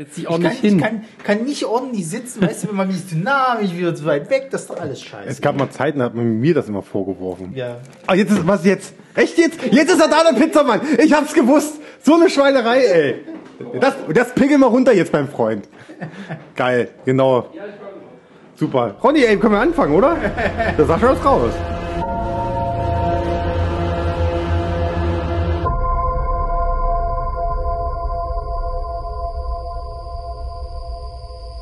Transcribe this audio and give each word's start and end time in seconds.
Setz 0.00 0.14
dich 0.14 0.24
Ich 0.24 0.30
ordentlich 0.30 0.52
kann, 0.54 0.64
ich 0.64 0.70
hin. 0.70 0.80
kann, 0.80 1.04
kann 1.24 1.44
nicht 1.44 1.64
ordentlich 1.66 2.08
sitzen, 2.08 2.40
weißt 2.40 2.64
du, 2.64 2.68
wenn 2.68 2.76
man 2.76 2.86
mich 2.88 3.06
zu 3.06 3.18
nah, 3.18 3.58
mich 3.60 3.76
wieder 3.76 3.94
zu 3.94 4.06
weit 4.06 4.30
weg, 4.30 4.48
das 4.50 4.62
ist 4.62 4.70
doch 4.70 4.80
alles 4.80 5.02
scheiße. 5.02 5.28
Es 5.28 5.42
gab 5.42 5.58
mal 5.58 5.68
Zeiten, 5.68 5.98
da 5.98 6.06
hat 6.06 6.14
man 6.14 6.40
mir 6.40 6.54
das 6.54 6.70
immer 6.70 6.80
vorgeworfen. 6.80 7.52
ja. 7.54 7.76
Ah, 8.06 8.14
jetzt 8.14 8.32
ist, 8.32 8.46
was 8.46 8.64
jetzt? 8.64 8.94
Echt 9.14 9.36
jetzt? 9.36 9.58
Jetzt 9.70 9.92
ist 9.92 10.00
er 10.00 10.08
da, 10.08 10.32
der 10.32 10.40
Pizzamann. 10.40 10.80
Ich 10.96 11.12
hab's 11.12 11.34
gewusst. 11.34 11.74
So 12.02 12.14
eine 12.14 12.30
Schweinerei, 12.30 12.78
ey. 12.82 13.14
Das, 13.78 13.92
das 14.14 14.34
pickel 14.34 14.56
mal 14.56 14.68
runter 14.68 14.94
jetzt, 14.94 15.12
mein 15.12 15.28
Freund. 15.28 15.68
Geil, 16.56 16.88
genau. 17.04 17.48
Super. 18.56 18.96
Ronny, 19.02 19.22
ey, 19.24 19.36
können 19.36 19.52
wir 19.52 19.60
anfangen, 19.60 19.94
oder? 19.94 20.16
Der 20.78 20.86
Sascha 20.86 21.12
ist 21.12 21.22
raus. 21.22 21.52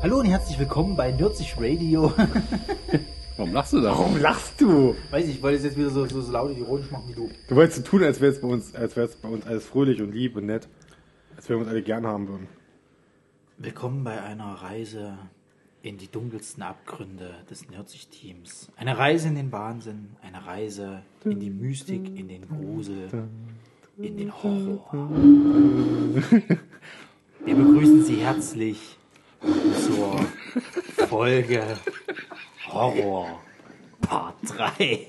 Hallo 0.01 0.19
und 0.19 0.27
herzlich 0.27 0.57
willkommen 0.57 0.95
bei 0.95 1.11
Nürzig 1.11 1.55
Radio. 1.57 2.13
Warum 3.35 3.51
lachst 3.51 3.73
du 3.73 3.81
da? 3.81 3.89
Warum 3.91 4.17
lachst 4.17 4.61
du? 4.61 4.95
Weiß 5.11 5.25
ich, 5.25 5.35
ich 5.35 5.41
wollte 5.43 5.57
es 5.57 5.65
jetzt 5.65 5.77
wieder 5.77 5.89
so, 5.89 6.05
so, 6.05 6.21
so 6.21 6.31
laut 6.31 6.51
und 6.51 6.57
ironisch 6.57 6.89
machen 6.89 7.09
wie 7.09 7.15
du. 7.15 7.29
Du 7.49 7.55
wolltest 7.57 7.79
so 7.79 7.83
tun, 7.83 8.03
als 8.03 8.21
wäre 8.21 8.31
es 8.31 8.39
bei 8.39 8.47
uns, 8.47 8.73
als 8.73 8.95
wäre 8.95 9.07
es 9.07 9.17
bei 9.17 9.27
uns 9.27 9.45
alles 9.45 9.65
fröhlich 9.65 10.01
und 10.01 10.13
lieb 10.13 10.37
und 10.37 10.45
nett. 10.45 10.69
Als 11.35 11.49
wir 11.49 11.57
uns 11.57 11.67
alle 11.67 11.81
gern 11.81 12.07
haben 12.07 12.29
würden. 12.29 12.47
Willkommen 13.57 14.05
bei 14.05 14.23
einer 14.23 14.53
Reise 14.53 15.17
in 15.81 15.97
die 15.97 16.09
dunkelsten 16.09 16.63
Abgründe 16.63 17.35
des 17.49 17.69
Nürzig-Teams. 17.69 18.71
Eine 18.77 18.97
Reise 18.97 19.27
in 19.27 19.35
den 19.35 19.51
Wahnsinn, 19.51 20.15
eine 20.21 20.45
Reise 20.45 21.01
in 21.25 21.41
die 21.41 21.49
Mystik, 21.49 22.17
in 22.17 22.29
den 22.29 22.47
Grusel, 22.47 23.09
in 23.97 24.15
den 24.15 24.31
Horror. 24.31 25.09
Wir 27.43 27.55
begrüßen 27.55 28.05
Sie 28.05 28.15
herzlich 28.15 28.98
zur 29.41 30.19
Folge 31.07 31.63
Horror 32.71 33.39
Part 34.01 34.35
3. 34.45 35.07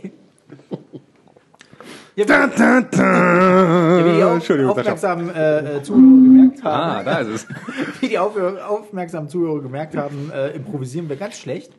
Ja, 2.17 2.25
Da, 2.25 2.47
da, 2.49 2.81
da. 2.83 4.05
wie 4.05 4.13
die 4.17 4.21
Entschuldigung, 4.21 4.73
aufmerksamen 4.73 5.31
äh, 5.35 5.77
äh, 5.77 5.83
Zuhörer 5.83 6.03
gemerkt 6.03 6.65
haben, 6.65 6.97
Ah, 6.99 7.03
da 7.03 7.19
ist 7.19 7.29
es. 7.29 7.47
wie 8.01 8.09
die 8.09 8.19
auf, 8.19 8.37
aufmerksamen 8.37 9.29
Zuhörer 9.29 9.63
gemerkt 9.63 9.97
haben, 9.97 10.31
äh, 10.33 10.49
improvisieren 10.51 11.09
wir 11.09 11.17
ganz 11.17 11.39
schlecht. 11.39 11.73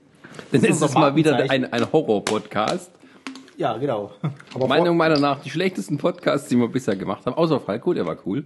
Ist 0.51 0.63
ist 0.63 0.75
es 0.77 0.81
unser 0.81 0.99
mal 0.99 1.15
wieder 1.15 1.35
ein, 1.35 1.71
ein 1.71 1.91
Horror-Podcast. 1.91 2.91
Ja, 3.57 3.77
genau. 3.77 4.11
Meinung 4.67 4.97
meiner 4.97 5.19
nach 5.19 5.41
die 5.41 5.49
schlechtesten 5.49 5.97
Podcasts, 5.97 6.47
die 6.47 6.55
wir 6.55 6.67
bisher 6.67 6.95
gemacht 6.95 7.25
haben. 7.25 7.35
Außer 7.35 7.59
Falco, 7.59 7.93
der 7.93 8.07
war 8.07 8.17
cool. 8.25 8.45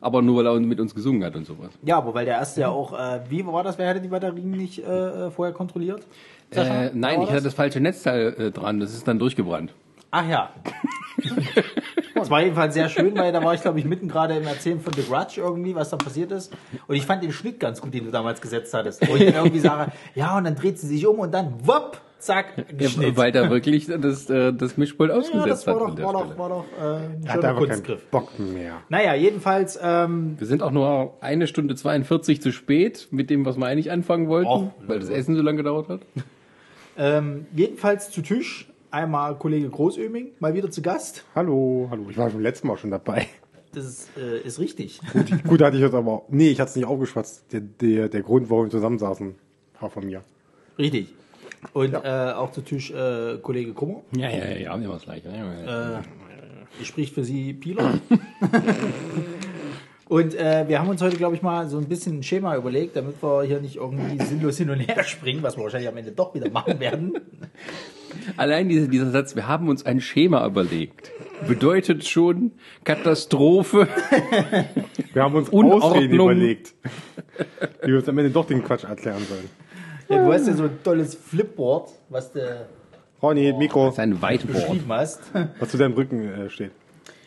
Aber 0.00 0.22
nur 0.22 0.36
weil 0.36 0.46
er 0.46 0.60
mit 0.60 0.80
uns 0.80 0.94
gesungen 0.94 1.24
hat 1.24 1.36
und 1.36 1.46
sowas. 1.46 1.70
Ja, 1.82 1.98
aber 1.98 2.14
weil 2.14 2.24
der 2.24 2.34
erste 2.36 2.60
ja 2.62 2.68
auch, 2.68 2.92
äh, 2.92 3.20
wie 3.28 3.46
war 3.46 3.62
das, 3.62 3.78
wer 3.78 3.88
hatte 3.88 4.00
die 4.00 4.08
Batterien 4.08 4.50
nicht 4.50 4.78
äh, 4.78 5.30
vorher 5.30 5.54
kontrolliert? 5.54 6.06
Äh, 6.50 6.90
nein, 6.94 7.22
ich 7.22 7.30
hatte 7.30 7.42
das 7.42 7.54
falsche 7.54 7.80
Netzteil 7.80 8.34
äh, 8.38 8.50
dran. 8.50 8.80
Das 8.80 8.92
ist 8.92 9.06
dann 9.08 9.18
durchgebrannt. 9.18 9.74
Ach 10.10 10.28
ja. 10.28 10.50
Es 12.14 12.30
war 12.30 12.42
jedenfalls 12.42 12.74
sehr 12.74 12.88
schön, 12.88 13.16
weil 13.18 13.32
da 13.32 13.44
war 13.44 13.54
ich, 13.54 13.60
glaube 13.60 13.78
ich, 13.78 13.84
mitten 13.84 14.08
gerade 14.08 14.36
im 14.36 14.46
Erzählen 14.46 14.80
von 14.80 14.92
The 14.92 15.02
Grudge 15.02 15.40
irgendwie, 15.40 15.74
was 15.74 15.90
da 15.90 15.96
passiert 15.96 16.32
ist. 16.32 16.52
Und 16.86 16.96
ich 16.96 17.04
fand 17.04 17.22
den 17.22 17.32
Schnitt 17.32 17.60
ganz 17.60 17.80
gut, 17.80 17.92
den 17.92 18.04
du 18.04 18.10
damals 18.10 18.40
gesetzt 18.40 18.72
hattest. 18.72 19.06
Wo 19.06 19.16
ich 19.16 19.26
dann 19.26 19.34
irgendwie 19.34 19.60
sage, 19.60 19.92
ja, 20.14 20.36
und 20.36 20.44
dann 20.44 20.56
dreht 20.56 20.78
sie 20.78 20.86
sich 20.86 21.06
um 21.06 21.18
und 21.18 21.32
dann, 21.32 21.54
wupp, 21.66 22.00
zack, 22.18 22.76
geschnitten. 22.78 23.16
Weil 23.16 23.32
da 23.32 23.50
wirklich 23.50 23.86
das, 23.86 24.28
äh, 24.30 24.52
das 24.52 24.76
Mischpult 24.76 25.10
ja, 25.10 25.16
ausgesetzt 25.16 25.48
das 25.48 25.66
war 25.66 25.74
hat. 25.88 25.98
doch, 25.98 26.04
war 26.04 26.12
doch, 26.12 26.38
war 26.38 26.48
doch 26.48 26.64
äh, 26.80 27.28
ein 27.28 27.28
einfach 27.28 27.56
Kunstgriff. 27.56 28.00
keinen 28.00 28.10
Bock 28.10 28.38
mehr. 28.38 28.74
Naja, 28.88 29.14
jedenfalls, 29.14 29.78
ähm, 29.82 30.36
Wir 30.38 30.46
sind 30.46 30.62
auch 30.62 30.70
nur 30.70 31.14
eine 31.20 31.46
Stunde 31.46 31.74
42 31.74 32.40
zu 32.42 32.52
spät 32.52 33.08
mit 33.10 33.30
dem, 33.30 33.44
was 33.44 33.56
wir 33.56 33.66
eigentlich 33.66 33.90
anfangen 33.90 34.28
wollten, 34.28 34.48
Och, 34.48 34.72
weil 34.86 34.98
das 35.00 35.08
Essen 35.08 35.36
so 35.36 35.42
lange 35.42 35.58
gedauert 35.58 35.88
hat. 35.88 36.00
ähm, 36.98 37.46
jedenfalls 37.54 38.10
zu 38.10 38.22
Tisch 38.22 38.68
einmal 38.90 39.36
Kollege 39.36 39.68
Großöming, 39.68 40.28
mal 40.40 40.54
wieder 40.54 40.70
zu 40.70 40.80
Gast. 40.82 41.24
Hallo, 41.34 41.88
hallo. 41.90 42.06
Ich 42.10 42.16
war 42.16 42.30
beim 42.30 42.40
letzten 42.40 42.68
Mal 42.68 42.76
schon 42.78 42.90
dabei. 42.90 43.26
Das 43.72 43.84
ist, 43.84 44.08
äh, 44.16 44.38
ist 44.40 44.58
richtig. 44.58 45.00
Gut, 45.46 45.60
hatte 45.60 45.76
ich 45.76 45.82
jetzt 45.82 45.92
aber 45.94 46.10
auch. 46.10 46.24
Nee, 46.30 46.48
ich 46.48 46.60
hatte 46.60 46.70
es 46.70 46.76
nicht 46.76 46.86
aufgeschwatzt. 46.86 47.52
Der, 47.52 47.60
der, 47.60 48.08
der 48.08 48.22
Grund, 48.22 48.48
warum 48.48 48.66
wir 48.66 48.70
zusammensaßen, 48.70 49.34
war 49.80 49.90
von 49.90 50.06
mir. 50.06 50.22
Richtig. 50.78 51.14
Und 51.72 51.94
äh, 51.94 52.32
auch 52.34 52.52
zu 52.52 52.62
Tisch 52.62 52.90
äh, 52.90 53.38
Kollege 53.38 53.72
Kummer. 53.72 54.02
Ja, 54.16 54.30
ja, 54.30 54.44
ja, 54.44 54.56
ja, 54.56 54.74
immer 54.74 54.94
das 54.94 55.04
gleiche. 55.04 55.28
Äh, 55.28 56.84
spricht 56.84 57.14
für 57.14 57.24
Sie 57.24 57.52
Pila. 57.54 57.94
Und 60.08 60.36
äh, 60.36 60.68
wir 60.68 60.78
haben 60.78 60.88
uns 60.88 61.02
heute, 61.02 61.16
glaube 61.16 61.34
ich, 61.34 61.42
mal 61.42 61.68
so 61.68 61.78
ein 61.78 61.88
bisschen 61.88 62.18
ein 62.18 62.22
Schema 62.22 62.56
überlegt, 62.56 62.94
damit 62.94 63.20
wir 63.20 63.42
hier 63.42 63.60
nicht 63.60 63.76
irgendwie 63.76 64.22
sinnlos 64.24 64.56
hin 64.56 64.70
und 64.70 64.78
her 64.78 65.02
springen, 65.02 65.42
was 65.42 65.56
wir 65.56 65.64
wahrscheinlich 65.64 65.88
am 65.88 65.96
Ende 65.96 66.12
doch 66.12 66.32
wieder 66.32 66.48
machen 66.48 66.78
werden. 66.78 67.14
Allein 68.36 68.68
dieser, 68.68 68.86
dieser 68.86 69.10
Satz, 69.10 69.34
wir 69.34 69.48
haben 69.48 69.68
uns 69.68 69.84
ein 69.84 70.00
Schema 70.00 70.46
überlegt, 70.46 71.10
bedeutet 71.48 72.06
schon 72.06 72.52
Katastrophe. 72.84 73.88
Wir 75.12 75.22
haben 75.22 75.34
uns 75.34 75.48
Unordnung. 75.48 75.90
Ausreden 75.90 76.14
überlegt, 76.14 76.74
wie 77.82 77.88
wir 77.88 77.98
uns 77.98 78.08
am 78.08 78.18
Ende 78.18 78.30
doch 78.30 78.46
den 78.46 78.62
Quatsch 78.62 78.84
erklären 78.84 79.22
sollen. 79.28 79.50
Ja, 80.08 80.24
du 80.24 80.32
hast 80.32 80.46
ja 80.46 80.54
so 80.54 80.64
ein 80.64 80.78
tolles 80.82 81.14
Flipboard, 81.14 81.90
was 82.08 82.32
du 82.32 82.66
Ronny, 83.22 83.52
Mikro, 83.52 83.86
Das 83.86 83.94
ist 83.94 83.98
ein 84.00 84.22
Whiteboard. 84.22 84.80
hast. 84.88 85.20
was 85.58 85.68
zu 85.70 85.78
deinem 85.78 85.94
Rücken 85.94 86.28
äh, 86.28 86.50
steht. 86.50 86.72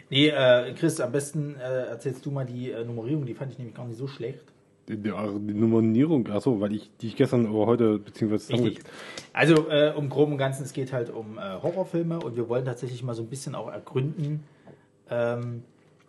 Nee, 0.10 0.30
äh, 0.30 0.74
Chris, 0.74 1.00
am 1.00 1.12
besten 1.12 1.56
äh, 1.56 1.88
erzählst 1.88 2.26
du 2.26 2.32
mal 2.32 2.46
die 2.46 2.72
äh, 2.72 2.84
Nummerierung, 2.84 3.26
die 3.26 3.34
fand 3.34 3.52
ich 3.52 3.58
nämlich 3.58 3.76
gar 3.76 3.86
nicht 3.86 3.98
so 3.98 4.08
schlecht. 4.08 4.44
Die, 4.88 4.98
die, 4.98 5.12
die 5.12 5.54
Nummerierung, 5.54 6.28
achso, 6.32 6.60
weil 6.60 6.74
ich 6.74 6.90
die 7.00 7.08
ich 7.08 7.16
gestern 7.16 7.48
oder 7.48 7.68
heute 7.68 8.00
beziehungsweise 8.00 8.54
Richtig. 8.54 8.80
Also 9.34 9.70
äh, 9.70 9.94
um 9.96 10.10
groben 10.10 10.32
und 10.32 10.38
Ganzen, 10.40 10.64
es 10.64 10.74
geht 10.74 10.94
halt 10.94 11.12
um 11.12 11.38
äh, 11.38 11.42
Horrorfilme 11.62 12.20
und 12.20 12.36
wir 12.36 12.50
wollen 12.50 12.66
tatsächlich 12.66 13.04
mal 13.04 13.14
so 13.14 13.22
ein 13.22 13.28
bisschen 13.30 13.54
auch 13.54 13.72
ergründen, 13.72 14.44
ähm, 15.12 15.64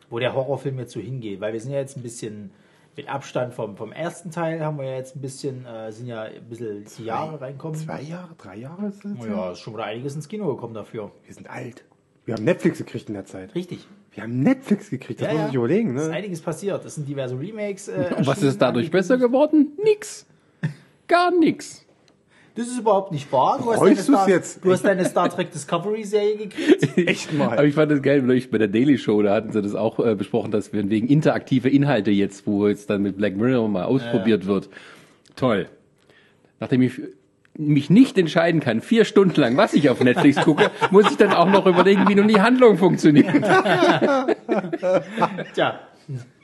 wo 0.09 0.19
der 0.19 0.34
Horrorfilm 0.34 0.78
jetzt 0.78 0.92
so 0.92 1.00
hingeht, 1.00 1.41
weil 1.41 1.53
wir 1.53 1.60
sind 1.60 1.72
ja 1.72 1.78
jetzt 1.78 1.97
ein 1.98 2.03
bisschen 2.03 2.53
mit 2.96 3.08
Abstand 3.08 3.54
vom, 3.54 3.76
vom 3.76 3.92
ersten 3.92 4.30
Teil 4.30 4.64
haben 4.64 4.78
wir 4.78 4.84
ja 4.86 4.96
jetzt 4.96 5.16
ein 5.16 5.20
bisschen, 5.20 5.64
äh, 5.66 5.90
sind 5.92 6.06
ja 6.06 6.22
ein 6.22 6.44
bisschen 6.48 6.84
die 6.98 7.04
Jahre 7.04 7.40
reinkommen. 7.40 7.78
Zwei 7.78 8.02
Jahre, 8.02 8.34
drei 8.36 8.56
Jahre 8.56 8.86
ist 8.88 9.04
das? 9.04 9.12
Oh 9.20 9.26
Ja, 9.26 9.52
ist 9.52 9.60
schon 9.60 9.74
wieder 9.74 9.84
einiges 9.84 10.14
ins 10.14 10.28
Kino 10.28 10.52
gekommen 10.54 10.74
dafür. 10.74 11.10
Wir 11.24 11.34
sind 11.34 11.48
alt. 11.48 11.84
Wir 12.26 12.34
haben 12.34 12.44
Netflix 12.44 12.78
gekriegt 12.78 13.08
in 13.08 13.14
der 13.14 13.24
Zeit. 13.24 13.54
Richtig. 13.54 13.86
Wir 14.12 14.24
haben 14.24 14.40
Netflix 14.42 14.90
gekriegt, 14.90 15.20
das 15.20 15.28
Ja, 15.28 15.32
muss 15.34 15.42
ja. 15.42 15.48
ich 15.48 15.54
überlegen, 15.54 15.96
Es 15.96 16.02
ist 16.02 16.08
ne? 16.08 16.14
einiges 16.14 16.40
passiert. 16.42 16.84
Es 16.84 16.96
sind 16.96 17.08
diverse 17.08 17.38
Remakes. 17.38 17.88
Äh, 17.88 18.12
Und 18.18 18.26
was 18.26 18.42
ist 18.42 18.60
dadurch 18.60 18.90
besser 18.90 19.16
geworden? 19.18 19.72
Nix. 19.82 20.26
Gar 21.06 21.30
nix. 21.30 21.84
Das 22.60 22.69
ist 22.69 22.78
überhaupt 22.78 23.10
nicht 23.10 23.32
wahr. 23.32 23.59
Du 23.59 23.72
hast, 23.72 23.81
deine 23.81 23.97
Star, 23.97 24.28
jetzt? 24.28 24.62
du 24.62 24.71
hast 24.71 24.84
deine 24.84 25.06
Star 25.06 25.31
Trek 25.31 25.50
Discovery 25.50 26.04
Serie 26.04 26.37
gekriegt. 26.37 26.98
Echt 27.09 27.32
mal. 27.32 27.53
Aber 27.53 27.65
ich 27.65 27.75
fand 27.75 27.91
das 27.91 28.03
geil, 28.03 28.28
weil 28.28 28.37
ich 28.37 28.50
bei 28.50 28.59
der 28.59 28.69
Daily 28.69 28.98
Show, 28.98 29.22
da 29.22 29.32
hatten 29.32 29.50
sie 29.50 29.62
das 29.62 29.75
auch 29.75 29.98
äh, 29.98 30.15
besprochen, 30.15 30.50
dass 30.50 30.71
wir 30.75 30.91
wegen 30.91 31.09
interaktive 31.09 31.71
Inhalte 31.71 32.10
jetzt, 32.10 32.47
wo 32.47 32.69
jetzt 32.69 32.91
dann 32.91 33.00
mit 33.00 33.16
Black 33.16 33.34
Mirror 33.34 33.66
mal 33.71 33.84
ausprobiert 33.84 34.44
wird. 34.44 34.69
Toll. 35.37 35.71
Nachdem 36.59 36.82
ich 36.82 37.00
mich 37.56 37.88
nicht 37.88 38.19
entscheiden 38.19 38.60
kann, 38.60 38.82
vier 38.82 39.06
Stunden 39.06 39.41
lang, 39.41 39.56
was 39.56 39.72
ich 39.72 39.88
auf 39.88 40.04
Netflix 40.04 40.37
gucke, 40.42 40.71
muss 40.91 41.10
ich 41.10 41.16
dann 41.16 41.32
auch 41.32 41.48
noch 41.48 41.65
überlegen, 41.65 42.06
wie 42.09 42.15
nun 42.15 42.28
die 42.28 42.42
Handlung 42.42 42.77
funktioniert. 42.77 43.32
Tja, 45.54 45.81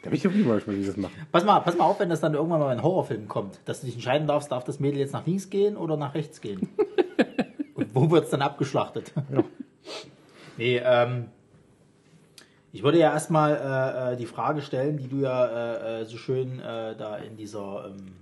Da 0.06 0.10
bin 0.10 0.16
ich 0.16 0.24
jeden 0.24 0.46
Fall 0.46 0.54
gespannt, 0.56 0.78
wie 0.78 0.82
sie 0.82 0.88
das 0.88 0.96
machen. 0.96 1.14
Pass 1.32 1.44
mal, 1.44 1.60
pass 1.60 1.76
mal 1.76 1.84
auf, 1.84 1.98
wenn 1.98 2.08
das 2.08 2.20
dann 2.20 2.34
irgendwann 2.34 2.60
mal 2.60 2.72
in 2.72 2.82
Horrorfilm 2.82 3.26
kommt, 3.26 3.58
dass 3.64 3.80
du 3.80 3.86
dich 3.86 3.96
entscheiden 3.96 4.28
darfst, 4.28 4.52
darf 4.52 4.62
das 4.64 4.78
Mädel 4.78 5.00
jetzt 5.00 5.12
nach 5.12 5.26
links 5.26 5.50
gehen 5.50 5.76
oder 5.76 5.96
nach 5.96 6.14
rechts 6.14 6.40
gehen? 6.40 6.68
Und 7.74 7.94
wo 7.94 8.10
wird's 8.10 8.30
dann 8.30 8.40
abgeschlachtet? 8.40 9.12
Nee, 10.56 10.80
ähm, 10.82 11.26
ich 12.72 12.82
würde 12.82 12.98
ja 12.98 13.12
erstmal 13.12 13.52
äh, 13.54 14.12
äh, 14.12 14.16
die 14.16 14.26
Frage 14.26 14.62
stellen, 14.62 14.96
die 14.96 15.08
du 15.08 15.16
ja 15.16 15.46
äh, 15.46 16.02
äh, 16.02 16.04
so 16.04 16.18
schön 16.18 16.60
äh, 16.60 16.94
da 16.96 17.16
in 17.16 17.36
dieser 17.36 17.86
ähm, 17.86 18.12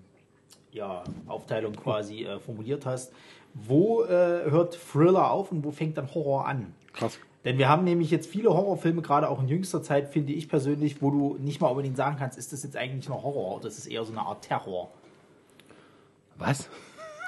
ja, 0.73 1.05
Aufteilung 1.27 1.75
quasi 1.75 2.25
äh, 2.25 2.41
formuliert 2.41 2.87
hast. 2.87 3.13
Wo 3.53 4.05
hört 4.05 4.75
Thriller 4.75 5.31
auf 5.31 5.53
und 5.53 5.63
wo 5.65 5.71
fängt 5.71 5.97
dann 5.97 6.13
Horror 6.13 6.49
an? 6.49 6.75
Krass. 6.93 7.21
Denn 7.45 7.59
wir 7.59 7.69
haben 7.69 7.85
nämlich 7.85 8.11
jetzt 8.11 8.27
viele 8.27 8.51
Horrorfilme, 8.51 9.03
gerade 9.03 9.29
auch 9.29 9.41
in 9.41 9.49
jüngster 9.49 9.83
Zeit, 9.83 10.09
finde 10.09 10.33
ich 10.33 10.49
persönlich, 10.49 11.03
wo 11.03 11.11
du 11.11 11.37
nicht 11.39 11.61
mal 11.61 11.69
unbedingt 11.69 11.97
sagen 11.97 12.17
kannst, 12.19 12.39
ist 12.39 12.53
das 12.53 12.63
jetzt 12.63 12.77
eigentlich 12.77 13.09
noch 13.09 13.23
Horror 13.23 13.57
oder 13.57 13.69
ist 13.69 13.79
es 13.79 13.87
eher 13.87 14.03
so 14.05 14.13
eine 14.13 14.23
Art 14.23 14.43
Terror? 14.43 14.91
Was? 16.39 16.69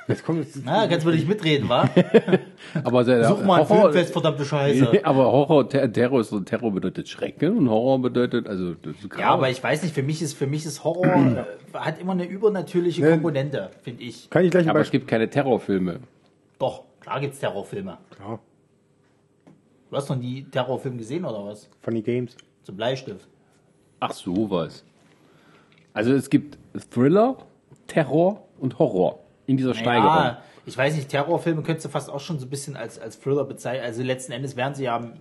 Jetzt 0.09 0.25
kommt 0.25 0.39
jetzt. 0.39 0.61
Na, 0.65 0.87
kannst 0.87 1.05
du 1.05 1.11
nicht 1.11 1.29
mitreden, 1.29 1.69
wa? 1.69 1.89
Aber 2.85 3.03
der, 3.03 3.25
Such 3.25 3.43
mal 3.45 3.61
ein 3.61 3.67
Filmfest, 3.67 4.13
verdammte 4.13 4.45
Scheiße. 4.45 5.05
aber 5.05 5.25
Horror, 5.33 5.69
Ter 5.69 5.93
Terror 5.93 6.21
ist 6.21 6.31
so, 6.31 6.39
Terror 6.41 6.71
bedeutet 6.71 7.09
Schrecken 7.09 7.59
und 7.59 7.69
Horror 7.69 7.99
bedeutet, 8.01 8.47
also, 8.47 8.75
das 8.75 8.97
ist 8.97 9.09
Ja, 9.19 9.31
aber 9.31 9.51
ich 9.51 9.62
weiß 9.62 9.83
nicht, 9.83 9.95
für 9.95 10.05
mich 10.05 10.23
ist, 10.23 10.35
für 10.35 10.47
mich 10.47 10.65
ist 10.65 10.85
Horror, 10.85 11.07
äh, 11.75 11.77
hat 11.77 12.01
immer 12.01 12.12
eine 12.12 12.25
übernatürliche 12.25 13.03
Ne. 13.03 13.11
Komponente, 13.12 13.71
finde 13.83 14.05
ich. 14.05 14.31
Kann 14.31 14.45
ich 14.45 14.51
gleich 14.53 14.69
aber 14.69 14.81
es 14.81 14.91
gibt 14.91 15.09
keine 15.09 15.29
Terrorfilme. 15.29 15.99
Doch, 16.59 16.85
klar 17.01 17.21
gibt's 17.21 17.41
Terrorfilme. 17.41 17.99
Klar. 18.15 18.39
Du 19.91 19.97
hast 19.97 20.09
noch 20.09 20.17
nie 20.17 20.44
Terrorfilm 20.44 20.99
gesehen 20.99 21.25
oder 21.25 21.44
was? 21.44 21.69
Funny 21.81 22.03
Games. 22.03 22.37
Zum 22.65 22.77
Bleistift. 22.77 23.29
Ach, 24.00 24.12
sowas. 24.12 24.85
Also 25.93 26.12
es 26.12 26.29
gibt 26.29 26.59
Thriller, 26.91 27.37
Terror 27.87 28.47
und 28.59 28.79
Horror 28.79 29.21
in 29.47 29.56
dieser 29.56 29.75
Steigerung. 29.75 30.05
Ja, 30.06 30.43
ich 30.67 30.77
weiß 30.77 30.97
nicht, 30.97 31.09
Terrorfilme 31.09 31.62
könntest 31.62 31.87
du 31.87 31.88
fast 31.88 32.11
auch 32.11 32.21
schon 32.21 32.38
so 32.38 32.47
ein 32.47 32.50
bisschen 32.50 32.77
als, 32.77 32.99
als 32.99 33.21
Thriller 33.21 33.44
bezeichnen. 33.44 33.85
Also 33.85 34.03
letzten 34.03 34.33
Endes 34.33 34.56
werden 34.56 34.75
sie 34.75 34.85
ja. 34.85 35.12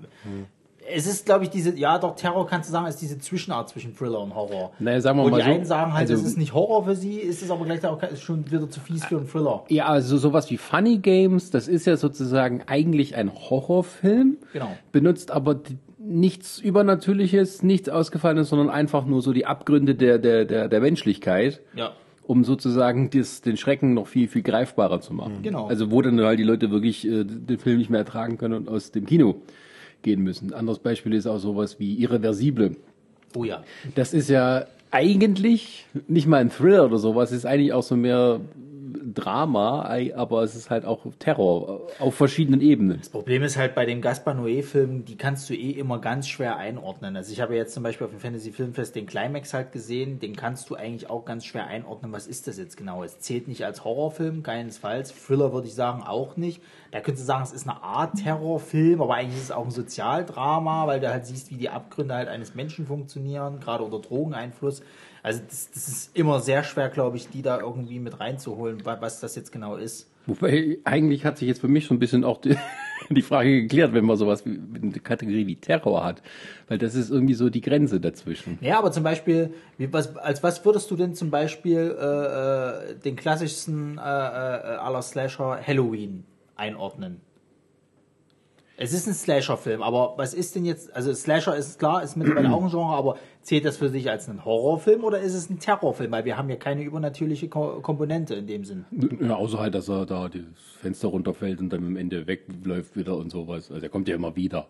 Es 0.93 1.07
ist, 1.07 1.25
glaube 1.25 1.43
ich, 1.45 1.49
diese, 1.49 1.75
ja 1.77 1.97
doch, 1.97 2.15
Terror 2.15 2.45
kannst 2.47 2.69
du 2.69 2.71
sagen, 2.73 2.85
ist 2.87 3.01
diese 3.01 3.17
Zwischenart 3.17 3.69
zwischen 3.69 3.95
Thriller 3.95 4.19
und 4.21 4.35
Horror. 4.35 4.71
Naja, 4.79 5.01
sagen 5.01 5.17
wir 5.19 5.25
Wo 5.25 5.29
mal 5.29 5.37
die 5.37 5.43
so, 5.45 5.51
einen 5.51 5.65
sagen 5.65 5.93
halt, 5.93 6.09
also- 6.09 6.21
es 6.21 6.29
ist 6.29 6.37
nicht 6.37 6.53
Horror 6.53 6.85
für 6.85 6.95
sie, 6.95 7.15
ist 7.17 7.41
es 7.41 7.49
aber 7.49 7.65
gleich 7.65 7.83
auch 7.85 7.99
schon 8.17 8.49
wieder 8.51 8.69
zu 8.69 8.79
fies 8.79 9.05
für 9.05 9.17
einen 9.17 9.27
Thriller. 9.27 9.63
Ja, 9.69 9.85
also 9.87 10.17
sowas 10.17 10.49
wie 10.51 10.57
Funny 10.57 10.99
Games, 10.99 11.49
das 11.49 11.67
ist 11.67 11.85
ja 11.87 11.97
sozusagen 11.97 12.63
eigentlich 12.67 13.15
ein 13.15 13.31
Horrorfilm. 13.33 14.37
Genau. 14.53 14.69
Benutzt 14.91 15.31
aber 15.31 15.59
nichts 15.97 16.59
Übernatürliches, 16.59 17.63
nichts 17.63 17.89
Ausgefallenes, 17.89 18.49
sondern 18.49 18.69
einfach 18.69 19.05
nur 19.05 19.21
so 19.21 19.33
die 19.33 19.45
Abgründe 19.45 19.95
der, 19.95 20.19
der, 20.19 20.45
der, 20.45 20.67
der 20.67 20.79
Menschlichkeit. 20.81 21.61
Ja. 21.75 21.91
um 22.27 22.43
sozusagen 22.43 23.11
das, 23.11 23.41
den 23.41 23.55
Schrecken 23.55 23.93
noch 23.93 24.07
viel, 24.07 24.27
viel 24.27 24.41
greifbarer 24.41 24.99
zu 24.99 25.13
machen. 25.13 25.43
Genau. 25.43 25.67
Also 25.67 25.91
wo 25.91 26.01
dann 26.01 26.19
halt 26.21 26.39
die 26.39 26.43
Leute 26.43 26.71
wirklich 26.71 27.07
äh, 27.07 27.23
den 27.23 27.59
Film 27.59 27.77
nicht 27.77 27.91
mehr 27.91 27.99
ertragen 27.99 28.37
können 28.39 28.55
und 28.55 28.67
aus 28.69 28.91
dem 28.91 29.05
Kino 29.05 29.35
gehen 30.05 30.21
müssen. 30.21 30.53
Anderes 30.53 30.79
Beispiel 30.79 31.13
ist 31.13 31.27
auch 31.27 31.39
sowas 31.39 31.79
wie 31.79 31.95
Irreversible. 31.95 32.77
Oh 33.35 33.43
ja. 33.43 33.63
Das 33.95 34.13
ist 34.13 34.29
ja 34.29 34.65
eigentlich 34.91 35.85
nicht 36.07 36.27
mal 36.27 36.37
ein 36.37 36.49
Thriller 36.49 36.85
oder 36.85 36.97
sowas, 36.97 37.33
ist 37.33 37.45
eigentlich 37.45 37.73
auch 37.73 37.83
so 37.83 37.97
mehr 37.97 38.39
Drama, 39.13 39.89
aber 40.15 40.43
es 40.43 40.55
ist 40.55 40.69
halt 40.69 40.85
auch 40.85 41.05
Terror 41.19 41.87
auf 41.99 42.15
verschiedenen 42.15 42.61
Ebenen. 42.61 42.99
Das 42.99 43.09
Problem 43.09 43.43
ist 43.43 43.57
halt 43.57 43.75
bei 43.75 43.85
den 43.85 44.01
Gaspar 44.01 44.33
Noé-Filmen, 44.33 45.05
die 45.05 45.17
kannst 45.17 45.49
du 45.49 45.53
eh 45.53 45.71
immer 45.71 45.99
ganz 45.99 46.27
schwer 46.27 46.57
einordnen. 46.57 47.15
Also 47.15 47.31
ich 47.31 47.41
habe 47.41 47.55
jetzt 47.55 47.73
zum 47.73 47.83
Beispiel 47.83 48.05
auf 48.05 48.11
dem 48.11 48.19
Fantasy 48.19 48.51
Filmfest 48.51 48.95
den 48.95 49.05
Climax 49.05 49.53
halt 49.53 49.71
gesehen, 49.71 50.19
den 50.19 50.35
kannst 50.35 50.69
du 50.69 50.75
eigentlich 50.75 51.09
auch 51.09 51.25
ganz 51.25 51.45
schwer 51.45 51.67
einordnen. 51.67 52.11
Was 52.11 52.27
ist 52.27 52.47
das 52.47 52.57
jetzt 52.57 52.77
genau? 52.77 53.03
Es 53.03 53.19
zählt 53.19 53.47
nicht 53.47 53.65
als 53.65 53.83
Horrorfilm, 53.83 54.43
keinesfalls. 54.43 55.13
Thriller 55.13 55.53
würde 55.53 55.67
ich 55.67 55.75
sagen 55.75 56.03
auch 56.03 56.37
nicht. 56.37 56.61
Da 56.91 57.01
könntest 57.01 57.23
du 57.23 57.27
sagen, 57.27 57.43
es 57.43 57.51
ist 57.51 57.67
eine 57.67 57.83
Art 57.83 58.15
Terrorfilm, 58.23 59.01
aber 59.01 59.15
eigentlich 59.15 59.37
ist 59.37 59.45
es 59.45 59.51
auch 59.51 59.65
ein 59.65 59.71
Sozialdrama, 59.71 60.87
weil 60.87 60.99
du 60.99 61.11
halt 61.11 61.25
siehst, 61.25 61.51
wie 61.51 61.57
die 61.57 61.69
Abgründe 61.69 62.15
halt 62.15 62.29
eines 62.29 62.55
Menschen 62.55 62.87
funktionieren, 62.87 63.59
gerade 63.59 63.83
unter 63.83 63.99
Drogeneinfluss. 63.99 64.81
Also 65.25 65.41
das, 65.49 65.71
das 65.71 65.87
ist 65.87 66.15
immer 66.15 66.39
sehr 66.39 66.63
schwer, 66.63 66.89
glaube 66.89 67.17
ich, 67.17 67.29
die 67.29 67.41
da 67.41 67.59
irgendwie 67.59 67.97
mit 67.99 68.19
reinzuholen, 68.19 68.85
wa- 68.85 68.97
was 68.99 69.19
das 69.19 69.35
jetzt 69.35 69.51
genau 69.51 69.75
ist. 69.75 70.07
Wobei, 70.27 70.77
eigentlich 70.83 71.25
hat 71.25 71.39
sich 71.39 71.47
jetzt 71.47 71.61
für 71.61 71.67
mich 71.67 71.87
so 71.87 71.95
ein 71.95 71.99
bisschen 71.99 72.23
auch 72.23 72.39
die, 72.41 72.55
die 73.09 73.23
Frage 73.23 73.63
geklärt, 73.63 73.93
wenn 73.93 74.05
man 74.05 74.17
sowas 74.17 74.45
wie 74.45 74.59
eine 74.81 74.91
Kategorie 74.99 75.47
wie 75.47 75.55
Terror 75.55 76.03
hat. 76.03 76.21
Weil 76.67 76.77
das 76.77 76.93
ist 76.93 77.09
irgendwie 77.09 77.33
so 77.33 77.49
die 77.49 77.61
Grenze 77.61 77.99
dazwischen. 77.99 78.59
Ja, 78.61 78.77
aber 78.77 78.91
zum 78.91 79.03
Beispiel, 79.03 79.51
wie, 79.79 79.91
was, 79.91 80.15
als 80.15 80.43
was 80.43 80.63
würdest 80.63 80.91
du 80.91 80.95
denn 80.95 81.15
zum 81.15 81.31
Beispiel 81.31 81.95
äh, 81.99 82.91
äh, 82.91 82.95
den 83.03 83.15
klassischsten 83.15 83.97
äh, 83.97 84.01
äh, 84.01 84.03
aller 84.03 85.01
Slasher 85.01 85.59
Halloween 85.65 86.23
einordnen? 86.55 87.21
Es 88.77 88.91
ist 88.91 89.07
ein 89.07 89.13
Slasher-Film, 89.13 89.81
aber 89.81 90.15
was 90.17 90.33
ist 90.33 90.55
denn 90.55 90.65
jetzt, 90.65 90.93
also 90.93 91.13
Slasher 91.13 91.55
ist 91.55 91.79
klar, 91.79 92.03
ist 92.03 92.17
mittlerweile 92.17 92.51
auch 92.51 92.61
ein 92.61 92.69
Genre, 92.69 92.93
aber 92.93 93.17
zählt 93.41 93.63
das 93.63 93.77
für 93.77 93.87
sich 93.87 94.09
als 94.09 94.27
ein 94.27 94.43
Horrorfilm 94.43 95.05
oder 95.05 95.19
ist 95.19 95.33
es 95.33 95.49
ein 95.49 95.59
Terrorfilm? 95.59 96.11
Weil 96.11 96.25
wir 96.25 96.37
haben 96.37 96.49
ja 96.49 96.57
keine 96.57 96.83
übernatürliche 96.83 97.47
Ko 97.47 97.79
Komponente 97.81 98.35
in 98.35 98.47
dem 98.47 98.65
Sinn. 98.65 98.85
Ja, 99.21 99.35
außer 99.35 99.59
halt, 99.59 99.75
dass 99.75 99.87
er 99.87 100.05
da 100.05 100.27
das 100.27 100.41
Fenster 100.81 101.07
runterfällt 101.07 101.61
und 101.61 101.69
dann 101.69 101.85
am 101.85 101.95
Ende 101.95 102.27
wegläuft 102.27 102.97
wieder 102.97 103.15
und 103.15 103.31
sowas. 103.31 103.71
Also 103.71 103.85
er 103.85 103.89
kommt 103.89 104.09
ja 104.09 104.15
immer 104.15 104.35
wieder. 104.35 104.67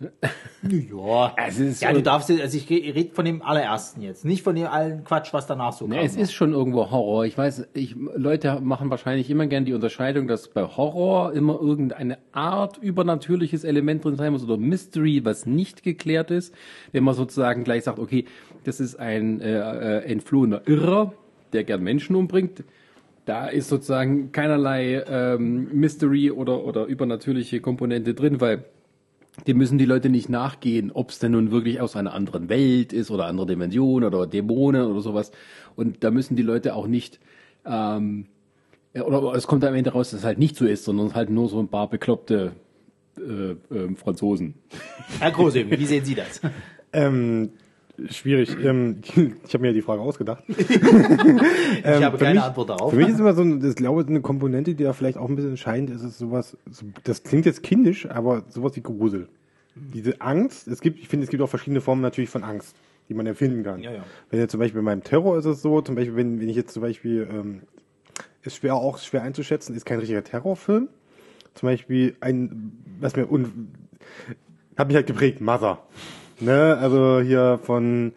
Ja, 0.00 1.34
Es 1.48 1.58
ist 1.58 1.82
ja 1.82 1.92
du 1.92 2.02
darfst, 2.02 2.30
also 2.30 2.56
ich 2.56 2.68
rede 2.70 3.14
von 3.14 3.24
dem 3.24 3.42
allerersten 3.42 4.00
jetzt, 4.02 4.24
nicht 4.24 4.42
von 4.42 4.54
dem 4.54 4.66
allen 4.66 5.04
Quatsch, 5.04 5.32
was 5.32 5.46
danach 5.46 5.72
so 5.72 5.86
Ne, 5.86 5.96
kam. 5.96 6.04
es 6.04 6.16
ist 6.16 6.32
schon 6.32 6.52
irgendwo 6.52 6.90
Horror. 6.90 7.24
Ich 7.26 7.36
weiß, 7.36 7.68
ich, 7.74 7.96
Leute 8.14 8.60
machen 8.60 8.90
wahrscheinlich 8.90 9.30
immer 9.30 9.46
gern 9.46 9.64
die 9.64 9.72
Unterscheidung, 9.74 10.28
dass 10.28 10.48
bei 10.48 10.62
Horror 10.62 11.32
immer 11.32 11.60
irgendeine 11.60 12.18
Art 12.32 12.78
übernatürliches 12.78 13.64
Element 13.64 14.04
drin 14.04 14.16
sein 14.16 14.32
muss 14.32 14.44
oder 14.44 14.56
Mystery, 14.56 15.24
was 15.24 15.46
nicht 15.46 15.82
geklärt 15.82 16.30
ist. 16.30 16.54
Wenn 16.92 17.04
man 17.04 17.14
sozusagen 17.14 17.64
gleich 17.64 17.84
sagt, 17.84 17.98
okay, 17.98 18.24
das 18.64 18.80
ist 18.80 18.96
ein 19.00 19.40
äh, 19.40 19.58
äh, 19.98 20.04
entflohener 20.04 20.62
Irrer, 20.66 21.12
der 21.52 21.64
gern 21.64 21.82
Menschen 21.82 22.14
umbringt. 22.16 22.64
Da 23.24 23.46
ist 23.48 23.68
sozusagen 23.68 24.32
keinerlei 24.32 25.02
ähm, 25.08 25.68
Mystery 25.72 26.30
oder, 26.30 26.64
oder 26.64 26.86
übernatürliche 26.86 27.60
Komponente 27.60 28.14
drin, 28.14 28.40
weil 28.40 28.64
dem 29.46 29.58
müssen 29.58 29.78
die 29.78 29.84
Leute 29.84 30.08
nicht 30.08 30.28
nachgehen, 30.28 30.90
ob 30.92 31.10
es 31.10 31.18
denn 31.18 31.32
nun 31.32 31.50
wirklich 31.50 31.80
aus 31.80 31.96
einer 31.96 32.14
anderen 32.14 32.48
Welt 32.48 32.92
ist 32.92 33.10
oder 33.10 33.26
andere 33.26 33.46
Dimension 33.46 34.04
oder 34.04 34.26
Dämonen 34.26 34.82
oder 34.82 35.00
sowas. 35.00 35.32
Und 35.76 36.04
da 36.04 36.10
müssen 36.10 36.36
die 36.36 36.42
Leute 36.42 36.74
auch 36.74 36.86
nicht, 36.86 37.20
ähm, 37.64 38.26
ja, 38.94 39.04
oder 39.04 39.34
es 39.34 39.46
kommt 39.46 39.64
am 39.64 39.74
Ende 39.74 39.90
raus, 39.90 40.10
dass 40.10 40.20
es 40.20 40.26
halt 40.26 40.38
nicht 40.38 40.56
so 40.56 40.66
ist, 40.66 40.84
sondern 40.84 41.08
es 41.08 41.14
halt 41.14 41.30
nur 41.30 41.48
so 41.48 41.60
ein 41.60 41.68
paar 41.68 41.88
bekloppte 41.88 42.52
äh, 43.16 43.56
ähm, 43.74 43.96
Franzosen. 43.96 44.54
Herr 45.18 45.30
Große, 45.30 45.70
wie 45.70 45.86
sehen 45.86 46.04
Sie 46.04 46.14
das? 46.14 46.40
Ähm, 46.92 47.50
schwierig. 48.10 48.56
Ähm, 48.62 48.98
ich 49.46 49.54
habe 49.54 49.62
mir 49.62 49.72
die 49.72 49.82
Frage 49.82 50.00
ausgedacht. 50.02 50.44
Ich 50.48 52.02
habe 52.04 52.18
für 52.18 52.24
keine 52.24 52.34
mich, 52.40 52.42
Antwort 52.44 52.70
darauf. 52.70 52.90
Für 52.90 52.96
mich 52.96 53.08
ist 53.08 53.20
immer 53.20 53.34
so, 53.34 53.42
ein- 53.42 53.60
das 53.60 53.74
glaube 53.74 54.02
ich, 54.02 54.08
eine 54.08 54.20
Komponente, 54.20 54.74
die 54.74 54.84
da 54.84 54.92
vielleicht 54.92 55.16
auch 55.18 55.28
ein 55.28 55.36
bisschen 55.36 55.50
entscheidend 55.52 55.90
ist, 55.90 56.02
ist 56.02 56.18
sowas, 56.18 56.56
so, 56.70 56.86
das 57.04 57.22
klingt 57.22 57.46
jetzt 57.46 57.62
kindisch, 57.62 58.08
aber 58.10 58.42
sowas 58.48 58.74
wie 58.76 58.80
Grusel. 58.82 59.28
Diese 59.74 60.20
Angst, 60.20 60.66
es 60.68 60.80
gibt, 60.80 60.98
ich 60.98 61.08
finde, 61.08 61.24
es 61.24 61.30
gibt 61.30 61.42
auch 61.42 61.48
verschiedene 61.48 61.80
Formen 61.80 62.02
natürlich 62.02 62.30
von 62.30 62.42
Angst, 62.42 62.74
die 63.08 63.14
man 63.14 63.26
empfinden 63.26 63.62
kann. 63.62 63.80
Ja, 63.80 63.92
ja. 63.92 64.04
Wenn 64.30 64.40
jetzt 64.40 64.50
zum 64.50 64.60
Beispiel 64.60 64.82
beim 64.82 65.02
Terror 65.04 65.38
ist 65.38 65.44
es 65.44 65.62
so, 65.62 65.80
zum 65.82 65.94
Beispiel, 65.94 66.16
wenn, 66.16 66.40
wenn 66.40 66.48
ich 66.48 66.56
jetzt 66.56 66.72
zum 66.72 66.82
Beispiel, 66.82 67.28
ähm, 67.30 67.62
ist 68.42 68.56
schwer 68.56 68.74
auch 68.74 68.98
schwer 68.98 69.22
einzuschätzen, 69.22 69.74
ist 69.76 69.86
kein 69.86 69.98
richtiger 70.00 70.24
Terrorfilm. 70.24 70.88
Zum 71.54 71.68
Beispiel 71.68 72.16
ein, 72.20 72.72
was 73.00 73.14
mir 73.16 73.30
un, 73.30 73.68
hat 74.76 74.88
mich 74.88 74.96
halt 74.96 75.06
geprägt, 75.06 75.40
Mother. 75.40 75.78
Ne, 76.40 76.78
also 76.80 77.20
hier 77.20 77.58
von 77.62 78.12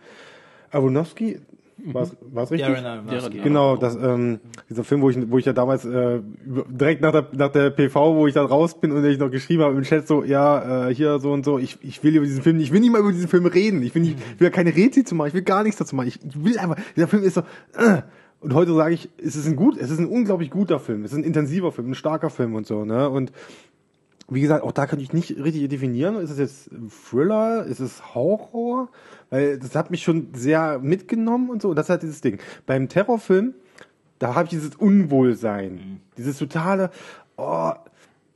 Aronofsky, 0.72 1.40
war 1.84 2.04
es 2.04 2.52
richtig? 2.52 2.68
Darren 2.68 2.86
Aronofsky. 2.86 3.40
Genau, 3.40 3.76
das, 3.76 3.96
ähm, 3.96 4.40
dieser 4.70 4.84
Film, 4.84 5.02
wo 5.02 5.10
ich, 5.10 5.18
wo 5.32 5.38
ich 5.38 5.46
ja 5.46 5.54
damals 5.54 5.86
äh, 5.86 6.20
direkt 6.46 7.02
nach 7.02 7.12
der, 7.12 7.28
nach 7.34 7.52
der 7.52 7.72
PV, 7.72 8.16
wo 8.16 8.28
ich 8.28 8.34
da 8.34 8.44
raus 8.44 8.80
bin 8.80 8.92
und 8.92 9.04
ich 9.06 9.18
noch 9.18 9.32
geschrieben 9.32 9.64
habe 9.64 9.76
im 9.76 9.84
Chat 9.84 10.08
so, 10.08 10.24
ja, 10.24 10.90
äh, 10.90 10.94
hier 10.94 11.20
so 11.20 11.32
und 11.32 11.46
so, 11.46 11.58
ich, 11.58 11.78
ich 11.82 12.04
will 12.04 12.16
über 12.16 12.26
diesen 12.26 12.44
Film, 12.44 12.60
ich 12.60 12.72
will 12.72 12.80
nicht 12.80 12.92
mal 12.92 13.00
über 13.00 13.12
diesen 13.12 13.28
Film 13.28 13.46
reden, 13.46 13.82
ich 13.82 13.96
will 13.96 14.04
nicht, 14.04 14.18
ich 14.20 14.40
will 14.40 14.48
ja 14.48 14.52
keine 14.52 14.76
Rezi 14.76 15.04
zu 15.04 15.16
machen, 15.16 15.30
ich 15.30 15.34
will 15.34 15.42
gar 15.42 15.64
nichts 15.64 15.80
dazu 15.80 15.96
machen, 15.96 16.08
ich, 16.08 16.20
ich 16.24 16.44
will 16.44 16.58
einfach, 16.60 16.78
dieser 16.96 17.08
Film 17.08 17.24
ist 17.24 17.36
so, 17.36 17.42
äh, 17.78 18.02
und 18.40 18.54
heute 18.54 18.74
sage 18.74 18.94
ich, 18.94 19.10
es 19.24 19.36
ist 19.36 19.48
ein 19.48 19.56
gut, 19.56 19.78
es 19.78 19.92
ist 19.92 20.00
ein 20.00 20.08
unglaublich 20.08 20.50
guter 20.50 20.80
Film, 20.80 21.04
es 21.04 21.12
ist 21.12 21.18
ein 21.18 21.24
intensiver 21.24 21.72
Film, 21.72 21.92
ein 21.92 21.96
starker 21.96 22.30
Film 22.30 22.56
und 22.56 22.68
so, 22.68 22.86
ne, 22.86 23.10
und 23.10 23.32
wie 24.32 24.42
gesagt, 24.42 24.64
auch 24.64 24.72
da 24.72 24.88
kann 24.88 25.00
ich 25.02 25.12
nicht 25.12 25.38
richtig 25.38 25.68
definieren. 25.68 26.16
Ist 26.16 26.30
es 26.30 26.40
jetzt 26.40 26.70
Thriller? 27.10 27.66
Ist 27.66 27.82
es 27.82 28.16
Horror? 28.16 28.90
Weil 29.30 29.60
das 29.60 29.76
hat 29.76 29.92
mich 29.92 30.04
schon 30.04 30.30
sehr 30.34 30.80
mitgenommen 30.80 31.50
und 31.50 31.62
so. 31.62 31.70
Und 31.70 31.76
das 31.76 31.88
ist 31.88 31.90
halt 31.90 32.04
dieses 32.04 32.22
Ding. 32.22 32.40
Beim 32.66 32.88
Terrorfilm, 32.88 33.54
da 34.20 34.34
habe 34.36 34.46
ich 34.46 34.52
dieses 34.52 34.76
Unwohlsein. 34.76 36.00
Dieses 36.18 36.38
totale, 36.38 36.92
oh, 37.36 37.72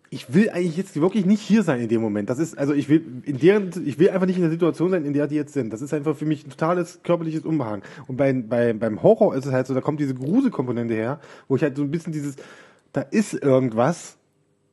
ich 0.10 0.34
will 0.34 0.50
eigentlich 0.50 0.76
jetzt 0.76 1.00
wirklich 1.00 1.26
nicht 1.26 1.42
hier 1.42 1.64
sein 1.64 1.80
in 1.80 1.88
dem 1.88 2.02
Moment. 2.02 2.30
Das 2.30 2.40
ist, 2.40 2.58
also 2.58 2.74
ich 2.74 2.90
will, 2.90 3.22
in 3.24 3.38
deren, 3.38 3.72
ich 3.86 3.98
will 3.98 4.10
einfach 4.10 4.28
nicht 4.28 4.38
in 4.38 4.44
der 4.44 4.52
Situation 4.52 4.92
sein, 4.92 5.06
in 5.06 5.14
der 5.14 5.28
die 5.28 5.36
jetzt 5.36 5.54
sind. 5.54 5.72
Das 5.72 5.82
ist 5.82 5.94
einfach 5.94 6.16
für 6.16 6.26
mich 6.26 6.46
ein 6.46 6.50
totales 6.50 7.00
körperliches 7.04 7.46
Unbehagen. 7.46 7.84
Und 8.08 8.18
bei, 8.18 8.34
bei, 8.34 8.74
beim 8.74 9.02
Horror 9.02 9.34
ist 9.36 9.46
es 9.46 9.54
halt 9.54 9.66
so, 9.68 9.74
da 9.74 9.80
kommt 9.80 10.02
diese 10.02 10.14
Gruselkomponente 10.14 10.94
her, 10.94 11.22
wo 11.48 11.56
ich 11.56 11.64
halt 11.64 11.78
so 11.78 11.84
ein 11.84 11.92
bisschen 11.92 12.12
dieses, 12.12 12.36
da 12.92 13.02
ist 13.02 13.34
irgendwas, 13.34 14.18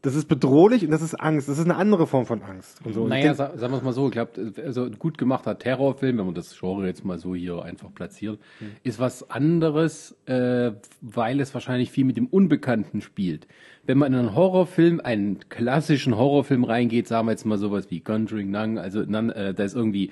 das 0.03 0.17
ist 0.17 0.27
bedrohlich 0.27 0.85
und 0.85 0.91
das 0.91 1.01
ist 1.01 1.15
Angst. 1.15 1.49
Das 1.49 1.59
ist 1.59 1.65
eine 1.65 1.77
andere 1.77 2.09
Form 2.09 2.27
von 2.27 2.43
Angst. 2.43 2.81
Und 2.85 2.93
so. 2.93 3.07
Naja, 3.07 3.23
denk- 3.27 3.37
sa 3.37 3.57
sagen 3.57 3.73
wir 3.73 3.79
es 3.79 3.85
mal 3.85 3.93
so, 3.93 4.07
ich 4.07 4.13
glaube, 4.13 4.53
also 4.65 4.85
ein 4.85 4.99
gut 4.99 5.17
gemachter 5.17 5.57
Terrorfilm, 5.59 6.19
wenn 6.19 6.27
man 6.27 6.35
das 6.35 6.59
Genre 6.59 6.87
jetzt 6.89 7.05
mal 7.05 7.19
so 7.19 7.37
hier 7.37 7.63
einfach 7.63 7.95
platziert, 7.95 8.41
ist 8.83 8.99
was 8.99 9.31
anderes, 9.31 10.17
äh, 10.27 10.73
weil 11.01 11.41
es 11.41 11.55
wahrscheinlich 11.55 11.93
viel 11.93 12.05
mit 12.05 12.17
dem 12.17 12.27
Unbekannten 12.27 13.01
spielt. 13.01 13.47
Wenn 13.87 13.99
man 13.99 14.13
in 14.13 14.19
einen 14.19 14.35
Horrorfilm, 14.35 15.01
einen 15.01 15.39
klassischen 15.49 16.17
Horrorfilm 16.17 16.65
reingeht, 16.65 17.07
sagen 17.07 17.29
wir 17.29 17.33
jetzt 17.33 17.47
mal 17.47 17.59
sowas 17.59 17.87
wie 17.91 18.01
Conjuring, 18.01 18.51
Nang, 18.51 18.79
also 18.79 19.03
äh, 19.03 19.55
da 19.55 19.63
ist 19.63 19.77
irgendwie 19.77 20.11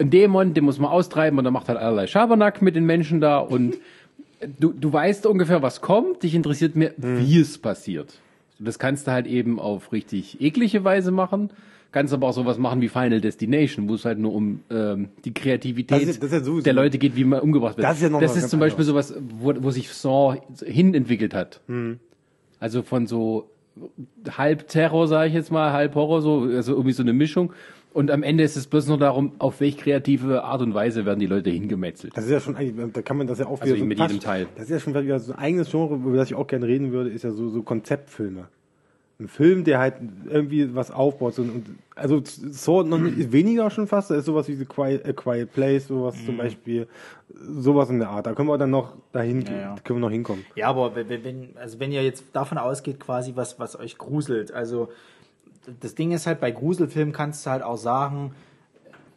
ein 0.00 0.10
Dämon, 0.10 0.52
den 0.52 0.64
muss 0.64 0.80
man 0.80 0.90
austreiben 0.90 1.38
und 1.38 1.44
der 1.44 1.52
macht 1.52 1.68
halt 1.68 1.78
allerlei 1.78 2.08
Schabernack 2.08 2.60
mit 2.60 2.74
den 2.74 2.86
Menschen 2.86 3.20
da 3.20 3.38
und 3.38 3.76
du, 4.58 4.72
du 4.72 4.92
weißt 4.92 5.26
ungefähr, 5.26 5.62
was 5.62 5.80
kommt, 5.80 6.24
dich 6.24 6.34
interessiert 6.34 6.74
mehr, 6.74 6.92
wie 6.96 7.38
es 7.38 7.58
passiert. 7.58 8.18
Das 8.64 8.78
kannst 8.78 9.06
du 9.06 9.12
halt 9.12 9.26
eben 9.26 9.58
auf 9.58 9.92
richtig 9.92 10.40
eklige 10.40 10.84
Weise 10.84 11.10
machen, 11.10 11.50
kannst 11.90 12.12
aber 12.14 12.28
auch 12.28 12.32
sowas 12.32 12.58
machen 12.58 12.80
wie 12.80 12.88
Final 12.88 13.20
Destination, 13.20 13.88
wo 13.88 13.94
es 13.94 14.04
halt 14.04 14.18
nur 14.18 14.32
um 14.34 14.60
ähm, 14.70 15.08
die 15.24 15.34
Kreativität 15.34 15.90
Das 16.02 16.08
ist- 16.08 16.22
das 16.22 16.32
ist 16.32 16.46
ja 16.46 16.60
der 16.62 16.72
Leute 16.72 16.98
geht, 16.98 17.16
wie 17.16 17.24
man 17.24 17.40
umgebracht 17.40 17.76
wird. 17.76 17.84
Das 17.84 17.96
ist 17.96 18.02
ja 18.02 18.08
noch 18.08 18.20
das 18.20 18.36
ist 18.36 18.48
zum 18.50 18.60
Beispiel 18.60 18.84
sowas, 18.84 19.14
wo, 19.38 19.52
wo 19.58 19.70
sich 19.70 19.90
Saw 19.92 20.38
hin 20.64 20.94
entwickelt 20.94 21.34
hat. 21.34 21.60
Hm. 21.66 21.98
Also 22.60 22.82
von 22.82 23.06
so 23.06 23.48
halb 24.36 24.68
Terror, 24.68 25.08
sage 25.08 25.28
ich 25.28 25.34
jetzt 25.34 25.50
mal, 25.50 25.72
halb 25.72 25.94
Horror, 25.94 26.22
so, 26.22 26.42
also 26.42 26.72
irgendwie 26.72 26.92
so 26.92 27.02
eine 27.02 27.12
Mischung. 27.12 27.52
Und 27.92 28.10
am 28.10 28.22
Ende 28.22 28.42
ist 28.42 28.56
es 28.56 28.66
bloß 28.66 28.88
nur 28.88 28.96
darum, 28.98 29.32
auf 29.38 29.60
welche 29.60 29.76
kreative 29.78 30.44
Art 30.44 30.62
und 30.62 30.72
Weise 30.74 31.04
werden 31.04 31.20
die 31.20 31.26
Leute 31.26 31.50
hingemetzelt. 31.50 32.16
Das 32.16 32.24
ist 32.24 32.30
ja 32.30 32.40
schon 32.40 32.56
eigentlich, 32.56 32.92
da 32.92 33.02
kann 33.02 33.18
man 33.18 33.26
das 33.26 33.38
ja 33.38 33.46
auch 33.46 33.60
Also 33.60 33.74
wieder 33.74 33.84
mit 33.84 33.98
fast- 33.98 34.12
jedem 34.12 34.24
Teil. 34.24 34.46
Das 34.54 34.64
ist 34.64 34.70
ja 34.70 34.80
schon 34.80 34.94
wieder 34.94 35.18
so 35.20 35.32
ein 35.34 35.38
eigenes 35.38 35.70
Genre, 35.70 35.94
über 35.96 36.16
das 36.16 36.28
ich 36.30 36.34
auch 36.34 36.46
gerne 36.46 36.66
reden 36.66 36.92
würde, 36.92 37.10
ist 37.10 37.22
ja 37.24 37.30
so, 37.32 37.48
so 37.50 37.62
Konzeptfilme. 37.62 38.48
Ein 39.20 39.28
Film, 39.28 39.62
der 39.64 39.78
halt 39.78 39.94
irgendwie 40.28 40.74
was 40.74 40.90
aufbaut. 40.90 41.34
So, 41.34 41.42
und, 41.42 41.66
also 41.94 42.22
so 42.24 42.82
noch 42.82 42.98
nicht, 42.98 43.30
weniger 43.30 43.68
schon 43.70 43.86
fast, 43.86 44.10
da 44.10 44.14
ist 44.16 44.24
sowas 44.24 44.48
wie 44.48 44.54
The 44.54 44.64
Quiet, 44.64 45.06
A 45.06 45.12
Quiet 45.12 45.52
Place, 45.52 45.86
sowas 45.88 46.16
zum 46.24 46.38
Beispiel, 46.38 46.88
sowas 47.28 47.90
in 47.90 47.98
der 47.98 48.08
Art. 48.08 48.26
Da 48.26 48.32
können 48.32 48.48
wir 48.48 48.56
dann 48.58 48.70
noch 48.70 48.94
dahin, 49.12 49.42
Ja, 49.42 49.52
ja. 49.52 49.74
können 49.84 49.98
wir 50.00 50.06
noch 50.06 50.10
hinkommen. 50.10 50.44
Ja, 50.56 50.68
aber 50.68 50.96
wenn, 50.96 51.50
also 51.60 51.78
wenn 51.78 51.92
ihr 51.92 52.02
jetzt 52.02 52.24
davon 52.32 52.56
ausgeht, 52.58 52.98
quasi 53.00 53.32
was, 53.36 53.60
was 53.60 53.78
euch 53.78 53.98
gruselt, 53.98 54.50
also 54.52 54.88
das 55.80 55.94
Ding 55.94 56.12
ist 56.12 56.26
halt, 56.26 56.40
bei 56.40 56.50
Gruselfilmen 56.50 57.12
kannst 57.12 57.46
du 57.46 57.50
halt 57.50 57.62
auch 57.62 57.76
sagen, 57.76 58.34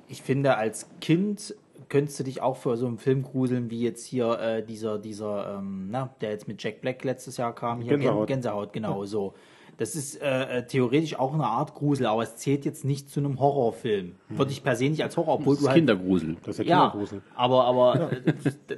ich 0.07 0.21
finde, 0.21 0.57
als 0.57 0.87
Kind 1.01 1.55
könntest 1.89 2.19
du 2.19 2.23
dich 2.23 2.41
auch 2.41 2.57
für 2.57 2.77
so 2.77 2.87
einen 2.87 2.97
Film 2.97 3.23
gruseln, 3.23 3.69
wie 3.69 3.81
jetzt 3.81 4.05
hier 4.05 4.39
äh, 4.39 4.63
dieser, 4.65 4.97
dieser, 4.97 5.57
ähm, 5.59 5.87
na, 5.91 6.09
der 6.21 6.31
jetzt 6.31 6.47
mit 6.47 6.61
Jack 6.63 6.81
Black 6.81 7.03
letztes 7.03 7.37
Jahr 7.37 7.53
kam, 7.53 7.81
hier 7.81 7.97
Gänsehaut. 7.97 8.27
Gänsehaut, 8.27 8.73
genau 8.73 9.05
so. 9.05 9.33
Das 9.77 9.93
ist 9.93 10.21
äh, 10.21 10.59
äh, 10.59 10.65
theoretisch 10.65 11.19
auch 11.19 11.33
eine 11.33 11.45
Art 11.47 11.75
Grusel, 11.75 12.05
aber 12.05 12.23
es 12.23 12.37
zählt 12.37 12.63
jetzt 12.63 12.85
nicht 12.85 13.09
zu 13.09 13.19
einem 13.19 13.39
Horrorfilm. 13.41 14.15
Würde 14.29 14.51
ich 14.51 14.63
per 14.63 14.75
se 14.77 14.85
nicht 14.89 15.03
als 15.03 15.17
Horror, 15.17 15.33
obwohl 15.35 15.55
Das 15.55 15.59
du 15.59 15.65
ist 15.65 15.69
halt 15.69 15.77
Kindergrusel. 15.79 16.37
Das 16.43 16.57
ist 16.57 16.57
ja 16.59 16.63
ja, 16.65 16.89
Kindergrusel. 16.89 17.21
aber, 17.35 17.65
aber 17.65 18.11
äh, 18.13 18.21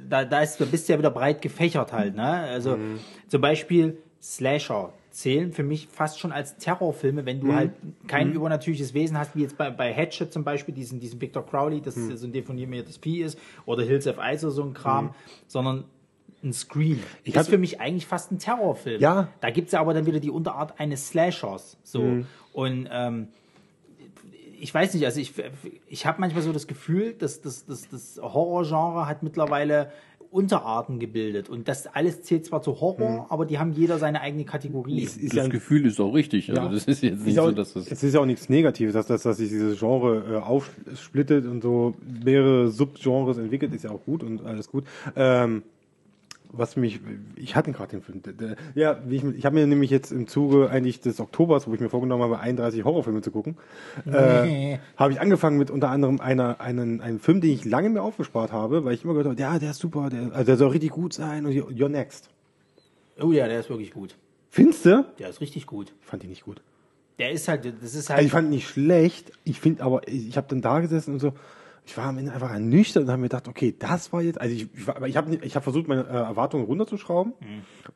da, 0.08 0.24
da, 0.24 0.40
ist, 0.40 0.60
da 0.60 0.64
bist 0.64 0.88
du 0.88 0.92
ja 0.94 0.98
wieder 0.98 1.12
breit 1.12 1.40
gefächert 1.40 1.92
halt. 1.92 2.16
Ne? 2.16 2.24
Also 2.24 2.76
Mhm. 2.76 2.98
zum 3.28 3.40
Beispiel 3.40 3.98
Slasher 4.20 4.92
zählen 5.18 5.52
für 5.52 5.62
mich 5.64 5.88
fast 5.90 6.20
schon 6.20 6.30
als 6.32 6.56
Terrorfilme, 6.58 7.26
wenn 7.26 7.40
du 7.40 7.48
Mhm. 7.48 7.54
halt 7.54 7.72
kein 8.06 8.32
übernatürliches 8.32 8.94
Wesen 8.94 9.18
hast, 9.18 9.34
wie 9.34 9.42
jetzt 9.42 9.56
bei, 9.58 9.70
bei 9.70 9.92
Hatchet 9.92 10.32
zum 10.32 10.44
Beispiel, 10.44 10.74
diesen, 10.74 11.00
diesen 11.00 11.20
Victor 11.20 11.44
Crowley, 11.44 11.80
das 11.80 11.96
Mhm. 11.96 12.16
so 12.16 12.26
ein 12.26 12.32
definiertes 12.32 12.98
Vieh 12.98 13.22
ist, 13.22 13.38
oder 13.66 13.82
Hills 13.82 14.06
of 14.06 14.16
Ice 14.22 14.46
oder 14.46 14.54
so 14.54 14.62
ein 14.62 14.74
Kram, 14.74 15.14
sondern 15.46 15.84
ein 16.44 16.52
Scream. 16.52 17.00
Ich 17.24 17.32
das 17.34 17.42
ist 17.44 17.50
für 17.50 17.58
mich 17.58 17.80
eigentlich 17.80 18.06
fast 18.06 18.30
ein 18.30 18.38
Terrorfilm. 18.38 19.00
Ja. 19.00 19.28
Da 19.40 19.50
gibt's 19.50 19.72
ja 19.72 19.80
aber 19.80 19.92
dann 19.92 20.06
wieder 20.06 20.20
die 20.20 20.30
Unterart 20.30 20.78
eines 20.78 21.08
Slashers. 21.08 21.78
So. 21.82 22.02
Mhm. 22.02 22.26
Und 22.52 22.88
ähm, 22.92 23.28
ich 24.60 24.72
weiß 24.72 24.94
nicht, 24.94 25.04
also 25.04 25.20
ich, 25.20 25.32
ich 25.88 26.06
habe 26.06 26.20
manchmal 26.20 26.42
so 26.42 26.52
das 26.52 26.66
Gefühl, 26.68 27.12
dass 27.14 27.40
das, 27.40 27.66
das, 27.66 27.88
das 27.88 28.20
Horrorgenre 28.22 29.06
hat 29.06 29.22
mittlerweile 29.24 29.90
Unterarten 30.30 30.98
gebildet. 30.98 31.48
Und 31.48 31.68
das 31.68 31.86
alles 31.86 32.22
zählt 32.22 32.44
zwar 32.46 32.62
zu 32.62 32.80
Horror, 32.80 33.26
aber 33.30 33.46
die 33.46 33.58
haben 33.58 33.72
jeder 33.72 33.98
seine 33.98 34.20
eigene 34.20 34.44
Kategorie. 34.44 35.00
Ist, 35.02 35.16
ist 35.16 35.32
Das 35.36 35.46
ja, 35.46 35.48
Gefühl 35.48 35.86
ist 35.86 35.98
auch 36.00 36.12
richtig. 36.12 36.50
Also 36.50 36.62
Ja. 36.62 36.68
das 36.68 36.84
ist 36.84 37.02
jetzt 37.02 37.20
nicht 37.24 37.32
ist 37.34 37.38
auch, 37.38 37.46
so, 37.46 37.52
dass 37.52 37.72
das. 37.72 37.90
es 37.90 38.02
ist 38.02 38.14
ja 38.14 38.20
auch 38.20 38.26
nichts 38.26 38.48
Negatives, 38.48 38.92
dass, 38.94 39.06
dass, 39.06 39.22
dass 39.22 39.38
sich 39.38 39.48
dieses 39.48 39.78
Genre 39.78 40.24
äh, 40.34 40.36
aufsplittet 40.36 41.46
und 41.46 41.62
so 41.62 41.94
mehrere 42.24 42.68
Subgenres 42.68 43.38
entwickelt, 43.38 43.74
ist 43.74 43.84
ja 43.84 43.90
auch 43.90 44.04
gut 44.04 44.22
und 44.22 44.44
alles 44.44 44.68
gut. 44.70 44.84
Ähm, 45.16 45.62
was 46.50 46.76
mich, 46.76 47.00
ich 47.36 47.56
hatte 47.56 47.72
gerade 47.72 47.90
den 47.90 48.02
Film. 48.02 48.22
Ja, 48.74 48.98
ich, 49.08 49.22
ich 49.24 49.44
habe 49.44 49.54
mir 49.54 49.66
nämlich 49.66 49.90
jetzt 49.90 50.10
im 50.10 50.26
Zuge 50.26 50.70
eigentlich 50.70 51.00
des 51.00 51.20
Oktobers, 51.20 51.66
wo 51.68 51.74
ich 51.74 51.80
mir 51.80 51.90
vorgenommen 51.90 52.22
habe, 52.22 52.38
31 52.38 52.84
Horrorfilme 52.84 53.20
zu 53.20 53.30
gucken, 53.30 53.56
äh, 54.06 54.78
habe 54.96 55.12
ich 55.12 55.20
angefangen 55.20 55.58
mit 55.58 55.70
unter 55.70 55.90
anderem 55.90 56.20
einer, 56.20 56.60
einen, 56.60 57.00
einen 57.00 57.18
Film, 57.18 57.40
den 57.40 57.50
ich 57.50 57.64
lange 57.64 57.90
mir 57.90 58.02
aufgespart 58.02 58.52
habe, 58.52 58.84
weil 58.84 58.94
ich 58.94 59.04
immer 59.04 59.12
gehört 59.12 59.28
habe, 59.28 59.40
ja, 59.40 59.58
der 59.58 59.70
ist 59.70 59.78
super, 59.78 60.08
der, 60.10 60.32
also 60.32 60.44
der 60.44 60.56
soll 60.56 60.68
richtig 60.70 60.90
gut 60.90 61.12
sein 61.12 61.44
und 61.46 61.52
You're 61.52 61.88
Next. 61.88 62.30
Oh 63.20 63.32
ja, 63.32 63.46
der 63.48 63.60
ist 63.60 63.68
wirklich 63.68 63.92
gut. 63.92 64.16
Findest 64.50 64.84
du? 64.86 65.04
Der 65.18 65.28
ist 65.28 65.40
richtig 65.40 65.66
gut. 65.66 65.92
Ich 66.00 66.06
fand 66.06 66.24
ihn 66.24 66.30
nicht 66.30 66.44
gut. 66.44 66.60
Der 67.18 67.32
ist 67.32 67.48
halt, 67.48 67.64
das 67.64 67.94
ist 67.94 68.10
Also 68.10 68.14
halt. 68.14 68.24
ich 68.26 68.30
fand 68.30 68.46
ihn 68.46 68.50
nicht 68.54 68.68
schlecht. 68.68 69.32
Ich 69.44 69.60
finde 69.60 69.82
aber, 69.82 70.06
ich, 70.06 70.28
ich 70.28 70.36
habe 70.36 70.46
dann 70.48 70.60
da 70.62 70.80
gesessen 70.80 71.14
und 71.14 71.20
so, 71.20 71.32
ich 71.88 71.96
war 71.96 72.04
am 72.04 72.18
Ende 72.18 72.32
einfach 72.32 72.50
ernüchtert 72.52 73.04
und 73.04 73.08
habe 73.08 73.18
mir 73.22 73.28
gedacht, 73.30 73.48
okay, 73.48 73.74
das 73.78 74.12
war 74.12 74.20
jetzt, 74.20 74.38
also 74.38 74.54
ich, 74.54 74.68
ich, 74.74 74.86
war- 74.86 75.00
ich 75.06 75.16
habe 75.16 75.34
ich 75.36 75.56
hab 75.56 75.62
versucht, 75.64 75.88
meine 75.88 76.02
äh, 76.02 76.12
Erwartungen 76.12 76.66
runterzuschrauben 76.66 77.32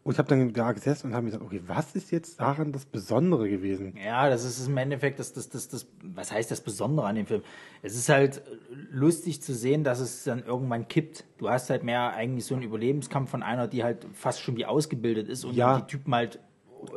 und 0.02 0.12
ich 0.12 0.18
habe 0.18 0.28
dann 0.30 0.50
da 0.54 0.72
gesessen 0.72 1.08
und 1.08 1.14
habe 1.14 1.24
mir 1.26 1.30
gedacht, 1.32 1.44
okay, 1.46 1.60
was 1.66 1.94
ist 1.94 2.10
jetzt 2.10 2.40
daran 2.40 2.72
das 2.72 2.86
Besondere 2.86 3.50
gewesen? 3.50 3.94
Ja, 4.02 4.30
das 4.30 4.44
ist 4.46 4.66
im 4.66 4.78
Endeffekt 4.78 5.18
das, 5.18 5.34
das, 5.34 5.50
das, 5.50 5.68
das, 5.68 5.86
was 6.02 6.32
heißt 6.32 6.50
das 6.50 6.62
Besondere 6.62 7.06
an 7.06 7.16
dem 7.16 7.26
Film? 7.26 7.42
Es 7.82 7.94
ist 7.94 8.08
halt 8.08 8.40
lustig 8.90 9.42
zu 9.42 9.52
sehen, 9.54 9.84
dass 9.84 10.00
es 10.00 10.24
dann 10.24 10.42
irgendwann 10.42 10.88
kippt. 10.88 11.24
Du 11.36 11.50
hast 11.50 11.68
halt 11.68 11.84
mehr 11.84 12.14
eigentlich 12.14 12.46
so 12.46 12.54
einen 12.54 12.62
Überlebenskampf 12.64 13.30
von 13.30 13.42
einer, 13.42 13.68
die 13.68 13.84
halt 13.84 14.06
fast 14.14 14.40
schon 14.40 14.56
wie 14.56 14.64
ausgebildet 14.64 15.28
ist 15.28 15.44
und 15.44 15.54
Ja. 15.54 15.78
die 15.80 15.86
Typen 15.86 16.14
halt 16.14 16.38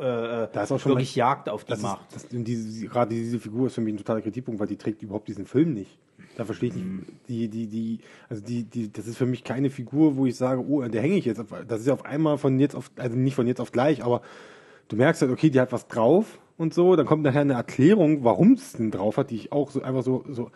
Da 0.00 0.62
ist 0.62 0.72
auch 0.72 0.80
schon 0.80 0.92
wirklich 0.92 1.14
Jagd 1.14 1.48
auf 1.48 1.64
die 1.64 1.70
Das 1.70 1.82
macht. 1.82 2.12
ist, 2.16 2.24
das, 2.32 2.42
diese, 2.42 2.86
gerade 2.88 3.14
diese 3.14 3.38
Figur 3.38 3.66
ist 3.68 3.74
für 3.74 3.80
mich 3.82 3.94
ein 3.94 3.98
totaler 3.98 4.20
Kritikpunkt, 4.22 4.58
weil 4.58 4.66
die 4.66 4.76
trägt 4.76 5.02
überhaupt 5.02 5.28
diesen 5.28 5.46
Film 5.46 5.74
nicht. 5.74 5.98
Da 6.36 6.44
verstehe 6.44 6.68
ich 6.68 6.74
nicht, 6.76 6.86
die, 7.28 7.48
die, 7.48 7.66
die, 7.66 7.98
also 8.28 8.42
die, 8.42 8.64
die, 8.64 8.92
das 8.92 9.06
ist 9.06 9.16
für 9.16 9.24
mich 9.24 9.42
keine 9.42 9.70
Figur, 9.70 10.16
wo 10.16 10.26
ich 10.26 10.36
sage, 10.36 10.62
oh, 10.68 10.82
der 10.86 11.00
hänge 11.00 11.16
ich 11.16 11.24
jetzt. 11.24 11.40
auf- 11.40 11.64
Das 11.66 11.80
ist 11.80 11.86
ja 11.86 11.94
auf 11.94 12.04
einmal 12.04 12.36
von 12.36 12.60
jetzt 12.60 12.74
auf, 12.76 12.90
also 12.96 13.16
nicht 13.16 13.34
von 13.34 13.46
jetzt 13.46 13.60
auf 13.60 13.72
gleich, 13.72 14.04
aber 14.04 14.20
du 14.88 14.96
merkst 14.96 15.22
halt, 15.22 15.32
okay, 15.32 15.48
die 15.48 15.58
hat 15.60 15.72
was 15.72 15.88
drauf 15.88 16.38
und 16.58 16.74
so, 16.74 16.94
dann 16.94 17.06
kommt 17.06 17.22
nachher 17.22 17.40
eine 17.40 17.54
Erklärung, 17.54 18.22
warum 18.22 18.52
es 18.52 18.72
denn 18.74 18.90
drauf 18.90 19.16
hat, 19.16 19.30
die 19.30 19.36
ich 19.36 19.52
auch 19.52 19.70
so 19.70 19.82
einfach 19.82 20.02
so, 20.02 20.24
so, 20.28 20.50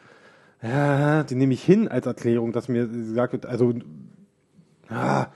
ja, 0.63 1.23
die 1.25 1.35
nehme 1.35 1.55
ich 1.55 1.63
hin 1.65 1.89
als 1.89 2.05
Erklärung, 2.07 2.53
dass 2.53 2.69
mir 2.69 2.87
gesagt 2.87 3.33
wird, 3.33 3.47
also, 3.47 3.73
ah, 4.91 5.29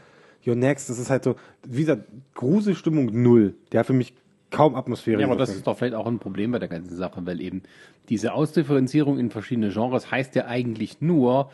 Your 0.46 0.56
Next, 0.56 0.90
das 0.90 0.98
ist 0.98 1.08
halt 1.08 1.24
so, 1.24 1.36
wie 1.66 1.80
gesagt, 1.80 2.02
Gruselstimmung 2.34 3.06
null. 3.22 3.54
Der 3.72 3.80
hat 3.80 3.86
für 3.86 3.94
mich 3.94 4.12
kaum 4.54 4.74
Atmosphäre. 4.74 5.20
Ja, 5.20 5.26
aber 5.26 5.36
das 5.36 5.50
ist 5.50 5.66
doch 5.66 5.76
vielleicht 5.76 5.94
auch 5.94 6.06
ein 6.06 6.18
Problem 6.18 6.52
bei 6.52 6.58
der 6.58 6.68
ganzen 6.68 6.96
Sache, 6.96 7.24
weil 7.26 7.40
eben 7.40 7.62
diese 8.08 8.32
Ausdifferenzierung 8.32 9.18
in 9.18 9.30
verschiedene 9.30 9.70
Genres 9.70 10.10
heißt 10.10 10.34
ja 10.34 10.46
eigentlich 10.46 11.00
nur, 11.00 11.50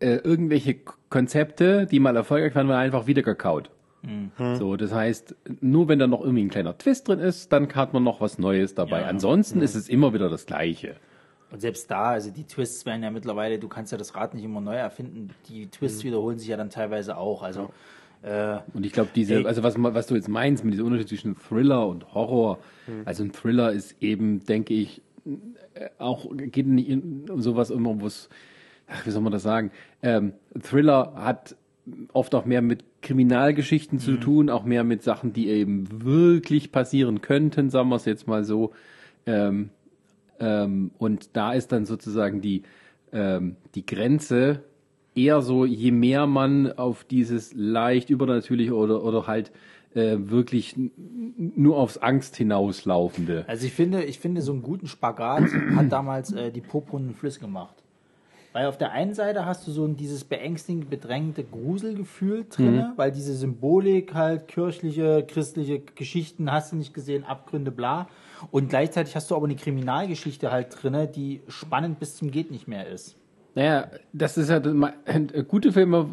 äh, 0.00 0.16
irgendwelche 0.16 0.76
Konzepte, 1.08 1.86
die 1.86 2.00
mal 2.00 2.16
erfolgreich 2.16 2.54
waren, 2.54 2.68
werden 2.68 2.80
einfach 2.80 3.06
wieder 3.06 3.22
gekaut. 3.22 3.70
So, 4.58 4.76
das 4.76 4.92
heißt, 4.92 5.36
nur 5.60 5.86
wenn 5.86 6.00
da 6.00 6.08
noch 6.08 6.22
irgendwie 6.22 6.42
ein 6.42 6.50
kleiner 6.50 6.76
Twist 6.76 7.06
drin 7.06 7.20
ist, 7.20 7.52
dann 7.52 7.72
hat 7.72 7.92
man 7.92 8.02
noch 8.02 8.20
was 8.20 8.36
Neues 8.36 8.74
dabei. 8.74 9.02
Ja. 9.02 9.06
Ansonsten 9.06 9.62
ist 9.62 9.76
es 9.76 9.88
immer 9.88 10.12
wieder 10.12 10.28
das 10.28 10.44
Gleiche. 10.44 10.96
Und 11.52 11.60
selbst 11.60 11.88
da, 11.88 12.06
also 12.06 12.32
die 12.32 12.42
Twists 12.42 12.84
werden 12.84 13.04
ja 13.04 13.12
mittlerweile, 13.12 13.60
du 13.60 13.68
kannst 13.68 13.92
ja 13.92 13.98
das 13.98 14.16
Rad 14.16 14.34
nicht 14.34 14.42
immer 14.42 14.60
neu 14.60 14.74
erfinden. 14.74 15.30
Die 15.48 15.68
Twists 15.68 16.02
wiederholen 16.02 16.36
sich 16.36 16.48
ja 16.48 16.56
dann 16.56 16.68
teilweise 16.70 17.16
auch. 17.16 17.44
Also 17.44 17.70
äh, 18.22 18.58
Und 18.74 18.86
ich 18.86 18.92
glaube, 18.92 19.10
diese, 19.14 19.34
Ey. 19.36 19.46
also 19.46 19.62
was, 19.62 19.74
was 19.78 20.06
du 20.06 20.14
jetzt 20.14 20.28
meinst 20.28 20.64
mit 20.64 20.74
diesem 20.74 20.86
Unterschied 20.86 21.08
zwischen 21.08 21.36
Thriller 21.36 21.86
und 21.86 22.14
Horror, 22.14 22.58
Hm. 22.86 23.02
also 23.04 23.24
ein 23.24 23.32
Thriller 23.32 23.72
ist 23.72 23.96
eben, 24.00 24.44
denke 24.44 24.74
ich, 24.74 25.02
äh, 25.74 25.88
auch 25.98 26.26
geht 26.34 26.66
nicht 26.66 26.88
in, 26.88 27.28
um 27.30 27.40
sowas 27.40 27.70
immer, 27.70 28.00
wo 28.00 28.06
es, 28.06 28.28
wie 29.04 29.10
soll 29.10 29.22
man 29.22 29.32
das 29.32 29.42
sagen? 29.42 29.70
Ähm, 30.02 30.32
Thriller 30.60 31.12
hat 31.16 31.56
oft 32.12 32.34
auch 32.34 32.44
mehr 32.44 32.62
mit 32.62 32.84
Kriminalgeschichten 33.02 33.98
zu 33.98 34.16
tun, 34.16 34.48
auch 34.50 34.64
mehr 34.64 34.84
mit 34.84 35.02
Sachen, 35.02 35.32
die 35.32 35.48
eben 35.48 36.04
wirklich 36.04 36.70
passieren 36.70 37.20
könnten, 37.20 37.70
sagen 37.70 37.88
wir 37.88 37.96
es 37.96 38.04
jetzt 38.04 38.28
mal 38.28 38.44
so. 38.44 38.72
Ähm, 39.26 39.70
ähm, 40.38 40.92
und 40.98 41.36
da 41.36 41.52
ist 41.52 41.72
dann 41.72 41.84
sozusagen 41.84 42.40
die, 42.40 42.62
ähm, 43.12 43.56
die 43.74 43.84
Grenze 43.84 44.62
eher 45.14 45.42
so, 45.42 45.64
je 45.64 45.90
mehr 45.90 46.26
man 46.26 46.72
auf 46.72 47.04
dieses 47.04 47.52
leicht 47.54 48.10
übernatürliche 48.10 48.74
oder, 48.74 49.02
oder 49.02 49.26
halt 49.26 49.52
äh, 49.94 50.16
wirklich 50.18 50.74
nur 51.36 51.76
aufs 51.76 51.98
Angst 51.98 52.36
hinauslaufende. 52.36 53.44
Also 53.46 53.66
ich 53.66 53.72
finde, 53.72 54.04
ich 54.04 54.18
finde, 54.18 54.42
so 54.42 54.52
einen 54.52 54.62
guten 54.62 54.86
Spagat 54.86 55.44
hat 55.76 55.92
damals 55.92 56.32
äh, 56.32 56.50
die 56.50 56.60
purpurnen 56.60 57.14
Flüsse 57.14 57.40
gemacht. 57.40 57.76
Weil 58.52 58.66
auf 58.66 58.76
der 58.76 58.92
einen 58.92 59.14
Seite 59.14 59.46
hast 59.46 59.66
du 59.66 59.70
so 59.70 59.86
ein, 59.86 59.96
dieses 59.96 60.24
beängstigend 60.24 60.90
bedrängte 60.90 61.42
Gruselgefühl 61.42 62.44
drinne, 62.50 62.92
weil 62.96 63.10
diese 63.10 63.34
Symbolik 63.34 64.12
halt 64.12 64.46
kirchliche, 64.46 65.24
christliche 65.26 65.80
Geschichten 65.80 66.52
hast 66.52 66.72
du 66.72 66.76
nicht 66.76 66.92
gesehen, 66.92 67.24
Abgründe, 67.24 67.70
bla. 67.70 68.08
Und 68.50 68.68
gleichzeitig 68.68 69.16
hast 69.16 69.30
du 69.30 69.36
aber 69.36 69.46
eine 69.46 69.56
Kriminalgeschichte 69.56 70.52
halt 70.52 70.76
drinne, 70.82 71.08
die 71.08 71.40
spannend 71.48 71.98
bis 71.98 72.16
zum 72.16 72.30
geht 72.30 72.50
nicht 72.50 72.68
mehr 72.68 72.86
ist. 72.88 73.16
Naja, 73.54 73.88
das 74.12 74.38
ist 74.38 74.48
ja, 74.50 74.58
äh, 74.58 75.44
gute 75.46 75.72
Filme 75.72 76.08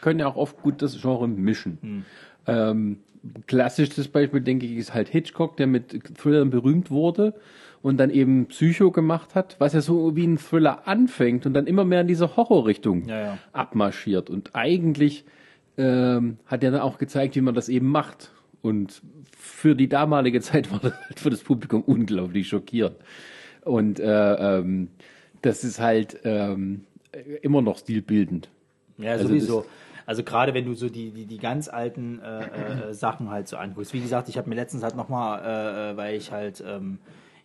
können 0.00 0.20
ja 0.20 0.26
auch 0.26 0.36
oft 0.36 0.62
gut 0.62 0.82
das 0.82 1.00
Genre 1.00 1.28
mischen. 1.28 2.04
Ähm, 2.46 2.98
klassisches 3.46 4.08
Beispiel, 4.08 4.40
denke 4.40 4.66
ich, 4.66 4.76
ist 4.76 4.94
halt 4.94 5.08
Hitchcock, 5.08 5.56
der 5.56 5.66
mit 5.66 6.16
Thrillern 6.16 6.50
berühmt 6.50 6.90
wurde 6.90 7.34
und 7.82 7.98
dann 7.98 8.10
eben 8.10 8.46
Psycho 8.46 8.90
gemacht 8.90 9.34
hat, 9.34 9.56
was 9.58 9.72
ja 9.72 9.80
so 9.80 10.16
wie 10.16 10.26
ein 10.26 10.38
Thriller 10.38 10.86
anfängt 10.88 11.46
und 11.46 11.54
dann 11.54 11.66
immer 11.66 11.84
mehr 11.84 12.02
in 12.02 12.06
diese 12.08 12.36
Horrorrichtung 12.36 13.08
Ja, 13.08 13.20
ja. 13.20 13.38
abmarschiert. 13.52 14.30
Und 14.30 14.50
eigentlich 14.54 15.24
ähm, 15.76 16.38
hat 16.46 16.64
er 16.64 16.70
dann 16.70 16.80
auch 16.80 16.98
gezeigt, 16.98 17.36
wie 17.36 17.40
man 17.40 17.54
das 17.54 17.68
eben 17.68 17.88
macht. 17.88 18.30
Und 18.62 19.02
für 19.36 19.74
die 19.76 19.88
damalige 19.88 20.40
Zeit 20.40 20.70
war 20.72 20.80
das 20.80 20.94
halt 21.08 21.20
für 21.20 21.30
das 21.30 21.40
Publikum 21.42 21.82
unglaublich 21.82 22.48
schockierend. 22.48 22.96
Und 23.62 23.98
äh, 24.00 24.58
ähm, 24.58 24.88
das 25.42 25.64
ist 25.64 25.80
halt 25.80 26.18
ähm, 26.24 26.84
immer 27.42 27.62
noch 27.62 27.78
stilbildend. 27.78 28.48
Ja, 28.98 29.12
Also 29.12 29.28
sowieso. 29.28 29.64
Also 30.06 30.22
gerade 30.22 30.54
wenn 30.54 30.64
du 30.64 30.74
so 30.74 30.88
die, 30.88 31.10
die, 31.10 31.26
die 31.26 31.38
ganz 31.38 31.68
alten 31.68 32.20
äh, 32.20 32.90
äh, 32.90 32.94
Sachen 32.94 33.28
halt 33.30 33.48
so 33.48 33.56
anguckst. 33.56 33.92
Wie 33.92 34.00
gesagt, 34.00 34.28
ich 34.28 34.38
habe 34.38 34.48
mir 34.48 34.54
letztens 34.54 34.84
halt 34.84 34.94
nochmal, 34.94 35.42
äh, 35.44 35.90
äh, 35.92 35.96
weil 35.96 36.14
ich 36.16 36.30
halt 36.30 36.62
ähm, 36.64 36.98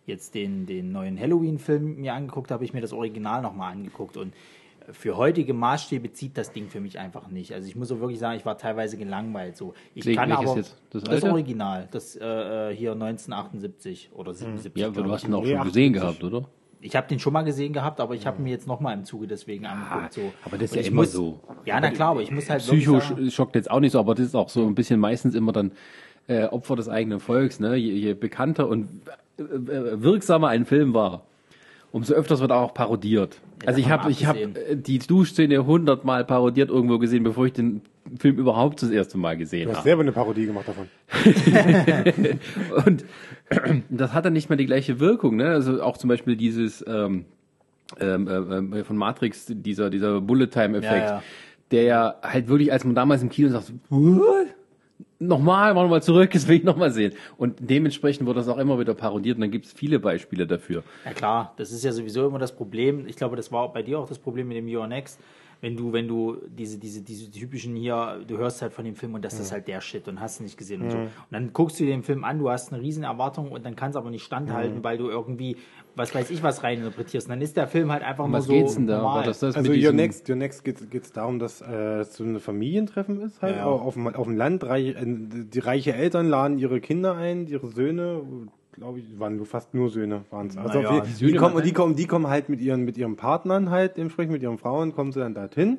jetzt 0.06 0.34
den, 0.34 0.66
den 0.66 0.92
neuen 0.92 1.18
Halloween-Film 1.18 1.96
mir 1.96 2.14
angeguckt 2.14 2.50
habe, 2.52 2.64
ich 2.64 2.72
mir 2.72 2.80
das 2.80 2.92
Original 2.92 3.42
nochmal 3.42 3.72
angeguckt 3.72 4.16
und 4.16 4.32
für 4.90 5.16
heutige 5.16 5.54
Maßstäbe 5.54 6.12
zieht 6.12 6.36
das 6.36 6.52
Ding 6.52 6.68
für 6.68 6.80
mich 6.80 6.98
einfach 6.98 7.28
nicht. 7.28 7.52
Also 7.52 7.68
ich 7.68 7.76
muss 7.76 7.90
auch 7.92 8.00
wirklich 8.00 8.18
sagen, 8.18 8.36
ich 8.36 8.44
war 8.44 8.58
teilweise 8.58 8.96
gelangweilt. 8.96 9.56
So, 9.56 9.74
ich 9.94 10.04
Wel- 10.04 10.14
kann 10.16 10.32
aber 10.32 10.56
jetzt? 10.56 10.76
Das 10.90 11.04
das? 11.04 11.22
Original, 11.24 11.88
das 11.90 12.16
äh, 12.16 12.70
äh, 12.70 12.74
hier 12.76 12.92
1978 12.92 14.10
oder 14.12 14.34
77. 14.34 14.80
Ja, 14.80 14.88
aber 14.88 15.02
du 15.02 15.06
ich. 15.08 15.12
hast 15.14 15.24
ihn 15.24 15.34
auch 15.34 15.44
schon 15.44 15.62
gesehen 15.64 15.94
78. 15.96 16.00
gehabt, 16.00 16.24
oder? 16.24 16.48
Ich 16.84 16.96
habe 16.96 17.06
den 17.08 17.18
schon 17.20 17.32
mal 17.32 17.42
gesehen 17.42 17.72
gehabt, 17.72 18.00
aber 18.00 18.14
ich 18.14 18.26
habe 18.26 18.42
mir 18.42 18.50
jetzt 18.50 18.66
nochmal 18.66 18.94
im 18.96 19.04
Zuge 19.04 19.26
deswegen 19.28 19.66
angeguckt. 19.66 20.12
So. 20.14 20.32
aber 20.44 20.58
das 20.58 20.70
ist 20.70 20.74
ja 20.74 20.80
ich 20.82 20.88
immer 20.88 21.02
muss, 21.02 21.12
so. 21.12 21.38
Ja, 21.64 21.78
na 21.80 21.90
klar, 21.90 22.10
aber 22.10 22.22
ich 22.22 22.30
muss 22.32 22.50
halt 22.50 22.60
Psycho 22.62 22.92
wirklich 22.94 23.08
sagen, 23.08 23.20
sch- 23.22 23.30
schockt 23.30 23.54
jetzt 23.54 23.70
auch 23.70 23.80
nicht 23.80 23.92
so, 23.92 24.00
aber 24.00 24.14
das 24.16 24.26
ist 24.26 24.34
auch 24.34 24.48
so 24.48 24.66
ein 24.66 24.74
bisschen 24.74 24.98
meistens 24.98 25.34
immer 25.36 25.52
dann 25.52 25.72
äh, 26.26 26.44
Opfer 26.46 26.74
des 26.76 26.88
eigenen 26.88 27.20
Volks. 27.20 27.60
Ne? 27.60 27.76
Je, 27.76 27.92
je 27.92 28.14
bekannter 28.14 28.68
und 28.68 28.88
äh, 29.38 29.42
äh, 29.42 30.02
wirksamer 30.02 30.48
ein 30.48 30.66
Film 30.66 30.92
war, 30.92 31.22
umso 31.92 32.14
öfters 32.14 32.40
wird 32.40 32.50
er 32.50 32.58
auch 32.58 32.74
parodiert. 32.74 33.40
also 33.64 33.78
ich 33.78 33.88
habe 33.88 34.10
ich 34.10 34.26
hab 34.26 34.36
abgesehen. 34.36 34.56
äh, 34.56 34.76
die 34.76 34.98
Duschszene 34.98 35.64
hundertmal 35.64 36.24
parodiert 36.24 36.68
irgendwo 36.70 36.98
gesehen, 36.98 37.22
bevor 37.22 37.46
ich 37.46 37.52
den 37.52 37.82
Film 38.18 38.36
überhaupt 38.38 38.82
das 38.82 38.90
erste 38.90 39.16
Mal 39.18 39.36
gesehen 39.36 39.64
Du 39.66 39.70
hast 39.70 39.78
habe. 39.78 39.88
selber 39.88 40.02
eine 40.02 40.10
Parodie 40.12 40.46
gemacht 40.46 40.66
davon. 40.66 40.88
Und 42.86 43.04
das 43.90 44.12
hat 44.12 44.24
dann 44.24 44.32
nicht 44.32 44.48
mehr 44.48 44.56
die 44.56 44.66
gleiche 44.66 45.00
Wirkung. 45.00 45.36
Ne? 45.36 45.46
Also 45.48 45.82
auch 45.82 45.96
zum 45.96 46.08
Beispiel 46.08 46.36
dieses 46.36 46.84
ähm, 46.86 47.24
ähm, 48.00 48.28
ähm, 48.28 48.84
von 48.84 48.96
Matrix, 48.96 49.46
dieser, 49.48 49.90
dieser 49.90 50.20
Bullet-Time-Effekt, 50.20 51.08
Ja, 51.08 51.14
ja. 51.16 51.22
der 51.70 51.82
ja 51.82 52.14
halt 52.22 52.48
wirklich, 52.48 52.72
als 52.72 52.84
man 52.84 52.94
damals 52.94 53.22
im 53.22 53.28
Kino 53.28 53.48
sagt, 53.48 53.72
What? 53.90 54.46
nochmal, 55.18 55.74
machen 55.74 55.86
wir 55.86 55.90
mal 55.90 56.02
zurück, 56.02 56.30
das 56.32 56.48
will 56.48 56.56
ich 56.56 56.64
nochmal 56.64 56.90
sehen. 56.90 57.12
Und 57.36 57.58
dementsprechend 57.60 58.26
wird 58.26 58.36
das 58.36 58.48
auch 58.48 58.58
immer 58.58 58.78
wieder 58.78 58.94
parodiert 58.94 59.36
und 59.36 59.42
dann 59.42 59.50
gibt 59.50 59.66
es 59.66 59.72
viele 59.72 59.98
Beispiele 59.98 60.46
dafür. 60.46 60.82
Ja 61.04 61.12
klar, 61.12 61.54
das 61.56 61.72
ist 61.72 61.84
ja 61.84 61.92
sowieso 61.92 62.26
immer 62.26 62.38
das 62.38 62.54
Problem. 62.54 63.06
Ich 63.06 63.16
glaube, 63.16 63.36
das 63.36 63.52
war 63.52 63.72
bei 63.72 63.82
dir 63.82 63.98
auch 63.98 64.08
das 64.08 64.18
Problem 64.18 64.48
mit 64.48 64.56
dem 64.56 64.68
Your 64.74 64.86
Next. 64.86 65.20
Wenn 65.62 65.76
du, 65.76 65.92
wenn 65.92 66.08
du 66.08 66.38
diese, 66.48 66.76
diese, 66.76 67.02
diese 67.02 67.30
typischen 67.30 67.76
hier, 67.76 68.20
du 68.26 68.36
hörst 68.36 68.60
halt 68.62 68.72
von 68.72 68.84
dem 68.84 68.96
Film 68.96 69.14
und 69.14 69.24
das 69.24 69.38
ist 69.38 69.52
halt 69.52 69.68
der 69.68 69.80
Shit 69.80 70.08
und 70.08 70.20
hast 70.20 70.40
nicht 70.40 70.58
gesehen 70.58 70.82
und 70.82 70.90
so. 70.90 70.98
Und 70.98 71.08
dann 71.30 71.52
guckst 71.52 71.78
du 71.78 71.84
dir 71.84 71.92
den 71.92 72.02
Film 72.02 72.24
an, 72.24 72.40
du 72.40 72.50
hast 72.50 72.72
eine 72.72 72.82
riesen 72.82 73.04
Erwartung 73.04 73.52
und 73.52 73.64
dann 73.64 73.76
kann 73.76 73.90
es 73.90 73.96
aber 73.96 74.10
nicht 74.10 74.24
standhalten, 74.24 74.82
weil 74.82 74.98
du 74.98 75.08
irgendwie, 75.08 75.56
was 75.94 76.12
weiß 76.12 76.30
ich, 76.30 76.42
was 76.42 76.64
reininterpretierst. 76.64 77.28
Und 77.28 77.30
dann 77.30 77.40
ist 77.42 77.56
der 77.56 77.68
Film 77.68 77.92
halt 77.92 78.02
einfach 78.02 78.24
Um 78.24 78.32
nur 78.32 78.40
was 78.40 78.46
so 78.46 78.54
geht's 78.54 78.74
denn 78.74 78.88
da? 78.88 79.02
normal. 79.02 79.24
Das 79.24 79.38
das 79.38 79.54
Also 79.54 79.72
Your 79.72 79.92
Next, 79.92 80.28
Your 80.28 80.34
Next 80.34 80.64
geht 80.64 80.80
es 81.04 81.12
darum, 81.12 81.38
dass 81.38 81.60
äh, 81.60 82.00
es 82.00 82.14
so 82.16 82.24
ein 82.24 82.40
Familientreffen 82.40 83.20
ist, 83.20 83.40
halt 83.40 83.54
Ja. 83.56 83.66
auf, 83.66 83.94
dem, 83.94 84.08
auf 84.08 84.26
dem 84.26 84.36
Land. 84.36 84.64
Reich, 84.64 84.96
äh, 84.96 85.04
die 85.06 85.58
reiche 85.60 85.92
Eltern 85.94 86.28
laden 86.28 86.58
ihre 86.58 86.80
Kinder 86.80 87.14
ein, 87.14 87.46
ihre 87.46 87.68
Söhne, 87.68 88.22
glaube 88.72 89.00
ich, 89.00 89.18
waren 89.18 89.36
nur 89.36 89.46
fast 89.46 89.74
nur 89.74 89.90
Söhne, 89.90 90.24
waren 90.30 90.48
es. 90.48 90.56
Also 90.56 90.80
Naja, 90.80 91.00
die 91.00 91.26
die, 91.26 91.34
kommen, 91.34 91.62
die, 91.62 91.72
kommen, 91.72 91.96
die 91.96 92.06
kommen 92.06 92.26
halt 92.26 92.48
mit 92.48 92.60
ihren, 92.60 92.84
mit 92.84 92.96
ihren 92.96 93.16
Partnern 93.16 93.70
halt, 93.70 93.98
entsprechend 93.98 94.32
mit 94.32 94.42
ihren 94.42 94.58
Frauen, 94.58 94.94
kommen 94.94 95.12
sie 95.12 95.20
dann 95.20 95.34
dorthin. 95.34 95.78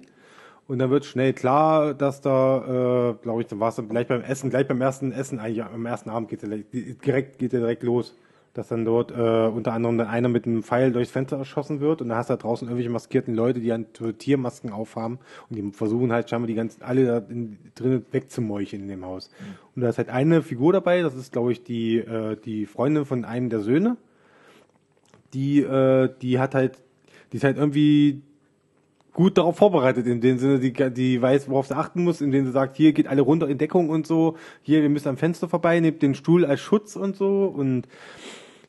Und 0.68 0.80
dann 0.80 0.90
wird 0.90 1.04
schnell 1.04 1.34
klar, 1.34 1.94
dass 1.94 2.22
da, 2.22 3.10
äh, 3.10 3.14
glaube 3.22 3.42
ich, 3.42 3.48
da 3.48 3.60
war 3.60 3.70
es 3.70 3.82
gleich 3.90 4.08
beim 4.08 4.22
Essen, 4.22 4.50
gleich 4.50 4.68
beim 4.68 4.80
ersten 4.80 5.12
Essen, 5.12 5.40
eigentlich 5.40 5.64
am 5.64 5.86
ersten 5.86 6.10
Abend 6.10 6.30
geht 6.30 6.44
er 6.44 6.50
direkt, 6.50 7.38
geht 7.38 7.54
er 7.54 7.60
direkt 7.60 7.84
los. 7.84 8.16
Dass 8.53 8.67
dann 8.67 8.86
dort 8.86 9.12
äh, 9.12 9.48
unter 9.48 9.74
anderem 9.74 9.98
dann 9.98 10.07
einer 10.07 10.29
mit 10.29 10.45
einem 10.45 10.62
Pfeil 10.62 10.91
durchs 10.91 11.10
Fenster 11.10 11.38
erschossen 11.38 11.79
wird 11.79 12.01
und 12.01 12.10
dann 12.10 12.17
hast 12.17 12.29
du 12.29 12.33
da 12.33 12.38
draußen 12.38 12.67
irgendwelche 12.67 12.91
maskierten 12.91 13.33
Leute, 13.33 13.60
die 13.60 13.69
dann 13.69 13.88
Tiermasken 13.93 14.72
aufhaben 14.72 15.17
und 15.50 15.55
die 15.55 15.72
versuchen 15.72 16.12
halt 16.12 16.29
scheinbar 16.29 16.48
die 16.48 16.53
ganzen, 16.53 16.83
alle 16.83 17.05
da 17.05 17.17
in, 17.17 17.57
drinnen 17.74 18.05
wegzumeucheln 18.12 18.83
in 18.83 18.89
dem 18.89 19.05
Haus. 19.05 19.31
Und 19.75 19.81
da 19.81 19.89
ist 19.89 19.98
halt 19.98 20.10
eine 20.10 20.43
Figur 20.43 20.72
dabei, 20.72 21.01
das 21.01 21.15
ist 21.15 21.31
glaube 21.31 21.51
ich 21.51 21.63
die, 21.63 21.98
äh, 21.98 22.38
die 22.45 22.67
Freundin 22.67 23.05
von 23.05 23.25
einem 23.25 23.50
der 23.50 23.62
Söhne, 23.62 23.98
die, 25.33 25.62
äh, 25.62 26.10
die 26.22 26.38
hat 26.38 26.53
halt, 26.53 26.77
die 27.31 27.38
ist 27.38 27.43
halt 27.43 27.57
irgendwie 27.57 28.22
gut 29.13 29.38
darauf 29.38 29.57
vorbereitet, 29.57 30.07
in 30.07 30.22
dem 30.22 30.38
Sinne, 30.39 30.60
die, 30.60 30.74
die 30.74 31.22
weiß, 31.22 31.48
worauf 31.50 31.67
sie 31.67 31.75
achten 31.75 32.03
muss, 32.03 32.19
indem 32.19 32.45
sie 32.45 32.51
sagt, 32.51 32.77
hier 32.77 32.93
geht 32.93 33.07
alle 33.07 33.22
runter 33.22 33.48
in 33.48 33.57
Deckung 33.57 33.89
und 33.89 34.07
so, 34.07 34.38
hier, 34.63 34.81
wir 34.81 34.89
müssen 34.89 35.07
am 35.07 35.17
Fenster 35.17 35.48
vorbei, 35.48 35.79
nehmt 35.79 36.01
den 36.01 36.15
Stuhl 36.15 36.45
als 36.45 36.60
Schutz 36.60 36.95
und 36.95 37.15
so 37.15 37.46
und 37.46 37.87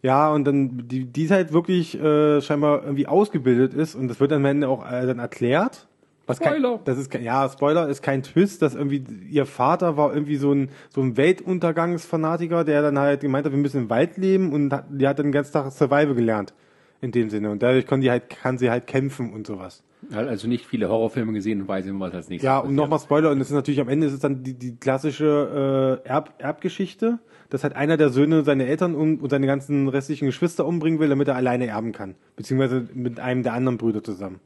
ja, 0.05 0.31
und 0.31 0.45
dann, 0.45 0.87
die, 0.87 1.07
die 1.07 1.25
ist 1.25 1.31
halt 1.31 1.55
wirklich 1.55 1.99
äh, 1.99 2.43
scheinbar 2.43 2.83
irgendwie 2.85 3.07
ausgebildet 3.07 3.73
ist 3.73 3.95
und 3.95 4.09
das 4.09 4.21
wird 4.21 4.35
am 4.35 4.45
Ende 4.45 4.69
auch 4.69 4.85
äh, 4.85 5.07
dann 5.07 5.19
erklärt. 5.19 5.89
Was 6.27 6.37
Spoiler. 6.37 6.77
Kein, 6.77 6.85
das 6.85 6.99
ist 6.99 7.11
kein, 7.11 7.23
ja, 7.23 7.49
Spoiler 7.49 7.89
ist 7.89 8.03
kein 8.03 8.23
Twist, 8.23 8.61
dass 8.61 8.75
irgendwie 8.75 9.03
ihr 9.31 9.47
Vater 9.47 9.97
war 9.97 10.13
irgendwie 10.13 10.37
so 10.37 10.53
ein 10.53 10.69
so 10.91 11.01
ein 11.01 11.17
Weltuntergangsfanatiker, 11.17 12.65
der 12.65 12.83
dann 12.83 12.99
halt 12.99 13.23
gemeint 13.23 13.47
hat, 13.47 13.53
wir 13.53 13.59
müssen 13.59 13.85
im 13.85 13.91
Wald 13.91 14.19
leben 14.19 14.53
und 14.53 14.75
hat, 14.75 14.85
die 14.91 15.09
hat 15.09 15.19
dann 15.19 15.29
den 15.29 15.33
ganzen 15.33 15.55
Tag 15.55 15.73
Survival 15.73 16.15
gelernt 16.15 16.53
in 17.01 17.11
dem 17.11 17.31
Sinne 17.31 17.51
und 17.51 17.63
dadurch 17.63 17.87
kann 17.87 18.03
die 18.03 18.11
halt 18.11 18.29
kann 18.29 18.59
sie 18.59 18.69
halt 18.69 18.87
kämpfen 18.87 19.33
und 19.33 19.47
sowas. 19.47 19.83
Hat 20.13 20.29
also 20.29 20.49
nicht 20.49 20.67
viele 20.67 20.91
Horrorfilme 20.91 21.33
gesehen 21.33 21.63
und 21.63 21.69
weiß 21.69 21.87
immer, 21.87 22.09
was 22.09 22.15
als 22.15 22.29
nächstes 22.29 22.45
Ja, 22.45 22.59
und 22.59 22.75
nochmal 22.75 22.99
Spoiler, 22.99 23.31
und 23.31 23.39
das 23.39 23.49
ist 23.49 23.55
natürlich 23.55 23.81
am 23.81 23.89
Ende 23.89 24.07
ist 24.07 24.13
es 24.13 24.21
dann 24.21 24.43
die, 24.43 24.53
die 24.53 24.77
klassische 24.77 26.03
äh, 26.05 26.07
Erb, 26.07 26.35
Erbgeschichte, 26.37 27.21
dass 27.55 27.63
halt 27.63 27.77
einer 27.77 27.97
der 27.97 28.09
Söhne 28.09 28.43
seine 28.43 28.67
Eltern 28.67 28.97
und 28.97 29.31
seine 29.31 29.47
ganzen 29.47 29.87
restlichen 29.89 30.27
Geschwister 30.27 30.67
umbringen 30.67 30.99
will, 30.99 31.09
damit 31.09 31.29
er 31.29 31.37
alleine 31.37 31.69
erben 31.69 31.93
kann. 31.93 32.17
Beziehungsweise 32.35 32.89
mit 32.95 33.21
einem 33.21 33.45
der 33.45 33.53
anderen 33.53 33.79
Brüder 33.79 34.03
zusammen. 34.03 34.41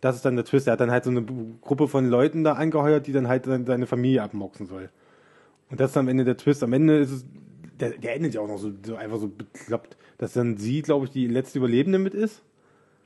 Das 0.00 0.14
ist 0.14 0.24
dann 0.24 0.36
der 0.36 0.44
Twist. 0.44 0.68
Er 0.68 0.74
hat 0.74 0.80
dann 0.80 0.92
halt 0.92 1.02
so 1.02 1.10
eine 1.10 1.24
Gruppe 1.60 1.88
von 1.88 2.08
Leuten 2.08 2.44
da 2.44 2.52
angeheuert, 2.52 3.08
die 3.08 3.12
dann 3.12 3.26
halt 3.26 3.46
seine- 3.46 3.66
seine 3.66 3.86
Familie 3.86 4.22
abmoxen 4.22 4.66
soll. 4.66 4.90
Und 5.70 5.80
das 5.80 5.90
ist 5.90 5.96
am 5.96 6.06
Ende 6.06 6.24
der 6.24 6.36
Twist. 6.36 6.62
Am 6.62 6.72
Ende 6.72 6.98
ist 6.98 7.10
es, 7.10 7.24
der, 7.80 7.90
der 7.90 8.14
endet 8.14 8.34
ja 8.34 8.40
auch 8.42 8.46
noch 8.46 8.58
so, 8.58 8.70
so 8.86 8.94
einfach 8.94 9.18
so 9.18 9.26
bekloppt, 9.26 9.96
dass 10.18 10.32
dann 10.34 10.56
sie, 10.56 10.82
glaube 10.82 11.06
ich, 11.06 11.10
die 11.10 11.26
letzte 11.26 11.58
Überlebende 11.58 11.98
mit 11.98 12.14
ist. 12.14 12.42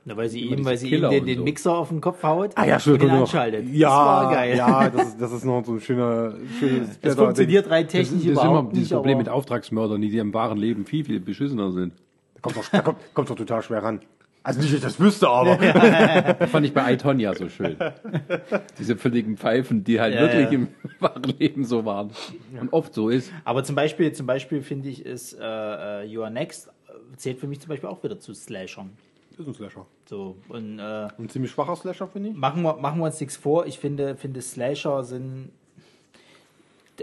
Na, 0.03 0.17
weil 0.17 0.29
sie 0.29 0.39
ihm, 0.41 0.65
weil 0.65 0.77
sie 0.77 0.87
ihm 0.87 0.93
Killer 0.93 1.09
den, 1.09 1.19
und 1.21 1.27
den 1.27 1.37
so. 1.37 1.43
Mixer 1.43 1.77
auf 1.77 1.89
den 1.89 2.01
Kopf 2.01 2.23
haut 2.23 2.51
Ah 2.55 2.65
ja, 2.65 2.75
und 2.77 2.87
ihn 2.87 2.97
kommt 2.97 3.11
noch. 3.11 3.19
anschaltet. 3.21 3.67
Ja, 3.71 3.89
das 3.89 3.97
war 4.25 4.31
geil. 4.33 4.57
ja, 4.57 4.89
das 4.89 5.07
ist, 5.09 5.21
das 5.21 5.31
ist 5.31 5.45
noch 5.45 5.63
so 5.63 5.73
ein 5.73 5.81
schöner, 5.81 6.33
schönes 6.59 6.99
Das 6.99 7.15
funktioniert 7.15 7.69
rein 7.69 7.87
technisch 7.87 8.09
das 8.09 8.19
ist 8.23 8.25
immer 8.25 8.41
überhaupt 8.45 8.73
dieses 8.75 8.89
nicht. 8.89 8.95
Problem 8.97 9.17
mit 9.19 9.29
Auftragsmördern, 9.29 10.01
die, 10.01 10.09
die 10.09 10.17
im 10.17 10.33
wahren 10.33 10.57
Leben 10.57 10.85
viel, 10.85 11.05
viel 11.05 11.19
beschissener 11.19 11.71
sind. 11.71 11.93
Da 12.33 12.41
kommt 12.41 12.57
doch, 12.57 12.65
da 12.69 12.81
kommt, 12.81 12.97
kommt 13.13 13.29
doch 13.29 13.35
total 13.35 13.61
schwer 13.61 13.83
ran. 13.83 14.01
Also 14.43 14.59
nicht, 14.59 14.71
dass 14.71 14.77
ich 14.79 14.83
das 14.83 14.99
wüsste, 14.99 15.29
aber. 15.29 15.55
Das 15.57 16.49
fand 16.49 16.65
ich 16.65 16.73
bei 16.73 16.91
Itonia 16.93 17.35
so 17.35 17.47
schön. 17.47 17.75
Diese 18.79 18.95
völligen 18.97 19.37
Pfeifen, 19.37 19.83
die 19.83 20.01
halt 20.01 20.15
Ja, 20.15 20.21
wirklich 20.21 20.45
ja. 20.45 20.49
im 20.51 20.67
wahren 20.99 21.23
Leben 21.37 21.63
so 21.63 21.85
waren. 21.85 22.09
Und 22.59 22.73
oft 22.73 22.91
so 22.95 23.09
ist. 23.09 23.31
Aber 23.45 23.63
zum 23.63 23.75
Beispiel, 23.75 24.11
zum 24.13 24.25
Beispiel 24.25 24.63
finde 24.63 24.89
ich, 24.89 25.05
ist 25.05 25.33
äh, 25.39 25.43
äh, 25.43 26.05
You 26.05 26.23
Are 26.23 26.31
Next 26.31 26.69
äh, 26.87 27.17
zählt 27.17 27.37
für 27.39 27.45
mich 27.45 27.59
zum 27.59 27.69
Beispiel 27.69 27.87
auch 27.87 28.03
wieder 28.03 28.19
zu 28.19 28.33
Slashern. 28.33 28.89
Ist 29.39 29.47
ein 29.47 29.53
Slasher. 29.53 29.85
So, 30.05 30.37
und 30.49 30.79
äh, 30.79 31.07
Ein 31.17 31.29
ziemlich 31.29 31.51
schwacher 31.51 31.75
Slasher, 31.75 32.07
finde 32.07 32.29
ich. 32.29 32.35
machen, 32.35 32.63
wir, 32.63 32.75
machen 32.75 32.99
wir 32.99 33.05
uns 33.05 33.19
nichts 33.19 33.37
vor. 33.37 33.65
Ich 33.65 33.79
finde, 33.79 34.15
finde 34.15 34.41
Slasher 34.41 35.03
sind. 35.03 35.51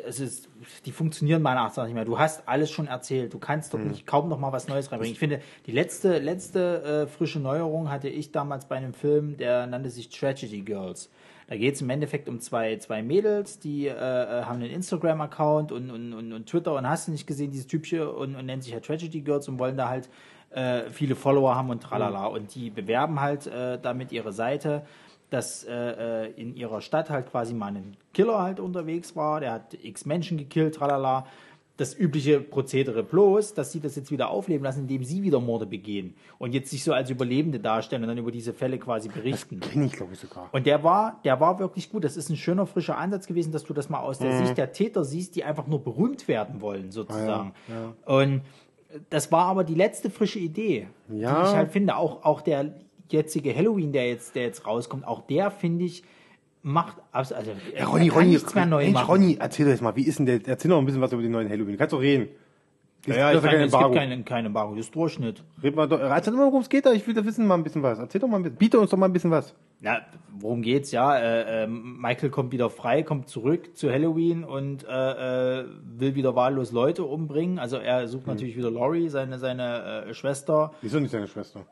Es 0.07 0.21
ist, 0.21 0.49
die 0.85 0.93
funktionieren 0.93 1.43
meiner 1.43 1.63
Achtung 1.63 1.83
nach 1.83 1.89
nicht 1.89 1.95
mehr. 1.95 2.05
Du 2.05 2.19
hast 2.19 2.47
alles 2.47 2.71
schon 2.71 2.87
erzählt. 2.87 3.35
Du 3.35 3.39
kannst 3.39 3.75
doch 3.75 3.81
nicht 3.81 4.07
kaum 4.07 4.29
noch 4.29 4.39
mal 4.39 4.53
was 4.53 4.69
Neues 4.69 4.93
reinbringen. 4.93 5.13
Ich 5.13 5.19
finde, 5.19 5.41
die 5.67 5.73
letzte, 5.73 6.19
letzte 6.19 6.83
äh, 6.83 7.07
frische 7.09 7.41
Neuerung 7.41 7.91
hatte 7.91 8.09
ich 8.09 8.31
damals 8.31 8.67
bei 8.67 8.77
einem 8.77 8.95
Film, 8.95 9.37
der 9.39 9.67
nannte 9.67 9.91
sich 9.91 10.09
Tragedy 10.11 10.61
Girls. 10.61 11.11
Da 11.49 11.57
geht 11.57 11.75
es 11.75 11.81
im 11.81 11.89
Endeffekt 11.89 12.29
um 12.29 12.41
zwei, 12.41 12.77
zwei 12.77 13.03
Mädels, 13.03 13.59
die 13.59 13.87
äh, 13.87 13.93
äh, 13.93 14.45
haben 14.45 14.57
einen 14.61 14.71
Instagram-Account 14.71 15.73
und, 15.73 15.91
und, 15.91 16.13
und, 16.13 16.33
und 16.33 16.47
Twitter 16.47 16.75
und 16.75 16.87
hast 16.87 17.09
du 17.09 17.13
nicht 17.13 17.27
gesehen, 17.27 17.51
dieses 17.51 17.67
Typchen 17.67 18.07
und, 18.07 18.37
und 18.37 18.47
nennen 18.47 18.61
sich 18.61 18.75
halt 18.75 18.85
Tragedy 18.85 19.23
Girls 19.23 19.49
und 19.49 19.59
wollen 19.59 19.79
da 19.79 19.89
halt 19.89 20.11
äh, 20.51 20.91
viele 20.91 21.15
Follower 21.15 21.55
haben 21.55 21.71
und 21.71 21.83
tralala. 21.83 22.27
Und 22.27 22.55
die 22.55 22.71
bewerben 22.71 23.21
halt 23.21 23.47
äh, 23.47 23.79
damit 23.81 24.13
ihre 24.13 24.33
Seite, 24.33 24.83
dass 25.31 25.65
äh, 25.65 26.27
äh, 26.27 26.31
in 26.41 26.57
ihrer 26.57 26.81
Stadt 26.81 27.11
halt 27.11 27.31
quasi 27.31 27.55
mal 27.55 27.75
ein 27.75 27.97
Killer 28.15 28.41
halt 28.41 28.61
unterwegs 28.61 29.15
war, 29.15 29.41
der 29.41 29.53
hat 29.53 29.77
x 29.83 30.07
Menschen 30.07 30.39
gekillt, 30.39 30.77
tralala. 30.77 31.27
Das 31.77 31.97
übliche 31.97 32.41
Prozedere 32.41 33.05
bloß, 33.05 33.55
dass 33.55 33.71
sie 33.71 33.79
das 33.79 33.95
jetzt 33.95 34.11
wieder 34.11 34.31
aufleben 34.31 34.65
lassen, 34.65 34.81
indem 34.81 35.05
sie 35.05 35.23
wieder 35.23 35.39
Morde 35.39 35.65
begehen 35.65 36.17
und 36.39 36.53
jetzt 36.53 36.71
sich 36.71 36.83
so 36.83 36.93
als 36.93 37.09
Überlebende 37.09 37.61
darstellen 37.61 38.03
und 38.03 38.09
dann 38.09 38.19
über 38.19 38.33
diese 38.33 38.53
Fälle 38.53 38.79
quasi 38.79 39.09
berichten. 39.09 39.61
Kenne 39.61 39.85
ich, 39.85 39.93
glaube 39.93 40.15
ich, 40.15 40.19
sogar. 40.19 40.49
Und 40.51 40.67
der 40.67 40.83
war, 40.83 41.21
der 41.23 41.39
war 41.39 41.61
wirklich 41.61 41.89
gut. 41.89 42.03
Das 42.03 42.17
ist 42.17 42.31
ein 42.31 42.37
schöner, 42.37 42.67
frischer 42.67 42.99
Ansatz 42.99 43.29
gewesen, 43.29 43.53
dass 43.53 43.63
du 43.63 43.75
das 43.75 43.89
mal 43.89 44.01
aus 44.01 44.19
der 44.19 44.39
Sicht 44.39 44.59
der 44.59 44.73
Täter 44.73 45.05
siehst, 45.05 45.37
die 45.37 45.45
einfach 45.45 45.69
nur 45.69 45.85
berühmt 45.85 46.27
werden 46.27 46.61
wollen, 46.61 46.91
sozusagen. 46.91 47.53
Und 48.07 48.43
das 49.11 49.31
war 49.33 49.47
aber 49.47 49.65
die 49.65 49.75
letzte 49.75 50.11
frische 50.11 50.39
Idee, 50.39 50.89
Ja. 51.11 51.43
die 51.43 51.49
ich 51.51 51.55
halt 51.57 51.71
finde. 51.73 51.97
Auch, 51.97 52.25
auch 52.25 52.41
der 52.41 52.75
jetzige 53.11 53.55
Halloween, 53.55 53.93
der 53.93 54.09
jetzt, 54.09 54.35
der 54.35 54.45
jetzt 54.45 54.67
rauskommt, 54.67 55.07
auch 55.07 55.21
der 55.27 55.51
finde 55.51 55.85
ich 55.85 56.03
macht 56.63 56.97
abs- 57.13 57.33
also 57.33 57.53
Ja, 57.77 57.87
Ronny, 57.87 58.09
Ronny, 58.09 58.27
nichts 58.31 58.55
mehr 58.55 58.67
neu 58.67 58.83
Mensch, 58.83 58.95
machen. 58.95 59.11
Ronny, 59.11 59.37
erzähl 59.41 59.65
doch 59.67 59.73
jetzt 59.73 59.81
mal, 59.81 59.95
wie 59.97 60.03
ist 60.03 60.19
denn 60.19 60.27
der, 60.27 60.41
erzähl 60.47 60.71
doch 60.71 60.79
ein 60.79 60.85
bisschen 60.85 61.01
was 61.01 61.13
über 61.13 61.23
den 61.23 61.31
neuen 61.31 61.49
Halloween. 61.49 61.73
Du 61.73 61.79
kannst 61.79 61.93
doch 61.93 62.01
reden. 62.01 62.29
Ja, 63.17 63.33
das 63.33 63.45
ich 63.45 63.51
meine, 63.51 63.59
kein 63.59 63.67
es 63.69 63.79
gibt 63.79 63.95
keinen 63.95 64.25
kein 64.25 64.47
Embargo, 64.47 64.75
das 64.75 64.87
ist 64.87 64.95
Durchschnitt. 64.95 65.45
Red 65.63 65.77
mal 65.77 65.89
doch, 65.89 66.01
erzähl 66.01 66.33
doch 66.33 66.39
mal, 66.39 66.47
worum 66.47 66.63
es 66.63 66.69
geht 66.69 66.87
da. 66.87 66.93
Ich 66.93 67.07
will 67.07 67.15
da 67.15 67.25
wissen 67.25 67.47
mal 67.47 67.55
ein 67.55 67.63
bisschen 67.65 67.83
was. 67.83 67.99
Erzähl 67.99 68.21
doch 68.21 68.29
mal 68.29 68.37
ein 68.37 68.43
bisschen. 68.43 68.59
Biete 68.59 68.79
uns 68.79 68.91
doch 68.91 68.99
mal 68.99 69.07
ein 69.07 69.13
bisschen 69.13 69.31
was. 69.31 69.55
Na, 69.81 70.01
worum 70.39 70.63
geht's? 70.63 70.91
Ja, 70.91 71.17
äh, 71.17 71.65
äh, 71.65 71.67
Michael 71.67 72.31
kommt 72.31 72.53
wieder 72.53 72.69
frei, 72.69 73.03
kommt 73.03 73.29
zurück 73.29 73.77
zu 73.77 73.91
Halloween 73.91 74.45
und 74.45 74.85
äh, 74.89 75.61
äh, 75.61 75.65
will 75.85 76.15
wieder 76.15 76.35
wahllos 76.35 76.73
Leute 76.73 77.05
umbringen. 77.05 77.59
Also 77.59 77.77
er 77.77 78.09
sucht 78.09 78.27
natürlich 78.27 78.57
wieder 78.57 78.71
Laurie, 78.71 79.09
seine 79.09 79.39
seine 79.39 80.07
äh, 80.09 80.15
Schwester. 80.15 80.73
Wieso 80.83 80.99
nicht 80.99 81.11
seine 81.11 81.29
Schwester? 81.29 81.65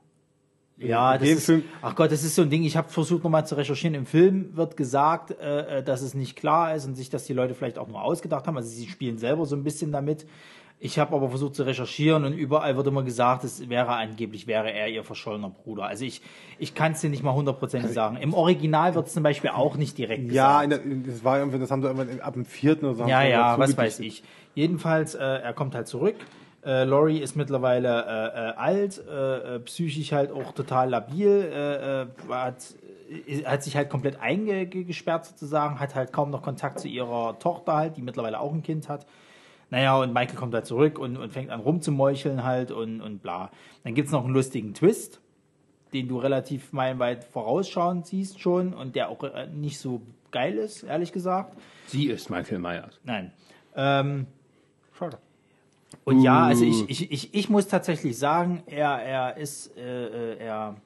Ja, 0.78 1.16
das 1.16 1.28
ist, 1.28 1.46
Film- 1.46 1.64
ach 1.80 1.94
Gott, 1.94 2.12
das 2.12 2.22
ist 2.22 2.34
so 2.34 2.42
ein 2.42 2.50
Ding. 2.50 2.62
Ich 2.64 2.76
habe 2.76 2.88
versucht 2.90 3.24
nochmal 3.24 3.46
zu 3.46 3.54
recherchieren. 3.56 3.94
Im 3.94 4.04
Film 4.06 4.56
wird 4.56 4.76
gesagt, 4.76 5.30
äh, 5.40 5.78
äh, 5.78 5.82
dass 5.82 6.02
es 6.02 6.14
nicht 6.14 6.36
klar 6.36 6.74
ist 6.74 6.86
und 6.86 6.94
sich 6.94 7.08
das 7.08 7.24
die 7.24 7.32
Leute 7.32 7.54
vielleicht 7.54 7.78
auch 7.78 7.88
nur 7.88 8.02
ausgedacht 8.02 8.46
haben. 8.46 8.56
Also 8.56 8.68
sie 8.68 8.86
spielen 8.86 9.16
selber 9.18 9.46
so 9.46 9.56
ein 9.56 9.64
bisschen 9.64 9.90
damit. 9.90 10.26
Ich 10.78 10.98
habe 10.98 11.16
aber 11.16 11.30
versucht 11.30 11.54
zu 11.54 11.62
recherchieren 11.62 12.26
und 12.26 12.34
überall 12.34 12.76
wird 12.76 12.86
immer 12.86 13.02
gesagt, 13.02 13.44
es 13.44 13.66
wäre 13.70 13.88
angeblich 13.94 14.46
wäre 14.46 14.70
er 14.70 14.88
ihr 14.88 15.02
verschollener 15.04 15.48
Bruder. 15.48 15.84
Also 15.86 16.04
ich 16.04 16.20
ich 16.58 16.74
kann 16.74 16.92
es 16.92 17.00
dir 17.00 17.08
nicht 17.08 17.22
mal 17.22 17.32
hundertprozentig 17.32 17.92
sagen. 17.92 18.18
Im 18.18 18.34
Original 18.34 18.94
wird 18.94 19.06
es 19.06 19.14
zum 19.14 19.22
Beispiel 19.22 19.48
auch 19.48 19.76
nicht 19.78 19.96
direkt 19.96 20.30
Ja, 20.30 20.62
gesagt. 20.62 20.84
der, 20.86 20.96
das 21.14 21.24
war 21.24 21.38
irgendwie, 21.38 21.58
das 21.58 21.70
haben 21.70 21.80
sie 21.80 21.88
irgendwann 21.88 22.20
ab 22.20 22.34
dem 22.34 22.44
vierten 22.44 22.84
oder 22.84 22.94
so. 22.96 23.06
Ja, 23.06 23.22
ja, 23.22 23.58
was 23.58 23.74
weiß 23.74 24.00
ich. 24.00 24.22
Jedenfalls, 24.54 25.14
äh, 25.14 25.22
er 25.24 25.54
kommt 25.54 25.74
halt 25.74 25.88
zurück. 25.88 26.16
Äh, 26.66 26.82
Laurie 26.82 27.18
ist 27.18 27.36
mittlerweile 27.36 27.88
äh, 27.88 28.50
äh, 28.50 28.54
alt, 28.56 29.00
äh, 29.08 29.54
äh, 29.54 29.60
psychisch 29.60 30.10
halt 30.10 30.32
auch 30.32 30.50
total 30.50 30.90
labil, 30.90 31.28
äh, 31.28 32.02
äh, 32.02 32.06
hat, 32.28 32.74
äh, 33.28 33.44
hat 33.44 33.62
sich 33.62 33.76
halt 33.76 33.88
komplett 33.88 34.20
eingesperrt 34.20 35.26
sozusagen, 35.26 35.78
hat 35.78 35.94
halt 35.94 36.12
kaum 36.12 36.30
noch 36.30 36.42
Kontakt 36.42 36.80
zu 36.80 36.88
ihrer 36.88 37.38
Tochter 37.38 37.76
halt, 37.76 37.96
die 37.96 38.02
mittlerweile 38.02 38.40
auch 38.40 38.52
ein 38.52 38.64
Kind 38.64 38.88
hat. 38.88 39.06
Naja, 39.70 39.96
und 39.96 40.12
Michael 40.12 40.34
kommt 40.34 40.54
halt 40.54 40.66
zurück 40.66 40.98
und, 40.98 41.16
und 41.16 41.32
fängt 41.32 41.50
an 41.50 41.60
rumzumeucheln 41.60 42.42
halt 42.42 42.72
und, 42.72 43.00
und 43.00 43.22
bla. 43.22 43.52
Dann 43.84 43.94
gibt's 43.94 44.10
noch 44.10 44.24
einen 44.24 44.34
lustigen 44.34 44.74
Twist, 44.74 45.20
den 45.92 46.08
du 46.08 46.18
relativ 46.18 46.72
meilenweit 46.72 47.22
vorausschauend 47.22 48.06
siehst 48.06 48.40
schon 48.40 48.74
und 48.74 48.96
der 48.96 49.08
auch 49.08 49.22
nicht 49.54 49.78
so 49.78 50.02
geil 50.32 50.58
ist, 50.58 50.82
ehrlich 50.82 51.12
gesagt. 51.12 51.56
Sie 51.86 52.06
ist 52.08 52.28
Michael 52.28 52.58
Myers. 52.58 52.98
Nein. 53.04 53.32
Ähm, 53.76 54.26
Schade. 54.98 55.18
Und 56.04 56.22
ja, 56.22 56.44
also 56.44 56.64
ich, 56.64 56.88
ich, 56.88 57.10
ich, 57.10 57.34
ich 57.34 57.48
muss 57.48 57.68
tatsächlich 57.68 58.18
sagen, 58.18 58.62
er, 58.66 59.02
er 59.02 59.36
ist, 59.36 59.76
äh, 59.76 60.34
äh, 60.34 60.38
er 60.38 60.76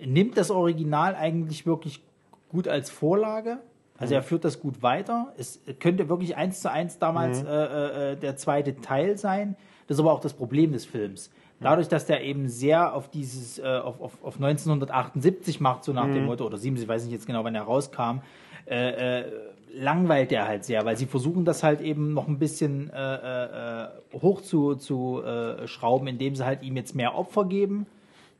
nimmt 0.00 0.36
das 0.36 0.50
Original 0.50 1.14
eigentlich 1.14 1.66
wirklich 1.66 2.02
gut 2.48 2.68
als 2.68 2.90
Vorlage. 2.90 3.58
Also 3.98 4.14
er 4.14 4.22
führt 4.22 4.44
das 4.44 4.60
gut 4.60 4.82
weiter. 4.82 5.32
Es 5.36 5.60
könnte 5.80 6.08
wirklich 6.08 6.36
eins 6.36 6.60
zu 6.60 6.70
eins 6.70 6.98
damals 6.98 7.42
äh, 7.42 8.12
äh, 8.12 8.16
der 8.16 8.36
zweite 8.36 8.80
Teil 8.80 9.18
sein. 9.18 9.56
Das 9.88 9.96
ist 9.96 10.00
aber 10.00 10.12
auch 10.12 10.20
das 10.20 10.34
Problem 10.34 10.72
des 10.72 10.84
Films. 10.84 11.30
Dadurch, 11.60 11.88
dass 11.88 12.06
der 12.06 12.22
eben 12.22 12.48
sehr 12.48 12.94
auf 12.94 13.10
dieses, 13.10 13.58
äh, 13.58 13.64
auf, 13.66 14.00
auf, 14.00 14.12
auf 14.22 14.34
1978 14.36 15.58
macht, 15.60 15.82
so 15.82 15.92
nach 15.92 16.06
dem 16.06 16.26
Motto, 16.26 16.46
oder 16.46 16.56
7, 16.56 16.76
ich 16.76 16.86
weiß 16.86 17.02
nicht 17.02 17.12
jetzt 17.12 17.26
genau, 17.26 17.42
wann 17.42 17.56
er 17.56 17.62
rauskam, 17.62 18.20
äh, 18.66 19.22
äh, 19.22 19.32
langweilt 19.72 20.30
der 20.30 20.46
halt 20.46 20.64
sehr, 20.64 20.84
weil 20.84 20.96
sie 20.96 21.06
versuchen 21.06 21.44
das 21.44 21.62
halt 21.62 21.80
eben 21.80 22.14
noch 22.14 22.28
ein 22.28 22.38
bisschen 22.38 22.90
äh, 22.90 23.14
äh, 23.14 23.84
äh, 23.84 23.88
hoch 24.20 24.40
zu, 24.42 24.74
zu 24.74 25.22
äh, 25.22 25.66
schrauben, 25.66 26.06
indem 26.06 26.34
sie 26.34 26.44
halt 26.44 26.62
ihm 26.62 26.76
jetzt 26.76 26.94
mehr 26.94 27.14
Opfer 27.14 27.44
geben, 27.44 27.86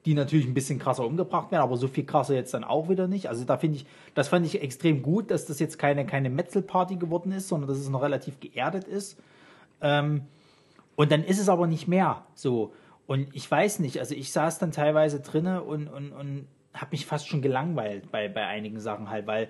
die 0.04 0.14
natürlich 0.14 0.46
ein 0.46 0.54
bisschen 0.54 0.78
krasser 0.78 1.04
umgebracht 1.04 1.50
werden, 1.50 1.62
aber 1.62 1.76
so 1.76 1.88
viel 1.88 2.04
krasser 2.04 2.34
jetzt 2.34 2.54
dann 2.54 2.64
auch 2.64 2.88
wieder 2.88 3.08
nicht. 3.08 3.28
Also 3.28 3.44
da 3.44 3.56
finde 3.56 3.78
ich, 3.78 3.86
das 4.14 4.28
fand 4.28 4.46
ich 4.46 4.62
extrem 4.62 5.02
gut, 5.02 5.30
dass 5.30 5.46
das 5.46 5.58
jetzt 5.58 5.78
keine, 5.78 6.06
keine 6.06 6.30
Metzelparty 6.30 6.96
geworden 6.96 7.32
ist, 7.32 7.48
sondern 7.48 7.68
dass 7.68 7.78
es 7.78 7.88
noch 7.88 8.02
relativ 8.02 8.40
geerdet 8.40 8.84
ist. 8.84 9.20
Ähm, 9.80 10.22
und 10.96 11.12
dann 11.12 11.22
ist 11.24 11.38
es 11.38 11.48
aber 11.48 11.66
nicht 11.66 11.88
mehr 11.88 12.24
so. 12.34 12.72
Und 13.06 13.28
ich 13.32 13.50
weiß 13.50 13.78
nicht, 13.78 13.98
also 13.98 14.14
ich 14.14 14.32
saß 14.32 14.58
dann 14.58 14.72
teilweise 14.72 15.20
drinne 15.20 15.62
und, 15.62 15.88
und, 15.88 16.12
und 16.12 16.46
habe 16.74 16.90
mich 16.92 17.06
fast 17.06 17.28
schon 17.28 17.42
gelangweilt 17.42 18.10
bei, 18.10 18.28
bei 18.28 18.46
einigen 18.46 18.80
Sachen 18.80 19.10
halt, 19.10 19.26
weil 19.26 19.48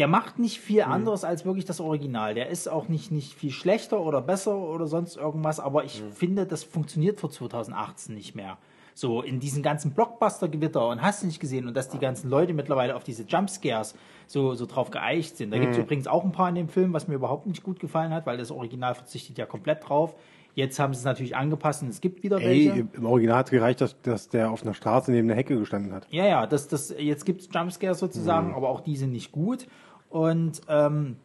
der 0.00 0.08
macht 0.08 0.38
nicht 0.38 0.60
viel 0.60 0.80
anderes 0.80 1.24
als 1.24 1.44
wirklich 1.44 1.66
das 1.66 1.78
Original. 1.78 2.32
Der 2.32 2.48
ist 2.48 2.68
auch 2.68 2.88
nicht, 2.88 3.12
nicht 3.12 3.34
viel 3.34 3.50
schlechter 3.50 4.00
oder 4.00 4.22
besser 4.22 4.56
oder 4.56 4.86
sonst 4.86 5.18
irgendwas, 5.18 5.60
aber 5.60 5.84
ich 5.84 6.02
finde, 6.14 6.46
das 6.46 6.64
funktioniert 6.64 7.20
für 7.20 7.28
2018 7.28 8.14
nicht 8.14 8.34
mehr. 8.34 8.56
So 8.94 9.20
in 9.20 9.40
diesen 9.40 9.62
ganzen 9.62 9.92
Blockbuster-Gewitter 9.92 10.88
und 10.88 11.02
hast 11.02 11.22
du 11.22 11.26
nicht 11.26 11.38
gesehen 11.38 11.68
und 11.68 11.76
dass 11.76 11.90
die 11.90 11.98
ganzen 11.98 12.30
Leute 12.30 12.54
mittlerweile 12.54 12.96
auf 12.96 13.04
diese 13.04 13.24
Jumpscares 13.24 13.94
so, 14.26 14.54
so 14.54 14.64
drauf 14.64 14.90
geeicht 14.90 15.36
sind. 15.36 15.50
Da 15.50 15.58
gibt 15.58 15.72
es 15.72 15.78
übrigens 15.78 16.06
auch 16.06 16.24
ein 16.24 16.32
paar 16.32 16.48
in 16.48 16.54
dem 16.54 16.70
Film, 16.70 16.94
was 16.94 17.06
mir 17.06 17.16
überhaupt 17.16 17.46
nicht 17.46 17.62
gut 17.62 17.78
gefallen 17.78 18.14
hat, 18.14 18.24
weil 18.24 18.38
das 18.38 18.50
Original 18.50 18.94
verzichtet 18.94 19.36
ja 19.36 19.44
komplett 19.44 19.86
drauf. 19.86 20.14
Jetzt 20.54 20.78
haben 20.78 20.92
sie 20.94 20.98
es 20.98 21.04
natürlich 21.04 21.36
angepasst 21.36 21.82
und 21.82 21.88
es 21.88 22.00
gibt 22.00 22.22
wieder 22.22 22.38
Ey, 22.38 22.66
welche. 22.66 22.80
im 22.80 22.88
im 22.92 23.06
Original 23.06 23.38
hat 23.38 23.46
es 23.46 23.50
gereicht, 23.50 23.80
dass, 23.80 24.00
dass 24.02 24.28
der 24.28 24.50
auf 24.50 24.62
einer 24.62 24.74
Straße 24.74 25.12
neben 25.12 25.28
der 25.28 25.36
Hecke 25.36 25.56
gestanden 25.58 25.92
hat. 25.92 26.06
Ja, 26.10 26.26
ja, 26.26 26.46
das, 26.46 26.68
das, 26.68 26.94
jetzt 26.98 27.24
gibt's 27.24 27.48
Jumpscares 27.52 27.98
sozusagen, 27.98 28.54
aber 28.54 28.68
auch 28.68 28.80
die 28.80 28.96
sind 28.96 29.12
nicht 29.12 29.30
gut. 29.30 29.66
Und 30.10 30.60
ähm, 30.68 31.16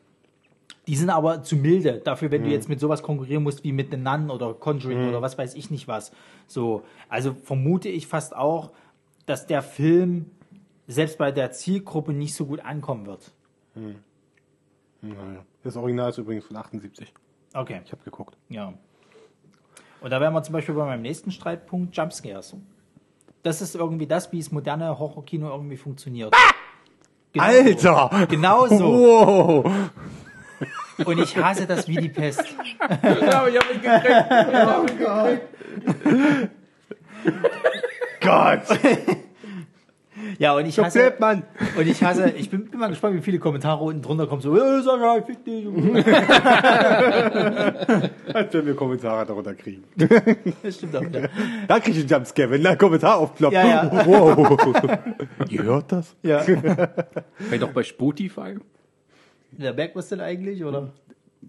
die 0.87 0.95
sind 0.95 1.09
aber 1.09 1.41
zu 1.43 1.55
milde 1.55 1.99
dafür, 1.99 2.29
wenn 2.31 2.43
du 2.43 2.49
jetzt 2.49 2.69
mit 2.69 2.79
sowas 2.79 3.01
konkurrieren 3.01 3.43
musst 3.43 3.63
wie 3.63 3.71
mit 3.71 3.89
The 3.91 3.97
Nun 3.97 4.29
oder 4.29 4.53
Conjuring 4.53 5.09
oder 5.09 5.21
was 5.21 5.37
weiß 5.37 5.55
ich 5.55 5.71
nicht 5.71 5.87
was. 5.87 6.11
So, 6.47 6.83
also 7.09 7.33
vermute 7.33 7.89
ich 7.89 8.05
fast 8.07 8.35
auch, 8.35 8.71
dass 9.25 9.47
der 9.47 9.63
Film 9.63 10.29
selbst 10.87 11.17
bei 11.17 11.31
der 11.31 11.51
Zielgruppe 11.51 12.13
nicht 12.13 12.35
so 12.35 12.45
gut 12.45 12.59
ankommen 12.59 13.07
wird. 13.07 13.31
Naja. 15.01 15.43
Das 15.63 15.75
Original 15.75 16.11
ist 16.11 16.19
übrigens 16.19 16.45
von 16.45 16.55
78. 16.55 17.11
Okay, 17.55 17.81
Ich 17.83 17.91
habe 17.91 18.03
geguckt. 18.03 18.37
ja. 18.49 18.73
Und 20.01 20.11
da 20.11 20.21
wären 20.21 20.33
wir 20.33 20.43
zum 20.43 20.53
Beispiel 20.53 20.75
bei 20.75 20.85
meinem 20.85 21.01
nächsten 21.01 21.31
Streitpunkt 21.31 21.97
Jumpscares. 21.97 22.55
Das 23.41 23.61
ist 23.61 23.73
irgendwie 23.73 24.05
das, 24.05 24.31
wie 24.31 24.37
es 24.37 24.51
moderne 24.51 24.99
Horrorkino 24.99 25.49
irgendwie 25.49 25.77
funktioniert. 25.77 26.35
Genau 27.35 27.75
so. 27.75 27.89
Alter! 27.89 28.27
Genau 28.27 28.67
so. 28.67 28.85
Wow! 28.85 29.71
Und 31.05 31.19
ich 31.19 31.35
hasse 31.35 31.67
das 31.67 31.87
wie 31.87 31.97
die 31.97 32.09
Pest. 32.09 32.43
Ja, 32.79 33.47
ich 33.47 33.57
hab 33.57 33.73
ihn 33.73 33.81
gekriegt. 33.81 35.41
Gott! 38.21 38.61
Ja, 40.37 40.55
und 40.55 40.65
ich 40.65 40.77
hasse, 40.79 40.99
Komplett, 40.99 41.19
Mann! 41.19 41.43
und 41.77 41.87
ich 41.87 42.03
hasse, 42.03 42.29
ich 42.31 42.49
bin, 42.49 42.69
bin 42.69 42.79
mal 42.79 42.89
gespannt, 42.89 43.15
wie 43.15 43.21
viele 43.21 43.39
Kommentare 43.39 43.83
unten 43.83 44.01
drunter 44.01 44.27
kommen, 44.27 44.41
so, 44.41 44.55
äh, 44.55 44.81
sag 44.81 44.99
mal, 44.99 45.23
fick 45.23 45.43
dich. 45.45 45.65
Als 48.33 48.53
wenn 48.53 48.65
wir 48.65 48.75
Kommentare 48.75 49.25
darunter 49.25 49.53
kriegen. 49.53 49.83
Das 50.63 50.75
stimmt 50.75 50.95
auch 50.95 51.01
wieder. 51.01 51.29
Da 51.67 51.79
krieg 51.79 51.93
ich 51.95 52.01
einen 52.01 52.09
Jumpscare, 52.09 52.51
wenn 52.51 52.63
da 52.63 52.71
ein 52.71 52.77
Kommentar 52.77 53.17
aufploppt. 53.17 53.53
Ja, 53.53 53.65
ja. 53.65 53.91
Wow. 54.05 54.99
Ihr 55.49 55.63
hört 55.63 55.91
das? 55.91 56.15
Ja. 56.21 56.39
Vielleicht 56.39 57.63
auch 57.63 57.71
bei 57.71 57.83
Spotify? 57.83 58.55
Wer 59.51 59.73
merkt 59.73 59.95
was 59.95 60.09
denn 60.09 60.21
eigentlich, 60.21 60.63
oder? 60.63 60.91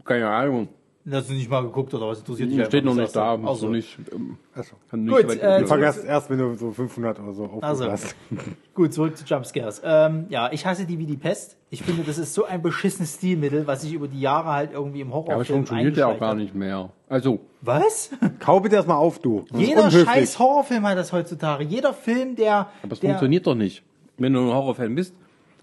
Keine 0.05 0.29
Ahnung. 0.29 0.69
Hast 1.09 1.31
du 1.31 1.35
nicht 1.35 1.49
mal 1.49 1.63
geguckt, 1.63 1.95
oder 1.95 2.09
was 2.09 2.19
interessiert 2.19 2.51
dich 2.51 2.67
Steht 2.67 2.85
noch 2.85 2.95
nicht 2.95 3.15
da. 3.15 3.37
sagst 3.37 3.39
du? 3.39 3.43
Muss 3.43 3.51
Ach 3.51 3.61
so. 3.61 3.67
noch 3.67 3.73
nicht. 3.73 3.99
ähm, 4.13 4.39
Achso. 4.55 4.77
kann 4.91 5.05
nicht 5.05 5.17
Gut, 5.17 5.29
weit 5.29 5.41
äh, 5.41 5.67
fang 5.67 5.81
erst, 5.81 6.31
wenn 6.31 6.39
du 6.39 6.55
so 6.57 6.73
500 6.73 7.21
oder 7.21 7.33
so 7.33 7.45
aufgerufen 7.45 7.65
Also. 7.65 8.09
Gut, 8.75 8.93
zurück 8.93 9.17
zu 9.17 9.25
Jumpscares. 9.25 9.83
Ähm, 9.85 10.27
ja, 10.31 10.51
ich 10.53 10.67
hasse 10.67 10.85
die 10.85 10.99
wie 10.99 11.07
die 11.07 11.17
Pest. 11.17 11.57
Ich 11.71 11.83
finde, 11.83 12.03
das 12.03 12.19
ist 12.19 12.35
so 12.35 12.45
ein 12.45 12.61
beschissenes 12.61 13.15
Stilmittel, 13.15 13.69
was 13.69 13.83
sich 13.83 13.93
über 13.93 14.09
die 14.09 14.21
Jahre 14.21 14.49
halt 14.49 14.73
irgendwie 14.73 15.01
im 15.01 15.11
Ja, 15.11 15.15
aber 15.15 15.23
es 15.25 15.29
Horrorfilm 15.31 15.59
funktioniert 15.59 15.97
ja 15.97 16.07
auch 16.09 16.19
gar 16.19 16.35
nicht 16.35 16.57
mehr. 16.57 16.91
Also, 17.09 17.39
Was? 17.61 18.11
Kau 18.41 18.59
bitte 18.59 18.75
erstmal 18.75 18.97
auf, 18.97 19.21
du. 19.21 19.45
Jeder 19.55 19.89
scheiß 19.91 20.41
Horrorfilm 20.41 20.85
hat 20.89 20.99
das 20.99 21.13
heutzutage. 21.13 21.63
Jeder 21.63 21.93
Film, 21.93 22.35
der... 22.35 22.69
aber 22.83 22.93
es 22.93 22.99
funktioniert 22.99 23.47
doch 23.47 23.55
nicht. 23.55 23.85
Wenn 24.19 24.33
du 24.33 24.41
ein 24.41 24.53
Horrorfan 24.53 24.97
bist, 24.97 25.15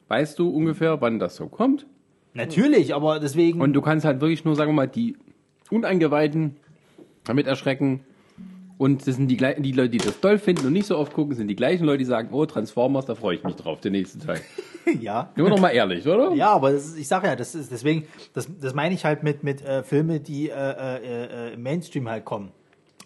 weißt 0.07 0.39
du 0.39 0.49
ungefähr, 0.49 1.01
wann 1.01 1.19
das 1.19 1.35
so 1.35 1.47
kommt. 1.47 1.85
Natürlich, 2.33 2.95
aber 2.95 3.19
deswegen... 3.19 3.59
Und 3.59 3.73
du 3.73 3.81
kannst 3.81 4.05
halt 4.05 4.21
wirklich 4.21 4.45
nur, 4.45 4.55
sagen 4.55 4.71
wir 4.71 4.75
mal, 4.75 4.87
die 4.87 5.17
Uneingeweihten 5.73 6.55
damit 7.25 7.47
erschrecken. 7.47 8.01
Und 8.77 9.07
das 9.07 9.15
sind 9.15 9.27
die, 9.27 9.37
gleichen- 9.37 9.61
die 9.63 9.71
Leute, 9.71 9.89
die 9.89 9.97
das 9.99 10.19
toll 10.19 10.37
finden 10.39 10.65
und 10.67 10.73
nicht 10.73 10.87
so 10.87 10.97
oft 10.97 11.13
gucken, 11.13 11.35
sind 11.35 11.47
die 11.47 11.55
gleichen 11.55 11.85
Leute, 11.85 11.99
die 11.99 12.05
sagen, 12.05 12.29
oh, 12.31 12.45
Transformers, 12.45 13.05
da 13.05 13.15
freue 13.15 13.35
ich 13.35 13.43
mich 13.43 13.55
drauf, 13.55 13.79
den 13.79 13.91
nächsten 13.93 14.19
Teil. 14.19 14.41
ja. 14.99 15.29
Wir 15.35 15.47
doch 15.49 15.59
mal 15.59 15.69
ehrlich, 15.69 16.05
oder? 16.07 16.33
Ja, 16.33 16.49
aber 16.53 16.71
ist, 16.71 16.97
ich 16.97 17.07
sage 17.07 17.27
ja, 17.27 17.35
das 17.35 17.55
ist 17.55 17.71
deswegen, 17.71 18.07
das, 18.33 18.49
das 18.59 18.73
meine 18.73 18.95
ich 18.95 19.05
halt 19.05 19.23
mit, 19.23 19.43
mit 19.43 19.61
äh, 19.61 19.83
Filme, 19.83 20.19
die 20.19 20.49
äh, 20.49 20.53
äh, 20.53 21.49
äh, 21.49 21.53
im 21.53 21.61
Mainstream 21.63 22.09
halt 22.09 22.25
kommen. 22.25 22.51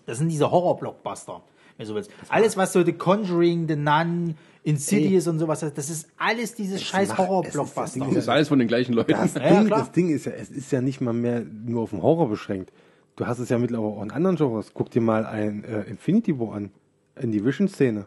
Das 0.06 0.18
sind 0.18 0.30
diese 0.30 0.50
Horror-Blockbuster, 0.50 1.42
wenn 1.76 1.84
du 1.84 1.90
so 1.90 1.96
willst. 1.96 2.12
Alles, 2.30 2.56
was 2.56 2.72
so 2.74 2.84
The 2.84 2.94
Conjuring, 2.94 3.68
The 3.68 3.76
Nun, 3.76 4.36
Insidious 4.64 5.28
und 5.28 5.40
sowas, 5.40 5.60
das 5.60 5.90
ist 5.90 6.08
alles 6.18 6.56
dieses 6.56 6.82
scheiß 6.84 7.08
es 7.08 7.14
ist- 7.14 7.18
Horror-Blockbuster. 7.18 7.82
das 7.82 7.94
Ding 7.94 8.04
Das 8.06 8.16
ist 8.16 8.30
alles 8.30 8.48
von 8.50 8.60
den 8.60 8.68
gleichen 8.68 8.94
Leuten. 8.94 9.12
Das, 9.12 9.34
Ja, 9.36 9.60
Ding, 9.62 9.70
das 9.70 9.92
Ding 9.92 10.10
ist 10.10 10.26
ja, 10.26 10.34
es 10.34 10.50
ist 10.50 10.72
ja 10.72 10.82
nicht 10.82 11.00
mal 11.02 11.14
mehr 11.14 11.42
nur 11.66 11.84
auf 11.84 11.92
den 11.92 12.02
Horror 12.02 12.30
beschränkt. 12.30 12.72
Du 13.16 13.26
hast 13.26 13.40
es 13.40 13.50
ja 13.50 13.58
mittlerweile 13.58 13.88
auch 13.94 14.04
in 14.04 14.12
anderen 14.12 14.36
Genres. 14.36 14.72
Guck 14.74 14.92
dir 14.92 15.02
mal 15.02 15.26
ein 15.26 15.64
äh, 15.64 15.82
Infinity 15.84 16.40
War 16.40 16.54
an. 16.54 16.72
In 17.20 17.32
die 17.32 17.44
Vision-Szene. 17.44 18.06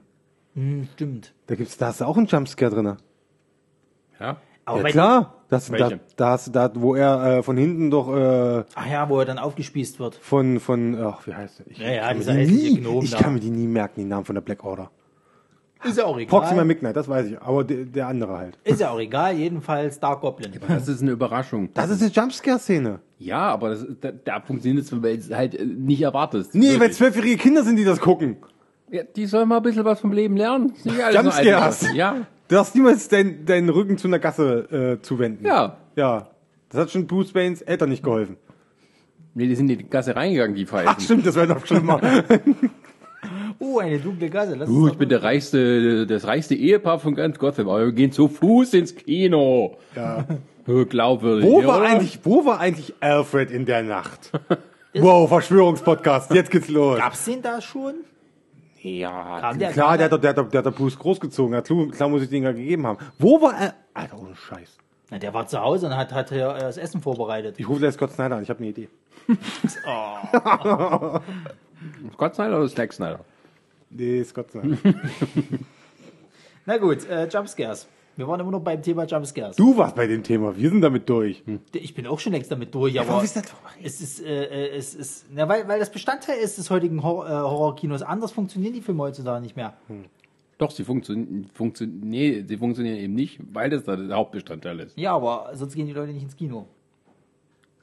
Hm, 0.55 0.87
stimmt. 0.95 1.35
Da 1.47 1.55
gibt's, 1.57 1.77
da 1.79 1.87
hast 1.89 2.01
du 2.01 2.05
auch 2.05 2.17
einen 2.17 2.27
Jumpscare 2.27 2.71
drin. 2.73 2.87
Aber 2.87 2.99
Ja. 4.21 4.37
Ja, 4.69 4.83
bei, 4.83 4.91
klar. 4.93 5.35
Das, 5.49 5.69
da, 5.69 5.91
da, 6.15 6.31
hast 6.31 6.47
du 6.47 6.53
da, 6.53 6.71
wo 6.77 6.95
er 6.95 7.39
äh, 7.39 7.43
von 7.43 7.57
hinten 7.57 7.91
doch 7.91 8.15
äh, 8.15 8.63
Ach 8.77 8.87
ja, 8.89 9.09
wo 9.09 9.19
er 9.19 9.25
dann 9.25 9.39
aufgespießt 9.39 9.99
wird. 9.99 10.15
von, 10.15 10.61
von, 10.61 10.95
ach, 10.95 11.27
wie 11.27 11.35
heißt 11.35 11.61
er? 11.61 11.67
Ich, 11.67 11.79
Ja, 11.79 11.91
ja, 11.91 12.03
kann 12.07 12.19
mir 12.19 12.21
dieser 12.21 12.33
die 12.35 12.39
hässliche 12.41 12.75
nie, 12.75 12.81
Gnom 12.81 13.03
Ich 13.05 13.11
da. 13.11 13.19
kann 13.19 13.35
mir 13.35 13.41
die 13.41 13.51
nie 13.51 13.67
merken, 13.67 13.95
die 14.01 14.05
Namen 14.07 14.25
von 14.25 14.37
der 14.37 14.43
Black 14.43 14.63
Order. 14.63 14.93
Ist 15.85 15.97
ja 15.99 16.05
auch 16.05 16.19
egal. 16.19 16.41
Proxima 16.41 16.65
Midnight, 16.65 16.95
das 16.97 17.09
weiß 17.09 17.27
ich, 17.29 17.41
aber 17.41 17.65
der, 17.65 17.85
der 17.87 18.07
andere 18.09 18.37
halt. 18.37 18.59
Ist 18.65 18.81
ja 18.81 18.91
auch 18.91 18.99
egal, 19.01 19.35
jedenfalls 19.35 19.99
Dark 19.99 20.21
Goblin. 20.21 20.53
Das 20.69 20.89
ist 20.89 21.01
eine 21.03 21.13
Überraschung. 21.13 21.71
Das 21.75 21.89
ist 21.91 22.03
eine 22.03 22.11
Jumpscare-Szene. 22.11 23.01
Ja, 23.19 23.39
aber 23.49 23.71
das, 23.71 23.87
da, 24.01 24.11
da 24.13 24.41
funktioniert 24.41 24.85
es, 24.85 25.03
weil 25.03 25.17
es 25.19 25.31
halt 25.31 25.55
äh, 25.55 25.65
nicht 25.65 26.03
erwartest. 26.03 26.55
Nee, 26.55 26.79
weil 26.79 26.91
zwölfjährige 26.93 27.37
Kinder 27.39 27.63
sind, 27.65 27.77
die 27.77 27.85
das 27.85 28.01
gucken. 28.01 28.37
ja, 28.91 29.03
die 29.05 29.27
sollen 29.27 29.49
mal 29.49 29.57
ein 29.59 29.63
bisschen 29.63 29.85
was 29.85 30.01
vom 30.01 30.13
Leben 30.13 30.37
lernen. 30.37 30.73
Ist 30.75 30.85
nicht 30.87 31.03
alles 31.03 31.15
nur 31.23 31.33
Jumpscares. 31.33 31.95
Ja, 31.95 32.27
Du 32.49 32.57
darfst 32.57 32.75
niemals 32.75 33.09
deinen 33.09 33.47
deinen 33.47 33.69
Rücken 33.69 33.97
zu 33.97 34.09
einer 34.09 34.19
Gasse 34.19 34.99
äh, 34.99 35.03
zuwenden. 35.03 35.47
ja. 35.47 35.77
Ja. 35.97 36.29
Das 36.69 36.83
hat 36.83 36.91
schon 36.93 37.07
Bruce 37.09 37.35
Waynes 37.35 37.63
Eltern 37.63 37.89
nicht 37.91 38.03
geholfen. 38.05 38.37
Nee, 39.35 39.47
die 39.49 39.55
sind 39.57 39.69
in 39.71 39.79
die 39.79 39.89
Gasse 39.89 40.15
reingegangen, 40.15 40.55
die 40.55 40.67
Pfeifen. 40.67 40.89
Ach 40.93 41.01
stimmt, 41.01 41.27
das 41.27 41.35
wäre 41.35 41.47
noch 41.49 41.65
schlimmer. 41.67 42.01
Oh, 43.63 43.79
eine 43.79 43.99
dunkle 43.99 44.31
Gasse. 44.31 44.55
Lass 44.55 44.69
uns 44.71 44.93
ich 44.93 44.99
bin 44.99 45.09
der 45.11 45.23
reichste, 45.23 46.07
das 46.07 46.27
reichste 46.27 46.55
Ehepaar 46.55 46.99
von 46.99 47.15
ganz 47.15 47.39
Gotham, 47.39 47.69
aber 47.69 47.85
wir 47.85 47.93
gehen 47.93 48.11
zu 48.11 48.27
Fuß 48.29 48.73
ins 48.75 48.97
Kino. 48.97 49.77
ja. 49.95 50.25
Oh, 50.67 50.85
Glaubwürdig. 50.89 51.45
Wo 51.49 51.61
ja, 51.61 51.67
war 51.69 51.81
oder? 51.81 51.89
eigentlich, 51.89 52.21
wo 52.25 52.45
war 52.47 52.59
eigentlich 52.61 52.95
Alfred 53.01 53.51
in 53.51 53.67
der 53.67 53.83
Nacht? 53.83 54.31
wow, 54.95 55.29
Verschwörungspodcast, 55.29 56.33
jetzt 56.33 56.51
geht's 56.51 56.69
los. 56.69 56.99
Gab's 56.99 57.25
den 57.25 57.43
da 57.43 57.61
schon? 57.61 57.95
Ja, 58.83 59.41
Kam 59.41 59.59
der, 59.59 59.73
Klar, 59.73 59.97
der 59.99 60.07
hat, 60.07 60.13
doch- 60.13 60.21
der, 60.21 60.31
hat, 60.31 60.39
doch- 60.39 60.49
der 60.49 60.59
hat 60.59 60.67
doch 60.67 60.75
Bruce 60.75 60.99
großgezogen, 60.99 61.55
hat 61.55 61.67
klar, 61.93 62.09
muss 62.09 62.23
ich 62.23 62.31
den 62.31 62.45
ja 62.45 62.53
gegeben 62.53 62.87
haben. 62.87 62.99
Wo 63.19 63.43
war 63.43 63.55
er? 63.61 63.75
Alter, 63.93 64.19
ohne 64.19 64.35
Scheiß. 64.37 64.79
Na, 65.11 65.19
der 65.19 65.35
war 65.35 65.47
zu 65.47 65.61
Hause 65.61 65.87
und 65.87 65.97
hat, 65.97 66.13
hat 66.15 66.33
äh, 66.33 66.39
das 66.39 66.79
Essen 66.79 67.03
vorbereitet. 67.03 67.57
Ich 67.59 67.69
rufe 67.69 67.81
gleich 67.81 67.95
Scott 67.95 68.13
Snyder 68.13 68.37
an, 68.37 68.43
ich 68.43 68.49
habe 68.49 68.61
eine 68.61 68.69
Idee. 68.69 68.89
Scott 72.15 72.35
Snyder 72.35 72.59
oder 72.59 72.69
Zack 72.69 72.93
Snyder? 72.93 73.21
Nee, 73.91 74.23
Scott 74.25 74.51
Snyder. 74.53 74.77
Na 76.67 76.77
gut, 76.79 77.09
äh, 77.09 77.27
Jumpscares. 77.29 77.89
Wir 78.17 78.29
waren 78.29 78.41
immer 78.41 78.51
noch 78.51 78.61
beim 78.61 78.83
Thema 78.83 79.05
Jumpscares. 79.05 79.57
Du 79.57 79.77
warst 79.77 79.97
bei 79.97 80.07
dem 80.07 80.23
Thema, 80.23 80.57
wir 80.57 80.69
sind 80.69 80.81
damit 80.81 81.09
durch. 81.09 81.43
Ich 81.73 81.95
bin 81.95 82.07
auch 82.07 82.19
schon 82.19 82.33
längst 82.33 82.51
damit 82.51 82.75
durch, 82.75 82.99
aber 83.01 83.09
warum 83.09 83.25
ist 83.25 83.37
das 83.37 83.45
es 83.83 84.01
ist, 84.01 84.25
äh, 84.25 84.45
äh, 84.45 84.77
es 84.77 84.95
ist, 84.95 85.27
na, 85.35 85.49
weil, 85.49 85.67
weil 85.67 85.79
das 85.79 85.91
Bestandteil 85.91 86.39
ist 86.39 86.59
des 86.59 86.71
heutigen 86.71 87.03
Hor 87.03 87.27
äh, 87.27 87.31
Horrorkinos. 87.31 88.03
Anders 88.03 88.33
funktionieren 88.33 88.75
die 88.75 88.83
Filme 88.83 89.03
heutzutage 89.03 89.43
nicht 89.43 89.57
mehr. 89.57 89.75
Doch, 90.59 90.71
sie 90.71 90.85
funktionieren, 90.85 91.47
funktio 91.55 91.87
nee, 91.87 92.45
sie 92.47 92.59
funktionieren 92.59 92.99
eben 92.99 93.15
nicht, 93.15 93.41
weil 93.53 93.71
das 93.71 93.85
da 93.85 93.97
der 93.97 94.15
Hauptbestandteil 94.15 94.81
ist. 94.81 94.99
Ja, 94.99 95.15
aber 95.15 95.51
sonst 95.55 95.75
gehen 95.75 95.87
die 95.87 95.95
Leute 95.95 96.13
nicht 96.13 96.23
ins 96.23 96.37
Kino. 96.37 96.67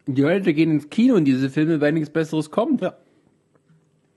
Die 0.05 0.21
Leute 0.21 0.53
gehen 0.53 0.71
ins 0.71 0.89
Kino 0.89 1.15
und 1.15 1.25
diese 1.25 1.49
Filme, 1.49 1.81
weil 1.81 1.93
nichts 1.93 2.11
Besseres 2.11 2.51
kommt. 2.51 2.81
Ja. 2.81 2.95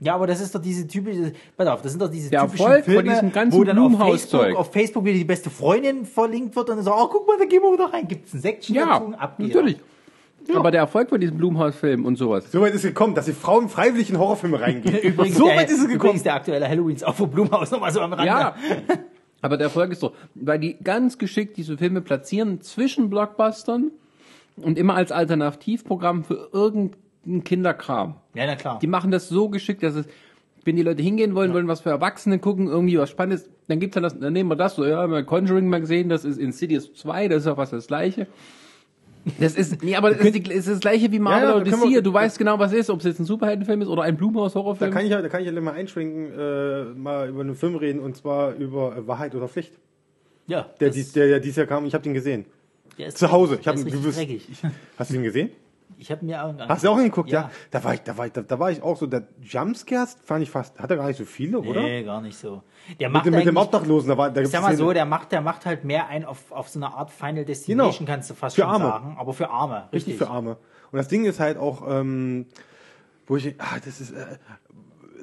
Ja, 0.02 0.14
aber 0.14 0.26
das 0.26 0.40
ist 0.40 0.54
doch 0.54 0.62
diese 0.62 0.86
typische, 0.86 1.32
pass 1.56 1.68
auf, 1.68 1.82
das 1.82 1.92
sind 1.92 2.00
doch 2.00 2.10
diese 2.10 2.30
Der 2.30 2.40
typischen 2.42 2.64
Erfolg 2.66 2.84
von 2.86 2.94
Filme, 2.94 3.10
diesem 3.10 3.32
ganzen 3.32 3.58
wo 3.58 3.64
dann 3.64 3.78
auf 3.78 3.88
Blumhaus-Zeug. 3.88 4.40
Facebook, 4.40 4.58
auf 4.58 4.72
Facebook 4.72 5.04
wieder 5.04 5.18
die 5.18 5.24
beste 5.24 5.50
Freundin 5.50 6.06
verlinkt 6.06 6.56
wird 6.56 6.70
und 6.70 6.76
dann 6.76 6.84
so, 6.84 6.92
oh, 6.94 7.06
guck 7.08 7.26
mal, 7.26 7.36
da 7.38 7.44
gehen 7.44 7.60
wir 7.62 7.72
wieder 7.72 7.92
rein. 7.92 8.08
Gibt's 8.08 8.32
ein 8.32 8.40
Säckchen 8.40 8.74
Ja, 8.74 8.98
dazu? 8.98 9.14
Ab 9.18 9.36
geht 9.38 9.48
natürlich. 9.48 9.76
er. 10.48 10.56
Aber 10.56 10.70
der 10.70 10.80
Erfolg 10.80 11.10
von 11.10 11.20
diesem 11.20 11.36
Blumhaus-Film 11.36 12.06
und 12.06 12.16
sowas. 12.16 12.50
So 12.50 12.62
weit 12.62 12.70
ist 12.70 12.76
es 12.82 12.88
gekommen, 12.88 13.14
dass 13.14 13.26
die 13.26 13.34
Frauen 13.34 13.68
freiwillig 13.68 14.08
in 14.08 14.18
Horrorfilme 14.18 14.58
reingehen. 14.58 14.96
Übrigens, 15.02 15.36
so 15.36 15.46
der, 15.46 15.56
weit 15.56 15.66
ist 15.68 15.74
es 15.74 15.80
gekommen. 15.82 15.96
übrigens 15.96 16.22
der 16.22 16.34
aktuelle 16.34 16.66
Halloween 16.66 16.96
ist 16.96 17.06
auch 17.06 17.14
vom 17.14 17.30
Blumhaus 17.30 17.70
nochmal 17.70 17.92
so 17.92 18.00
am 18.00 18.12
Rande. 18.14 18.26
Ja. 18.26 18.54
Aber 19.42 19.58
der 19.58 19.66
Erfolg 19.66 19.92
ist 19.92 20.00
so, 20.00 20.12
weil 20.34 20.58
die 20.58 20.78
ganz 20.82 21.18
geschickt 21.18 21.58
diese 21.58 21.76
Filme 21.76 22.00
platzieren 22.00 22.62
zwischen 22.62 23.10
Blockbustern 23.10 23.90
und 24.56 24.78
immer 24.78 24.94
als 24.94 25.12
Alternativprogramm 25.12 26.24
für 26.24 26.48
irgendeinen 26.52 26.96
Kinderkram. 27.44 28.14
Ja, 28.34 28.46
na 28.46 28.56
klar. 28.56 28.78
Die 28.80 28.86
machen 28.86 29.10
das 29.10 29.28
so 29.28 29.48
geschickt, 29.48 29.82
dass 29.82 29.94
es, 29.94 30.06
wenn 30.64 30.76
die 30.76 30.82
Leute 30.82 31.02
hingehen 31.02 31.34
wollen, 31.34 31.52
wollen 31.52 31.68
was 31.68 31.80
für 31.80 31.90
Erwachsene 31.90 32.38
gucken, 32.38 32.66
irgendwie 32.68 32.98
was 32.98 33.10
Spannendes, 33.10 33.48
dann 33.68 33.78
gibt's 33.80 33.94
dann 33.94 34.02
das, 34.02 34.18
dann 34.18 34.32
nehmen 34.32 34.48
wir 34.50 34.56
das 34.56 34.74
so, 34.76 34.84
ja, 34.84 34.98
haben 34.98 35.12
wir 35.12 35.22
Conjuring 35.24 35.68
mal 35.68 35.80
gesehen, 35.80 36.08
das 36.08 36.24
ist 36.24 36.38
Insidious 36.38 36.92
2, 36.94 37.28
das 37.28 37.42
ist 37.42 37.46
auch 37.46 37.56
was 37.56 37.70
das 37.70 37.86
Gleiche. 37.86 38.26
Das 39.38 39.54
ist, 39.54 39.82
nee, 39.84 39.94
aber 39.96 40.12
das 40.14 40.20
ist, 40.24 40.34
die, 40.34 40.50
es 40.50 40.66
ist 40.66 40.68
das 40.70 40.80
gleiche 40.80 41.12
wie 41.12 41.18
Marvel 41.18 41.42
Ja, 41.42 41.50
ja, 41.50 41.56
oder 41.56 41.64
da 41.70 41.76
DC. 41.76 41.90
wir- 41.90 42.02
Du 42.02 42.12
weißt 42.14 42.38
genau, 42.38 42.58
was 42.58 42.72
es 42.72 42.78
ist, 42.80 42.90
ob 42.90 43.00
es 43.00 43.04
jetzt 43.04 43.18
ein 43.20 43.26
Superheldenfilm 43.26 43.82
ist 43.82 43.88
oder 43.88 44.02
ein 44.02 44.14
Da 44.14 44.18
Blumhaus-Horrorfilm. 44.18 44.90
kann 44.90 45.04
ich 45.04 45.10
ja, 45.10 45.20
da 45.20 45.28
kann 45.28 45.42
ich 45.42 45.46
ja 45.52 45.60
mal 45.60 45.74
einschwenken, 45.74 46.32
äh, 46.38 46.84
mal 46.98 47.28
über 47.28 47.42
einen 47.42 47.54
Film 47.54 47.76
reden 47.76 48.00
und 48.00 48.16
zwar 48.16 48.54
über 48.54 48.96
äh, 48.96 49.06
Wahrheit 49.06 49.34
oder 49.34 49.46
Pflicht. 49.46 49.72
ja, 50.46 50.62
Der, 50.80 50.88
dies, 50.88 51.12
der, 51.12 51.26
der 51.28 51.40
dieses 51.40 51.56
Jahr 51.56 51.66
kam, 51.66 51.84
ich 51.84 51.92
habe 51.92 52.02
den 52.02 52.14
gesehen. 52.14 52.46
der 52.96 53.08
ist 53.08 53.18
Zu 53.18 53.30
Hause. 53.30 53.58
Ich 53.60 53.68
hab 53.68 53.76
Der 53.76 53.84
ist 53.86 53.92
ihn 53.94 54.00
gewusst. 54.00 54.18
dreckig. 54.18 54.48
Hast 54.96 55.10
du 55.10 55.14
den 55.14 55.22
gesehen? 55.22 55.50
Ich 56.00 56.10
habe 56.10 56.24
mir 56.24 56.42
auch 56.42 56.54
Hast 56.68 56.82
du 56.82 56.88
auch 56.88 56.96
hingeguckt, 56.96 57.30
ja? 57.30 57.42
Ja. 57.42 57.50
Da 57.70 57.84
war 57.84 57.92
ich, 57.94 58.00
da 58.02 58.16
war 58.16 58.26
ich, 58.26 58.32
da, 58.32 58.40
da 58.40 58.58
war 58.58 58.70
ich 58.70 58.82
auch 58.82 58.96
so, 58.96 59.06
der 59.06 59.24
Jumpscares 59.42 60.16
fand 60.24 60.42
ich 60.42 60.50
fast, 60.50 60.78
hat 60.80 60.90
er 60.90 60.96
gar 60.96 61.06
nicht 61.06 61.18
so 61.18 61.26
viele, 61.26 61.58
oder? 61.60 61.82
Nee, 61.82 62.02
gar 62.04 62.22
nicht 62.22 62.38
so. 62.38 62.62
Der 62.98 63.08
Mit, 63.08 63.14
macht 63.14 63.26
dem- 63.26 63.34
mit 63.34 63.46
dem 63.46 63.56
Obdachlosen, 63.58 64.08
da 64.08 64.16
war, 64.16 64.30
da 64.30 64.40
Ich 64.40 64.48
sag 64.48 64.62
mal 64.62 64.74
so, 64.76 64.92
der 64.92 65.04
macht, 65.04 65.30
der 65.30 65.42
macht 65.42 65.66
halt 65.66 65.84
mehr 65.84 66.08
ein 66.08 66.24
auf, 66.24 66.50
auf 66.50 66.68
so 66.70 66.78
eine 66.78 66.92
Art 66.94 67.10
Final 67.10 67.44
Destination, 67.44 68.06
Genau. 68.06 68.14
kannst 68.14 68.30
du 68.30 68.34
fast 68.34 68.56
Für 68.56 68.62
schon 68.62 68.70
Arme. 68.70 68.84
sagen. 68.86 69.16
Aber 69.18 69.32
für 69.34 69.50
Arme. 69.50 69.88
Richtig 69.92 70.14
Richtig. 70.14 70.16
für 70.16 70.28
Arme. 70.32 70.56
Und 70.90 70.96
das 70.96 71.08
Ding 71.08 71.24
ist 71.26 71.38
halt 71.38 71.58
auch, 71.58 71.82
ähm, 71.86 72.46
wo 73.26 73.36
ich, 73.36 73.54
ah, 73.60 73.76
das 73.84 74.00
ist, 74.00 74.12
äh, 74.12 74.24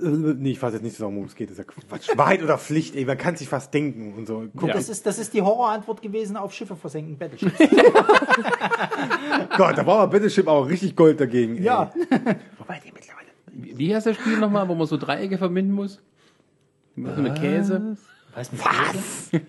nee, 0.01 0.51
ich 0.51 0.61
weiß 0.61 0.73
jetzt 0.73 0.83
nicht 0.83 0.95
so, 0.95 1.05
worum 1.05 1.25
es 1.25 1.35
geht, 1.35 1.49
das 1.49 1.59
ist 1.59 1.65
ja 1.65 1.73
Quatsch. 1.87 2.09
Wahrheit 2.17 2.43
oder 2.43 2.57
Pflicht, 2.57 2.95
ey, 2.95 3.05
man 3.05 3.17
kann 3.17 3.35
sich 3.35 3.49
fast 3.49 3.73
denken 3.73 4.13
und 4.17 4.27
so. 4.27 4.45
Guck, 4.55 4.71
Das, 4.71 4.89
ist, 4.89 5.05
das 5.05 5.19
ist 5.19 5.33
die 5.33 5.41
Horrorantwort 5.41 6.01
gewesen 6.01 6.37
auf 6.37 6.53
Schiffe 6.53 6.75
versenken, 6.75 7.17
Battleship. 7.17 7.51
Gott, 9.57 9.77
da 9.77 9.85
war 9.85 9.99
aber 9.99 10.07
Battleship 10.11 10.47
auch 10.47 10.67
richtig 10.67 10.95
Gold 10.95 11.19
dagegen. 11.19 11.57
ey. 11.57 11.63
Ja. 11.63 11.91
Wobei 12.57 12.81
die 12.85 12.91
mittlerweile. 12.93 13.27
Wie 13.51 13.93
heißt 13.95 14.05
das 14.07 14.15
Spiel 14.17 14.37
nochmal, 14.37 14.67
wo 14.67 14.75
man 14.75 14.87
so 14.87 14.97
Dreiecke 14.97 15.37
verbinden 15.37 15.73
muss? 15.73 15.99
Was? 16.95 17.17
Mit 17.17 17.35
Käse? 17.35 17.97
Weiß 18.33 18.51
nicht, 18.51 18.63
Was? 18.63 19.31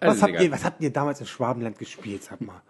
Was 0.00 0.22
habt, 0.22 0.40
ihr, 0.40 0.50
was 0.50 0.64
habt 0.64 0.82
ihr 0.82 0.90
damals 0.92 1.20
in 1.20 1.26
Schwabenland 1.26 1.78
gespielt, 1.78 2.24
sag 2.24 2.40
mal? 2.40 2.60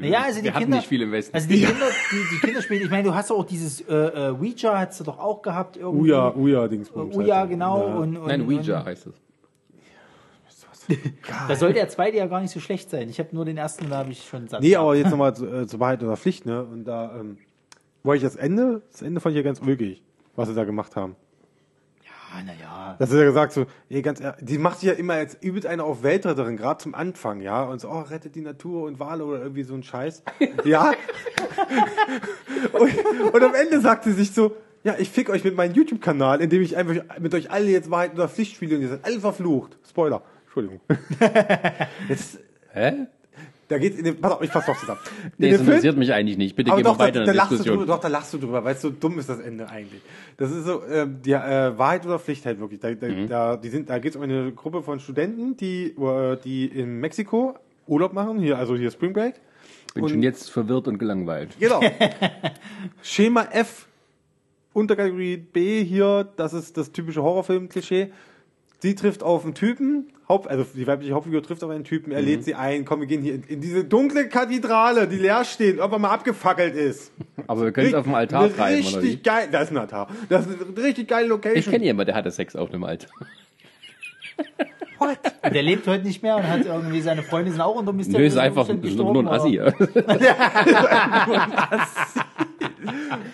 Ja, 0.00 0.22
also 0.22 0.40
die 0.40 0.44
Wir 0.44 0.52
Kinder, 0.52 0.76
nicht 0.76 0.88
viel 0.88 1.02
im 1.02 1.12
Westen. 1.12 1.34
Also 1.34 1.48
die 1.48 1.62
Kinder, 1.62 1.86
die, 2.10 2.34
die 2.34 2.40
Kinder 2.40 2.62
spielen, 2.62 2.82
ich 2.82 2.90
meine, 2.90 3.04
du 3.04 3.14
hast 3.14 3.30
doch 3.30 3.38
auch 3.38 3.46
dieses 3.46 3.80
äh, 3.82 3.94
äh, 3.94 4.30
Ouija, 4.30 4.78
hast 4.78 5.00
du 5.00 5.04
doch 5.04 5.18
auch 5.18 5.42
gehabt 5.42 5.76
irgendwie. 5.76 6.10
Uja, 6.10 6.34
Uja, 6.34 6.68
Dingsbums. 6.68 7.14
Uja, 7.14 7.36
halt. 7.36 7.50
genau. 7.50 7.86
Ja. 7.86 7.94
Und, 7.94 8.16
und, 8.16 8.26
Nein, 8.26 8.46
Ouija 8.46 8.80
Und, 8.80 8.86
heißt 8.86 9.06
es. 9.06 9.14
da 11.48 11.56
soll 11.56 11.72
der 11.72 11.88
zweite 11.88 12.16
ja 12.16 12.26
gar 12.26 12.40
nicht 12.40 12.52
so 12.52 12.60
schlecht 12.60 12.90
sein. 12.90 13.08
Ich 13.08 13.18
habe 13.18 13.30
nur 13.32 13.44
den 13.44 13.56
ersten, 13.56 13.90
da 13.90 13.98
habe 13.98 14.12
ich 14.12 14.24
schon 14.24 14.46
satt. 14.46 14.62
Nee, 14.62 14.76
aber 14.76 14.94
jetzt 14.94 15.10
nochmal 15.10 15.34
zu, 15.34 15.46
äh, 15.46 15.66
zur 15.66 15.80
Wahrheit 15.80 16.02
oder 16.02 16.16
Pflicht, 16.16 16.46
ne? 16.46 16.64
Und 16.64 16.84
da, 16.84 17.18
ähm, 17.18 17.38
wollte 18.06 18.24
ich 18.24 18.32
das 18.32 18.36
Ende, 18.36 18.82
das 18.90 19.02
Ende 19.02 19.20
fand 19.20 19.34
ich 19.34 19.38
ja 19.38 19.42
ganz 19.42 19.60
ulkig, 19.60 20.02
was 20.36 20.48
sie 20.48 20.54
da 20.54 20.64
gemacht 20.64 20.96
haben. 20.96 21.16
Ja, 22.36 22.44
naja. 22.44 22.96
Das 22.98 23.10
ist 23.10 23.16
ja 23.16 23.24
gesagt 23.24 23.52
so, 23.52 23.66
ey, 23.88 24.02
ganz 24.02 24.20
ehrlich, 24.20 24.44
die 24.44 24.58
macht 24.58 24.80
sich 24.80 24.88
ja 24.88 24.94
immer 24.94 25.14
als 25.14 25.36
übelst 25.40 25.66
eine 25.66 25.84
auf 25.84 26.02
Weltretterin, 26.02 26.56
gerade 26.56 26.82
zum 26.82 26.94
Anfang, 26.94 27.40
ja, 27.40 27.64
und 27.64 27.80
so, 27.80 27.88
oh, 27.88 28.00
rettet 28.00 28.34
die 28.34 28.40
Natur 28.40 28.86
und 28.86 29.00
Wale 29.00 29.24
oder 29.24 29.40
irgendwie 29.40 29.62
so 29.62 29.74
ein 29.74 29.82
Scheiß. 29.82 30.22
ja. 30.64 30.92
und, 32.72 33.34
und 33.34 33.42
am 33.42 33.54
Ende 33.54 33.80
sagt 33.80 34.04
sie 34.04 34.12
sich 34.12 34.32
so, 34.32 34.54
ja, 34.84 34.94
ich 34.98 35.10
fick 35.10 35.30
euch 35.30 35.44
mit 35.44 35.56
meinem 35.56 35.74
YouTube-Kanal, 35.74 36.40
indem 36.40 36.62
ich 36.62 36.76
einfach 36.76 36.94
mit 37.18 37.34
euch 37.34 37.50
alle 37.50 37.70
jetzt 37.70 37.90
Wahrheit 37.90 38.14
oder 38.14 38.28
Pflicht 38.28 38.54
spiele 38.54 38.76
und 38.76 38.82
ihr 38.82 38.88
seid 38.88 39.04
alle 39.04 39.18
verflucht. 39.18 39.78
Spoiler. 39.88 40.22
Entschuldigung. 40.44 40.80
jetzt, 42.08 42.38
Hä? 42.72 43.06
Da 43.68 43.78
geht's 43.78 43.98
in 43.98 44.04
dem, 44.04 44.16
pass 44.20 44.32
auf, 44.32 44.42
ich 44.42 44.50
fass 44.50 44.64
doch 44.66 44.78
zusammen. 44.78 45.00
Nee, 45.38 45.46
In 45.46 45.52
das 45.52 45.60
dem 45.60 45.64
Film- 45.64 45.68
interessiert 45.68 45.96
mich 45.96 46.12
eigentlich 46.12 46.36
nicht. 46.38 46.54
Bitte 46.56 46.76
wir 46.76 46.82
doch, 46.84 46.96
da, 46.96 47.04
weiter 47.04 47.20
in 47.20 47.26
da, 47.26 47.32
der 47.32 47.34
lachst 47.34 47.50
du 47.52 47.56
drüber, 47.56 47.64
Diskussion. 47.70 47.86
doch, 47.88 48.00
da 48.00 48.08
lachst 48.08 48.34
du 48.34 48.38
drüber, 48.38 48.64
weil 48.64 48.74
es 48.74 48.82
so 48.82 48.90
dumm 48.90 49.18
ist 49.18 49.28
das 49.28 49.40
Ende 49.40 49.68
eigentlich. 49.68 50.02
Das 50.36 50.50
ist 50.50 50.64
so, 50.66 50.82
ähm, 50.86 51.18
die 51.24 51.32
äh, 51.32 51.76
Wahrheit 51.78 52.06
oder 52.06 52.18
Pflicht 52.18 52.46
halt 52.46 52.60
wirklich. 52.60 52.80
Da, 52.80 52.92
da, 52.94 53.08
Mhm. 53.08 53.28
da, 53.28 53.56
die 53.56 53.68
sind, 53.68 53.90
da 53.90 53.98
geht 53.98 54.10
es 54.12 54.16
um 54.16 54.22
eine 54.22 54.52
Gruppe 54.52 54.82
von 54.82 55.00
Studenten, 55.00 55.56
die, 55.56 55.86
äh, 55.98 56.36
die 56.44 56.66
in 56.66 57.00
Mexiko 57.00 57.56
Urlaub 57.86 58.12
machen, 58.12 58.38
hier, 58.38 58.58
also 58.58 58.76
hier 58.76 58.90
Spring 58.90 59.12
Break. 59.12 59.34
Bin 59.94 60.04
Und- 60.04 60.10
schon 60.10 60.22
jetzt 60.22 60.50
verwirrt 60.50 60.88
und 60.88 60.98
gelangweilt. 60.98 61.56
Genau. 61.58 61.80
Schema 63.02 63.48
F, 63.52 63.86
Unterkategorie 64.72 65.38
B 65.38 65.82
hier, 65.84 66.28
das 66.36 66.52
ist 66.52 66.76
das 66.76 66.92
typische 66.92 67.22
Horrorfilm-Klischee. 67.22 68.12
Sie 68.86 68.94
trifft 68.94 69.24
auf 69.24 69.42
einen 69.42 69.54
Typen, 69.54 70.12
Haupt, 70.28 70.46
also 70.46 70.64
die 70.72 70.86
weibliche 70.86 71.12
Hauptfigur 71.12 71.42
trifft 71.42 71.64
auf 71.64 71.70
einen 71.70 71.82
Typen, 71.82 72.12
er 72.12 72.22
lädt 72.22 72.44
sie 72.44 72.54
ein, 72.54 72.84
komm, 72.84 73.00
wir 73.00 73.08
gehen 73.08 73.20
hier 73.20 73.34
in, 73.34 73.42
in 73.42 73.60
diese 73.60 73.82
dunkle 73.82 74.28
Kathedrale, 74.28 75.08
die 75.08 75.16
leer 75.16 75.44
steht, 75.44 75.78
irgendwann 75.78 76.02
mal 76.02 76.10
abgefackelt 76.10 76.76
ist. 76.76 77.10
Aber 77.48 77.64
wir 77.64 77.72
können 77.72 77.88
es 77.88 77.94
auf 77.94 78.04
dem 78.04 78.14
Altar 78.14 78.48
treiben, 78.54 78.86
oder 78.86 79.02
Richtig 79.02 79.24
geil, 79.24 79.48
da 79.50 79.62
ist 79.62 79.72
ein 79.72 79.78
Altar. 79.78 80.06
Das 80.28 80.46
ist 80.46 80.60
eine 80.62 80.84
richtig 80.84 81.08
geile 81.08 81.26
Location. 81.26 81.58
Ich 81.58 81.68
kenne 81.68 81.84
jemanden, 81.84 82.06
der 82.06 82.14
hatte 82.14 82.30
Sex 82.30 82.54
auf 82.54 82.70
dem 82.70 82.84
Altar. 82.84 83.10
Und 85.42 85.52
der 85.54 85.62
lebt 85.62 85.86
heute 85.88 86.04
nicht 86.04 86.22
mehr 86.22 86.36
und 86.36 86.48
hat 86.48 86.64
irgendwie 86.64 87.00
seine 87.02 87.22
Freunde 87.22 87.50
sind 87.50 87.60
auch 87.60 87.76
unter 87.76 87.92
Nö, 87.92 87.98
mysteriösen 87.98 88.38
ist 88.38 88.42
einfach 88.42 88.68
Umständen 88.68 88.96
nur 89.12 89.22
ein 89.22 89.28
Assi. 89.28 89.60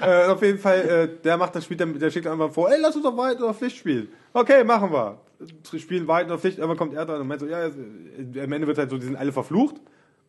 Äh, 0.01 0.27
auf 0.27 0.43
jeden 0.43 0.59
Fall, 0.59 0.81
äh, 0.81 1.23
der 1.23 1.37
macht 1.37 1.55
das 1.55 1.65
Spiel, 1.65 1.77
dann, 1.77 1.97
der 1.99 2.11
schickt 2.11 2.27
einfach 2.27 2.51
vor, 2.51 2.71
ey, 2.71 2.79
lass 2.81 2.97
uns 2.97 3.05
doch 3.05 3.17
Wahrheit 3.17 3.41
oder 3.41 3.55
Pflicht 3.55 3.77
spielen. 3.77 4.09
Okay, 4.33 4.65
machen 4.65 4.93
wir. 4.93 5.19
Spielen 5.79 6.07
Wahrheit 6.09 6.27
oder 6.27 6.39
Pflicht, 6.39 6.59
irgendwann 6.59 6.79
kommt 6.79 6.95
er 6.95 7.07
dran 7.07 7.21
und 7.21 7.29
meint 7.29 7.41
so, 7.41 7.47
ja, 7.47 7.67
äh, 7.67 8.41
am 8.41 8.53
Ende 8.53 8.67
wird 8.67 8.79
halt 8.79 8.91
so, 8.91 8.99
die 8.99 9.07
sind 9.07 9.17
alle 9.17 9.33
verflucht. 9.33 9.77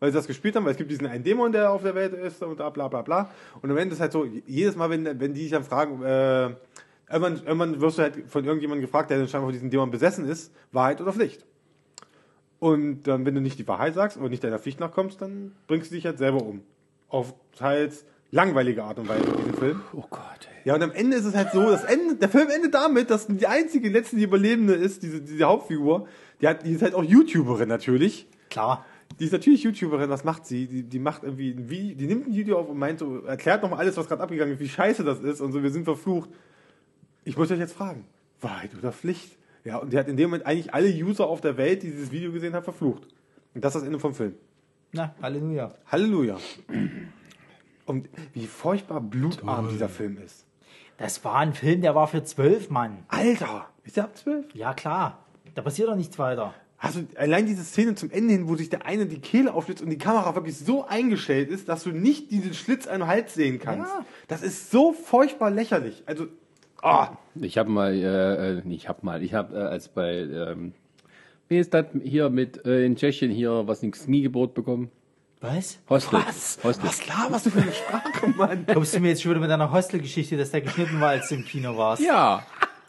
weil 0.00 0.10
sie 0.10 0.16
das 0.16 0.26
gespielt 0.26 0.56
haben, 0.56 0.64
weil 0.64 0.72
es 0.72 0.76
gibt 0.76 0.90
diesen 0.90 1.06
einen 1.06 1.24
Dämon, 1.24 1.52
der 1.52 1.70
auf 1.70 1.82
der 1.82 1.94
Welt 1.94 2.12
ist 2.12 2.42
und 2.42 2.56
bla 2.56 2.70
bla 2.70 2.88
bla 2.88 3.02
bla. 3.02 3.30
Und 3.62 3.70
am 3.70 3.76
Ende 3.76 3.94
ist 3.94 4.00
halt 4.00 4.12
so, 4.12 4.26
jedes 4.46 4.76
Mal, 4.76 4.90
wenn, 4.90 5.18
wenn 5.20 5.34
die 5.34 5.42
sich 5.42 5.50
dann 5.52 5.64
fragen, 5.64 6.02
äh, 6.02 6.54
irgendwann, 7.10 7.36
irgendwann 7.44 7.80
wirst 7.80 7.98
du 7.98 8.02
halt 8.02 8.24
von 8.28 8.44
irgendjemandem 8.44 8.82
gefragt, 8.82 9.10
der 9.10 9.18
dann 9.18 9.28
scheinbar 9.28 9.48
von 9.48 9.52
diesem 9.52 9.70
Dämon 9.70 9.90
besessen 9.90 10.28
ist, 10.28 10.52
Wahrheit 10.72 11.00
oder 11.00 11.12
Pflicht. 11.12 11.46
Und 12.58 13.04
dann, 13.04 13.26
wenn 13.26 13.34
du 13.34 13.40
nicht 13.40 13.58
die 13.58 13.68
Wahrheit 13.68 13.94
sagst 13.94 14.16
oder 14.16 14.28
nicht 14.28 14.42
deiner 14.42 14.58
Pflicht 14.58 14.80
nachkommst, 14.80 15.20
dann 15.20 15.52
bringst 15.66 15.90
du 15.90 15.94
dich 15.94 16.06
halt 16.06 16.18
selber 16.18 16.42
um. 16.42 16.62
Auf 17.08 17.34
teils 17.56 18.04
langweilige 18.34 18.82
Art 18.82 18.98
und 18.98 19.08
Weise, 19.08 19.24
diesen 19.24 19.54
Film. 19.54 19.80
Oh 19.92 20.04
Gott, 20.10 20.48
ey. 20.48 20.68
Ja, 20.68 20.74
und 20.74 20.82
am 20.82 20.90
Ende 20.90 21.16
ist 21.16 21.24
es 21.24 21.34
halt 21.34 21.52
so, 21.52 21.70
das 21.70 21.84
Ende, 21.84 22.16
der 22.16 22.28
Film 22.28 22.48
endet 22.50 22.74
damit, 22.74 23.08
dass 23.08 23.28
die 23.28 23.46
einzige 23.46 23.88
letzte 23.88 24.16
die 24.16 24.24
Überlebende 24.24 24.74
ist, 24.74 25.04
diese, 25.04 25.20
diese 25.20 25.44
Hauptfigur. 25.44 26.08
Die, 26.40 26.48
hat, 26.48 26.66
die 26.66 26.72
ist 26.72 26.82
halt 26.82 26.94
auch 26.94 27.04
YouTuberin 27.04 27.68
natürlich. 27.68 28.26
Klar. 28.50 28.84
Die 29.20 29.26
ist 29.26 29.32
natürlich 29.32 29.62
YouTuberin, 29.62 30.10
was 30.10 30.24
macht 30.24 30.46
sie? 30.46 30.66
Die, 30.66 30.82
die 30.82 30.98
macht 30.98 31.22
irgendwie 31.22 31.52
ein 31.52 31.70
Video, 31.70 31.96
die 31.96 32.06
nimmt 32.06 32.26
ein 32.26 32.34
Video 32.34 32.58
auf 32.58 32.68
und 32.68 32.76
meint 32.76 32.98
so, 32.98 33.20
erklärt 33.20 33.62
nochmal 33.62 33.78
alles, 33.78 33.96
was 33.96 34.08
gerade 34.08 34.22
abgegangen 34.22 34.54
ist, 34.54 34.60
wie 34.60 34.68
scheiße 34.68 35.04
das 35.04 35.20
ist 35.20 35.40
und 35.40 35.52
so, 35.52 35.62
wir 35.62 35.70
sind 35.70 35.84
verflucht. 35.84 36.30
Ich 37.22 37.36
muss 37.36 37.52
euch 37.52 37.60
jetzt 37.60 37.74
fragen, 37.74 38.04
Wahrheit 38.40 38.70
oder 38.76 38.90
Pflicht? 38.90 39.36
Ja, 39.62 39.76
und 39.76 39.92
die 39.92 39.98
hat 39.98 40.08
in 40.08 40.16
dem 40.16 40.30
Moment 40.30 40.44
eigentlich 40.44 40.74
alle 40.74 40.88
User 40.88 41.28
auf 41.28 41.40
der 41.40 41.56
Welt, 41.56 41.84
die 41.84 41.90
dieses 41.92 42.10
Video 42.10 42.32
gesehen 42.32 42.54
haben, 42.54 42.64
verflucht. 42.64 43.06
Und 43.54 43.64
das 43.64 43.76
ist 43.76 43.82
das 43.82 43.86
Ende 43.86 44.00
vom 44.00 44.12
Film. 44.12 44.34
Na, 44.92 45.14
Halleluja. 45.22 45.72
Halleluja. 45.86 46.38
Und 47.86 48.08
wie 48.32 48.46
furchtbar 48.46 49.00
blutarm 49.00 49.68
dieser 49.68 49.88
Film 49.88 50.18
ist. 50.18 50.46
Das 50.96 51.24
war 51.24 51.36
ein 51.36 51.54
Film, 51.54 51.80
der 51.82 51.94
war 51.94 52.06
für 52.06 52.22
zwölf 52.24 52.70
Mann. 52.70 53.04
Alter, 53.08 53.66
ist 53.84 53.96
der 53.96 54.04
ab 54.04 54.16
zwölf? 54.16 54.46
Ja, 54.54 54.74
klar. 54.74 55.18
Da 55.54 55.62
passiert 55.62 55.88
doch 55.88 55.96
nichts 55.96 56.18
weiter. 56.18 56.54
Also 56.78 57.00
allein 57.16 57.46
diese 57.46 57.64
Szene 57.64 57.94
zum 57.94 58.10
Ende 58.10 58.34
hin, 58.34 58.48
wo 58.48 58.56
sich 58.56 58.68
der 58.68 58.84
eine 58.84 59.06
die 59.06 59.18
Kehle 59.18 59.54
aufschlitzt 59.54 59.82
und 59.82 59.90
die 59.90 59.98
Kamera 59.98 60.34
wirklich 60.34 60.58
so 60.58 60.84
eingestellt 60.84 61.48
ist, 61.48 61.68
dass 61.68 61.84
du 61.84 61.90
nicht 61.90 62.30
diesen 62.30 62.52
Schlitz 62.52 62.86
an 62.86 63.00
den 63.00 63.08
Hals 63.08 63.34
sehen 63.34 63.58
kannst. 63.58 63.90
Ja. 63.90 64.04
Das 64.28 64.42
ist 64.42 64.70
so 64.70 64.92
furchtbar 64.92 65.50
lächerlich. 65.50 66.02
Also, 66.06 66.26
ah, 66.82 67.16
Ich 67.36 67.56
habe 67.56 67.70
mal, 67.70 67.94
äh, 67.94 68.58
äh, 68.58 68.62
ich 68.68 68.88
habe 68.88 68.98
mal, 69.02 69.22
ich 69.22 69.32
habe 69.32 69.56
äh, 69.56 69.62
als 69.62 69.88
bei, 69.88 70.12
ähm, 70.14 70.74
wie 71.48 71.58
ist 71.58 71.72
das 71.72 71.86
hier 72.02 72.28
mit 72.28 72.66
äh, 72.66 72.84
in 72.84 72.96
Tschechien 72.96 73.30
hier 73.30 73.66
was 73.66 73.82
ein 73.82 73.92
Kniegebot 73.92 74.52
bekommen? 74.54 74.90
Was? 75.44 75.78
Hostel. 75.90 76.20
was? 76.26 76.58
Hostel. 76.64 76.88
Was 76.88 77.06
laberst 77.06 77.44
du 77.44 77.50
für 77.50 77.60
eine 77.60 77.72
Sprache, 77.72 78.28
Mann? 78.28 78.64
Kommst 78.72 78.94
du 78.94 79.00
mir 79.00 79.08
jetzt 79.08 79.22
schon 79.22 79.32
wieder 79.32 79.42
mit 79.42 79.50
deiner 79.50 79.70
Hostel-Geschichte, 79.70 80.38
dass 80.38 80.52
der 80.52 80.62
geschnitten 80.62 80.98
war, 81.02 81.10
als 81.10 81.28
du 81.28 81.34
im 81.34 81.44
Kino 81.44 81.76
warst? 81.76 82.00
Ja, 82.00 82.46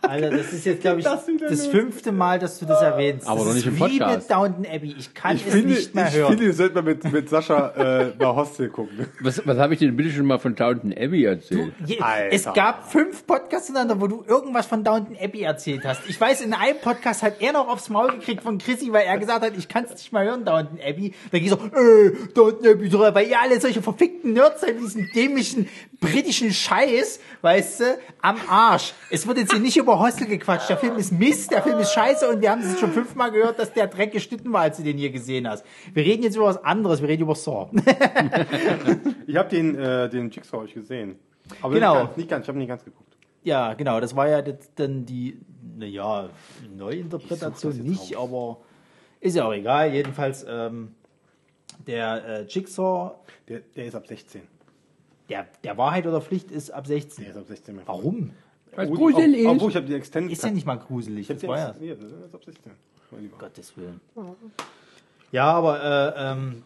Alter, 0.07 0.29
das 0.31 0.53
ist 0.53 0.65
jetzt, 0.65 0.81
glaube 0.81 0.99
ich, 0.99 1.05
Das 1.05 1.25
das 1.25 1.67
fünfte 1.67 2.11
Mal, 2.11 2.39
dass 2.39 2.59
du 2.59 2.65
das 2.65 2.81
erwähnst. 2.81 3.27
Aber 3.27 3.39
das 3.39 3.47
doch 3.49 3.53
nicht 3.55 3.67
im 3.67 3.75
wie 3.75 3.79
Podcast. 3.99 4.29
mit 4.29 4.37
Downton 4.37 4.65
Abbey. 4.65 4.95
Ich 4.97 5.13
kann 5.13 5.35
Ich 5.35 5.45
es 5.45 5.53
finde, 5.53 5.73
nicht 5.73 5.95
mehr 5.95 6.07
ich 6.07 6.15
hören. 6.15 6.29
finde, 6.31 6.45
ihr 6.45 6.53
sollt 6.53 6.75
mal 6.75 6.81
mit, 6.83 7.03
mit 7.11 7.29
Sascha 7.29 7.69
äh, 7.71 8.13
mal 8.17 8.35
Hostel 8.35 8.69
gucken. 8.69 9.05
was, 9.21 9.45
was 9.45 9.57
habe 9.57 9.73
ich 9.73 9.79
denn 9.79 9.95
bitte 9.95 10.11
schon 10.11 10.25
mal 10.25 10.39
von 10.39 10.55
Downton 10.55 10.93
Abbey 10.93 11.23
erzählt? 11.25 11.73
Je, 11.85 11.99
Alter. 11.99 12.33
es 12.35 12.43
gab 12.53 12.91
fünf 12.91 13.25
Podcasts 13.25 13.67
hintereinander, 13.67 14.01
wo 14.01 14.07
du 14.07 14.23
irgendwas 14.27 14.65
von 14.65 14.83
Downton 14.83 15.15
Abbey 15.21 15.41
erzählt 15.41 15.81
hast. 15.85 16.01
Ich 16.07 16.19
weiß, 16.19 16.41
in 16.41 16.53
einem 16.53 16.79
Podcast 16.79 17.23
hat 17.23 17.41
er 17.41 17.53
noch 17.53 17.67
aufs 17.67 17.89
Maul 17.89 18.11
gekriegt 18.11 18.43
von 18.43 18.57
Chrissy, 18.57 18.91
weil 18.93 19.05
er 19.05 19.17
gesagt 19.17 19.43
hat, 19.43 19.53
ich 19.57 19.67
kann 19.67 19.85
es 19.85 19.91
nicht 19.91 20.11
mal 20.11 20.25
hören, 20.25 20.45
Downton 20.45 20.79
Abbey. 20.85 21.13
Da 21.31 21.39
ging 21.39 21.49
so, 21.49 21.55
äh, 21.55 22.11
Downton 22.33 22.67
Abbey, 22.67 22.89
so, 22.89 22.99
weil 22.99 23.27
ihr 23.27 23.39
alle 23.41 23.59
solche 23.59 23.81
verfickten 23.81 24.33
Nerds 24.33 24.61
seid, 24.61 24.75
mit 24.75 24.83
diesem 24.85 25.07
dämlichen 25.15 25.67
britischen 25.99 26.51
Scheiß, 26.51 27.19
weißt 27.41 27.79
du, 27.79 27.83
am 28.21 28.37
Arsch. 28.47 28.93
Es 29.09 29.25
wird 29.27 29.37
jetzt 29.37 29.51
hier 29.51 29.61
nicht 29.61 29.77
über 29.77 29.99
Hostel 29.99 30.27
gequatscht. 30.27 30.69
Der 30.69 30.77
Film 30.77 30.95
ist 30.97 31.11
Mist, 31.11 31.51
der 31.51 31.61
Film 31.63 31.79
ist 31.79 31.91
scheiße 31.93 32.27
und 32.29 32.41
wir 32.41 32.51
haben 32.51 32.61
es 32.61 32.79
schon 32.79 32.91
fünfmal 32.91 33.31
gehört, 33.31 33.59
dass 33.59 33.71
der 33.73 33.87
Dreck 33.87 34.11
geschnitten 34.11 34.51
war, 34.53 34.61
als 34.61 34.77
du 34.77 34.83
den 34.83 34.97
hier 34.97 35.11
gesehen 35.11 35.47
hast. 35.47 35.65
Wir 35.93 36.03
reden 36.03 36.23
jetzt 36.23 36.35
über 36.35 36.45
was 36.45 36.63
anderes, 36.63 37.01
wir 37.01 37.07
reden 37.09 37.23
über 37.23 37.35
Saw. 37.35 37.69
Ich 39.27 39.35
habe 39.35 39.49
den, 39.49 39.75
äh, 39.75 40.09
den 40.09 40.29
Jigsaw 40.29 40.59
euch 40.63 40.73
gesehen. 40.73 41.17
Aber 41.61 41.73
Genau. 41.73 41.95
nicht 41.95 42.05
ganz, 42.07 42.17
nicht 42.17 42.29
ganz 42.29 42.43
ich 42.45 42.47
habe 42.49 42.57
nicht 42.59 42.67
ganz 42.67 42.83
geguckt. 42.83 43.15
Ja, 43.43 43.73
genau, 43.73 43.99
das 43.99 44.15
war 44.15 44.27
ja 44.27 44.41
dann 44.75 45.05
die, 45.05 45.39
naja, 45.77 46.29
Neuinterpretation 46.75 47.77
nicht, 47.77 48.15
aber 48.17 48.57
ist 49.19 49.35
ja 49.35 49.45
auch 49.45 49.53
egal. 49.53 49.93
Jedenfalls, 49.93 50.45
ähm, 50.47 50.95
der 51.85 52.25
äh, 52.25 52.41
Jigsaw, 52.47 53.11
Der, 53.47 53.59
der 53.75 53.85
ist 53.85 53.95
ab 53.95 54.07
16. 54.07 54.41
der, 55.29 55.47
der 55.63 55.77
Wahrheit 55.77 56.05
oder 56.05 56.21
Pflicht 56.21 56.51
ist 56.51 56.71
ab 56.71 56.87
16. 56.87 57.23
Der 57.23 57.33
ist 57.33 57.39
ab 57.39 57.47
16. 57.47 57.75
mein 57.75 57.87
Warum? 57.87 58.31
Weil's 58.75 58.89
Freund. 58.89 58.99
gruselig. 58.99 59.47
Obwohl, 59.47 59.69
ich 59.69 59.75
habe 59.75 59.85
die 59.85 59.93
Extended. 59.93 60.31
Ist 60.31 60.43
ja 60.43 60.51
nicht 60.51 60.65
mal 60.65 60.75
gruselig, 60.75 61.27
das 61.27 61.41
Ich 61.41 61.49
war 61.49 61.57
ja. 61.57 61.75
nee, 61.79 61.95
das 61.95 62.11
ist 62.11 62.35
ab 62.35 62.43
16. 62.43 62.71
mein 63.11 63.21
Lieber. 63.21 63.37
Gottes 63.37 63.75
Willen. 63.77 64.01
Ja, 65.31 65.51
aber 65.51 65.83
äh, 65.83 66.31
ähm, 66.31 66.63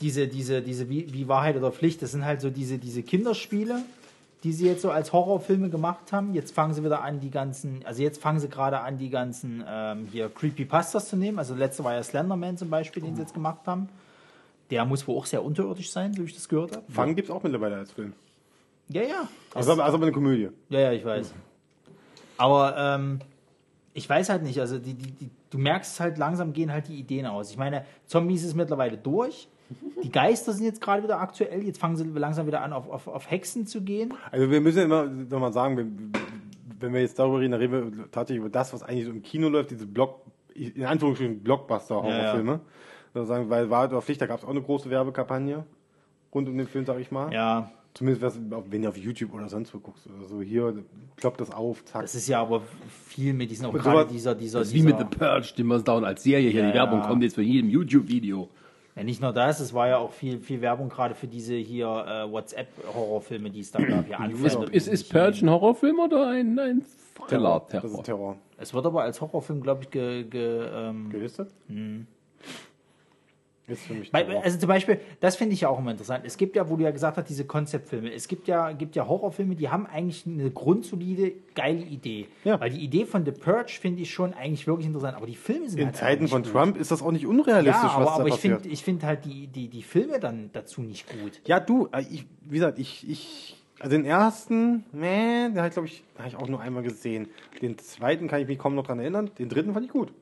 diese, 0.00 0.28
diese, 0.28 0.62
diese 0.62 0.88
wie, 0.88 1.12
wie 1.12 1.28
Wahrheit 1.28 1.56
oder 1.56 1.72
Pflicht, 1.72 2.02
das 2.02 2.12
sind 2.12 2.24
halt 2.24 2.40
so 2.40 2.50
diese, 2.50 2.78
diese 2.78 3.02
Kinderspiele, 3.02 3.82
die 4.44 4.52
sie 4.52 4.66
jetzt 4.66 4.82
so 4.82 4.90
als 4.90 5.12
Horrorfilme 5.12 5.68
gemacht 5.68 6.12
haben. 6.12 6.34
Jetzt 6.34 6.54
fangen 6.54 6.74
sie 6.74 6.84
wieder 6.84 7.02
an, 7.02 7.20
die 7.20 7.30
ganzen, 7.30 7.80
also 7.84 8.02
jetzt 8.02 8.20
fangen 8.20 8.40
sie 8.40 8.48
gerade 8.48 8.80
an, 8.80 8.98
die 8.98 9.10
ganzen 9.10 9.64
ähm, 9.68 10.06
hier 10.10 10.28
Creepypastas 10.28 11.08
zu 11.08 11.16
nehmen. 11.16 11.38
Also 11.38 11.54
letzte 11.54 11.82
war 11.84 11.94
ja 11.94 12.02
Slenderman 12.02 12.56
zum 12.56 12.70
Beispiel, 12.70 13.02
den 13.02 13.16
sie 13.16 13.22
jetzt 13.22 13.34
gemacht 13.34 13.66
haben. 13.66 13.88
Der 14.70 14.84
muss 14.84 15.06
wohl 15.08 15.16
auch 15.16 15.26
sehr 15.26 15.42
unterirdisch 15.42 15.90
sein, 15.90 16.12
so 16.12 16.22
wie 16.22 16.26
ich 16.26 16.34
das 16.34 16.48
gehört 16.48 16.76
habe. 16.76 16.84
Fang 16.90 17.14
gibt's 17.14 17.30
auch 17.30 17.42
mittlerweile 17.42 17.76
als 17.76 17.92
Film. 17.92 18.12
Ja, 18.88 19.02
ja. 19.02 19.28
Also, 19.54 19.72
also 19.72 19.82
aber 19.82 20.02
eine 20.02 20.12
Komödie. 20.12 20.48
Ja, 20.68 20.80
ja, 20.80 20.92
ich 20.92 21.04
weiß. 21.04 21.34
Aber 22.36 22.76
ähm, 22.76 23.20
ich 23.94 24.08
weiß 24.08 24.28
halt 24.28 24.42
nicht, 24.42 24.60
also 24.60 24.78
die, 24.78 24.94
die, 24.94 25.10
die, 25.10 25.30
du 25.50 25.58
merkst 25.58 26.00
halt 26.00 26.18
langsam 26.18 26.52
gehen 26.52 26.72
halt 26.72 26.88
die 26.88 26.98
Ideen 26.98 27.26
aus. 27.26 27.50
Ich 27.50 27.56
meine, 27.56 27.84
Zombies 28.06 28.44
ist 28.44 28.54
mittlerweile 28.54 28.96
durch. 28.96 29.48
Die 30.02 30.10
Geister 30.10 30.52
sind 30.52 30.64
jetzt 30.64 30.80
gerade 30.80 31.02
wieder 31.02 31.20
aktuell. 31.20 31.62
Jetzt 31.62 31.78
fangen 31.78 31.96
sie 31.96 32.04
langsam 32.04 32.46
wieder 32.46 32.62
an, 32.62 32.72
auf, 32.72 32.88
auf, 32.88 33.06
auf 33.08 33.30
Hexen 33.30 33.66
zu 33.66 33.82
gehen. 33.82 34.14
Also 34.30 34.50
wir 34.50 34.60
müssen 34.60 34.82
immer 34.82 35.04
nochmal 35.04 35.52
sagen, 35.52 35.76
wenn, 35.76 36.12
wenn 36.80 36.94
wir 36.94 37.00
jetzt 37.00 37.18
darüber 37.18 37.40
reden, 37.40 37.52
dann 37.52 37.60
reden 37.60 37.98
wir 37.98 38.10
tatsächlich 38.10 38.40
über 38.40 38.50
das, 38.50 38.72
was 38.72 38.82
eigentlich 38.82 39.04
so 39.04 39.10
im 39.10 39.22
Kino 39.22 39.48
läuft, 39.48 39.70
diese 39.70 39.86
Block, 39.86 40.22
in 40.54 40.84
Anführungsstrichen 40.84 41.42
Blockbuster-Horrorfilme. 41.42 42.52
Ja, 42.52 42.60
Sagen, 43.26 43.50
weil 43.50 43.70
Wahrheit 43.70 43.90
oder 43.90 44.02
Pflicht, 44.02 44.20
da 44.20 44.26
gab 44.26 44.38
es 44.38 44.44
auch 44.44 44.50
eine 44.50 44.62
große 44.62 44.88
Werbekampagne 44.90 45.64
rund 46.34 46.48
um 46.48 46.56
den 46.58 46.66
Film, 46.66 46.84
sag 46.86 46.98
ich 47.00 47.10
mal. 47.10 47.32
Ja, 47.32 47.70
Zumindest 47.94 48.38
wenn 48.70 48.82
du 48.82 48.88
auf 48.88 48.96
YouTube 48.96 49.32
oder 49.34 49.48
sonst 49.48 49.74
wo 49.74 49.78
guckst 49.78 50.06
oder 50.06 50.24
so, 50.28 50.40
hier 50.40 50.84
kloppt 51.16 51.40
das 51.40 51.50
auf, 51.50 51.84
zack. 51.84 52.02
das 52.02 52.14
ist 52.14 52.28
ja 52.28 52.40
aber 52.40 52.62
viel 53.06 53.32
mit 53.32 53.50
diesen, 53.50 53.66
auch 53.66 53.72
Mit 53.72 53.82
gerade 53.82 54.00
sowas- 54.02 54.12
dieser, 54.12 54.34
dieser, 54.36 54.58
Das 54.60 54.68
ist 54.68 54.74
wie 54.74 54.82
mit 54.82 54.94
dieser 54.98 55.08
The 55.10 55.16
Purge, 55.18 55.52
den 55.58 55.66
wir 55.66 55.78
dauernd 55.80 56.06
als 56.06 56.22
Serie 56.22 56.50
hier. 56.50 56.60
Ja, 56.62 56.68
die 56.68 56.74
Werbung 56.74 57.00
ja. 57.00 57.06
kommt 57.08 57.22
jetzt 57.24 57.34
von 57.34 57.42
jedem 57.44 57.70
YouTube-Video. 57.70 58.50
ja, 58.94 59.02
nicht 59.02 59.20
nur 59.20 59.32
das, 59.32 59.58
es 59.58 59.72
war 59.74 59.88
ja 59.88 59.98
auch 59.98 60.12
viel, 60.12 60.38
viel 60.38 60.60
Werbung 60.60 60.90
gerade 60.90 61.14
für 61.16 61.26
diese 61.26 61.54
hier 61.54 61.86
äh, 61.88 62.30
WhatsApp-Horrorfilme, 62.30 63.50
die 63.50 63.60
es 63.60 63.72
da 63.72 63.80
gab. 63.82 64.06
Hier 64.06 64.46
Ist, 64.46 64.54
ist, 64.70 64.86
ist 64.88 65.10
Purge 65.10 65.38
ein 65.44 65.50
Horrorfilm 65.50 65.98
oder 65.98 66.28
ein, 66.28 66.56
ein 66.58 66.84
Das 67.18 67.26
Thriller-Terror? 67.28 67.84
ist 67.98 68.02
Terror. 68.04 68.36
Es 68.58 68.74
wird 68.74 68.86
aber 68.86 69.02
als 69.02 69.20
Horrorfilm, 69.20 69.60
glaube 69.62 69.84
ich, 69.84 69.90
ge, 69.90 70.22
ge, 70.24 70.60
ähm, 70.72 71.08
Gelistet? 71.10 71.50
Ist 73.68 73.82
für 73.82 73.94
mich 73.94 74.10
Bei, 74.10 74.26
also 74.42 74.58
zum 74.58 74.68
Beispiel, 74.68 74.98
das 75.20 75.36
finde 75.36 75.52
ich 75.54 75.60
ja 75.60 75.68
auch 75.68 75.78
immer 75.78 75.90
interessant. 75.90 76.24
Es 76.26 76.36
gibt 76.38 76.56
ja, 76.56 76.68
wo 76.70 76.76
du 76.76 76.84
ja 76.84 76.90
gesagt 76.90 77.18
hast, 77.18 77.28
diese 77.28 77.44
Konzeptfilme. 77.44 78.12
Es 78.12 78.26
gibt 78.26 78.48
ja, 78.48 78.72
gibt 78.72 78.96
ja 78.96 79.06
Horrorfilme, 79.06 79.56
die 79.56 79.68
haben 79.68 79.86
eigentlich 79.86 80.26
eine 80.26 80.50
grundsolide, 80.50 81.32
geile 81.54 81.82
Idee. 81.84 82.28
Ja. 82.44 82.58
Weil 82.60 82.70
die 82.70 82.80
Idee 82.82 83.04
von 83.04 83.24
The 83.26 83.32
Purge 83.32 83.78
finde 83.80 84.02
ich 84.02 84.10
schon 84.10 84.32
eigentlich 84.32 84.66
wirklich 84.66 84.86
interessant. 84.86 85.16
Aber 85.16 85.26
die 85.26 85.36
Filme 85.36 85.68
sind 85.68 85.78
In 85.80 85.86
halt 85.86 85.96
Zeiten 85.96 86.28
von 86.28 86.42
gut. 86.42 86.52
Trump 86.52 86.76
ist 86.78 86.90
das 86.90 87.02
auch 87.02 87.12
nicht 87.12 87.26
unrealistisch, 87.26 87.82
Ja, 87.82 87.90
aber, 87.90 88.04
was 88.06 88.10
da 88.12 88.20
aber 88.20 88.28
ich 88.28 88.34
passiert. 88.36 88.60
finde 88.62 88.72
ich 88.74 88.82
find 88.82 89.04
halt 89.04 89.24
die, 89.26 89.46
die, 89.48 89.68
die 89.68 89.82
Filme 89.82 90.18
dann 90.18 90.50
dazu 90.52 90.80
nicht 90.80 91.06
gut. 91.20 91.40
Ja, 91.46 91.60
du, 91.60 91.88
äh, 91.92 92.00
ich, 92.10 92.26
wie 92.40 92.54
gesagt, 92.54 92.78
ich, 92.78 93.08
ich, 93.08 93.56
also 93.80 93.94
den 93.96 94.06
ersten, 94.06 94.84
nee, 94.92 95.48
den 95.48 95.58
habe 95.58 95.68
ich, 95.68 95.72
glaube 95.74 95.88
ich, 95.88 96.02
hab 96.18 96.26
ich 96.26 96.36
auch 96.36 96.48
nur 96.48 96.60
einmal 96.60 96.82
gesehen. 96.82 97.28
Den 97.60 97.76
zweiten 97.78 98.28
kann 98.28 98.40
ich 98.40 98.48
mich 98.48 98.58
kaum 98.58 98.74
noch 98.74 98.86
dran 98.86 98.98
erinnern. 98.98 99.30
Den 99.38 99.48
dritten 99.48 99.74
fand 99.74 99.84
ich 99.84 99.92
gut. 99.92 100.12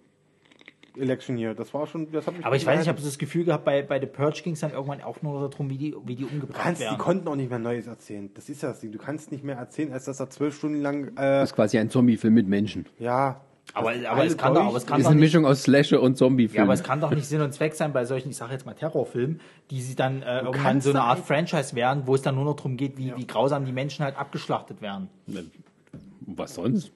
Election 0.99 1.37
hier, 1.37 1.55
das 1.55 1.73
war 1.75 1.87
schon, 1.87 2.11
das 2.13 2.27
hat 2.27 2.37
mich 2.37 2.45
Aber 2.47 2.57
ich 2.57 2.65
weiß 2.67 2.77
nicht, 2.79 2.87
ich 2.87 2.89
habe 2.89 3.01
das 3.01 3.19
Gefühl 3.19 3.45
gehabt, 3.45 3.65
bei, 3.65 3.83
bei 3.83 4.01
The 4.01 4.07
Purge 4.07 4.41
ging 4.43 4.55
es 4.55 4.61
dann 4.61 4.73
irgendwann 4.73 5.03
auch 5.03 5.23
nur 5.23 5.49
darum, 5.51 5.69
wie 5.71 5.79
die, 5.79 5.95
wie 6.05 6.17
die 6.17 6.23
Du 6.25 6.29
umgebracht 6.29 6.61
kannst, 6.63 6.81
die 6.81 6.85
werden. 6.87 6.99
konnten 6.99 7.29
auch 7.29 7.37
nicht 7.37 7.51
mehr 7.51 7.59
Neues 7.59 7.87
erzählen. 7.87 8.31
Das 8.35 8.49
ist 8.49 8.63
ja 8.63 8.71
das 8.71 8.81
Ding. 8.81 8.93
Du 8.93 8.99
kannst 8.99 9.31
nicht 9.33 9.45
mehr 9.45 9.57
erzählen, 9.57 9.93
als 9.93 10.05
dass 10.07 10.21
er 10.21 10.31
zwölf 10.31 10.57
Stunden 10.57 10.81
lang, 10.83 11.09
äh, 11.09 11.13
Das 11.17 11.51
ist 11.51 11.57
quasi 11.57 11.79
ein 11.79 11.91
Zombie-Film 11.91 12.35
mit 12.35 12.49
Menschen. 12.49 12.87
ja. 12.99 13.41
Aber, 13.75 13.93
aber, 14.09 14.25
es 14.25 14.37
kann 14.39 14.55
doch, 14.55 14.65
aber 14.65 14.77
es 14.77 14.87
kann 14.87 15.01
ist 15.01 15.07
doch 15.07 15.11
eine 15.11 15.19
nicht, 15.21 15.27
Mischung 15.35 15.45
aus 15.45 15.65
Slasher 15.65 16.01
und 16.01 16.13
Ja, 16.13 16.17
Zombie-Film. 16.19 16.63
aber 16.63 16.73
es 16.75 16.85
kann 16.85 17.01
doch 17.01 17.11
nicht 17.11 17.27
Sinn 17.27 17.41
und 17.41 17.53
Zweck 17.53 17.75
sein 17.75 17.93
bei 17.93 18.05
solchen, 18.05 18.31
ich 18.31 18.37
sage 18.37 18.53
jetzt 18.53 18.65
mal 18.65 18.75
Terrorfilmen, 18.75 19.41
die 19.73 19.83
sie 19.83 19.97
dann 19.97 20.23
äh, 20.23 20.39
irgendwann 20.43 20.81
so 20.81 20.91
eine 20.91 21.03
Art 21.03 21.19
Franchise 21.19 21.75
werden, 21.75 22.05
wo 22.07 22.15
es 22.15 22.23
dann 22.23 22.37
nur 22.37 22.45
noch 22.45 22.55
darum 22.55 22.77
geht, 22.77 22.97
wie, 22.97 23.13
wie 23.17 23.27
grausam 23.27 23.65
die 23.65 23.73
Menschen 23.73 24.05
halt 24.05 24.17
abgeschlachtet 24.17 24.83
werden. 24.83 25.09
Was 26.21 26.55
sonst? 26.55 26.93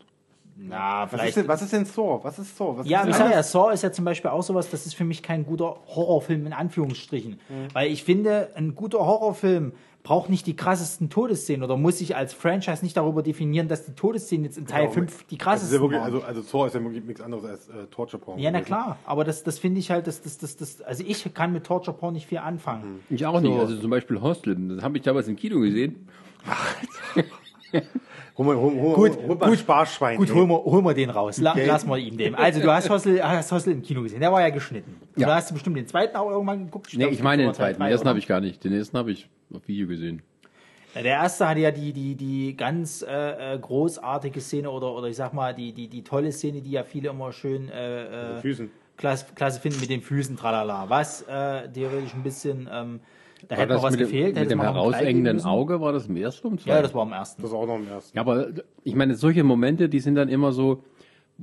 Na, 0.63 1.03
Was 1.05 1.11
vielleicht. 1.11 1.29
ist, 1.31 1.37
denn, 1.39 1.49
was 1.49 1.63
ist 1.63 1.73
denn 1.73 1.85
Saw? 1.87 2.21
Was 2.23 2.39
ist 2.39 2.57
Saw? 2.57 2.77
Was 2.79 2.87
Ja, 2.89 3.01
ist 3.03 3.09
ich 3.11 3.17
sag 3.17 3.31
ja, 3.33 3.43
Saw 3.43 3.73
ist 3.73 3.83
ja 3.83 3.93
zum 3.93 4.05
Beispiel 4.05 4.31
auch 4.31 4.43
sowas, 4.43 4.69
das 4.71 4.85
ist 4.85 4.95
für 4.95 5.05
mich 5.05 5.23
kein 5.23 5.47
guter 5.47 5.77
Horrorfilm 5.87 6.47
in 6.47 6.53
Anführungsstrichen. 6.53 7.41
Weil 7.73 7.91
ich 7.91 8.05
finde, 8.05 8.51
ein 8.57 8.75
guter 8.75 8.99
Horrorfilm 8.99 9.73
braucht 10.03 10.29
nicht 10.31 10.47
die 10.47 10.57
krassesten 10.57 11.11
Todesszenen 11.11 11.63
oder 11.63 11.77
muss 11.77 11.99
sich 11.99 12.17
als 12.17 12.33
Franchise 12.33 12.83
nicht 12.83 12.97
darüber 12.97 13.23
definieren, 13.23 13.69
dass 13.69 13.85
die 13.85 13.93
Todesszenen 13.93 14.45
jetzt 14.45 14.57
in 14.59 14.67
Teil 14.67 14.83
Genau. 14.85 14.93
5 14.95 15.25
die 15.25 15.37
krassesten 15.39 15.77
ja 15.77 15.81
wirklich, 15.83 16.01
waren. 16.01 16.13
also, 16.15 16.27
also 16.27 16.41
Saw 16.43 16.67
ist 16.67 16.75
ja 16.75 16.83
wirklich 16.83 17.05
nichts 17.05 17.21
anderes 17.21 17.45
als 17.45 17.69
äh, 17.69 17.87
Torture 17.91 18.21
Porn. 18.23 18.39
ja, 18.39 18.51
na 18.51 18.59
gewesen. 18.61 18.67
klar, 18.67 18.97
aber 19.05 19.25
das, 19.25 19.43
das 19.43 19.59
finde 19.59 19.79
ich 19.81 19.91
halt, 19.91 20.07
das, 20.07 20.23
das, 20.23 20.39
das, 20.39 20.57
das, 20.57 20.81
also 20.83 21.05
ich 21.07 21.33
kann 21.35 21.53
mit 21.53 21.65
Torture 21.65 21.95
Porn 21.97 22.15
nicht 22.15 22.27
viel 22.27 22.39
anfangen. 22.39 23.01
Ich 23.11 23.25
auch 23.27 23.41
nicht. 23.41 23.53
Also 23.59 23.77
zum 23.77 23.91
Beispiel 23.91 24.21
Hostel. 24.23 24.57
Das 24.77 24.83
habe 24.83 24.97
ich 24.97 25.03
damals 25.05 25.29
im 25.29 25.37
Kino 25.37 25.61
gesehen. 25.61 26.07
Hol 28.41 28.47
mal, 28.47 28.57
hol, 28.57 28.73
hol, 28.73 28.95
Gut, 28.95 29.19
hol, 29.29 29.37
gut, 29.37 29.59
Sparschwein. 29.59 30.17
Gut, 30.17 30.33
hol 30.33 30.47
mal, 30.47 30.57
hol 30.65 30.81
mal 30.81 30.95
den 30.95 31.11
raus. 31.11 31.37
La, 31.43 31.53
Okay. 31.53 31.67
Lass 31.67 31.85
mal 31.85 31.99
ihm 31.99 32.17
den. 32.17 32.35
Also, 32.35 32.63
du 32.63 32.73
hast 32.73 32.89
Hostel, 32.89 33.23
hast 33.23 33.53
Hostel 33.53 33.75
im 33.75 33.83
Kino 33.83 34.03
gesehen. 34.03 34.21
Der 34.21 34.33
war 34.33 34.41
ja 34.41 34.49
geschnitten. 34.49 34.97
Ja. 35.15 35.27
Du 35.27 35.35
hast 35.35 35.53
bestimmt 35.53 35.77
den 35.77 35.87
zweiten 35.87 36.17
auch 36.17 36.31
irgendwann 36.31 36.65
geguckt. 36.65 36.89
Nee, 36.93 37.01
glaub, 37.01 37.13
ich 37.13 37.23
meine 37.23 37.43
den 37.43 37.53
zweiten. 37.53 37.79
Den 37.79 37.91
ersten 37.91 38.09
habe 38.09 38.19
ich 38.19 38.27
gar 38.27 38.41
nicht. 38.41 38.65
Den 38.65 38.73
ersten 38.73 38.97
habe 38.97 39.11
ich 39.11 39.29
auf 39.53 39.69
Video 39.69 39.87
gesehen. 39.87 40.23
Der 40.95 41.05
erste 41.05 41.47
hatte 41.47 41.61
ja 41.61 41.71
die, 41.71 41.93
die, 41.93 42.15
die 42.15 42.57
ganz 42.57 43.03
äh, 43.03 43.57
äh, 43.57 43.59
großartige 43.59 44.41
Szene 44.41 44.71
oder, 44.71 44.95
oder 44.95 45.09
ich 45.09 45.17
sag 45.17 45.35
mal, 45.35 45.55
die, 45.55 45.75
die, 45.75 45.89
die 45.89 46.03
tolle 46.03 46.33
Szene, 46.33 46.63
die 46.63 46.71
ja 46.71 46.83
viele 46.83 47.11
immer 47.11 47.33
schön 47.33 47.69
äh, 47.69 48.37
äh, 48.37 48.41
Füßen. 48.41 48.71
klasse, 48.97 49.27
klasse 49.35 49.61
finden 49.61 49.81
mit 49.81 49.91
den 49.91 50.01
Füßen, 50.01 50.39
tralala. 50.39 50.87
Was 50.89 51.21
äh, 51.29 51.69
theoretisch 51.69 52.15
ein 52.15 52.23
bisschen, 52.23 52.71
ähm, 52.73 53.01
da 53.49 53.57
War 53.57 53.63
hätte 53.63 53.75
noch 53.75 53.83
was 53.83 53.93
mit 53.93 54.01
dem, 54.01 54.07
gefehlt. 54.07 54.37
mit 54.37 54.51
dem 54.51 54.61
herausengenden. 54.61 55.45
Auge? 55.45 55.81
War 55.81 55.93
das 55.93 56.07
im 56.07 56.17
ersten 56.17 56.49
im 56.49 56.59
zweiten? 56.59 56.77
Ja, 56.77 56.83
das 56.83 56.95
war 56.95 57.05
im 57.05 57.13
ersten. 57.13 57.43
Das 57.43 57.51
ist 57.51 57.57
auch 57.57 57.67
noch 57.67 57.77
im 57.77 57.89
ersten. 57.89 58.17
Ja, 58.17 58.23
aber 58.23 58.49
ich 58.85 58.95
meine, 58.95 59.15
solche 59.15 59.45
Momente, 59.45 59.89
die 59.89 60.01
sind 60.01 60.15
dann 60.15 60.29
immer 60.29 60.53
so, 60.53 60.83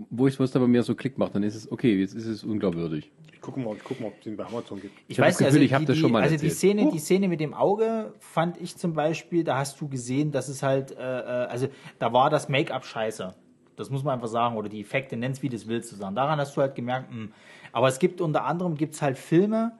wo 0.09 0.27
ich 0.27 0.39
es 0.39 0.51
bei 0.51 0.59
mir 0.59 0.83
so 0.83 0.95
Klick 0.95 1.17
macht, 1.17 1.35
dann 1.35 1.43
ist 1.43 1.55
es, 1.55 1.71
okay, 1.71 1.99
jetzt 1.99 2.13
ist 2.13 2.27
es 2.27 2.43
unglaubwürdig. 2.43 3.11
Ich 3.33 3.41
gucke 3.41 3.59
mal, 3.59 3.75
ich 3.75 3.83
guck 3.83 3.99
mal, 3.99 4.07
ob 4.07 4.17
es 4.17 4.23
den 4.23 4.37
bei 4.37 4.45
Amazon 4.45 4.79
gibt. 4.79 4.93
Ich 5.07 5.19
hab 5.19 5.27
weiß 5.27 5.39
nicht, 5.39 5.47
also 5.47 5.59
ich 5.59 5.73
hab 5.73 5.81
die, 5.81 5.85
das 5.87 5.97
schon 5.97 6.11
mal 6.11 6.21
also 6.21 6.37
die. 6.37 6.49
Szene, 6.49 6.89
die 6.91 6.99
Szene 6.99 7.27
mit 7.27 7.39
dem 7.39 7.53
Auge 7.53 8.13
fand 8.19 8.59
ich 8.61 8.77
zum 8.77 8.93
Beispiel, 8.93 9.43
da 9.43 9.57
hast 9.57 9.79
du 9.81 9.87
gesehen, 9.87 10.31
dass 10.31 10.49
es 10.49 10.61
halt, 10.61 10.91
äh, 10.91 10.95
äh, 10.95 11.47
also 11.47 11.67
da 11.99 12.13
war 12.13 12.29
das 12.29 12.49
Make-up 12.49 12.85
scheiße. 12.85 13.33
Das 13.75 13.89
muss 13.89 14.03
man 14.03 14.15
einfach 14.15 14.27
sagen, 14.27 14.55
oder 14.57 14.69
die 14.69 14.81
Effekte, 14.81 15.17
nenn's 15.17 15.41
wie 15.43 15.49
du 15.49 15.55
es 15.55 15.67
willst, 15.67 15.89
zu 15.89 15.95
sagen. 15.95 16.15
Daran 16.15 16.39
hast 16.39 16.57
du 16.57 16.61
halt 16.61 16.75
gemerkt, 16.75 17.13
mh. 17.13 17.29
aber 17.71 17.87
es 17.87 17.99
gibt 17.99 18.21
unter 18.21 18.43
anderem 18.45 18.75
gibt's 18.75 19.01
halt 19.01 19.17
Filme, 19.17 19.73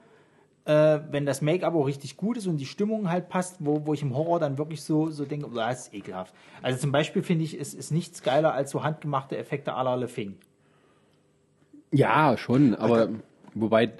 äh, 0.68 1.00
wenn 1.10 1.24
das 1.24 1.40
Make-up 1.40 1.74
auch 1.74 1.86
richtig 1.86 2.18
gut 2.18 2.36
ist 2.36 2.46
und 2.46 2.58
die 2.58 2.66
Stimmung 2.66 3.10
halt 3.10 3.30
passt, 3.30 3.56
wo, 3.58 3.86
wo 3.86 3.94
ich 3.94 4.02
im 4.02 4.14
Horror 4.14 4.38
dann 4.38 4.58
wirklich 4.58 4.82
so, 4.82 5.08
so 5.08 5.24
denke, 5.24 5.46
oh, 5.46 5.54
das 5.54 5.86
ist 5.88 5.94
ekelhaft. 5.94 6.34
Also 6.60 6.78
zum 6.78 6.92
Beispiel 6.92 7.22
finde 7.22 7.44
ich, 7.44 7.58
es 7.58 7.72
ist 7.72 7.90
nichts 7.90 8.22
geiler 8.22 8.52
als 8.52 8.70
so 8.70 8.84
handgemachte 8.84 9.38
Effekte 9.38 9.72
à 9.74 9.82
la 9.82 9.94
Le 9.94 10.08
Fing. 10.08 10.34
Ja, 11.90 12.36
schon, 12.36 12.74
aber 12.74 13.08
wobei, 13.54 13.90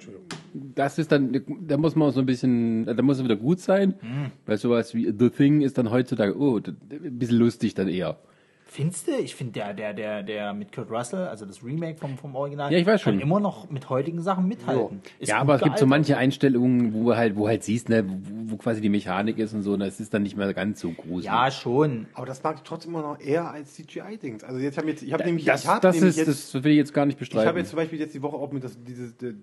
das 0.53 0.99
ist 0.99 1.11
dann, 1.11 1.41
da 1.61 1.77
muss 1.77 1.95
man 1.95 2.11
so 2.11 2.19
ein 2.19 2.27
bisschen, 2.27 2.85
da 2.85 3.01
muss 3.01 3.17
es 3.17 3.23
wieder 3.23 3.35
gut 3.35 3.59
sein, 3.59 3.95
Mhm. 4.01 4.31
weil 4.45 4.57
sowas 4.57 4.93
wie 4.93 5.11
The 5.17 5.29
Thing 5.31 5.61
ist 5.61 5.77
dann 5.79 5.89
heutzutage, 5.89 6.37
oh, 6.39 6.57
ein 6.57 7.17
bisschen 7.17 7.39
lustig 7.39 7.73
dann 7.73 7.87
eher. 7.87 8.17
Findest 8.71 9.07
du? 9.07 9.13
Ich 9.13 9.33
finde, 9.33 9.53
der, 9.53 9.73
der, 9.73 9.93
der, 9.95 10.21
der 10.21 10.53
mit 10.53 10.71
Kurt 10.71 10.91
Russell, 10.91 11.27
also 11.27 11.43
das 11.43 11.63
Remake 11.63 11.97
vom, 11.97 12.19
vom 12.19 12.35
Original, 12.35 12.71
Ja, 12.71 12.77
ich 12.77 12.85
weiß 12.85 13.01
kann 13.03 13.15
schon. 13.15 13.19
immer 13.21 13.39
noch 13.39 13.67
mit 13.71 13.89
heutigen 13.89 14.21
Sachen 14.21 14.47
mithalten. 14.47 15.01
Ja, 15.19 15.39
aber 15.39 15.55
es 15.55 15.61
gibt 15.63 15.79
so 15.79 15.87
manche 15.87 16.17
Einstellungen, 16.17 16.93
wo 16.93 17.15
halt, 17.15 17.35
wo 17.35 17.47
halt 17.47 17.63
siehst, 17.63 17.89
ne, 17.89 18.05
wo, 18.07 18.51
wo 18.53 18.57
quasi 18.57 18.79
die 18.79 18.89
Mechanik 18.89 19.39
ist 19.39 19.53
und 19.55 19.63
so, 19.63 19.73
und 19.73 19.79
das 19.79 19.99
ist 19.99 20.13
dann 20.13 20.21
nicht 20.21 20.37
mehr 20.37 20.53
ganz 20.53 20.79
so 20.81 20.91
gruselig. 20.91 21.25
Ja, 21.25 21.49
schon. 21.49 22.05
Aber 22.13 22.27
das 22.27 22.43
mag 22.43 22.57
ich 22.57 22.61
trotzdem 22.61 22.91
immer 22.93 23.01
noch 23.01 23.19
eher 23.19 23.49
als 23.49 23.73
CGI-Dings. 23.73 24.43
Also 24.43 24.59
jetzt 24.59 24.77
habe 24.77 24.87
jetzt, 24.87 25.01
ich 25.01 25.13
habe 25.13 25.23
nämlich, 25.25 25.45
das, 25.45 25.63
ich 25.63 25.67
hab 25.67 25.81
das 25.81 25.95
nämlich 25.95 26.11
ist, 26.17 26.27
jetzt, 26.27 26.53
das 26.53 26.63
will 26.63 26.71
ich 26.71 26.77
jetzt 26.77 26.93
gar 26.93 27.07
nicht 27.07 27.15
ich 27.15 27.19
bestreiten. 27.21 27.47
habe 27.47 27.57
jetzt 27.59 27.71
zum 27.71 27.77
Beispiel 27.77 27.97
jetzt 27.99 28.13
die 28.13 28.21
Woche 28.21 28.37
auch 28.37 28.51
mit 28.51 28.63
das, 28.63 28.77
dieses 28.83 29.17
das 29.17 29.33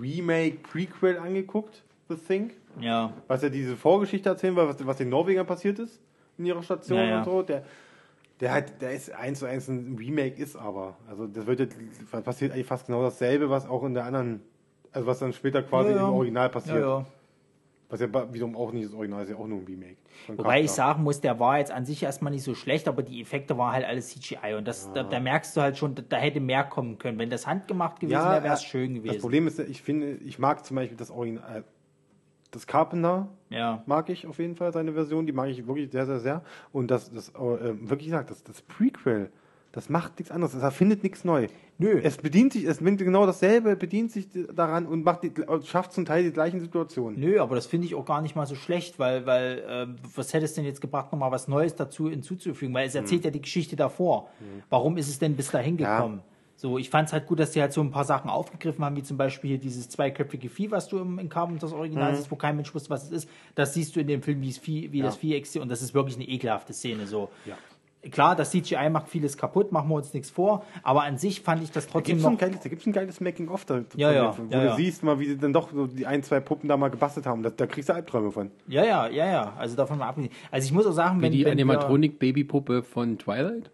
Remake 0.00 0.56
Prequel 0.62 1.18
angeguckt, 1.18 1.84
The 2.08 2.16
Thing, 2.16 2.50
Ja. 2.80 3.12
was 3.28 3.42
ja 3.42 3.48
diese 3.50 3.76
Vorgeschichte 3.76 4.28
erzählen 4.28 4.56
war, 4.56 4.68
was, 4.68 4.84
was 4.84 4.96
den 4.96 5.08
Norwegern 5.10 5.46
passiert 5.46 5.78
ist 5.78 6.00
in 6.38 6.46
ihrer 6.46 6.62
Station 6.64 6.98
Ja, 6.98 7.04
ja. 7.04 7.18
und 7.18 7.24
so. 7.24 7.42
Der, 7.42 7.62
der 8.44 8.52
halt, 8.52 8.82
der 8.82 8.92
ist 8.92 9.10
eins 9.10 9.38
zu 9.38 9.46
eins 9.46 9.68
ein 9.68 9.96
Remake 9.98 10.40
ist 10.40 10.54
aber, 10.54 10.98
also 11.08 11.26
das 11.26 11.46
wird 11.46 11.60
jetzt, 11.60 11.78
passiert 12.24 12.52
eigentlich 12.52 12.66
fast 12.66 12.86
genau 12.86 13.02
dasselbe, 13.02 13.48
was 13.48 13.66
auch 13.66 13.82
in 13.84 13.94
der 13.94 14.04
anderen, 14.04 14.42
also 14.92 15.06
was 15.06 15.18
dann 15.18 15.32
später 15.32 15.62
quasi 15.62 15.92
Ja, 15.92 15.96
ja. 15.96 16.08
im 16.08 16.14
Original 16.14 16.50
passiert. 16.50 16.80
Ja, 16.80 16.98
ja. 16.98 17.06
Was 17.88 18.00
ja 18.00 18.34
wiederum 18.34 18.54
auch 18.54 18.72
nicht 18.72 18.86
das 18.86 18.92
Original 18.92 19.22
ist, 19.22 19.30
ja 19.30 19.36
auch 19.36 19.46
nur 19.46 19.60
ein 19.60 19.64
Remake. 19.66 19.96
Wobei 20.28 20.62
ich 20.62 20.72
sagen 20.72 21.04
muss, 21.04 21.22
der 21.22 21.40
war 21.40 21.58
jetzt 21.58 21.70
an 21.70 21.86
sich 21.86 22.02
erstmal 22.02 22.32
nicht 22.32 22.42
so 22.42 22.54
schlecht, 22.54 22.86
aber 22.86 23.02
die 23.02 23.20
Effekte 23.20 23.56
waren 23.56 23.72
halt 23.72 23.86
alles 23.86 24.08
CGI. 24.08 24.54
Und 24.58 24.68
das, 24.68 24.92
da, 24.92 25.04
da 25.04 25.20
merkst 25.20 25.56
du 25.56 25.60
halt 25.62 25.78
schon, 25.78 25.94
da, 25.94 26.02
da 26.06 26.16
hätte 26.16 26.40
mehr 26.40 26.64
kommen 26.64 26.98
können. 26.98 27.18
Wenn 27.18 27.30
das 27.30 27.46
handgemacht 27.46 28.00
gewesen 28.00 28.18
wäre, 28.18 28.42
wäre 28.42 28.54
es 28.54 28.62
äh, 28.62 28.66
schön 28.66 28.94
gewesen. 28.94 29.14
Das 29.14 29.22
Problem 29.22 29.46
ist, 29.46 29.58
ich 29.58 29.80
finde, 29.80 30.14
ich 30.16 30.38
mag 30.38 30.64
zum 30.66 30.76
Beispiel 30.76 30.96
das 30.96 31.10
Original, 31.10 31.60
äh, 31.60 31.62
das 32.54 32.66
Carpenter 32.66 33.28
ja. 33.50 33.82
mag 33.86 34.08
ich 34.08 34.26
auf 34.26 34.38
jeden 34.38 34.56
Fall, 34.56 34.72
seine 34.72 34.92
Version, 34.92 35.26
die 35.26 35.32
mag 35.32 35.48
ich 35.48 35.66
wirklich 35.66 35.90
sehr, 35.90 36.06
sehr, 36.06 36.20
sehr. 36.20 36.42
Und 36.72 36.90
das, 36.90 37.12
das 37.12 37.30
äh, 37.30 37.32
wirklich 37.34 38.06
gesagt, 38.06 38.30
das, 38.30 38.42
das 38.44 38.62
Prequel, 38.62 39.30
das 39.72 39.88
macht 39.88 40.18
nichts 40.18 40.30
anderes, 40.30 40.54
es 40.54 40.62
erfindet 40.62 41.02
nichts 41.02 41.24
neu. 41.24 41.48
Nö. 41.78 42.00
Es 42.04 42.16
bedient 42.18 42.52
sich, 42.52 42.64
es 42.64 42.80
nimmt 42.80 42.98
genau 42.98 43.26
dasselbe, 43.26 43.74
bedient 43.74 44.12
sich 44.12 44.28
daran 44.54 44.86
und 44.86 45.04
macht 45.04 45.24
die, 45.24 45.32
schafft 45.64 45.92
zum 45.92 46.04
Teil 46.04 46.22
die 46.22 46.30
gleichen 46.30 46.60
Situationen. 46.60 47.18
Nö, 47.18 47.40
aber 47.40 47.56
das 47.56 47.66
finde 47.66 47.86
ich 47.88 47.96
auch 47.96 48.04
gar 48.04 48.22
nicht 48.22 48.36
mal 48.36 48.46
so 48.46 48.54
schlecht, 48.54 49.00
weil, 49.00 49.26
weil 49.26 49.58
äh, 49.58 49.86
was 50.14 50.32
hätte 50.32 50.44
es 50.44 50.54
denn 50.54 50.64
jetzt 50.64 50.80
gebracht, 50.80 51.10
nochmal 51.10 51.32
was 51.32 51.48
Neues 51.48 51.74
dazu 51.74 52.08
hinzuzufügen? 52.08 52.72
Weil 52.72 52.86
es 52.86 52.94
erzählt 52.94 53.24
ja 53.24 53.32
die 53.32 53.42
Geschichte 53.42 53.74
davor. 53.74 54.28
Warum 54.70 54.96
ist 54.96 55.08
es 55.08 55.18
denn 55.18 55.34
bis 55.34 55.50
dahin 55.50 55.76
Ja. 55.78 56.20
So, 56.56 56.78
ich 56.78 56.88
fand 56.88 57.08
es 57.08 57.12
halt 57.12 57.26
gut, 57.26 57.40
dass 57.40 57.52
sie 57.52 57.60
halt 57.60 57.72
so 57.72 57.80
ein 57.80 57.90
paar 57.90 58.04
Sachen 58.04 58.30
aufgegriffen 58.30 58.84
haben, 58.84 58.96
wie 58.96 59.02
zum 59.02 59.16
Beispiel 59.16 59.50
hier 59.50 59.58
dieses 59.58 59.88
zweiköpfige 59.88 60.48
Vieh, 60.48 60.70
was 60.70 60.88
du 60.88 60.98
im, 60.98 61.18
in 61.18 61.28
Carpenters 61.28 61.72
Original 61.72 62.14
siehst, 62.14 62.30
wo 62.30 62.36
kein 62.36 62.56
Mensch 62.56 62.74
wusste, 62.74 62.90
was 62.90 63.04
es 63.04 63.10
ist. 63.10 63.28
Das 63.54 63.74
siehst 63.74 63.96
du 63.96 64.00
in 64.00 64.06
dem 64.06 64.22
Film, 64.22 64.40
wie, 64.40 64.50
es 64.50 64.58
Vieh, 64.58 64.92
wie 64.92 65.02
das 65.02 65.16
Vieh 65.16 65.34
existiert. 65.34 65.62
Und 65.62 65.68
das 65.68 65.82
ist 65.82 65.94
wirklich 65.94 66.16
eine 66.16 66.26
ekelhafte 66.28 66.72
Szene. 66.72 67.06
So. 67.06 67.28
Ja. 67.44 67.56
Klar, 68.10 68.36
das 68.36 68.50
CGI 68.50 68.90
macht 68.90 69.08
vieles 69.08 69.36
kaputt, 69.38 69.72
machen 69.72 69.88
wir 69.88 69.94
uns 69.94 70.12
nichts 70.12 70.28
vor. 70.30 70.64
Aber 70.82 71.04
an 71.04 71.16
sich 71.16 71.40
fand 71.40 71.62
ich 71.62 71.70
das 71.72 71.86
Da 71.86 71.92
trotzdem 71.92 72.16
gibt 72.16 72.20
es 72.20 72.26
ein 72.26 72.32
noch. 72.34 72.38
geiles, 72.38 72.60
da 72.60 72.68
gibt's 72.68 72.86
ein 72.86 72.92
geiles 72.92 73.20
Making-of, 73.20 73.64
da, 73.64 73.80
Ja, 73.96 74.12
ja, 74.12 74.36
wo 74.36 74.42
ja, 74.50 74.60
du 74.60 74.66
ja. 74.66 74.76
siehst 74.76 75.02
mal, 75.02 75.18
wie 75.20 75.26
sie 75.26 75.38
dann 75.38 75.54
doch 75.54 75.72
so 75.72 75.86
die 75.86 76.06
ein, 76.06 76.22
zwei 76.22 76.40
Puppen 76.40 76.68
da 76.68 76.76
mal 76.76 76.88
gebastelt 76.90 77.24
haben. 77.26 77.42
Da, 77.42 77.48
da 77.50 77.66
kriegst 77.66 77.88
du 77.88 77.94
Albträume 77.94 78.30
von. 78.30 78.50
Ja, 78.68 78.84
ja, 78.84 79.08
ja, 79.08 79.26
ja. 79.26 79.54
Also 79.56 79.74
davon 79.74 79.98
mal 79.98 80.08
abgesehen. 80.08 80.32
Also 80.50 80.66
ich 80.66 80.72
muss 80.72 80.86
auch 80.86 80.92
sagen, 80.92 81.18
Wie 81.18 81.22
wenn. 81.22 81.32
die 81.32 81.44
wenn 81.46 81.52
Animatronik-Babypuppe 81.52 82.82
von 82.82 83.16
Twilight? 83.18 83.70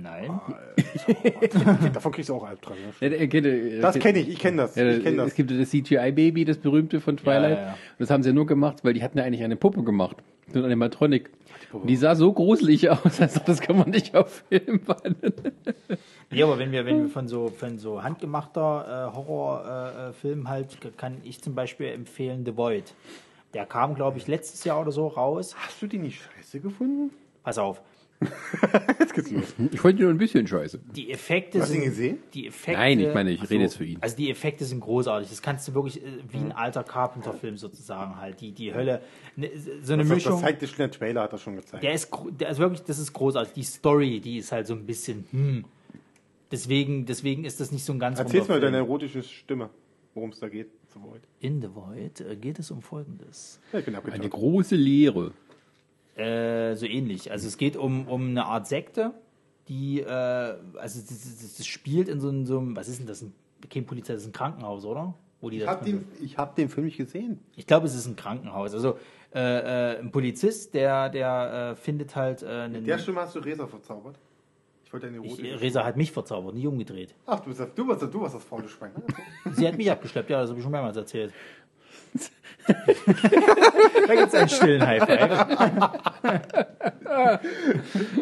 Nein. 0.00 0.40
Davon 1.92 2.12
kriegst 2.12 2.28
du 2.28 2.34
auch 2.34 2.44
Albträume. 2.44 2.78
Ja, 3.00 3.08
der- 3.08 3.26
der- 3.26 3.80
Das 3.80 3.98
kenne 3.98 4.20
ich, 4.20 4.28
ich 4.30 4.38
kenne 4.38 4.58
das. 4.62 4.74
Ja, 4.76 4.88
ich 4.88 5.02
kenn 5.02 5.16
das. 5.16 5.28
Es 5.28 5.34
gibt 5.34 5.50
ja 5.50 5.58
das 5.58 5.70
CGI-Baby, 5.70 6.44
das 6.44 6.58
berühmte 6.58 7.00
von 7.00 7.16
Twilight. 7.16 7.50
Ja, 7.58 7.62
ja, 7.62 7.66
ja. 7.68 7.72
Und 7.72 8.00
das 8.00 8.10
haben 8.10 8.22
sie 8.22 8.30
ja 8.30 8.34
nur 8.34 8.46
gemacht, 8.46 8.84
weil 8.84 8.94
die 8.94 9.02
hatten 9.02 9.18
ja 9.18 9.24
eigentlich 9.24 9.42
eine 9.42 9.56
Puppe 9.56 9.82
gemacht. 9.82 10.16
So 10.52 10.58
eine 10.58 10.66
Animatronic. 10.66 11.30
Und 11.72 11.88
die 11.88 11.96
sah 11.96 12.14
so 12.14 12.32
gruselig 12.32 12.90
aus, 12.90 13.00
also 13.20 13.40
das 13.46 13.60
kann 13.60 13.76
man 13.78 13.88
nicht 13.90 14.14
auf 14.14 14.42
Film 14.50 14.80
bannen. 14.84 15.16
Ja, 16.30 16.44
aber 16.46 16.58
wenn 16.58 16.70
wir, 16.70 16.84
wenn 16.84 17.02
wir 17.02 17.08
von 17.08 17.28
so, 17.28 17.48
von 17.48 17.78
so 17.78 18.02
handgemachter 18.02 19.10
äh, 19.12 19.16
Horrorfilmen 19.16 20.10
äh, 20.10 20.12
Filmen 20.12 20.48
halt, 20.48 20.78
kann 20.98 21.16
ich 21.24 21.40
zum 21.40 21.54
Beispiel 21.54 21.86
empfehlen 21.88 22.44
The 22.44 22.56
Void. 22.56 22.94
Der 23.54 23.64
kam, 23.66 23.94
glaube 23.94 24.18
ich, 24.18 24.26
letztes 24.28 24.64
Jahr 24.64 24.80
oder 24.80 24.92
so 24.92 25.06
raus. 25.08 25.54
Hast 25.58 25.80
du 25.80 25.86
die 25.86 25.98
nicht 25.98 26.22
scheiße 26.22 26.60
gefunden? 26.60 27.10
Pass 27.42 27.58
auf. 27.58 27.80
Jetzt 28.98 29.14
geht's 29.14 29.30
los. 29.30 29.54
Ich 29.70 29.80
fand 29.80 29.98
ihn 29.98 30.02
nur 30.02 30.10
ein 30.10 30.18
bisschen 30.18 30.46
scheiße. 30.46 30.80
Die 30.94 31.10
Effekte 31.10 31.60
Hast 31.60 31.68
du 31.68 31.72
sind. 31.74 31.82
ihn 31.82 31.88
gesehen? 31.88 32.18
Die 32.34 32.46
Effekte, 32.48 32.80
Nein, 32.80 33.00
ich 33.00 33.14
meine, 33.14 33.30
ich 33.30 33.40
Ach 33.42 33.50
rede 33.50 33.62
jetzt 33.64 33.76
für 33.76 33.84
ihn. 33.84 33.98
Also 34.00 34.16
die 34.16 34.30
Effekte 34.30 34.64
sind 34.64 34.80
großartig. 34.80 35.28
Das 35.28 35.42
kannst 35.42 35.66
du 35.68 35.74
wirklich 35.74 36.02
äh, 36.02 36.08
wie 36.30 36.38
ein 36.38 36.52
alter 36.52 36.84
Carpenter-Film 36.84 37.56
sozusagen 37.56 38.16
halt. 38.20 38.40
Die, 38.40 38.52
die 38.52 38.72
Hölle. 38.74 39.02
Ne, 39.36 39.50
so 39.82 39.92
eine 39.94 40.02
Das, 40.02 40.08
das 40.10 40.16
Mischung. 40.16 40.40
zeigt 40.40 40.62
schon 40.66 40.76
der 40.78 40.90
Trailer, 40.90 41.22
hat 41.22 41.32
das 41.32 41.42
schon 41.42 41.56
gezeigt. 41.56 41.82
Der 41.82 41.92
ist, 41.94 42.10
gro- 42.10 42.30
der 42.30 42.50
ist 42.50 42.58
wirklich, 42.58 42.82
das 42.82 42.98
ist 42.98 43.12
großartig. 43.12 43.52
Die 43.54 43.62
Story, 43.62 44.20
die 44.20 44.38
ist 44.38 44.52
halt 44.52 44.66
so 44.66 44.74
ein 44.74 44.86
bisschen, 44.86 45.24
hm. 45.30 45.64
Deswegen, 46.50 47.06
deswegen 47.06 47.44
ist 47.44 47.60
das 47.60 47.72
nicht 47.72 47.84
so 47.84 47.92
ein 47.94 47.98
ganz 47.98 48.18
Erzähl's 48.18 48.46
mal 48.46 48.54
runder 48.54 48.66
deine 48.66 48.76
Film. 48.78 48.86
erotische 48.88 49.22
Stimme, 49.22 49.70
worum 50.14 50.30
es 50.30 50.38
da 50.40 50.48
geht. 50.48 50.68
So 50.92 51.00
weit. 51.10 51.22
In 51.40 51.62
The 51.62 51.68
Void 51.74 52.20
äh, 52.20 52.36
geht 52.36 52.58
es 52.58 52.70
um 52.70 52.82
Folgendes. 52.82 53.58
Ja, 53.72 53.78
ich 53.78 53.86
bin 53.86 53.96
Eine 53.96 54.28
große 54.28 54.76
Leere. 54.76 55.32
Äh, 56.16 56.74
so 56.74 56.86
ähnlich. 56.86 57.30
Also 57.30 57.48
es 57.48 57.56
geht 57.56 57.76
um, 57.76 58.06
um 58.06 58.28
eine 58.28 58.44
Art 58.44 58.66
Sekte, 58.66 59.12
die, 59.68 60.00
äh, 60.00 60.06
also 60.06 61.00
das, 61.00 61.08
das, 61.08 61.56
das 61.56 61.66
spielt 61.66 62.08
in 62.08 62.20
so 62.20 62.28
einem, 62.28 62.46
so 62.46 62.58
einem, 62.58 62.76
was 62.76 62.88
ist 62.88 62.98
denn 62.98 63.06
das? 63.06 63.22
Ein, 63.22 63.32
kein 63.70 63.86
Polizei, 63.86 64.12
das 64.12 64.22
ist 64.22 64.28
ein 64.28 64.32
Krankenhaus, 64.32 64.84
oder? 64.84 65.14
Wo 65.40 65.50
die 65.50 65.58
Ich 65.58 65.66
habe 65.66 65.84
den, 65.84 66.04
ich 66.20 66.36
hab 66.36 66.56
den 66.56 66.68
Film 66.68 66.86
nicht 66.86 66.98
gesehen. 66.98 67.40
Ich 67.56 67.66
glaube, 67.66 67.86
es 67.86 67.94
ist 67.94 68.06
ein 68.06 68.16
Krankenhaus. 68.16 68.74
Also 68.74 68.98
äh, 69.34 69.94
äh, 69.94 69.98
ein 70.00 70.10
Polizist, 70.12 70.74
der, 70.74 71.08
der 71.08 71.72
äh, 71.72 71.76
findet 71.76 72.14
halt 72.14 72.44
einen. 72.44 72.84
Der 72.84 72.98
Stimme 72.98 73.20
hast 73.20 73.34
du 73.34 73.38
Resa 73.38 73.66
verzaubert. 73.66 74.18
Ich 74.84 74.92
wollte 74.92 75.06
eine 75.06 75.18
ich, 75.18 75.24
erotische. 75.24 75.60
Resa 75.60 75.84
hat 75.84 75.96
mich 75.96 76.12
verzaubert, 76.12 76.54
nie 76.54 76.66
umgedreht. 76.66 77.14
Ach, 77.24 77.40
du 77.40 77.48
bist 77.48 77.66
du 77.74 77.88
warst, 77.88 78.02
du 78.02 78.20
warst 78.20 78.34
das 78.34 78.44
faule 78.44 78.68
Schwein. 78.68 78.92
ne? 78.94 79.54
Sie 79.54 79.66
hat 79.66 79.78
mich 79.78 79.90
abgeschleppt, 79.90 80.28
ja, 80.28 80.42
das 80.42 80.50
habe 80.50 80.58
ich 80.58 80.62
schon 80.62 80.70
mehrmals 80.70 80.98
erzählt. 80.98 81.32
da 84.06 84.14
gibt 84.14 84.28
es 84.28 84.34
einen 84.34 84.48
stillen 84.48 84.86
High 84.86 85.02
Five. 85.04 85.46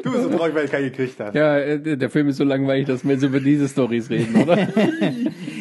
Du 0.02 0.10
bist 0.12 0.22
so 0.24 0.30
traurig, 0.36 0.54
weil 0.54 0.64
ich 0.64 0.70
keinen 0.70 0.84
gekriegt 0.90 1.20
habe. 1.20 1.38
Ja, 1.38 1.58
äh, 1.58 1.96
der 1.96 2.10
Film 2.10 2.28
ist 2.28 2.38
so 2.38 2.44
langweilig, 2.44 2.86
dass 2.86 3.04
wir 3.04 3.12
jetzt 3.12 3.22
über 3.22 3.38
diese 3.40 3.68
Stories 3.68 4.10
reden, 4.10 4.34
oder? 4.42 4.56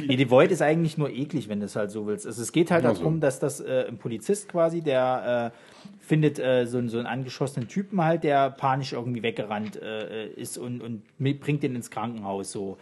Nee, 0.09 0.15
die 0.15 0.31
Void 0.31 0.49
ist 0.51 0.63
eigentlich 0.63 0.97
nur 0.97 1.11
eklig, 1.11 1.49
wenn 1.49 1.59
du 1.59 1.67
es 1.67 1.75
halt 1.75 1.91
so 1.91 2.07
willst. 2.07 2.25
Also 2.25 2.41
es 2.41 2.51
geht 2.51 2.71
halt 2.71 2.83
Ach 2.83 2.95
so. 2.95 3.01
darum, 3.03 3.19
dass 3.19 3.37
das 3.39 3.59
äh, 3.59 3.85
ein 3.87 3.99
Polizist 3.99 4.49
quasi, 4.49 4.81
der 4.81 5.51
äh, 5.53 5.89
findet 5.99 6.39
äh, 6.39 6.65
so, 6.65 6.79
einen- 6.79 6.89
so 6.89 6.97
einen 6.97 7.05
angeschossenen 7.05 7.67
Typen 7.69 8.03
halt, 8.03 8.23
der 8.23 8.49
panisch 8.49 8.93
irgendwie 8.93 9.21
weggerannt 9.21 9.79
äh, 9.79 10.25
ist 10.29 10.57
und, 10.57 10.81
und 10.81 11.03
bringt 11.19 11.61
den 11.61 11.75
ins 11.75 11.91
Krankenhaus 11.91 12.51
so. 12.51 12.77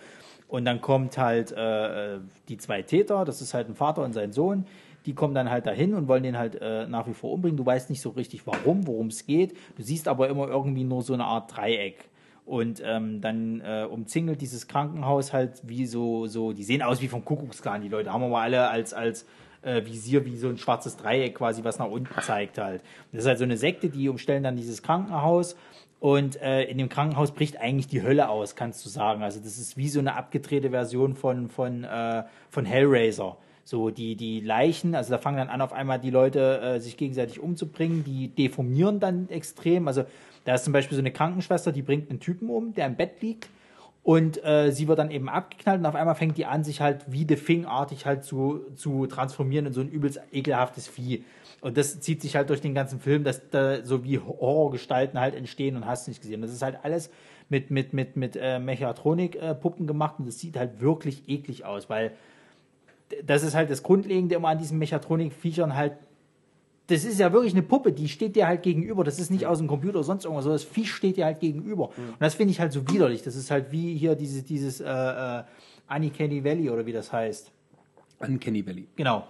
Und 0.47 0.63
dann 0.63 0.79
kommt 0.79 1.17
halt 1.17 1.51
äh, 1.51 2.15
äh, 2.15 2.19
die 2.47 2.57
zwei 2.57 2.81
Täter, 2.81 3.25
das 3.25 3.41
ist 3.41 3.53
halt 3.53 3.67
ein 3.67 3.75
Vater 3.75 4.03
und 4.03 4.13
sein 4.13 4.31
Sohn, 4.31 4.65
die 5.07 5.13
kommen 5.13 5.33
dann 5.33 5.49
halt 5.49 5.65
dahin 5.65 5.93
und 5.93 6.07
wollen 6.07 6.21
den 6.21 6.37
halt 6.37 6.61
äh, 6.61 6.85
nach 6.85 7.07
wie 7.07 7.13
vor 7.13 7.31
umbringen. 7.31 7.57
Du 7.57 7.65
weißt 7.65 7.89
nicht 7.89 8.01
so 8.01 8.09
richtig 8.09 8.45
warum, 8.45 8.85
worum 8.85 9.07
es 9.07 9.25
geht. 9.25 9.57
Du 9.77 9.83
siehst 9.83 10.07
aber 10.07 10.27
immer 10.27 10.47
irgendwie 10.49 10.83
nur 10.83 11.01
so 11.01 11.13
eine 11.13 11.23
Art 11.23 11.55
Dreieck. 11.55 12.09
Und 12.45 12.81
ähm, 12.85 13.21
dann 13.21 13.61
äh, 13.61 13.85
umzingelt 13.89 14.41
dieses 14.41 14.67
Krankenhaus 14.67 15.33
halt 15.33 15.61
wie 15.63 15.85
so, 15.85 16.27
so, 16.27 16.53
die 16.53 16.63
sehen 16.63 16.81
aus 16.81 17.01
wie 17.01 17.07
vom 17.07 17.25
Kuckucksklan, 17.25 17.81
die 17.81 17.89
Leute. 17.89 18.11
Haben 18.11 18.21
wir 18.21 18.29
mal 18.29 18.43
alle 18.43 18.69
als, 18.69 18.93
als 18.93 19.25
äh, 19.61 19.83
Visier 19.85 20.25
wie 20.25 20.37
so 20.37 20.49
ein 20.49 20.57
schwarzes 20.57 20.97
Dreieck 20.97 21.35
quasi, 21.35 21.63
was 21.63 21.79
nach 21.79 21.89
unten 21.89 22.21
zeigt 22.21 22.57
halt. 22.57 22.81
Das 23.11 23.21
ist 23.21 23.27
halt 23.27 23.37
so 23.37 23.43
eine 23.45 23.57
Sekte, 23.57 23.89
die 23.89 24.09
umstellen 24.09 24.43
dann 24.43 24.57
dieses 24.57 24.83
Krankenhaus. 24.83 25.55
Und 25.99 26.41
äh, 26.41 26.63
in 26.63 26.77
dem 26.77 26.89
Krankenhaus 26.89 27.31
bricht 27.31 27.59
eigentlich 27.59 27.87
die 27.87 28.03
Hölle 28.03 28.29
aus, 28.29 28.55
kannst 28.55 28.85
du 28.85 28.89
sagen. 28.89 29.23
Also 29.23 29.39
das 29.39 29.57
ist 29.57 29.77
wie 29.77 29.89
so 29.89 29.99
eine 29.99 30.15
abgedrehte 30.15 30.69
Version 30.69 31.15
von, 31.15 31.49
von, 31.49 31.85
äh, 31.85 32.23
von 32.49 32.65
Hellraiser. 32.65 33.37
So, 33.67 33.89
die, 33.89 34.15
die 34.15 34.39
Leichen, 34.39 34.95
also 34.95 35.11
da 35.11 35.17
fangen 35.17 35.35
dann 35.35 35.49
an, 35.49 35.59
auf 35.59 35.73
einmal 35.73 35.99
die 35.99 36.09
Leute 36.09 36.61
äh, 36.61 36.79
sich 36.79 36.95
gegenseitig 36.95 37.41
umzubringen, 37.41 38.05
die 38.05 38.29
deformieren 38.29 39.01
dann 39.01 39.27
extrem. 39.27 39.89
Also 39.89 40.05
da 40.45 40.55
ist 40.55 40.63
zum 40.63 40.71
Beispiel 40.71 40.95
so 40.95 41.01
eine 41.01 41.11
Krankenschwester, 41.11 41.73
die 41.73 41.81
bringt 41.81 42.09
einen 42.09 42.21
Typen 42.21 42.49
um, 42.49 42.73
der 42.73 42.85
im 42.85 42.95
Bett 42.95 43.21
liegt. 43.21 43.49
Und 44.03 44.41
äh, 44.45 44.71
sie 44.71 44.87
wird 44.87 44.99
dann 44.99 45.11
eben 45.11 45.27
abgeknallt 45.27 45.81
und 45.81 45.85
auf 45.85 45.95
einmal 45.95 46.15
fängt 46.15 46.37
die 46.37 46.45
an, 46.45 46.63
sich 46.63 46.79
halt 46.79 47.11
wie 47.11 47.25
The 47.27 47.35
Thing-artig 47.35 48.05
halt 48.05 48.23
zu, 48.23 48.61
zu 48.77 49.05
transformieren 49.05 49.65
in 49.65 49.73
so 49.73 49.81
ein 49.81 49.89
übelst 49.89 50.21
ekelhaftes 50.31 50.87
Vieh. 50.87 51.25
Und 51.59 51.75
das 51.75 51.99
zieht 51.99 52.21
sich 52.21 52.37
halt 52.37 52.49
durch 52.49 52.61
den 52.61 52.73
ganzen 52.73 53.01
Film, 53.01 53.25
dass 53.25 53.49
da 53.49 53.83
so 53.83 54.05
wie 54.05 54.17
Horrorgestalten 54.17 55.19
halt 55.19 55.35
entstehen 55.35 55.75
und 55.75 55.85
hast 55.85 56.07
nicht 56.07 56.21
gesehen. 56.21 56.41
Das 56.41 56.53
ist 56.53 56.61
halt 56.61 56.77
alles 56.83 57.09
mit, 57.49 57.69
mit, 57.69 57.91
mit, 57.91 58.15
mit 58.15 58.37
äh, 58.41 58.59
Mechatronik-Puppen 58.59 59.87
gemacht 59.87 60.19
und 60.19 60.25
das 60.25 60.39
sieht 60.39 60.55
halt 60.55 60.79
wirklich 60.79 61.27
eklig 61.27 61.65
aus, 61.65 61.89
weil 61.89 62.13
das 63.23 63.43
ist 63.43 63.55
halt 63.55 63.69
das 63.69 63.83
Grundlegende 63.83 64.35
immer 64.35 64.49
an 64.49 64.57
diesen 64.57 64.77
Mechatronik-Viechern 64.79 65.75
halt. 65.75 65.93
Das 66.87 67.03
ist 67.03 67.19
ja 67.19 67.33
wirklich 67.33 67.53
eine 67.53 67.63
Puppe, 67.63 67.91
die 67.91 68.07
steht 68.07 68.37
dir 68.37 68.47
halt 68.47 68.63
gegenüber. 68.63 69.03
Das 69.03 69.19
ist 69.19 69.29
nicht 69.29 69.45
aus 69.45 69.57
dem 69.57 69.67
Computer 69.67 69.95
oder 69.95 70.05
sonst 70.05 70.23
irgendwas, 70.23 70.45
sondern 70.45 70.61
das 70.61 70.63
Viech 70.63 70.91
steht 70.91 71.17
dir 71.17 71.25
halt 71.25 71.41
gegenüber. 71.41 71.89
Und 71.97 72.21
das 72.21 72.35
finde 72.35 72.51
ich 72.51 72.61
halt 72.61 72.71
so 72.71 72.87
widerlich. 72.89 73.23
Das 73.23 73.35
ist 73.35 73.51
halt 73.51 73.71
wie 73.71 73.97
hier 73.97 74.15
dieses, 74.15 74.45
dieses 74.45 74.79
äh, 74.79 74.85
äh, 74.85 75.43
Uncanny 75.89 76.43
Valley 76.43 76.69
oder 76.69 76.85
wie 76.85 76.93
das 76.93 77.11
heißt. 77.11 77.51
Uncanny 78.19 78.65
Valley. 78.65 78.87
Genau. 78.95 79.27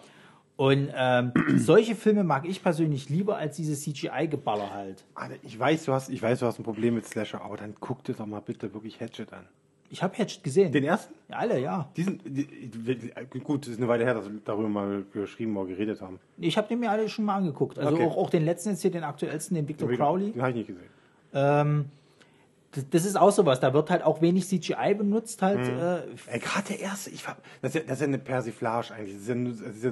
Und 0.56 0.92
ähm, 0.96 1.32
solche 1.56 1.96
Filme 1.96 2.24
mag 2.24 2.48
ich 2.48 2.62
persönlich 2.62 3.10
lieber 3.10 3.38
als 3.38 3.56
diese 3.56 3.76
CGI-Geballer 3.76 4.74
halt. 4.74 5.06
Alter, 5.16 5.36
ich 5.44 5.58
weiß, 5.58 5.86
du 5.86 5.94
hast, 5.94 6.10
ich 6.10 6.22
weiß, 6.22 6.40
du 6.40 6.46
hast 6.46 6.60
ein 6.60 6.64
Problem 6.64 6.96
mit 6.96 7.06
Slasher, 7.06 7.42
aber 7.42 7.58
dann 7.58 7.76
guck 7.80 8.04
dir 8.04 8.14
doch 8.14 8.26
mal 8.26 8.42
bitte 8.42 8.74
wirklich 8.74 9.00
Hatchet 9.00 9.34
an. 9.34 9.48
Ich 9.90 10.04
habe 10.04 10.18
Hatchet 10.18 10.44
gesehen. 10.44 10.72
Den 10.72 10.84
ersten? 10.84 11.14
Ja, 11.30 11.38
alle, 11.38 11.60
ja. 11.60 11.90
Diesen, 11.96 12.20
die, 12.26 13.12
gut, 13.44 13.64
das 13.64 13.74
ist 13.74 13.78
eine 13.78 13.88
Weile 13.88 14.04
her, 14.04 14.14
dass 14.16 14.26
wir 14.30 14.40
darüber 14.44 14.68
mal 14.68 15.04
geschrieben 15.14 15.56
oder 15.56 15.70
geredet 15.70 16.02
haben. 16.02 16.20
Ich 16.38 16.58
habe 16.58 16.68
den 16.68 16.80
mir 16.80 16.92
alle 16.92 17.08
schon 17.08 17.26
mal 17.26 17.36
angeguckt. 17.38 17.80
Also 17.80 17.96
Okay. 17.96 18.06
auch, 18.06 18.18
auch 18.18 18.30
den 18.30 18.44
letzten 18.44 18.70
jetzt 18.72 18.82
hier, 18.82 18.92
den 18.92 19.04
aktuellsten, 19.04 19.56
den 19.56 19.68
Victor 19.68 19.90
Crowley. 19.90 20.32
Den 20.32 20.42
habe 20.42 20.52
ich 20.52 20.58
nicht 20.58 20.68
gesehen. 20.68 20.90
Ähm, 21.34 21.86
das, 22.92 23.06
ist 23.06 23.16
auch 23.18 23.32
sowas. 23.32 23.60
Da 23.60 23.74
wird 23.74 23.90
halt 23.90 24.04
auch 24.04 24.22
wenig 24.22 24.48
CGI 24.48 24.94
benutzt 24.98 25.42
halt. 25.42 25.60
Äh, 25.68 26.02
Ey, 26.32 26.40
gerade 26.40 26.68
der 26.70 26.80
erste, 26.80 27.10
ich 27.10 27.26
war, 27.28 27.38
das, 27.62 27.76
ist 27.76 27.76
ja, 27.76 27.82
das 27.88 27.94
ist 27.98 28.02
ja 28.02 28.08
eine 28.08 28.18
Persiflage 28.18 28.94
eigentlich. 28.94 29.14
Das 29.16 29.22
ist, 29.24 29.30
ja, 29.30 29.36
das 29.36 29.76
ist 29.76 29.84
ja 29.84 29.92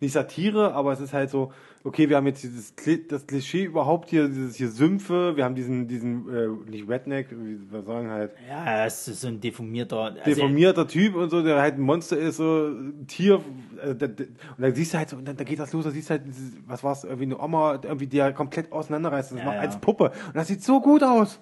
nicht 0.00 0.12
Satire, 0.12 0.74
aber 0.74 0.92
es 0.92 1.00
ist 1.00 1.12
halt 1.12 1.30
so, 1.30 1.52
okay, 1.84 2.08
wir 2.08 2.16
haben 2.16 2.26
jetzt 2.26 2.42
dieses 2.42 2.74
das 3.08 3.26
Klischee 3.26 3.64
überhaupt 3.64 4.10
hier, 4.10 4.28
dieses 4.28 4.56
hier 4.56 4.68
Sümpfe, 4.70 5.36
wir 5.36 5.44
haben 5.44 5.54
diesen, 5.54 5.86
diesen, 5.88 6.28
äh, 6.34 6.48
nicht 6.70 6.88
Redneck, 6.88 7.28
wie 7.30 7.58
wir 7.70 7.82
sagen 7.82 8.10
halt, 8.10 8.32
ja, 8.48 8.84
es 8.86 9.06
ist 9.08 9.20
so 9.20 9.28
ein 9.28 9.40
deformierter. 9.40 10.00
Also, 10.02 10.20
deformierter 10.24 10.88
Typ 10.88 11.14
und 11.14 11.30
so, 11.30 11.42
der 11.42 11.60
halt 11.60 11.76
ein 11.78 11.82
Monster 11.82 12.18
ist, 12.18 12.36
so 12.36 12.68
ein 12.68 13.06
Tier. 13.06 13.40
Äh, 13.82 13.94
da- 13.94 14.06
da- 14.08 14.24
und 14.24 14.36
dann 14.58 14.74
siehst 14.74 14.94
du 14.94 14.98
halt 14.98 15.10
so, 15.10 15.16
und 15.16 15.26
dann, 15.26 15.36
da 15.36 15.44
geht 15.44 15.58
das 15.58 15.72
los, 15.72 15.84
da 15.84 15.90
siehst 15.90 16.08
du 16.10 16.14
halt, 16.14 16.26
dieses, 16.26 16.52
was 16.66 16.82
war's, 16.82 17.04
irgendwie 17.04 17.24
eine 17.24 17.38
Oma, 17.40 17.74
irgendwie 17.82 18.06
die 18.06 18.16
ja 18.16 18.32
komplett 18.32 18.72
auseinanderreißt. 18.72 19.32
Das 19.32 19.38
Ja, 19.38 19.44
macht 19.44 19.54
ja. 19.56 19.60
als 19.60 19.78
Puppe. 19.78 20.10
Und 20.26 20.34
das 20.36 20.48
sieht 20.48 20.62
so 20.64 20.80
gut 20.80 21.02
aus. 21.04 21.38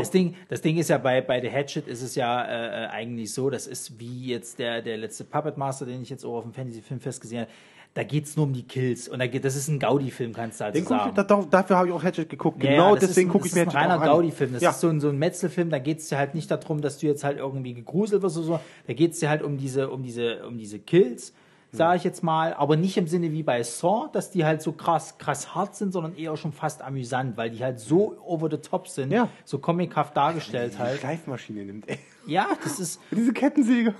Das 0.00 0.10
Ding, 0.10 0.34
das 0.48 0.60
Ding 0.60 0.76
ist 0.78 0.88
ja 0.90 0.98
bei, 0.98 1.20
bei 1.20 1.40
The 1.40 1.50
Hatchet 1.50 1.86
ist 1.86 2.02
es 2.02 2.14
ja 2.14 2.44
äh, 2.44 2.86
eigentlich 2.88 3.32
so, 3.32 3.50
das 3.50 3.66
ist 3.66 3.98
wie 3.98 4.26
jetzt 4.26 4.58
der, 4.58 4.82
der 4.82 4.96
letzte 4.96 5.24
Puppet 5.24 5.56
Master, 5.58 5.86
den 5.86 6.02
ich 6.02 6.10
jetzt 6.10 6.24
auch 6.24 6.36
auf 6.38 6.44
dem 6.44 6.52
Fantasy-Film 6.52 7.00
gesehen 7.20 7.40
habe. 7.42 7.50
Da 7.94 8.04
geht's 8.04 8.36
nur 8.36 8.46
um 8.46 8.54
die 8.54 8.62
Kills. 8.62 9.06
Und 9.06 9.18
da 9.18 9.26
geht, 9.26 9.44
das 9.44 9.54
ist 9.54 9.68
ein 9.68 9.78
Gaudi-Film, 9.78 10.32
kannst 10.32 10.60
du 10.60 10.64
also 10.64 10.72
Den 10.74 10.82
ich, 10.84 10.88
sagen. 10.88 11.14
da, 11.14 11.22
da- 11.24 11.44
dafür 11.50 11.76
habe 11.76 11.88
ich 11.88 11.92
auch 11.92 12.02
Hatchet 12.02 12.26
geguckt. 12.30 12.58
Genau 12.58 12.94
ja, 12.94 13.00
das 13.00 13.08
deswegen 13.10 13.28
gucke 13.28 13.46
ich 13.46 13.54
mir 13.54 13.66
Das 13.66 13.74
ist 13.74 13.78
Hatchet 13.78 13.90
ein 13.90 13.98
reiner 14.00 14.02
an. 14.02 14.16
Gaudi-Film. 14.16 14.52
Das 14.54 14.62
Ja. 14.62 14.70
ist 14.70 14.80
so 14.80 14.88
ein, 14.88 14.98
so 14.98 15.10
ein 15.10 15.18
Metzelfilm. 15.18 15.68
Da 15.68 15.78
geht 15.78 15.98
es 15.98 16.08
dir 16.08 16.16
halt 16.16 16.34
nicht 16.34 16.50
darum, 16.50 16.80
dass 16.80 16.96
du 16.98 17.06
jetzt 17.06 17.22
halt 17.22 17.36
irgendwie 17.36 17.74
gegruselt 17.74 18.22
wirst 18.22 18.38
oder 18.38 18.46
so. 18.46 18.60
Da 18.86 18.94
geht 18.94 19.12
es 19.12 19.18
dir 19.20 19.28
halt 19.28 19.42
um 19.42 19.58
diese, 19.58 19.90
um 19.90 20.02
diese, 20.02 20.46
um 20.46 20.56
diese 20.56 20.78
Kills, 20.78 21.34
sage 21.72 21.96
ich 21.96 22.04
jetzt 22.04 22.22
mal. 22.22 22.54
Aber 22.54 22.76
nicht 22.76 22.96
im 22.98 23.06
Sinne 23.06 23.32
wie 23.32 23.42
bei 23.42 23.62
Saw, 23.62 24.08
dass 24.12 24.30
die 24.30 24.44
halt 24.44 24.60
so 24.62 24.72
krass, 24.72 25.16
krass 25.18 25.54
hart 25.54 25.74
sind, 25.74 25.92
sondern 25.92 26.14
eher 26.16 26.36
schon 26.36 26.52
fast 26.52 26.82
amüsant, 26.82 27.36
weil 27.36 27.50
die 27.50 27.64
halt 27.64 27.80
so 27.80 28.16
over 28.24 28.48
the 28.50 28.58
top 28.58 28.88
sind, 28.88 29.10
Ja. 29.10 29.28
so 29.44 29.58
comichaft 29.58 30.16
dargestellt 30.16 30.74
Die 30.74 30.78
halt. 30.78 31.00
Schleifmaschine 31.00 31.64
nimmt, 31.64 31.88
ey. 31.88 31.98
Ja, 32.26 32.48
das 32.62 32.78
ist 32.78 33.00
Diese 33.10 33.32
Kettensäge. 33.32 33.94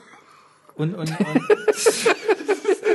und 0.76 0.94
und, 0.94 1.10
und 1.10 1.18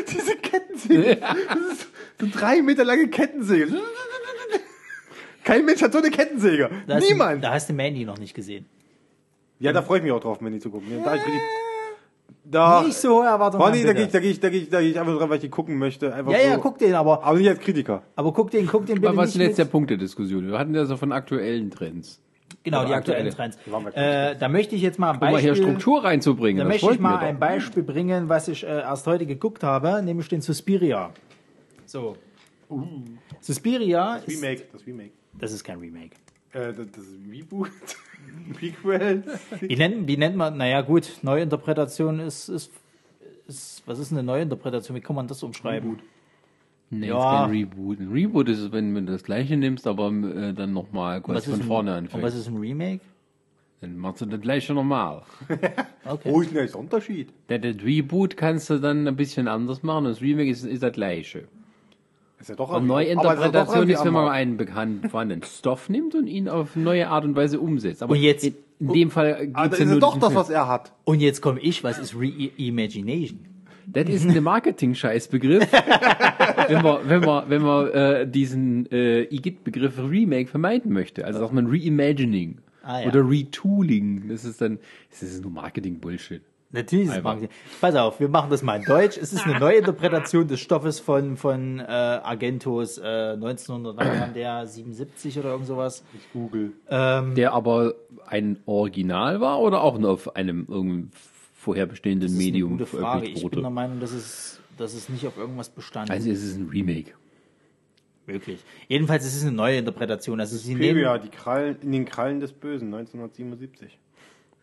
Diese 0.09 0.35
Kettensäge. 0.37 1.15
Das 1.17 1.57
ist 1.73 1.87
so 2.19 2.27
drei 2.31 2.61
Meter 2.61 2.83
lange 2.85 3.07
Kettensäge. 3.09 3.67
Kein 5.43 5.65
Mensch 5.65 5.81
hat 5.81 5.93
so 5.93 5.99
eine 5.99 6.09
Kettensäge. 6.11 6.69
da 6.87 6.95
hast 6.95 7.09
Niemand. 7.09 7.37
Du, 7.37 7.47
da 7.47 7.53
hast 7.53 7.69
du 7.69 7.73
Mandy 7.73 8.03
noch 8.05 8.17
nicht 8.17 8.33
gesehen. 8.33 8.65
ja, 9.59 9.71
da 9.71 9.81
freue 9.81 9.97
ich 9.99 10.03
mich 10.03 10.11
auch 10.11 10.19
drauf, 10.19 10.41
Mandy 10.41 10.59
zu 10.59 10.69
gucken. 10.69 10.91
Ja, 10.91 11.03
da 11.03 11.15
ich 11.15 11.21
richtig, 11.21 11.41
da, 12.49 12.81
Nicht 12.81 12.97
so 12.97 13.19
hohe 13.19 13.25
Erwartungen. 13.25 13.71
Nee, 13.71 13.83
da 13.83 13.93
gehe 13.93 14.05
ich, 14.05 14.11
da 14.11 14.19
gehe 14.19 14.31
ich, 14.31 14.39
da 14.39 14.49
gehe 14.49 14.61
ich, 14.61 14.69
da 14.69 14.79
gehe 14.79 14.91
ich 14.91 14.99
einfach 14.99 15.17
drauf, 15.17 15.29
weil 15.29 15.35
ich 15.35 15.41
die 15.41 15.49
gucken 15.49 15.77
möchte. 15.77 16.13
Einfach 16.13 16.31
ja, 16.31 16.39
so. 16.39 16.47
ja, 16.47 16.57
guck 16.57 16.77
den, 16.77 16.93
aber, 16.93 17.23
Aber 17.23 17.37
nicht 17.37 17.49
als 17.49 17.59
Kritiker. 17.59 18.03
aber 18.15 18.31
guck 18.31 18.51
den, 18.51 18.67
guck 18.67 18.85
den 18.85 18.95
bitte 18.95 19.09
Aber 19.09 19.17
was 19.17 19.29
ist 19.29 19.35
denn 19.35 19.47
jetzt 19.47 19.59
der 19.59 19.65
Punkt 19.65 19.89
der 19.89 19.97
Diskussion? 19.97 20.47
Wir 20.47 20.57
hatten 20.57 20.73
ja 20.73 20.85
so 20.85 20.95
von 20.95 21.11
aktuellen 21.11 21.69
Trends. 21.71 22.21
Genau, 22.63 22.85
die 22.85 22.93
aktuellen 22.93 23.27
aktuelle. 23.27 23.55
Trends. 23.55 23.95
Äh, 23.95 24.35
da 24.37 24.49
möchte 24.49 24.75
ich 24.75 24.81
jetzt 24.81 24.99
mal 24.99 25.11
ein 25.11 25.15
Um 25.15 25.31
mal 25.31 25.39
hier 25.39 25.51
Beispiel, 25.51 25.67
Struktur 25.67 26.03
reinzubringen. 26.03 26.57
da 26.59 26.63
das 26.63 26.81
möchte 26.81 26.95
ich 26.95 26.99
mal 26.99 27.17
ein 27.17 27.35
doch. 27.35 27.39
Beispiel 27.39 27.83
bringen, 27.83 28.29
was 28.29 28.47
ich 28.47 28.63
äh, 28.63 28.67
erst 28.67 29.07
heute 29.07 29.25
geguckt 29.25 29.63
habe, 29.63 30.01
nämlich 30.01 30.27
den 30.29 30.41
Suspiria. 30.41 31.11
So. 31.85 32.15
Suspiria 33.41 34.17
ist, 34.17 34.41
Remake, 34.41 34.63
das 34.71 34.85
Remake. 34.85 35.11
das 35.33 35.51
ist 35.53 35.63
kein 35.63 35.79
Remake. 35.79 36.15
Äh, 36.51 36.73
das, 36.73 36.87
das 36.91 37.05
Reboot. 37.29 37.71
Prequel. 38.53 39.23
Wie 39.61 39.75
nennt, 39.75 40.07
wie 40.07 40.17
nennt 40.17 40.35
man, 40.35 40.57
naja 40.57 40.81
gut, 40.81 41.19
Neuinterpretation 41.21 42.19
ist, 42.19 42.49
ist, 42.49 42.71
ist, 43.47 43.83
was 43.85 43.99
ist 43.99 44.11
eine 44.11 44.23
Neuinterpretation? 44.23 44.95
Wie 44.97 45.01
kann 45.01 45.15
man 45.15 45.27
das 45.27 45.43
umschreiben? 45.43 45.99
Nee, 46.89 47.07
Ja. 47.07 47.17
ist 47.17 47.41
kein 47.41 47.49
Reboot. 47.57 47.99
Ein 47.99 48.11
Reboot 48.11 48.49
ist 48.49 48.59
es, 48.59 48.71
wenn 48.71 48.93
du 48.95 49.01
das 49.11 49.23
gleiche 49.23 49.57
nimmst, 49.57 49.85
aber 49.87 50.09
äh, 50.09 50.53
dann 50.53 50.71
nochmal 50.73 51.21
quasi 51.21 51.49
von 51.51 51.61
vorne 51.61 51.93
ein, 51.95 52.03
und 52.05 52.13
was 52.13 52.15
anfängst. 52.33 52.37
ist 52.37 52.47
ein 52.47 52.57
Remake? 52.57 53.01
Dann 53.81 53.97
machst 53.97 54.21
du 54.21 54.25
das 54.25 54.41
gleiche 54.41 54.73
normal. 54.73 55.23
Okay. 56.09 56.31
Wo 56.31 56.39
ist 56.41 56.55
denn 56.55 56.65
der 56.65 56.75
Unterschied? 56.79 57.33
Der, 57.49 57.59
das 57.59 57.83
Reboot 57.83 58.37
kannst 58.37 58.69
du 58.69 58.77
dann 58.79 59.05
ein 59.09 59.17
bisschen 59.17 59.49
anders 59.49 59.83
machen. 59.83 60.05
Das 60.05 60.21
Remake 60.21 60.49
ist, 60.49 60.63
ist 60.63 60.81
das 60.81 60.93
gleiche. 60.93 61.49
Ist 62.39 62.49
ja 62.49 62.55
doch 62.55 62.69
Und 62.69 62.75
es 62.75 62.81
doch 62.81 62.95
Neuinterpretation 62.95 63.89
ist, 63.89 64.05
wenn 64.05 64.13
man 64.13 64.29
einen 64.29 64.57
bekannten 64.57 65.09
vorhandenen 65.09 65.43
Stoff 65.43 65.89
nimmt 65.89 66.13
und 66.15 66.27
ihn 66.27 66.47
auf 66.49 66.75
neue 66.75 67.07
Art 67.09 67.25
und 67.25 67.35
Weise 67.35 67.59
umsetzt. 67.59 68.03
Aber 68.03 68.13
Und 68.13 68.19
jetzt- 68.21 68.43
in, 68.45 68.53
in 68.79 68.93
dem 68.93 69.11
Fall 69.11 69.37
geht's 69.47 69.51
Ah, 69.55 69.67
da 69.67 69.75
ja 69.75 69.83
ist 69.83 69.87
nur 69.87 69.93
es 69.95 69.99
doch 70.01 70.17
das, 70.19 70.35
was 70.35 70.49
er 70.51 70.67
hat. 70.67 70.93
Und 71.03 71.19
jetzt 71.19 71.41
komme 71.41 71.59
ich, 71.59 71.83
was 71.83 71.97
ist 71.97 72.15
Reimagination? 72.15 73.39
Das 73.87 74.07
ist 74.09 74.25
ein 74.27 74.43
Marketing-Scheißbegriff. 74.43 75.65
wenn 76.67 76.81
man, 76.83 76.97
wenn 77.09 77.21
man, 77.21 77.49
wenn 77.49 77.61
man 77.61 77.87
äh, 77.91 78.27
diesen 78.27 78.85
äh, 78.91 79.23
IGIT-Begriff 79.33 79.97
Remake 79.97 80.49
vermeiden 80.49 80.91
möchte. 80.91 81.23
Also 81.25 81.39
sagt 81.39 81.53
man 81.53 81.67
Reimagining 81.67 82.57
Ah, 82.83 83.01
ja. 83.01 83.07
oder 83.07 83.27
Retooling. 83.29 84.29
Das 84.29 84.45
ist 84.45 84.61
dann, 84.61 84.79
das 85.09 85.23
ist 85.23 85.41
nur 85.41 85.51
Marketing-Bullshit. 85.51 86.41
Natürlich 86.71 87.07
ist 87.07 87.17
es. 87.17 87.23
Marketing. 87.23 87.49
Pass 87.79 87.95
auf, 87.95 88.19
wir 88.19 88.27
machen 88.27 88.49
das 88.49 88.61
mal 88.61 88.75
in 88.75 88.83
Deutsch. 88.83 89.17
Es 89.17 89.31
ist 89.31 89.45
eine 89.45 89.59
Neuinterpretation 89.59 90.47
des 90.47 90.59
Stoffes 90.59 90.99
von, 90.99 91.37
von 91.37 91.79
äh, 91.79 91.83
Argentos 91.83 92.97
äh, 92.97 93.33
1900, 93.33 93.97
wann 93.97 94.19
war 94.19 94.27
der 94.27 94.67
77 94.67 95.39
oder 95.39 95.51
irgend 95.51 95.67
sowas. 95.67 96.03
Ich 96.13 96.31
google. 96.33 96.73
Ähm, 96.89 97.35
Der 97.35 97.53
aber 97.53 97.95
ein 98.25 98.59
Original 98.65 99.39
war 99.39 99.61
oder 99.61 99.81
auch 99.81 99.97
nur 99.97 100.11
auf 100.11 100.35
einem 100.35 100.65
irgendeinem 100.69 101.11
vorher 101.53 101.85
bestehenden 101.85 102.27
das 102.27 102.31
ist 102.33 102.37
Medium 102.37 102.71
eine 102.71 102.77
gute 102.79 102.97
Frage. 102.97 103.27
Ich 103.27 103.49
bin 103.49 103.61
der? 103.61 103.69
Meinung, 103.69 103.99
dass 103.99 104.11
es, 104.11 104.61
dass 104.77 104.93
es 104.93 105.09
nicht 105.09 105.25
auf 105.25 105.37
irgendwas 105.37 105.69
bestand. 105.69 106.11
Also 106.11 106.29
es 106.29 106.43
ist 106.43 106.57
ein 106.57 106.69
Remake. 106.69 107.11
Möglich. 108.25 108.59
Jedenfalls 108.89 109.25
ist 109.25 109.37
es 109.37 109.43
eine 109.43 109.53
neue 109.53 109.77
Interpretation. 109.77 110.39
Also 110.41 110.57
sie 110.57 110.75
nehmen, 110.75 110.81
Suspiria, 110.81 111.17
die 111.17 111.29
Krallen, 111.29 111.77
in 111.81 111.93
den 111.93 112.05
Krallen 112.05 112.41
des 112.41 112.51
Bösen, 112.51 112.93
1977. 112.93 113.97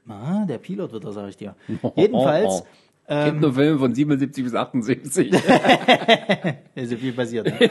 ah, 0.08 0.44
der 0.46 0.58
Pilot 0.58 0.92
wird 0.92 1.04
das, 1.04 1.14
sag 1.14 1.28
ich 1.28 1.36
dir. 1.36 1.54
Jedenfalls, 1.96 2.64
Kennt 3.06 3.40
nur 3.42 3.52
Filme 3.52 3.78
von 3.78 3.94
77 3.94 4.44
bis 4.44 4.54
78. 4.54 5.32
ist 6.74 6.90
so 6.90 6.96
viel 6.96 7.12
passiert. 7.12 7.46
Ne? 7.46 7.70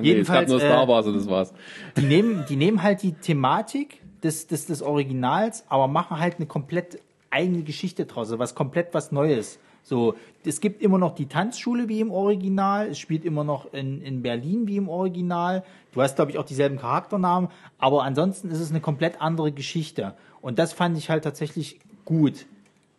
nee, 0.00 0.02
Jedenfalls, 0.02 0.50
nur 0.50 0.58
Star 0.58 0.82
äh, 0.82 0.88
Wars 0.88 1.06
und 1.06 1.14
das 1.14 1.28
war's. 1.28 1.54
die 1.96 2.06
nehmen, 2.06 2.44
die 2.48 2.56
nehmen 2.56 2.82
halt 2.82 3.02
die 3.02 3.12
Thematik 3.12 4.00
des, 4.24 4.48
des, 4.48 4.66
des 4.66 4.82
Originals, 4.82 5.64
aber 5.68 5.86
machen 5.86 6.18
halt 6.18 6.36
eine 6.36 6.46
komplett 6.46 6.98
eigene 7.30 7.62
Geschichte 7.62 8.06
draus, 8.06 8.28
also 8.28 8.40
was 8.40 8.56
komplett 8.56 8.94
was 8.94 9.12
Neues. 9.12 9.60
So, 9.84 10.16
es 10.44 10.60
gibt 10.60 10.82
immer 10.82 10.98
noch 10.98 11.14
die 11.14 11.26
Tanzschule 11.26 11.88
wie 11.88 12.00
im 12.00 12.10
Original, 12.10 12.88
es 12.88 12.98
spielt 12.98 13.24
immer 13.24 13.44
noch 13.44 13.72
in, 13.72 14.02
in 14.02 14.22
Berlin 14.22 14.66
wie 14.66 14.78
im 14.78 14.88
Original. 14.88 15.62
Du 15.92 16.02
hast, 16.02 16.16
glaube 16.16 16.32
ich, 16.32 16.38
auch 16.38 16.44
dieselben 16.44 16.78
Charakternamen, 16.78 17.50
aber 17.78 18.02
ansonsten 18.02 18.50
ist 18.50 18.58
es 18.58 18.70
eine 18.70 18.80
komplett 18.80 19.20
andere 19.20 19.52
Geschichte. 19.52 20.14
Und 20.46 20.60
das 20.60 20.72
fand 20.72 20.96
ich 20.96 21.10
halt 21.10 21.24
tatsächlich 21.24 21.80
gut, 22.04 22.46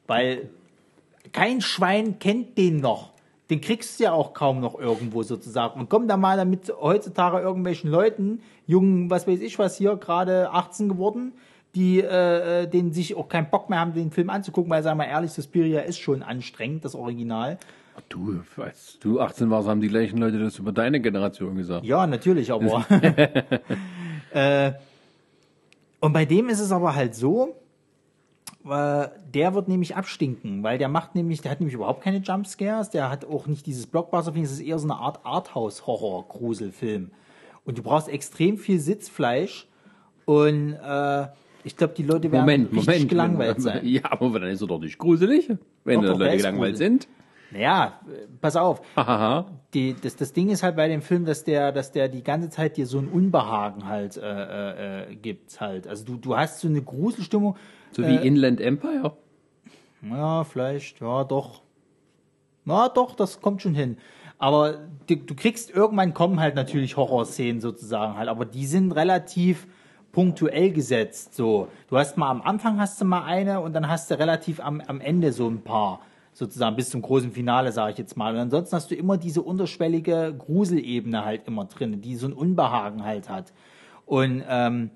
weil 0.06 0.50
kein 1.32 1.62
Schwein 1.62 2.20
kennt 2.20 2.58
den 2.58 2.82
noch. 2.82 3.14
Den 3.50 3.62
kriegst 3.62 3.98
du 3.98 4.04
ja 4.04 4.12
auch 4.12 4.34
kaum 4.34 4.60
noch 4.60 4.78
irgendwo 4.78 5.24
sozusagen. 5.24 5.80
Und 5.80 5.88
komm 5.88 6.10
da 6.10 6.18
mal 6.18 6.36
damit 6.36 6.70
heutzutage 6.78 7.40
irgendwelchen 7.40 7.90
Leuten, 7.90 8.42
jungen, 8.66 9.10
was 9.10 9.30
weiß 9.30 9.40
ich 9.40 9.58
was 9.60 9.78
hier, 9.78 9.96
gerade 9.96 10.52
18 10.52 10.90
geworden, 10.90 11.32
die 11.74 12.02
äh, 12.02 12.64
äh, 12.64 12.68
denen 12.68 12.92
sich 12.92 13.16
auch 13.16 13.30
keinen 13.30 13.50
Bock 13.50 13.70
mehr 13.70 13.80
haben, 13.80 13.94
den 13.94 14.12
Film 14.12 14.30
anzugucken, 14.30 14.70
weil, 14.70 14.84
sagen 14.84 15.00
wir 15.00 15.06
mal 15.06 15.10
ehrlich, 15.10 15.32
Suspiria 15.32 15.80
ist 15.80 16.00
schon 16.00 16.24
anstrengend, 16.24 16.84
das 16.84 16.96
Original. 16.96 17.60
Du, 18.10 18.42
als 18.58 19.00
du 19.00 19.22
18 19.22 19.50
warst, 19.50 19.70
haben 19.70 19.80
die 19.80 19.88
gleichen 19.88 20.18
Leute 20.18 20.38
das 20.38 20.60
über 20.60 20.74
deine 20.74 21.00
Generation 21.00 21.56
gesagt. 21.56 21.86
Ja, 21.86 22.08
natürlich, 22.08 22.52
aber. 22.52 22.86
äh, 24.34 24.74
und 26.08 26.14
bei 26.14 26.24
dem 26.26 26.48
ist 26.48 26.60
es 26.62 26.72
aber 26.72 26.96
halt 26.96 27.16
so, 27.16 27.56
äh, 28.66 29.08
der 29.34 29.54
wird 29.54 29.68
nämlich 29.68 29.96
abstinken, 29.96 30.64
weil 30.64 30.78
der 30.78 30.88
macht 30.88 31.16
nämlich, 31.16 31.42
der 31.42 31.52
hat 31.52 31.60
nämlich 31.60 31.74
überhaupt 31.76 32.02
keine 32.02 32.20
Jumpscares, 32.20 32.90
der 32.90 33.10
hat 33.10 33.26
auch 33.26 33.46
nicht 33.48 33.66
dieses 33.66 33.88
Blockbuster-Film, 33.88 34.46
es 34.46 34.52
ist 34.54 34.62
eher 34.62 34.80
so 34.80 34.86
eine 34.88 34.96
Art 34.96 35.20
Arthouse-Horror-Gruselfilm. 35.26 37.12
Und 37.66 37.78
du 37.78 37.84
brauchst 37.84 38.08
extrem 38.08 38.58
viel 38.58 38.80
Sitzfleisch 38.80 39.68
und 40.26 40.74
äh, 40.74 41.28
ich 41.64 41.76
glaube, 41.76 41.94
die 41.98 42.04
Leute 42.04 42.32
werden 42.32 42.42
Moment, 42.42 42.72
richtig 42.72 42.86
Moment. 42.88 43.10
gelangweilt 43.10 43.56
wenn- 43.58 43.62
sein. 43.62 43.82
Ja, 43.86 44.02
aber 44.12 44.40
dann 44.40 44.50
ist 44.50 44.62
er 44.62 44.68
doch 44.68 44.80
nicht 44.80 44.98
gruselig, 44.98 45.50
wenn 45.84 46.02
Doch, 46.02 46.08
der 46.10 46.18
Leute 46.18 46.38
gelangweilt 46.38 46.76
gruselig. 46.76 47.02
sind. 47.04 47.08
Naja, 47.52 48.00
pass 48.42 48.56
auf. 48.56 48.82
Die, 49.74 49.96
das, 49.96 50.16
das 50.16 50.34
Ding 50.34 50.50
ist 50.50 50.64
halt 50.64 50.76
bei 50.76 50.88
dem 50.88 51.02
Film, 51.02 51.26
dass 51.26 51.44
der, 51.44 51.72
dass 51.72 51.92
der 51.92 52.10
die 52.10 52.24
ganze 52.24 52.50
Zeit 52.50 52.78
dir 52.78 52.86
so 52.86 53.00
ein 53.00 53.08
Unbehagen 53.08 53.86
halt 53.86 54.18
äh, 54.18 54.22
äh, 54.22 55.12
äh, 55.12 55.16
gibt 55.16 55.60
halt. 55.62 55.88
Also 55.88 56.04
du, 56.06 56.18
du 56.18 56.36
hast 56.36 56.60
so 56.60 56.68
eine 56.68 56.82
Gruselstimmung. 56.82 57.56
So 57.92 58.04
wie 58.04 58.16
Äh, 58.16 58.28
Inland 58.28 58.60
Empire. 58.60 59.16
Ja, 60.02 60.44
vielleicht, 60.44 61.00
ja, 61.00 61.24
doch. 61.24 61.62
Na, 62.66 62.90
doch, 62.90 63.16
das 63.16 63.40
kommt 63.42 63.62
schon 63.62 63.74
hin. 63.74 63.98
Aber 64.38 64.80
du, 65.08 65.16
du 65.16 65.36
kriegst 65.36 65.72
irgendwann 65.72 66.14
kommen 66.14 66.40
halt 66.40 66.56
natürlich 66.56 66.98
Horrorszenen 66.98 67.62
sozusagen 67.62 68.18
halt, 68.18 68.30
aber 68.30 68.46
die 68.46 68.66
sind 68.66 68.92
relativ 68.92 69.68
punktuell 70.12 70.72
gesetzt. 70.72 71.34
So, 71.34 71.70
du 71.90 71.98
hast 71.98 72.18
mal 72.18 72.30
am 72.30 72.42
Anfang 72.42 72.80
hast 72.80 73.00
du 73.02 73.06
mal 73.06 73.24
eine 73.24 73.62
und 73.62 73.74
dann 73.74 73.88
hast 73.88 74.12
du 74.12 74.20
relativ 74.20 74.60
am, 74.60 74.82
am 74.82 75.02
Ende 75.02 75.32
so 75.32 75.48
ein 75.48 75.62
paar 75.62 76.02
sozusagen 76.38 76.76
bis 76.76 76.92
zum 76.92 77.02
großen 77.02 77.32
Finale, 77.32 77.72
sage 77.72 77.94
ich 77.94 77.98
jetzt 77.98 78.16
mal. 78.16 78.32
Und 78.36 78.40
ansonsten 78.40 78.76
hast 78.76 78.92
du 78.92 78.96
immer 78.96 79.18
diese 79.18 79.42
unterschwellige 79.42 80.36
Gruselebene 80.38 81.26
halt 81.26 81.48
immer 81.48 81.66
drin, 81.66 82.00
die 82.02 82.16
so 82.16 82.28
ein 82.28 82.34
Unbehagen 82.34 83.04
halt 83.04 83.28
hat. 83.28 83.54
Und 84.06 84.44
ähm, 84.48 84.92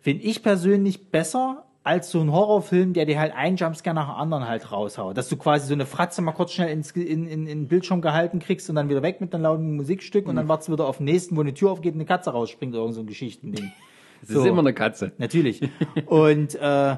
finde 0.00 0.24
ich 0.24 0.42
persönlich 0.42 1.10
besser 1.10 1.64
als 1.84 2.10
so 2.10 2.20
ein 2.20 2.30
Horrorfilm, 2.30 2.92
der 2.92 3.06
dir 3.06 3.18
halt 3.18 3.34
einen 3.34 3.56
Jumpscare 3.56 3.94
nach 3.94 4.08
dem 4.08 4.16
anderen 4.16 4.46
halt 4.46 4.70
raushaut. 4.70 5.16
Dass 5.16 5.30
du 5.30 5.38
quasi 5.38 5.68
so 5.68 5.72
eine 5.72 5.86
Fratze 5.86 6.20
mal 6.20 6.32
kurz 6.32 6.52
schnell 6.52 6.68
ins, 6.68 6.90
in, 6.90 7.26
in, 7.26 7.46
in 7.46 7.46
den 7.46 7.68
Bildschirm 7.68 8.02
gehalten 8.02 8.40
kriegst 8.40 8.68
und 8.68 8.76
dann 8.76 8.90
wieder 8.90 9.02
weg 9.02 9.22
mit 9.22 9.34
einem 9.34 9.44
lauten 9.44 9.74
Musikstück 9.74 10.28
und 10.28 10.36
dann 10.36 10.48
wartest 10.48 10.68
du 10.68 10.72
wieder 10.74 10.86
auf 10.86 10.98
den 10.98 11.04
nächsten, 11.04 11.34
wo 11.34 11.40
eine 11.40 11.54
Tür 11.54 11.70
aufgeht 11.70 11.94
und 11.94 12.00
eine 12.00 12.06
Katze 12.06 12.30
rausspringt 12.30 12.74
oder 12.74 12.82
irgend 12.82 12.94
so 12.94 13.00
ein 13.00 13.06
Geschichtending. 13.06 13.72
Es 14.22 14.30
ist 14.30 14.46
immer 14.46 14.60
eine 14.60 14.72
Katze. 14.72 15.12
Natürlich. 15.18 15.60
Und 16.06 16.54
äh, 16.54 16.96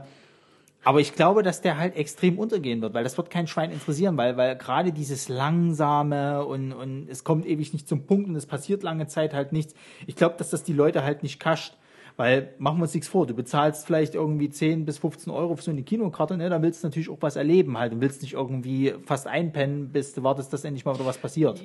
aber 0.87 1.01
ich 1.01 1.15
glaube, 1.15 1.43
dass 1.43 1.63
der 1.63 1.79
halt 1.79 1.97
extrem 1.97 2.39
untergehen 2.39 2.81
wird, 2.81 2.95
weil 2.95 3.03
das 3.03 3.17
wird 3.17 3.29
kein 3.29 3.49
Schwein 3.49 3.73
interessieren, 3.73 4.17
weil, 4.17 4.37
weil 4.37 4.55
gerade 4.55 4.93
dieses 4.93 5.29
langsame 5.29 6.47
und, 6.47 6.73
und 6.73 7.09
es 7.09 7.25
kommt 7.25 7.45
ewig 7.45 7.73
nicht 7.73 7.89
zum 7.89 8.07
Punkt 8.07 8.29
und 8.29 8.37
es 8.37 8.47
passiert 8.47 8.85
lange 8.85 9.09
Zeit 9.09 9.35
halt 9.35 9.51
nichts. 9.51 9.75
Ich 10.07 10.15
glaube, 10.15 10.37
dass 10.39 10.51
das 10.51 10.63
die 10.63 10.73
Leute 10.73 11.03
halt 11.03 11.25
nicht 11.25 11.41
kascht. 11.41 11.77
Weil, 12.17 12.55
machen 12.59 12.79
wir 12.79 12.85
uns 12.85 12.95
nichts 12.95 13.09
vor, 13.09 13.27
du 13.27 13.35
bezahlst 13.35 13.85
vielleicht 13.85 14.15
irgendwie 14.15 14.49
10 14.49 14.87
bis 14.87 14.99
15 14.99 15.31
Euro 15.31 15.57
für 15.57 15.65
so 15.65 15.71
eine 15.71 15.83
Kinokarte, 15.83 16.39
ne? 16.39 16.49
Da 16.49 16.63
willst 16.63 16.83
du 16.83 16.87
natürlich 16.87 17.11
auch 17.11 17.19
was 17.21 17.37
erleben 17.37 17.77
halt. 17.77 17.93
Du 17.93 18.01
willst 18.01 18.23
nicht 18.23 18.35
irgendwie 18.35 18.95
fast 19.05 19.27
einpennen, 19.27 19.91
bis 19.91 20.15
du 20.15 20.23
wartest, 20.23 20.51
dass 20.53 20.65
endlich 20.65 20.87
mal 20.87 20.95
wieder 20.95 21.05
was 21.05 21.19
passiert. 21.19 21.61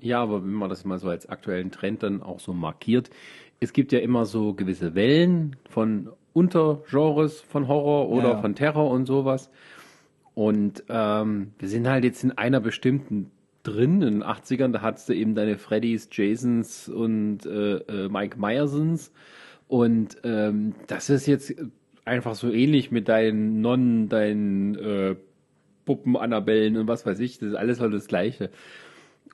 Ja, 0.00 0.22
aber 0.22 0.42
wenn 0.42 0.54
man 0.54 0.70
das 0.70 0.84
mal 0.84 0.98
so 0.98 1.08
als 1.08 1.28
aktuellen 1.28 1.70
Trend 1.70 2.02
dann 2.02 2.22
auch 2.22 2.40
so 2.40 2.52
markiert, 2.52 3.10
es 3.60 3.72
gibt 3.72 3.92
ja 3.92 3.98
immer 3.98 4.24
so 4.24 4.54
gewisse 4.54 4.94
Wellen 4.94 5.56
von 5.68 6.08
Untergenres 6.36 7.40
von 7.40 7.66
Horror 7.66 8.10
oder 8.10 8.32
Ja. 8.32 8.40
von 8.42 8.54
Terror 8.54 8.90
und 8.90 9.06
sowas. 9.06 9.50
Und 10.34 10.84
ähm, 10.90 11.52
wir 11.58 11.68
sind 11.68 11.88
halt 11.88 12.04
jetzt 12.04 12.22
in 12.22 12.32
einer 12.32 12.60
bestimmten 12.60 13.30
drin, 13.62 14.02
in 14.02 14.20
den 14.20 14.22
80ern, 14.22 14.70
da 14.70 14.82
hattest 14.82 15.08
du 15.08 15.14
eben 15.14 15.34
deine 15.34 15.56
Freddys, 15.56 16.08
Jasons 16.12 16.88
und 16.90 17.46
äh, 17.46 17.76
äh, 17.78 18.08
Mike 18.10 18.38
Myersons. 18.38 19.12
Und 19.66 20.18
ähm, 20.24 20.74
das 20.86 21.08
ist 21.10 21.26
jetzt 21.26 21.54
einfach 22.04 22.34
so 22.34 22.52
ähnlich 22.52 22.90
mit 22.90 23.08
deinen 23.08 23.62
Nonnen, 23.62 24.08
deinen 24.10 24.74
äh, 24.76 25.16
Puppen, 25.86 26.16
Annabellen 26.16 26.76
und 26.76 26.86
was 26.86 27.06
weiß 27.06 27.18
ich. 27.20 27.38
Das 27.38 27.48
ist 27.48 27.54
alles 27.54 27.80
halt 27.80 27.94
das 27.94 28.06
Gleiche. 28.06 28.50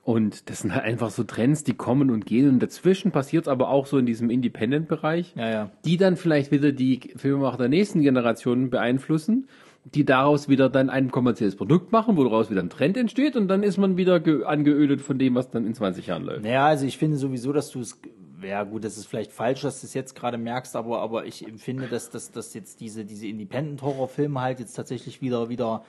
Und 0.05 0.49
das 0.49 0.59
sind 0.59 0.75
halt 0.75 0.83
einfach 0.83 1.11
so 1.11 1.23
Trends, 1.23 1.63
die 1.63 1.75
kommen 1.75 2.11
und 2.11 2.25
gehen. 2.25 2.49
Und 2.49 2.59
dazwischen 2.59 3.11
passiert 3.11 3.45
es 3.45 3.47
aber 3.47 3.69
auch 3.69 3.85
so 3.85 3.97
in 3.97 4.05
diesem 4.05 4.29
Independent-Bereich, 4.29 5.33
Ja, 5.37 5.49
ja. 5.49 5.71
die 5.85 5.95
dann 5.97 6.17
vielleicht 6.17 6.51
wieder 6.51 6.71
die 6.73 6.99
Filmemacher 7.15 7.57
der 7.57 7.69
nächsten 7.69 8.01
Generation 8.01 8.69
beeinflussen, 8.69 9.47
die 9.85 10.03
daraus 10.05 10.49
wieder 10.49 10.69
dann 10.69 10.89
ein 10.89 11.09
kommerzielles 11.09 11.55
Produkt 11.55 11.91
machen, 11.93 12.17
wo 12.17 12.23
daraus 12.23 12.49
wieder 12.49 12.61
ein 12.61 12.69
Trend 12.69 12.97
entsteht 12.97 13.35
und 13.37 13.47
dann 13.47 13.63
ist 13.63 13.77
man 13.77 13.95
wieder 13.95 14.19
ge- 14.19 14.43
angeödet 14.43 15.01
von 15.01 15.17
dem, 15.19 15.35
was 15.35 15.51
dann 15.51 15.65
in 15.65 15.73
20 15.73 16.07
Jahren 16.07 16.23
läuft. 16.23 16.43
Naja, 16.43 16.65
also 16.67 16.85
ich 16.85 16.97
finde 16.97 17.15
sowieso, 17.17 17.53
dass 17.53 17.69
du 17.71 17.79
es, 17.81 17.99
ja 18.41 18.63
gut, 18.63 18.83
das 18.83 18.97
ist 18.97 19.05
vielleicht 19.07 19.31
falsch, 19.31 19.61
dass 19.61 19.79
du 19.81 19.87
es 19.87 19.93
jetzt 19.93 20.15
gerade 20.15 20.37
merkst, 20.37 20.75
aber, 20.75 20.99
aber 21.01 21.25
ich 21.25 21.47
empfinde, 21.47 21.87
dass, 21.87 22.09
dass, 22.09 22.31
dass 22.31 22.53
jetzt 22.53 22.79
diese, 22.81 23.03
diese 23.05 23.27
Independent-Horror-Filme 23.27 24.41
halt 24.41 24.59
jetzt 24.59 24.73
tatsächlich 24.73 25.21
wieder, 25.21 25.47
wieder 25.49 25.83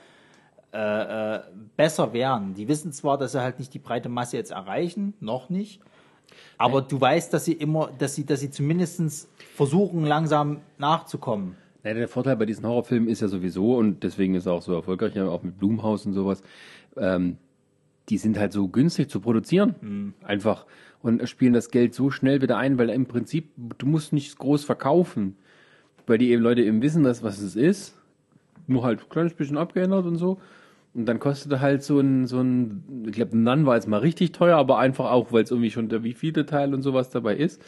äh, 0.75 1.35
äh, 1.35 1.39
besser 1.77 2.11
wären. 2.11 2.53
Die 2.53 2.67
wissen 2.67 2.91
zwar, 2.91 3.17
dass 3.17 3.31
sie 3.31 3.41
halt 3.41 3.59
nicht 3.59 3.73
die 3.73 3.79
breite 3.79 4.09
Masse 4.09 4.35
jetzt 4.35 4.51
erreichen, 4.51 5.13
noch 5.21 5.49
nicht, 5.49 5.79
aber 6.57 6.81
du 6.81 6.99
weißt, 6.99 7.33
dass 7.33 7.45
sie 7.45 7.53
immer, 7.53 7.91
dass 7.97 8.15
sie, 8.15 8.25
dass 8.25 8.41
sie 8.41 8.51
zumindest 8.51 9.29
versuchen, 9.55 10.03
langsam 10.03 10.61
nachzukommen. 10.77 11.55
Ja, 11.83 11.93
der 11.93 12.07
Vorteil 12.07 12.35
bei 12.35 12.45
diesen 12.45 12.65
Horrorfilmen 12.65 13.07
ist 13.07 13.21
ja 13.21 13.27
sowieso, 13.27 13.77
und 13.77 14.03
deswegen 14.03 14.35
ist 14.35 14.47
er 14.47 14.53
auch 14.53 14.61
so 14.61 14.73
erfolgreich, 14.73 15.19
auch 15.19 15.43
mit 15.43 15.57
Blumhaus 15.59 16.05
und 16.05 16.13
sowas, 16.13 16.41
ähm, 16.97 17.37
die 18.09 18.17
sind 18.17 18.37
halt 18.37 18.53
so 18.53 18.67
günstig 18.67 19.09
zu 19.09 19.19
produzieren. 19.19 20.13
Einfach. 20.23 20.65
Und 21.01 21.27
spielen 21.29 21.53
das 21.53 21.69
Geld 21.69 21.93
so 21.93 22.09
schnell 22.11 22.41
wieder 22.41 22.57
ein, 22.57 22.77
weil 22.77 22.89
im 22.89 23.05
Prinzip, 23.05 23.51
du 23.77 23.85
musst 23.85 24.13
nichts 24.13 24.35
groß 24.37 24.63
verkaufen. 24.63 25.37
Weil 26.07 26.17
die 26.19 26.31
eben 26.31 26.43
Leute 26.43 26.63
eben 26.63 26.81
wissen, 26.81 27.03
dass, 27.03 27.23
was 27.23 27.39
es 27.39 27.55
ist. 27.55 27.95
Nur 28.67 28.83
halt 28.83 29.01
ein 29.01 29.09
kleines 29.09 29.33
bisschen 29.33 29.57
abgeändert 29.57 30.05
und 30.05 30.17
so. 30.17 30.39
Und 30.95 31.05
dann 31.07 31.19
kostete 31.19 31.59
halt 31.59 31.83
so 31.83 31.99
ein, 31.99 32.25
so 32.25 32.39
ein, 32.39 33.05
ich 33.05 33.11
glaube, 33.13 33.35
ein 33.37 33.43
Nun 33.43 33.65
war 33.65 33.75
jetzt 33.75 33.87
mal 33.87 33.99
richtig 33.99 34.31
teuer, 34.31 34.57
aber 34.57 34.79
einfach 34.79 35.11
auch, 35.11 35.33
weil 35.33 35.43
es 35.43 35.51
irgendwie 35.51 35.69
schon 35.69 35.89
der 35.89 36.03
wievielte 36.03 36.45
Teil 36.45 36.73
und 36.73 36.81
sowas 36.83 37.09
dabei 37.09 37.35
ist. 37.35 37.61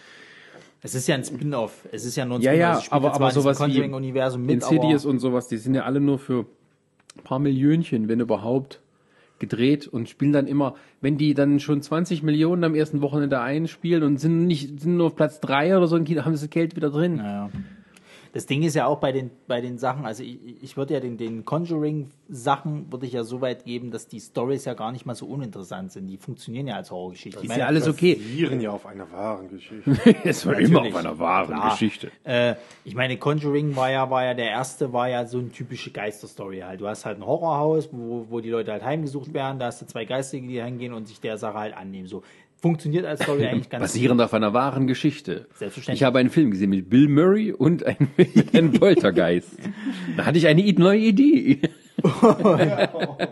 Es 0.81 0.95
ist 0.95 1.07
ja 1.07 1.15
ein 1.15 1.23
Spin-off. 1.25 1.87
Es 1.91 2.05
ist 2.05 2.15
ja 2.15 2.23
nur 2.23 2.37
ein 2.37 2.41
Ja, 2.41 2.51
Spin-off. 2.53 2.85
ja, 2.85 2.91
aber, 2.91 3.13
aber 3.13 3.31
sowas 3.31 3.59
wie 3.59 3.63
Conjuring-Universum 3.63 4.41
mit, 4.43 4.55
Insidious 4.55 5.05
und 5.05 5.19
sowas, 5.19 5.49
die 5.49 5.57
sind 5.57 5.75
ja 5.75 5.83
alle 5.83 5.99
nur 5.99 6.19
für 6.19 6.45
ein 7.17 7.23
paar 7.23 7.39
Millionchen, 7.39 8.07
wenn 8.07 8.21
überhaupt, 8.21 8.79
gedreht 9.39 9.87
und 9.87 10.09
spielen 10.09 10.31
dann 10.33 10.47
immer, 10.47 10.75
wenn 11.01 11.17
die 11.17 11.33
dann 11.33 11.59
schon 11.59 11.81
20 11.81 12.23
Millionen 12.23 12.63
am 12.63 12.75
ersten 12.75 13.01
Wochenende 13.01 13.39
einspielen 13.39 14.03
und 14.03 14.17
sind 14.17 14.45
nicht, 14.47 14.79
sind 14.79 14.97
nur 14.97 15.07
auf 15.07 15.15
Platz 15.15 15.39
drei 15.39 15.77
oder 15.77 15.87
so, 15.87 15.97
haben 15.97 16.05
sie 16.07 16.45
das 16.45 16.49
Geld 16.49 16.75
wieder 16.75 16.89
drin. 16.89 17.17
Naja. 17.17 17.49
Das 18.37 18.45
Ding 18.45 18.61
ist 18.61 18.75
ja 18.75 18.85
auch 18.85 18.99
bei 18.99 19.11
den, 19.11 19.31
bei 19.47 19.61
den 19.61 19.79
Sachen, 19.79 20.05
also 20.05 20.21
ich, 20.21 20.37
ich 20.61 20.77
würde 20.77 20.93
ja 20.93 20.99
den, 20.99 21.17
den 21.17 21.43
Conjuring-Sachen 21.43 22.91
würde 22.91 23.07
ich 23.07 23.13
ja 23.13 23.23
so 23.23 23.41
weit 23.41 23.65
geben, 23.65 23.89
dass 23.89 24.07
die 24.07 24.19
Stories 24.19 24.63
ja 24.65 24.75
gar 24.75 24.91
nicht 24.91 25.07
mal 25.07 25.15
so 25.15 25.25
uninteressant 25.25 25.91
sind. 25.91 26.05
Die 26.05 26.17
funktionieren 26.17 26.67
ja 26.67 26.75
als 26.75 26.91
Horrorgeschichte. 26.91 27.39
Ich 27.39 27.45
Ist 27.45 27.49
meine, 27.49 27.61
ja 27.61 27.65
alles 27.65 27.87
okay. 27.87 28.13
Basieren 28.13 28.61
ja 28.61 28.69
auf 28.69 28.85
einer 28.85 29.11
wahren 29.11 29.49
Geschichte. 29.49 29.89
Es 30.23 30.45
war 30.45 30.51
Natürlich. 30.51 30.69
immer 30.69 30.81
auf 30.83 30.95
einer 30.95 31.17
wahren 31.17 31.47
Klar. 31.47 31.71
Geschichte. 31.71 32.11
Äh, 32.25 32.53
ich 32.83 32.93
meine, 32.93 33.17
Conjuring 33.17 33.75
war 33.75 33.89
ja, 33.89 34.07
war 34.11 34.23
ja 34.23 34.35
der 34.35 34.51
erste, 34.51 34.93
war 34.93 35.09
ja 35.09 35.25
so 35.25 35.39
eine 35.39 35.49
typische 35.49 35.89
Geisterstory 35.89 36.59
halt. 36.59 36.79
Du 36.79 36.87
hast 36.87 37.07
halt 37.07 37.17
ein 37.17 37.25
Horrorhaus, 37.25 37.89
wo, 37.91 38.27
wo 38.29 38.39
die 38.39 38.51
Leute 38.51 38.71
halt 38.71 38.83
heimgesucht 38.83 39.33
werden, 39.33 39.57
da 39.57 39.65
hast 39.65 39.81
du 39.81 39.87
zwei 39.87 40.05
Geistige, 40.05 40.47
die 40.47 40.61
hingehen 40.61 40.93
und 40.93 41.07
sich 41.07 41.19
der 41.19 41.39
Sache 41.39 41.57
halt 41.57 41.75
annehmen. 41.75 42.05
So, 42.05 42.21
funktioniert 42.59 43.05
als 43.05 43.21
Story 43.21 43.45
eigentlich 43.45 43.69
ganz 43.69 43.81
Basierend 43.81 44.21
auf 44.21 44.33
einer 44.33 44.53
wahren 44.53 44.87
Geschichte. 44.87 45.47
Selbstverständlich. 45.55 46.01
Ich 46.01 46.03
habe 46.03 46.19
einen 46.19 46.29
Film 46.29 46.51
gesehen 46.51 46.71
mit 46.71 46.89
Bill 46.89 47.07
Murray 47.07 47.51
und 47.51 47.85
einem, 47.85 48.09
einem 48.53 48.73
Poltergeist. 48.73 49.57
Da 50.15 50.25
hatte 50.25 50.37
ich 50.37 50.47
eine 50.47 50.63
neue 50.73 50.99
Idee. 50.99 51.61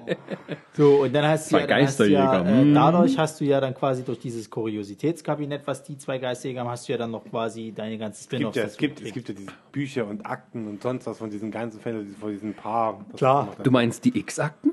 So, 0.74 1.04
und 1.04 1.16
dann 1.16 1.26
hast 1.26 1.46
du 1.46 1.52
Zwei 1.52 1.62
ja, 1.62 1.68
dann 1.68 1.84
hast 1.84 2.00
du 2.00 2.04
ja 2.04 2.32
Geisterjäger, 2.34 2.62
äh, 2.62 2.66
mm. 2.66 2.74
dadurch 2.74 3.18
hast 3.18 3.40
du 3.40 3.46
ja 3.46 3.62
dann 3.62 3.74
quasi 3.74 4.04
durch 4.04 4.20
dieses 4.20 4.50
Kuriositätskabinett, 4.50 5.62
was 5.66 5.84
die 5.84 5.98
zwei 5.98 6.18
Geisterjäger 6.18 6.62
haben, 6.62 6.70
hast 6.70 6.90
du 6.90 6.92
ja 6.92 6.98
dann 6.98 7.12
noch 7.12 7.24
quasi 7.24 7.72
deine 7.74 7.98
gibt, 7.98 8.18
Spin-offs. 8.18 8.58
ja, 8.58 8.64
es, 8.64 8.76
gibt, 8.76 9.02
es 9.02 9.14
gibt 9.14 9.30
ja 9.30 9.36
diese 9.36 9.52
Bücher 9.72 10.06
und 10.06 10.26
Akten 10.26 10.68
und 10.68 10.82
sonst 10.82 11.08
was 11.08 11.20
von 11.20 11.30
diesen 11.30 11.50
ganzen 11.50 11.80
Fällen, 11.80 12.14
von 12.20 12.30
diesen 12.30 12.54
Paar. 12.54 13.06
Klar. 13.16 13.56
Du 13.64 13.72
meinst 13.72 14.04
die 14.04 14.20
X-Akten? 14.20 14.72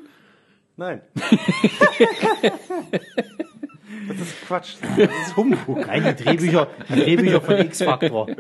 Nein. 0.77 1.03
das 4.09 4.21
ist 4.21 4.43
Quatsch. 4.47 4.75
Das 4.97 5.11
ist 5.27 5.37
Humbug. 5.37 5.87
Nein, 5.87 6.15
die 6.19 6.25
Drehbücher, 6.25 6.69
die 6.89 7.01
Drehbücher 7.01 7.41
von 7.41 7.59
X-Factor. 7.59 8.27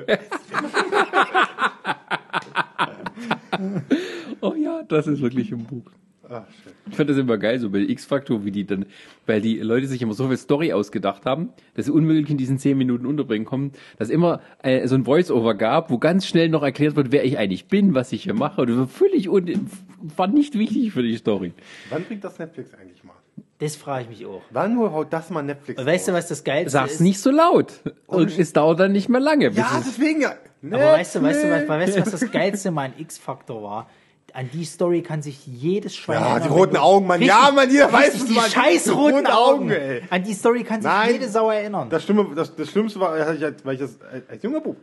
Oh 4.40 4.54
ja, 4.54 4.82
das 4.82 5.06
ist 5.06 5.22
wirklich 5.22 5.52
ein 5.52 5.64
Buch. 5.64 5.92
Ah. 6.28 6.44
Ich 6.88 6.96
fand 6.96 7.10
das 7.10 7.16
immer 7.16 7.36
geil, 7.36 7.58
so 7.58 7.70
bei 7.70 7.78
X-Factor, 7.80 8.44
wie 8.44 8.50
die 8.50 8.64
dann, 8.64 8.86
weil 9.26 9.40
die 9.40 9.58
Leute 9.58 9.86
sich 9.86 10.02
immer 10.02 10.14
so 10.14 10.28
viel 10.28 10.36
Story 10.36 10.72
ausgedacht 10.72 11.26
haben, 11.26 11.50
dass 11.74 11.86
sie 11.86 11.92
unmöglich 11.92 12.30
in 12.30 12.38
diesen 12.38 12.58
zehn 12.58 12.78
Minuten 12.78 13.06
unterbringen 13.06 13.44
kommen, 13.44 13.72
dass 13.98 14.08
immer 14.08 14.40
äh, 14.62 14.86
so 14.88 14.94
ein 14.94 15.04
Voice-Over 15.04 15.54
gab, 15.54 15.90
wo 15.90 15.98
ganz 15.98 16.26
schnell 16.26 16.48
noch 16.48 16.62
erklärt 16.62 16.96
wird, 16.96 17.12
wer 17.12 17.24
ich 17.24 17.38
eigentlich 17.38 17.66
bin, 17.66 17.94
was 17.94 18.12
ich 18.12 18.24
hier 18.24 18.34
mache. 18.34 18.62
Und 18.62 18.70
das 18.70 18.78
war 18.78 18.88
völlig 18.88 19.28
un 19.28 19.68
war 20.16 20.26
nicht 20.26 20.58
wichtig 20.58 20.92
für 20.92 21.02
die 21.02 21.16
Story. 21.16 21.52
Wann 21.90 22.04
bringt 22.04 22.24
das 22.24 22.38
Netflix 22.38 22.74
eigentlich? 22.74 23.01
Das 23.62 23.76
frage 23.76 24.02
ich 24.02 24.08
mich 24.18 24.26
auch. 24.26 24.42
Wann 24.50 24.74
nur 24.74 24.92
haut 24.92 25.12
das 25.12 25.30
mal 25.30 25.40
Netflix 25.42 25.78
Und 25.80 25.86
weißt 25.86 26.08
du, 26.08 26.12
was 26.12 26.26
das 26.26 26.42
Geilste 26.42 26.70
Sag's 26.70 26.94
ist? 26.94 27.00
nicht 27.00 27.20
so 27.20 27.30
laut. 27.30 27.72
Und 28.06 28.36
es 28.36 28.52
dauert 28.52 28.80
dann 28.80 28.90
nicht 28.90 29.08
mehr 29.08 29.20
lange. 29.20 29.50
bis 29.50 29.58
Ja, 29.58 29.76
es- 29.78 29.84
deswegen 29.86 30.20
ja. 30.22 30.32
Aber 30.68 30.78
weißt 30.92 31.14
du, 31.14 31.22
weißt 31.22 31.44
du, 31.44 31.50
was, 31.50 31.68
weißt 31.68 31.96
du, 31.96 32.00
was 32.02 32.10
das 32.10 32.30
Geilste 32.32 32.70
mal 32.72 32.86
an 32.86 32.94
X-Factor 32.98 33.62
war? 33.62 33.88
An 34.34 34.48
die 34.52 34.64
Story 34.64 35.02
kann 35.02 35.20
sich 35.22 35.46
jedes 35.46 35.94
Schwein 35.94 36.16
Ja, 36.18 36.22
erinnern, 36.22 36.42
die 36.42 36.48
wenn 36.48 36.56
roten 36.58 36.74
du- 36.74 36.80
Augen, 36.80 37.06
Mann. 37.06 37.22
Ja, 37.22 37.50
Mann, 37.54 37.70
jeder 37.70 37.92
weiß 37.92 38.04
richtig, 38.14 38.20
es, 38.22 38.26
die 38.28 38.34
Mann. 38.34 38.50
scheiß 38.50 38.84
Die 38.84 38.90
roten 38.90 39.14
roten 39.16 39.26
Augen. 39.26 39.60
Augen, 39.64 39.70
ey. 39.70 40.02
An 40.10 40.22
die 40.24 40.32
Story 40.32 40.64
kann 40.64 40.80
sich 40.82 40.90
Nein. 40.90 41.12
jede 41.12 41.28
Sau 41.28 41.50
erinnern. 41.50 41.88
Das 41.90 42.02
Schlimme, 42.02 42.26
das, 42.34 42.56
das 42.56 42.68
Schlimmste 42.70 42.98
war, 42.98 43.18
hatte 43.18 43.34
ich, 43.36 43.44
als- 43.44 43.64
weil 43.64 43.74
ich 43.74 43.80
das 43.80 43.98
als, 44.10 44.28
als 44.28 44.42
junger 44.42 44.60
Bub 44.60 44.76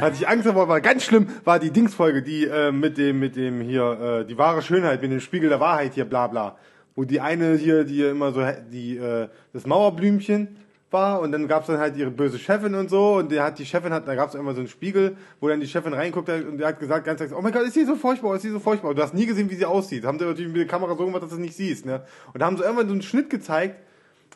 hatte 0.00 0.16
ich 0.16 0.26
Angst 0.28 0.46
davor, 0.46 0.68
war 0.68 0.80
ganz 0.80 1.02
schlimm, 1.04 1.28
war 1.44 1.58
die 1.58 1.70
Dingsfolge, 1.70 2.22
die 2.22 2.44
äh, 2.46 2.70
mit 2.72 2.96
dem, 2.96 3.18
mit 3.18 3.34
dem 3.36 3.60
hier, 3.60 4.20
äh, 4.22 4.24
die 4.26 4.38
wahre 4.38 4.62
Schönheit, 4.62 5.02
mit 5.02 5.10
dem 5.10 5.20
Spiegel 5.20 5.48
der 5.50 5.60
Wahrheit 5.60 5.92
hier, 5.94 6.04
bla 6.06 6.28
bla. 6.28 6.56
Wo 7.00 7.04
die 7.04 7.22
eine 7.22 7.54
hier, 7.56 7.84
die 7.84 8.02
immer 8.02 8.30
so, 8.30 8.44
die, 8.70 8.98
äh, 8.98 9.28
das 9.54 9.66
Mauerblümchen 9.66 10.54
war 10.90 11.22
und 11.22 11.32
dann 11.32 11.48
gab's 11.48 11.68
dann 11.68 11.78
halt 11.78 11.96
ihre 11.96 12.10
böse 12.10 12.38
Chefin 12.38 12.74
und 12.74 12.90
so 12.90 13.14
und 13.14 13.32
der 13.32 13.42
hat 13.42 13.58
die 13.58 13.64
Chefin 13.64 13.90
hat 13.90 14.06
da 14.06 14.14
gab's 14.14 14.34
immer 14.34 14.52
so 14.52 14.60
einen 14.60 14.68
Spiegel 14.68 15.16
wo 15.40 15.48
dann 15.48 15.60
die 15.60 15.66
Chefin 15.66 15.94
reinguckt 15.94 16.28
und 16.28 16.58
der 16.58 16.68
hat 16.68 16.78
gesagt 16.78 17.06
ganz 17.06 17.22
oh 17.32 17.40
mein 17.40 17.52
Gott 17.52 17.62
ist 17.62 17.72
sie 17.72 17.86
so 17.86 17.94
furchtbar 17.94 18.34
ist 18.34 18.42
sie 18.42 18.50
so 18.50 18.58
furchtbar 18.58 18.92
du 18.92 19.00
hast 19.00 19.14
nie 19.14 19.24
gesehen 19.24 19.48
wie 19.48 19.54
sie 19.54 19.64
aussieht 19.64 20.04
haben 20.04 20.18
sie 20.18 20.26
natürlich 20.26 20.52
mit 20.52 20.58
der 20.60 20.66
Kamera 20.66 20.94
so 20.94 21.06
gemacht 21.06 21.22
dass 21.22 21.30
du 21.30 21.36
es 21.36 21.40
nicht 21.40 21.56
siehst 21.56 21.86
ne 21.86 22.02
und 22.34 22.40
da 22.40 22.46
haben 22.46 22.58
sie 22.58 22.64
irgendwann 22.64 22.88
so 22.88 22.92
einen 22.92 23.02
Schnitt 23.02 23.30
gezeigt 23.30 23.76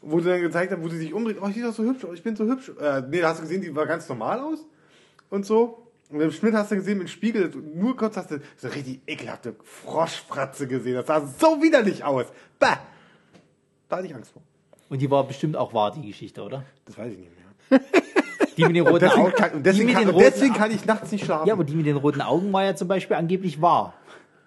wo 0.01 0.21
sie 0.21 0.31
dann 0.31 0.41
gezeigt 0.41 0.73
haben, 0.73 0.83
wo 0.83 0.89
sie 0.89 0.99
sich 0.99 1.13
umdreht, 1.13 1.39
oh, 1.41 1.49
ich 1.49 1.55
bin 1.55 1.65
doch 1.65 1.75
so 1.75 1.83
hübsch, 1.83 2.07
ich 2.15 2.23
bin 2.23 2.37
so 2.37 2.45
hübsch. 2.45 2.71
Äh, 2.81 3.03
nee, 3.09 3.21
da 3.21 3.29
hast 3.29 3.39
du 3.39 3.43
gesehen, 3.43 3.63
die 3.63 3.75
war 3.75 3.87
ganz 3.87 4.09
normal 4.09 4.41
aus 4.41 4.65
und 5.31 5.47
so. 5.47 5.84
Und 6.11 6.21
im 6.21 6.31
Schnitt 6.31 6.55
hast 6.55 6.71
du 6.71 6.77
gesehen, 6.77 6.99
mit 6.99 7.09
dem 7.09 7.11
Spiegel, 7.11 7.51
nur 7.75 7.97
kurz 7.97 8.17
hast 8.17 8.31
du 8.31 8.41
so 8.57 8.69
richtig 8.69 9.01
ekelhafte 9.07 9.57
Froschfratze 9.63 10.67
gesehen. 10.69 10.95
Das 10.95 11.07
sah 11.07 11.27
so 11.27 11.63
widerlich 11.63 12.05
aus. 12.05 12.27
Bah! 12.59 12.79
Da 13.89 13.97
hatte 13.97 14.07
ich 14.07 14.15
Angst 14.15 14.33
vor. 14.33 14.43
Und 14.91 15.01
die 15.01 15.11
war 15.11 15.27
bestimmt 15.27 15.57
auch 15.57 15.73
wahr, 15.73 15.93
die 15.93 16.07
Geschichte, 16.07 16.43
oder? 16.43 16.65
Das 16.85 16.99
weiß 16.99 17.13
ich 17.13 17.19
nicht 17.19 17.31
mehr. 17.31 17.81
Die 18.57 18.65
mit 18.65 18.77
den 18.77 18.87
roten 18.87 19.01
Deswegen 19.01 19.23
Augen. 19.23 19.33
kann, 19.33 19.63
deswegen, 19.63 19.93
kann, 19.93 20.15
deswegen 20.17 20.55
kann 20.55 20.71
ich 20.71 20.85
nachts 20.85 21.11
nicht 21.11 21.25
schlafen. 21.25 21.49
Ja, 21.49 21.55
aber 21.55 21.65
die 21.65 21.75
mit 21.75 21.87
den 21.87 21.97
roten 21.97 22.21
Augen 22.21 22.53
war 22.53 22.65
ja 22.65 22.77
zum 22.77 22.87
Beispiel 22.87 23.17
angeblich 23.17 23.61
wahr. 23.61 23.95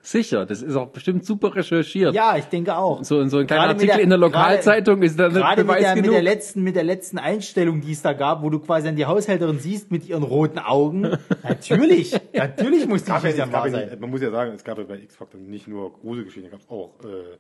Sicher, 0.09 0.45
das 0.45 0.61
ist 0.61 0.73
auch 0.77 0.87
bestimmt 0.87 1.25
super 1.25 1.53
recherchiert. 1.53 2.15
Ja, 2.15 2.37
ich 2.37 2.45
denke 2.45 2.77
auch. 2.77 3.03
So, 3.03 3.25
so 3.27 3.39
ein 3.39 3.45
kleiner 3.45 3.63
Gerade 3.63 3.73
mit 3.73 3.81
Artikel 3.81 3.95
der- 3.95 4.03
in 4.03 4.09
der 4.09 4.17
Lokalzeitung 4.17 5.01
ist 5.01 5.19
dann 5.19 5.33
Gerade 5.33 5.63
mit 5.63 5.67
Beweis 5.67 5.81
der, 5.83 5.95
mit, 5.95 6.03
genug. 6.05 6.15
der 6.15 6.23
letzten, 6.23 6.63
mit 6.63 6.75
der 6.77 6.83
letzten 6.85 7.17
Einstellung, 7.17 7.81
die 7.81 7.91
es 7.91 8.01
da 8.03 8.13
gab, 8.13 8.41
wo 8.41 8.49
du 8.49 8.59
quasi 8.59 8.85
dann 8.87 8.95
die 8.95 9.05
Haushälterin 9.05 9.59
siehst 9.59 9.91
mit 9.91 10.07
ihren 10.07 10.23
roten 10.23 10.59
Augen. 10.59 11.01
Natürlich, 11.43 12.17
natürlich 12.33 12.87
muss 12.87 13.03
die 13.03 13.11
gab 13.11 13.21
ja, 13.25 13.31
es 13.31 13.37
wahr 13.51 13.65
ja 13.65 13.71
sein. 13.73 13.89
nicht, 13.89 13.99
man 13.99 14.09
muss 14.09 14.21
ja 14.21 14.31
sagen, 14.31 14.53
es 14.55 14.63
gab 14.63 14.77
ja 14.77 14.85
bei 14.85 14.95
X-Factor 14.97 15.41
nicht 15.41 15.67
nur 15.67 15.91
Gruselgeschichten, 15.91 16.51
da 16.51 16.57
gab 16.57 16.61
es 16.65 16.69
auch 16.69 16.91
äh, 17.03 17.35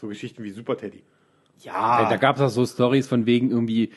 so 0.00 0.06
Geschichten 0.08 0.42
wie 0.44 0.50
Super 0.50 0.78
Teddy. 0.78 1.02
Ja, 1.60 2.08
Da 2.08 2.16
gab 2.16 2.36
es 2.36 2.42
auch 2.42 2.48
so 2.48 2.64
Stories 2.64 3.06
von 3.06 3.26
wegen 3.26 3.50
irgendwie 3.50 3.90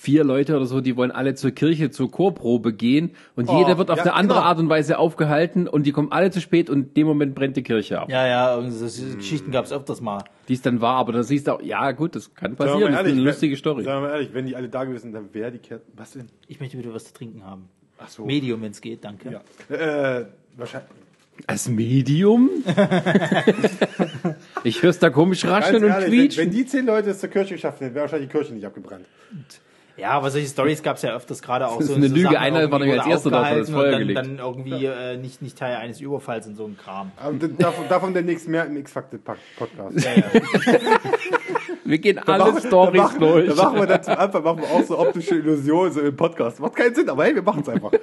vier 0.00 0.22
Leute 0.22 0.54
oder 0.54 0.66
so, 0.66 0.80
die 0.80 0.96
wollen 0.96 1.10
alle 1.10 1.34
zur 1.34 1.50
Kirche 1.50 1.90
zur 1.90 2.08
Chorprobe 2.08 2.72
gehen 2.72 3.16
und 3.34 3.48
Oh, 3.48 3.58
jeder 3.58 3.78
wird 3.78 3.90
auf 3.90 3.96
ja, 3.98 4.04
eine 4.04 4.12
andere 4.14 4.38
genau. 4.38 4.48
Art 4.48 4.58
und 4.60 4.68
Weise 4.68 4.96
aufgehalten 4.96 5.66
und 5.66 5.86
die 5.86 5.90
kommen 5.92 6.12
alle 6.12 6.30
zu 6.30 6.40
spät 6.40 6.70
und 6.70 6.78
in 6.78 6.94
dem 6.94 7.06
Moment 7.08 7.34
brennt 7.34 7.56
die 7.56 7.64
Kirche 7.64 8.00
ab. 8.00 8.08
ja, 8.08 8.24
ja, 8.24 8.54
irgendwie 8.54 8.76
so 8.88 9.16
Geschichten 9.16 9.50
gab 9.50 9.64
es 9.64 9.72
öfters 9.72 10.00
mal. 10.00 10.22
Die 10.46 10.52
es 10.54 10.62
dann 10.62 10.80
war, 10.80 10.94
aber 10.98 11.12
da 11.12 11.24
siehst 11.24 11.48
du 11.48 11.52
auch, 11.54 11.60
ja 11.62 11.90
gut, 11.90 12.14
das 12.14 12.32
kann 12.32 12.54
passieren, 12.54 12.80
mal 12.80 12.90
das 12.92 13.00
ist 13.00 13.06
eine 13.08 13.16
wenn- 13.16 13.24
lustige 13.24 13.56
Story. 13.56 13.82
Sagen 13.82 14.02
wir 14.02 14.08
mal 14.08 14.14
ehrlich, 14.14 14.32
wenn 14.32 14.46
die 14.46 14.54
alle 14.54 14.68
da 14.68 14.84
gewesen 14.84 15.02
sind, 15.02 15.14
dann 15.14 15.34
wäre 15.34 15.50
die 15.50 15.58
Kerze. 15.58 15.84
Was 15.96 16.12
denn? 16.12 16.28
Ich 16.46 16.60
möchte 16.60 16.78
wieder 16.78 16.94
was 16.94 17.06
zu 17.06 17.12
trinken 17.14 17.44
haben. 17.44 17.68
Ach 17.98 18.08
so. 18.08 18.24
Medium, 18.24 18.62
wenn 18.62 18.70
es 18.70 18.80
geht, 18.80 19.02
danke. 19.04 19.40
Ja. 19.68 19.76
Äh, 20.20 20.26
wahrscheinlich. 20.56 20.90
Als 21.48 21.68
Medium? 21.68 22.50
ich 24.64 24.82
hör's 24.82 24.98
da 24.98 25.10
komisch 25.10 25.44
rascheln 25.44 25.82
und 25.84 25.90
ehrlich, 25.90 26.10
wenn, 26.10 26.18
quietschen. 26.20 26.44
wenn 26.44 26.50
die 26.52 26.66
zehn 26.66 26.86
Leute 26.86 27.10
es 27.10 27.20
zur 27.20 27.28
Kirche 27.30 27.54
geschafft 27.54 27.80
hätten, 27.80 27.94
wäre 27.94 28.02
wahrscheinlich 28.04 28.28
die 28.28 28.32
Kirche 28.36 28.54
nicht 28.54 28.64
abgebrannt. 28.66 29.06
Ja, 29.98 30.10
aber 30.10 30.30
solche 30.30 30.46
Stories 30.46 30.82
gab 30.82 30.96
es 30.96 31.02
ja 31.02 31.14
öfters 31.14 31.42
gerade 31.42 31.66
auch 31.68 31.78
Das 31.78 31.88
so. 31.88 31.92
ist 31.94 31.96
eine 31.98 32.08
so 32.08 32.14
Lüge. 32.14 32.38
Einer 32.38 32.70
war 32.70 32.78
nämlich 32.78 32.98
als 33.00 33.08
erster 33.08 33.30
hat 33.44 33.58
das 33.58 33.68
Feuer 33.70 33.86
und 33.86 33.90
dann, 33.92 33.98
gelegt. 34.00 34.18
dann 34.18 34.38
irgendwie 34.38 34.84
äh, 34.86 35.16
nicht, 35.16 35.42
nicht 35.42 35.58
Teil 35.58 35.76
eines 35.76 36.00
Überfalls 36.00 36.46
und 36.46 36.54
so 36.56 36.66
ein 36.66 36.76
Kram. 36.76 37.10
Davon, 37.58 37.88
davon 37.88 38.14
demnächst 38.14 38.48
mehr 38.48 38.64
im 38.66 38.76
X-Factor-Podcast. 38.76 40.04
Ja, 40.04 40.14
ja. 40.14 40.78
Wir 41.84 41.98
gehen 41.98 42.20
Da 42.24 42.32
alle 42.34 42.52
machen- 42.52 42.66
Stories 42.66 42.92
da 43.00 43.02
machen, 43.06 43.20
durch. 43.20 43.48
Da 43.48 43.54
machen 43.54 43.78
wir 43.78 43.86
dann 43.86 44.02
zum 44.02 44.14
Anfang 44.14 44.44
machen 44.44 44.60
wir 44.60 44.68
auch 44.70 44.84
so 44.84 44.98
optische 44.98 45.36
Illusionen 45.36 45.90
so 45.90 46.00
im 46.02 46.14
Podcast. 46.14 46.60
Macht 46.60 46.76
keinen 46.76 46.94
Sinn, 46.94 47.08
aber 47.08 47.24
hey, 47.24 47.34
wir 47.34 47.42
machen 47.42 47.62
es 47.62 47.68
einfach. 47.68 47.90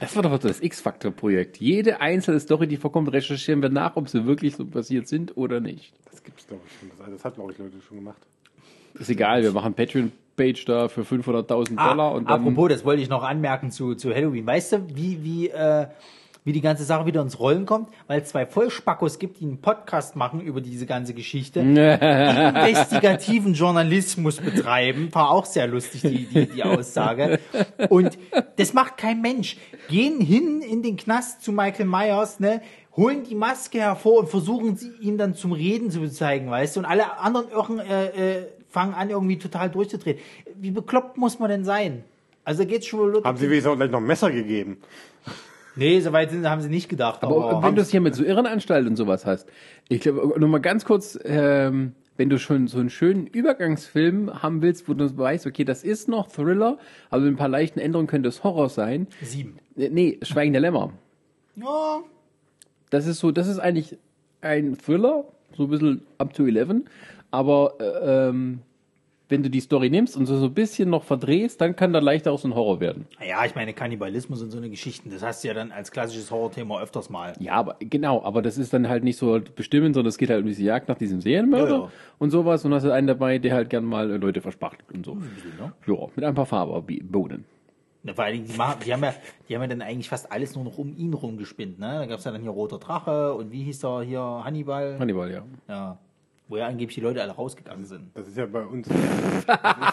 Das 0.00 0.16
war 0.16 0.24
doch 0.24 0.36
das 0.38 0.60
X-Factor-Projekt. 0.60 1.58
Jede 1.58 2.00
einzelne 2.00 2.40
Story, 2.40 2.66
die 2.66 2.76
vorkommt, 2.76 3.12
recherchieren 3.12 3.62
wir 3.62 3.68
nach, 3.68 3.94
ob 3.94 4.08
sie 4.08 4.26
wirklich 4.26 4.56
so 4.56 4.66
passiert 4.66 5.06
sind 5.06 5.36
oder 5.36 5.60
nicht. 5.60 5.94
Das 6.10 6.22
gibt's 6.24 6.46
glaube 6.48 6.62
ich 6.66 6.72
schon. 6.80 6.90
Das, 7.12 7.24
hat 7.24 7.36
glaube 7.36 7.52
ich 7.52 7.58
Leute 7.58 7.76
schon 7.86 7.98
gemacht. 7.98 8.18
Ist 8.98 9.08
egal, 9.08 9.44
wir 9.44 9.52
machen 9.52 9.72
Patreon-Page 10.36 10.64
da 10.66 10.88
für 10.88 11.02
500.000 11.02 11.74
Ah, 11.76 11.90
Dollar 11.90 12.12
und 12.12 12.28
dann... 12.28 12.40
apropos, 12.40 12.68
das 12.68 12.84
wollte 12.84 13.02
ich 13.02 13.08
noch 13.08 13.22
anmerken 13.22 13.70
zu, 13.70 13.94
zu 13.94 14.14
Halloween. 14.14 14.46
Weißt 14.46 14.72
du, 14.72 14.88
wie, 14.94 15.22
wie, 15.22 15.48
äh, 15.48 15.86
wie 16.44 16.52
die 16.52 16.60
ganze 16.60 16.84
Sache 16.84 17.06
wieder 17.06 17.22
ins 17.22 17.38
Rollen 17.40 17.64
kommt? 17.66 17.88
Weil 18.06 18.20
es 18.20 18.28
zwei 18.28 18.46
Vollspackos 18.46 19.18
gibt, 19.18 19.40
die 19.40 19.44
einen 19.44 19.60
Podcast 19.60 20.16
machen 20.16 20.40
über 20.40 20.60
diese 20.60 20.86
ganze 20.86 21.14
Geschichte. 21.14 21.60
investigativen 21.60 23.54
Journalismus 23.54 24.36
betreiben. 24.36 25.08
War 25.12 25.30
auch 25.30 25.46
sehr 25.46 25.66
lustig, 25.66 26.02
die, 26.02 26.26
die, 26.26 26.46
die 26.46 26.62
Aussage. 26.62 27.38
Und 27.88 28.18
das 28.56 28.74
macht 28.74 28.98
kein 28.98 29.20
Mensch. 29.20 29.56
Gehen 29.88 30.20
hin 30.20 30.60
in 30.60 30.82
den 30.82 30.96
Knast 30.96 31.42
zu 31.42 31.52
Michael 31.52 31.86
Myers, 31.86 32.40
ne? 32.40 32.60
holen 32.96 33.24
die 33.24 33.34
Maske 33.34 33.80
hervor 33.80 34.20
und 34.20 34.28
versuchen 34.28 34.76
sie 34.76 34.92
ihm 35.00 35.18
dann 35.18 35.34
zum 35.34 35.50
Reden 35.50 35.90
zu 35.90 36.08
zeigen, 36.08 36.48
weißt 36.48 36.76
du? 36.76 36.80
Und 36.80 36.86
alle 36.86 37.18
anderen 37.18 37.48
Irren 37.50 37.80
äh, 37.80 38.36
äh, 38.38 38.46
fangen 38.74 38.92
an, 38.92 39.08
irgendwie 39.08 39.38
total 39.38 39.70
durchzudrehen. 39.70 40.18
Wie 40.56 40.72
bekloppt 40.72 41.16
muss 41.16 41.38
man 41.38 41.48
denn 41.48 41.64
sein? 41.64 42.02
Also 42.44 42.64
da 42.64 42.68
geht's 42.68 42.86
schon 42.86 42.98
wohl 43.00 43.22
Haben 43.24 43.38
sie 43.38 43.48
wenigstens 43.48 43.72
auch 43.72 43.76
gleich 43.76 43.90
noch 43.90 44.00
ein 44.00 44.06
Messer 44.06 44.30
gegeben? 44.30 44.78
Nee, 45.76 46.00
soweit 46.00 46.30
sind, 46.30 46.48
haben 46.48 46.60
sie 46.60 46.68
nicht 46.68 46.88
gedacht. 46.88 47.22
Aber 47.22 47.50
Aber, 47.52 47.66
wenn 47.66 47.74
du 47.74 47.82
es 47.82 47.90
hier 47.90 48.00
mit 48.00 48.14
so 48.14 48.24
Irrenanstalt 48.24 48.86
und 48.86 48.96
sowas 48.96 49.24
hast, 49.26 49.48
ich 49.88 50.00
glaube, 50.00 50.38
nur 50.38 50.48
mal 50.48 50.60
ganz 50.60 50.84
kurz, 50.84 51.18
ähm, 51.24 51.92
wenn 52.16 52.28
du 52.30 52.38
schon 52.38 52.66
so 52.68 52.78
einen 52.78 52.90
schönen 52.90 53.26
Übergangsfilm 53.26 54.42
haben 54.42 54.60
willst, 54.62 54.88
wo 54.88 54.94
du 54.94 55.16
weißt, 55.16 55.46
okay, 55.46 55.64
das 55.64 55.82
ist 55.84 56.08
noch 56.08 56.28
Thriller, 56.28 56.78
aber 57.10 57.22
mit 57.22 57.32
ein 57.32 57.36
paar 57.36 57.48
leichten 57.48 57.78
Änderungen 57.80 58.06
könnte 58.08 58.28
es 58.28 58.44
Horror 58.44 58.68
sein. 58.68 59.06
sieben. 59.22 59.58
Äh, 59.76 59.88
Nee, 59.88 60.18
Schweigen 60.22 60.52
der 60.52 60.62
Lämmer. 60.62 60.92
Ja, 61.56 62.02
Das 62.90 63.06
ist 63.06 63.18
so, 63.20 63.30
das 63.32 63.48
ist 63.48 63.58
eigentlich 63.58 63.96
ein 64.42 64.76
Thriller, 64.76 65.24
so 65.56 65.64
ein 65.64 65.70
bisschen 65.70 66.02
up 66.18 66.34
to 66.34 66.44
11, 66.46 66.82
aber 67.34 67.74
äh, 67.80 68.28
ähm, 68.28 68.60
wenn 69.28 69.42
du 69.42 69.48
die 69.48 69.60
Story 69.60 69.88
nimmst 69.88 70.16
und 70.18 70.26
so, 70.26 70.36
so 70.36 70.46
ein 70.46 70.54
bisschen 70.54 70.90
noch 70.90 71.02
verdrehst, 71.02 71.58
dann 71.60 71.74
kann 71.74 71.92
da 71.94 71.98
leichter 71.98 72.30
auch 72.30 72.38
so 72.38 72.46
ein 72.46 72.54
Horror 72.54 72.80
werden. 72.80 73.06
ja, 73.26 73.44
ich 73.46 73.54
meine 73.54 73.72
Kannibalismus 73.72 74.42
und 74.42 74.50
so 74.50 74.58
eine 74.58 74.68
Geschichten, 74.68 75.10
das 75.10 75.22
hast 75.22 75.42
du 75.42 75.48
ja 75.48 75.54
dann 75.54 75.72
als 75.72 75.90
klassisches 75.90 76.30
Horrorthema 76.30 76.80
öfters 76.80 77.08
mal. 77.08 77.32
Ja, 77.40 77.54
aber 77.54 77.76
genau, 77.80 78.22
aber 78.22 78.42
das 78.42 78.58
ist 78.58 78.72
dann 78.74 78.86
halt 78.88 79.02
nicht 79.02 79.16
so 79.16 79.40
bestimmend, 79.56 79.94
sondern 79.94 80.10
es 80.10 80.18
geht 80.18 80.28
halt 80.28 80.42
um 80.42 80.46
diese 80.46 80.62
Jagd 80.62 80.88
nach 80.88 80.98
diesem 80.98 81.20
Serienmörder 81.22 81.70
Ja, 81.70 81.78
ja. 81.84 81.90
und 82.18 82.30
sowas 82.30 82.64
und 82.66 82.74
hast 82.74 82.82
halt 82.84 82.92
einen 82.92 83.06
dabei, 83.06 83.38
der 83.38 83.54
halt 83.54 83.70
gern 83.70 83.84
mal 83.84 84.08
Leute 84.14 84.42
verspachtelt 84.42 84.92
und 84.92 85.06
so. 85.06 85.14
ne? 85.14 85.72
Ja, 85.86 86.06
mit 86.14 86.24
ein 86.24 86.34
paar 86.34 86.46
Farbe-Boden. 86.46 87.46
Na, 88.06 88.12
vor 88.12 88.24
allen 88.24 88.34
Dingen, 88.34 88.46
die, 88.46 88.56
machen, 88.58 88.80
die, 88.84 88.92
haben 88.92 89.02
ja, 89.02 89.14
die 89.48 89.54
haben 89.54 89.62
ja 89.62 89.68
dann 89.68 89.80
eigentlich 89.80 90.10
fast 90.10 90.30
alles 90.30 90.54
nur 90.54 90.64
noch 90.64 90.76
um 90.76 90.94
ihn 90.94 91.14
rumgespinnt. 91.14 91.78
Ne? 91.78 91.86
Da 92.00 92.04
gab 92.06 92.18
es 92.18 92.24
ja 92.26 92.32
dann 92.32 92.42
hier 92.42 92.50
Roter 92.50 92.78
Drache 92.78 93.32
und 93.32 93.50
wie 93.50 93.62
hieß 93.62 93.82
er 93.84 94.02
hier, 94.02 94.20
Hannibal. 94.44 94.98
Hannibal, 94.98 95.32
ja. 95.32 95.42
Ja. 95.66 95.98
Wo 96.46 96.58
ja 96.58 96.66
angeblich 96.66 96.94
die 96.94 97.00
Leute 97.00 97.22
alle 97.22 97.32
rausgegangen 97.32 97.86
sind. 97.86 98.14
Das 98.14 98.28
ist 98.28 98.36
ja 98.36 98.44
bei 98.44 98.60
uns. 98.66 98.86
Das 98.86 98.96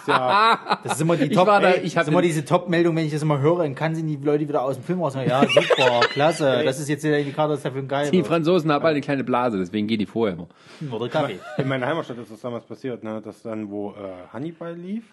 ist 0.01 0.07
ja, 0.07 0.79
Das 0.83 0.93
ist 0.95 1.01
immer 1.01 1.15
die 1.15 1.25
Ich 1.25 1.31
Top, 1.31 1.47
war 1.47 1.61
da- 1.61 1.69
ey, 1.69 1.79
ich 1.85 1.93
das 1.93 2.03
ist 2.03 2.09
immer 2.09 2.21
diese 2.21 2.43
Top-Meldung, 2.43 2.93
wenn 2.97 3.05
ich 3.05 3.13
das 3.13 3.21
immer 3.21 3.39
höre, 3.39 3.59
dann 3.59 3.73
kann 3.73 3.95
sie 3.95 4.03
die 4.03 4.17
Leute 4.17 4.45
wieder 4.49 4.61
aus 4.61 4.75
dem 4.75 4.83
Film 4.83 5.01
raus. 5.01 5.15
Ja, 5.15 5.41
super, 5.47 6.01
klasse. 6.09 6.61
Das 6.65 6.77
ist 6.79 6.89
jetzt 6.89 7.05
der 7.05 7.19
Indikator, 7.19 7.55
dass 7.55 7.61
der 7.63 7.71
Film 7.71 7.87
geil 7.87 8.11
Die 8.11 8.17
wird. 8.17 8.27
Franzosen 8.27 8.69
haben 8.69 8.83
alle 8.83 8.91
eine 8.95 9.01
kleine 9.01 9.23
Blase, 9.23 9.57
deswegen 9.59 9.87
gehen 9.87 9.99
die 9.99 10.05
vorher 10.05 10.35
immer. 10.35 10.47
Oder 10.93 11.07
Kaffee. 11.07 11.39
in 11.57 11.67
meiner 11.69 11.87
Heimatstadt 11.87 12.17
ist 12.17 12.31
das 12.31 12.41
damals 12.41 12.65
passiert, 12.65 13.01
ne? 13.01 13.21
dass 13.23 13.41
dann, 13.43 13.71
wo 13.71 13.91
äh, 13.91 13.93
Hannibal 14.33 14.75
lief, 14.75 15.05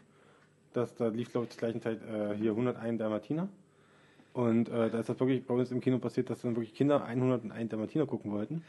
das, 0.72 0.92
da 0.96 1.06
lief, 1.06 1.30
glaube 1.30 1.46
ich, 1.46 1.50
zur 1.50 1.60
gleichen 1.60 1.80
Zeit 1.80 1.98
äh, 2.02 2.34
hier 2.36 2.50
101 2.50 2.98
Dalmatiner. 2.98 3.48
Und 4.38 4.68
äh, 4.68 4.88
da 4.88 5.00
ist 5.00 5.08
das 5.08 5.18
wirklich 5.18 5.44
bei 5.44 5.52
uns 5.52 5.72
im 5.72 5.80
Kino 5.80 5.98
passiert, 5.98 6.30
dass 6.30 6.42
dann 6.42 6.54
wirklich 6.54 6.72
Kinder 6.72 7.04
101 7.04 7.70
Dalmatiner 7.70 8.06
gucken 8.06 8.30
wollten. 8.30 8.62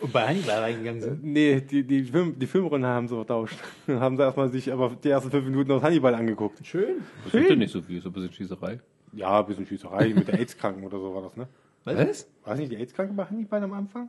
Und 0.00 0.12
bei 0.12 0.26
Hannibal 0.26 0.58
reingegangen 0.58 1.00
sind. 1.00 1.22
Nee, 1.22 1.60
die, 1.60 1.84
die, 1.84 2.02
Film, 2.02 2.36
die 2.36 2.48
Filmrunde 2.48 2.88
haben 2.88 3.06
sie 3.06 3.14
vertauscht. 3.14 3.56
haben 3.86 4.16
sie 4.16 4.24
erstmal 4.24 4.48
sich 4.48 4.72
aber 4.72 4.90
die 5.04 5.10
ersten 5.10 5.30
fünf 5.30 5.44
Minuten 5.44 5.70
aus 5.70 5.84
Hannibal 5.84 6.16
angeguckt. 6.16 6.66
Schön. 6.66 6.96
Das 7.26 7.34
ist 7.34 7.48
ja 7.48 7.54
nicht 7.54 7.70
so 7.70 7.80
viel, 7.80 8.02
so 8.02 8.08
ein 8.08 8.12
bisschen 8.12 8.32
Schießerei. 8.32 8.80
Ja, 9.12 9.38
ein 9.38 9.46
bisschen 9.46 9.66
Schießerei 9.66 10.08
mit 10.14 10.26
der 10.26 10.36
AIDS-Kranken 10.40 10.84
oder 10.84 10.98
so 10.98 11.14
war 11.14 11.22
das, 11.22 11.36
ne? 11.36 11.46
Was? 11.84 12.26
War 12.42 12.54
es 12.54 12.58
nicht 12.58 12.72
die 12.72 12.76
AIDS-Kranke 12.76 13.14
bei 13.14 13.24
Hannibal 13.24 13.62
am 13.62 13.72
Anfang? 13.72 14.08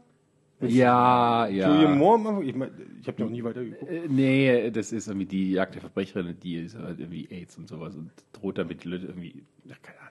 Ja, 0.62 1.46
Julian 1.48 1.82
ja. 1.82 1.90
Moore 1.90 2.16
am 2.16 2.28
Anfang? 2.28 2.48
Ich, 2.48 2.56
mein, 2.56 2.72
ich 3.00 3.08
habe 3.08 3.22
noch 3.22 3.30
nie 3.30 3.44
weiter 3.44 3.64
geguckt. 3.64 3.92
Äh, 3.92 4.08
Nee, 4.08 4.72
das 4.72 4.92
ist 4.92 5.08
irgendwie 5.08 5.28
die 5.28 5.52
Jagd 5.52 5.76
der 5.76 5.82
Verbrecherin, 5.82 6.36
die 6.42 6.56
ist 6.56 6.76
halt 6.76 7.00
irgendwie 7.00 7.28
AIDS 7.30 7.60
und 7.60 7.68
sowas 7.68 7.96
und 7.96 8.10
droht 8.34 8.58
damit 8.58 8.84
die 8.84 8.88
Leute 8.88 9.06
irgendwie, 9.06 9.44
ja, 9.66 9.76
keine 9.84 10.00
Ahnung. 10.00 10.05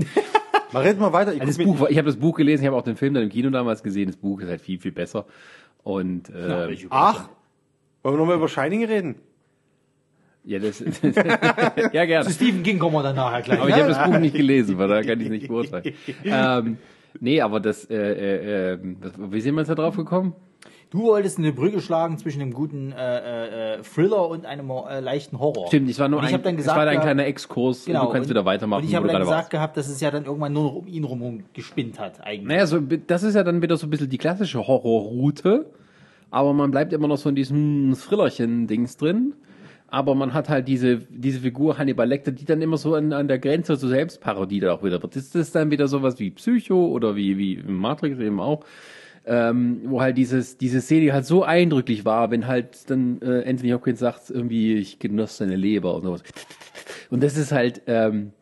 das- 0.14 0.72
Mach 0.72 0.84
jetzt 0.84 1.00
mal 1.00 1.12
weiter. 1.12 1.32
Ich 1.34 1.40
Also 1.40 1.58
das 1.58 1.66
Buch, 1.66 1.88
ich 1.88 1.98
habe 1.98 2.06
das 2.06 2.16
Buch 2.16 2.36
gelesen, 2.36 2.62
ich 2.62 2.66
habe 2.68 2.76
auch 2.76 2.82
den 2.82 2.96
Film 2.96 3.14
dann 3.14 3.24
im 3.24 3.28
Kino 3.28 3.50
damals 3.50 3.82
gesehen. 3.82 4.06
Das 4.06 4.16
Buch 4.16 4.40
ist 4.40 4.48
halt 4.48 4.60
viel, 4.60 4.78
viel 4.78 4.92
besser. 4.92 5.26
Und 5.82 6.28
äh, 6.30 6.76
Ach, 6.90 7.28
wollen 8.02 8.14
wir 8.14 8.18
nochmal 8.18 8.36
über 8.36 8.48
Shining 8.48 8.84
reden? 8.84 9.16
ja, 10.44 10.58
das, 10.58 10.80
ja 11.92 12.04
gerne. 12.04 12.24
Zu 12.26 12.32
Stephen 12.32 12.62
King 12.62 12.78
kommen 12.78 12.94
wir 12.94 13.02
dann 13.02 13.16
nachher 13.16 13.42
gleich. 13.42 13.60
Aber 13.60 13.68
ich 13.68 13.74
habe 13.74 13.88
das 13.88 14.04
Buch 14.04 14.18
nicht 14.18 14.34
gelesen, 14.34 14.78
weil 14.78 14.88
da 14.88 15.02
kann 15.02 15.20
ich 15.20 15.28
nicht 15.28 15.48
beurteilen. 15.48 15.94
ähm, 16.24 16.78
nee, 17.20 17.40
aber 17.40 17.60
das, 17.60 17.84
äh, 17.90 17.96
äh, 17.96 18.72
äh, 18.74 18.78
das, 19.00 19.12
wie 19.18 19.40
sind 19.40 19.54
wir 19.54 19.60
jetzt 19.62 19.68
da 19.68 19.74
drauf 19.74 19.96
gekommen? 19.96 20.34
Du 20.90 21.04
wolltest 21.04 21.38
eine 21.38 21.52
Brücke 21.52 21.80
schlagen 21.80 22.18
zwischen 22.18 22.42
einem 22.42 22.52
guten 22.52 22.90
äh, 22.90 23.76
äh, 23.76 23.82
Thriller 23.82 24.28
und 24.28 24.44
einem 24.44 24.70
äh, 24.70 24.98
leichten 24.98 25.38
Horror. 25.38 25.68
Stimmt, 25.68 25.88
ich 25.88 25.98
war 26.00 26.08
nur 26.08 26.18
Und 26.18 26.26
ich 26.26 26.34
ein, 26.34 26.42
dann 26.42 26.56
gesagt, 26.56 26.76
war 26.76 26.86
ein 26.86 27.00
kleiner 27.00 27.26
Exkurs 27.26 27.84
Genau. 27.84 28.00
und 28.00 28.06
du 28.08 28.12
kannst 28.12 28.26
und, 28.26 28.30
wieder 28.30 28.44
weitermachen, 28.44 28.82
Und 28.82 28.88
ich 28.88 28.96
habe 28.96 29.06
dann 29.06 29.20
gesagt 29.20 29.36
warst. 29.36 29.50
gehabt, 29.50 29.76
dass 29.76 29.88
es 29.88 30.00
ja 30.00 30.10
dann 30.10 30.24
irgendwann 30.24 30.52
nur 30.52 30.64
noch 30.64 30.74
um 30.74 30.88
ihn 30.88 31.04
rum 31.04 31.44
gespinnt 31.52 32.00
hat, 32.00 32.20
eigentlich. 32.24 32.48
Naja, 32.48 32.66
so, 32.66 32.80
das 32.80 33.22
ist 33.22 33.36
ja 33.36 33.44
dann 33.44 33.62
wieder 33.62 33.76
so 33.76 33.86
ein 33.86 33.90
bisschen 33.90 34.08
die 34.10 34.18
klassische 34.18 34.66
Horrorroute, 34.66 35.66
aber 36.30 36.52
man 36.54 36.72
bleibt 36.72 36.92
immer 36.92 37.06
noch 37.06 37.18
so 37.18 37.28
in 37.28 37.36
diesem 37.36 37.94
Thrillerchen-Dings 37.96 38.96
drin. 38.96 39.34
Aber 39.92 40.14
man 40.14 40.34
hat 40.34 40.48
halt 40.48 40.68
diese, 40.68 40.98
diese 40.98 41.40
Figur 41.40 41.76
Hannibal 41.76 42.06
Lecter, 42.08 42.30
die 42.30 42.44
dann 42.44 42.62
immer 42.62 42.76
so 42.76 42.94
an, 42.94 43.12
an 43.12 43.26
der 43.26 43.40
Grenze 43.40 43.76
zur 43.76 43.88
Selbstparodie 43.88 44.60
da 44.60 44.72
auch 44.72 44.84
wieder 44.84 45.02
wird. 45.02 45.16
Ist 45.16 45.34
das 45.34 45.50
dann 45.50 45.72
wieder 45.72 45.88
sowas 45.88 46.20
wie 46.20 46.30
Psycho 46.30 46.86
oder 46.86 47.16
wie, 47.16 47.36
wie 47.38 47.56
Matrix 47.66 48.20
eben 48.20 48.38
auch? 48.38 48.64
Ähm, 49.26 49.82
wo 49.84 50.00
halt 50.00 50.16
dieses, 50.16 50.56
diese 50.56 50.80
Szene 50.80 51.12
halt 51.12 51.26
so 51.26 51.44
eindrücklich 51.44 52.04
war, 52.06 52.30
wenn 52.30 52.46
halt 52.46 52.88
dann 52.90 53.20
äh, 53.20 53.44
Anthony 53.46 53.70
Hopkins 53.70 53.98
sagt, 53.98 54.30
irgendwie, 54.30 54.76
ich 54.76 54.98
genoss 54.98 55.36
seine 55.36 55.56
Leber 55.56 55.94
und 55.94 56.02
sowas. 56.02 56.22
Und 57.10 57.22
das 57.22 57.36
ist 57.36 57.52
halt, 57.52 57.82
ähm, 57.86 58.32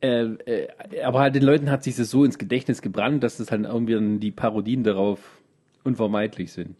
äh, 0.00 0.24
äh, 0.24 0.68
aber 1.04 1.20
halt 1.20 1.34
den 1.34 1.42
Leuten 1.42 1.70
hat 1.70 1.84
sich 1.84 1.96
das 1.96 2.10
so 2.10 2.24
ins 2.24 2.38
Gedächtnis 2.38 2.82
gebrannt, 2.82 3.22
dass 3.22 3.36
das 3.36 3.50
halt 3.50 3.64
irgendwie 3.64 3.94
dann 3.94 4.18
die 4.18 4.30
Parodien 4.30 4.82
darauf 4.82 5.40
unvermeidlich 5.84 6.52
sind. 6.52 6.76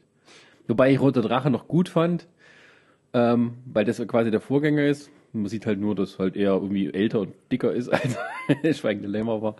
Wobei 0.68 0.92
ich 0.92 1.00
Roter 1.00 1.22
Drache 1.22 1.50
noch 1.50 1.68
gut 1.68 1.88
fand, 1.88 2.28
ähm, 3.12 3.54
weil 3.66 3.84
das 3.84 4.06
quasi 4.06 4.30
der 4.30 4.40
Vorgänger 4.40 4.86
ist. 4.86 5.10
Man 5.32 5.46
sieht 5.46 5.66
halt 5.66 5.78
nur, 5.78 5.94
dass 5.94 6.18
halt 6.18 6.36
er 6.36 6.54
irgendwie 6.54 6.92
älter 6.92 7.20
und 7.20 7.34
dicker 7.52 7.72
ist, 7.72 7.88
als 8.62 8.78
Schweigende 8.78 9.08
Lämmer 9.08 9.42
war. 9.42 9.56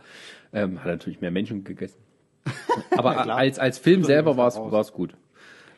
Ähm, 0.52 0.80
hat 0.80 0.86
natürlich 0.86 1.20
mehr 1.20 1.30
Menschen 1.30 1.62
gegessen. 1.62 1.98
Aber 2.96 3.34
als, 3.34 3.58
als 3.58 3.78
Film 3.78 4.04
selber 4.04 4.36
war 4.36 4.48
es 4.48 4.56
war's 4.56 4.92
gut. 4.92 5.14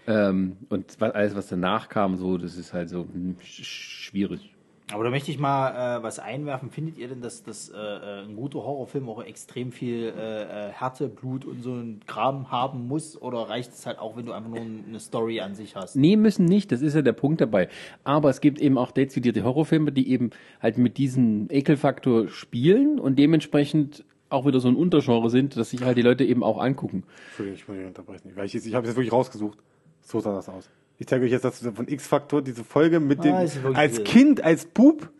Ähm, 0.06 0.56
und 0.68 1.00
alles, 1.00 1.36
was 1.36 1.46
danach 1.46 1.88
kam, 1.88 2.16
so, 2.16 2.36
das 2.36 2.56
ist 2.56 2.72
halt 2.72 2.88
so 2.88 3.02
hm, 3.02 3.36
sch 3.40 3.62
schwierig. 3.64 4.52
Aber 4.92 5.04
da 5.04 5.10
möchte 5.10 5.30
ich 5.30 5.38
mal 5.38 5.98
äh, 5.98 6.02
was 6.02 6.18
einwerfen. 6.18 6.70
Findet 6.70 6.98
ihr 6.98 7.08
denn, 7.08 7.22
dass, 7.22 7.42
dass 7.42 7.70
äh, 7.70 7.76
äh, 7.76 8.24
ein 8.24 8.36
guter 8.36 8.58
Horrorfilm 8.58 9.08
auch 9.08 9.22
extrem 9.22 9.72
viel 9.72 10.12
äh, 10.16 10.68
äh, 10.68 10.72
Härte, 10.72 11.08
Blut 11.08 11.44
und 11.44 11.62
so 11.62 11.72
ein 11.72 12.00
Kram 12.06 12.50
haben 12.50 12.88
muss? 12.88 13.20
Oder 13.20 13.48
reicht 13.48 13.72
es 13.72 13.86
halt 13.86 13.98
auch, 13.98 14.16
wenn 14.16 14.26
du 14.26 14.32
einfach 14.32 14.50
nur 14.50 14.60
eine 14.60 15.00
Story 15.00 15.40
an 15.40 15.54
sich 15.54 15.76
hast? 15.76 15.96
Nee, 15.96 16.16
müssen 16.16 16.44
nicht, 16.44 16.72
das 16.72 16.82
ist 16.82 16.94
ja 16.94 17.00
der 17.00 17.12
Punkt 17.12 17.40
dabei. 17.40 17.68
Aber 18.04 18.28
es 18.28 18.40
gibt 18.40 18.60
eben 18.60 18.76
auch 18.76 18.90
dezidierte 18.90 19.44
Horrorfilme, 19.44 19.92
die 19.92 20.10
eben 20.10 20.30
halt 20.60 20.76
mit 20.76 20.98
diesem 20.98 21.46
Ekelfaktor 21.48 22.28
spielen 22.28 22.98
und 22.98 23.18
dementsprechend 23.18 24.04
auch 24.32 24.46
wieder 24.46 24.60
so 24.60 24.68
ein 24.68 24.76
Untergenre 24.76 25.30
sind, 25.30 25.56
dass 25.56 25.70
sich 25.70 25.82
halt 25.82 25.96
die 25.96 26.02
Leute 26.02 26.24
eben 26.24 26.42
auch 26.42 26.58
angucken. 26.60 27.04
Entschuldigung, 27.28 27.58
ich 27.60 27.68
muss 27.68 27.76
dich 27.76 27.86
unterbrechen. 27.86 28.32
Weil 28.34 28.46
ich 28.46 28.54
ich 28.54 28.74
habe 28.74 28.84
es 28.86 28.90
jetzt 28.90 28.96
wirklich 28.96 29.12
rausgesucht. 29.12 29.58
So 30.02 30.20
sah 30.20 30.34
das 30.34 30.48
aus. 30.48 30.68
Ich 30.98 31.06
zeige 31.06 31.24
euch 31.24 31.30
jetzt 31.32 31.44
das 31.44 31.58
von 31.74 31.88
X-Faktor, 31.88 32.42
diese 32.42 32.64
Folge 32.64 33.00
mit 33.00 33.24
dem, 33.24 33.34
Ah, 33.34 33.40
wirklich 33.42 33.76
als 33.76 33.96
wild. 33.98 34.06
Kind, 34.08 34.44
als 34.44 34.64
Bub. 34.66 35.10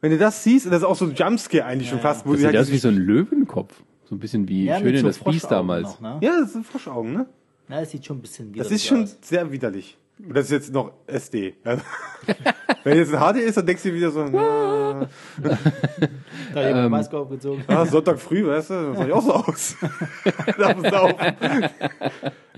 Wenn 0.00 0.10
du 0.12 0.18
das 0.18 0.42
siehst, 0.44 0.66
das 0.66 0.76
ist 0.78 0.84
auch 0.84 0.96
so 0.96 1.04
ein 1.04 1.14
Jumpscare 1.14 1.64
eigentlich 1.64 1.88
schon 1.90 2.00
fast. 2.00 2.24
Wo 2.26 2.30
Das 2.32 2.40
sie 2.40 2.46
sieht 2.46 2.54
halt 2.56 2.66
aus 2.66 2.72
wie 2.72 2.78
so 2.78 2.88
ein 2.88 2.96
Löwenkopf. 2.96 3.82
So 4.08 4.14
ein 4.14 4.18
bisschen 4.18 4.48
wie 4.48 4.64
Ja, 4.64 4.76
schön 4.76 4.86
mit 4.86 4.94
in 4.96 5.00
so 5.02 5.06
das 5.08 5.18
Biest 5.18 5.50
damals. 5.50 6.00
Noch, 6.00 6.00
ne? 6.00 6.18
ja, 6.22 6.40
das 6.40 6.52
sind 6.54 6.66
Froschaugen, 6.66 7.12
ne? 7.12 7.26
Na, 7.68 7.80
das 7.80 7.90
sieht 7.90 8.04
schon 8.04 8.18
ein 8.18 8.22
bisschen 8.22 8.46
Das 8.52 8.66
widerlich 8.66 8.72
ist 8.76 8.86
schon 8.86 9.02
aus. 9.04 9.16
sehr 9.20 9.52
widerlich. 9.52 9.98
Und 10.26 10.34
das 10.36 10.46
ist 10.46 10.52
jetzt 10.52 10.72
noch 10.72 10.92
SD. 11.06 11.54
Also, 11.64 11.82
Wenn 12.84 12.96
jetzt 12.96 13.14
ein 13.14 13.20
HD 13.34 13.36
ist, 13.40 13.56
dann 13.58 13.66
denkst 13.66 13.82
du 13.82 13.90
dir 13.90 13.94
wieder 13.96 14.10
so, 14.10 14.24
na, 14.24 15.06
Da 16.54 16.64
hat 16.64 16.84
die 16.84 16.88
Maske 16.88 17.16
aufgezogen. 17.18 17.62
ah, 17.66 17.84
Sonntag 17.84 18.18
früh, 18.18 18.46
weißt 18.46 18.70
du, 18.70 18.74
das 18.74 18.98
sah 18.98 19.06
ich 19.06 19.12
auch 19.12 19.22
so 19.22 19.34
aus. 19.34 19.76
da 20.58 20.74
muss 20.74 20.92
auf. 20.92 21.14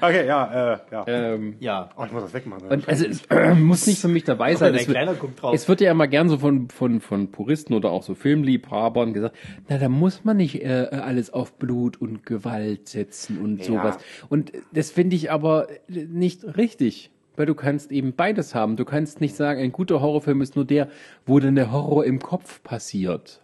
Okay, 0.00 0.26
ja, 0.26 0.72
äh, 0.74 0.78
ja. 0.90 1.04
Ähm, 1.06 1.54
Ja. 1.60 1.90
Oh, 1.96 2.04
ich 2.04 2.12
muss 2.12 2.22
das 2.22 2.34
wegmachen. 2.34 2.68
und 2.68 2.88
also 2.88 3.06
es 3.06 3.24
äh, 3.26 3.54
muss 3.54 3.86
nicht 3.86 4.00
für 4.00 4.08
mich 4.08 4.24
dabei 4.24 4.54
sein. 4.56 4.74
Es 4.74 4.88
wird, 4.88 4.96
Kleiner 4.96 5.14
guckt 5.14 5.40
drauf. 5.40 5.54
es 5.54 5.68
wird 5.68 5.80
ja 5.80 5.90
immer 5.92 6.08
gern 6.08 6.28
so 6.28 6.38
von, 6.38 6.68
von, 6.70 7.00
von 7.00 7.30
Puristen 7.30 7.74
oder 7.74 7.90
auch 7.90 8.02
so 8.02 8.14
Filmliebhabern 8.14 9.12
gesagt, 9.12 9.36
na, 9.68 9.78
da 9.78 9.88
muss 9.88 10.24
man 10.24 10.36
nicht 10.38 10.62
äh, 10.64 10.88
alles 10.90 11.32
auf 11.32 11.54
Blut 11.54 12.00
und 12.00 12.26
Gewalt 12.26 12.88
setzen 12.88 13.38
und 13.38 13.62
sowas. 13.62 13.98
Und 14.28 14.52
das 14.72 14.90
finde 14.90 15.14
ich 15.14 15.30
aber 15.30 15.68
nicht 15.88 16.56
richtig. 16.56 17.11
Weil 17.36 17.46
du 17.46 17.54
kannst 17.54 17.90
eben 17.92 18.12
beides 18.12 18.54
haben. 18.54 18.76
Du 18.76 18.84
kannst 18.84 19.20
nicht 19.20 19.34
sagen, 19.34 19.60
ein 19.60 19.72
guter 19.72 20.00
Horrorfilm 20.00 20.42
ist 20.42 20.54
nur 20.56 20.64
der, 20.66 20.88
wo 21.24 21.40
dann 21.40 21.54
der 21.54 21.72
Horror 21.72 22.04
im 22.04 22.18
Kopf 22.20 22.62
passiert. 22.62 23.40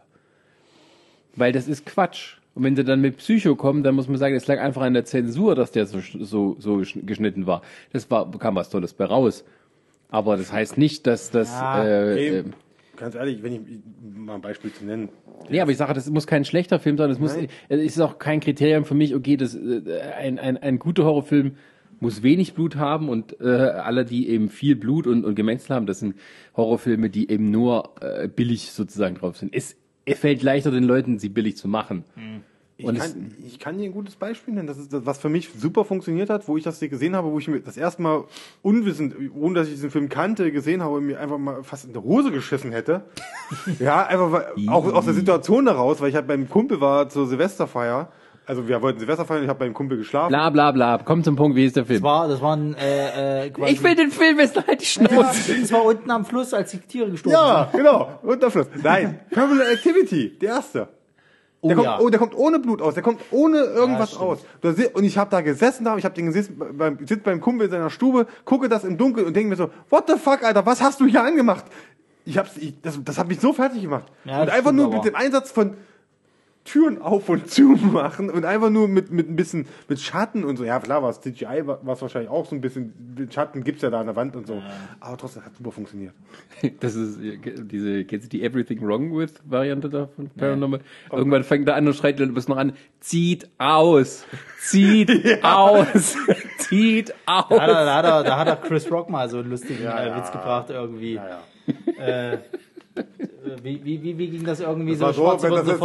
Weil 1.37 1.53
das 1.53 1.69
ist 1.69 1.87
Quatsch. 1.87 2.37
Und 2.55 2.65
wenn 2.65 2.75
sie 2.77 2.85
dann 2.85 3.01
mit 3.01 3.19
Psycho 3.19 3.55
kommen, 3.55 3.83
dann 3.85 3.95
muss 3.95 4.09
man 4.09 4.19
sagen, 4.19 4.35
es 4.35 4.47
lag 4.47 4.59
einfach 4.61 4.83
an 4.83 4.93
der 4.95 5.05
Zensur, 5.05 5.55
dass 5.55 5.71
der 5.71 5.87
so, 5.87 6.01
so, 6.01 6.57
so 6.59 6.83
geschnitten 7.03 7.47
war. 7.47 7.63
Das 7.93 8.11
war, 8.11 8.31
kam 8.39 8.57
was 8.57 8.69
Tolles 8.71 8.93
bei 8.95 9.05
raus. 9.05 9.45
Aber 10.11 10.37
das 10.37 10.53
heißt 10.53 10.77
nicht, 10.77 11.07
dass 11.07 11.31
das, 11.31 11.51
Ja, 11.53 11.85
äh, 11.85 12.17
Ey, 12.17 12.39
äh, 12.39 12.45
ganz 12.97 13.15
ehrlich, 13.15 13.43
wenn 13.43 13.53
ich 13.53 13.61
mal 14.17 14.35
ein 14.37 14.41
Beispiel 14.41 14.73
zu 14.73 14.85
nennen. 14.85 15.09
nee, 15.49 15.61
aber 15.61 15.71
ich 15.71 15.77
sage, 15.77 15.95
das 15.95 16.11
muss 16.11 16.27
kein 16.27 16.45
schlechter 16.45 16.81
Film 16.81 16.97
sein. 16.99 17.09
Das 17.09 17.21
muss, 17.21 17.37
Nein. 17.37 17.49
es 17.69 17.81
ist 17.97 18.01
auch 18.01 18.19
kein 18.19 18.41
Kriterium 18.41 18.85
für 18.85 18.95
mich, 18.95 19.15
okay, 19.15 19.37
das, 19.37 19.55
äh, 19.55 19.83
ein, 20.19 20.39
ein, 20.39 20.57
ein 20.57 20.79
guter 20.79 21.05
Horrorfilm 21.05 21.57
muss 22.01 22.23
wenig 22.23 22.55
Blut 22.55 22.77
haben 22.77 23.09
und 23.09 23.41
äh, 23.41 23.45
alle, 23.47 24.05
die 24.05 24.29
eben 24.29 24.49
viel 24.51 24.77
Blut 24.77 25.07
und, 25.07 25.25
und 25.25 25.35
Gemetzel 25.35 25.75
haben, 25.75 25.87
das 25.87 26.01
sind 26.01 26.15
Horrorfilme, 26.57 27.11
die 27.11 27.31
eben 27.31 27.51
nur 27.51 27.91
äh, 28.01 28.29
billig 28.29 28.73
sozusagen 28.73 29.17
drauf 29.17 29.37
sind. 29.37 29.55
Es, 29.55 29.77
es 30.05 30.19
fällt 30.19 30.43
leichter 30.43 30.71
den 30.71 30.85
Leuten, 30.85 31.19
sie 31.19 31.29
billig 31.29 31.57
zu 31.57 31.69
machen. 31.69 32.05
Ich 32.81 32.85
Und 32.87 32.95
es- 32.97 33.13
kann, 33.15 33.35
ich 33.45 33.59
kann 33.59 33.77
dir 33.79 33.87
ein 33.87 33.93
gutes 33.93 34.15
Beispiel 34.15 34.55
nennen. 34.55 34.69
Das 34.69 34.79
ist 34.79 34.93
das, 34.93 35.05
was 35.05 35.19
für 35.19 35.29
mich 35.29 35.49
super 35.59 35.85
funktioniert 35.85 36.31
hat, 36.31 36.47
wo 36.47 36.57
ich 36.57 36.63
das 36.63 36.79
hier 36.79 36.89
gesehen 36.89 37.17
habe, 37.17 37.33
wo 37.33 37.39
ich 37.41 37.49
mir 37.49 37.59
das 37.61 37.77
erste 37.77 38.01
Mal 38.03 38.23
unwissend, 38.63 39.17
ohne 39.35 39.55
dass 39.57 39.67
ich 39.67 39.75
diesen 39.75 39.91
Film 39.91 40.09
kannte, 40.09 40.53
gesehen 40.53 40.81
habe 40.83 40.95
und 40.95 41.07
mir 41.07 41.19
einfach 41.19 41.39
mal 41.39 41.65
fast 41.65 41.87
in 41.87 41.93
die 41.93 41.99
Hose 41.99 42.31
geschissen 42.31 42.71
hätte. 42.71 43.03
ja, 43.81 44.07
einfach 44.07 44.31
weil, 44.31 44.69
auch 44.69 44.93
aus 44.93 45.07
der 45.07 45.15
Situation 45.15 45.65
daraus, 45.67 46.01
weil 46.01 46.11
ich 46.11 46.15
halt 46.15 46.29
beim 46.29 46.49
Kumpel 46.49 46.81
war 46.81 47.09
zur 47.09 47.27
Silvesterfeier. 47.27 48.13
Also 48.49 48.67
wir 48.67 48.81
wollten 48.81 48.99
Silvester 48.99 49.27
feiern, 49.27 49.43
ich 49.43 49.49
habe 49.51 49.59
beim 49.59 49.75
Kumpel 49.75 49.99
geschlafen. 49.99 50.31
Bla 50.31 50.49
bla 50.49 50.73
bla. 50.73 50.99
Komm 51.05 51.23
zum 51.23 51.37
Punkt, 51.37 51.55
wie 51.55 51.67
ist 51.67 51.77
der 51.77 51.85
Film? 51.85 52.01
Das 52.01 52.03
war, 52.03 52.29
das 52.29 52.41
waren 52.41 52.75
äh, 52.77 53.45
äh, 53.45 53.51
quasi. 53.51 53.73
Ich 53.75 53.83
will 53.85 53.95
den 53.95 54.11
Film 54.11 54.41
jetzt 54.41 54.57
halt 54.57 54.81
die 54.81 54.85
ja, 55.01 55.09
Schnauze. 55.11 55.55
das 55.61 55.71
war 55.71 55.85
unten 55.85 56.11
am 56.11 56.25
Fluss, 56.25 56.55
als 56.55 56.71
die 56.71 56.79
Tiere 56.79 57.11
gestorben 57.11 57.37
Ja, 57.37 57.69
genau. 57.71 58.19
Unterfluss. 58.23 58.67
Nein, 58.83 59.21
Criminal 59.31 59.67
Activity, 59.71 60.39
der 60.39 60.49
erste. 60.49 60.79
sind. 60.79 60.89
Der, 60.89 60.89
Oh 61.61 61.75
kommt, 61.75 61.85
ja. 61.85 61.99
oh, 62.01 62.09
der 62.09 62.19
kommt 62.21 62.37
ohne 62.37 62.59
Blut 62.61 62.81
aus, 62.81 62.95
der 62.95 63.03
kommt 63.03 63.21
ohne 63.33 63.59
irgendwas 63.59 64.11
stimmt. 64.11 64.23
aus. 64.25 64.39
Du 64.61 64.69
Und 64.95 65.05
ich 65.05 65.19
habe 65.19 65.29
da 65.29 65.41
gesessen, 65.41 65.85
da, 65.85 65.97
ich 65.99 66.05
habe 66.05 66.15
den 66.15 66.27
gesehen, 66.27 66.57
beim, 66.79 66.99
sitze 67.01 67.17
beim 67.19 67.41
Kumpel 67.41 67.67
in 67.67 67.71
seiner 67.73 67.91
Stube, 67.91 68.29
gucke 68.45 68.69
das 68.69 68.85
im 68.85 68.97
Dunkeln 68.97 69.27
und 69.27 69.35
denke 69.35 69.51
mir 69.51 69.57
so, 69.57 69.69
what 69.91 70.05
the 70.09 70.15
fuck, 70.17 70.45
Alter, 70.45 70.65
was 70.65 70.81
hast 70.81 71.01
du 71.01 71.07
hier 71.07 71.23
angemacht? 71.23 71.65
Ich 72.25 72.39
hab's, 72.39 72.57
ich, 72.57 72.81
das, 72.81 72.99
das 73.05 73.19
hat 73.19 73.27
mich 73.29 73.41
so 73.41 73.53
fertig 73.53 73.83
gemacht. 73.83 74.05
Ja, 74.25 74.41
und 74.41 74.47
das 74.47 74.55
einfach 74.55 74.71
stimmt 74.71 74.77
nur 74.77 74.87
aber. 74.87 74.95
mit 74.97 75.05
dem 75.07 75.15
Einsatz 75.17 75.51
von 75.51 75.75
Türen 76.69 77.01
auf 77.01 77.29
und 77.31 77.51
zu 77.51 77.63
machen 77.63 78.29
und 78.31 78.45
einfach 78.45 78.69
nur 78.69 78.89
mit, 78.89 79.11
mit 79.11 79.29
ein 79.29 79.37
bisschen 79.37 79.67
mit 79.89 80.01
Schatten 80.01 80.45
und 80.45 80.59
so. 80.59 80.65
Ja, 80.65 80.79
klar, 80.81 81.03
war 81.03 81.09
es 81.09 81.21
CGI, 81.21 81.67
war 81.67 81.81
es 81.87 82.03
wahrscheinlich 82.03 82.31
auch 82.31 82.45
so 82.45 82.55
ein 82.55 82.61
bisschen. 82.61 82.93
Mit 83.17 83.33
Schatten 83.33 83.65
gibt's 83.65 83.83
ja 83.83 83.91
da 83.91 84.01
an 84.01 84.07
der 84.07 84.17
Wand 84.17 84.37
und 84.37 84.47
so. 84.47 84.63
Aber 85.01 85.17
trotzdem 85.17 85.45
hat 85.45 85.57
super 85.57 85.73
funktioniert. 85.73 86.13
Das 86.81 86.95
ist 86.97 87.19
diese, 87.21 88.05
kennst 88.05 88.27
du 88.27 88.37
die 88.37 88.45
Everything 88.45 88.81
Wrong 88.83 89.17
With 89.17 89.35
Variante 89.45 89.89
da 89.89 90.09
von 90.09 90.29
Paranormal? 90.29 90.81
Irgendwann 91.11 91.45
fängt 91.45 91.69
er 91.69 91.77
an 91.77 91.87
und 91.87 91.95
schreit 91.95 92.19
du 92.19 92.27
bist 92.27 92.49
noch 92.49 92.57
an, 92.57 92.73
zieht 93.01 93.49
aus, 93.59 94.25
zieht 94.61 95.11
aus, 95.45 96.17
zieht 96.59 97.15
aus. 97.27 97.49
Da 97.49 97.61
hat, 97.61 97.69
er, 97.69 97.85
da, 97.85 97.95
hat 97.97 98.05
er, 98.05 98.25
da 98.25 98.39
hat 98.39 98.49
er 98.49 98.57
Chris 98.57 98.91
Rock 98.91 99.09
mal 99.09 99.29
so 99.31 99.39
einen 99.39 99.51
lustigen 99.51 99.85
Ja, 99.85 99.99
äh, 99.99 100.09
ja. 100.09 100.17
Witz 100.17 100.33
gebracht 100.33 100.71
irgendwie. 100.71 101.15
Ja, 101.15 101.29
ja. 101.29 102.05
Äh, 102.05 102.39
wie, 103.63 103.85
wie, 103.85 104.03
wie, 104.03 104.19
wie 104.19 104.29
ging 104.31 104.45
das 104.45 104.61
irgendwie 104.61 104.97
Das 104.97 105.17
so? 105.17 105.25
wenn, 105.43 105.51
das 105.53 105.67
ist, 105.67 105.81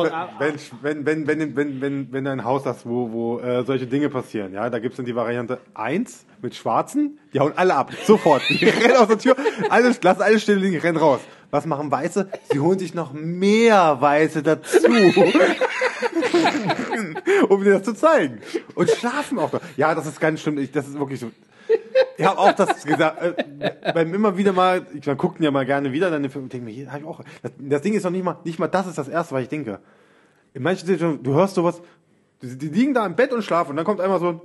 wenn, 0.82 1.05
wenn, 1.05 1.28
wenn, 1.28 1.55
wenn, 1.55 1.82
wenn, 1.82 2.11
wenn, 2.11 2.28
ein 2.28 2.43
Haus 2.43 2.66
hast, 2.66 2.86
wo, 2.86 3.11
wo 3.11 3.39
äh, 3.39 3.64
solche 3.64 3.88
Dinge 3.88 4.09
passieren, 4.09 4.53
ja, 4.53 4.70
da 4.70 4.80
gibt's 4.80 4.97
dann 4.97 5.05
die 5.05 5.16
Variante 5.16 5.59
1 5.74 6.26
mit 6.41 6.55
Schwarzen, 6.55 7.20
die 7.34 7.39
hauen 7.39 7.53
alle 7.55 7.76
ab, 7.76 7.91
sofort. 8.05 8.41
Die 8.49 8.66
rennen 8.70 8.97
aus 8.97 9.07
der 9.07 9.18
Tür, 9.18 9.36
alles, 9.70 10.01
lassen 10.03 10.22
alles 10.22 10.43
still 10.43 10.57
liegen, 10.57 10.80
rennen 10.80 10.97
raus. 10.97 11.22
Was 11.51 11.66
machen 11.68 11.91
Weiße? 11.91 12.30
Sie 12.51 12.59
holen 12.59 12.80
sich 12.80 12.95
noch 12.95 13.14
mehr 13.14 14.01
Weiße 14.01 14.41
dazu. 14.41 14.88
um 17.49 17.64
dir 17.64 17.74
das 17.74 17.84
zu 17.84 17.93
zeigen. 17.93 18.39
Und 18.74 18.89
schlafen 18.89 19.38
auch 19.38 19.51
noch. 19.51 19.61
Ja, 19.78 19.93
das 19.93 20.07
ist 20.07 20.20
ganz 20.20 20.41
schlimm. 20.41 20.57
Ich, 20.57 20.72
das 20.72 20.88
ist 20.88 20.97
wirklich 20.97 21.20
so. 21.20 21.30
Ich 22.18 22.26
habe 22.26 22.38
auch 22.38 22.53
das 22.53 22.86
gesagt, 22.86 23.22
äh, 23.22 23.93
beim 23.93 24.14
immer 24.14 24.38
wieder 24.38 24.53
mal, 24.53 24.86
ich 24.93 25.05
man 25.05 25.18
guckt 25.18 25.39
ja 25.39 25.51
mal 25.51 25.66
gerne 25.66 25.91
wieder, 25.91 26.11
dann 26.11 26.22
den 26.22 26.32
Film, 26.32 26.49
denke 26.49 26.66
mir, 26.66 26.72
hier 26.72 26.91
habe 26.91 26.99
ich 26.99 27.05
auch. 27.05 27.22
Das, 27.41 27.51
das 27.57 27.82
Ding 27.82 27.93
ist 27.93 28.03
noch 28.03 28.11
nicht 28.11 28.24
mal, 28.24 28.38
nicht 28.43 28.59
mal 28.59 28.68
das 28.68 28.88
ist 28.88 28.97
das 28.97 29.07
erste, 29.07 29.34
was 29.34 29.43
ich 29.43 29.49
denke. 29.49 29.80
In 30.53 30.61
manchen 30.61 30.86
Situationen, 30.86 31.24
du 31.24 31.34
hörst 31.34 31.55
sowas, 31.55 31.82
die, 32.41 32.57
die 32.57 32.68
liegen 32.68 32.93
da 32.93 33.05
im 33.05 33.16
Bett 33.16 33.34
und 33.34 33.41
schlafen 33.43 33.72
und 33.72 33.78
dann 33.78 33.86
kommt 33.86 34.01
einmal 34.01 34.20
so 34.20 34.30
ein 34.30 34.41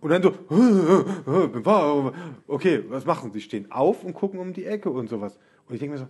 und 0.00 0.10
dann 0.10 0.22
so, 0.22 0.34
okay, 2.46 2.84
was 2.88 3.04
machen 3.04 3.32
sie? 3.32 3.40
Stehen 3.40 3.72
auf 3.72 4.04
und 4.04 4.14
gucken 4.14 4.38
um 4.38 4.52
die 4.52 4.64
Ecke 4.64 4.90
und 4.90 5.08
sowas. 5.08 5.36
Und 5.66 5.74
ich 5.74 5.80
denke 5.80 5.94
mir 5.94 5.98
so, 5.98 6.08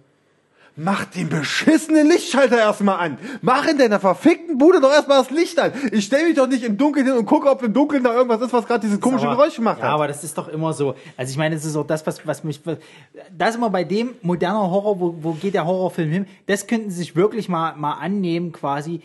mach 0.76 1.06
den 1.06 1.28
beschissenen 1.28 2.06
Lichtschalter 2.08 2.58
erstmal 2.58 2.98
an. 2.98 3.18
Mach 3.40 3.66
in 3.66 3.78
deiner 3.78 3.98
verfickten 3.98 4.58
Bude 4.58 4.80
doch 4.80 4.92
erstmal 4.92 5.18
das 5.18 5.30
Licht 5.30 5.58
an. 5.58 5.72
Ich 5.90 6.04
stelle 6.04 6.26
mich 6.26 6.36
doch 6.36 6.46
nicht 6.46 6.62
im 6.64 6.76
Dunkeln 6.76 7.06
hin 7.06 7.16
und 7.16 7.24
gucke, 7.26 7.48
ob 7.50 7.62
im 7.62 7.72
Dunkeln 7.72 8.04
da 8.04 8.14
irgendwas 8.14 8.40
ist, 8.42 8.52
was 8.52 8.66
gerade 8.66 8.80
dieses 8.80 9.00
komische 9.00 9.26
Aber- 9.26 9.36
Geräusch 9.36 9.56
gemacht 9.56 9.78
Ja, 9.78 9.84
hat. 9.86 9.92
aber 9.94 10.08
das 10.08 10.22
ist 10.22 10.36
doch 10.36 10.48
immer 10.48 10.72
so. 10.74 10.94
Also 11.16 11.30
ich 11.30 11.38
meine, 11.38 11.54
das 11.54 11.64
ist 11.64 11.76
auch 11.76 11.86
das, 11.86 12.06
was, 12.06 12.26
was 12.26 12.44
mich, 12.44 12.60
das 12.62 13.50
ist 13.50 13.56
immer 13.56 13.70
bei 13.70 13.84
dem 13.84 14.10
moderner 14.22 14.70
Horror, 14.70 15.00
wo, 15.00 15.14
wo 15.20 15.32
geht 15.32 15.54
der 15.54 15.64
Horrorfilm 15.66 16.10
hin? 16.10 16.26
Das 16.46 16.66
könnten 16.66 16.90
sie 16.90 16.98
sich 16.98 17.16
wirklich 17.16 17.48
mal, 17.48 17.74
mal 17.76 17.94
annehmen, 17.94 18.52
quasi, 18.52 19.00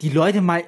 die 0.00 0.10
Leute 0.10 0.40
mal, 0.40 0.64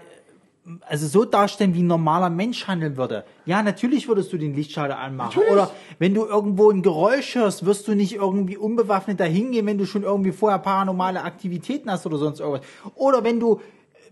also 0.89 1.07
so 1.07 1.25
darstellen, 1.25 1.75
wie 1.75 1.83
ein 1.83 1.87
normaler 1.87 2.31
Mensch 2.31 2.67
handeln 2.67 2.97
würde. 2.97 3.25
Ja, 3.45 3.63
natürlich 3.63 4.09
würdest 4.09 4.33
du 4.33 4.39
den 4.39 4.55
Lichtschalter 4.55 4.99
anmachen. 4.99 5.43
Oder 5.53 5.71
wenn 5.99 6.15
du 6.15 6.25
irgendwo 6.25 6.71
ein 6.71 6.83
Geräusch 6.83 7.35
hörst, 7.35 7.67
wirst 7.67 7.87
du 7.87 7.95
nicht 7.95 8.15
irgendwie 8.15 8.57
unbewaffnet 8.57 9.21
dahin 9.21 9.53
gehen, 9.53 9.67
wenn 9.67 9.77
du 9.79 9.85
schon 9.87 10.03
irgendwie 10.05 10.33
vorher 10.33 10.59
paranormale 10.59 11.23
Aktivitäten 11.23 11.91
hast 11.91 12.07
oder 12.07 12.17
sonst 12.17 12.41
irgendwas. 12.41 12.67
Oder 12.95 13.23
wenn 13.25 13.41
du, 13.41 13.61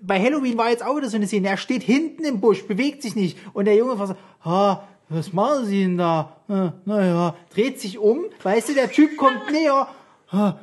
bei 0.03 0.21
Halloween 0.21 0.59
war 0.59 0.69
jetzt 0.71 0.85
auch 0.85 0.97
wieder 0.97 1.09
so 1.09 1.17
eine 1.17 1.27
Szene, 1.27 1.49
er 1.49 1.57
steht 1.57 1.83
hinten 1.83 2.25
im 2.25 2.41
Busch, 2.41 2.67
bewegt 2.67 3.03
sich 3.03 3.17
nicht 3.17 3.39
und 3.55 3.65
der 3.65 3.77
Junge 3.77 3.99
war 3.99 4.09
so, 4.09 4.15
ha, 4.45 4.83
was 5.09 5.33
machen 5.33 5.67
Sie 5.67 5.83
denn 5.83 5.97
da? 5.99 6.37
Äh, 6.49 6.71
Naja, 6.85 7.35
dreht 7.55 7.81
sich 7.81 7.99
um, 7.99 8.25
weißt 8.43 8.71
du, 8.71 8.75
der 8.75 8.91
Typ 8.91 9.17
kommt 9.17 9.41
näher, 9.53 9.87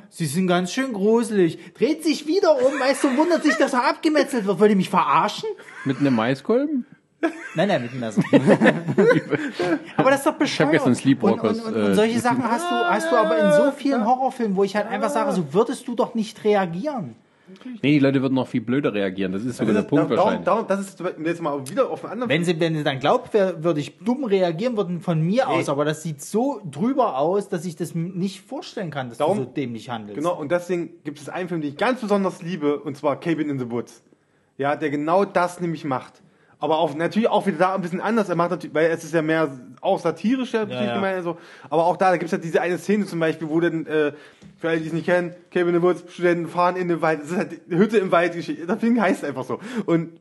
Sie 0.10 0.26
sind 0.26 0.48
ganz 0.48 0.72
schön 0.72 0.94
gruselig, 0.94 1.74
dreht 1.74 2.04
sich 2.04 2.26
wieder 2.26 2.56
um, 2.56 2.80
weißt 2.80 3.04
du, 3.04 3.08
und 3.10 3.18
wundert 3.18 3.44
sich, 3.44 3.56
dass 3.56 3.74
er 3.74 3.88
abgemetzelt 3.88 4.46
wird. 4.46 4.60
Wollt 4.60 4.72
ihr 4.72 4.78
mich 4.78 4.90
verarschen? 4.90 5.50
Mit 5.86 6.00
einem 6.00 6.16
Maiskolben? 6.16 6.86
Nein, 7.56 7.68
nein, 7.68 7.82
mit 7.82 7.92
dem 7.92 8.00
Messer. 8.00 8.22
aber 9.98 10.12
das 10.12 10.20
ist 10.20 10.26
doch 10.26 10.34
bescheuert. 10.36 10.72
gestern 10.72 10.96
Sleepwalkers, 10.96 11.60
Und, 11.60 11.66
und, 11.66 11.76
und, 11.76 11.84
und 11.84 11.92
äh, 11.92 11.96
solche 11.96 12.20
Sachen 12.20 12.44
hast 12.44 12.70
du, 12.70 12.76
hast 12.76 13.12
du 13.12 13.16
aber 13.16 13.38
in 13.40 13.52
so 13.52 13.72
vielen 13.72 14.06
Horrorfilmen, 14.06 14.56
wo 14.56 14.64
ich 14.64 14.76
halt 14.76 14.88
einfach 14.88 15.10
sage, 15.10 15.34
so 15.34 15.54
würdest 15.54 15.88
du 15.88 15.96
doch 15.96 16.16
nicht 16.16 16.44
reagieren. 16.44 17.16
Nee, 17.82 17.94
die 17.94 18.00
Leute 18.00 18.22
würden 18.22 18.34
noch 18.36 18.48
viel 18.48 18.62
blöder 18.62 18.94
reagieren. 18.94 19.32
Das 19.32 19.44
ist 19.44 19.58
sogar 19.58 19.74
der 19.74 19.84
Das 19.84 19.86
ist- 19.86 19.90
Punkt 19.90 20.12
darum, 20.12 20.18
wahrscheinlich. 20.26 20.46
darum, 20.46 20.66
das 20.68 20.80
ist 20.82 21.04
jetzt 21.26 21.42
mal 21.42 21.70
wieder 21.70 21.90
auf 21.90 22.04
einen 22.04 22.14
anderen 22.14 22.30
Wenn 22.30 22.44
sie, 22.46 22.60
wenn 22.60 22.76
sie 22.76 22.84
dann 22.84 23.00
glaubwürdig 23.00 23.98
dumm 24.04 24.24
reagieren 24.24 24.78
würden 24.78 25.00
von 25.02 25.22
mir 25.22 25.48
aus, 25.50 25.70
aber 25.70 25.86
das 25.86 26.04
sieht 26.04 26.22
so 26.22 26.62
drüber 26.70 27.18
aus, 27.18 27.50
dass 27.50 27.66
ich 27.66 27.76
das 27.76 27.96
nicht 27.96 28.42
vorstellen 28.42 28.92
kann, 28.92 29.10
dass 29.10 29.18
Darum- 29.18 29.38
du 29.38 29.44
so 29.44 29.50
dämlich 29.50 29.90
handelst. 29.90 30.16
Genau, 30.16 30.40
und 30.40 30.52
deswegen 30.52 30.92
gibt 31.04 31.20
es 31.20 31.30
einen 31.30 31.50
Film, 31.50 31.62
den 31.62 31.72
ich 31.72 31.78
ganz 31.78 32.02
besonders 32.02 32.42
liebe, 32.42 32.80
und 32.80 32.96
zwar 32.98 33.20
Cabin 33.20 33.50
in 33.50 33.60
the 33.60 33.70
Woods. 33.72 34.04
Ja, 34.58 34.76
der 34.76 34.90
genau 34.90 35.24
das 35.26 35.60
nämlich 35.62 35.86
macht. 35.86 36.22
Aber 36.62 36.78
auch, 36.80 36.94
natürlich 36.94 37.30
auch 37.30 37.48
wieder 37.48 37.58
da 37.58 37.76
ein 37.76 37.82
bisschen 37.82 38.02
anders. 38.02 38.28
Er 38.28 38.36
macht 38.36 38.52
natürlich, 38.52 38.74
weil 38.76 38.92
es 38.92 39.04
ist 39.06 39.14
ja 39.14 39.22
mehr 39.22 39.50
auch 39.80 39.98
satirisch, 40.00 40.52
ja, 40.52 40.66
ja. 40.66 40.94
gemeint, 40.96 41.24
so. 41.24 41.38
Aber 41.70 41.86
auch 41.86 41.96
da, 41.96 42.10
da 42.12 42.18
gibt 42.18 42.26
es 42.26 42.32
ja 42.34 42.38
diese 42.38 42.60
eine 42.62 42.78
Szene 42.78 43.06
zum 43.06 43.20
Beispiel, 43.20 43.48
wo 43.48 43.62
dann, 43.62 43.86
äh, 43.86 44.12
für 44.58 44.70
alle, 44.70 44.80
die 44.82 44.88
es 44.88 44.94
nicht 44.94 45.06
kennen, 45.06 45.34
Cabin 45.52 45.70
in 45.74 45.76
the 45.76 45.82
Woods, 45.82 46.04
Studenten 46.14 46.50
fahren 46.50 46.76
in 46.76 46.90
den 46.90 47.02
Wald. 47.02 47.22
Das 47.22 47.32
ist 47.32 47.38
halt 47.38 47.62
die 47.72 47.76
Hütte 47.78 47.98
im 47.98 48.12
Wald 48.12 48.34
Geschichte. 48.34 48.66
Das 48.68 48.80
Ding 48.80 49.00
heißt 49.00 49.24
einfach 49.24 49.46
so. 49.46 49.60
Und 49.86 50.20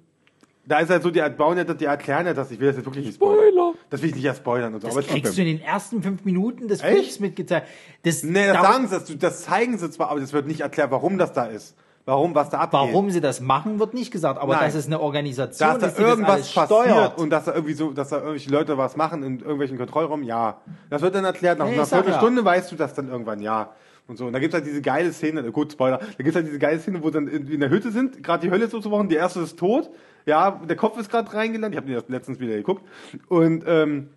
da 0.65 0.79
ist 0.79 0.91
halt 0.91 1.03
so, 1.03 1.11
die 1.11 1.21
bauen 1.37 1.57
ja, 1.59 1.65
das- 1.65 1.77
die 1.79 1.87
erklären 1.87 2.27
ja 2.27 2.35
das. 2.35 2.53
Ich 2.53 2.61
will 2.61 2.69
das 2.69 2.77
jetzt 2.77 2.85
wirklich 2.87 3.07
nicht 3.07 3.15
spoilern. 3.17 3.49
Spoiler. 3.49 3.73
Das 3.91 4.03
will 4.03 4.11
ich 4.11 4.15
nicht 4.15 4.25
erst 4.25 4.41
spoilern 4.41 4.75
und 4.75 4.81
so. 4.83 4.87
das 4.87 4.97
aber 4.97 5.05
kriegst 5.07 5.37
du 5.37 5.41
in 5.41 5.47
den 5.49 5.61
ersten 5.61 6.03
fünf 6.05 6.25
Minuten 6.25 6.69
des? 6.69 6.83
Films 6.83 7.19
mitgeteilt. 7.19 7.65
Das, 8.05 8.23
Nee, 8.23 8.47
das 8.47 8.63
sagen 8.63 8.87
sie, 8.87 8.95
das, 8.95 9.19
das 9.19 9.43
zeigen 9.43 9.77
sie 9.79 9.91
zwar, 9.91 10.11
aber 10.11 10.21
das 10.21 10.33
wird 10.33 10.47
nicht 10.47 10.61
erklärt, 10.61 10.93
warum 10.93 11.19
das 11.19 11.33
da 11.33 11.47
ist. 11.47 11.75
Warum, 12.09 12.35
was 12.35 12.49
da 12.49 12.61
abgeht. 12.61 12.81
Warum 12.81 13.11
sie 13.11 13.21
das 13.21 13.43
machen, 13.43 13.79
wird 13.79 13.93
nicht 13.93 14.11
gesagt, 14.11 14.41
aber 14.41 14.55
Nein. 14.55 14.65
dass 14.65 14.75
es 14.75 14.87
eine 14.87 14.99
Organisation 14.99 15.69
Dass 15.69 15.79
da 15.79 15.87
ist, 15.89 15.99
die 15.99 16.03
irgendwas 16.03 16.39
das 16.41 16.55
passiert 16.55 16.87
steuert. 16.89 17.19
und 17.19 17.29
dass 17.29 17.45
da 17.45 17.53
irgendwie 17.55 17.75
so, 17.75 17.91
dass 17.93 18.09
da 18.09 18.17
irgendwelche 18.17 18.49
Leute 18.51 18.79
was 18.79 18.97
machen 18.97 19.23
in 19.23 19.41
irgendwelchen 19.41 19.77
Kontrollraum, 19.77 20.23
ja. 20.23 20.57
Das 20.89 21.03
wird 21.03 21.15
dann 21.15 21.27
erklärt, 21.27 21.59
nach 21.59 21.67
Nee, 21.67 21.75
einer 21.75 21.85
Viertelstunde 21.85 22.43
weißt 22.43 22.73
du 22.73 22.77
das 22.77 22.95
dann 22.95 23.11
irgendwann, 23.11 23.41
ja. 23.43 23.73
Und 24.07 24.17
so. 24.17 24.25
Und 24.25 24.33
da 24.33 24.39
gibt's 24.39 24.55
halt 24.55 24.65
diese 24.65 24.81
geile 24.81 25.13
Szene, 25.13 25.43
äh, 25.43 25.51
gut, 25.51 25.73
Spoiler, 25.73 25.99
da 25.99 26.07
gibt's 26.25 26.35
halt 26.35 26.47
diese 26.47 26.59
geile 26.59 26.81
Szene, 26.81 27.03
wo 27.03 27.11
dann 27.11 27.29
in, 27.29 27.47
in 27.47 27.61
der 27.61 27.69
Hütte 27.69 27.91
sind, 27.91 28.23
gerade 28.23 28.41
die 28.47 28.51
Hölle 28.51 28.65
ist 28.65 28.71
sozusagen, 28.71 29.11
die 29.11 29.17
erste 29.17 29.41
ist 29.41 29.59
tot, 29.59 29.91
ja, 30.25 30.53
der 30.67 30.77
Kopf 30.77 30.99
ist 30.99 31.11
gerade 31.11 31.31
reingelandet, 31.35 31.79
ich 31.79 31.93
habe 31.95 32.03
den 32.03 32.11
letztens 32.15 32.41
wieder 32.41 32.55
geguckt. 32.55 32.87
Und 33.29 33.65
ähm, 33.67 34.09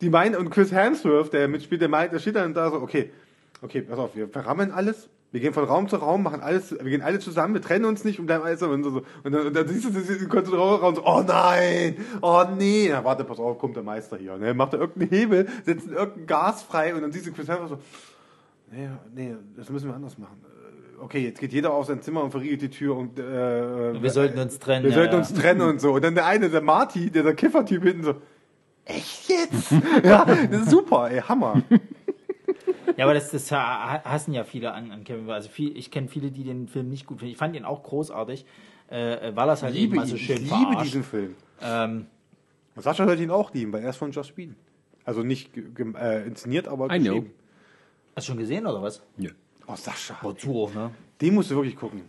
die 0.00 0.10
meinen, 0.10 0.34
und 0.34 0.50
Chris 0.50 0.72
Hemsworth, 0.72 1.32
der 1.32 1.46
mitspielt, 1.46 1.80
der 1.80 1.88
meint, 1.88 2.12
der 2.12 2.18
steht 2.18 2.34
dann 2.34 2.54
da 2.54 2.70
so, 2.70 2.78
okay, 2.78 3.12
okay, 3.62 3.82
pass 3.82 4.00
auf, 4.00 4.16
wir 4.16 4.26
verrammeln 4.28 4.72
alles, 4.72 5.08
wir 5.36 5.42
gehen 5.42 5.52
von 5.52 5.64
Raum 5.64 5.86
zu 5.86 5.96
Raum, 5.96 6.22
machen 6.22 6.40
alles, 6.40 6.70
wir 6.70 6.90
gehen 6.90 7.02
alle 7.02 7.18
zusammen, 7.18 7.52
wir 7.52 7.60
trennen 7.60 7.84
uns 7.84 8.04
nicht 8.04 8.18
und 8.18 8.24
bleiben 8.24 8.42
alles 8.42 8.60
so 8.60 8.70
und 8.70 8.82
so. 8.82 9.02
Und 9.22 9.32
dann, 9.32 9.48
und 9.48 9.54
dann 9.54 9.68
siehst 9.68 9.84
du 9.84 9.90
das 9.90 10.08
im 10.08 10.30
Kontrollraum 10.30 10.94
so, 10.94 11.04
oh 11.04 11.22
nein, 11.26 11.98
oh 12.22 12.42
nee. 12.56 12.88
Na, 12.90 13.04
warte, 13.04 13.22
pass 13.22 13.38
auf, 13.38 13.58
kommt 13.58 13.76
der 13.76 13.82
Meister 13.82 14.16
hier. 14.16 14.38
Ne? 14.38 14.54
Macht 14.54 14.72
er 14.72 14.80
irgendeinen 14.80 15.10
Hebel, 15.10 15.46
setzt 15.66 15.88
irgendein 15.88 16.26
Gas 16.26 16.62
frei 16.62 16.94
und 16.94 17.02
dann 17.02 17.12
siehst 17.12 17.26
du 17.26 17.32
Chris 17.32 17.48
Hemsworth 17.48 17.68
so, 17.68 17.78
nee, 18.72 18.88
nee, 19.14 19.34
das 19.58 19.68
müssen 19.68 19.88
wir 19.88 19.94
anders 19.94 20.16
machen. 20.16 20.40
Okay, 21.02 21.18
jetzt 21.18 21.38
geht 21.38 21.52
jeder 21.52 21.74
auf 21.74 21.84
sein 21.84 22.00
Zimmer 22.00 22.24
und 22.24 22.30
verriegelt 22.30 22.62
die 22.62 22.70
Tür 22.70 22.96
und 22.96 23.18
äh, 23.18 24.02
Wir 24.02 24.10
sollten 24.10 24.38
uns 24.38 24.58
trennen. 24.58 24.84
wir 24.84 24.90
ja, 24.92 24.96
sollten 24.96 25.12
ja. 25.12 25.18
uns 25.18 25.34
trennen 25.34 25.60
und 25.60 25.82
so. 25.82 25.92
Und 25.92 26.02
dann 26.02 26.14
der 26.14 26.24
eine, 26.24 26.48
der 26.48 26.62
Marty, 26.62 27.10
der, 27.10 27.24
der 27.24 27.34
Kiffertyp 27.34 27.82
hinten 27.82 28.04
so, 28.04 28.14
echt 28.86 29.28
jetzt? 29.28 29.70
ja, 30.02 30.24
das 30.24 30.62
ist 30.62 30.70
super, 30.70 31.10
ey, 31.10 31.20
Hammer. 31.20 31.60
Ja, 32.96 33.04
aber 33.04 33.14
das, 33.14 33.30
das 33.30 33.50
ha- 33.52 34.02
hassen 34.04 34.32
ja 34.32 34.44
viele 34.44 34.72
an, 34.72 34.90
an 34.90 35.04
Kevin. 35.04 35.28
Also 35.30 35.48
viel, 35.48 35.76
ich 35.76 35.90
kenne 35.90 36.08
viele, 36.08 36.30
die 36.30 36.44
den 36.44 36.68
Film 36.68 36.88
nicht 36.88 37.06
gut 37.06 37.18
finden. 37.18 37.32
Ich 37.32 37.38
fand 37.38 37.54
ihn 37.56 37.64
auch 37.64 37.82
großartig, 37.82 38.44
äh, 38.88 39.32
weil 39.34 39.48
es 39.50 39.62
halt 39.62 39.74
Ich 39.74 39.80
liebe 39.80 39.94
eben 39.94 40.00
mal 40.02 40.06
so 40.06 40.16
ich 40.16 40.26
schön 40.26 40.36
liebe 40.38 40.48
verarscht. 40.48 40.84
diesen 40.86 41.02
Film. 41.04 41.34
Ähm, 41.60 42.06
Sascha 42.76 43.04
hört 43.04 43.18
ihn 43.20 43.30
auch 43.30 43.52
lieben, 43.54 43.72
weil 43.72 43.82
er 43.82 43.90
ist 43.90 43.96
von 43.96 44.10
Joss 44.12 44.36
Whedon. 44.36 44.56
Also 45.04 45.22
nicht 45.22 45.50
äh, 45.56 46.26
inszeniert, 46.26 46.68
aber 46.68 46.86
I 46.86 46.98
know. 46.98 47.14
geschrieben. 47.14 47.30
hast 48.14 48.26
du 48.28 48.32
schon 48.32 48.38
gesehen 48.38 48.66
oder 48.66 48.82
was? 48.82 49.02
Ja. 49.18 49.30
Oh, 49.66 49.74
Sascha. 49.76 50.16
Wozu 50.22 50.62
auch, 50.64 50.74
ne? 50.74 50.90
Den 51.20 51.34
musst 51.34 51.50
du 51.50 51.54
wirklich 51.56 51.76
gucken. 51.76 52.02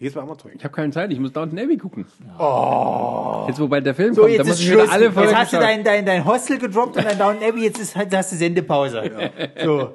Jetzt 0.00 0.14
bei 0.14 0.22
Amazon. 0.22 0.50
Ich 0.54 0.64
habe 0.64 0.74
keine 0.74 0.90
Zeit, 0.92 1.12
ich 1.12 1.20
muss 1.20 1.30
Downton 1.32 1.58
Abbey 1.58 1.76
gucken. 1.76 2.06
Jetzt, 3.46 3.60
wobei 3.60 3.80
der 3.82 3.94
Film 3.94 4.14
So, 4.14 4.22
kommt, 4.22 4.38
da 4.38 4.44
muss 4.44 4.54
ist 4.54 4.60
ich 4.60 4.70
wieder 4.70 4.80
Schluss. 4.80 4.92
alle 4.92 5.12
Folgen 5.12 5.28
jetzt 5.28 5.38
hast 5.38 5.52
du 5.52 5.56
dein, 5.58 5.84
dein, 5.84 6.06
dein 6.06 6.24
Hostel 6.24 6.58
gedroppt 6.58 6.96
und 6.96 7.04
dein 7.04 7.18
Down 7.18 7.36
Abbey, 7.42 7.64
jetzt 7.64 7.78
ist 7.78 7.94
halt, 7.94 8.16
hast 8.16 8.32
du 8.32 8.36
Sendepause. 8.36 9.10
So. 9.62 9.92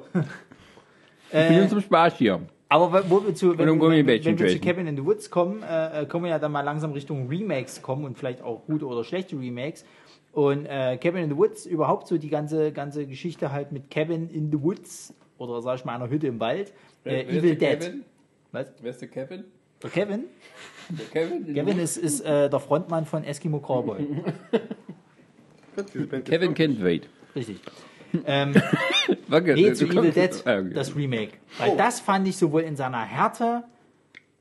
Ich 1.32 1.48
bin 1.48 1.58
nur 1.58 1.68
zum 1.68 1.80
Spaß 1.80 2.16
hier. 2.18 2.40
Aber 2.68 3.10
wo 3.10 3.24
wir 3.24 3.34
zu, 3.34 3.58
wenn, 3.58 3.68
um 3.68 3.80
wenn, 3.80 4.06
wenn 4.06 4.38
wir 4.38 4.48
zu. 4.48 4.58
Cabin 4.60 4.86
in 4.86 4.96
the 4.96 5.04
Woods 5.04 5.30
kommen, 5.30 5.62
äh, 5.62 6.02
äh, 6.02 6.06
können 6.06 6.24
wir 6.24 6.30
ja 6.30 6.38
dann 6.38 6.52
mal 6.52 6.62
langsam 6.62 6.92
Richtung 6.92 7.28
Remakes 7.28 7.82
kommen 7.82 8.04
und 8.04 8.16
vielleicht 8.16 8.42
auch 8.42 8.64
gute 8.66 8.86
oder 8.86 9.04
schlechte 9.04 9.36
Remakes. 9.38 9.84
Und 10.32 10.66
äh, 10.66 10.98
Cabin 10.98 11.24
in 11.24 11.30
the 11.30 11.36
Woods, 11.36 11.66
überhaupt 11.66 12.06
so 12.06 12.16
die 12.18 12.28
ganze, 12.28 12.70
ganze 12.72 13.06
Geschichte 13.06 13.50
halt 13.52 13.72
mit 13.72 13.90
Cabin 13.90 14.28
in 14.30 14.50
the 14.52 14.60
Woods 14.62 15.14
oder 15.38 15.62
sag 15.62 15.76
ich 15.76 15.84
mal 15.84 15.94
einer 15.94 16.10
Hütte 16.10 16.26
im 16.26 16.38
Wald. 16.40 16.72
Äh, 17.04 17.22
Evil 17.24 17.56
Dead. 17.56 17.94
Was? 18.52 18.72
Wer 18.80 18.90
ist 18.90 19.00
der 19.00 19.08
Kevin? 19.08 19.44
Der 19.82 19.90
Kevin? 19.90 20.24
Der 20.88 21.06
Kevin? 21.06 21.54
Kevin 21.54 21.78
ist, 21.78 21.96
ist 21.96 22.20
äh, 22.20 22.48
der 22.48 22.60
Frontmann 22.60 23.06
von 23.06 23.24
Eskimo 23.24 23.58
Cowboy. 23.60 24.06
Kevin 26.24 26.54
kennt 26.54 26.80
Wade. 26.80 27.06
Richtig. 27.34 27.60
Ähm, 28.24 28.54
Nee, 29.28 29.72
zu 29.74 29.86
Evil 29.86 30.10
Dead, 30.10 30.42
Ah, 30.46 30.62
das 30.62 30.96
Remake. 30.96 31.32
Weil 31.58 31.76
das 31.76 32.00
fand 32.00 32.26
ich 32.26 32.36
sowohl 32.36 32.62
in 32.62 32.76
seiner 32.76 33.02
Härte 33.02 33.64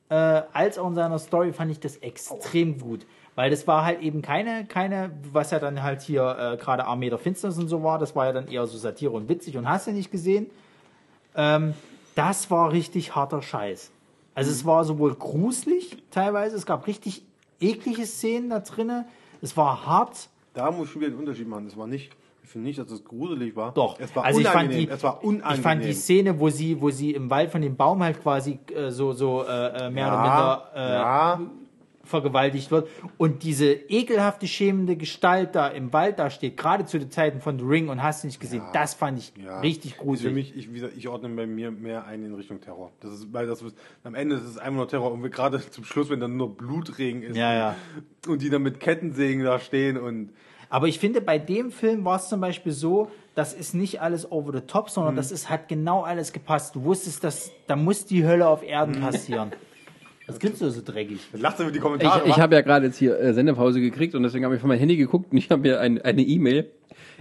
äh, 0.09 0.13
als 0.53 0.77
auch 0.77 0.87
in 0.87 0.95
seiner 0.95 1.19
Story 1.19 1.51
fand 1.51 1.71
ich 1.71 1.79
das 1.79 1.97
extrem 1.97 2.79
gut. 2.79 3.05
Weil 3.33 3.49
das 3.49 3.67
war 3.67 3.83
halt 3.83 4.01
eben 4.01 4.21
keine, 4.21 4.65
keine, 4.65 5.11
was 5.33 5.51
ja 5.51 5.59
dann 5.59 5.83
halt 5.83 6.01
hier 6.01 6.53
äh, 6.53 6.57
gerade 6.57 6.85
Armee 6.85 7.09
der 7.09 7.17
Finsternis 7.19 7.57
und 7.57 7.67
so 7.67 7.83
war, 7.83 7.99
das 7.99 8.15
war 8.15 8.27
ja 8.27 8.31
dann 8.31 8.47
eher 8.47 8.65
so 8.65 8.77
Satire 8.77 9.11
und 9.11 9.27
witzig 9.27 9.57
und 9.57 9.67
hast 9.67 9.87
du 9.87 9.91
nicht 9.91 10.11
gesehen. 10.11 10.49
Ähm, 11.35 11.73
das 12.13 12.49
war 12.49 12.71
richtig 12.71 13.13
harter 13.15 13.41
Scheiß. 13.41 13.91
Also 14.35 14.51
es 14.51 14.65
war 14.65 14.83
sowohl 14.83 15.15
gruselig 15.15 15.97
teilweise, 16.11 16.55
es 16.55 16.65
gab 16.65 16.85
richtig 16.85 17.23
eklige 17.59 18.05
Szenen 18.05 18.49
da 18.51 18.59
drinnen, 18.59 19.05
es 19.41 19.55
war 19.57 19.85
hart, 19.85 20.29
Da 20.53 20.71
muss 20.71 20.87
ich 20.87 20.93
schon 20.93 21.01
wieder 21.01 21.11
den 21.11 21.19
Unterschied 21.19 21.47
machen. 21.47 21.67
Es 21.67 21.77
war 21.77 21.85
nicht, 21.85 22.11
ich 22.43 22.49
finde 22.49 22.67
nicht, 22.67 22.79
dass 22.79 22.89
es 22.89 23.03
gruselig 23.03 23.55
war. 23.55 23.73
Doch. 23.73 23.99
Es 23.99 24.15
war 24.15 24.23
also 24.23 24.39
ich 24.39 24.47
fand 24.47 24.69
unangenehm. 24.69 24.87
die, 24.87 24.93
es 24.93 25.03
war 25.03 25.23
unangenehm. 25.23 25.55
Ich 25.55 25.61
fand 25.61 25.83
die 25.83 25.93
Szene, 25.93 26.39
wo 26.39 26.49
sie, 26.49 26.79
wo 26.79 26.89
sie 26.89 27.11
im 27.11 27.29
Wald 27.29 27.51
von 27.51 27.61
dem 27.61 27.75
Baum 27.75 28.01
halt 28.01 28.21
quasi 28.21 28.59
äh, 28.73 28.89
so, 28.89 29.11
so 29.13 29.43
äh, 29.43 29.87
äh, 29.87 29.89
mehr 29.89 30.07
oder 30.07 30.21
minder 30.21 30.71
äh, 30.75 30.79
ja, 30.79 31.39
vergewaltigt 32.05 32.71
wird 32.71 32.87
und 33.17 33.43
diese 33.43 33.71
ekelhafte, 33.73 34.47
schämende 34.47 34.95
Gestalt 34.95 35.55
da 35.55 35.67
im 35.67 35.91
Wald 35.93 36.19
da 36.19 36.29
steht, 36.29 36.57
gerade 36.57 36.85
zu 36.85 36.99
den 36.99 37.11
Zeiten 37.11 37.41
von 37.41 37.59
The 37.59 37.65
Ring 37.65 37.89
und 37.89 38.01
hast 38.01 38.23
du 38.23 38.27
nicht 38.27 38.39
gesehen, 38.39 38.63
das 38.73 38.93
fand 38.93 39.19
ich 39.19 39.33
ja. 39.43 39.59
richtig 39.59 39.91
Ist 39.91 39.97
Für 39.97 40.03
gruselig. 40.03 40.33
mich, 40.33 40.55
ich, 40.55 40.69
wie 40.71 40.75
gesagt, 40.79 40.93
ich 40.97 41.07
ordne 41.07 41.29
bei 41.29 41.45
mir 41.47 41.71
mehr 41.71 42.05
ein 42.05 42.23
in 42.23 42.33
Richtung 42.35 42.61
Terror. 42.61 42.91
Das 43.01 43.11
ist, 43.11 43.33
weil 43.33 43.47
das 43.47 43.61
ist, 43.61 43.75
am 44.03 44.15
Ende 44.15 44.35
ist 44.35 44.43
es 44.43 44.57
einfach 44.57 44.77
nur 44.77 44.87
Terror 44.87 45.11
und 45.11 45.21
wir 45.23 45.29
gerade 45.29 45.59
zum 45.71 45.83
Schluss, 45.83 46.09
wenn 46.09 46.19
dann 46.19 46.37
nur 46.37 46.55
Blutregen 46.55 47.23
ist 47.23 47.35
Ja, 47.37 47.53
ja. 47.53 47.75
und 48.27 48.41
die 48.41 48.49
dann 48.49 48.61
mit 48.63 48.79
Kettensägen 48.79 49.43
da 49.43 49.59
stehen 49.59 49.97
und 49.97 50.31
Aber 50.69 50.87
ich 50.87 50.99
finde, 50.99 51.21
bei 51.21 51.37
dem 51.39 51.71
Film 51.71 52.05
war 52.05 52.17
es 52.17 52.27
zum 52.29 52.41
Beispiel 52.41 52.71
so, 52.71 53.09
das 53.35 53.53
ist 53.53 53.73
nicht 53.75 54.01
alles 54.01 54.31
over 54.31 54.51
the 54.53 54.61
top, 54.61 54.89
sondern 54.89 55.13
Mhm. 55.13 55.17
das 55.17 55.31
ist, 55.31 55.49
hat 55.49 55.67
genau 55.67 56.01
alles 56.03 56.31
gepasst. 56.33 56.75
Du 56.75 56.83
wusstest, 56.85 57.23
dass 57.23 57.51
da 57.67 57.75
muss 57.75 58.05
die 58.05 58.25
Hölle 58.25 58.47
auf 58.47 58.63
Erden 58.63 58.95
Mhm. 58.95 59.01
passieren. 59.01 59.51
Was 60.27 60.39
gibst 60.39 60.61
du 60.61 60.69
so 60.71 60.81
dreckig? 60.83 61.19
lacht 61.33 61.59
über 61.59 61.69
die 61.71 61.77
Ich, 61.77 61.81
Kommentare. 61.83 62.23
ich 62.27 62.31
wa? 62.37 62.41
habe 62.41 62.55
ja 62.55 62.61
gerade 62.61 62.87
jetzt 62.87 62.97
hier 62.97 63.19
äh, 63.19 63.33
Sendepause 63.33 63.79
gekriegt 63.79 64.15
und 64.15 64.23
deswegen 64.23 64.43
habe 64.45 64.55
ich 64.55 64.61
von 64.61 64.67
meinem 64.69 64.79
Handy 64.79 64.97
geguckt 64.97 65.31
und 65.31 65.37
ich 65.37 65.49
habe 65.51 65.61
hier 65.63 65.79
ein, 65.81 66.01
eine 66.01 66.21
E-Mail. 66.23 66.71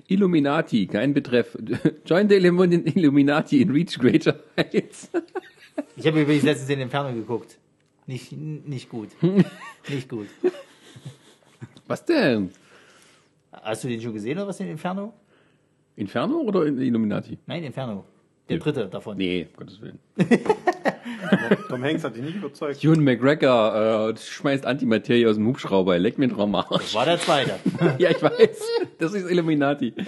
Illuminati, 0.08 0.86
kein 0.86 1.14
Betreff. 1.14 1.56
Join 2.06 2.28
the 2.28 2.34
Illumi- 2.36 2.96
Illuminati 2.96 3.60
in 3.62 3.70
Reach 3.70 3.98
Greater 3.98 4.38
Heights. 4.56 5.10
Ich 5.96 6.06
habe 6.06 6.22
übrigens 6.22 6.44
letztens 6.44 6.70
in 6.70 6.78
Inferno 6.80 7.12
geguckt. 7.12 7.58
Nicht, 8.06 8.30
nicht 8.30 8.88
gut. 8.88 9.08
nicht 9.88 10.08
gut. 10.08 10.28
Was 11.88 12.04
denn? 12.04 12.50
Hast 13.50 13.82
du 13.82 13.88
den 13.88 14.00
schon 14.00 14.12
gesehen 14.12 14.38
oder 14.38 14.46
was 14.46 14.60
in 14.60 14.68
Inferno? 14.68 15.12
Inferno 15.96 16.36
oder 16.38 16.64
in 16.66 16.78
Illuminati? 16.80 17.38
Nein, 17.46 17.64
Inferno. 17.64 18.04
Der 18.48 18.58
dritte 18.58 18.86
davon. 18.88 19.16
Nee, 19.16 19.46
um 19.52 19.56
Gottes 19.56 19.80
Willen. 19.80 19.98
Tom 21.68 21.82
Hanks 21.82 22.04
hat 22.04 22.14
dich 22.14 22.22
nicht 22.22 22.36
überzeugt. 22.36 22.84
Ewan 22.84 23.02
McGregor 23.02 24.10
äh, 24.10 24.16
schmeißt 24.16 24.66
Antimaterie 24.66 25.26
aus 25.26 25.36
dem 25.36 25.46
Hubschrauber. 25.46 25.98
Leck 25.98 26.18
mir 26.18 26.28
drauf 26.28 26.40
am 26.40 26.54
Arsch. 26.56 26.94
War 26.94 27.06
der 27.06 27.18
zweite. 27.18 27.54
Ja, 27.98 28.10
ich 28.10 28.22
weiß. 28.22 28.62
Das 28.98 29.14
ist 29.14 29.30
Illuminati. 29.30 29.94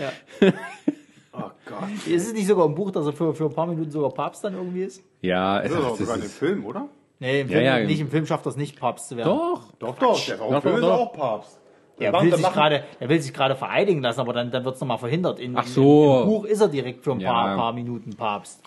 Oh 1.38 1.50
Gott. 1.66 1.88
ist 2.06 2.26
es 2.28 2.32
nicht 2.32 2.46
sogar 2.46 2.64
im 2.64 2.74
Buch, 2.74 2.90
dass 2.90 3.04
er 3.04 3.12
für, 3.12 3.34
für 3.34 3.44
ein 3.44 3.52
paar 3.52 3.66
Minuten 3.66 3.90
sogar 3.90 4.08
Papst 4.10 4.42
dann 4.42 4.54
irgendwie 4.54 4.84
ist? 4.84 5.02
Ja, 5.20 5.60
es 5.60 5.68
Das 5.70 5.78
ist 5.80 5.84
ach, 5.84 5.90
auch 5.90 5.96
sogar 5.98 6.14
in 6.14 6.20
dem 6.22 6.26
ist, 6.28 6.38
Film, 6.38 6.64
oder? 6.64 6.88
Nee, 7.18 7.42
im 7.42 7.48
Ja, 7.48 7.52
Film, 7.52 7.64
ja. 7.66 7.78
nicht 7.84 8.00
im 8.00 8.08
Film 8.08 8.24
schafft 8.24 8.46
es 8.46 8.56
nicht, 8.56 8.80
Papst 8.80 9.08
zu 9.10 9.18
werden. 9.18 9.28
Doch. 9.28 9.70
Doch, 9.78 9.98
doch. 9.98 10.24
Der 10.24 10.36
ist 10.36 10.40
auch, 10.40 10.50
Doch, 10.50 10.62
Film 10.62 10.76
doch, 10.76 10.80
ist 10.80 10.88
doch. 10.88 10.98
auch 10.98 11.12
Papst. 11.12 11.58
Er 11.98 12.12
will, 12.12 12.34
sich 12.34 12.42
gerade, 12.52 12.84
er 13.00 13.08
will 13.08 13.20
sich 13.20 13.32
gerade 13.32 13.56
vereidigen 13.56 14.02
lassen, 14.02 14.20
aber 14.20 14.32
dann, 14.34 14.50
dann 14.50 14.64
wird 14.64 14.74
es 14.74 14.80
nochmal 14.80 14.98
verhindert. 14.98 15.40
In, 15.40 15.56
Ach 15.56 15.64
in- 15.64 15.68
so. 15.72 16.20
Im, 16.22 16.28
Buch 16.28 16.44
ist 16.44 16.60
er 16.60 16.68
direkt 16.68 17.02
für 17.02 17.12
ein 17.12 17.20
Ja. 17.20 17.32
paar, 17.32 17.56
paar 17.56 17.72
Minuten 17.72 18.10
Papst. 18.10 18.60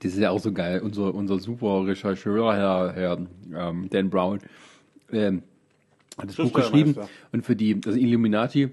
Das 0.00 0.12
ist 0.12 0.18
ja 0.18 0.30
auch 0.30 0.38
so 0.40 0.52
geil. 0.52 0.82
Unser, 0.84 1.14
unser 1.14 1.38
super 1.38 1.86
Rechercheur, 1.86 2.54
Herr, 2.54 2.92
Herr 2.94 3.18
ähm, 3.68 3.88
Dan 3.88 4.10
Brown, 4.10 4.40
ähm, 5.10 5.42
hat 6.18 6.28
das 6.28 6.36
Buch 6.36 6.52
geschrieben. 6.52 6.96
Und 7.32 7.46
für 7.46 7.56
die, 7.56 7.80
also 7.84 7.98
Illuminati. 7.98 8.68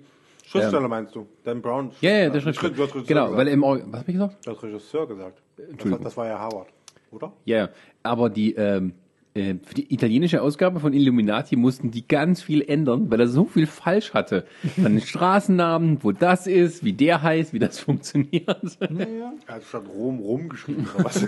Schriftsteller 0.45 0.88
meinst 0.89 1.16
du? 1.16 1.26
Dan 1.45 1.62
Brown? 1.62 1.91
Ja, 2.01 2.10
ja, 2.12 2.18
der 2.18 2.30
Du 2.30 2.36
hast 2.36 2.43
Schriftsteller. 2.43 2.74
Regisseur 2.78 3.04
Genau, 3.06 3.22
gesagt. 3.28 3.38
weil 3.38 3.47
im 3.47 3.64
Or- 3.64 3.80
Was 3.86 3.99
hab 4.01 4.08
ich 4.10 4.14
gesagt? 4.16 4.36
Hast 4.47 4.64
Regisseur 4.64 5.08
gesagt. 5.08 5.41
Das 5.58 5.99
das 6.01 6.18
war 6.18 6.28
ja 6.28 6.39
Howard, 6.39 6.68
oder? 7.12 7.32
Ja, 7.45 7.58
ja. 7.58 7.70
aber 8.04 8.30
die, 8.30 8.54
ähm, 8.56 8.93
äh, 9.36 9.56
für 9.64 9.74
die 9.76 9.94
italienische 9.94 10.42
Ausgabe 10.42 10.80
von 10.80 10.94
Illuminati 10.94 11.56
mussten 11.56 11.90
die 11.92 12.08
ganz 12.08 12.42
viel 12.42 12.62
ändern, 12.62 13.10
weil 13.12 13.20
er 13.20 13.28
so 13.28 13.46
viel 13.46 13.66
falsch 13.68 14.14
hatte. 14.14 14.46
Von 14.76 14.84
den 14.96 15.02
Straßennamen, 15.02 16.04
wo 16.04 16.12
das 16.12 16.46
ist, 16.48 16.84
wie 16.84 16.94
der 16.94 17.22
heißt, 17.22 17.54
wie 17.54 17.60
das 17.60 17.80
funktioniert. 17.86 18.48
Er 18.80 19.34
hat 19.56 19.64
statt 19.64 19.84
Rom 19.88 20.20
Rom 20.20 20.50
geschrieben 20.50 20.88
oder 20.96 21.06
was? 21.06 21.28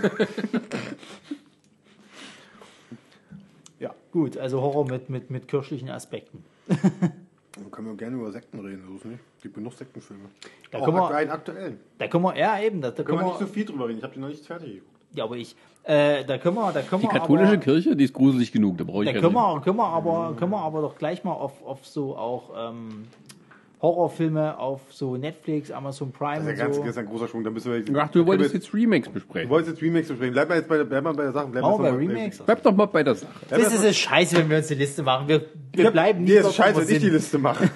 ja, 3.80 3.94
Gut, 4.12 4.36
also 4.38 4.60
Horror 4.62 4.86
mit, 4.88 5.10
mit, 5.10 5.30
mit 5.30 5.48
kirchlichen 5.48 5.90
Aspekten. 5.90 6.42
dann 6.68 7.70
können 7.70 7.88
wir 7.88 7.94
gerne 7.96 8.16
über 8.16 8.30
Sekten 8.32 8.60
reden, 8.60 8.82
so 8.88 8.94
ist 8.96 9.04
nicht. 9.04 9.20
Es 9.36 9.42
gibt 9.42 9.54
genug 9.56 9.74
Sektenfilme. 9.74 10.24
Da 10.70 10.78
Auch 10.78 10.84
können 10.84 10.96
wir- 10.96 11.02
aktuell, 11.04 11.30
aktuell. 11.30 11.76
Da 11.98 12.08
können 12.08 12.24
wir, 12.24 12.36
ja 12.36 12.60
eben, 12.60 12.80
da, 12.80 12.90
da 12.90 13.02
Können 13.02 13.06
können 13.18 13.20
wir 13.20 13.26
nicht 13.32 13.40
wir, 13.40 13.46
so 13.46 13.52
viel 13.52 13.64
drüber 13.64 13.88
reden, 13.88 13.98
ich 13.98 14.04
habe 14.04 14.14
die 14.14 14.20
noch 14.20 14.28
nicht 14.28 14.44
fertig 14.46 14.74
geguckt. 14.74 14.90
ja, 15.12 15.24
aber 15.24 15.36
ich, 15.36 15.54
äh, 15.86 16.24
da 16.24 16.38
können 16.38 16.56
wir, 16.56 16.72
da 16.72 16.82
können 16.82 17.02
Die 17.02 17.06
wir 17.08 17.20
katholische 17.20 17.52
aber, 17.52 17.56
Kirche, 17.62 17.96
die 17.96 18.04
ist 18.04 18.12
gruselig 18.12 18.52
genug, 18.52 18.76
da 18.78 18.84
brauche 18.84 19.04
ich 19.04 19.12
da 19.12 19.20
können 19.20 19.32
wir, 19.34 19.60
können 19.62 19.76
wir 19.76 19.84
aber, 19.86 20.34
können 20.36 20.50
wir 20.50 20.58
aber 20.60 20.80
doch 20.82 20.96
gleich 20.98 21.22
mal 21.24 21.32
auf, 21.32 21.52
auf 21.64 21.86
so 21.86 22.16
auch, 22.16 22.50
ähm, 22.70 23.04
Horrorfilme 23.82 24.58
auf 24.58 24.80
so 24.90 25.16
Netflix, 25.18 25.70
Amazon 25.70 26.10
Prime 26.10 26.44
Das 26.46 26.54
ist 26.54 26.58
ja 26.58 26.64
und 26.64 26.72
ganz, 26.72 26.76
so. 26.76 26.80
das 26.82 26.90
ist 26.92 26.98
ein 26.98 27.06
großer 27.06 27.28
Schwung. 27.28 27.44
Da 27.44 27.50
müssen 27.50 27.72
wir, 27.72 28.02
Ach, 28.02 28.08
du 28.10 28.24
wolltest 28.26 28.54
jetzt, 28.54 28.64
jetzt 28.64 28.74
Remakes 28.74 29.08
du 29.08 29.12
besprechen. 29.12 29.50
wolltest 29.50 29.74
jetzt 29.74 29.82
Remakes 29.82 30.08
besprechen. 30.08 30.32
Bleib 30.32 30.48
mal 30.48 30.54
jetzt 30.56 30.68
bei, 30.68 30.78
der- 30.78 30.84
bleib 30.84 31.04
mal 31.04 31.12
bei 31.12 31.24
der 31.24 31.32
Sache. 31.32 31.48
Bleib 31.48 31.62
jetzt 31.62 31.76
bei 31.76 31.90
mal- 31.90 31.94
Remakes? 31.98 32.38
Bleib 32.38 32.62
doch 32.62 32.74
mal 32.74 32.86
bei 32.86 33.02
der 33.02 33.14
Sache. 33.14 33.32
Das 33.50 33.58
jetzt 33.60 33.74
ist 33.74 33.84
es 33.84 33.96
scheiße, 33.98 34.38
wenn 34.38 34.48
wir 34.48 34.56
uns 34.56 34.68
die 34.68 34.74
Liste 34.76 35.02
machen. 35.02 35.28
Wir, 35.28 35.44
wir 35.74 35.84
mal- 35.84 35.90
bleiben 35.92 36.20
nie 36.20 36.26
Dir 36.30 36.40
dort, 36.40 36.52
ist 36.52 36.56
scheiße, 36.56 36.88
wenn 36.88 36.96
ich 36.96 37.02
die. 37.02 37.10
Liste 37.10 37.38
mache. 37.38 37.68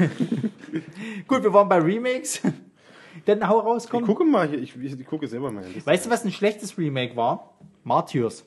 Gut, 1.29 1.43
wir 1.43 1.53
waren 1.53 1.69
bei 1.69 1.79
Remakes. 1.79 2.41
Dann 3.27 3.47
hau 3.47 3.59
raus, 3.59 3.85
Ich 3.85 3.91
komm. 3.91 4.05
gucke 4.07 4.25
mal 4.25 4.49
hier, 4.49 4.59
ich, 4.59 4.75
ich, 4.83 4.99
ich 4.99 5.07
gucke 5.07 5.29
selber 5.29 5.53
Liste. 5.53 5.85
Weißt 5.87 6.07
du, 6.07 6.11
was 6.11 6.25
ein 6.25 6.33
schlechtes 6.33 6.79
Remake 6.79 7.15
war? 7.15 7.55
Martyrs. 7.85 8.45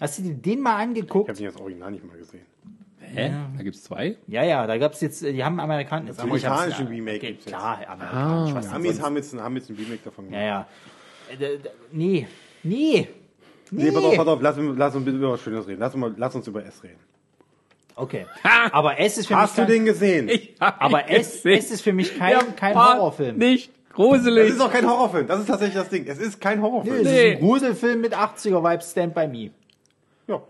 Hast 0.00 0.18
du 0.18 0.22
dir 0.22 0.34
den 0.34 0.60
mal 0.60 0.76
Ich 0.78 0.82
angeguckt? 0.88 1.28
habe 1.28 1.42
das 1.42 1.56
Original 1.56 1.90
nicht 1.92 2.04
mal 2.04 2.16
gesehen. 2.16 2.44
Hä? 3.00 3.32
Da 3.56 3.62
gibt's 3.62 3.82
zwei? 3.84 4.16
Ja, 4.26 4.42
ja, 4.42 4.66
da 4.66 4.76
gab's 4.78 5.00
jetzt, 5.00 5.22
die 5.22 5.44
haben 5.44 5.60
Amerikaner. 5.60 6.06
Das 6.06 6.18
amerikanische 6.18 6.88
Remake 6.88 7.18
okay, 7.18 7.26
gibt's 7.28 7.44
jetzt. 7.44 7.54
Klar, 7.54 7.86
amerikanisch. 7.86 8.54
was 8.54 8.66
denn 8.66 8.74
Amis 8.76 9.02
haben 9.02 9.16
jetzt, 9.16 9.34
haben 9.38 9.56
jetzt 9.56 9.70
ein 9.70 9.76
Remake 9.76 10.00
davon 10.04 10.32
Ja, 10.32 10.40
gemacht. 10.40 10.66
ja. 11.30 11.34
Äh, 11.34 11.36
d- 11.36 11.58
d- 11.58 11.68
Nee, 11.92 12.26
nee. 12.62 13.08
Nee, 13.70 13.90
pass 13.92 14.04
auf, 14.04 14.16
pass 14.16 14.26
auf, 14.26 14.42
lass, 14.42 14.58
uns- 14.58 14.78
lass 14.78 14.94
uns 14.94 15.04
bitte 15.04 15.16
über 15.18 15.32
was 15.32 15.40
Schönes 15.42 15.66
reden. 15.66 15.80
Lass 15.80 15.94
mal, 15.94 16.14
lass 16.16 16.34
uns 16.34 16.46
über 16.48 16.64
S 16.64 16.82
reden. 16.82 16.98
Okay. 17.96 18.26
Aber 18.72 18.98
es 18.98 19.18
ist 19.18 19.28
für 19.28 19.36
Hast 19.36 19.56
du 19.56 19.62
mich 19.62 19.68
kein, 19.68 19.76
den 19.76 19.84
gesehen? 19.84 20.28
Ich 20.28 20.54
aber 20.58 21.08
ihn 21.08 21.16
es, 21.16 21.32
gesehen. 21.42 21.58
es 21.58 21.70
ist 21.70 21.80
für 21.82 21.92
mich 21.92 22.16
kein, 22.18 22.32
Ja, 22.32 22.42
kein 22.42 22.74
Horrorfilm. 22.74 23.36
Nicht 23.38 23.70
Das 23.96 24.06
gruselig. 24.06 24.48
ist 24.50 24.60
auch 24.60 24.72
kein 24.72 24.86
Horrorfilm. 24.88 25.26
Das 25.26 25.40
ist 25.40 25.46
tatsächlich 25.46 25.76
das 25.76 25.88
Ding. 25.88 26.04
Es 26.06 26.18
ist 26.18 26.40
kein 26.40 26.60
Horrorfilm. 26.60 26.96
es 26.96 27.02
Nee. 27.04 27.28
ist 27.30 27.36
ein 27.36 27.40
Gruselfilm 27.44 28.00
mit 28.00 28.16
80er-Vibes, 28.16 28.90
Stand 28.90 29.14
By 29.14 29.26
Me. 29.28 29.50
Ja. 30.26 30.42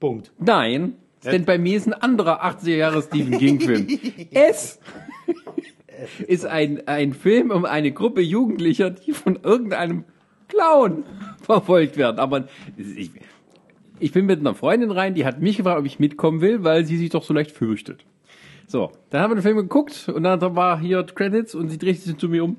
Punkt. 0.00 0.32
Nein, 0.38 0.94
denn 1.24 1.44
bei 1.44 1.58
mir 1.58 1.76
ist 1.76 1.86
ein 1.86 1.94
anderer 1.94 2.44
80er 2.44 2.74
Jahre 2.76 3.02
Stephen 3.02 3.38
King 3.38 3.60
Film. 3.60 3.86
es 4.32 4.80
ist 6.26 6.44
ein, 6.46 6.86
ein 6.88 7.12
Film 7.12 7.50
um 7.50 7.64
eine 7.64 7.92
Gruppe 7.92 8.20
Jugendlicher, 8.20 8.90
die 8.90 9.12
von 9.12 9.38
irgendeinem 9.42 10.04
Clown 10.48 11.04
verfolgt 11.42 11.96
werden. 11.96 12.18
Aber 12.18 12.48
ich, 12.76 13.10
ich 14.00 14.12
bin 14.12 14.26
mit 14.26 14.40
einer 14.40 14.54
Freundin 14.54 14.90
rein, 14.90 15.14
die 15.14 15.24
hat 15.24 15.40
mich 15.40 15.56
gefragt, 15.58 15.78
ob 15.78 15.86
ich 15.86 16.00
mitkommen 16.00 16.40
will, 16.40 16.64
weil 16.64 16.84
sie 16.84 16.96
sich 16.96 17.10
doch 17.10 17.22
so 17.22 17.32
leicht 17.32 17.52
fürchtet. 17.52 18.04
So, 18.66 18.90
dann 19.10 19.20
haben 19.22 19.30
wir 19.30 19.36
den 19.36 19.42
Film 19.42 19.56
geguckt 19.58 20.08
und 20.12 20.22
dann 20.24 20.40
war 20.56 20.80
hier 20.80 21.04
Credits 21.04 21.54
und 21.54 21.68
sie 21.68 21.78
dreht 21.78 22.00
sich 22.00 22.16
zu 22.16 22.28
mir 22.28 22.42
um. 22.44 22.56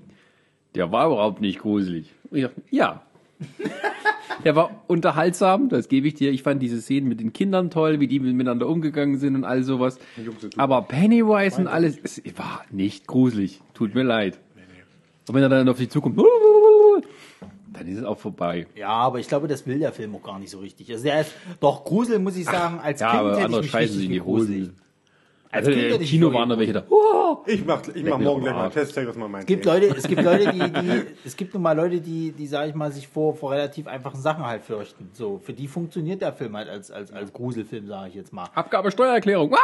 Der 0.76 0.92
war 0.92 1.08
überhaupt 1.08 1.42
nicht 1.42 1.60
gruselig. 1.60 2.14
Und 2.30 2.38
ich 2.38 2.44
dachte, 2.46 2.62
ja, 2.72 3.02
der 4.44 4.56
war 4.56 4.84
unterhaltsam, 4.88 5.70
das 5.70 5.88
gebe 5.88 6.08
ich 6.08 6.16
dir. 6.16 6.32
Ich 6.32 6.44
fand 6.44 6.62
diese 6.62 6.82
Szenen 6.82 7.08
mit 7.08 7.20
den 7.20 7.34
Kindern 7.34 7.70
toll, 7.70 8.00
wie 8.00 8.08
die 8.08 8.20
miteinander 8.20 8.68
umgegangen 8.68 9.18
sind 9.18 9.36
und 9.36 9.44
all 9.44 9.64
sowas. 9.64 10.00
Aber 10.58 10.82
Pennywise 10.84 11.60
und 11.60 11.68
alles, 11.68 11.98
es 12.04 12.22
war 12.38 12.64
nicht 12.72 13.08
gruselig. 13.08 13.62
Tut 13.74 13.96
mir 13.96 14.04
leid. 14.04 14.40
Und 15.28 15.36
wenn 15.36 15.44
er 15.44 15.50
dann 15.50 15.70
auf 15.70 15.78
die 15.78 15.88
zukommt, 15.88 16.20
dann 17.72 17.88
ist 17.88 18.00
es 18.00 18.04
auch 18.04 18.20
vorbei. 18.20 18.68
Ja, 18.76 18.90
aber 18.90 19.20
ich 19.20 19.28
glaube, 19.28 19.48
das 19.48 19.66
will 19.66 19.80
der 19.80 19.94
Film 19.94 20.16
auch 20.16 20.24
gar 20.24 20.40
nicht 20.40 20.50
so 20.50 20.60
richtig. 20.60 20.92
Also 20.92 21.04
der 21.06 21.22
ist, 21.22 21.34
doch 21.60 21.86
Grusel, 21.86 22.20
muss 22.20 22.36
ich 22.36 22.46
sagen, 22.46 22.80
als 22.80 23.00
Ja, 23.00 23.12
Kind 23.12 23.20
aber 23.20 23.30
hätte 23.30 23.40
ich 23.40 23.46
andere 23.46 23.62
mich 23.62 23.72
scheißen 23.72 23.96
sich 23.96 24.06
in 24.06 24.12
die 24.12 24.22
Hosen. 24.22 24.76
Also 25.54 25.72
Kind 25.72 25.92
im 25.92 26.00
Kino 26.00 26.34
waren 26.34 26.50
da 26.50 26.58
welche 26.58 26.74
da. 26.74 26.84
Oh! 26.90 27.38
Ich 27.46 27.64
mach, 27.64 27.82
ich 27.94 28.04
mach 28.04 28.18
morgen 28.18 28.42
gleich 28.42 28.56
mal. 28.56 28.70
Test, 28.72 28.96
zeig 28.96 29.06
das 29.06 29.16
mal 29.16 29.30
mein 29.30 29.42
Es 29.42 29.46
gibt 29.46 29.66
Leute, 29.66 29.86
es 29.96 30.08
gibt 30.08 30.24
Leute, 30.24 30.52
die, 30.52 30.60
die, 30.82 31.02
es 31.24 31.38
gibt 31.38 31.54
nun 31.54 31.62
mal 31.62 31.76
Leute, 31.76 32.02
die, 32.02 32.32
die, 32.32 32.48
sag 32.48 32.70
ich 32.70 32.74
mal, 32.74 32.92
sich 32.92 33.08
vor, 33.08 33.36
vor 33.36 33.52
relativ 33.52 33.86
einfachen 33.88 34.20
Sachen 34.20 34.46
halt 34.46 34.64
fürchten. 34.64 35.12
So, 35.14 35.38
für 35.38 35.54
die 35.54 35.68
funktioniert 35.68 36.24
der 36.24 36.34
Film 36.34 36.58
halt 36.58 36.70
als, 36.70 36.90
als, 36.90 37.12
als 37.12 37.32
Gruselfilm, 37.34 37.88
sage 37.88 38.10
ich 38.10 38.16
jetzt 38.16 38.34
mal. 38.34 38.50
Abgabe 38.56 38.90
Steuererklärung. 38.90 39.54
Ah! 39.54 39.58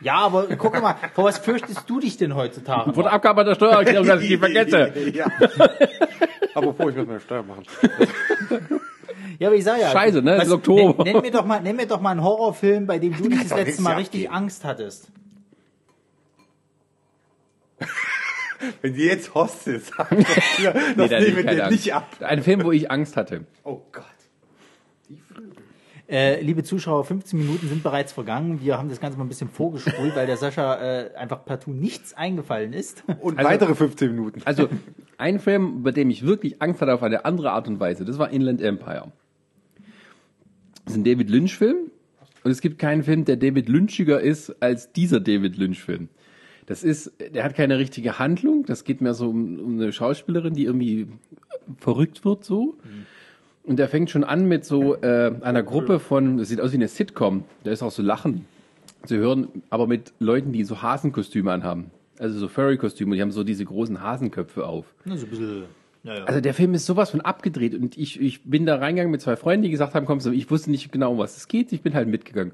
Ja, 0.00 0.16
aber 0.16 0.46
guck 0.58 0.80
mal, 0.82 0.96
vor 1.14 1.24
was 1.24 1.38
fürchtest 1.38 1.88
du 1.88 2.00
dich 2.00 2.16
denn 2.16 2.34
heutzutage? 2.34 2.92
Vor 2.92 3.04
der 3.04 3.12
Abgabe 3.12 3.44
der 3.44 3.54
Steuererklärung, 3.54 4.06
dass 4.06 4.22
ich 4.22 4.28
die 4.28 4.38
vergesse. 4.38 4.92
Ja. 5.14 5.26
Aber 6.54 6.68
bevor 6.68 6.90
ich 6.90 6.96
muss 6.96 7.06
meine 7.06 7.20
Steuer 7.20 7.42
machen. 7.44 7.64
Ja, 9.38 9.48
aber 9.48 9.56
ich 9.56 9.64
sag 9.64 9.78
ja. 9.78 9.90
Scheiße, 9.90 10.22
ne? 10.22 10.36
Es 10.36 10.46
ist 10.46 10.52
Oktober. 10.52 11.04
Nenn, 11.04 11.12
nenn, 11.12 11.22
mir 11.22 11.30
doch 11.30 11.44
mal, 11.44 11.60
nenn 11.60 11.76
mir 11.76 11.86
doch 11.86 12.00
mal 12.00 12.12
einen 12.12 12.24
Horrorfilm, 12.24 12.86
bei 12.86 12.98
dem 12.98 13.14
du 13.14 13.28
das 13.28 13.50
letzte 13.54 13.82
Mal 13.82 13.96
richtig 13.96 14.30
Angst 14.30 14.64
hattest. 14.64 15.10
Wenn 18.80 18.94
die 18.94 19.02
jetzt 19.04 19.34
Hostes 19.34 19.88
sagen, 19.88 20.24
das 20.96 21.10
Nee, 21.10 21.20
nehmen 21.20 21.46
wir 21.46 21.68
nicht 21.70 21.92
ab. 21.92 22.08
Ein 22.20 22.42
Film, 22.42 22.64
wo 22.64 22.72
ich 22.72 22.90
Angst 22.90 23.16
hatte. 23.16 23.44
Oh 23.64 23.82
Gott. 23.92 24.04
Äh, 26.08 26.40
liebe 26.40 26.62
Zuschauer, 26.62 27.04
15 27.04 27.36
Minuten 27.38 27.68
sind 27.68 27.82
bereits 27.82 28.12
vergangen. 28.12 28.60
Wir 28.62 28.78
haben 28.78 28.88
das 28.88 29.00
Ganze 29.00 29.18
mal 29.18 29.24
ein 29.24 29.28
bisschen 29.28 29.48
vorgespult, 29.50 30.14
weil 30.14 30.26
der 30.26 30.36
Sascha 30.36 30.76
äh, 30.76 31.14
einfach 31.16 31.44
partout 31.44 31.72
nichts 31.72 32.14
eingefallen 32.14 32.72
ist. 32.72 33.02
Und 33.20 33.38
Also- 33.38 33.50
weitere 33.50 33.74
15 33.74 34.12
Minuten. 34.14 34.40
Also, 34.44 34.68
ein 35.18 35.40
Film, 35.40 35.82
bei 35.82 35.90
dem 35.90 36.08
ich 36.08 36.24
wirklich 36.24 36.62
Angst 36.62 36.80
hatte 36.80 36.94
auf 36.94 37.02
eine 37.02 37.24
andere 37.24 37.50
Art 37.50 37.66
und 37.66 37.80
Weise, 37.80 38.04
das 38.04 38.18
war 38.18 38.30
Inland 38.30 38.62
Empire. 38.62 39.10
Das 40.84 40.94
ist 40.94 41.00
ein 41.00 41.04
David 41.04 41.28
Lynch-Film. 41.28 41.90
Und 42.44 42.50
es 42.52 42.60
gibt 42.60 42.78
keinen 42.78 43.02
Film, 43.02 43.24
der 43.24 43.36
David 43.36 43.68
Lynchiger 43.68 44.20
ist 44.20 44.50
als 44.62 44.92
dieser 44.92 45.18
David 45.18 45.56
Lynch-Film. 45.56 46.08
Das 46.66 46.82
ist, 46.82 47.12
der 47.32 47.44
hat 47.44 47.54
keine 47.54 47.78
richtige 47.78 48.18
Handlung. 48.18 48.64
Das 48.66 48.84
geht 48.84 49.00
mehr 49.00 49.14
so 49.14 49.30
um, 49.30 49.58
um 49.58 49.80
eine 49.80 49.92
Schauspielerin, 49.92 50.54
die 50.54 50.64
irgendwie 50.64 51.06
verrückt 51.78 52.24
wird 52.24 52.44
so. 52.44 52.76
Und 53.62 53.78
der 53.78 53.88
fängt 53.88 54.10
schon 54.10 54.24
an 54.24 54.46
mit 54.46 54.64
so 54.64 54.94
äh, 54.96 55.32
einer 55.40 55.62
Gruppe 55.62 55.98
von, 55.98 56.38
das 56.38 56.48
sieht 56.48 56.60
aus 56.60 56.72
wie 56.72 56.76
eine 56.76 56.88
Sitcom. 56.88 57.44
Da 57.64 57.72
ist 57.72 57.82
auch 57.82 57.90
so 57.90 58.02
Lachen 58.02 58.46
zu 59.04 59.16
hören, 59.16 59.48
aber 59.70 59.86
mit 59.86 60.12
Leuten, 60.18 60.52
die 60.52 60.64
so 60.64 60.82
Hasenkostüme 60.82 61.52
anhaben. 61.52 61.90
Also 62.18 62.38
so 62.38 62.48
Furry-Kostüme, 62.48 63.14
die 63.14 63.22
haben 63.22 63.32
so 63.32 63.44
diese 63.44 63.64
großen 63.64 64.00
Hasenköpfe 64.00 64.66
auf. 64.66 64.86
Na, 65.04 65.16
so 65.16 65.26
ein 65.26 65.30
bisschen. 65.30 65.62
Ja, 66.02 66.14
ja. 66.18 66.24
Also 66.24 66.40
der 66.40 66.54
Film 66.54 66.74
ist 66.74 66.86
sowas 66.86 67.10
von 67.10 67.20
abgedreht 67.20 67.74
und 67.74 67.98
ich, 67.98 68.20
ich 68.20 68.44
bin 68.44 68.64
da 68.64 68.76
reingegangen 68.76 69.10
mit 69.10 69.20
zwei 69.20 69.34
Freunden, 69.34 69.64
die 69.64 69.70
gesagt 69.70 69.94
haben, 69.94 70.06
komm, 70.06 70.20
so, 70.20 70.30
ich 70.30 70.48
wusste 70.50 70.70
nicht 70.70 70.92
genau, 70.92 71.12
um 71.12 71.18
was 71.18 71.36
es 71.36 71.48
geht, 71.48 71.72
ich 71.72 71.82
bin 71.82 71.94
halt 71.94 72.06
mitgegangen. 72.06 72.52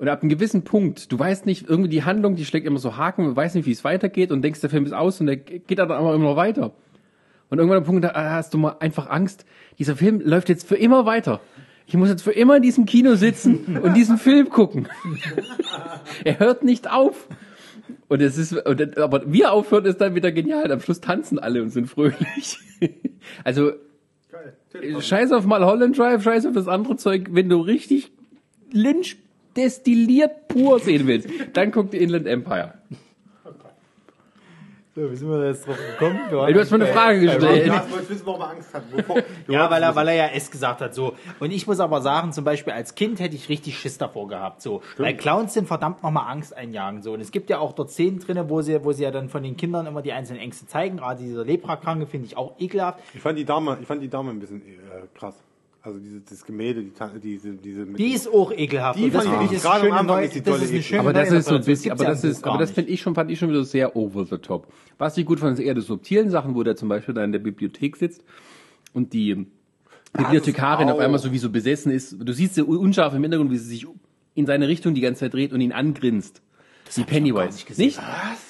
Und 0.00 0.08
ab 0.08 0.22
einem 0.22 0.30
gewissen 0.30 0.62
Punkt, 0.62 1.12
du 1.12 1.18
weißt 1.18 1.44
nicht, 1.44 1.68
irgendwie 1.68 1.90
die 1.90 2.04
Handlung, 2.04 2.34
die 2.34 2.46
schlägt 2.46 2.66
immer 2.66 2.78
so 2.78 2.96
Haken, 2.96 3.26
du 3.26 3.36
weißt 3.36 3.54
nicht, 3.54 3.66
wie 3.66 3.70
es 3.72 3.84
weitergeht 3.84 4.32
und 4.32 4.40
denkst, 4.40 4.62
der 4.62 4.70
Film 4.70 4.86
ist 4.86 4.94
aus 4.94 5.20
und 5.20 5.26
der 5.26 5.36
geht 5.36 5.78
dann 5.78 5.90
aber 5.90 6.14
immer 6.14 6.24
noch 6.24 6.36
weiter. 6.36 6.72
Und 7.50 7.58
irgendwann 7.58 7.78
am 7.78 7.84
Punkt, 7.84 8.02
da 8.02 8.14
hast 8.14 8.54
du 8.54 8.58
mal 8.58 8.76
einfach 8.80 9.10
Angst, 9.10 9.44
dieser 9.78 9.96
Film 9.96 10.22
läuft 10.24 10.48
jetzt 10.48 10.66
für 10.66 10.76
immer 10.76 11.04
weiter. 11.04 11.42
Ich 11.86 11.94
muss 11.98 12.08
jetzt 12.08 12.22
für 12.22 12.32
immer 12.32 12.56
in 12.56 12.62
diesem 12.62 12.86
Kino 12.86 13.14
sitzen 13.14 13.76
und 13.82 13.94
diesen 13.94 14.16
Film 14.16 14.48
gucken. 14.48 14.88
er 16.24 16.38
hört 16.38 16.64
nicht 16.64 16.90
auf. 16.90 17.28
Und 18.08 18.22
es 18.22 18.38
ist, 18.38 18.54
und, 18.54 18.80
dann- 18.80 18.94
aber 18.94 19.30
wie 19.30 19.42
er 19.42 19.52
aufhört, 19.52 19.84
ist 19.84 20.00
dann 20.00 20.14
wieder 20.14 20.32
genial. 20.32 20.72
Am 20.72 20.80
Schluss 20.80 21.02
tanzen 21.02 21.38
alle 21.38 21.62
und 21.62 21.68
sind 21.70 21.88
fröhlich. 21.90 22.58
also, 23.44 23.72
scheiß 25.00 25.32
auf 25.32 25.44
mal 25.44 25.62
Holland 25.62 25.98
Drive, 25.98 26.22
scheiß 26.22 26.46
auf 26.46 26.54
das 26.54 26.68
andere 26.68 26.96
Zeug. 26.96 27.28
Wenn 27.32 27.50
du 27.50 27.60
richtig 27.60 28.12
Lynch 28.72 29.18
destilliert 29.64 30.48
pur 30.48 30.78
sehen 30.80 31.06
willst, 31.06 31.28
dann 31.52 31.70
guck 31.70 31.90
dir 31.90 31.98
Inland 32.00 32.26
Empire. 32.26 32.74
So, 34.92 35.08
wie 35.08 35.14
sind 35.14 35.30
wir 35.30 35.38
da 35.38 35.46
jetzt 35.46 35.64
drauf 35.68 35.76
gekommen? 35.76 36.18
Ey, 36.48 36.52
Du 36.52 36.58
hast 36.58 36.70
mir 36.72 36.74
eine 36.82 36.86
Frage 36.88 37.20
gestellt. 37.20 37.64
Ja, 37.68 37.84
ich 37.86 37.92
wollte 37.92 38.08
wissen, 38.10 38.26
warum 38.26 38.40
er 38.40 38.50
Angst 38.50 38.74
hat. 38.74 38.82
Wovor- 38.92 39.22
Du 39.46 39.52
Ja, 39.52 39.60
wolltest 39.60 39.70
weil 39.70 39.82
er, 39.84 39.94
weil 39.94 40.08
er 40.08 40.14
ja 40.14 40.26
S 40.34 40.50
gesagt 40.50 40.80
hat, 40.80 40.94
so. 40.96 41.14
Und 41.38 41.52
ich 41.52 41.64
muss 41.68 41.78
aber 41.78 42.00
sagen, 42.00 42.32
zum 42.32 42.42
Beispiel 42.42 42.72
als 42.72 42.96
Kind 42.96 43.20
hätte 43.20 43.36
ich 43.36 43.48
richtig 43.48 43.78
Schiss 43.78 43.98
davor 43.98 44.26
gehabt, 44.26 44.60
so. 44.62 44.82
Weil 44.98 45.16
Clowns 45.16 45.54
sind 45.54 45.68
verdammt 45.68 46.02
nochmal 46.02 46.28
Angst 46.28 46.56
einjagen, 46.56 47.02
so. 47.02 47.12
Und 47.12 47.20
es 47.20 47.30
gibt 47.30 47.50
ja 47.50 47.60
auch 47.60 47.72
dort 47.72 47.90
Szenen 47.92 48.18
drinne, 48.18 48.50
wo 48.50 48.62
sie, 48.62 48.84
wo 48.84 48.90
sie 48.90 49.04
ja 49.04 49.12
dann 49.12 49.28
von 49.28 49.44
den 49.44 49.56
Kindern 49.56 49.86
immer 49.86 50.02
die 50.02 50.12
einzelnen 50.12 50.40
Ängste 50.40 50.66
zeigen. 50.66 50.96
Gerade 50.96 51.22
dieser 51.22 51.44
Leprakranke 51.44 52.06
finde 52.08 52.26
ich 52.26 52.36
auch 52.36 52.54
ekelhaft. 52.58 52.98
Ich 53.14 53.20
fand 53.20 53.38
die 53.38 53.44
Dame, 53.44 53.78
ich 53.80 53.86
fand 53.86 54.02
die 54.02 54.08
Dame 54.10 54.30
ein 54.32 54.40
bisschen 54.40 54.60
äh, 54.60 55.06
krass. 55.16 55.36
Also 55.82 55.98
diese, 55.98 56.20
das 56.20 56.44
Gemälde, 56.44 56.82
die, 56.82 56.92
diese, 57.22 57.52
diese 57.54 57.86
mit 57.86 57.98
Die 57.98 58.12
ist 58.12 58.28
auch 58.28 58.52
ekelhaft. 58.52 58.98
Die 58.98 59.10
das 59.10 59.26
finde 59.26 59.46
ich 59.46 59.52
ist 59.52 59.62
gerade 59.62 59.86
am 59.86 59.92
Anfang 59.92 60.22
ist 60.24 60.34
die 60.34 60.42
das 60.42 60.58
tolle 60.58 60.78
ist 60.78 60.92
Aber 60.92 61.12
das 61.14 61.32
ist 61.32 61.48
so 61.48 61.54
ein 61.54 61.64
bisschen, 61.64 61.92
aber 61.92 62.04
das 62.04 62.22
ist, 62.22 62.44
aber 62.44 62.58
das 62.58 62.70
finde 62.70 62.90
ich 62.90 63.00
schon, 63.00 63.14
fand 63.14 63.30
ich 63.30 63.38
schon 63.38 63.48
wieder 63.48 63.64
sehr 63.64 63.96
over 63.96 64.26
the 64.26 64.36
top. 64.36 64.70
Was 64.98 65.16
ich 65.16 65.24
gut 65.24 65.40
fand, 65.40 65.58
ist 65.58 65.64
eher 65.64 65.74
die 65.74 65.80
subtilen 65.80 66.28
Sachen, 66.28 66.54
wo 66.54 66.62
der 66.62 66.76
zum 66.76 66.90
Beispiel 66.90 67.14
da 67.14 67.24
in 67.24 67.32
der 67.32 67.38
Bibliothek 67.38 67.96
sitzt 67.96 68.22
und 68.92 69.14
die 69.14 69.46
Bibliothekarin 70.12 70.90
auf 70.90 70.98
einmal 70.98 71.18
so 71.18 71.32
wie 71.32 71.38
so 71.38 71.48
besessen 71.48 71.92
ist. 71.92 72.16
Du 72.18 72.32
siehst 72.32 72.56
sie 72.56 72.62
unscharf 72.62 73.14
im 73.14 73.22
Hintergrund, 73.22 73.50
wie 73.50 73.56
sie 73.56 73.68
sich 73.68 73.86
in 74.34 74.44
seine 74.44 74.68
Richtung 74.68 74.94
die 74.94 75.00
ganze 75.00 75.20
Zeit 75.20 75.32
dreht 75.32 75.52
und 75.54 75.62
ihn 75.62 75.72
angrinst. 75.72 76.42
Die 76.94 77.04
Pennywise. 77.04 77.54
nicht 77.54 77.66
gesehen. 77.66 77.86
Nicht? 77.86 77.98
Was? 77.98 78.49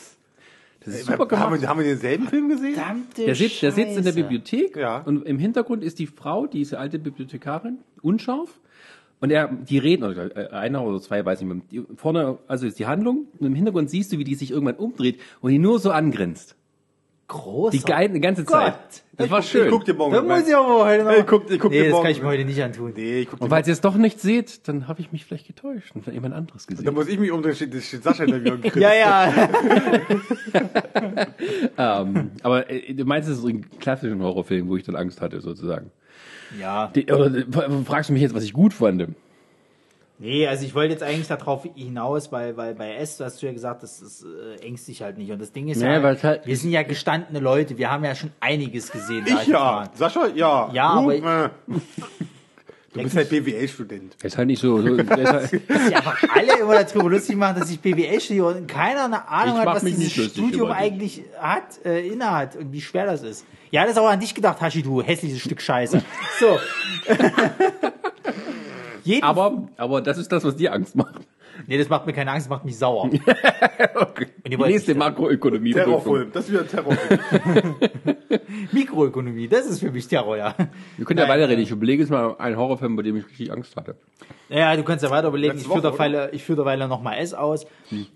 Das 0.85 0.94
ist 0.94 1.07
super 1.07 1.19
Haben 1.19 1.28
gemacht. 1.28 1.61
wir, 1.61 1.69
haben 1.69 1.78
wir 1.81 1.86
denselben 1.86 2.27
Film 2.28 2.48
gesehen? 2.48 2.74
Verdammte 2.74 3.24
Der 3.27 3.35
sitzt, 3.35 3.62
der 3.62 3.73
sitzt 3.73 3.97
in 3.98 4.05
der. 4.05 4.12
Bibliothek 4.12 4.77
Ja. 4.77 4.98
und 5.02 5.27
im 5.27 5.39
Hintergrund 5.39 5.85
ist 5.85 5.98
die 5.98 6.07
Frau, 6.07 6.47
diese 6.47 6.78
alte 6.78 6.98
Bibliothekarin, 6.98 7.78
unscharf. 8.02 8.61
Und 9.23 9.31
er, 9.31 9.48
die 9.48 9.77
reden, 9.77 10.05
oder 10.05 10.35
äh, 10.35 10.48
einer 10.55 10.82
oder 10.82 10.98
zwei, 11.01 11.23
weiß 11.23 11.43
nicht 11.43 11.52
mehr. 11.52 11.62
Die, 11.70 11.82
vorne, 11.97 12.39
also 12.48 12.66
ist 12.66 12.78
die 12.78 12.86
Handlung, 12.86 13.27
und 13.39 13.47
im 13.47 13.55
Hintergrund 13.55 13.90
siehst 13.90 14.11
du, 14.12 14.19
wie 14.19 14.24
die 14.24 14.35
sich 14.35 14.51
irgendwann 14.51 14.77
umdreht 14.77 15.20
und 15.43 15.52
ihn 15.52 15.61
nur 15.61 15.78
so 15.78 15.90
angrinst. 15.90 16.57
Großer. 17.31 17.78
Die, 17.78 18.12
die 18.12 18.20
ganze 18.20 18.44
Zeit. 18.44 18.73
Gott. 18.73 19.02
Das 19.16 19.31
war 19.31 19.39
Ich 19.39 19.47
schön. 19.51 19.70
guck 19.70 19.85
dir 19.85 19.94
morgen. 19.94 20.12
Da 20.15 20.23
muss 20.23 20.48
ich 20.48 20.57
aber 20.57 20.85
heute 20.86 21.05
noch. 21.05 21.11
Ey, 21.12 21.23
guck- 21.24 21.48
ich 21.51 21.61
guck 21.61 21.70
nee, 21.70 21.78
dir 21.78 21.85
das 21.85 21.93
morgen- 21.93 22.02
kann 22.05 22.12
ich 22.12 22.23
mir 22.23 22.28
heute 22.28 22.44
nicht 22.44 22.61
antun. 22.62 22.93
Nee, 22.97 23.20
ich 23.20 23.28
guck 23.31 23.39
dir 23.39 23.44
und 23.44 23.51
falls 23.51 23.69
ihr 23.69 23.73
es 23.73 23.81
doch 23.81 23.94
nicht 23.94 24.19
seht, 24.20 24.66
dann 24.66 24.89
habe 24.89 25.01
ich 25.01 25.12
mich 25.12 25.24
vielleicht 25.24 25.47
getäuscht 25.47 25.94
und 25.94 26.07
jemand 26.12 26.35
anderes 26.35 26.66
Da 26.66 26.74
gesehen. 26.74 26.93
muss 26.94 27.07
ich 27.07 27.19
mich 27.20 27.31
umdrehen, 27.31 27.55
steht, 27.55 27.73
steht 27.82 28.02
Sascha 28.02 28.24
hinter 28.24 28.40
mir 28.40 28.55
und 28.55 28.62
grinst. 28.62 28.77
Ja, 28.77 28.94
ja. 28.94 29.32
ähm, 32.02 32.31
aber 32.43 32.69
äh, 32.70 32.93
du 32.94 33.05
meinst, 33.05 33.28
es 33.28 33.36
ist 33.36 33.43
so 33.43 33.48
ein 33.48 33.66
klassischen 33.78 34.23
Horrorfilm, 34.23 34.69
wo 34.69 34.77
ich 34.77 34.82
dann 34.85 34.97
Angst 34.97 35.20
hatte, 35.20 35.40
sozusagen. 35.40 35.90
ja. 36.59 36.89
Die, 36.89 37.05
oder 37.12 37.27
äh, 37.35 37.44
fragst 37.85 38.11
du 38.11 38.12
mich 38.15 38.23
jetzt, 38.23 38.35
was 38.35 38.44
ich 38.44 38.52
gut 38.52 38.73
fand? 38.73 39.07
Nee, 40.23 40.47
also 40.47 40.67
ich 40.67 40.75
wollte 40.75 40.93
jetzt 40.93 41.03
eigentlich 41.03 41.29
darauf 41.29 41.67
hinaus, 41.75 42.31
weil, 42.31 42.55
weil 42.59 42.75
bei 42.75 42.95
S, 42.97 43.17
du 43.17 43.25
hast 43.25 43.41
du 43.41 43.47
ja 43.47 43.53
gesagt, 43.55 43.83
das 43.83 44.03
ist 44.03 44.23
äh, 44.23 44.63
ängstigt 44.63 45.01
halt 45.01 45.17
nicht. 45.17 45.31
Und 45.33 45.41
das 45.41 45.51
Ding 45.51 45.69
ist 45.69 45.79
Nee, 45.81 45.95
ja, 45.95 46.03
halt- 46.23 46.47
wir 46.47 46.57
sind 46.59 46.71
ja 46.73 46.83
gestandene 46.83 47.39
Leute, 47.39 47.79
wir 47.79 47.91
haben 47.91 48.05
ja 48.05 48.15
schon 48.15 48.31
einiges 48.39 48.93
gesehen. 48.93 49.25
Ich 49.27 49.47
ja. 49.47 49.59
mal. 49.59 49.91
Sascha, 49.95 50.27
ja. 50.35 50.71
Ja, 50.75 51.01
du, 51.01 51.11
aber- 51.11 51.45
äh. 51.47 51.49
Du 52.93 53.03
bist 53.03 53.17
halt 53.17 53.31
BWL-Student. 53.31 54.17
Ist 54.23 54.37
halt 54.37 54.49
nicht 54.49 54.61
so. 54.61 54.83
so 54.83 54.95
ist 54.95 55.09
halt, 55.09 55.53
Dass 55.69 55.93
einfach 55.93 56.23
alle 56.35 56.59
immer 56.61 56.85
darüber 56.85 57.09
lustig 57.09 57.37
machen, 57.37 57.61
dass 57.61 57.71
ich 57.71 57.81
BWL 57.81 58.21
studiere 58.21 58.47
und 58.49 58.67
keiner 58.67 59.05
eine 59.05 59.27
Ahnung 59.29 59.55
Ich 59.55 59.61
hat, 59.61 59.77
was 59.77 59.85
dieses 59.85 60.13
Studium 60.13 60.71
eigentlich 60.73 61.23
hat, 61.39 61.83
äh, 61.85 62.07
innehat 62.07 62.57
und 62.57 62.73
wie 62.73 62.81
schwer 62.83 63.07
das 63.07 63.23
ist. 63.23 63.47
Ja, 63.71 63.83
das 63.85 63.93
ist 63.93 63.99
auch 63.99 64.09
an 64.09 64.19
dich 64.21 64.35
gedacht, 64.35 64.61
Hashi, 64.61 64.83
du 64.83 65.01
hässliches 65.01 65.41
Stück 65.41 65.63
Scheiße. 65.63 66.03
So. 66.41 66.59
Jeden, 69.05 69.24
aber, 69.24 69.68
aber 69.77 70.01
das 70.01 70.18
ist 70.18 70.31
das, 70.32 70.44
was 70.44 70.56
dir 70.56 70.72
Angst 70.72 70.97
macht. 70.97 71.14
nee, 71.66 71.78
das 71.78 71.89
macht 71.89 72.06
mir 72.06 72.12
keine 72.12 72.31
Angst, 72.32 72.47
das 72.47 72.51
macht 72.51 72.64
mich 72.64 72.78
sauer. 72.78 73.10
Okay. 73.94 74.27
Die 74.47 74.56
nächste 74.56 74.94
Makroökonomie. 74.94 75.72
Terrorfilm. 75.72 76.31
Das 76.32 76.44
ist 76.44 76.51
wieder 76.51 76.60
ein 76.60 76.68
Terrorfilm. 76.68 77.77
Mikroökonomie, 78.72 79.48
das 79.48 79.66
ist 79.66 79.81
für 79.81 79.90
mich 79.90 80.06
Terror, 80.06 80.36
ja. 80.36 80.55
Wir 80.97 81.05
können 81.06 81.18
ja 81.18 81.28
weiterreden. 81.28 81.62
Ich 81.62 81.70
überlege 81.70 82.02
jetzt 82.02 82.10
mal 82.10 82.36
einen 82.39 82.56
Horrorfilm, 82.56 82.97
bei 82.97 83.02
dem 83.02 83.16
ich 83.16 83.27
richtig 83.27 83.52
Angst 83.52 83.77
hatte. 83.77 83.97
Ja, 84.48 84.77
du 84.77 84.82
kannst 84.82 85.02
ja 85.02 85.10
weiter 85.10 85.28
überlegen. 85.28 85.55
Letzte 85.55 85.66
Ich 85.68 85.72
führe 85.72 85.90
derweil, 85.90 86.28
ich 86.32 86.44
führe 86.44 86.56
derweil 86.56 86.86
noch 86.89 87.02
mal 87.02 87.14
S 87.14 87.32
aus. 87.35 87.66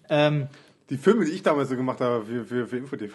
Ähm, 0.09 0.49
Die 0.91 0.97
Filme, 0.99 1.25
die 1.25 1.33
ich 1.33 1.43
damals 1.43 1.71
so 1.71 1.77
gemacht 1.77 2.01
habe 2.01 2.25
für, 2.25 2.45
für, 2.45 2.67
für 2.67 2.77
InfoTV. 2.77 3.15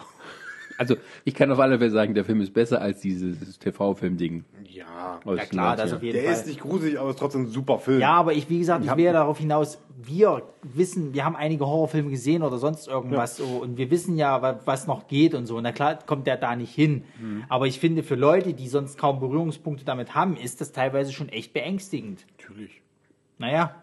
Also, 0.80 0.96
ich 1.26 1.34
kann 1.34 1.52
auf 1.52 1.58
alle 1.58 1.78
Fälle 1.78 1.90
sagen, 1.90 2.14
der 2.14 2.24
Film 2.24 2.40
ist 2.40 2.54
besser 2.54 2.80
als 2.80 3.00
dieses 3.00 3.58
TV-Film-Ding. 3.58 4.44
Ja. 4.64 5.20
ja 5.26 5.36
klar, 5.44 5.76
das 5.76 5.90
90ern. 5.92 5.96
auf 5.96 6.02
jeden 6.02 6.14
Der 6.14 6.24
Fall. 6.24 6.32
ist 6.32 6.46
nicht 6.46 6.60
gruselig, 6.60 6.98
aber 6.98 7.10
ist 7.10 7.18
trotzdem 7.18 7.42
ein 7.42 7.46
super 7.48 7.78
Film. 7.78 8.00
Ja, 8.00 8.12
aber 8.14 8.32
ich, 8.32 8.48
wie 8.48 8.58
gesagt, 8.60 8.82
ich 8.86 8.96
will 8.96 9.04
ja 9.04 9.12
darauf 9.12 9.38
hinaus, 9.38 9.78
wir 10.02 10.42
wissen, 10.62 11.12
wir 11.12 11.26
haben 11.26 11.36
einige 11.36 11.66
Horrorfilme 11.66 12.08
gesehen 12.08 12.42
oder 12.42 12.56
sonst 12.56 12.88
irgendwas 12.88 13.36
so 13.36 13.44
und 13.44 13.76
wir 13.76 13.90
wissen 13.90 14.16
ja, 14.16 14.40
wa- 14.40 14.58
was 14.64 14.86
noch 14.86 15.06
geht 15.06 15.34
und 15.34 15.44
so. 15.44 15.58
Und 15.58 15.64
na 15.64 15.72
klar 15.72 15.98
kommt 16.06 16.26
der 16.26 16.38
da 16.38 16.56
nicht 16.56 16.74
hin. 16.74 17.04
Mhm. 17.20 17.44
Aber 17.50 17.66
ich 17.66 17.78
finde, 17.78 18.02
für 18.02 18.14
Leute, 18.14 18.54
die 18.54 18.66
sonst 18.68 18.96
kaum 18.96 19.20
Berührungspunkte 19.20 19.84
damit 19.84 20.14
haben, 20.14 20.34
ist 20.34 20.62
das 20.62 20.72
teilweise 20.72 21.12
schon 21.12 21.28
echt 21.28 21.52
beängstigend. 21.52 22.24
Natürlich. 22.38 22.80
Naja. 23.36 23.74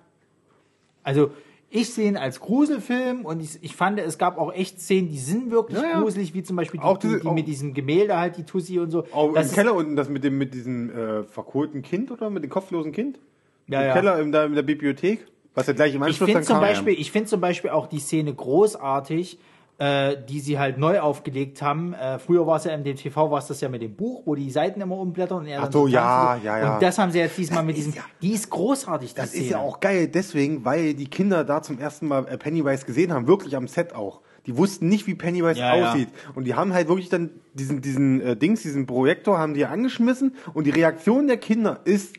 Also, 1.04 1.30
ich 1.70 1.94
sehe 1.94 2.08
ihn 2.08 2.18
als 2.18 2.40
Gruselfilm 2.40 3.26
und 3.26 3.42
ich, 3.42 3.62
ich 3.62 3.76
fand, 3.76 4.00
es 4.00 4.18
gab 4.18 4.38
auch 4.38 4.54
echt 4.54 4.80
Szenen, 4.80 5.10
die 5.10 5.18
sind 5.18 5.52
wirklich 5.52 5.78
Ja, 5.82 5.90
ja. 5.90 6.02
gruselig, 6.02 6.34
wie 6.34 6.44
zum 6.44 6.56
Beispiel 6.56 6.80
die, 6.80 6.86
Auch 6.86 6.98
die, 6.98 7.08
diese- 7.08 7.20
die 7.20 7.28
auch- 7.28 7.34
mit 7.34 7.48
diesem 7.48 7.74
Gemälde 7.74 8.18
halt, 8.18 8.38
die 8.38 8.44
Tussi 8.44 8.80
und 8.80 8.90
so. 8.92 9.04
Auch 9.12 9.34
Das 9.34 9.50
im 9.50 9.56
Keller 9.56 9.76
unten, 9.76 9.96
das 9.96 10.08
mit 10.10 10.24
dem, 10.24 10.38
mit 10.38 10.54
diesem 10.54 10.90
äh, 10.90 11.24
verkohlten 11.24 11.82
Kind 11.82 12.10
oder 12.12 12.30
mit 12.30 12.44
dem 12.44 12.50
kopflosen 12.50 12.92
Kind? 12.94 13.20
Ja, 13.68 13.82
Im 13.82 13.88
ja. 13.88 13.94
Keller 13.94 14.20
in 14.22 14.32
der, 14.32 14.46
in 14.46 14.56
der 14.56 14.62
Bibliothek? 14.64 15.28
Was 15.56 15.68
ja 15.68 15.74
gleich 15.74 15.94
im 15.96 16.02
Ich 16.02 16.08
Anschluss 16.08 16.18
finde 16.28 16.34
dann 16.36 16.44
zum 16.44 16.54
kam. 16.56 16.62
Beispiel, 16.62 16.94
ich 16.94 17.12
finde 17.12 17.28
zum 17.28 17.42
Beispiel 17.42 17.72
auch 17.72 17.88
die 17.88 18.00
Szene 18.00 18.34
großartig, 18.34 19.40
äh, 19.80 20.16
die 20.28 20.40
sie 20.40 20.58
halt 20.58 20.78
neu 20.80 21.00
aufgelegt 21.00 21.62
haben. 21.62 21.94
Äh, 21.94 22.18
früher 22.20 22.48
war 22.48 22.58
es 22.58 22.64
ja 22.64 22.74
im 22.74 22.84
TV, 22.84 23.30
war 23.30 23.38
es 23.40 23.48
das 23.48 23.62
ja 23.62 23.70
mit 23.70 23.82
dem 23.82 23.96
Buch, 23.96 24.24
wo 24.26 24.34
die 24.34 24.50
Seiten 24.50 24.82
immer 24.82 24.98
umblättern 24.98 25.40
und 25.40 25.46
er 25.48 25.60
Ach 25.60 25.64
dann 25.66 25.72
so, 25.72 25.88
ja, 25.88 26.30
tanzt. 26.32 26.46
ja, 26.46 26.58
ja. 26.60 26.74
Und 26.76 26.82
das 26.82 26.98
haben 26.98 27.12
sie 27.12 27.20
jetzt 27.20 27.38
diesmal 27.38 27.60
Das 27.60 27.66
mit 27.68 27.78
diesem. 27.78 27.94
ja- 27.94 28.02
die 28.22 28.32
ist 28.34 28.50
großartig, 28.50 29.14
die 29.14 29.16
Das 29.22 29.30
Szene. 29.30 29.44
ist 29.46 29.52
ja 29.52 29.60
auch 29.60 29.80
geil, 29.80 30.08
deswegen, 30.08 30.66
weil 30.66 30.94
die 30.96 31.08
Kinder 31.08 31.44
da 31.44 31.62
zum 31.62 31.78
ersten 31.80 32.08
Mal 32.08 32.28
äh, 32.28 32.38
Pennywise 32.38 32.86
gesehen 32.86 33.14
haben, 33.14 33.28
wirklich 33.28 33.56
am 33.56 33.68
Set 33.68 33.94
auch. 33.94 34.22
Die 34.48 34.58
wussten 34.58 34.88
nicht, 34.88 35.06
wie 35.08 35.14
Pennywise 35.16 35.60
Ja, 35.60 35.76
ja. 35.76 35.92
aussieht. 35.92 36.08
Und 36.34 36.46
die 36.46 36.56
haben 36.56 36.74
halt 36.74 36.88
wirklich 36.88 37.10
dann 37.10 37.30
diesen, 37.54 37.82
diesen 37.82 38.22
äh, 38.22 38.36
Dings, 38.38 38.62
diesen 38.64 38.86
Projektor 38.88 39.38
haben 39.38 39.54
die 39.54 39.66
angeschmissen 39.66 40.36
und 40.54 40.64
die 40.66 40.72
Reaktion 40.72 41.28
der 41.28 41.38
Kinder 41.38 41.82
ist 41.84 42.16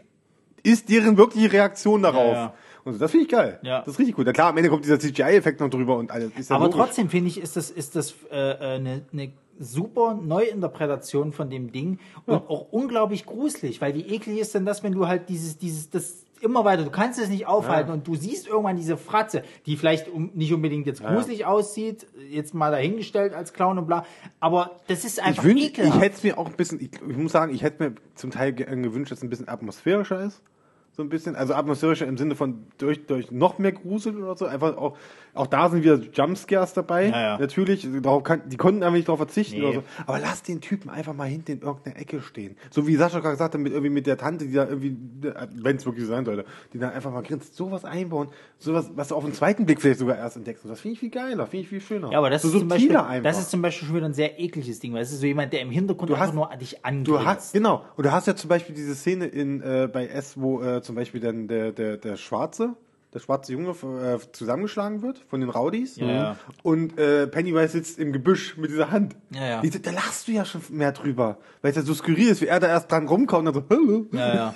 ist 0.64 0.90
deren 0.90 1.16
wirkliche 1.16 1.52
Reaktion 1.52 2.02
darauf. 2.02 2.51
Ja, 2.89 2.93
ja. 2.93 2.93
So, 2.93 2.98
das 2.98 3.10
finde 3.10 3.24
ich 3.24 3.31
geil. 3.31 3.59
Ja. 3.62 3.78
Das 3.81 3.94
ist 3.94 3.98
richtig 3.98 4.16
gut. 4.16 4.27
Na 4.27 4.32
klar, 4.32 4.48
am 4.51 4.56
Ende 4.56 4.70
kommt 4.70 4.85
dieser 4.85 4.98
CGI-Effekt 4.98 5.60
noch 5.60 5.70
drüber 5.70 5.97
und 5.97 6.10
alles. 6.10 6.31
Ist 6.36 6.51
ja 6.51 6.56
Aber 6.56 6.66
logisch. 6.66 6.81
trotzdem 6.81 7.09
finde 7.09 7.28
ich, 7.28 7.40
ist 7.40 7.56
das, 7.56 7.70
ist 7.70 7.97
das 7.97 8.15
äh, 8.31 8.36
äh, 8.36 8.56
eine, 8.77 9.02
eine 9.12 9.32
super 9.60 10.15
Neuinterpretation 10.15 11.32
von 11.32 11.51
dem 11.51 11.73
Ding 11.73 11.98
und 12.27 12.36
auch 12.48 12.66
unglaublich 12.73 13.27
gruselig, 13.27 13.81
weil 13.81 13.94
wie 13.94 14.02
eklig 14.02 14.39
ist 14.39 14.55
denn 14.55 14.65
das, 14.65 14.82
wenn 14.82 14.93
du 14.93 15.06
halt 15.09 15.28
dieses, 15.28 15.59
dieses, 15.59 15.90
das 15.90 16.24
immer 16.40 16.65
weiter, 16.65 16.85
du 16.85 16.90
kannst 16.90 17.19
es 17.19 17.28
nicht 17.28 17.48
aufhalten 17.48 17.89
Ja. 17.89 17.94
und 17.94 18.06
du 18.06 18.15
siehst 18.15 18.47
irgendwann 18.47 18.77
diese 18.77 18.97
Fratze, 18.97 19.43
die 19.66 19.77
vielleicht 19.77 20.09
um, 20.09 20.31
nicht 20.35 20.55
unbedingt 20.55 20.86
jetzt 20.86 21.02
gruselig 21.02 21.44
aussieht, 21.47 22.06
jetzt 22.31 22.55
mal 22.55 22.70
dahingestellt 22.70 23.35
als 23.35 23.52
Clown 23.52 23.78
und 23.78 23.86
bla, 23.89 24.05
aber 24.39 24.77
das 24.86 25.05
ist 25.05 25.20
einfach 25.20 25.43
Ich, 25.43 25.48
wünsch, 25.51 25.62
ich 25.62 25.69
ekelhaft. 25.70 26.01
hätte 26.01 26.16
es 26.16 26.23
mir 26.23 26.39
auch 26.39 26.47
ein 26.47 26.55
bisschen, 26.56 26.81
ich, 26.81 26.90
ich 27.09 27.16
muss 27.16 27.32
sagen, 27.32 27.52
ich 27.52 27.62
hätte 27.62 27.82
mir 27.82 27.94
zum 28.15 28.31
Teil 28.31 28.52
ge- 28.52 28.66
gewünscht, 28.66 29.10
dass 29.10 29.19
es 29.19 29.24
ein 29.24 29.31
bisschen 29.31 29.48
atmosphärischer 29.48 30.23
ist. 30.23 30.40
So 30.98 31.04
ein 31.04 31.10
bisschen, 31.10 31.36
also 31.36 31.54
atmosphärischer 31.54 32.08
im 32.08 32.18
Sinne 32.18 32.34
von 32.34 32.66
durch, 32.76 33.06
durch 33.06 33.30
noch 33.30 33.60
mehr 33.60 33.70
Grusel 33.70 34.20
oder 34.20 34.34
so. 34.34 34.46
Einfach 34.46 34.76
auch, 34.76 34.96
auch 35.39 35.47
da 35.47 35.69
sind 35.70 35.82
wieder 35.82 35.94
Jumpscares 36.12 36.73
dabei. 36.74 37.06
Ja, 37.09 37.20
ja. 37.20 37.39
Natürlich, 37.39 37.86
darauf 38.02 38.23
kann, 38.23 38.43
die 38.48 38.56
konnten 38.56 38.82
einfach 38.82 38.97
nicht 38.97 39.09
darauf 39.09 39.19
verzichten 39.20 39.59
Nee. 39.60 39.65
oder 39.65 39.74
so. 39.77 39.82
Aber 40.06 40.19
lass 40.19 40.43
den 40.43 40.60
Typen 40.60 40.90
einfach 40.90 41.15
mal 41.15 41.28
hinten 41.28 41.52
in 41.52 41.60
irgendeiner 41.62 41.97
Ecke 41.98 42.20
stehen. 42.20 42.56
So 42.70 42.86
wie 42.86 42.97
Sascha 42.97 43.20
gerade 43.20 43.35
gesagt 43.35 43.55
hat, 43.55 43.60
mit, 43.60 43.73
irgendwie 43.73 43.90
mit 43.90 44.06
der 44.06 44.19
Tante, 44.19 44.47
die 44.47 44.52
da 44.52 44.66
irgendwie, 44.69 44.97
wenn 45.55 45.77
es 45.77 45.86
wirklich 45.86 46.05
so 46.05 46.10
sein 46.12 46.24
sollte, 46.24 46.44
die 46.73 46.78
da 46.78 46.90
einfach 46.90 47.12
mal 47.12 47.23
grinst, 47.23 47.55
sowas 47.55 47.85
einbauen. 47.85 48.28
Sowas, 48.59 48.90
was 48.94 49.09
du 49.09 49.15
auf 49.15 49.24
den 49.24 49.32
zweiten 49.32 49.65
Blick 49.66 49.81
vielleicht 49.81 50.01
sogar 50.01 50.16
erst 50.19 50.36
entdeckst. 50.36 50.65
Und 50.65 50.70
das 50.70 50.81
finde 50.81 50.94
ich 50.94 51.01
viel 51.01 51.10
geiler, 51.10 51.47
finde 51.47 51.62
ich 51.62 51.69
viel 51.69 51.81
schöner. 51.81 52.10
ja, 52.12 52.19
aber 52.19 52.31
das 52.31 52.43
so 52.43 52.48
ist, 52.48 52.59
zum 52.59 52.69
Beispiel, 52.69 52.97
einfach. 52.97 53.23
das 53.23 53.39
ist 53.39 53.51
zum 53.51 53.62
Beispiel 53.62 53.86
schon 53.86 53.97
wieder 53.97 54.06
ein 54.06 54.15
sehr 54.15 54.39
ekliges 54.40 54.81
Ding, 54.81 54.93
weil 54.94 55.02
es 55.02 55.12
ist 55.12 55.20
so 55.20 55.27
jemand, 55.27 55.52
der 55.52 55.60
im 55.60 55.70
Hintergrund 55.70 56.10
Du 56.10 56.15
einfach 56.15 56.27
hast- 56.28 56.35
nur 56.35 56.48
dich 56.60 56.85
angrinst. 56.85 57.09
Du 57.09 57.24
hast, 57.24 57.52
genau. 57.52 57.85
Und 57.97 58.05
du 58.05 58.12
hast 58.12 58.27
ja 58.27 58.35
zum 58.35 58.48
Beispiel 58.48 58.74
diese 58.74 58.94
Szene 58.94 59.27
in, 59.27 59.60
äh, 59.62 59.89
bei 59.93 60.06
S, 60.09 60.35
wo 60.40 60.60
äh, 60.62 60.82
zum 60.82 60.94
Beispiel 60.97 61.20
dann 61.20 61.47
der, 61.48 61.73
der, 61.73 61.97
der 61.97 62.16
Schwarze, 62.16 62.74
der 63.14 63.20
schwarze 63.20 63.52
Junge 63.52 63.70
äh, 63.70 64.18
zusammengeschlagen 64.32 65.02
wird 65.02 65.18
von 65.28 65.40
den 65.40 65.48
Rowdies. 65.48 65.97
Ja. 65.97 66.36
Und 66.62 66.98
äh, 66.98 67.26
Pennywise 67.26 67.68
sitzt 67.72 67.98
im 67.98 68.12
Gebüsch 68.12 68.56
mit 68.56 68.70
dieser 68.70 68.90
Hand. 68.90 69.16
Ja, 69.30 69.47
ja. 69.47 69.60
Die, 69.62 69.70
da 69.70 69.90
lachst 69.90 70.28
du 70.28 70.32
ja 70.32 70.44
schon 70.44 70.60
mehr 70.70 70.93
drüber. 70.93 71.39
Weil 71.62 71.70
es 71.70 71.76
ja 71.76 71.82
so 71.82 71.94
skurril 71.94 72.28
ist, 72.28 72.43
wie 72.43 72.47
er 72.47 72.60
da 72.60 72.66
erst 72.68 72.93
dran 72.93 73.09
rumkommt 73.09 73.48
und 73.48 73.70
dann 73.70 73.78
so. 73.86 74.06
Ja, 74.12 74.35
ja. 74.35 74.55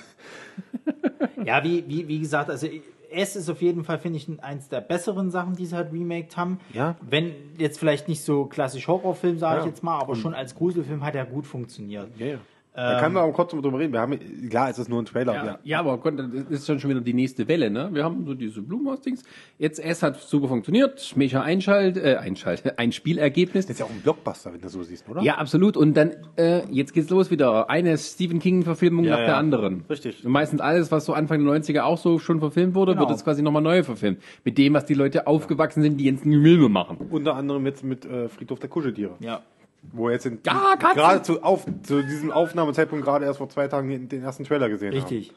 ja, 1.45 1.65
wie, 1.65 1.85
wie, 1.89 2.09
wie 2.09 2.19
gesagt, 2.19 2.51
also 2.51 2.69
es 3.11 3.37
ist 3.37 3.49
auf 3.51 3.61
jeden 3.63 3.85
Fall, 3.85 3.99
finde 3.99 4.19
ich, 4.19 4.29
eins 4.43 4.69
der 4.69 4.81
besseren 4.81 5.31
Sachen, 5.31 5.55
die 5.55 5.67
sie 5.67 5.77
halt 5.77 5.93
remaked 5.93 6.37
haben. 6.37 6.61
Ja. 6.73 6.97
Wenn 7.03 7.33
jetzt 7.59 7.79
vielleicht 7.79 8.09
nicht 8.09 8.23
so 8.23 8.47
klassisch 8.47 8.89
Horrorfilm, 8.89 9.39
sage 9.39 9.57
Ja. 9.57 9.61
ich 9.63 9.67
jetzt 9.71 9.83
mal, 9.83 9.99
aber 9.99 10.15
schon 10.17 10.35
als 10.35 10.55
Gruselfilm 10.55 11.05
hat 11.05 11.15
er 11.15 11.27
gut 11.27 11.47
funktioniert. 11.47 12.09
Ja, 12.19 12.27
ja. 12.27 12.39
Da 12.75 13.01
können 13.01 13.15
wir 13.15 13.23
auch 13.23 13.33
kurz 13.33 13.51
drüber 13.51 13.79
reden. 13.79 13.93
Wir 13.93 14.01
haben, 14.01 14.19
klar, 14.49 14.71
es 14.71 14.79
ist 14.79 14.89
nur 14.89 15.01
ein 15.01 15.05
Trailer. 15.05 15.35
Ja, 15.35 15.45
Ja. 15.45 15.59
ja, 15.63 15.79
aber 15.81 15.99
Gott, 15.99 16.15
das 16.19 16.27
ist 16.51 16.67
schon 16.67 16.81
schon 16.81 16.91
wieder 16.91 17.01
die 17.03 17.13
nächste 17.13 17.47
Welle, 17.49 17.71
ne? 17.71 17.91
Wir 17.93 18.03
haben 18.05 18.25
so 18.25 18.35
diese 18.35 18.63
Blumenhaus-Dings. 18.63 19.23
Jetzt, 19.59 19.79
es 19.79 20.03
hat 20.03 20.19
super 20.21 20.49
funktioniert. 20.49 21.13
Mecha 21.17 21.43
Einschalt, 21.43 21.97
äh, 21.99 22.17
Einschalt, 22.17 22.63
ein 22.79 22.93
Spielergebnis. 22.93 23.67
Das 23.67 23.75
ist 23.75 23.81
ja 23.81 23.87
auch 23.87 23.91
ein 23.91 24.01
Blockbuster, 24.01 24.53
wenn 24.55 24.61
du 24.61 24.69
so 24.69 24.83
siehst, 24.83 25.09
oder? 25.09 25.23
Ja, 25.23 25.35
absolut. 25.37 25.77
Und 25.77 25.95
dann, 25.97 26.13
äh, 26.37 26.63
jetzt 26.71 26.95
geht's 26.95 27.11
los 27.11 27.31
wieder. 27.31 27.69
Eine 27.69 27.99
Stephen 27.99 28.39
King-Verfilmung 28.39 29.05
Ja, 29.05 29.13
nach 29.19 29.25
der 29.27 29.37
anderen. 29.37 29.85
Richtig. 29.91 30.25
Und 30.25 30.33
meistens 30.33 30.61
alles, 30.61 30.91
was 30.91 31.05
so 31.05 31.13
Anfang 31.13 31.45
der 31.45 31.55
90er 31.55 31.83
auch 31.83 31.99
so 31.99 32.19
schon 32.19 32.41
verfilmt 32.41 32.75
wurde, 32.75 32.93
Genau. 32.93 33.03
wird 33.03 33.11
jetzt 33.11 33.25
quasi 33.25 33.43
nochmal 33.43 33.63
neu 33.63 33.83
verfilmt. 33.83 34.23
Mit 34.45 34.57
dem, 34.59 34.75
was 34.75 34.85
die 34.87 34.95
Leute 34.95 35.27
aufgewachsen 35.27 35.83
sind, 35.83 35.99
die 35.99 36.05
jetzt 36.05 36.23
Filme 36.23 36.69
machen. 36.69 36.97
Unter 37.11 37.35
anderem 37.37 37.67
jetzt 37.67 37.85
mit 37.85 38.05
äh, 38.05 38.29
Friedhof 38.29 38.59
der 38.59 38.69
Kuscheltiere. 38.69 39.13
Ja. 39.21 39.43
Wo 39.91 40.09
jetzt 40.11 40.27
in, 40.27 40.39
Ja, 40.47 40.75
Katzen! 40.79 40.95
gerade 40.97 41.23
zu, 41.23 41.43
auf, 41.43 41.67
zu 41.83 42.03
diesem 42.03 42.31
Aufnahmezeitpunkt 42.31 43.05
gerade 43.05 43.25
erst 43.25 43.39
vor 43.39 43.49
zwei 43.49 43.69
Tagen 43.69 43.89
den, 43.89 44.09
den 44.09 44.23
ersten 44.23 44.45
Trailer 44.45 44.69
gesehen 44.69 44.93
Richtig. 44.93 45.33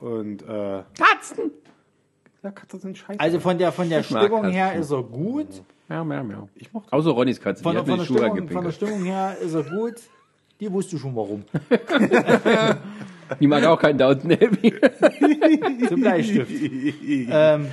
haben. 0.00 0.06
Und 0.06 0.42
äh, 0.42 0.82
Katzen! 0.98 1.50
ja, 2.42 2.50
Katzen 2.50 2.80
sind 2.80 2.98
scheiße. 2.98 3.18
Also 3.18 3.40
von 3.40 3.58
der, 3.58 3.72
von 3.72 3.88
der 3.88 4.00
Ich 4.00 4.06
Stimmung 4.06 4.48
her 4.48 4.74
ist 4.74 4.90
er 4.90 5.02
gut. 5.02 5.48
Miau, 5.88 6.04
miau, 6.04 6.22
miau. 6.24 6.48
ich 6.54 6.72
mochte 6.72 6.92
Außer 6.92 7.10
Ronnys 7.10 7.40
Katze, 7.40 7.62
Von 7.62 7.72
die 7.72 7.74
der, 7.76 7.80
hat 7.82 7.86
mir 7.86 7.92
von, 7.92 7.98
der 7.98 8.04
Schuhe 8.06 8.18
Stimmung, 8.30 8.48
von 8.50 8.64
der. 8.64 8.72
Stimmung 8.72 9.04
her 9.04 9.36
ist 9.40 9.54
er 9.54 9.62
gut. 9.64 9.94
Die 10.60 10.72
wusste 10.72 10.98
schon 10.98 11.14
warum. 11.16 11.44
Die 13.40 13.46
mag 13.46 13.64
auch 13.64 13.78
keinen 13.78 13.98
Downton 13.98 14.32
Abbey. 14.32 14.74
Zum 15.88 16.00
Bleistift. 16.00 16.50
ähm, 17.30 17.68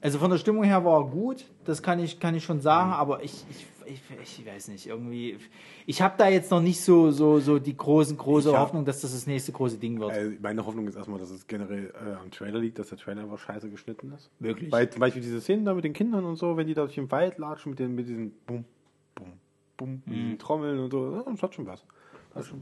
also 0.00 0.18
von 0.18 0.30
der 0.30 0.38
Stimmung 0.38 0.64
her 0.64 0.84
war 0.84 1.00
er 1.02 1.04
gut, 1.06 1.44
das 1.64 1.82
kann 1.82 1.98
ich, 1.98 2.18
kann 2.18 2.34
ich 2.34 2.44
schon 2.44 2.60
sagen, 2.60 2.92
aber 2.92 3.22
ich, 3.22 3.44
ich, 3.50 3.66
ich, 3.86 4.00
ich 4.22 4.46
weiß 4.46 4.68
nicht, 4.68 4.86
irgendwie. 4.86 5.38
Ich 5.86 6.00
habe 6.02 6.14
da 6.18 6.28
jetzt 6.28 6.50
noch 6.50 6.60
nicht 6.60 6.80
so, 6.80 7.10
so, 7.10 7.38
so 7.40 7.58
die 7.58 7.76
großen, 7.76 8.16
große 8.16 8.52
hab- 8.52 8.60
Hoffnung, 8.60 8.84
dass 8.84 9.00
das 9.00 9.12
das 9.12 9.26
nächste 9.26 9.52
große 9.52 9.78
Ding 9.78 9.98
wird. 10.00 10.10
Also 10.12 10.32
meine 10.40 10.64
Hoffnung 10.64 10.86
ist 10.88 10.96
erstmal, 10.96 11.18
dass 11.18 11.30
es 11.30 11.46
generell 11.46 11.92
äh, 12.06 12.12
am 12.14 12.30
Trailer 12.30 12.58
liegt, 12.58 12.78
dass 12.78 12.88
der 12.88 12.98
Trailer 12.98 13.22
einfach 13.22 13.38
scheiße 13.38 13.68
geschnitten 13.70 14.12
ist. 14.12 14.30
Wirklich? 14.38 14.70
Weil 14.72 14.88
zum 14.90 15.00
Beispiel 15.00 15.22
diese 15.22 15.40
Szenen 15.40 15.64
da 15.64 15.74
mit 15.74 15.84
den 15.84 15.92
Kindern 15.92 16.24
und 16.24 16.36
so, 16.36 16.56
wenn 16.56 16.66
die 16.66 16.74
da 16.74 16.82
durch 16.82 16.94
den 16.94 17.10
Wald 17.10 17.38
latschen 17.38 17.70
mit, 17.70 17.78
den, 17.78 17.94
mit 17.94 18.06
diesen 18.08 18.32
Bum, 18.46 18.64
Bum, 19.14 19.32
Bum, 19.76 20.02
Mhm. 20.06 20.10
diesen 20.12 20.38
Trommeln 20.38 20.78
und 20.78 20.90
so, 20.90 21.22
das 21.28 21.42
hat 21.42 21.54
schon 21.54 21.66
was. 21.66 21.84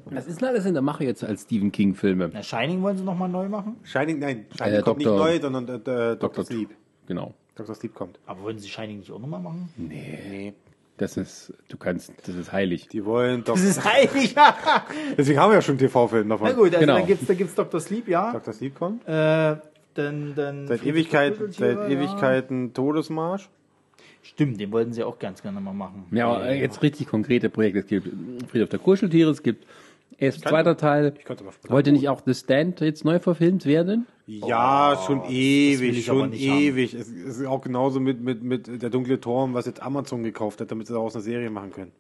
Was 0.07 0.27
ist 0.27 0.41
denn 0.41 0.49
alles 0.49 0.67
in 0.67 0.73
der 0.73 0.83
Mache 0.83 1.05
jetzt 1.05 1.23
als 1.23 1.43
Stephen 1.43 1.71
King-Filme? 1.71 2.31
Na, 2.33 2.43
Shining 2.43 2.83
wollen 2.83 2.99
sie 2.99 3.05
nochmal 3.05 3.29
neu 3.29 3.49
machen, 3.49 3.77
Shining, 3.85 4.19
nein, 4.19 4.47
Shining 4.59 4.75
Äh, 4.75 4.83
kommt 4.83 5.01
Dr. 5.05 5.13
nicht 5.15 5.25
neu, 5.25 5.41
sondern 5.41 5.69
äh, 5.69 5.73
äh, 5.75 5.79
Dr. 5.79 6.17
Dr. 6.17 6.45
Sleep. 6.45 6.71
Genau. 7.07 7.35
Dr. 7.55 7.75
Sleep 7.77 7.95
kommt. 7.95 8.19
aber 8.27 8.43
wollen 8.43 8.59
sie 8.59 8.69
Shining 8.69 8.99
nicht 8.99 9.13
auch 9.13 9.21
nochmal 9.21 9.41
machen? 9.41 9.69
Nee. 9.77 10.55
Das 11.01 11.17
ist, 11.17 11.55
du 11.71 11.79
kannst, 11.79 12.13
das 12.27 12.35
ist 12.35 12.53
heilig. 12.53 12.89
Die 12.89 13.07
wollen 13.07 13.43
doch. 13.43 13.55
Das 13.55 13.65
ist 13.65 13.83
heilig. 13.83 14.35
Deswegen 15.17 15.41
haben 15.41 15.51
wir 15.51 15.55
ja 15.55 15.63
schon 15.63 15.73
einen 15.73 15.79
TV-Film 15.79 16.29
davon. 16.29 16.47
Na 16.47 16.53
gut, 16.53 16.67
also 16.67 16.81
Genau. 16.81 16.99
dann 16.99 17.07
gibt's, 17.07 17.27
da 17.27 17.33
gibt's 17.33 17.55
Dr. 17.55 17.81
Sleep, 17.81 18.07
ja. 18.07 18.33
Dr. 18.33 18.53
Sleep 18.53 18.75
kommt. 18.75 19.09
Äh, 19.09 19.57
dann, 19.95 20.35
dann 20.37 20.67
Seit, 20.67 20.85
Ewigkeit, 20.85 21.37
seit 21.53 21.79
ja. 21.79 21.89
Ewigkeiten 21.89 22.75
Todesmarsch. 22.75 23.49
Stimmt, 24.23 24.61
den 24.61 24.71
wollten 24.73 24.93
sie 24.93 25.03
auch 25.03 25.19
ganz 25.19 25.41
gerne 25.41 25.63
mal 25.63 25.73
machen. 25.73 26.05
Ja, 26.11 26.29
aber 26.29 26.53
jetzt 26.53 26.83
richtig 26.83 27.07
konkrete 27.07 27.49
Projekte. 27.49 27.79
Es 27.79 27.87
gibt 27.87 28.07
Friedhof 28.51 28.69
der 28.69 28.79
Kuscheltiere, 28.79 29.31
es 29.31 29.43
gibt 29.43 29.67
erst 30.21 30.43
zweiter 30.43 30.77
Teil. 30.77 31.15
Ich 31.19 31.25
könnte 31.25 31.45
mal 31.45 31.53
Wollte 31.69 31.93
nicht 31.93 32.09
auch 32.09 32.23
The 32.25 32.35
Stand 32.35 32.81
jetzt 32.81 33.05
neu 33.05 33.19
verfilmt 33.19 33.67
werden? 33.67 34.07
Ja, 34.27 35.03
schon 35.07 35.23
will 35.25 35.31
ewig, 35.33 36.09
aber 36.09 36.21
schon 36.21 36.31
nicht 36.31 36.49
haben. 36.49 36.61
ewig. 36.61 36.95
Es, 36.95 37.09
es 37.09 37.39
ist 37.39 37.47
auch 37.47 37.63
genauso 37.63 37.99
mit, 37.99 38.21
mit, 38.21 38.43
mit 38.43 38.83
der 38.83 38.91
dunkle 38.91 39.21
Turm, 39.21 39.55
was 39.55 39.67
jetzt 39.67 39.83
Amazon 39.83 40.23
gekauft 40.23 40.61
hat, 40.61 40.71
damit 40.71 40.87
sie 40.87 40.93
daraus 40.93 41.15
eine 41.15 41.23
Serie 41.23 41.51
machen 41.51 41.73
können. 41.73 41.93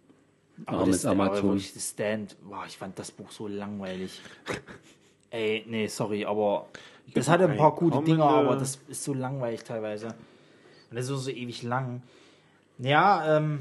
Aber 0.66 0.86
das, 0.86 1.05
aber 1.05 1.24
Amazon. 1.24 1.51
wirklich, 1.51 1.72
das 1.74 1.90
Stand, 1.90 2.36
boah, 2.48 2.64
ich 2.66 2.76
fand 2.76 2.98
das 2.98 3.10
Buch 3.10 3.30
so 3.30 3.48
langweilig. 3.48 4.20
Ey, 5.30 5.64
nee, 5.68 5.86
sorry, 5.86 6.24
aber 6.24 6.66
das 7.14 7.28
hatte 7.28 7.48
ein 7.48 7.56
paar 7.56 7.74
gute 7.74 8.02
Dinge, 8.02 8.24
aber 8.24 8.56
das 8.56 8.78
ist 8.88 9.05
so 9.05 9.14
langweilig 9.14 9.64
teilweise. 9.64 10.09
Und 10.09 10.97
das 10.97 11.02
ist 11.02 11.09
so, 11.09 11.16
so 11.16 11.30
ewig 11.30 11.62
lang. 11.62 12.02
Ja, 12.78 13.36
ähm, 13.36 13.60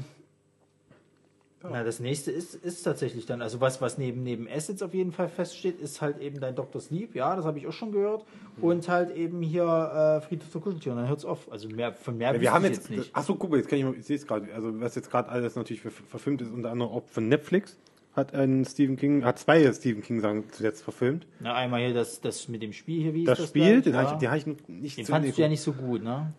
na, 1.62 1.84
das 1.84 2.00
nächste 2.00 2.30
ist, 2.30 2.54
ist 2.54 2.82
tatsächlich 2.84 3.26
dann, 3.26 3.42
also 3.42 3.60
was, 3.60 3.80
was 3.80 3.98
neben, 3.98 4.22
neben 4.22 4.46
S 4.46 4.68
jetzt 4.68 4.82
auf 4.82 4.94
jeden 4.94 5.12
Fall 5.12 5.28
feststeht, 5.28 5.78
ist 5.80 6.00
halt 6.00 6.18
eben 6.20 6.40
dein 6.40 6.54
Dr. 6.54 6.80
Sleep, 6.80 7.14
ja, 7.14 7.36
das 7.36 7.44
habe 7.44 7.58
ich 7.58 7.66
auch 7.66 7.72
schon 7.72 7.92
gehört. 7.92 8.24
Und 8.60 8.88
halt 8.88 9.14
eben 9.14 9.42
hier 9.42 9.62
äh, 9.64 10.20
Friedhof 10.26 10.50
der 10.52 10.60
Kuscheltiere, 10.60 10.94
und 10.94 11.00
dann 11.02 11.08
hört's 11.08 11.24
auf. 11.24 11.50
Also 11.52 11.68
mehr, 11.68 11.92
von 11.92 12.16
mehr 12.16 12.34
Ja, 12.34 12.40
wir 12.40 12.52
haben 12.52 12.64
ich 12.64 12.72
jetzt, 12.72 12.90
nicht. 12.90 13.10
ach 13.12 13.24
so, 13.24 13.34
guck 13.34 13.50
mal, 13.50 13.56
jetzt 13.58 13.68
kann 13.68 13.78
ich 13.78 13.84
mal, 13.84 13.94
ich 13.94 14.06
sehe 14.06 14.16
es 14.16 14.26
gerade, 14.26 14.52
also 14.54 14.80
was 14.80 14.94
jetzt 14.94 15.10
gerade 15.10 15.28
alles 15.28 15.54
natürlich 15.56 15.82
ver- 15.82 15.90
verfilmt 15.90 16.42
ist, 16.42 16.50
unter 16.52 16.70
anderem 16.70 16.90
auch 16.92 17.04
von 17.06 17.28
Netflix, 17.28 17.76
hat 18.14 18.34
ein 18.34 18.64
Stephen 18.64 18.96
King, 18.96 19.24
hat 19.24 19.38
zwei 19.38 19.72
Stephen 19.72 20.02
King 20.02 20.20
Sachen 20.20 20.44
zuletzt 20.50 20.82
verfilmt. 20.82 21.26
Na, 21.38 21.54
einmal 21.54 21.80
hier 21.84 21.94
das, 21.94 22.20
das 22.20 22.48
mit 22.48 22.62
dem 22.62 22.72
Spiel 22.72 23.02
hier, 23.02 23.14
wie 23.14 23.24
Das 23.24 23.38
ist 23.38 23.42
das 23.44 23.48
Spiel, 23.50 23.82
den 23.82 23.92
ja. 23.92 24.00
habe 24.02 24.12
ich, 24.14 24.18
den 24.18 24.30
hab 24.30 24.36
ich 24.38 24.46
nicht 24.68 24.98
Den 24.98 25.06
fandest 25.06 25.38
du 25.38 25.42
ja 25.42 25.48
nicht 25.48 25.60
so 25.60 25.72
gut, 25.72 26.02
ne? 26.02 26.32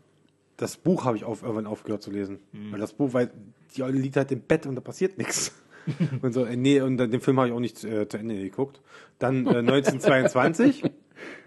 Das 0.61 0.77
Buch 0.77 1.05
habe 1.05 1.17
ich 1.17 1.23
auf, 1.23 1.41
irgendwann 1.41 1.65
aufgehört 1.65 2.03
zu 2.03 2.11
lesen. 2.11 2.39
Mhm. 2.51 2.71
Weil 2.73 2.79
das 2.79 2.93
Buch, 2.93 3.13
weil 3.13 3.31
die 3.75 3.81
Olle 3.81 3.97
liegt 3.97 4.15
halt 4.15 4.31
im 4.31 4.41
Bett 4.41 4.65
und 4.67 4.75
da 4.75 4.81
passiert 4.81 5.17
nichts. 5.17 5.53
Und 6.21 6.31
so, 6.33 6.45
äh, 6.45 6.55
nee, 6.55 6.79
und 6.79 6.97
dann, 6.97 7.09
den 7.09 7.21
Film 7.21 7.39
habe 7.39 7.47
ich 7.47 7.53
auch 7.55 7.59
nicht 7.59 7.83
äh, 7.83 8.07
zu 8.07 8.17
Ende 8.19 8.35
geguckt. 8.35 8.79
Dann 9.17 9.47
äh, 9.47 9.57
1922, 9.57 10.83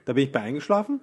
da 0.04 0.12
bin 0.12 0.24
ich 0.24 0.32
bei 0.32 0.40
eingeschlafen. 0.40 1.00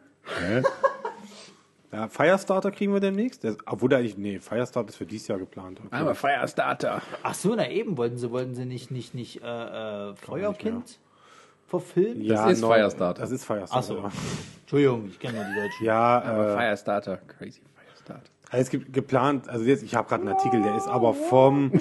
Ja, 1.94 2.10
Firestarter 2.10 2.72
kriegen 2.72 2.94
wir 2.94 3.00
demnächst. 3.00 3.46
Der, 3.46 3.56
obwohl 3.66 3.88
der 3.88 4.00
eigentlich, 4.00 4.18
nee, 4.18 4.40
Firestarter 4.40 4.90
ist 4.90 4.98
für 4.98 5.06
dieses 5.06 5.30
Jahr 5.30 5.40
geplant. 5.40 5.80
Okay. 5.80 5.96
Aber 5.96 6.14
Firestarter. 6.14 7.02
Ach 7.24 7.34
so, 7.34 7.54
na 7.56 7.70
eben, 7.70 7.96
wollten 7.98 8.18
sie, 8.18 8.32
wollten 8.32 8.54
sie 8.54 8.66
nicht, 8.66 8.92
nicht, 8.92 9.14
nicht 9.16 9.42
äh, 9.42 10.10
äh, 10.10 10.16
Feuerkind 10.16 11.00
verfilmen? 11.68 12.22
ja, 12.24 12.50
ist 12.50 12.60
neu- 12.62 12.76
Firestarter. 12.76 13.22
Das 13.22 13.32
ist 13.32 13.46
Firestarter. 13.46 13.78
Ach 13.80 14.12
so. 14.12 14.12
Entschuldigung, 14.64 15.08
ich 15.10 15.20
kenne 15.20 15.36
nur 15.38 15.46
die 15.46 15.56
Deutschen. 15.56 15.90
Aber 15.90 16.44
Ja, 16.44 16.54
äh, 16.54 16.58
Firestarter, 16.58 17.18
crazy 17.28 17.62
Firestarter. 18.02 18.32
Also 18.50 18.64
es 18.64 18.70
gibt 18.70 18.92
geplant, 18.92 19.48
also 19.48 19.64
jetzt, 19.64 19.82
ich 19.82 19.96
habe 19.96 20.10
gerade 20.10 20.24
einen 20.24 20.34
Artikel, 20.34 20.62
der 20.62 20.76
ist 20.76 20.88
aber 20.88 21.14
vom, 21.14 21.72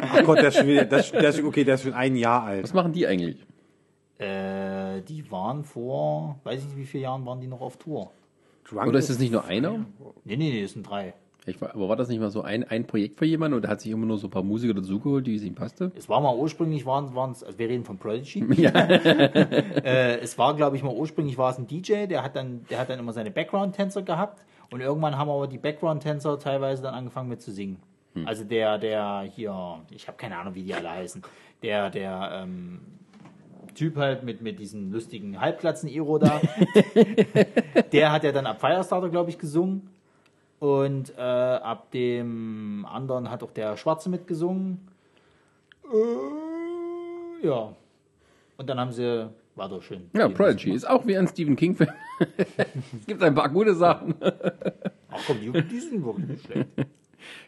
ach 0.00 0.24
Gott, 0.24 0.38
der 0.38 0.48
ist 0.48 0.56
schon 0.56 0.66
wieder, 0.66 0.86
der 0.86 1.00
ist, 1.00 1.12
der 1.12 1.28
ist, 1.28 1.42
okay, 1.42 1.62
der 1.62 1.74
ist 1.74 1.82
schon 1.82 1.92
ein 1.92 2.16
Jahr 2.16 2.44
alt. 2.44 2.62
Was 2.62 2.72
machen 2.72 2.92
die 2.92 3.06
eigentlich? 3.06 3.36
Äh, 4.16 5.02
die 5.02 5.30
waren 5.30 5.62
vor, 5.62 6.38
weiß 6.44 6.60
ich 6.60 6.68
nicht 6.68 6.76
wie 6.78 6.86
viele 6.86 7.02
Jahren 7.04 7.26
waren 7.26 7.40
die 7.40 7.48
noch 7.48 7.60
auf 7.60 7.76
Tour. 7.76 8.10
Drunk 8.66 8.86
Oder 8.86 8.98
ist 8.98 9.10
es 9.10 9.18
nicht 9.18 9.30
nur 9.30 9.44
einer? 9.44 9.84
Nee, 10.24 10.36
nee, 10.36 10.50
nee, 10.50 10.62
es 10.62 10.72
sind 10.72 10.88
drei. 10.88 11.12
Ich 11.46 11.60
war, 11.60 11.74
aber 11.74 11.90
war 11.90 11.96
das 11.96 12.08
nicht 12.08 12.20
mal 12.20 12.30
so 12.30 12.40
ein, 12.40 12.64
ein 12.64 12.86
Projekt 12.86 13.18
für 13.18 13.26
jemanden 13.26 13.58
und 13.58 13.64
er 13.64 13.70
hat 13.72 13.82
sich 13.82 13.92
immer 13.92 14.06
nur 14.06 14.16
so 14.16 14.28
ein 14.28 14.30
paar 14.30 14.42
Musiker 14.42 14.72
dazugeholt, 14.72 15.26
die 15.26 15.36
es 15.36 15.42
ihm 15.42 15.54
passte? 15.54 15.92
Es 15.94 16.08
war 16.08 16.22
mal 16.22 16.34
ursprünglich, 16.34 16.86
waren 16.86 17.32
es, 17.32 17.44
also 17.44 17.58
wir 17.58 17.68
reden 17.68 17.84
von 17.84 17.98
Prodigy. 17.98 18.42
Ja. 18.56 18.70
äh, 18.70 20.20
es 20.20 20.38
war, 20.38 20.56
glaube 20.56 20.76
ich, 20.76 20.82
mal 20.82 20.94
ursprünglich 20.94 21.36
war 21.36 21.50
es 21.50 21.58
ein 21.58 21.66
DJ, 21.66 22.06
der 22.06 22.22
hat 22.22 22.34
dann, 22.36 22.64
der 22.70 22.78
hat 22.78 22.88
dann 22.88 22.98
immer 22.98 23.12
seine 23.12 23.30
Background-Tänzer 23.30 24.00
gehabt 24.00 24.42
und 24.74 24.80
irgendwann 24.80 25.16
haben 25.16 25.30
aber 25.30 25.46
die 25.46 25.58
Background-Tänzer 25.58 26.36
teilweise 26.40 26.82
dann 26.82 26.94
angefangen 26.94 27.28
mit 27.28 27.40
zu 27.40 27.52
singen. 27.52 27.80
Also 28.24 28.42
der, 28.42 28.76
der 28.76 29.20
hier, 29.20 29.80
ich 29.90 30.08
habe 30.08 30.16
keine 30.16 30.36
Ahnung, 30.36 30.56
wie 30.56 30.64
die 30.64 30.74
alle 30.74 30.90
heißen, 30.90 31.22
der, 31.62 31.90
der 31.90 32.42
ähm, 32.42 32.80
Typ 33.76 33.96
halt 33.96 34.24
mit, 34.24 34.42
mit 34.42 34.58
diesen 34.58 34.90
lustigen 34.90 35.40
Halbklatzen-Iro 35.40 36.18
da, 36.18 36.40
der 37.92 38.10
hat 38.10 38.24
ja 38.24 38.32
dann 38.32 38.46
ab 38.46 38.60
Firestarter, 38.60 39.10
glaube 39.10 39.30
ich, 39.30 39.38
gesungen. 39.38 39.90
Und 40.58 41.16
äh, 41.16 41.20
ab 41.20 41.92
dem 41.92 42.84
anderen 42.90 43.30
hat 43.30 43.44
auch 43.44 43.52
der 43.52 43.76
Schwarze 43.76 44.10
mitgesungen. 44.10 44.88
Äh, 45.84 47.46
ja. 47.46 47.72
Und 48.56 48.68
dann 48.68 48.80
haben 48.80 48.90
sie, 48.90 49.30
war 49.54 49.68
doch 49.68 49.82
schön. 49.82 50.10
Ja, 50.16 50.28
Prodigy 50.28 50.72
ist 50.72 50.88
auch 50.88 51.06
wie 51.06 51.16
ein 51.16 51.28
Stephen 51.28 51.54
King-Film. 51.54 51.92
Es 52.18 53.06
gibt 53.06 53.22
ein 53.22 53.34
paar 53.34 53.48
gute 53.48 53.74
Sachen. 53.74 54.14
Ach 54.20 55.20
komm, 55.26 55.38
die, 55.40 55.50
die 55.50 55.80
sind 55.80 56.04
wirklich 56.04 56.28
nicht 56.28 56.44
schlecht. 56.44 56.68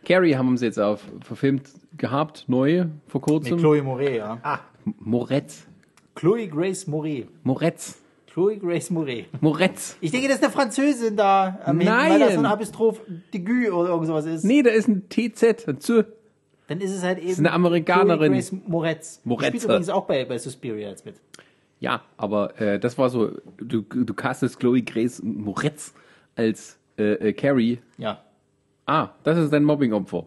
Carrie 0.04 0.36
haben 0.36 0.56
sie 0.56 0.66
jetzt 0.66 0.78
auf 0.78 1.02
verfilmt 1.22 1.68
gehabt, 1.96 2.44
neu, 2.46 2.86
vor 3.08 3.20
Mit 3.20 3.28
kurzem. 3.28 3.58
Chloe 3.58 3.82
Moret, 3.82 4.16
ja. 4.16 4.38
Ah, 4.42 4.60
Moretz. 4.84 5.66
Chloe 6.14 6.48
Grace 6.48 6.86
Moret. 6.86 7.28
Moretz. 7.44 7.98
Chloe 8.32 8.58
Grace 8.58 8.90
Moret. 8.90 9.26
Moretz. 9.40 9.96
Ich 10.00 10.10
denke, 10.10 10.28
das 10.28 10.38
ist 10.38 10.44
eine 10.44 10.52
Französin 10.52 11.16
da. 11.16 11.58
am 11.64 11.78
Hinten, 11.78 11.94
Nein. 11.94 12.12
Weil 12.12 12.20
das 12.20 12.34
so 12.34 12.38
ein 12.38 12.46
Apostroph 12.46 13.00
Digü 13.32 13.70
oder 13.70 13.90
irgend 13.90 14.06
sowas 14.06 14.26
ist. 14.26 14.44
Nee, 14.44 14.62
da 14.62 14.70
ist 14.70 14.88
ein 14.88 15.08
TZ 15.08 15.66
dazu. 15.66 16.04
Dann 16.68 16.80
ist 16.80 16.92
es 16.92 17.02
halt 17.02 17.18
eben. 17.18 17.38
eine 17.38 17.52
Amerikanerin. 17.52 18.32
Chloe 18.32 18.36
Grace 18.36 18.52
Moretz. 18.66 19.22
Die 19.22 19.28
Moretz. 19.28 19.48
spielt 19.48 19.64
übrigens 19.64 19.88
auch 19.88 20.06
bei, 20.06 20.24
bei 20.24 20.38
Suspiria 20.38 20.88
jetzt 20.88 21.04
mit. 21.04 21.16
Ja, 21.80 22.02
aber 22.16 22.58
äh, 22.60 22.78
das 22.78 22.96
war 22.96 23.10
so, 23.10 23.32
du, 23.58 23.82
du 23.82 24.14
castest 24.14 24.58
Chloe 24.58 24.82
Grace 24.82 25.22
Moretz 25.22 25.94
als 26.34 26.78
äh, 26.98 27.12
äh, 27.12 27.32
Carrie. 27.32 27.78
Ja. 27.98 28.22
Ah, 28.86 29.10
das 29.24 29.38
ist 29.38 29.52
dein 29.52 29.64
Mobbing-Opfer. 29.64 30.26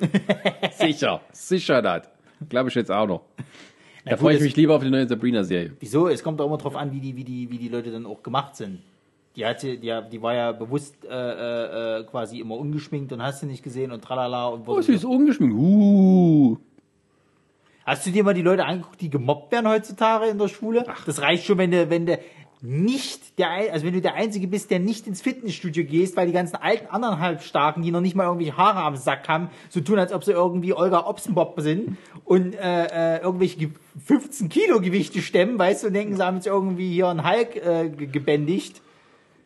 sicher, 0.72 1.20
sicher 1.32 1.82
das. 1.82 2.08
Glaube 2.48 2.68
ich 2.68 2.74
jetzt 2.74 2.90
auch 2.90 3.06
noch. 3.06 3.22
Da 4.04 4.16
freue 4.16 4.36
ich 4.36 4.42
mich 4.42 4.56
lieber 4.56 4.76
auf 4.76 4.82
die 4.82 4.90
neue 4.90 5.06
Sabrina-Serie. 5.06 5.72
Wieso? 5.80 6.08
Es 6.08 6.22
kommt 6.22 6.40
auch 6.40 6.46
immer 6.46 6.56
drauf 6.56 6.76
an, 6.76 6.92
wie 6.92 7.00
die, 7.00 7.16
wie 7.16 7.24
die, 7.24 7.50
wie 7.50 7.58
die 7.58 7.68
Leute 7.68 7.90
dann 7.90 8.06
auch 8.06 8.22
gemacht 8.22 8.56
sind. 8.56 8.80
Die 9.36 9.44
hatte, 9.44 9.76
die, 9.76 10.00
die 10.10 10.22
war 10.22 10.34
ja 10.34 10.52
bewusst 10.52 11.04
äh, 11.04 11.08
äh, 11.08 12.00
äh, 12.00 12.04
quasi 12.04 12.40
immer 12.40 12.56
ungeschminkt 12.56 13.12
und 13.12 13.22
hast 13.22 13.42
du 13.42 13.46
nicht 13.46 13.62
gesehen 13.62 13.92
und 13.92 14.02
tralala 14.02 14.48
und 14.48 14.66
Oh, 14.66 14.80
sie 14.80 14.94
ist 14.94 15.04
ungeschminkt. 15.04 15.54
Uh. 15.54 16.37
Hast 17.88 18.04
du 18.06 18.10
dir 18.10 18.22
mal 18.22 18.34
die 18.34 18.42
Leute 18.42 18.66
angeguckt, 18.66 19.00
die 19.00 19.08
gemobbt 19.08 19.50
werden 19.50 19.66
heutzutage 19.66 20.26
in 20.26 20.36
der 20.36 20.48
Schule? 20.48 20.84
Das 21.06 21.22
reicht 21.22 21.46
schon, 21.46 21.56
wenn 21.56 21.70
du, 21.70 21.88
wenn 21.88 22.04
du 22.04 22.18
nicht 22.60 23.38
der, 23.38 23.48
Ein- 23.50 23.70
also 23.70 23.86
wenn 23.86 23.94
du 23.94 24.02
der 24.02 24.12
Einzige 24.14 24.46
bist, 24.46 24.70
der 24.70 24.78
nicht 24.78 25.06
ins 25.06 25.22
Fitnessstudio 25.22 25.84
gehst, 25.84 26.14
weil 26.14 26.26
die 26.26 26.34
ganzen 26.34 26.56
alten 26.56 26.86
anderen 26.88 27.18
Halbstarken, 27.18 27.82
die 27.82 27.90
noch 27.90 28.02
nicht 28.02 28.14
mal 28.14 28.24
irgendwie 28.26 28.52
Haare 28.52 28.80
am 28.82 28.96
Sack 28.96 29.26
haben, 29.26 29.48
so 29.70 29.80
tun, 29.80 29.98
als 29.98 30.12
ob 30.12 30.22
sie 30.22 30.32
irgendwie 30.32 30.74
Olga 30.74 31.06
Opsenbob 31.06 31.54
sind 31.62 31.96
und 32.26 32.54
äh, 32.56 33.16
äh, 33.16 33.22
irgendwelche 33.22 33.56
ge- 33.56 33.70
15 34.04 34.50
Kilo 34.50 34.80
Gewichte 34.82 35.22
stemmen, 35.22 35.58
weißt 35.58 35.84
du, 35.84 35.86
und 35.86 35.94
denken, 35.94 36.16
sie 36.16 36.22
haben 36.22 36.34
jetzt 36.34 36.46
irgendwie 36.46 36.92
hier 36.92 37.08
einen 37.08 37.26
Hulk 37.26 37.56
äh, 37.56 37.88
ge- 37.88 38.08
gebändigt. 38.08 38.82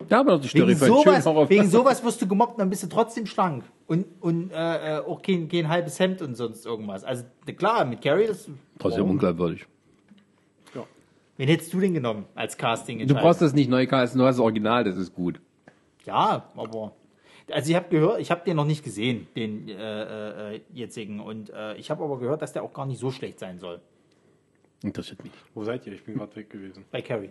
Da 0.08 0.18
haben 0.18 0.26
wir 0.26 0.32
noch 0.34 0.40
die 0.40 0.48
Story 0.48 0.68
Wegen 0.68 0.76
sowas, 0.76 1.50
wegen 1.50 1.68
sowas 1.68 2.04
wirst 2.04 2.22
du 2.22 2.28
gemobbt, 2.28 2.58
dann 2.58 2.70
bist 2.70 2.82
du 2.82 2.88
trotzdem 2.88 3.26
schlank. 3.26 3.64
Und, 3.86 4.06
und 4.20 4.50
äh, 4.50 4.96
äh, 4.96 4.98
auch 5.00 5.20
kein, 5.22 5.48
kein 5.48 5.68
halbes 5.68 5.98
Hemd 5.98 6.22
und 6.22 6.36
sonst 6.36 6.64
irgendwas. 6.64 7.04
Also 7.04 7.24
klar, 7.56 7.84
mit 7.84 8.02
Carrie, 8.02 8.26
das 8.26 8.48
Trotzdem 8.78 9.10
unglaubwürdig. 9.10 9.66
Wen 11.36 11.48
hättest 11.48 11.72
du 11.72 11.80
denn 11.80 11.94
genommen 11.94 12.26
als 12.34 12.56
casting 12.56 13.06
Du 13.06 13.14
brauchst 13.14 13.40
das 13.40 13.52
nicht 13.52 13.70
neu 13.70 13.86
casten, 13.86 14.20
du 14.20 14.26
hast 14.26 14.36
das 14.36 14.42
Original, 14.42 14.84
das 14.84 14.96
ist 14.96 15.14
gut. 15.14 15.40
Ja, 16.04 16.50
aber. 16.56 16.92
Also 17.50 17.70
ich 17.70 17.76
habe 17.76 17.88
gehört, 17.88 18.20
ich 18.20 18.30
habe 18.30 18.42
den 18.44 18.56
noch 18.56 18.64
nicht 18.64 18.84
gesehen, 18.84 19.26
den 19.34 19.68
äh, 19.68 20.54
äh, 20.54 20.60
jetzigen. 20.72 21.20
Und 21.20 21.50
äh, 21.50 21.74
ich 21.74 21.90
habe 21.90 22.04
aber 22.04 22.18
gehört, 22.18 22.42
dass 22.42 22.52
der 22.52 22.62
auch 22.62 22.72
gar 22.72 22.86
nicht 22.86 23.00
so 23.00 23.10
schlecht 23.10 23.38
sein 23.40 23.58
soll. 23.58 23.80
Interessiert 24.82 25.22
mich. 25.22 25.32
wo 25.54 25.64
seid 25.64 25.86
ihr? 25.86 25.92
Ich 25.92 26.04
bin 26.04 26.16
gerade 26.16 26.34
weg 26.36 26.50
gewesen. 26.50 26.84
Bei 26.90 27.02
Carrie. 27.02 27.30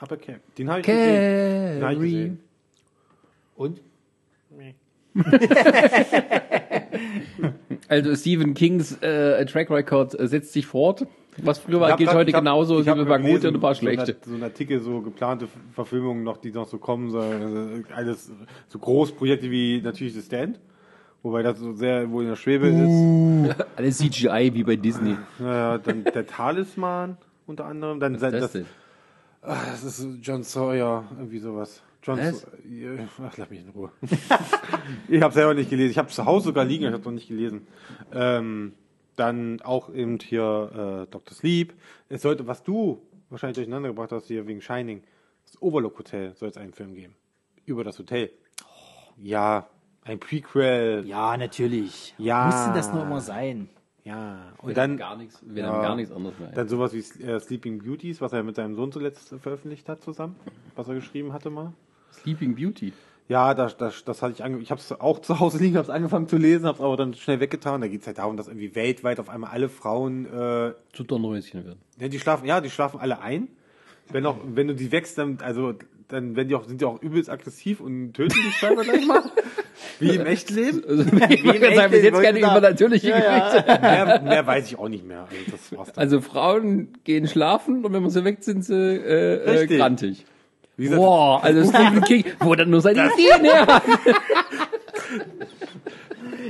Aber 0.00 0.14
okay. 0.16 0.36
Den 0.56 0.68
habe 0.70 0.80
ich 0.80 0.86
gesehen. 0.86 1.74
Den 1.80 1.82
hab 1.84 1.90
ich 1.92 1.96
Carrie. 1.98 2.10
gesehen. 2.12 2.40
Und? 3.56 3.80
Also 7.88 8.14
Stephen 8.16 8.54
Kings 8.54 9.00
äh, 9.02 9.44
Track 9.46 9.70
Record 9.70 10.18
äh, 10.18 10.26
setzt 10.28 10.52
sich 10.52 10.66
fort. 10.66 11.06
Was 11.42 11.58
früher 11.58 11.80
war, 11.80 11.96
gilt 11.96 12.08
grad- 12.10 12.18
heute 12.18 12.30
ich 12.30 12.34
hab- 12.36 12.42
genauso. 12.42 12.74
ich 12.74 12.80
Es 12.82 12.88
hab 12.88 12.96
gibt 12.98 13.06
ein 13.08 13.22
paar 13.22 13.30
gute 13.30 13.48
und 13.48 13.54
ein 13.54 13.60
paar 13.60 13.74
schlechte. 13.74 14.16
So 14.26 14.34
ein 14.34 14.42
Artikel, 14.42 14.80
so 14.80 15.00
geplante 15.00 15.48
Verfilmungen 15.72 16.24
noch, 16.24 16.36
die 16.38 16.50
noch 16.50 16.66
so 16.68 16.78
kommen 16.78 17.10
sollen. 17.10 17.42
Also 17.42 17.94
Alles 17.94 18.30
so 18.68 18.78
Großprojekte 18.78 19.50
wie 19.50 19.80
natürlich 19.82 20.14
The 20.14 20.22
Stand. 20.22 20.58
Wobei 21.22 21.42
das 21.42 21.58
so 21.58 21.72
sehr 21.72 22.10
wohl 22.10 22.24
in 22.24 22.28
der 22.30 22.36
Schwebe 22.36 22.68
ist. 22.68 23.66
Alles 23.76 23.98
CGI 23.98 24.50
wie 24.54 24.62
bei 24.64 24.76
Disney. 24.76 25.16
Naja, 25.38 25.78
dann 25.78 26.04
der 26.04 26.26
Talisman 26.26 27.16
unter 27.46 27.64
anderem. 27.66 27.98
Dann 28.00 28.14
Was 28.14 28.20
das, 28.20 28.34
ist 28.34 28.54
das 28.54 28.62
Ah, 29.48 29.64
das 29.70 29.82
ist 29.82 30.06
John 30.20 30.42
Sawyer, 30.42 31.08
irgendwie 31.16 31.38
sowas. 31.38 31.82
John 32.02 32.18
Was? 32.18 32.40
Sawyer. 32.40 33.08
Ach, 33.26 33.34
lass 33.38 33.48
mich 33.48 33.60
in 33.60 33.70
Ruhe. 33.70 33.90
ich 35.08 35.22
habe 35.22 35.32
selber 35.32 35.54
nicht 35.54 35.70
gelesen. 35.70 35.90
Ich 35.92 35.96
habe 35.96 36.08
zu 36.08 36.26
Hause 36.26 36.48
sogar 36.48 36.66
liegen, 36.66 36.84
ich 36.84 36.92
habe 36.92 37.02
noch 37.02 37.12
nicht 37.12 37.28
gelesen. 37.28 37.66
Ähm, 38.12 38.74
dann 39.16 39.62
auch 39.62 39.88
eben 39.94 40.18
hier 40.18 41.06
äh, 41.08 41.10
Dr. 41.10 41.34
Sleep. 41.34 41.72
Es 42.10 42.20
sollte, 42.20 42.46
was 42.46 42.62
du 42.62 43.00
wahrscheinlich 43.30 43.54
durcheinander 43.54 43.88
gebracht 43.88 44.12
hast 44.12 44.26
hier 44.26 44.46
wegen 44.46 44.60
Shining, 44.60 45.02
das 45.46 45.62
Overlook 45.62 45.98
Hotel 45.98 46.34
soll 46.34 46.50
es 46.50 46.58
einen 46.58 46.74
Film 46.74 46.94
geben. 46.94 47.14
Über 47.64 47.84
das 47.84 47.98
Hotel. 47.98 48.30
Ja, 49.16 49.70
ein 50.04 50.20
Prequel. 50.20 51.04
Ja, 51.06 51.38
natürlich. 51.38 52.14
Ja. 52.18 52.46
Muss 52.48 52.64
denn 52.66 52.74
das 52.74 52.92
nur 52.92 53.02
immer 53.02 53.22
sein? 53.22 53.70
Ja. 54.08 54.52
Und 54.62 54.76
dann 54.76 54.96
gar 54.96 55.16
nichts, 55.16 55.40
wir 55.44 55.62
Ja. 55.62 55.68
haben 55.72 55.82
gar 55.82 55.96
nichts 55.96 56.12
anderes 56.12 56.38
mehr. 56.38 56.48
Dann 56.50 56.68
sowas 56.68 56.92
wie 56.92 56.98
äh, 57.22 57.38
Sleeping 57.40 57.78
Beauties, 57.82 58.20
was 58.20 58.32
er 58.32 58.42
mit 58.42 58.56
seinem 58.56 58.74
Sohn 58.74 58.90
zuletzt 58.92 59.34
veröffentlicht 59.40 59.88
hat 59.88 60.02
zusammen, 60.02 60.34
was 60.76 60.88
er 60.88 60.94
geschrieben 60.94 61.32
hatte 61.32 61.50
mal. 61.50 61.72
Sleeping 62.12 62.54
Beauty. 62.56 62.92
Ja, 63.28 63.52
das, 63.52 63.76
das, 63.76 64.04
das 64.04 64.22
hatte 64.22 64.32
ich 64.32 64.42
ange 64.42 64.58
ich 64.60 64.70
habe 64.70 64.80
es 64.80 64.90
auch 65.00 65.18
zu 65.18 65.38
Hause 65.38 65.58
liegen, 65.58 65.76
habe 65.76 65.84
es 65.84 65.90
angefangen 65.90 66.28
zu 66.28 66.38
lesen, 66.38 66.64
habe 66.66 66.78
es 66.78 66.82
aber 66.82 66.96
dann 66.96 67.12
schnell 67.12 67.40
weggetan. 67.40 67.82
Da 67.82 67.88
geht 67.88 68.00
es 68.00 68.06
halt 68.06 68.16
darum, 68.18 68.38
dass 68.38 68.48
irgendwie 68.48 68.74
weltweit 68.74 69.20
auf 69.20 69.28
einmal 69.28 69.50
alle 69.50 69.68
Frauen, 69.68 70.24
äh, 70.24 70.72
Zu 70.94 71.04
Dornröschen 71.04 71.64
werden. 71.66 71.78
ja, 72.00 72.08
die 72.08 72.18
schlafen, 72.18 72.46
ja, 72.46 72.62
die 72.62 72.70
schlafen 72.70 72.98
alle 73.00 73.20
ein. 73.20 73.48
Wenn 74.10 74.24
auch, 74.24 74.38
wenn 74.42 74.68
du 74.68 74.74
die 74.74 74.90
wächst, 74.90 75.18
dann, 75.18 75.36
also, 75.42 75.74
dann 76.08 76.36
werden 76.36 76.48
die 76.48 76.54
auch, 76.54 76.64
sind 76.64 76.80
die 76.80 76.84
auch 76.84 77.00
übelst 77.02 77.30
aggressiv 77.30 77.80
und 77.80 78.14
töten 78.14 78.34
dich 78.34 78.56
scheinbar 78.56 78.84
gleich 78.84 79.06
mal. 79.06 79.22
Wie 80.00 80.16
im 80.16 80.26
Echtleben. 80.26 80.82
Also, 80.88 81.02
ich 81.02 81.44
wollte 81.44 81.74
sagen, 81.74 81.90
bis 81.90 82.02
jetzt 82.02 82.22
keine 82.22 82.38
übernatürliche 82.38 83.12
Geschichte. 83.12 83.64
mehr, 83.80 84.20
mehr 84.22 84.46
weiß 84.46 84.66
ich 84.68 84.78
auch 84.78 84.88
nicht 84.88 85.06
mehr. 85.06 85.26
Also. 85.76 85.92
Also 85.96 86.20
Frauen 86.20 86.88
gehen 87.04 87.28
schlafen 87.28 87.84
und 87.84 87.92
wenn 87.92 88.02
man 88.02 88.10
sie 88.10 88.24
weckt, 88.24 88.44
sind 88.44 88.64
sie 88.64 88.74
äh, 88.74 89.62
äh, 89.62 89.66
grantig. 89.66 90.24
Boah, 90.78 91.42
also 91.42 91.68
Stephen 91.68 92.02
King, 92.02 92.24
wo 92.38 92.54
dann 92.54 92.70
nur 92.70 92.80
seine 92.80 93.10
Ideen 93.12 93.44
her. 93.44 93.82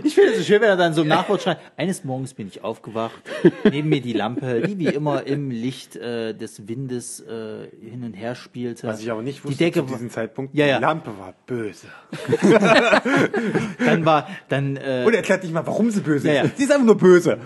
Ich 0.05 0.15
finde 0.15 0.31
es 0.33 0.39
so 0.39 0.45
schön, 0.45 0.61
wenn 0.61 0.69
er 0.69 0.77
dann 0.77 0.95
so 0.95 1.03
im 1.03 1.09
Nachwort 1.09 1.43
schreibt, 1.43 1.61
eines 1.77 2.05
Morgens 2.05 2.35
bin 2.35 2.49
ich 2.49 2.63
aufgewacht, 2.65 3.21
neben 3.65 3.89
mir 3.89 4.01
die 4.01 4.13
Lampe, 4.13 4.63
die 4.63 4.79
wie 4.79 4.87
immer 4.87 5.27
im 5.27 5.51
Licht 5.51 5.97
äh, 5.97 6.35
des 6.35 6.67
Windes 6.69 7.21
äh, 7.21 7.69
hin 7.81 8.05
und 8.05 8.15
her 8.15 8.35
spielte. 8.35 8.87
was 8.87 9.01
ich 9.01 9.11
aber 9.11 9.23
nicht 9.23 9.45
wusste 9.45 9.59
die 9.59 9.65
Decke 9.65 9.87
zu 9.87 9.93
diesem 9.93 10.11
Zeitpunkt, 10.11 10.55
Ja, 10.55 10.67
ja. 10.67 10.77
die 10.79 10.83
Lampe 10.83 11.11
war 11.19 11.35
böse. 11.47 11.87
dann 13.85 14.05
war, 14.05 14.29
dann, 14.49 14.77
äh, 14.77 15.05
Und 15.07 15.15
erklärt 15.15 15.43
nicht 15.43 15.53
mal, 15.53 15.67
warum 15.67 15.91
sie 15.91 16.01
böse 16.01 16.33
Ja, 16.33 16.43
ist. 16.43 16.57
Sie 16.57 16.65
ist 16.65 16.73
einfach 16.73 16.87
nur 16.87 16.97
böse. 16.97 17.39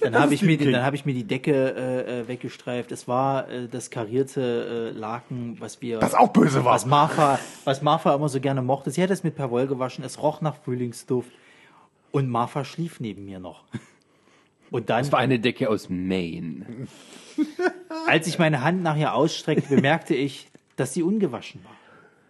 dann 0.00 0.14
habe 0.18 0.34
ich, 0.34 0.42
mir 0.42 0.56
dann 0.58 0.84
hab 0.84 0.94
ich 0.94 1.04
mir 1.04 1.14
die 1.14 1.24
Decke 1.24 1.52
äh, 1.52 2.20
äh, 2.20 2.28
weggestreift. 2.28 2.92
Es 2.92 3.08
war 3.08 3.48
äh, 3.50 3.68
das 3.68 3.90
karierte 3.90 4.92
äh, 4.94 4.98
Laken, 4.98 5.56
was 5.60 5.80
wir... 5.82 5.98
Das 5.98 6.14
auch 6.14 6.28
böse 6.32 6.64
war. 6.64 6.74
Was 6.74 6.86
Martha, 6.86 7.38
was 7.64 7.82
Martha 7.82 8.14
immer 8.14 8.28
so 8.28 8.40
gerne 8.40 8.62
mochte. 8.62 8.90
Sie 8.90 9.02
hat 9.02 9.10
es 9.10 9.24
mit 9.24 9.34
Perwoll 9.36 9.66
gewaschen. 9.66 10.04
Es 10.04 10.22
roch 10.22 10.40
nach 10.40 10.56
Frühlingsduft. 10.64 11.30
Und 12.16 12.30
Martha 12.30 12.64
schlief 12.64 12.98
neben 12.98 13.26
mir 13.26 13.38
noch. 13.40 13.64
Und 14.70 14.88
dann, 14.88 15.00
Das 15.02 15.12
war 15.12 15.18
eine 15.18 15.38
Decke 15.38 15.68
aus 15.68 15.90
Maine. 15.90 16.64
als 18.06 18.26
ich 18.26 18.38
meine 18.38 18.62
Hand 18.64 18.82
nach 18.82 18.96
ihr 18.96 19.12
ausstreckte, 19.12 19.74
bemerkte 19.74 20.14
ich, 20.14 20.48
dass 20.76 20.94
sie 20.94 21.02
ungewaschen 21.02 21.62
war. 21.62 21.72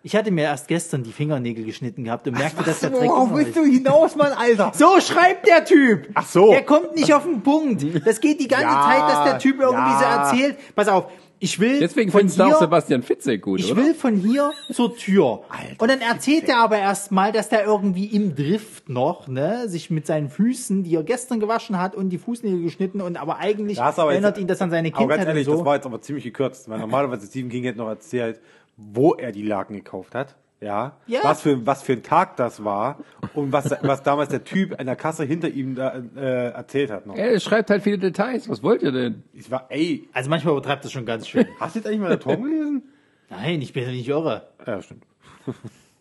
Ich 0.03 0.17
hatte 0.17 0.33
mir 0.33 0.43
erst 0.43 0.67
gestern 0.67 1.05
die 1.05 1.13
Fingernägel 1.13 1.65
geschnitten 1.65 2.03
gehabt 2.03 2.27
und 2.27 2.37
merkte, 2.37 2.65
dass 2.65 2.81
der 2.81 2.91
Dreck 2.91 3.09
Worauf 3.09 3.33
willst 3.33 3.51
ist. 3.51 3.57
du 3.59 3.65
hinaus, 3.65 4.17
Mann, 4.17 4.33
Alter? 4.33 4.73
So 4.75 5.01
schreibt 5.01 5.47
der 5.47 5.65
Typ. 5.65 6.09
Ach 6.15 6.27
so. 6.27 6.51
Der 6.51 6.65
kommt 6.65 6.97
nicht 6.97 7.15
auf 7.15 7.23
den 7.23 7.43
Punkt. 7.45 7.85
Das 8.05 8.21
geht 8.21 8.41
die 8.41 8.49
ganze 8.49 8.67
Ja, 8.67 8.83
Zeit, 8.83 9.03
dass 9.09 9.25
der 9.25 9.39
Typ 9.39 9.61
irgendwie 9.61 9.93
ja. 9.93 9.99
so 10.01 10.05
erzählt. 10.37 10.75
Pass 10.75 10.89
auf, 10.89 11.13
ich 11.39 11.61
will 11.61 11.79
Deswegen 11.81 12.11
von 12.11 12.21
findest 12.21 12.39
du 12.39 12.45
auch 12.45 12.47
hier, 12.49 12.57
Sebastian 12.59 13.03
Fitzek 13.03 13.43
gut, 13.43 13.61
ich 13.61 13.71
oder? 13.71 13.83
will 13.85 13.95
von 13.95 14.17
hier 14.17 14.51
zur 14.73 14.97
Tür. 14.97 15.43
und 15.79 15.91
dann 15.91 16.01
erzählt 16.01 16.49
er 16.49 16.59
aber 16.59 16.79
erstmal, 16.79 17.33
dass 17.33 17.49
der 17.49 17.65
irgendwie 17.65 18.07
im 18.07 18.35
Drift 18.35 18.89
noch, 18.89 19.29
ne, 19.29 19.69
sich 19.69 19.91
mit 19.91 20.07
seinen 20.07 20.29
Füßen, 20.31 20.83
die 20.85 20.95
er 20.95 21.03
gestern 21.03 21.39
gewaschen 21.41 21.79
hat 21.79 21.95
und 21.95 22.11
die 22.11 22.19
Fußnägel 22.19 22.63
geschnitten 22.63 23.01
und 23.01 23.17
aber 23.17 23.39
eigentlich 23.39 23.81
aber 23.81 24.13
erinnert 24.13 24.37
jetzt- 24.37 24.43
ihn 24.43 24.49
das 24.49 24.63
an 24.63 24.71
seine 24.71 24.89
Aber 24.89 24.99
Kindheit 24.99 25.19
ganz 25.19 25.29
ehrlich, 25.29 25.47
und 25.49 25.53
so. 25.53 25.59
das 25.59 25.67
war 25.67 25.75
jetzt 25.77 25.87
aber 25.87 26.01
ziemlich 26.01 26.25
gekürzt, 26.25 26.69
weil 26.69 26.79
normalerweise 26.79 27.27
Stephen 27.27 27.51
King 27.51 27.65
hätte 27.65 27.79
noch 27.79 27.89
erzählt, 27.89 28.41
wo 28.77 29.15
er 29.15 29.33
die 29.33 29.43
Laken 29.43 29.77
gekauft 29.77 30.15
hat. 30.15 30.37
Ja, 30.61 30.97
Ja. 31.07 31.21
Was, 31.23 31.43
für, 31.43 31.67
was 31.67 31.83
für 31.83 31.93
ein 31.93 32.03
Tag 32.03 32.37
das 32.37 32.65
war 32.65 32.99
und 33.35 33.53
was, 33.53 33.71
was 33.83 34.03
damals 34.03 34.31
der 34.31 34.43
Typ 34.45 34.79
an 34.81 34.87
der 34.87 34.97
Kasse 34.97 35.25
hinter 35.25 35.49
ihm 35.49 35.75
da, 35.75 36.03
äh, 36.17 36.49
erzählt 36.51 36.91
hat 36.91 37.07
noch. 37.07 37.15
Er 37.17 37.39
schreibt 37.41 37.69
halt 37.71 37.83
viele 37.83 37.99
Details. 37.99 38.49
Was 38.49 38.63
wollt 38.63 38.83
ihr 38.83 38.93
denn? 38.93 39.23
Ich 39.35 39.51
war, 39.51 39.67
ey, 39.69 40.09
also 40.13 40.31
manchmal 40.31 40.53
übertreibt 40.53 40.85
das 40.85 40.93
schon 40.93 41.05
ganz 41.05 41.29
schön. 41.29 41.47
hast 41.61 41.75
du 41.75 41.81
jetzt 41.81 41.87
eigentlich 41.87 42.01
mal 42.01 42.09
der 42.09 42.21
Tom 42.21 42.43
gelesen? 42.43 42.83
Nein, 43.29 43.61
ich 43.61 43.73
bin 43.73 43.83
ja 43.85 43.91
nicht 43.91 44.09
irre. 44.09 44.49
Ja, 44.67 44.81
stimmt. 44.83 45.05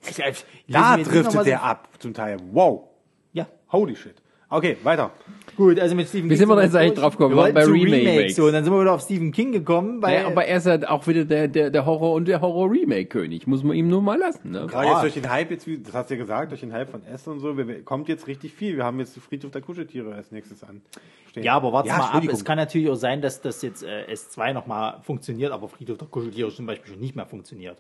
Ich, 0.08 0.20
ich, 0.20 0.46
Da 0.68 0.98
driftet 0.98 1.48
der 1.48 1.64
ab, 1.64 1.90
zum 1.98 2.14
Teil. 2.14 2.38
Wow. 2.52 2.90
Ja. 3.34 3.48
Holy 3.72 3.96
shit. 3.96 4.14
Okay, 4.50 4.78
weiter. 4.84 5.10
Gut, 5.56 5.80
also 5.80 5.96
mit 5.96 6.08
Stephen 6.10 6.30
Wie 6.30 6.36
sind 6.36 6.50
wir 6.50 6.56
da 6.56 6.64
jetzt 6.64 6.76
eigentlich 6.76 7.00
drauf 7.00 7.18
gekommen? 7.18 7.36
Wir 7.36 7.54
Bei 7.54 7.64
Remakes. 7.64 7.94
Remakes. 7.94 8.36
So, 8.36 8.46
und 8.46 8.54
dann 8.54 8.64
sind 8.64 8.74
wir 8.74 8.82
wieder 8.82 8.94
auf 8.94 9.02
Stephen 9.02 9.32
King 9.32 9.52
gekommen, 9.54 10.02
weil 10.02 10.22
Ja, 10.22 10.28
aber 10.28 10.46
er 10.46 10.58
ist 10.58 10.66
halt 10.66 10.88
auch 10.88 11.08
wieder 11.08 11.24
der, 11.24 11.48
der, 11.48 11.70
der 11.70 11.86
Horror- 11.86 12.14
und 12.14 12.28
der 12.28 12.42
Horror-Remake-König. 12.42 13.48
Muss 13.48 13.64
man 13.64 13.76
ihm 13.78 13.88
nur 13.88 14.02
mal 14.02 14.18
lassen, 14.18 14.52
ne? 14.52 14.68
Gerade 14.68 14.88
Ja. 14.88 14.94
jetzt 14.94 15.04
durch 15.04 15.14
den 15.14 15.32
Hype, 15.32 15.52
jetzt, 15.52 15.68
das 15.84 15.94
hast 15.94 16.10
du 16.10 16.16
ja 16.16 16.20
gesagt, 16.22 16.52
durch 16.52 16.62
den 16.62 16.74
Hype 16.74 16.90
von 16.90 17.06
S 17.06 17.28
und 17.28 17.40
so, 17.40 17.58
wir, 17.58 17.84
kommt 17.84 18.10
jetzt 18.10 18.28
richtig 18.28 18.54
viel. 18.54 18.76
Wir 18.78 18.84
haben 18.84 19.00
jetzt 19.00 19.18
Friedhof 19.18 19.52
der 19.52 19.62
Kuscheltiere 19.62 20.14
als 20.14 20.32
nächstes 20.32 20.64
an. 20.64 20.82
Stehen. 21.30 21.44
Ja, 21.44 21.54
aber 21.56 21.72
warte 21.72 21.90
mal 21.90 22.00
ab. 22.00 22.24
Es 22.30 22.44
kann 22.44 22.58
natürlich 22.58 22.90
auch 22.90 22.96
sein, 22.96 23.22
dass 23.22 23.42
das 23.42 23.62
jetzt 23.62 23.84
äh, 23.84 24.06
S2 24.12 24.54
nochmal 24.54 25.00
funktioniert, 25.04 25.52
aber 25.52 25.70
Friedhof 25.70 25.98
der 25.98 26.08
Kuscheltiere 26.08 26.50
zum 26.54 26.66
Beispiel 26.66 26.92
schon 26.94 27.00
nicht 27.02 27.16
mehr 27.16 27.26
funktioniert. 27.26 27.78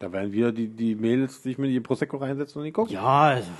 Da 0.00 0.10
werden 0.12 0.32
wir 0.32 0.50
die, 0.50 0.68
die 0.68 0.94
Mädels 0.94 1.42
sich 1.42 1.58
mit 1.58 1.70
ihr 1.70 1.82
Prosecco 1.82 2.16
reinsetzen 2.16 2.58
und 2.58 2.64
die 2.64 2.72
gucken. 2.72 2.94
Ja, 2.94 3.04
also, 3.04 3.50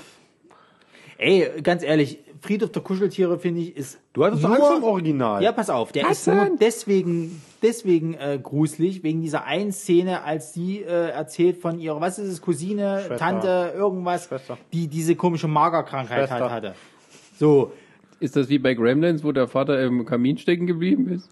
ey, 1.19 1.61
ganz 1.61 1.83
ehrlich, 1.83 2.17
Friedhof 2.41 2.71
der 2.71 2.81
Kuscheltiere, 2.81 3.37
finde 3.39 3.61
ich, 3.61 3.77
ist. 3.77 3.99
Du 4.13 4.23
hattest 4.25 4.43
doch 4.43 4.49
nur- 4.49 4.57
Angst 4.57 4.77
dem 4.77 4.83
Original. 4.83 5.43
Ja, 5.43 5.51
pass 5.51 5.69
auf, 5.69 5.91
der 5.91 6.05
Was 6.05 6.19
ist 6.19 6.27
nur 6.27 6.43
denn? 6.43 6.57
deswegen, 6.59 7.41
deswegen 7.61 8.15
äh, 8.15 8.39
gruselig, 8.41 9.03
wegen 9.03 9.21
dieser 9.21 9.45
einen 9.45 9.71
Szene, 9.71 10.23
als 10.23 10.53
sie 10.53 10.81
äh, 10.81 11.09
erzählt 11.09 11.57
von 11.57 11.79
ihrer, 11.79 12.01
was 12.01 12.17
ist 12.19 12.27
es, 12.29 12.41
Cousine, 12.41 12.97
Schwester. 12.99 13.17
Tante, 13.17 13.73
irgendwas, 13.75 14.25
Schwester. 14.25 14.57
die 14.73 14.87
diese 14.87 15.15
komische 15.15 15.47
Magerkrankheit 15.47 16.27
Schwester. 16.29 16.39
halt 16.49 16.51
hatte. 16.51 16.75
So, 17.37 17.71
Ist 18.19 18.35
das 18.35 18.49
wie 18.49 18.59
bei 18.59 18.73
Gremlins, 18.73 19.23
wo 19.23 19.31
der 19.31 19.47
Vater 19.47 19.81
im 19.83 20.05
Kamin 20.05 20.37
stecken 20.37 20.65
geblieben 20.67 21.09
ist? 21.09 21.29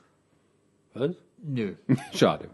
Was? 0.94 1.16
nö. 1.44 1.74
Schade. 2.14 2.50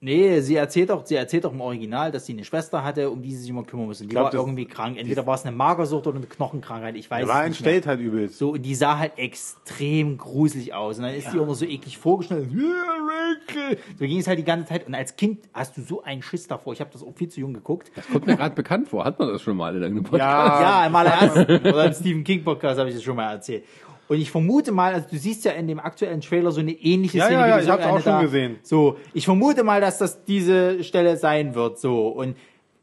Nee, 0.00 0.40
sie 0.40 0.54
erzählt 0.54 0.90
doch, 0.90 1.04
sie 1.04 1.16
erzählt 1.16 1.44
doch 1.44 1.52
im 1.52 1.60
Original, 1.60 2.12
dass 2.12 2.24
sie 2.24 2.32
eine 2.32 2.44
Schwester 2.44 2.84
hatte, 2.84 3.10
um 3.10 3.20
die 3.20 3.32
sie 3.32 3.38
sich 3.40 3.50
immer 3.50 3.64
kümmern 3.64 3.86
musste. 3.86 4.04
Die 4.04 4.10
glaub, 4.10 4.24
war 4.26 4.30
das- 4.30 4.40
irgendwie 4.40 4.64
krank. 4.64 4.96
Entweder 4.96 5.26
war 5.26 5.34
es 5.34 5.44
eine 5.44 5.56
Magersucht 5.56 6.06
oder 6.06 6.18
eine 6.18 6.26
Knochenkrankheit. 6.26 6.94
Ich 6.94 7.10
weiß 7.10 7.26
war 7.26 7.42
es 7.42 7.48
nicht 7.48 7.60
mehr. 7.62 7.72
entstellt 7.74 7.86
halt 7.88 8.00
übelst. 8.00 8.38
So, 8.38 8.50
und 8.52 8.62
die 8.62 8.76
sah 8.76 8.96
halt 8.98 9.18
extrem 9.18 10.16
gruselig 10.16 10.72
aus. 10.72 10.98
Und 10.98 11.04
dann 11.04 11.14
ist 11.14 11.32
die 11.32 11.40
auch 11.40 11.46
noch 11.46 11.54
so 11.54 11.64
eklig 11.64 11.98
vorgestellt. 11.98 12.48
Ja, 12.52 12.60
Rachel. 12.62 13.78
So 13.98 14.04
ging 14.04 14.18
es 14.18 14.28
halt 14.28 14.38
die 14.38 14.44
ganze 14.44 14.66
Zeit. 14.66 14.86
Und 14.86 14.94
als 14.94 15.16
Kind 15.16 15.40
hast 15.52 15.76
du 15.76 15.82
so 15.82 16.02
einen 16.04 16.22
Schiss 16.22 16.46
davor. 16.46 16.72
Ich 16.72 16.80
habe 16.80 16.90
das 16.92 17.02
auch 17.02 17.12
viel 17.16 17.28
zu 17.28 17.40
jung 17.40 17.52
geguckt. 17.54 17.90
Kommt 18.12 18.26
mir 18.26 18.36
gerade 18.36 18.54
bekannt 18.54 18.88
vor. 18.88 19.04
Hat 19.04 19.18
man 19.18 19.28
das 19.28 19.42
schon 19.42 19.56
mal 19.56 19.74
in 19.76 19.82
einem 19.82 20.02
Podcast? 20.04 20.20
Ja, 20.20 20.60
Ja, 20.82 20.86
im 20.86 20.94
allerersten. 20.94 21.42
Oder 21.66 21.86
im 21.86 21.92
Stephen 21.92 22.22
King 22.22 22.44
Podcast 22.44 22.78
habe 22.78 22.88
ich 22.88 22.94
das 22.94 23.02
schon 23.02 23.16
mal 23.16 23.32
erzählt. 23.32 23.64
Und 24.08 24.18
ich 24.20 24.30
vermute 24.30 24.72
mal, 24.72 24.94
also 24.94 25.06
du 25.10 25.16
siehst 25.18 25.44
ja 25.44 25.52
in 25.52 25.66
dem 25.68 25.78
aktuellen 25.78 26.20
Trailer 26.22 26.50
so 26.50 26.60
eine 26.60 26.72
ähnliche 26.72 27.18
Ja, 27.18 27.26
Szene. 27.26 27.40
ja, 27.40 27.46
ja, 27.48 27.60
ich 27.60 27.68
hab's 27.68 27.84
auch 27.84 28.00
schon 28.00 28.12
da- 28.12 28.22
gesehen. 28.22 28.56
So, 28.62 28.96
ich 29.12 29.24
vermute 29.26 29.62
mal, 29.64 29.80
dass 29.80 29.98
das 29.98 30.24
diese 30.24 30.82
Stelle 30.82 31.16
sein 31.16 31.54
wird. 31.54 31.78
So 31.78 32.08
und 32.08 32.36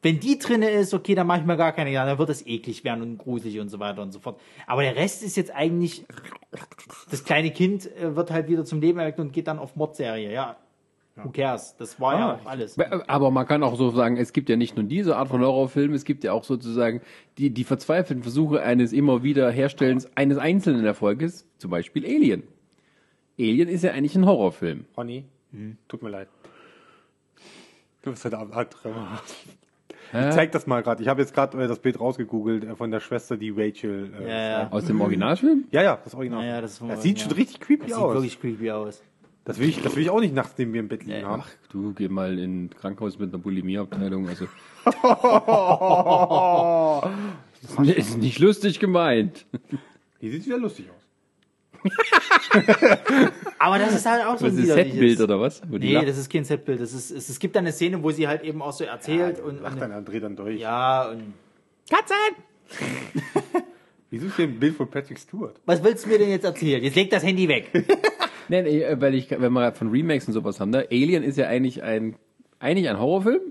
wenn 0.04 0.20
die 0.20 0.38
drinne 0.38 0.70
ist, 0.70 0.94
okay, 0.94 1.16
dann 1.16 1.26
mache 1.26 1.40
ich 1.40 1.46
mir 1.48 1.58
gar 1.58 1.72
keine 1.72 1.90
Gedanken, 1.90 2.10
dann 2.12 2.20
wird 2.20 2.30
es 2.30 2.46
eklig 2.46 2.84
werden 2.84 3.02
und 3.02 3.18
gruselig 3.18 3.60
und 3.60 3.70
so 3.70 3.80
weiter 3.80 4.04
und 4.04 4.12
so 4.12 4.20
fort. 4.20 4.40
Aber 4.68 4.84
der 4.84 4.96
Rest 4.96 5.24
ist 5.24 5.36
jetzt 5.36 5.50
eigentlich, 5.56 6.06
das 7.10 7.24
kleine 7.24 7.50
Kind 7.50 7.88
äh, 7.98 8.16
wird 8.16 8.30
halt 8.30 8.48
wieder 8.48 8.64
zum 8.66 8.82
Leben 8.82 9.00
erweckt 9.00 9.20
und 9.20 9.34
geht 9.34 9.48
dann 9.48 9.58
auf 9.58 9.76
Mordserie. 9.76 10.32
Ja, 10.32 10.58
who 11.16 11.30
cares? 11.32 11.76
Das 11.78 12.00
war 12.00 12.18
ja 12.20 12.30
Ah. 12.30 12.34
auch 12.36 12.46
alles. 12.46 12.78
Aber 13.08 13.32
man 13.32 13.48
kann 13.48 13.64
auch 13.64 13.76
so 13.78 13.90
sagen, 13.92 14.18
es 14.18 14.34
gibt 14.34 14.50
ja 14.50 14.56
nicht 14.56 14.76
nur 14.76 14.86
diese 14.86 15.16
Art 15.18 15.30
von 15.30 15.42
Horrorfilmen, 15.42 15.96
es 15.96 16.04
gibt 16.06 16.24
ja 16.24 16.34
auch 16.34 16.44
sozusagen 16.44 17.02
die, 17.38 17.50
die 17.52 17.64
verzweifelten 17.64 18.24
Versuche 18.24 18.62
eines 18.62 18.94
immer 18.94 19.24
wieder 19.24 19.50
Herstellens 19.52 20.10
eines 20.16 20.38
einzelnen 20.38 20.86
Erfolges, 20.86 21.48
zum 21.58 21.72
Beispiel 21.72 22.06
Alien. 22.06 22.44
Alien 23.40 23.68
ist 23.70 23.84
ja 23.84 23.92
eigentlich 23.92 24.16
ein 24.16 24.26
Horrorfilm. 24.26 24.86
Honey, 24.98 25.26
Hm. 25.52 25.78
tut 25.88 26.04
mir 26.04 26.10
leid. 26.10 26.28
Du 28.02 28.12
bist 28.12 28.24
heute 28.26 28.38
Abend 28.38 28.54
halt. 28.56 28.76
Hä? 30.12 30.30
Ich 30.30 30.36
zeig 30.36 30.52
das 30.52 30.68
mal 30.68 30.84
gerade. 30.84 31.02
Ich 31.02 31.10
habe 31.10 31.22
jetzt 31.22 31.34
gerade 31.34 31.62
äh, 31.64 31.68
das 31.68 31.80
Bild 31.80 32.00
rausgegoogelt 32.00 32.64
äh, 32.64 32.76
von 32.76 32.92
der 32.92 33.00
Schwester, 33.00 33.38
die 33.38 33.50
Rachel. 33.50 34.14
Äh, 34.22 34.30
Ja, 34.30 34.50
ja. 34.62 34.68
Aus 34.72 34.86
dem 34.86 35.02
Originalfilm? 35.02 35.66
ja, 35.72 35.82
ja, 35.82 36.00
das 36.04 36.14
Original. 36.14 36.44
Ja, 36.46 36.56
ja, 36.56 36.62
das 36.62 36.80
das 36.80 37.02
sieht 37.02 37.20
schon 37.20 37.32
richtig 37.32 37.60
creepy 37.60 37.88
Das 37.88 37.96
sieht 37.96 38.04
aus. 38.04 38.14
wirklich 38.14 38.40
creepy 38.40 38.72
aus. 38.72 39.02
Das 39.46 39.60
will, 39.60 39.70
ich, 39.70 39.80
das 39.82 39.96
will 39.96 40.02
ich 40.04 40.10
auch 40.10 40.20
nicht, 40.20 40.34
nachdem 40.34 40.74
wir 40.74 40.80
im 40.80 40.88
Bett 40.88 41.04
liegen 41.04 41.22
Ja, 41.22 41.28
haben. 41.28 41.44
Ach, 41.46 41.50
du 41.70 41.94
geh 41.94 42.08
mal 42.10 42.40
in 42.40 42.66
ein 42.66 42.70
Krankenhaus 42.72 43.20
mit 43.20 43.32
einer 43.32 43.42
Bulimieabteilung. 43.42 44.28
Also. 44.28 44.48
das 47.78 47.88
ist 47.98 48.18
nicht 48.18 48.40
lustig 48.40 48.80
gemeint. 48.80 49.46
Die 50.22 50.32
sieht 50.32 50.48
wieder 50.48 50.58
lustig 50.58 50.88
aus. 50.90 51.06
Aber 53.60 53.78
das 53.78 53.94
ist 53.96 54.08
halt 54.08 54.26
auch 54.26 54.40
so 54.40 54.46
Das 54.48 54.58
ein 54.58 54.66
Setbild 54.66 55.22
oder 55.22 55.40
was? 55.40 55.62
Wo 55.70 55.78
Nee, 55.78 56.04
das 56.04 56.18
ist 56.18 56.32
kein 56.32 56.44
Setbild. 56.44 56.82
Das 56.82 56.94
ist, 56.94 57.12
es, 57.12 57.30
es 57.30 57.38
gibt 57.40 57.56
da 57.56 57.60
eine 57.60 57.72
Szene, 57.72 58.02
wo 58.02 58.10
sie 58.10 58.28
halt 58.28 58.44
eben 58.44 58.64
auch 58.64 58.74
so 58.74 58.84
erzählt 58.84 59.40
und, 59.40 59.62
Lacht 59.62 59.76
und 59.76 59.82
dann, 59.82 59.92
dann 59.92 60.06
dreht 60.06 60.24
dann 60.24 60.36
durch. 60.36 60.60
ja 60.60 61.10
und 61.12 61.34
Wieso 64.10 64.26
ist 64.28 64.36
hier 64.38 64.46
ein 64.46 64.60
Bild 64.60 64.76
von 64.76 64.90
Patrick 64.90 65.20
Stewart? 65.20 65.60
was 65.66 65.84
willst 65.84 66.06
du 66.06 66.10
mir 66.10 66.18
denn 66.18 66.30
jetzt 66.30 66.46
erzählen? 66.46 66.84
Jetzt 66.84 66.96
leg 66.96 67.12
das 67.12 67.24
Handy 67.24 67.48
weg. 67.48 67.70
Nee, 68.50 68.84
äh, 68.84 69.00
weil 69.00 69.16
ich, 69.16 69.32
wenn 69.32 69.54
wir 69.54 69.72
von 69.74 69.90
Remakes 69.90 70.28
und 70.28 70.34
sowas 70.34 70.60
haben, 70.60 70.70
ne? 70.70 70.88
Alien 70.92 71.24
ist 71.24 71.38
ja 71.38 71.48
eigentlich 71.48 71.84
ein, 71.84 72.16
eigentlich 72.60 72.90
ein 72.90 73.00
Horrorfilm, 73.00 73.42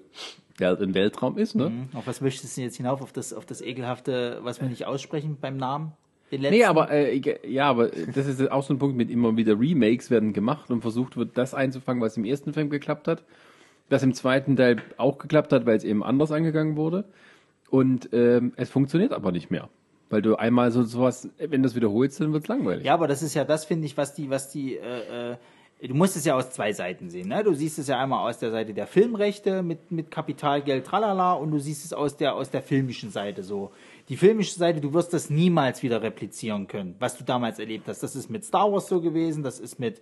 der 0.58 0.68
halt 0.68 0.80
im 0.80 0.94
Weltraum 0.94 1.36
ist, 1.36 1.54
ne? 1.54 1.88
auf 1.94 2.06
was 2.06 2.20
möchtest 2.20 2.56
du 2.56 2.62
jetzt 2.62 2.76
hinauf? 2.76 3.02
Auf 3.02 3.12
das, 3.12 3.32
auf 3.32 3.44
das 3.44 3.60
ekelhafte, 3.60 4.40
was 4.42 4.60
wir 4.60 4.68
nicht 4.68 4.86
aussprechen 4.86 5.36
beim 5.40 5.56
Namen? 5.56 5.92
Nee, 6.30 6.64
aber 6.64 6.90
äh, 6.90 7.20
ja, 7.46 7.68
aber 7.68 7.88
das 7.88 8.26
ist 8.26 8.50
auch 8.50 8.62
so 8.62 8.74
ein 8.74 8.78
Punkt 8.78 8.96
mit 8.96 9.10
immer 9.10 9.36
wieder 9.36 9.58
Remakes 9.58 10.10
werden 10.10 10.32
gemacht 10.32 10.70
und 10.70 10.80
versucht 10.80 11.16
wird, 11.16 11.36
das 11.36 11.54
einzufangen, 11.54 12.02
was 12.02 12.16
im 12.16 12.24
ersten 12.24 12.52
Film 12.52 12.70
geklappt 12.70 13.08
hat, 13.08 13.22
das 13.88 14.02
im 14.02 14.14
zweiten 14.14 14.56
Teil 14.56 14.82
auch 14.96 15.18
geklappt 15.18 15.52
hat, 15.52 15.66
weil 15.66 15.76
es 15.76 15.84
eben 15.84 16.02
anders 16.02 16.32
angegangen 16.32 16.76
wurde 16.76 17.04
und 17.70 18.08
ähm, 18.12 18.52
es 18.56 18.70
funktioniert 18.70 19.12
aber 19.12 19.32
nicht 19.32 19.50
mehr, 19.50 19.68
weil 20.14 20.22
du 20.22 20.36
einmal 20.36 20.70
so 20.70 20.84
sowas, 20.84 21.28
wenn 21.38 21.62
du 21.62 21.68
das 21.68 21.74
wiederholst, 21.74 22.20
dann 22.20 22.32
wird's 22.32 22.46
langweilig. 22.46 22.84
Ja, 22.84 22.94
aber 22.94 23.08
das 23.08 23.20
ist 23.20 23.34
ja 23.34 23.44
das, 23.44 23.64
finde 23.64 23.86
ich, 23.86 23.96
was 23.96 24.14
die, 24.14 24.30
was 24.30 24.48
die, 24.48 24.76
äh, 24.76 25.32
äh, 25.32 25.88
du 25.88 25.92
musst 25.92 26.14
es 26.16 26.24
ja 26.24 26.36
aus 26.36 26.50
zwei 26.50 26.72
Seiten 26.72 27.10
sehen. 27.10 27.26
Ne? 27.26 27.42
Du 27.42 27.52
siehst 27.52 27.80
es 27.80 27.88
ja 27.88 27.98
einmal 27.98 28.30
aus 28.30 28.38
der 28.38 28.52
Seite 28.52 28.74
der 28.74 28.86
Filmrechte 28.86 29.64
mit, 29.64 29.90
mit 29.90 30.12
Kapitalgeld, 30.12 30.86
tralala, 30.86 31.32
und 31.32 31.50
du 31.50 31.58
siehst 31.58 31.84
es 31.84 31.92
aus 31.92 32.16
der, 32.16 32.36
aus 32.36 32.48
der 32.48 32.62
filmischen 32.62 33.10
Seite 33.10 33.42
so. 33.42 33.72
Die 34.08 34.16
filmische 34.16 34.54
Seite, 34.54 34.80
du 34.80 34.94
wirst 34.94 35.12
das 35.12 35.30
niemals 35.30 35.82
wieder 35.82 36.00
replizieren 36.00 36.68
können, 36.68 36.94
was 37.00 37.18
du 37.18 37.24
damals 37.24 37.58
erlebt 37.58 37.88
hast. 37.88 38.04
Das 38.04 38.14
ist 38.14 38.30
mit 38.30 38.44
Star 38.44 38.70
Wars 38.70 38.86
so 38.86 39.00
gewesen, 39.00 39.42
das 39.42 39.58
ist 39.58 39.80
mit, 39.80 40.00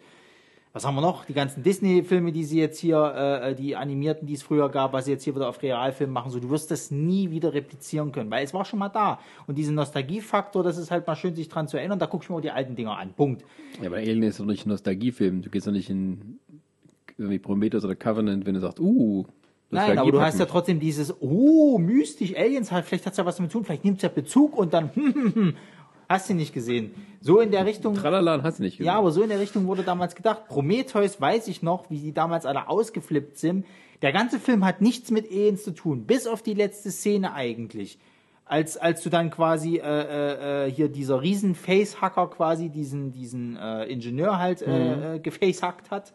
was 0.73 0.87
haben 0.87 0.95
wir 0.95 1.03
noch? 1.03 1.27
Die 1.27 1.35
ganzen 1.35 1.63
Disney-Filme, 1.63 2.33
die 2.33 2.45
sie 2.45 2.59
jetzt 2.59 2.79
hier, 2.79 3.43
äh, 3.43 3.55
die 3.55 3.77
animierten, 3.77 4.27
die 4.27 4.35
es 4.35 4.43
früher 4.43 4.71
gab, 4.71 4.95
was 4.95 5.05
sie 5.05 5.11
jetzt 5.11 5.25
hier 5.25 5.35
wieder 5.35 5.49
auf 5.49 5.63
Realfilm 5.63 6.11
machen, 6.11 6.31
so, 6.31 6.41
du 6.41 6.49
wirst 6.49 6.71
das 6.71 6.91
nie 6.91 7.31
wieder 7.31 7.53
replizieren 7.53 8.11
können, 8.11 8.31
weil 8.31 8.45
es 8.45 8.55
war 8.55 8.65
schon 8.65 8.79
mal 8.79 8.89
da. 8.89 9.21
Und 9.47 9.59
diesen 9.59 9.75
Nostalgiefaktor, 9.75 10.63
das 10.63 10.79
ist 10.79 10.91
halt 10.91 11.07
mal 11.07 11.17
schön, 11.17 11.35
sich 11.35 11.49
dran 11.49 11.69
zu 11.69 11.77
erinnern, 11.77 11.99
da 11.99 12.07
guck 12.07 12.23
ich 12.23 12.31
mir 12.31 12.37
auch 12.37 12.41
die 12.41 12.51
alten 12.51 12.75
Dinger 12.75 12.97
an. 12.97 13.13
Punkt. 13.13 13.45
Ja, 13.81 13.89
aber 13.89 13.97
Alien 13.97 14.23
ist 14.23 14.41
doch 14.41 14.47
nicht 14.47 14.65
ein 14.67 14.71
Nostalgiefilm. 14.71 15.43
Du 15.43 15.51
gehst 15.51 15.67
doch 15.67 15.73
nicht 15.73 15.91
in 15.91 16.39
irgendwie 17.19 17.39
Prometheus 17.39 17.85
oder 17.85 17.95
Covenant, 17.95 18.47
wenn 18.47 18.55
du 18.55 18.61
sagst, 18.61 18.81
uh, 18.81 19.27
Nein, 19.73 19.99
aber 19.99 20.13
du 20.13 20.21
hast 20.21 20.39
ja 20.39 20.45
trotzdem 20.45 20.81
dieses, 20.81 21.15
oh, 21.21 21.79
mystisch, 21.79 22.37
Aliens, 22.37 22.71
halt, 22.71 22.85
vielleicht 22.85 23.07
hat's 23.07 23.17
ja 23.17 23.25
was 23.25 23.37
damit 23.37 23.51
zu 23.51 23.59
tun, 23.59 23.65
vielleicht 23.65 23.85
nimmt's 23.87 24.03
ja 24.03 24.11
Bezug 24.11 24.57
und 24.57 24.75
dann, 24.75 24.91
hm, 24.95 25.15
hm, 25.15 25.35
hm, 25.35 25.55
hast 26.13 26.31
du 26.31 26.35
nicht 26.35 26.53
gesehen. 26.53 26.95
So 27.21 27.41
in 27.41 27.51
der 27.51 27.67
Richtung. 27.67 27.95
Tralala, 27.95 28.43
hast 28.43 28.59
du 28.59 28.63
nicht 28.63 28.79
gesehen. 28.79 28.87
Ja, 28.87 28.99
aber 28.99 29.11
so 29.11 29.23
in 29.23 29.29
der 29.29 29.41
Richtung 29.41 29.67
wurde 29.67 29.83
damals 29.83 30.15
gedacht. 30.15 30.47
Prometheus 30.49 31.21
weiß 31.21 31.49
ich 31.49 31.63
noch, 31.63 31.91
wie 31.91 31.99
die 31.99 32.13
damals 32.13 32.47
alle 32.47 32.69
ausgeflippt 32.69 33.39
sind. 33.39 33.67
Der 34.03 34.13
ganze 34.13 34.41
Film 34.41 34.65
hat 34.65 34.81
nichts 34.81 35.11
mit 35.11 35.31
Aliens 35.31 35.63
zu 35.63 35.73
tun, 35.73 36.05
bis 36.05 36.27
auf 36.27 36.43
die 36.43 36.55
letzte 36.55 36.91
Szene 36.91 37.35
eigentlich. 37.35 37.99
Als, 38.45 38.77
als 38.77 39.03
du 39.03 39.09
dann 39.09 39.31
quasi 39.31 39.77
äh, 39.77 39.81
äh, 39.81 40.67
äh, 40.67 40.71
hier 40.71 40.89
dieser 40.89 41.23
riesen 41.23 41.55
Facehacker 41.55 42.29
quasi 42.29 42.69
diesen, 42.69 43.13
diesen 43.13 43.57
äh, 43.57 43.85
Ingenieur 43.85 44.39
halt 44.39 44.61
äh, 44.63 45.17
äh, 45.17 45.19
gefacehackt 45.21 45.91
hat 45.91 46.13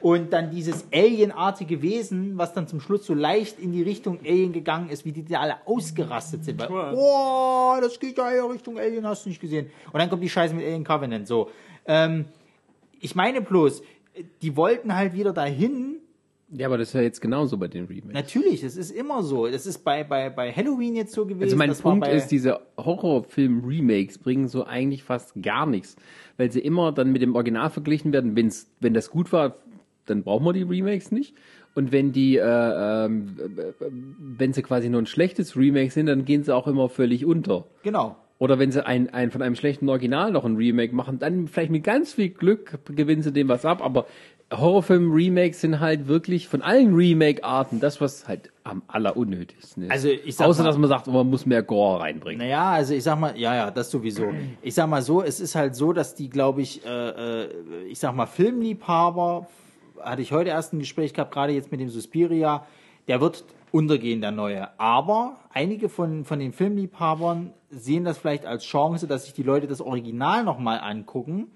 und 0.00 0.32
dann 0.32 0.50
dieses 0.50 0.86
alienartige 0.92 1.80
Wesen, 1.80 2.36
was 2.36 2.52
dann 2.52 2.66
zum 2.66 2.80
Schluss 2.80 3.06
so 3.06 3.14
leicht 3.14 3.58
in 3.60 3.72
die 3.72 3.82
Richtung 3.82 4.18
Alien 4.24 4.52
gegangen 4.52 4.90
ist, 4.90 5.04
wie 5.04 5.12
die 5.12 5.24
da 5.24 5.40
alle 5.40 5.56
ausgerastet 5.66 6.44
sind. 6.44 6.58
Weil, 6.58 6.94
oh, 6.94 7.76
das 7.80 7.98
geht 7.98 8.18
ja 8.18 8.30
eher 8.30 8.50
Richtung 8.50 8.78
Alien, 8.78 9.06
hast 9.06 9.24
du 9.24 9.28
nicht 9.28 9.40
gesehen. 9.40 9.70
Und 9.92 10.00
dann 10.00 10.10
kommt 10.10 10.22
die 10.22 10.30
Scheiße 10.30 10.54
mit 10.54 10.64
Alien 10.64 10.84
Covenant. 10.84 11.28
So, 11.28 11.50
ähm, 11.86 12.26
ich 13.00 13.14
meine 13.14 13.40
bloß, 13.40 13.82
die 14.42 14.56
wollten 14.56 14.94
halt 14.94 15.12
wieder 15.14 15.32
dahin. 15.32 16.01
Ja, 16.54 16.66
aber 16.66 16.76
das 16.76 16.88
ist 16.88 16.94
ja 16.94 17.00
jetzt 17.00 17.20
genauso 17.20 17.56
bei 17.56 17.68
den 17.68 17.86
Remakes. 17.86 18.12
Natürlich, 18.12 18.60
das 18.60 18.76
ist 18.76 18.90
immer 18.90 19.22
so. 19.22 19.46
Das 19.46 19.66
ist 19.66 19.78
bei, 19.78 20.04
bei, 20.04 20.28
bei 20.28 20.52
Halloween 20.52 20.94
jetzt 20.94 21.12
so 21.12 21.24
gewesen. 21.24 21.44
Also 21.44 21.56
mein 21.56 21.74
Punkt 21.74 22.06
ist, 22.08 22.28
diese 22.28 22.60
Horrorfilm-Remakes 22.76 24.18
bringen 24.18 24.48
so 24.48 24.64
eigentlich 24.64 25.02
fast 25.02 25.32
gar 25.42 25.64
nichts, 25.64 25.96
weil 26.36 26.52
sie 26.52 26.60
immer 26.60 26.92
dann 26.92 27.10
mit 27.10 27.22
dem 27.22 27.34
Original 27.34 27.70
verglichen 27.70 28.12
werden. 28.12 28.36
Wenn's, 28.36 28.70
wenn 28.80 28.92
das 28.92 29.10
gut 29.10 29.32
war, 29.32 29.56
dann 30.04 30.24
brauchen 30.24 30.44
wir 30.44 30.52
die 30.52 30.62
Remakes 30.62 31.10
nicht. 31.10 31.34
Und 31.74 31.90
wenn 31.90 32.12
die, 32.12 32.36
äh, 32.36 32.42
ähm, 32.44 33.34
äh, 33.38 33.86
wenn 34.18 34.52
sie 34.52 34.62
quasi 34.62 34.90
nur 34.90 35.00
ein 35.00 35.06
schlechtes 35.06 35.56
Remake 35.56 35.90
sind, 35.90 36.04
dann 36.04 36.26
gehen 36.26 36.44
sie 36.44 36.54
auch 36.54 36.66
immer 36.66 36.90
völlig 36.90 37.24
unter. 37.24 37.64
Genau. 37.82 38.16
Oder 38.38 38.58
wenn 38.58 38.72
sie 38.72 38.84
ein, 38.84 39.08
ein 39.14 39.30
von 39.30 39.40
einem 39.40 39.54
schlechten 39.54 39.88
Original 39.88 40.32
noch 40.32 40.44
ein 40.44 40.56
Remake 40.56 40.94
machen, 40.94 41.18
dann 41.18 41.46
vielleicht 41.46 41.70
mit 41.70 41.84
ganz 41.84 42.14
viel 42.14 42.28
Glück 42.28 42.78
gewinnen 42.86 43.22
sie 43.22 43.32
dem 43.32 43.48
was 43.48 43.64
ab. 43.64 43.80
Aber 43.82 44.06
Horrorfilm-Remakes 44.52 45.60
sind 45.60 45.80
halt 45.80 46.08
wirklich 46.08 46.48
von 46.48 46.62
allen 46.62 46.94
Remake-Arten 46.94 47.80
das, 47.80 48.00
was 48.00 48.28
halt 48.28 48.50
am 48.64 48.82
allerunnötigsten 48.88 49.84
ist. 49.84 49.90
Also 49.90 50.08
ich 50.08 50.36
sag 50.36 50.46
Außer, 50.48 50.62
mal- 50.62 50.68
dass 50.68 50.78
man 50.78 50.88
sagt, 50.88 51.06
man 51.06 51.28
muss 51.28 51.46
mehr 51.46 51.62
Gore 51.62 52.00
reinbringen. 52.00 52.38
Naja, 52.38 52.70
also 52.72 52.94
ich 52.94 53.02
sag 53.02 53.18
mal, 53.18 53.36
ja, 53.38 53.54
ja, 53.54 53.70
das 53.70 53.90
sowieso. 53.90 54.32
Ich 54.62 54.74
sag 54.74 54.88
mal 54.88 55.02
so, 55.02 55.22
es 55.22 55.40
ist 55.40 55.54
halt 55.54 55.74
so, 55.74 55.92
dass 55.92 56.14
die, 56.14 56.28
glaube 56.30 56.62
ich, 56.62 56.84
äh, 56.84 56.88
äh, 57.42 57.48
ich 57.88 57.98
sag 57.98 58.14
mal, 58.14 58.26
Filmliebhaber, 58.26 59.46
hatte 60.00 60.22
ich 60.22 60.32
heute 60.32 60.50
erst 60.50 60.72
ein 60.72 60.78
Gespräch 60.80 61.14
gehabt, 61.14 61.32
gerade 61.32 61.52
jetzt 61.52 61.70
mit 61.70 61.80
dem 61.80 61.88
Suspiria, 61.88 62.66
der 63.08 63.20
wird 63.20 63.44
untergehen, 63.70 64.20
der 64.20 64.32
neue. 64.32 64.68
Aber 64.78 65.36
einige 65.52 65.88
von, 65.88 66.24
von 66.24 66.38
den 66.38 66.52
Filmliebhabern 66.52 67.52
sehen 67.70 68.04
das 68.04 68.18
vielleicht 68.18 68.44
als 68.44 68.64
Chance, 68.64 69.06
dass 69.06 69.24
sich 69.24 69.32
die 69.32 69.42
Leute 69.42 69.66
das 69.66 69.80
Original 69.80 70.44
nochmal 70.44 70.78
angucken, 70.80 71.50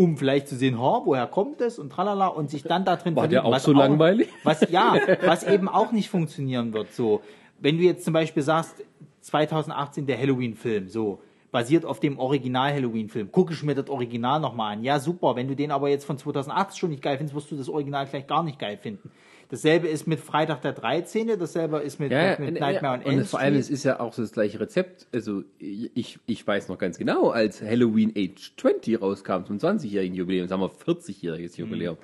um 0.00 0.16
vielleicht 0.16 0.48
zu 0.48 0.56
sehen, 0.56 0.80
ha, 0.80 1.02
woher 1.04 1.26
kommt 1.26 1.60
es 1.60 1.78
und 1.78 1.92
tralala 1.92 2.28
und 2.28 2.48
sich 2.48 2.62
dann 2.62 2.86
da 2.86 2.96
drin 2.96 3.14
War 3.16 3.28
der 3.28 3.42
verlieben, 3.42 3.54
auch 3.54 3.60
so 3.60 3.72
langweilig? 3.72 4.28
Was, 4.44 4.62
ja, 4.70 4.94
was 5.26 5.44
eben 5.44 5.68
auch 5.68 5.92
nicht 5.92 6.08
funktionieren 6.08 6.72
wird, 6.72 6.94
so. 6.94 7.20
Wenn 7.58 7.76
du 7.76 7.84
jetzt 7.84 8.06
zum 8.06 8.14
Beispiel 8.14 8.42
sagst, 8.42 8.82
2018 9.20 10.06
der 10.06 10.18
Halloween-Film, 10.18 10.88
so, 10.88 11.20
basiert 11.52 11.84
auf 11.84 12.00
dem 12.00 12.18
Original-Halloween-Film, 12.18 13.30
gucke 13.30 13.52
ich 13.52 13.62
mir 13.62 13.74
das 13.74 13.90
Original 13.90 14.40
nochmal 14.40 14.72
an. 14.72 14.84
Ja, 14.84 14.98
super. 14.98 15.36
Wenn 15.36 15.48
du 15.48 15.54
den 15.54 15.70
aber 15.70 15.90
jetzt 15.90 16.06
von 16.06 16.16
2008 16.16 16.78
schon 16.78 16.90
nicht 16.90 17.02
geil 17.02 17.18
findest, 17.18 17.36
wirst 17.36 17.50
du 17.50 17.56
das 17.56 17.68
Original 17.68 18.06
vielleicht 18.06 18.28
gar 18.28 18.42
nicht 18.42 18.58
geil 18.58 18.78
finden. 18.78 19.10
Dasselbe 19.50 19.88
ist 19.88 20.06
mit 20.06 20.20
Freitag 20.20 20.62
der 20.62 20.72
13., 20.72 21.38
dasselbe 21.38 21.78
ist 21.78 21.98
mit, 21.98 22.12
Ja, 22.12 22.36
mit 22.38 22.54
ja, 22.54 22.60
Nightmare 22.60 22.94
on 22.94 23.00
und 23.00 23.10
Elm 23.10 23.18
es, 23.20 23.30
vor 23.30 23.40
allem, 23.40 23.56
es 23.56 23.68
ist 23.68 23.82
ja 23.82 23.98
auch 23.98 24.12
so 24.12 24.22
das 24.22 24.32
gleiche 24.32 24.60
Rezept. 24.60 25.08
Also 25.12 25.42
ich, 25.58 26.20
ich 26.26 26.46
weiß 26.46 26.68
noch 26.68 26.78
ganz 26.78 26.98
genau, 26.98 27.30
als 27.30 27.60
Halloween 27.60 28.12
Age 28.16 28.54
20 28.56 29.02
rauskam, 29.02 29.44
zum 29.44 29.58
20-jährigen 29.58 30.14
Jubiläum, 30.14 30.46
sagen 30.46 30.62
wir 30.62 30.70
40-jähriges 30.70 31.58
Jubiläum, 31.58 31.96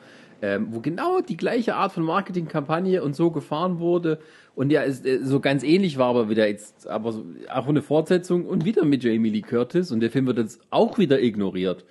ähm, 0.43 0.69
wo 0.71 0.81
genau 0.81 1.21
die 1.21 1.37
gleiche 1.37 1.77
Art 1.77 1.93
von 1.93 2.03
Marketingkampagne 2.03 3.03
und 3.03 3.15
so 3.15 3.31
gefahren 3.31 3.79
wurde 3.79 4.19
und 4.57 4.71
ja, 4.71 4.83
es 4.83 5.05
äh, 5.05 5.21
so 5.23 5.39
ganz 5.39 5.63
ähnlich 5.63 5.99
war 5.99 6.09
aber 6.09 6.29
wieder 6.29 6.49
jetzt, 6.49 6.89
aber 6.89 7.13
so, 7.13 7.25
auch 7.49 7.69
eine 7.69 7.81
Fortsetzung 7.81 8.45
und 8.45 8.65
wieder 8.65 8.85
mit 8.85 9.05
Jamie 9.05 9.31
Lee 9.31 9.43
Curtis 9.43 9.93
und 9.93 10.01
der 10.01 10.11
Film 10.11 10.27
wird 10.27 10.39
jetzt 10.39 10.61
auch 10.71 10.99
wieder 10.99 11.23
ignoriert. 11.23 11.85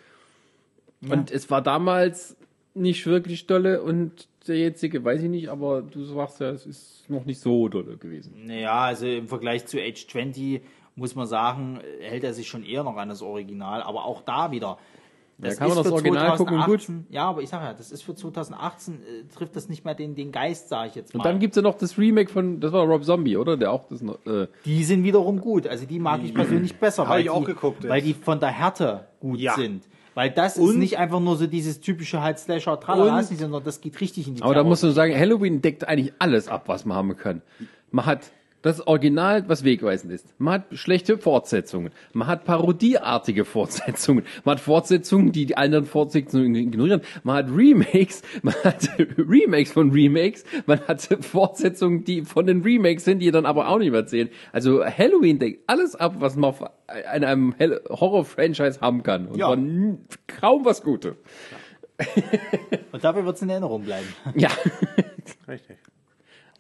Und 1.08 1.30
es 1.30 1.52
war 1.52 1.62
damals 1.62 2.36
nicht 2.74 3.06
wirklich 3.06 3.46
dolle 3.46 3.84
und 3.84 4.28
der 4.48 4.58
jetzige, 4.58 5.04
weiß 5.04 5.22
ich 5.24 5.30
nicht, 5.30 5.50
aber 5.50 5.82
du 5.82 6.04
sagst 6.04 6.40
ja, 6.40 6.50
es 6.50 6.66
ist 6.66 7.10
noch 7.10 7.26
nicht 7.26 7.40
so 7.40 7.68
dolle 7.68 7.98
gewesen. 7.98 8.34
Naja, 8.46 8.80
also 8.86 9.06
im 9.06 9.28
Vergleich 9.28 9.66
zu 9.66 9.80
Age 9.80 10.08
20 10.08 10.62
muss 10.96 11.16
man 11.16 11.28
sagen, 11.28 11.80
hält 12.00 12.24
er 12.24 12.34
sich 12.34 12.48
schon 12.48 12.64
eher 12.64 12.84
noch 12.84 12.96
an 12.98 13.10
das 13.10 13.22
Original, 13.22 13.82
aber 13.84 14.06
auch 14.06 14.22
da 14.22 14.52
wieder. 14.52 14.78
Das 15.38 15.58
kann 15.58 15.68
man 15.68 15.78
ist 15.78 15.84
das 15.84 15.88
für 15.88 15.94
Original 15.96 16.38
gucken 16.38 16.56
und 16.56 16.66
gut. 16.66 16.82
2018 16.82 17.08
Ja, 17.14 17.26
aber 17.26 17.42
ich 17.42 17.50
sag 17.50 17.62
ja, 17.62 17.74
das 17.74 17.92
ist 17.92 18.04
für 18.04 18.16
2018, 18.16 18.94
äh, 18.94 18.98
trifft 19.36 19.56
das 19.58 19.68
nicht 19.68 19.84
mehr 19.84 19.94
den, 19.94 20.16
den 20.16 20.32
Geist, 20.32 20.70
sage 20.70 20.88
ich 20.90 20.96
jetzt 20.96 21.14
mal. 21.14 21.20
Und 21.20 21.26
dann 21.26 21.40
gibt's 21.40 21.58
ja 21.58 21.62
noch 21.62 21.78
das 21.78 21.98
Remake 21.98 22.32
von, 22.32 22.62
das 22.62 22.72
war 22.72 22.86
Rob 22.86 23.04
Zombie, 23.04 23.36
oder? 23.36 23.58
Der 23.58 23.72
auch 23.74 23.86
das 23.90 24.02
noch, 24.02 24.26
äh, 24.26 24.48
die 24.64 24.86
sind 24.86 25.04
wiederum 25.04 25.42
gut. 25.42 25.68
Also 25.68 25.86
die 25.86 26.00
mag 26.00 26.22
ich 26.24 26.34
persönlich 26.34 26.76
besser, 26.78 27.10
weil, 27.10 27.24
ich 27.24 27.30
auch 27.30 27.40
die, 27.42 27.48
geguckt 27.48 27.84
jetzt. 27.84 27.92
weil 27.92 28.02
die 28.02 28.14
von 28.14 28.40
der 28.40 28.50
Härte 28.50 29.10
gut 29.20 29.40
Ja. 29.40 29.56
sind. 29.56 29.84
Weil 30.16 30.32
das 30.32 30.58
ist 30.58 30.64
Und- 30.64 30.80
nicht 30.80 30.98
einfach 30.98 31.20
nur 31.20 31.36
so 31.36 31.46
dieses 31.46 31.82
typische 31.82 32.22
halt 32.22 32.40
Slasher 32.40 32.80
tralala, 32.80 33.22
sondern 33.22 33.64
das 33.64 33.82
geht 33.82 34.00
richtig 34.02 34.28
in 34.28 34.36
die 34.36 34.42
aber 34.42 34.54
da 34.54 34.62
Terror- 34.62 34.70
musst 34.70 34.82
du 34.84 34.90
sagen, 34.92 35.14
Halloween 35.16 35.62
deckt 35.62 35.88
eigentlich 35.88 36.14
alles 36.20 36.48
ab, 36.48 36.64
was 36.68 36.86
man 36.86 36.98
haben 36.98 37.16
kann. 37.18 37.42
Man 37.92 38.06
hat 38.06 38.22
das 38.66 38.86
Original, 38.88 39.48
was 39.48 39.64
wegweisend 39.64 40.12
ist. 40.12 40.28
Man 40.40 40.56
hat 40.56 40.66
schlechte 40.78 41.18
Fortsetzungen. 41.18 41.92
Man 42.14 42.28
hat 42.28 42.46
parodieartige 42.46 43.46
Fortsetzungen. 43.46 44.26
Man 44.44 44.56
hat 44.56 44.60
Fortsetzungen, 44.62 45.32
die 45.32 45.46
die 45.46 45.56
anderen 45.56 45.86
Fortsetzungen 45.86 46.56
ignorieren. 46.56 47.02
Man 47.24 47.36
hat 47.38 47.48
Remakes. 47.56 48.24
Man 48.42 48.56
hat 48.64 48.90
Remakes 49.18 49.72
von 49.72 49.92
Remakes. 49.92 50.44
Man 50.66 50.80
hat 50.88 51.02
Fortsetzungen, 51.22 52.04
die 52.04 52.24
von 52.24 52.46
den 52.48 52.62
Remakes 52.64 53.06
sind, 53.06 53.20
die 53.20 53.32
dann 53.32 53.46
aber 53.46 53.68
auch 53.70 53.78
nicht 53.78 53.92
mehr 53.92 54.06
zählen. 54.08 54.30
Also 54.52 54.84
Halloween 54.84 55.40
deckt 55.40 55.64
alles 55.68 55.96
ab, 55.96 56.16
was 56.20 56.36
man 56.36 56.50
auf 56.50 56.62
in 57.16 57.24
einem 57.24 57.56
Horror-Franchise 57.90 58.82
haben 58.82 59.04
kann. 59.04 59.28
Und 59.28 59.38
Ja. 59.38 59.48
zwar 59.48 59.58
n- 59.58 60.06
kaum 60.28 60.66
was 60.66 60.82
Gutes. 60.84 61.16
Und 62.92 63.04
dafür 63.04 63.26
wird 63.26 63.36
es 63.36 63.42
in 63.42 63.50
Erinnerung 63.50 63.84
bleiben. 63.84 64.08
Ja. 64.36 64.50
Richtig. 65.48 65.78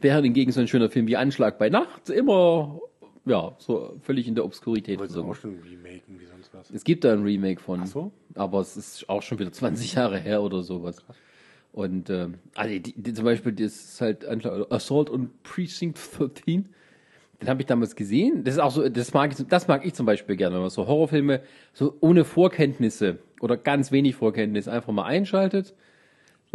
Während 0.01 0.25
hingegen 0.25 0.51
so 0.51 0.59
ein 0.59 0.67
schöner 0.67 0.89
Film 0.89 1.07
wie 1.07 1.15
Anschlag 1.15 1.57
bei 1.57 1.69
Nacht 1.69 2.09
immer, 2.09 2.79
ja, 3.25 3.55
so 3.57 3.95
völlig 4.01 4.27
in 4.27 4.35
der 4.35 4.45
Obskurität 4.45 4.99
du 4.99 5.03
auch 5.03 5.07
versunken. 5.07 5.35
schon 5.35 5.59
remaken, 5.59 6.19
wie 6.19 6.25
sonst 6.25 6.53
was. 6.53 6.69
Es 6.69 6.83
gibt 6.83 7.03
da 7.03 7.13
ein 7.13 7.23
Remake 7.23 7.61
von. 7.61 7.81
Ach 7.83 7.87
so? 7.87 8.11
Aber 8.35 8.59
es 8.59 8.77
ist 8.77 9.09
auch 9.09 9.21
schon 9.21 9.39
wieder 9.39 9.51
20 9.51 9.93
Jahre 9.93 10.19
her 10.19 10.41
oder 10.41 10.63
sowas. 10.63 10.97
Und, 11.71 12.09
ähm, 12.09 12.35
also 12.55 12.79
die, 12.79 12.93
die, 12.95 13.13
zum 13.13 13.25
Beispiel, 13.25 13.51
das 13.51 13.75
ist 13.75 14.01
halt 14.01 14.25
Anschlag, 14.25 14.71
Assault 14.71 15.09
on 15.09 15.31
Precinct 15.43 15.99
13. 16.17 16.69
Den 17.41 17.49
habe 17.49 17.61
ich 17.61 17.67
damals 17.67 17.95
gesehen. 17.95 18.43
Das 18.43 18.55
ist 18.55 18.59
auch 18.61 18.71
so, 18.71 18.87
das 18.87 19.13
mag 19.13 19.31
ich, 19.37 19.45
das 19.47 19.67
mag 19.67 19.85
ich 19.85 19.93
zum 19.93 20.05
Beispiel 20.05 20.37
gerne, 20.37 20.55
wenn 20.55 20.61
man 20.61 20.69
so 20.69 20.87
Horrorfilme 20.87 21.41
so 21.73 21.97
ohne 21.99 22.23
Vorkenntnisse 22.23 23.19
oder 23.41 23.57
ganz 23.57 23.91
wenig 23.91 24.15
Vorkenntnis 24.15 24.67
einfach 24.67 24.93
mal 24.93 25.03
einschaltet 25.03 25.73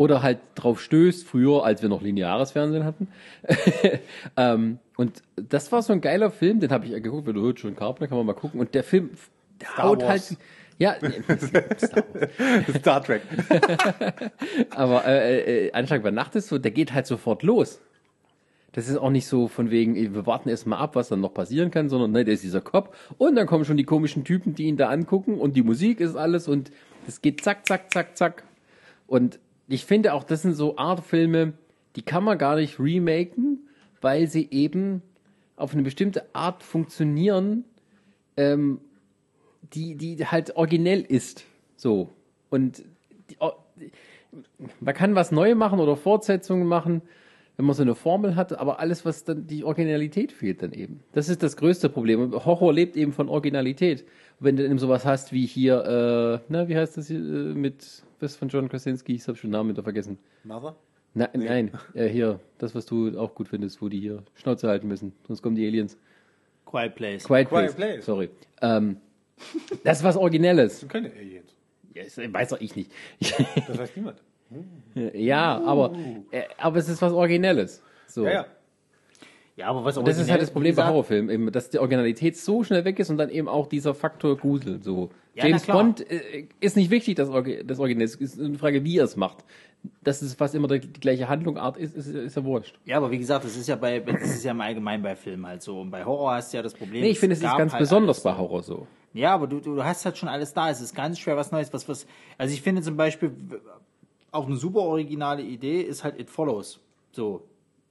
oder 0.00 0.22
halt 0.22 0.38
drauf 0.54 0.80
stößt, 0.80 1.26
früher, 1.26 1.62
als 1.62 1.82
wir 1.82 1.90
noch 1.90 2.00
lineares 2.00 2.52
Fernsehen 2.52 2.84
hatten. 2.84 3.08
ähm, 4.38 4.78
und 4.96 5.22
das 5.36 5.70
war 5.72 5.82
so 5.82 5.92
ein 5.92 6.00
geiler 6.00 6.30
Film, 6.30 6.58
den 6.58 6.70
habe 6.70 6.86
ich 6.86 6.92
ja 6.92 7.00
geguckt, 7.00 7.26
wenn 7.26 7.34
du 7.34 7.42
hörst 7.42 7.58
schon 7.58 7.76
Carpenter, 7.76 8.08
kann 8.08 8.16
man 8.16 8.26
mal 8.26 8.32
gucken. 8.32 8.60
Und 8.60 8.74
der 8.74 8.82
Film, 8.82 9.10
der 9.60 9.68
Star 9.68 9.84
haut 9.84 10.00
Wars. 10.00 10.08
halt, 10.08 10.38
ja, 10.78 10.96
Star. 11.76 12.04
Star 12.78 13.04
Trek. 13.04 13.20
aber 14.70 15.04
äh, 15.04 15.66
äh, 15.66 15.72
Anschlag 15.72 16.02
bei 16.02 16.10
Nacht 16.10 16.34
ist 16.34 16.48
so, 16.48 16.56
der 16.56 16.70
geht 16.70 16.94
halt 16.94 17.06
sofort 17.06 17.42
los. 17.42 17.82
Das 18.72 18.88
ist 18.88 18.96
auch 18.96 19.10
nicht 19.10 19.26
so 19.26 19.48
von 19.48 19.70
wegen, 19.70 19.96
wir 19.96 20.24
warten 20.24 20.48
erst 20.48 20.66
mal 20.66 20.78
ab, 20.78 20.96
was 20.96 21.10
dann 21.10 21.20
noch 21.20 21.34
passieren 21.34 21.70
kann, 21.70 21.90
sondern 21.90 22.12
ne, 22.12 22.24
der 22.24 22.32
ist 22.32 22.42
dieser 22.42 22.62
Kopf 22.62 22.96
und 23.18 23.34
dann 23.34 23.46
kommen 23.46 23.66
schon 23.66 23.76
die 23.76 23.84
komischen 23.84 24.24
Typen, 24.24 24.54
die 24.54 24.64
ihn 24.64 24.78
da 24.78 24.88
angucken 24.88 25.38
und 25.38 25.56
die 25.56 25.62
Musik 25.62 26.00
ist 26.00 26.16
alles 26.16 26.48
und 26.48 26.72
das 27.04 27.20
geht 27.20 27.44
zack, 27.44 27.66
zack, 27.66 27.92
zack, 27.92 28.16
zack. 28.16 28.44
Und 29.06 29.38
ich 29.70 29.84
finde 29.84 30.14
auch, 30.14 30.24
das 30.24 30.42
sind 30.42 30.54
so 30.54 30.76
Artfilme, 30.76 31.52
die 31.96 32.02
kann 32.02 32.24
man 32.24 32.38
gar 32.38 32.56
nicht 32.56 32.78
remaken, 32.80 33.68
weil 34.00 34.26
sie 34.26 34.48
eben 34.50 35.02
auf 35.56 35.74
eine 35.74 35.82
bestimmte 35.82 36.24
Art 36.34 36.62
funktionieren, 36.62 37.64
ähm, 38.36 38.80
die, 39.72 39.94
die 39.94 40.26
halt 40.26 40.56
originell 40.56 41.02
ist. 41.02 41.44
So. 41.76 42.10
Und 42.48 42.82
die, 43.30 43.36
man 44.80 44.94
kann 44.94 45.14
was 45.14 45.30
neu 45.30 45.54
machen 45.54 45.78
oder 45.78 45.96
Fortsetzungen 45.96 46.66
machen, 46.66 47.02
wenn 47.56 47.66
man 47.66 47.76
so 47.76 47.82
eine 47.82 47.94
Formel 47.94 48.36
hat, 48.36 48.58
aber 48.58 48.80
alles, 48.80 49.04
was 49.04 49.24
dann, 49.24 49.46
die 49.46 49.64
Originalität 49.64 50.32
fehlt 50.32 50.62
dann 50.62 50.72
eben. 50.72 51.00
Das 51.12 51.28
ist 51.28 51.42
das 51.42 51.56
größte 51.56 51.90
Problem. 51.90 52.20
Und 52.20 52.44
Horror 52.46 52.72
lebt 52.72 52.96
eben 52.96 53.12
von 53.12 53.28
Originalität. 53.28 54.04
Wenn 54.40 54.56
du 54.56 54.64
eben 54.64 54.78
sowas 54.78 55.04
hast 55.04 55.32
wie 55.32 55.44
hier, 55.46 55.84
äh, 55.84 56.44
na, 56.48 56.66
wie 56.66 56.76
heißt 56.76 56.96
das 56.96 57.08
hier, 57.08 57.18
äh, 57.18 57.54
mit, 57.54 58.02
was 58.20 58.36
von 58.36 58.48
John 58.48 58.68
Krasinski, 58.70 59.14
ich 59.14 59.28
habe 59.28 59.36
schon 59.36 59.50
den 59.50 59.52
Namen 59.52 59.70
wieder 59.70 59.82
vergessen. 59.82 60.18
Mother? 60.44 60.74
Na, 61.12 61.28
Nein, 61.34 61.72
äh, 61.94 62.06
hier, 62.06 62.40
das, 62.58 62.74
was 62.74 62.86
du 62.86 63.18
auch 63.18 63.34
gut 63.34 63.48
findest, 63.48 63.82
wo 63.82 63.88
die 63.88 64.00
hier 64.00 64.22
Schnauze 64.34 64.68
halten 64.68 64.88
müssen, 64.88 65.12
sonst 65.26 65.42
kommen 65.42 65.56
die 65.56 65.66
Aliens. 65.66 65.98
Quiet 66.64 66.94
Place. 66.94 67.24
Quiet 67.24 67.48
Quiet 67.48 67.48
Place, 67.48 67.74
Place. 67.74 68.04
sorry. 68.06 68.30
Ähm, 68.62 68.96
das 69.84 69.98
ist 69.98 70.04
was 70.04 70.16
Originelles. 70.16 70.80
Du 70.80 70.86
keine 70.86 71.10
Aliens. 71.12 71.54
Ja, 71.94 72.04
das 72.04 72.16
weiß 72.16 72.48
doch 72.50 72.60
ich 72.60 72.76
nicht. 72.76 72.90
Das 73.66 73.78
weiß 73.78 73.96
niemand. 73.96 74.22
ja, 75.14 75.60
aber, 75.64 75.94
äh, 76.30 76.44
aber 76.56 76.78
es 76.78 76.88
ist 76.88 77.02
was 77.02 77.12
Originelles. 77.12 77.82
So. 78.06 78.24
Ja, 78.24 78.30
ja. 78.30 78.46
Ja, 79.60 79.66
aber 79.66 79.84
was 79.84 79.94
das 79.96 80.18
ist 80.18 80.30
halt 80.30 80.40
das 80.40 80.50
Problem 80.50 80.74
bei 80.74 80.86
Horrorfilmen, 80.88 81.28
eben, 81.30 81.52
dass 81.52 81.68
die 81.68 81.78
Originalität 81.78 82.34
so 82.38 82.64
schnell 82.64 82.86
weg 82.86 82.98
ist 82.98 83.10
und 83.10 83.18
dann 83.18 83.28
eben 83.28 83.46
auch 83.46 83.66
dieser 83.66 83.94
Faktor 83.94 84.38
Grusel. 84.38 84.82
So. 84.82 85.10
Ja, 85.34 85.46
James. 85.46 85.66
Bond 85.66 86.10
äh, 86.10 86.46
ist 86.60 86.76
nicht 86.76 86.90
wichtig, 86.90 87.16
das, 87.16 87.28
Orgi- 87.28 87.62
das 87.62 87.78
Original. 87.78 88.04
Es 88.06 88.14
ist 88.14 88.40
eine 88.40 88.56
Frage, 88.58 88.84
wie 88.84 88.96
er 88.96 89.04
es 89.04 89.16
macht. 89.16 89.44
Dass 90.02 90.22
es 90.22 90.32
fast 90.32 90.54
immer 90.54 90.66
die, 90.66 90.80
gleiche 90.80 91.28
Handlungart 91.28 91.76
ist, 91.76 91.94
ist, 91.94 92.06
ist 92.06 92.36
ja 92.36 92.44
wurscht. 92.44 92.78
Ja, 92.86 92.96
aber 92.96 93.10
wie 93.10 93.18
gesagt, 93.18 93.44
das 93.44 93.54
ist 93.54 93.68
ja 93.68 93.76
bei, 93.76 94.00
das 94.00 94.22
ist 94.22 94.44
ja 94.44 94.52
im 94.52 94.60
Allgemeinen 94.62 95.02
bei 95.02 95.14
Filmen 95.14 95.46
halt 95.46 95.60
so. 95.62 95.78
Und 95.82 95.90
bei 95.90 96.06
Horror 96.06 96.32
hast 96.32 96.52
du 96.52 96.56
ja 96.56 96.62
das 96.62 96.72
Problem. 96.72 97.02
Nee, 97.02 97.10
ich 97.10 97.18
finde, 97.18 97.34
es 97.34 97.42
ist 97.42 97.56
ganz 97.56 97.72
halt 97.72 97.80
besonders 97.80 98.22
bei 98.22 98.34
Horror 98.34 98.62
so. 98.62 98.86
Ja, 99.12 99.34
aber 99.34 99.46
du, 99.46 99.60
du 99.60 99.84
hast 99.84 100.06
halt 100.06 100.16
schon 100.16 100.30
alles 100.30 100.54
da. 100.54 100.70
Es 100.70 100.80
ist 100.80 100.94
ganz 100.94 101.18
schwer 101.18 101.36
was 101.36 101.52
Neues. 101.52 101.70
Was, 101.74 101.86
was, 101.86 102.06
also 102.38 102.54
ich 102.54 102.62
finde 102.62 102.80
zum 102.80 102.96
Beispiel, 102.96 103.30
auch 104.30 104.46
eine 104.46 104.56
super 104.56 104.80
originale 104.80 105.42
Idee 105.42 105.82
ist 105.82 106.02
halt 106.02 106.18
It 106.18 106.30
Follows. 106.30 106.80
So. 107.12 107.42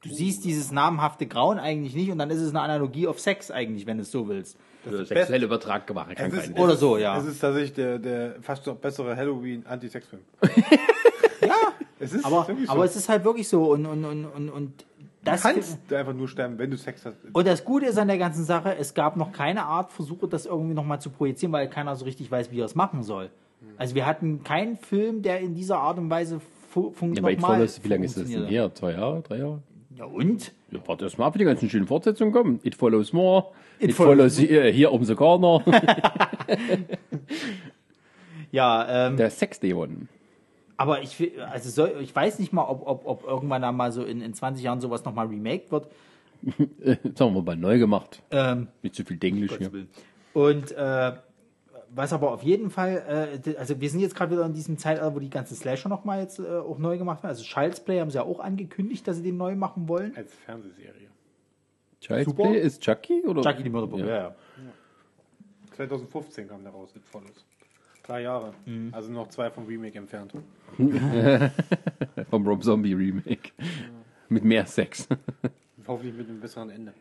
Du 0.02 0.10
siehst 0.10 0.46
dieses 0.46 0.72
namhafte 0.72 1.28
Grauen 1.28 1.60
eigentlich 1.60 1.94
nicht 1.94 2.10
und 2.10 2.20
dann 2.20 2.30
ist 2.30 2.40
es 2.40 2.52
eine 2.52 2.62
Analogie 2.62 3.08
auf 3.08 3.20
Sex 3.20 3.52
eigentlich, 3.52 3.86
wenn 3.86 3.98
du 3.98 4.04
es 4.04 4.12
so 4.12 4.30
willst. 4.30 4.58
Für 4.84 5.06
sexuelle 5.06 5.46
Übertrag 5.46 5.86
gemacht. 5.88 6.16
Es 6.16 6.34
ist, 6.34 6.58
Oder 6.58 6.74
es 6.74 6.80
so, 6.80 6.96
ist, 6.96 7.02
ja. 7.02 7.18
Es 7.18 7.26
ist 7.26 7.40
tatsächlich 7.40 7.74
der, 7.74 8.00
der 8.00 8.36
fast 8.42 8.66
noch 8.66 8.78
bessere 8.78 9.16
Halloween-Anti-Sex-Film. 9.16 10.22
Ja, 11.42 11.56
Es 12.00 12.14
ist 12.14 12.26
aber, 12.26 12.46
so. 12.46 12.72
aber 12.72 12.84
es 12.84 12.98
ist 12.98 13.08
halt 13.08 13.24
wirklich 13.24 13.48
so 13.48 13.72
und, 13.72 13.86
und, 13.86 14.04
und, 14.04 14.26
und, 14.26 14.50
und 14.50 14.86
das 15.24 15.42
du 15.42 15.48
kannst 15.50 15.94
einfach 15.94 16.14
nur 16.14 16.28
sterben, 16.28 16.58
wenn 16.58 16.70
du 16.70 16.78
Sex 16.78 17.06
hast. 17.06 17.16
Und 17.32 17.48
das 17.48 17.64
Gute 17.64 17.86
ist 17.86 17.98
an 17.98 18.08
der 18.08 18.18
ganzen 18.18 18.44
Sache, 18.44 18.76
es 18.76 18.94
gab 18.94 19.16
noch 19.16 19.32
keine 19.32 19.64
Art 19.64 19.92
Versuche, 19.92 20.28
das 20.28 20.46
irgendwie 20.46 20.74
nochmal 20.74 21.00
zu 21.02 21.10
projizieren, 21.10 21.54
weil 21.54 21.70
keiner 21.70 21.96
so 21.96 22.06
richtig 22.06 22.30
weiß, 22.30 22.52
wie 22.52 22.60
er 22.60 22.66
es 22.66 22.76
machen 22.76 23.04
soll. 23.04 23.30
Also 23.78 23.96
wir 23.96 24.06
hatten 24.06 24.44
keinen 24.44 24.78
Film, 24.78 25.22
der 25.22 25.40
in 25.40 25.56
dieser 25.56 25.80
Art 25.80 25.98
und 25.98 26.10
Weise 26.10 26.40
fu 26.70 26.92
fun 26.92 27.14
Ja, 27.14 27.24
wie 27.24 27.36
lange 27.36 27.64
ist 28.06 28.18
das 28.18 28.26
denn 28.30 28.46
her? 28.46 28.74
Zwei 28.74 28.92
Jahre? 28.92 29.22
Drei 29.22 29.38
Jahre? 29.38 29.62
Ja 30.00 30.06
und? 30.06 30.54
Ja, 30.72 30.80
warte 30.86 31.04
erst 31.06 31.20
mal 31.20 31.26
ab, 31.28 31.36
die 31.38 31.44
ganzen 31.44 31.70
schönen 31.70 31.86
Fortsetzungen 31.86 32.34
kommen. 32.34 32.60
It 32.64 32.74
Follows 32.74 33.12
More. 33.14 33.48
It, 33.80 33.92
Follows- 33.94 33.96
Follows, 33.96 34.38
hier, 34.40 34.64
hier 34.72 34.92
um 34.94 35.04
the 35.04 35.14
Corner. 35.14 35.62
Ja, 38.52 39.08
ähm, 39.08 39.18
Der 39.18 39.30
Sex-Dämon. 39.30 40.08
aber 40.78 41.02
ich, 41.04 41.32
also 41.52 41.70
soll, 41.70 41.98
ich 42.02 42.16
weiß 42.16 42.40
nicht 42.40 42.52
mal, 42.52 42.64
ob, 42.64 42.82
ob, 42.88 43.06
ob 43.06 43.24
irgendwann 43.28 43.62
da 43.62 43.72
mal 43.72 43.92
so 43.92 44.04
in, 44.04 44.22
in 44.22 44.34
20 44.34 44.64
Jahren 44.64 44.82
sowas 44.82 45.06
nochmal 45.06 45.28
remaked 45.28 45.72
wird. 45.72 45.88
Haben 47.20 47.36
wir 47.36 47.42
mal 47.44 47.56
neu 47.56 47.78
gemacht. 47.78 48.24
Ähm, 48.32 48.70
Nicht 48.82 48.96
zu 48.96 49.04
viel 49.06 49.18
Denglisch 49.18 49.52
hier. 49.58 49.70
Und 50.34 50.72
äh, 50.72 51.12
was 51.92 52.14
aber 52.14 52.32
auf 52.32 52.44
jeden 52.44 52.70
Fall, 52.70 53.40
äh, 53.46 53.56
also 53.58 53.80
wir 53.80 53.90
sind 53.90 54.00
jetzt 54.00 54.16
gerade 54.16 54.32
wieder 54.32 54.46
in 54.46 54.54
diesem 54.54 54.78
Zeitalter, 54.78 55.14
wo 55.14 55.20
die 55.20 55.30
ganzen 55.30 55.56
Slasher 55.56 55.90
nochmal 55.90 56.22
jetzt 56.22 56.40
äh, 56.40 56.44
auch 56.44 56.78
neu 56.78 56.98
gemacht 56.98 57.24
werden. 57.24 57.32
Also 57.32 57.44
Child's 57.44 57.80
Play 57.80 58.00
haben 58.00 58.12
sie 58.12 58.18
ja 58.18 58.24
auch 58.24 58.40
angekündigt, 58.40 59.08
dass 59.08 59.18
sie 59.18 59.24
den 59.24 59.38
neu 59.38 59.56
machen 59.56 59.88
wollen. 59.88 60.16
Als 60.16 60.34
Fernsehserie. 60.34 61.10
Child's 62.02 62.26
Super. 62.26 62.44
Play 62.44 62.60
ist 62.60 62.82
Chucky? 62.82 63.24
Oder? 63.26 63.42
Chucky 63.42 63.64
die 63.64 63.70
Mörderpuppe, 63.70 64.08
ja. 64.08 64.18
ja. 64.18 64.36
2015 65.76 66.48
kam 66.48 66.64
der 66.64 66.72
raus, 66.72 66.94
It 66.96 67.06
Follows. 67.06 67.46
Drei 68.04 68.22
Jahre. 68.24 68.54
Mhm. 68.66 68.90
Also 68.92 69.12
noch 69.12 69.28
zwei 69.30 69.50
vom 69.50 69.66
Remake 69.66 69.98
entfernt. 69.98 70.34
Vom 72.30 72.48
Rob 72.48 72.64
Zombie 72.64 72.94
Remake. 72.94 73.52
Mit 74.30 74.44
mehr 74.44 74.66
Sex. 74.66 75.08
Hoffentlich 75.88 76.16
mit 76.16 76.28
einem 76.28 76.40
besseren 76.40 76.70
Ende. 76.70 76.94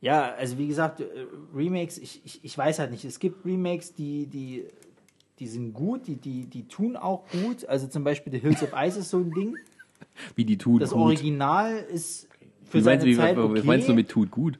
Ja, 0.00 0.34
also 0.34 0.58
wie 0.58 0.66
gesagt, 0.66 1.00
äh, 1.00 1.06
Remakes, 1.54 1.98
ich, 1.98 2.20
ich, 2.24 2.40
ich 2.44 2.58
weiß 2.58 2.78
halt 2.78 2.90
nicht. 2.90 3.04
Es 3.04 3.18
gibt 3.18 3.44
Remakes, 3.46 3.94
die, 3.94 4.26
die, 4.26 4.64
die 5.38 5.46
sind 5.46 5.72
gut, 5.72 6.06
die, 6.06 6.16
die, 6.16 6.46
die 6.46 6.68
tun 6.68 6.96
auch 6.96 7.24
gut. 7.28 7.66
Also 7.66 7.86
zum 7.86 8.04
Beispiel 8.04 8.32
The 8.32 8.38
Hills 8.38 8.62
of 8.62 8.72
Ice 8.76 8.98
ist 8.98 9.10
so 9.10 9.18
ein 9.18 9.30
Ding. 9.32 9.56
Wie 10.34 10.44
die 10.44 10.58
tun 10.58 10.78
Das 10.78 10.90
gut. 10.90 11.00
Original 11.00 11.76
ist 11.76 12.28
für 12.64 12.78
Wie 12.78 12.84
meinst, 12.84 13.02
seine 13.02 13.04
wie, 13.04 13.16
Zeit 13.16 13.36
was 13.36 13.44
okay. 13.50 13.62
meinst 13.64 13.88
du 13.88 13.94
mit 13.94 14.08
tut 14.08 14.30
gut? 14.30 14.58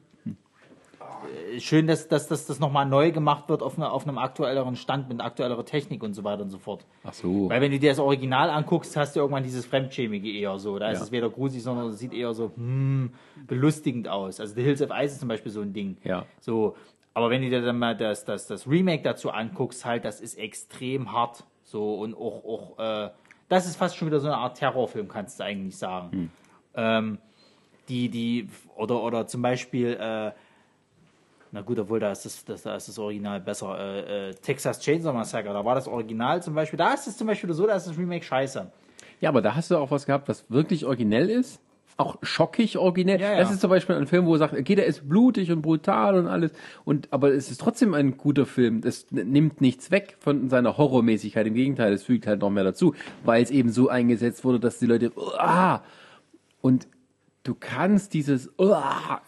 Schön, 1.59 1.87
dass, 1.87 2.07
dass, 2.07 2.27
dass 2.27 2.45
das 2.45 2.59
nochmal 2.59 2.85
neu 2.85 3.11
gemacht 3.11 3.49
wird 3.49 3.61
auf, 3.63 3.77
einer 3.77 3.91
auf 3.91 4.07
einem 4.07 4.17
aktuelleren 4.17 4.75
Stand 4.75 5.09
mit 5.09 5.21
aktuellerer 5.21 5.65
Technik 5.65 6.03
und 6.03 6.13
so 6.13 6.23
weiter 6.23 6.43
und 6.43 6.49
so 6.49 6.57
fort. 6.57 6.85
Ach 7.03 7.13
so. 7.13 7.49
Weil 7.49 7.61
wenn 7.61 7.71
du 7.71 7.79
dir 7.79 7.89
das 7.91 7.99
Original 7.99 8.49
anguckst, 8.49 8.95
hast 8.97 9.15
du 9.15 9.19
irgendwann 9.19 9.43
dieses 9.43 9.65
Fremdschämige 9.65 10.31
eher 10.31 10.57
so. 10.59 10.79
Da 10.79 10.91
ist 10.91 10.99
Ja. 10.99 11.05
es 11.05 11.11
weder 11.11 11.29
gruselig, 11.29 11.63
sondern 11.63 11.87
es 11.89 11.99
sieht 11.99 12.13
eher 12.13 12.33
so 12.33 12.51
hm, 12.55 13.11
belustigend 13.47 14.07
aus. 14.07 14.39
Also 14.39 14.55
The 14.55 14.63
Hills 14.63 14.81
of 14.81 14.89
Ice 14.91 15.13
ist 15.13 15.19
zum 15.19 15.29
Beispiel 15.29 15.51
so 15.51 15.61
ein 15.61 15.73
Ding. 15.73 15.97
Ja. 16.03 16.25
So, 16.39 16.75
aber 17.13 17.29
wenn 17.29 17.41
du 17.41 17.49
dir 17.49 17.61
dann 17.61 17.79
mal 17.79 17.95
das, 17.95 18.25
das, 18.25 18.47
das 18.47 18.67
Remake 18.67 19.03
dazu 19.03 19.31
anguckst, 19.31 19.85
halt, 19.85 20.03
das 20.05 20.19
ist 20.21 20.37
extrem 20.37 21.11
hart. 21.11 21.43
So 21.63 21.95
und 21.95 22.15
auch, 22.15 22.43
auch 22.43 22.79
äh, 22.79 23.09
das 23.49 23.65
ist 23.65 23.75
fast 23.77 23.95
schon 23.95 24.07
wieder 24.07 24.19
so 24.19 24.27
eine 24.27 24.37
Art 24.37 24.57
Terrorfilm, 24.57 25.07
kannst 25.07 25.39
du 25.39 25.43
eigentlich 25.43 25.77
sagen. 25.77 26.11
Hm. 26.11 26.29
Ähm, 26.75 27.17
die, 27.87 28.09
die, 28.09 28.49
oder, 28.75 29.01
oder 29.03 29.27
zum 29.27 29.41
Beispiel, 29.41 29.93
äh, 29.93 30.31
na 31.55 31.61
gut, 31.61 31.79
obwohl 31.79 32.01
da 32.01 32.11
ist 32.11 32.25
das, 32.25 32.43
das, 32.43 32.63
da 32.63 32.75
ist 32.75 32.89
das 32.89 32.99
Original 32.99 33.39
besser. 33.39 33.77
Äh, 33.79 34.29
äh, 34.29 34.33
Texas 34.33 34.79
Chainsaw 34.81 35.13
Massacre, 35.13 35.53
da 35.53 35.63
war 35.63 35.73
das 35.73 35.87
Original 35.87 36.43
zum 36.43 36.53
Beispiel, 36.53 36.77
da 36.77 36.93
ist 36.93 37.07
es 37.07 37.15
zum 37.17 37.27
Beispiel 37.27 37.51
so, 37.53 37.65
da 37.65 37.75
ist 37.75 37.87
das 37.87 37.97
Remake 37.97 38.25
scheiße. 38.25 38.69
Ja, 39.21 39.29
aber 39.29 39.41
da 39.41 39.55
hast 39.55 39.71
du 39.71 39.77
auch 39.77 39.89
was 39.89 40.05
gehabt, 40.05 40.27
was 40.27 40.43
wirklich 40.49 40.85
originell 40.85 41.29
ist. 41.29 41.61
Auch 41.97 42.17
schockig 42.23 42.77
originell. 42.77 43.21
Ja, 43.21 43.31
ja. 43.31 43.37
Das 43.37 43.51
ist 43.51 43.61
zum 43.61 43.69
Beispiel 43.69 43.95
ein 43.95 44.05
Film, 44.05 44.25
wo 44.25 44.33
er 44.33 44.39
sagt, 44.39 44.53
okay, 44.53 44.75
der 44.75 44.85
ist 44.85 45.07
blutig 45.07 45.49
und 45.53 45.61
brutal 45.61 46.15
und 46.19 46.27
alles. 46.27 46.51
Und, 46.83 47.07
aber 47.11 47.31
es 47.33 47.49
ist 47.49 47.61
trotzdem 47.61 47.93
ein 47.93 48.17
guter 48.17 48.45
Film. 48.45 48.81
Es 48.83 49.07
n- 49.13 49.31
nimmt 49.31 49.61
nichts 49.61 49.91
weg 49.91 50.17
von 50.19 50.49
seiner 50.49 50.75
Horrormäßigkeit. 50.77 51.47
Im 51.47 51.53
Gegenteil, 51.53 51.93
es 51.93 52.03
fügt 52.03 52.27
halt 52.27 52.41
noch 52.41 52.49
mehr 52.49 52.65
dazu, 52.65 52.93
weil 53.23 53.41
es 53.41 53.49
eben 53.49 53.69
so 53.69 53.87
eingesetzt 53.87 54.43
wurde, 54.43 54.59
dass 54.59 54.77
die 54.77 54.87
Leute, 54.87 55.13
ah, 55.37 55.79
und 56.59 56.89
du 57.45 57.55
kannst 57.57 58.13
dieses, 58.13 58.49
ah, 58.59 59.21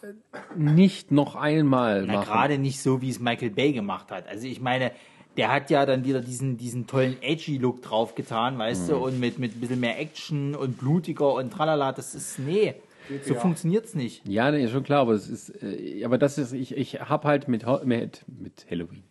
nicht 0.56 1.12
noch 1.12 1.36
einmal 1.36 2.04
Na, 2.06 2.16
machen. 2.16 2.26
gerade 2.26 2.58
nicht 2.58 2.82
so, 2.82 3.02
wie 3.02 3.10
es 3.10 3.20
Michael 3.22 3.52
Bay 3.52 3.72
gemacht 3.72 4.12
hat. 4.12 4.28
Also 4.28 4.46
ich 4.48 4.60
meine, 4.60 4.92
der 5.38 5.52
hat 5.54 5.70
ja 5.70 5.86
dann 5.86 6.04
wieder 6.04 6.20
diesen, 6.20 6.58
diesen 6.58 6.88
tollen 6.88 7.16
Edgy-Look 7.22 7.82
draufgetan, 7.84 8.58
weißt 8.58 8.88
Mhm. 8.88 8.92
du, 8.92 8.98
und 8.98 9.20
mit, 9.20 9.40
mit 9.40 9.56
ein 9.56 9.60
bisschen 9.62 9.80
mehr 9.80 10.00
Action 10.00 10.56
und 10.56 10.78
blutiger 10.80 11.34
und 11.36 11.52
tralala, 11.54 11.92
das 11.94 12.16
ist, 12.16 12.40
nee, 12.40 12.74
so 13.24 13.36
funktioniert's 13.36 13.94
nicht. 13.94 14.28
Ja, 14.28 14.52
nee, 14.52 14.64
ist 14.66 14.72
schon 14.72 14.84
klar, 14.84 15.02
aber 15.02 15.14
es 15.14 15.30
ist, 15.30 15.50
äh, 15.64 16.04
aber 16.04 16.18
das 16.18 16.38
ist, 16.40 16.52
ich, 16.54 16.76
ich 16.76 17.00
habe 17.00 17.28
halt 17.28 17.48
mit, 17.48 17.66
mit, 17.86 18.26
mit 18.28 18.66
Halloween, 18.70 19.04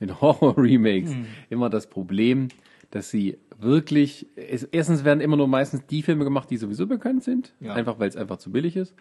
mit 0.00 0.20
Horror-Remakes 0.22 1.12
immer 1.50 1.68
das 1.70 1.86
Problem, 1.86 2.48
dass 2.90 3.10
sie 3.10 3.36
wirklich, 3.58 4.26
es, 4.36 4.64
erstens 4.64 5.04
werden 5.04 5.20
immer 5.20 5.36
nur 5.36 5.48
meistens 5.48 5.86
die 5.86 6.02
Filme 6.02 6.24
gemacht, 6.24 6.50
die 6.50 6.56
sowieso 6.56 6.86
bekannt 6.86 7.22
sind, 7.24 7.52
Ja. 7.60 7.74
einfach 7.74 7.98
weil 7.98 8.08
es 8.08 8.16
einfach 8.16 8.38
zu 8.38 8.50
billig 8.50 8.76
ist. 8.76 8.94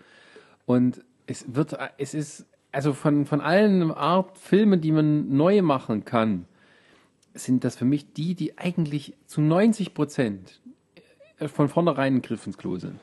Und 0.65 1.03
es 1.27 1.55
wird, 1.55 1.77
es 1.97 2.13
ist, 2.13 2.45
also 2.71 2.93
von, 2.93 3.25
von 3.25 3.41
allen 3.41 3.91
Art 3.91 4.38
Filmen, 4.38 4.81
die 4.81 4.91
man 4.91 5.35
neu 5.35 5.61
machen 5.61 6.05
kann, 6.05 6.45
sind 7.34 7.63
das 7.63 7.75
für 7.75 7.85
mich 7.85 8.13
die, 8.13 8.35
die 8.35 8.57
eigentlich 8.57 9.15
zu 9.25 9.41
90 9.41 9.93
Prozent 9.93 10.61
von 11.47 11.67
vornherein 11.67 12.15
ein 12.15 12.21
Griff 12.21 12.45
ins 12.45 12.57
Klo 12.57 12.77
sind. 12.77 12.99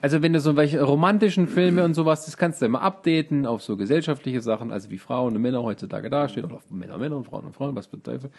Also 0.00 0.22
wenn 0.22 0.32
du 0.32 0.40
so 0.40 0.54
welche 0.54 0.80
romantischen 0.82 1.48
Filme 1.48 1.84
und 1.84 1.94
sowas, 1.94 2.24
das 2.24 2.36
kannst 2.36 2.62
du 2.62 2.66
immer 2.66 2.82
updaten 2.82 3.46
auf 3.46 3.62
so 3.62 3.76
gesellschaftliche 3.76 4.40
Sachen, 4.40 4.70
also 4.70 4.90
wie 4.90 4.98
Frauen 4.98 5.34
und 5.34 5.42
Männer 5.42 5.62
heutzutage 5.62 6.08
dastehen, 6.08 6.44
oder 6.46 6.56
auf 6.56 6.70
Männer, 6.70 6.98
Männer 6.98 7.16
und 7.16 7.24
Frauen 7.24 7.46
und 7.46 7.54
Frauen, 7.54 7.74
was 7.74 7.88
Teufel. 7.90 8.30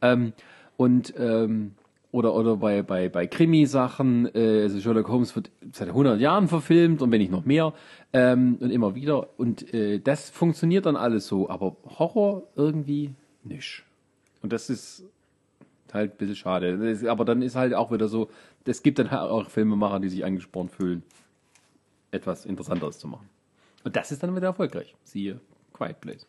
Ähm, 0.00 0.32
und 0.78 1.12
ähm, 1.18 1.72
oder 2.10 2.32
oder 2.32 2.56
bei 2.56 2.82
bei 2.82 3.10
bei 3.10 3.26
Krimi-Sachen, 3.26 4.34
äh, 4.34 4.62
also 4.62 4.80
Sherlock 4.80 5.08
Holmes 5.08 5.36
wird 5.36 5.50
seit 5.72 5.88
100 5.88 6.18
Jahren 6.20 6.48
verfilmt 6.48 7.02
und 7.02 7.12
wenn 7.12 7.20
nicht 7.20 7.32
noch 7.32 7.44
mehr 7.44 7.74
ähm, 8.14 8.56
und 8.60 8.70
immer 8.70 8.94
wieder 8.94 9.38
und 9.38 9.74
äh, 9.74 9.98
das 9.98 10.30
funktioniert 10.30 10.86
dann 10.86 10.96
alles 10.96 11.26
so, 11.26 11.50
aber 11.50 11.76
Horror 11.98 12.44
irgendwie 12.56 13.12
nicht. 13.44 13.84
Und 14.40 14.52
das 14.52 14.70
ist 14.70 15.04
halt 15.92 16.12
ein 16.12 16.16
bisschen 16.16 16.36
schade. 16.36 16.78
Das, 16.78 17.04
aber 17.04 17.24
dann 17.24 17.42
ist 17.42 17.56
halt 17.56 17.74
auch 17.74 17.90
wieder 17.90 18.08
so, 18.08 18.30
es 18.64 18.82
gibt 18.82 18.98
dann 18.98 19.10
halt 19.10 19.30
auch 19.30 19.48
Filmemacher, 19.48 19.98
die 19.98 20.08
sich 20.08 20.24
angespornt 20.24 20.70
fühlen, 20.70 21.02
etwas 22.12 22.46
Interessanteres 22.46 22.98
zu 22.98 23.08
machen. 23.08 23.28
Und 23.84 23.96
das 23.96 24.12
ist 24.12 24.22
dann 24.22 24.34
wieder 24.36 24.46
erfolgreich. 24.46 24.94
Siehe 25.02 25.40
Quiet 25.72 26.00
Place. 26.00 26.26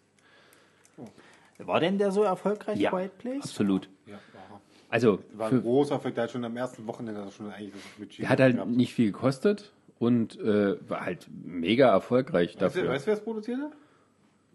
War 1.60 1.80
denn 1.80 1.98
der 1.98 2.12
so 2.12 2.24
erfolgreich, 2.24 2.80
Ja, 2.80 2.90
Quiet 2.90 3.18
Place? 3.18 3.44
Absolut. 3.44 3.90
Ja, 4.06 4.14
war, 4.50 4.62
Also, 4.90 5.20
war 5.34 5.48
ein 5.48 5.50
für, 5.58 5.62
großer 5.62 5.96
Effekt. 5.96 6.18
Der 6.18 6.24
hat 6.26 6.32
schon 6.32 6.44
am 6.46 6.56
ersten 6.58 6.88
Wochenende 6.88 7.30
schon 7.32 7.52
eigentlich 7.52 7.74
das 7.74 7.82
Budget 7.98 8.20
er 8.20 8.30
hat 8.30 8.40
halt 8.40 8.56
gehabt. 8.56 8.72
nicht 8.72 8.94
viel 8.94 9.12
gekostet 9.12 9.72
und 10.00 10.40
äh, 10.40 10.78
war 10.90 11.06
halt 11.06 11.28
mega 11.44 11.90
erfolgreich 11.92 12.50
Weißt 12.52 12.56
du, 12.56 12.60
dafür. 12.60 12.90
weißt 12.90 13.06
du, 13.06 13.08
wer 13.08 13.14
es 13.18 13.24
produziert 13.24 13.60
hat? 13.62 13.72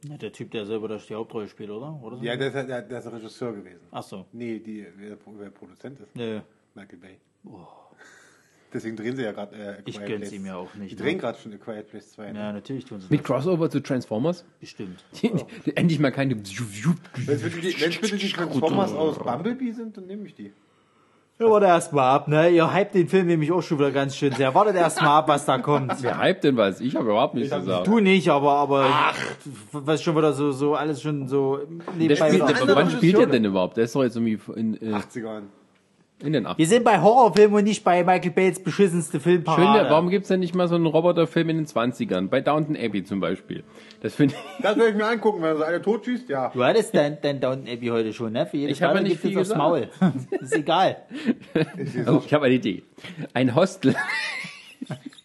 Ja, 0.08 0.16
der 0.18 0.32
Typ, 0.32 0.50
der 0.50 0.66
selber 0.66 0.88
die 0.88 1.14
Hauptrolle 1.14 1.48
spielt, 1.48 1.70
oder? 1.70 1.98
oder 2.02 2.16
so? 2.16 2.24
Ja, 2.24 2.36
der 2.36 2.48
ist, 2.48 2.54
der, 2.68 2.82
der 2.82 2.98
ist 2.98 3.10
Regisseur 3.12 3.52
gewesen. 3.52 3.86
Ach 3.90 4.02
so. 4.02 4.26
Nee, 4.32 4.58
die, 4.58 4.86
wer, 4.96 5.16
wer 5.38 5.50
Produzent 5.50 6.00
ist. 6.00 6.14
Nö. 6.14 6.40
Michael 6.74 6.98
Bay. 6.98 7.16
Deswegen 8.74 8.96
drehen 8.96 9.14
sie 9.14 9.22
ja 9.22 9.30
gerade 9.32 9.54
äh, 9.56 9.74
Ich 9.86 10.04
gönn's 10.04 10.32
ihm 10.32 10.44
ja 10.46 10.56
auch 10.56 10.74
nicht, 10.74 10.90
Die 10.90 10.96
ne? 10.96 11.02
drehen 11.02 11.18
gerade 11.18 11.38
schon 11.38 11.52
A 11.54 11.56
Quiet 11.56 11.88
Place 11.88 12.10
2. 12.12 12.32
ne? 12.32 12.38
Ja, 12.38 12.52
natürlich 12.52 12.84
tun 12.84 13.00
sie 13.00 13.06
Mit 13.08 13.20
das. 13.20 13.26
Crossover 13.26 13.70
zu 13.70 13.78
Transformers? 13.80 14.44
Bestimmt. 14.60 15.04
Endlich 15.76 16.00
mal 16.00 16.10
keine. 16.10 16.34
Wenn 16.34 16.42
es 16.42 17.42
bitte, 17.42 17.60
die- 17.60 17.80
wenn's 17.80 17.98
bitte 17.98 18.16
die 18.16 18.28
Transformers 18.28 18.92
aus 18.92 19.18
Bumblebee 19.18 19.70
sind, 19.72 19.96
dann 19.96 20.06
nehme 20.06 20.26
ich 20.26 20.34
die. 20.34 20.52
Ja, 21.38 21.50
warte 21.50 21.66
erst 21.66 21.92
mal 21.92 22.14
ab, 22.14 22.28
ne? 22.28 22.48
Ihr 22.50 22.72
hypt 22.72 22.94
den 22.94 23.08
Film 23.08 23.26
nämlich 23.26 23.50
auch 23.50 23.60
schon 23.62 23.78
wieder 23.80 23.90
ganz 23.90 24.14
schön 24.16 24.32
sehr. 24.32 24.54
Wartet 24.54 24.76
erst 24.76 25.00
mal 25.02 25.18
ab, 25.18 25.26
was 25.28 25.44
da 25.44 25.58
kommt. 25.58 25.92
Wer 26.02 26.16
hype 26.18 26.40
denn 26.42 26.56
was? 26.56 26.80
Ich 26.80 26.94
habe 26.94 27.06
überhaupt 27.10 27.34
nichts 27.34 27.52
gesagt. 27.52 27.86
Du 27.88 27.98
nicht, 27.98 28.28
aber, 28.28 28.52
aber 28.52 29.12
was 29.72 30.00
schon 30.00 30.16
wieder 30.16 30.32
so, 30.32 30.52
so 30.52 30.74
alles 30.76 31.02
schon 31.02 31.26
so 31.26 31.56
Der 31.56 31.66
nebenbei 31.96 32.28
spielt, 32.28 32.48
wieder- 32.48 32.66
der, 32.66 32.76
wann 32.76 32.90
spielt 32.90 33.18
der 33.18 33.26
denn 33.26 33.44
überhaupt? 33.44 33.76
Der 33.76 33.84
ist 33.84 33.94
doch 33.96 34.04
jetzt 34.04 34.14
irgendwie 34.16 34.38
in. 34.54 34.74
Äh, 34.80 34.94
80ern. 34.94 35.42
In 36.20 36.32
den 36.32 36.46
80ern. 36.46 36.58
Wir 36.58 36.66
sind 36.66 36.84
bei 36.84 37.00
Horrorfilmen 37.00 37.58
und 37.58 37.64
nicht 37.64 37.82
bei 37.84 38.04
Michael 38.04 38.30
Bates 38.30 38.62
beschissenste 38.62 39.20
Filmparade. 39.20 39.80
Schön, 39.80 39.90
warum 39.90 40.10
gibt's 40.10 40.28
denn 40.28 40.40
nicht 40.40 40.54
mal 40.54 40.68
so 40.68 40.76
einen 40.76 40.86
Roboterfilm 40.86 41.50
in 41.50 41.56
den 41.58 41.66
20ern? 41.66 42.28
Bei 42.28 42.40
Downton 42.40 42.76
Abbey 42.76 43.04
zum 43.04 43.20
Beispiel. 43.20 43.64
Das 44.00 44.14
finde 44.14 44.34
ich. 44.34 44.62
Das 44.62 44.76
will 44.76 44.90
ich 44.90 44.94
mir 44.94 45.06
angucken, 45.06 45.42
wenn 45.42 45.50
er 45.50 45.56
so 45.56 45.62
eine 45.64 45.82
tot 45.82 46.04
schießt, 46.04 46.28
ja. 46.28 46.50
Du 46.54 46.64
hattest 46.64 46.94
dein, 46.94 47.18
dein 47.20 47.40
Downton 47.40 47.68
Abbey 47.68 47.88
heute 47.88 48.12
schon, 48.12 48.32
ne? 48.32 48.46
Für 48.46 48.56
jedes 48.56 48.76
Ich 48.76 48.82
hab 48.82 48.90
ja 48.90 48.94
Mal 48.94 49.02
nicht 49.02 49.20
viel 49.20 49.38
aufs 49.38 49.54
Maul. 49.54 49.88
ist 50.40 50.54
egal. 50.54 50.98
Oh, 52.06 52.22
ich 52.24 52.32
habe 52.32 52.46
eine 52.46 52.54
Idee. 52.54 52.84
Ein 53.34 53.54
Hostel 53.54 53.94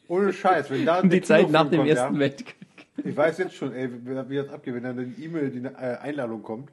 Ohne 0.07 0.33
Scheiß, 0.33 0.69
wenn 0.71 0.85
da 0.85 0.99
um 1.01 1.09
die 1.09 1.19
der 1.19 1.23
Zeit 1.23 1.49
nach 1.51 1.69
dem 1.69 1.79
kommt, 1.79 1.89
Ersten 1.89 2.15
ja, 2.15 2.19
Weltkrieg. 2.19 2.55
Ich 3.03 3.15
weiß 3.15 3.37
jetzt 3.37 3.55
schon, 3.55 3.73
ey, 3.73 3.89
wie, 3.89 4.29
wie 4.29 4.35
das 4.35 4.49
abgeht, 4.49 4.73
wenn 4.73 4.83
dann 4.83 4.97
eine 4.97 5.13
E-Mail, 5.17 5.49
die 5.51 5.63
äh, 5.63 5.97
Einladung 6.01 6.41
kommt 6.41 6.69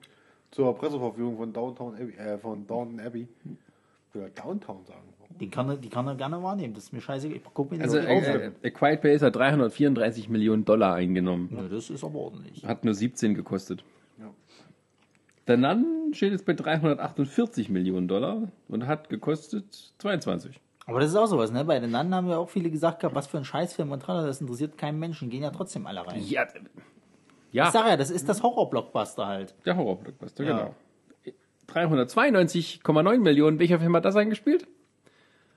zur 0.50 0.76
Presseverführung 0.76 1.36
von 1.36 1.52
Downtown 1.52 1.94
Abbey, 1.94 2.14
äh, 2.16 2.38
von 2.38 2.66
Downton 2.66 3.00
Abbey. 3.00 3.28
Oder 4.16 4.30
Downtown 4.30 4.84
sagen. 4.84 5.00
Die 5.40 5.50
kann, 5.50 5.68
er, 5.68 5.76
die 5.76 5.90
kann 5.90 6.06
er 6.06 6.14
gerne 6.14 6.42
wahrnehmen. 6.42 6.72
Das 6.74 6.84
ist 6.84 6.92
mir 6.92 7.00
scheißegal. 7.00 7.36
Ich 7.36 7.42
guck 7.52 7.70
mir 7.70 7.82
Also 7.82 7.98
äh, 7.98 8.46
äh, 8.46 8.52
A 8.64 8.70
Quiet 8.70 9.00
Place 9.02 9.22
hat 9.22 9.36
334 9.36 10.28
Millionen 10.30 10.64
Dollar 10.64 10.94
eingenommen. 10.94 11.50
Ja, 11.54 11.68
das 11.68 11.90
ist 11.90 12.02
aber 12.04 12.18
ordentlich. 12.18 12.64
Hat 12.64 12.84
nur 12.84 12.94
17 12.94 13.34
gekostet. 13.34 13.84
Ja. 14.18 14.30
Der 15.46 15.56
Nun 15.58 16.14
steht 16.14 16.32
jetzt 16.32 16.46
bei 16.46 16.54
348 16.54 17.68
Millionen 17.68 18.08
Dollar 18.08 18.50
und 18.68 18.86
hat 18.86 19.10
gekostet 19.10 19.92
22. 19.98 20.58
Aber 20.86 21.00
das 21.00 21.10
ist 21.10 21.16
auch 21.16 21.26
sowas, 21.26 21.50
ne? 21.52 21.64
Bei 21.64 21.80
den 21.80 21.94
anderen 21.94 22.14
haben 22.14 22.30
ja 22.30 22.38
auch 22.38 22.48
viele 22.48 22.70
gesagt 22.70 23.00
gehabt, 23.00 23.14
was 23.16 23.26
für 23.26 23.36
ein 23.38 23.44
Scheißfilm 23.44 23.90
und 23.90 24.00
tralala, 24.00 24.26
das 24.26 24.40
interessiert 24.40 24.78
keinen 24.78 24.98
Menschen. 25.00 25.28
Gehen 25.30 25.42
ja 25.42 25.50
trotzdem 25.50 25.86
alle 25.86 26.06
rein. 26.06 26.22
Ja, 26.24 26.44
Ich 26.44 27.52
ja 27.52 27.70
sag 27.70 27.86
ja, 27.88 27.96
das 27.96 28.10
ist 28.10 28.28
das 28.28 28.42
Horror-Blockbuster 28.42 29.26
halt. 29.26 29.54
der 29.64 29.76
Horror-Blockbuster, 29.76 30.44
Ja. 30.44 30.56
genau. 30.56 30.74
392,9 31.68 33.18
Millionen. 33.18 33.58
Welcher 33.58 33.78
Film 33.78 33.94
hat 33.96 34.04
das 34.04 34.16
eingespielt? 34.16 34.66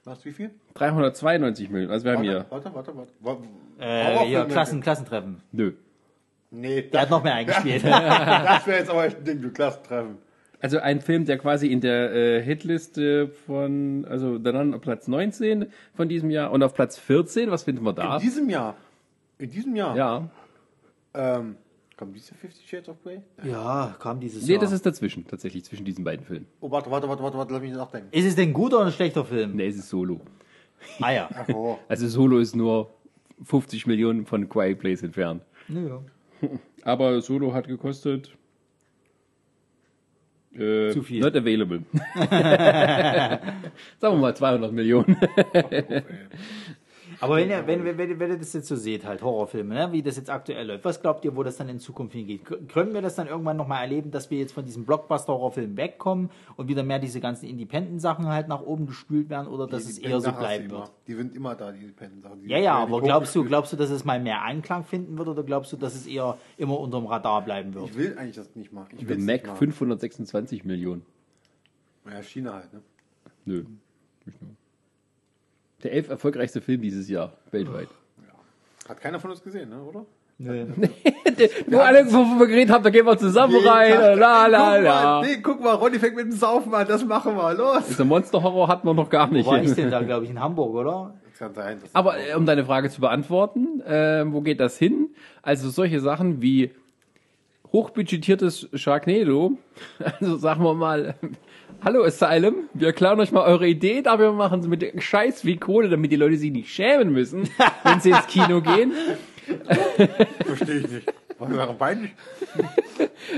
Was, 0.06 0.26
wie 0.26 0.31
viel? 0.31 0.52
392 0.76 1.69
Millionen. 1.69 1.91
Also 1.91 2.06
wir 2.06 2.14
haben 2.14 2.23
hier. 2.23 2.45
Warte, 2.49 2.73
warte, 2.73 2.95
warte. 2.95 3.11
warte. 3.19 3.44
Äh, 3.80 4.30
ne? 4.30 4.48
Klassen, 4.48 4.81
Klassentreffen. 4.81 5.41
Nö. 5.52 5.73
Nee, 6.52 6.81
Der 6.81 7.02
hat 7.02 7.10
noch 7.10 7.23
mehr 7.23 7.36
eingespielt. 7.36 7.84
das 7.84 8.65
wäre 8.65 8.80
jetzt 8.80 8.90
aber 8.90 9.06
echt 9.06 9.18
ein 9.18 9.26
Ding, 9.26 9.41
du 9.41 9.52
Klassentreffen. 9.52 10.18
Also 10.61 10.80
ein 10.80 10.99
Film, 10.99 11.26
der 11.26 11.38
quasi 11.38 11.68
in 11.68 11.80
der 11.80 12.11
äh, 12.14 12.41
Hitliste 12.41 13.30
von, 13.30 14.06
also 14.10 14.38
Nun 14.38 14.73
auf 14.73 14.81
Platz 14.81 15.07
19 15.07 15.68
von 15.95 16.10
diesem 16.10 16.31
Jahr 16.31 16.52
und 16.52 16.64
auf 16.64 16.73
Platz 16.73 16.98
14, 16.98 17.49
was 17.49 17.64
finden 17.64 17.86
wir 17.86 17.94
da? 17.94 18.15
In 18.15 18.22
diesem 18.22 18.49
Jahr. 18.49 18.76
In 19.38 19.49
diesem 19.52 19.76
Jahr. 19.76 19.95
Ja. 19.95 20.30
Ähm, 21.14 21.56
kommt 21.99 22.15
diese 22.15 22.34
50 22.34 22.67
Shades 22.69 22.88
of 22.89 23.03
Grey? 23.03 23.21
ja, 23.43 23.95
kam 23.99 24.19
dieses 24.21 24.45
Nee, 24.47 24.53
Jahr. 24.53 24.61
das 24.61 24.71
ist 24.71 24.85
dazwischen, 24.85 25.27
tatsächlich, 25.27 25.65
zwischen 25.65 25.84
diesen 25.84 26.03
beiden 26.05 26.26
Filmen. 26.26 26.45
Oh, 26.61 26.71
warte, 26.71 26.89
warte, 26.89 27.09
warte, 27.09 27.21
warte, 27.21 27.38
warte, 27.38 27.53
lass 27.53 27.61
mich 27.61 27.73
nachdenken. 27.73 28.07
ist 28.11 28.26
es 28.26 28.35
denn 28.35 28.49
ein 28.49 28.53
guter 28.53 28.77
oder 28.77 28.85
ein 28.88 28.91
schlechter 28.93 29.26
Film? 29.26 29.55
Nee, 29.57 29.67
es 29.67 29.76
ist 29.77 29.89
Solo. 29.89 30.21
Ah 31.01 31.11
ja. 31.11 31.30
Oh, 31.53 31.77
Also 31.89 32.07
Solo 32.07 32.39
ist 32.39 32.55
nur 32.55 32.89
50 33.43 33.85
Millionen 33.85 34.26
von 34.26 34.47
Quiet 34.47 34.80
Place 34.80 35.03
entfernt. 35.03 35.43
ja. 35.67 36.01
Aber 36.84 37.21
Solo 37.21 37.53
hat 37.53 37.67
gekostet. 37.67 38.34
Äh, 40.53 40.91
Zu 40.91 41.03
viel. 41.03 41.19
Not 41.21 41.35
available. 41.35 41.84
Sagen 43.99 44.15
wir 44.15 44.15
mal 44.17 44.35
200 44.35 44.71
Millionen. 44.71 45.17
Aber 47.22 47.36
wenn 47.36 47.50
ihr, 47.50 47.68
wenn, 47.68 47.84
wenn, 47.84 47.98
wenn, 47.98 48.30
ihr 48.32 48.38
das 48.38 48.54
jetzt 48.54 48.68
so 48.68 48.76
seht, 48.76 49.06
halt 49.06 49.22
Horrorfilme, 49.22 49.74
ne, 49.76 49.91
wie 49.91 50.02
das 50.02 50.16
jetzt 50.16 50.30
aktuell 50.30 50.66
läuft, 50.68 50.86
was 50.86 51.02
glaubt 51.02 51.26
ihr, 51.26 51.36
wo 51.36 51.44
das 51.44 51.58
dann 51.58 51.68
in 51.68 51.80
Zukunft 51.80 52.14
hingeht? 52.14 52.41
Können 52.70 52.94
wir 52.94 53.02
das 53.02 53.16
dann 53.16 53.28
irgendwann 53.28 53.58
nochmal 53.58 53.82
erleben, 53.84 54.10
dass 54.12 54.30
wir 54.32 54.38
jetzt 54.40 54.54
von 54.54 54.64
diesem 54.64 54.86
Blockbuster-Horrorfilm 54.86 55.76
wegkommen 55.76 56.30
und 56.56 56.68
wieder 56.70 56.84
mehr 56.84 57.00
diese 57.00 57.20
ganzen 57.20 57.48
Independent-Sachen 57.48 58.28
halt 58.28 58.48
nach 58.48 58.62
oben 58.62 58.86
gespült 58.88 59.30
werden 59.30 59.48
oder 59.48 59.68
dass 59.68 59.84
die- 59.86 59.90
es 59.91 60.00
die 60.00 60.06
eher 60.06 60.22
so 60.22 60.32
bleiben 60.32 60.66
immer. 60.66 60.80
wird? 60.80 60.91
Die 61.08 61.14
sind 61.16 61.36
immer 61.36 61.56
da, 61.56 61.72
die 61.72 61.82
Independent-Sachen. 61.82 62.48
Ja, 62.48 62.58
ja, 62.58 62.76
aber 62.76 63.02
glaubst 63.02 63.36
du, 63.36 63.44
glaubst 63.44 63.74
du, 63.74 63.78
dass 63.78 63.90
es 63.90 64.06
mal 64.06 64.20
mehr 64.22 64.41
Einklang 64.44 64.84
finden 64.86 65.18
wird 65.18 65.28
oder 65.28 65.44
glaubst 65.44 65.74
du, 65.74 65.78
dass 65.78 65.96
es 65.96 66.08
eher 66.08 66.38
immer 66.58 66.80
unterm 66.80 67.06
Radar 67.06 67.44
bleiben 67.44 67.74
wird? 67.74 67.90
Ich 67.90 67.98
will 67.98 68.18
eigentlich 68.18 68.36
das 68.38 68.56
nicht 68.56 68.72
machen. 68.72 68.90
Ich 68.94 69.00
The 69.02 69.10
will's 69.10 69.26
Mac 69.26 69.36
nicht 69.41 69.48
machen. 69.48 69.58
526 69.58 70.64
Millionen. 70.64 71.02
Ja, 72.10 72.22
China 72.24 72.54
halt, 72.54 72.72
ne? 72.74 72.82
Nö. 73.46 73.66
Nicht 74.26 74.41
nur. 74.41 74.52
Der 75.84 75.93
elf 75.93 76.10
erfolgreichste 76.10 76.61
Film 76.61 76.81
dieses 76.81 77.10
Jahr, 77.10 77.34
weltweit. 77.51 77.88
Hat 78.88 78.99
keiner 78.99 79.19
von 79.19 79.31
uns 79.31 79.43
gesehen, 79.43 79.69
ne, 79.69 79.81
oder? 79.81 80.06
Wo 81.68 81.80
alle, 81.80 82.06
wovon 82.06 82.39
wir 82.39 82.47
geredet 82.47 82.73
haben, 82.73 82.84
da 82.84 82.89
gehen 82.89 83.06
wir 83.06 83.18
zusammen 83.18 83.56
rein. 83.65 84.18
La, 84.18 84.47
la, 84.47 84.76
guck 84.76 84.84
la. 84.84 85.03
Mal, 85.03 85.27
nee, 85.27 85.38
guck 85.43 85.61
mal, 85.61 85.76
Ronny 85.76 85.99
fängt 85.99 86.15
mit 86.15 86.26
dem 86.26 86.31
Saufen 86.31 86.73
an, 86.73 86.88
das 86.88 87.03
machen 87.03 87.35
wir, 87.35 87.53
los! 87.56 87.97
Der 87.97 88.06
Monster-Horror 88.06 88.69
hatten 88.69 88.88
wir 88.88 88.93
noch 88.93 89.10
gar 89.10 89.27
nicht. 89.27 89.45
Wo 89.45 89.51
war 89.51 89.61
ich 89.61 89.73
denn 89.73 89.91
da, 89.91 90.01
glaube 90.01 90.23
ich, 90.23 90.31
in 90.31 90.39
Hamburg, 90.39 90.73
oder? 90.76 91.14
Das 91.26 91.39
kann 91.39 91.53
sein. 91.53 91.81
Aber 91.91 92.18
äh, 92.18 92.35
um 92.35 92.45
deine 92.45 92.64
Frage 92.64 92.89
zu 92.89 93.01
beantworten, 93.01 93.81
äh, 93.81 94.23
wo 94.31 94.39
geht 94.39 94.61
das 94.61 94.77
hin? 94.77 95.10
Also 95.41 95.69
solche 95.69 95.99
Sachen 95.99 96.41
wie 96.41 96.72
hochbudgetiertes 97.73 98.69
Sharknado, 98.73 99.57
also 100.19 100.38
sagen 100.38 100.64
wir 100.64 100.73
mal, 100.73 101.15
hallo 101.84 102.03
Asylum, 102.03 102.69
wir 102.73 102.93
klauen 102.93 103.19
euch 103.19 103.31
mal 103.31 103.43
eure 103.43 103.68
Idee, 103.68 104.01
dafür 104.01 104.34
machen 104.34 104.61
sie 104.61 104.69
mit 104.69 105.01
Scheiß 105.01 105.45
wie 105.45 105.57
Kohle, 105.57 105.89
damit 105.89 106.11
die 106.11 106.15
Leute 106.15 106.38
sich 106.38 106.51
nicht 106.51 106.73
schämen 106.73 107.11
müssen, 107.11 107.49
wenn 107.84 107.99
sie 107.99 108.11
ins 108.11 108.27
Kino 108.27 108.61
gehen. 108.61 108.91
Verstehe 110.45 110.80
ich 110.80 110.91
nicht. 110.91 111.14
Was 111.38 111.49
wäre 111.49 111.73
peinlich? 111.73 112.11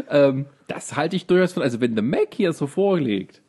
Ähm, 0.09 0.45
das 0.67 0.95
halte 0.95 1.15
ich 1.15 1.27
durchaus 1.27 1.53
von, 1.53 1.63
also 1.63 1.79
wenn 1.81 1.95
der 1.95 2.03
Mac 2.03 2.33
hier 2.33 2.53
so 2.53 2.67
vorlegt, 2.67 3.41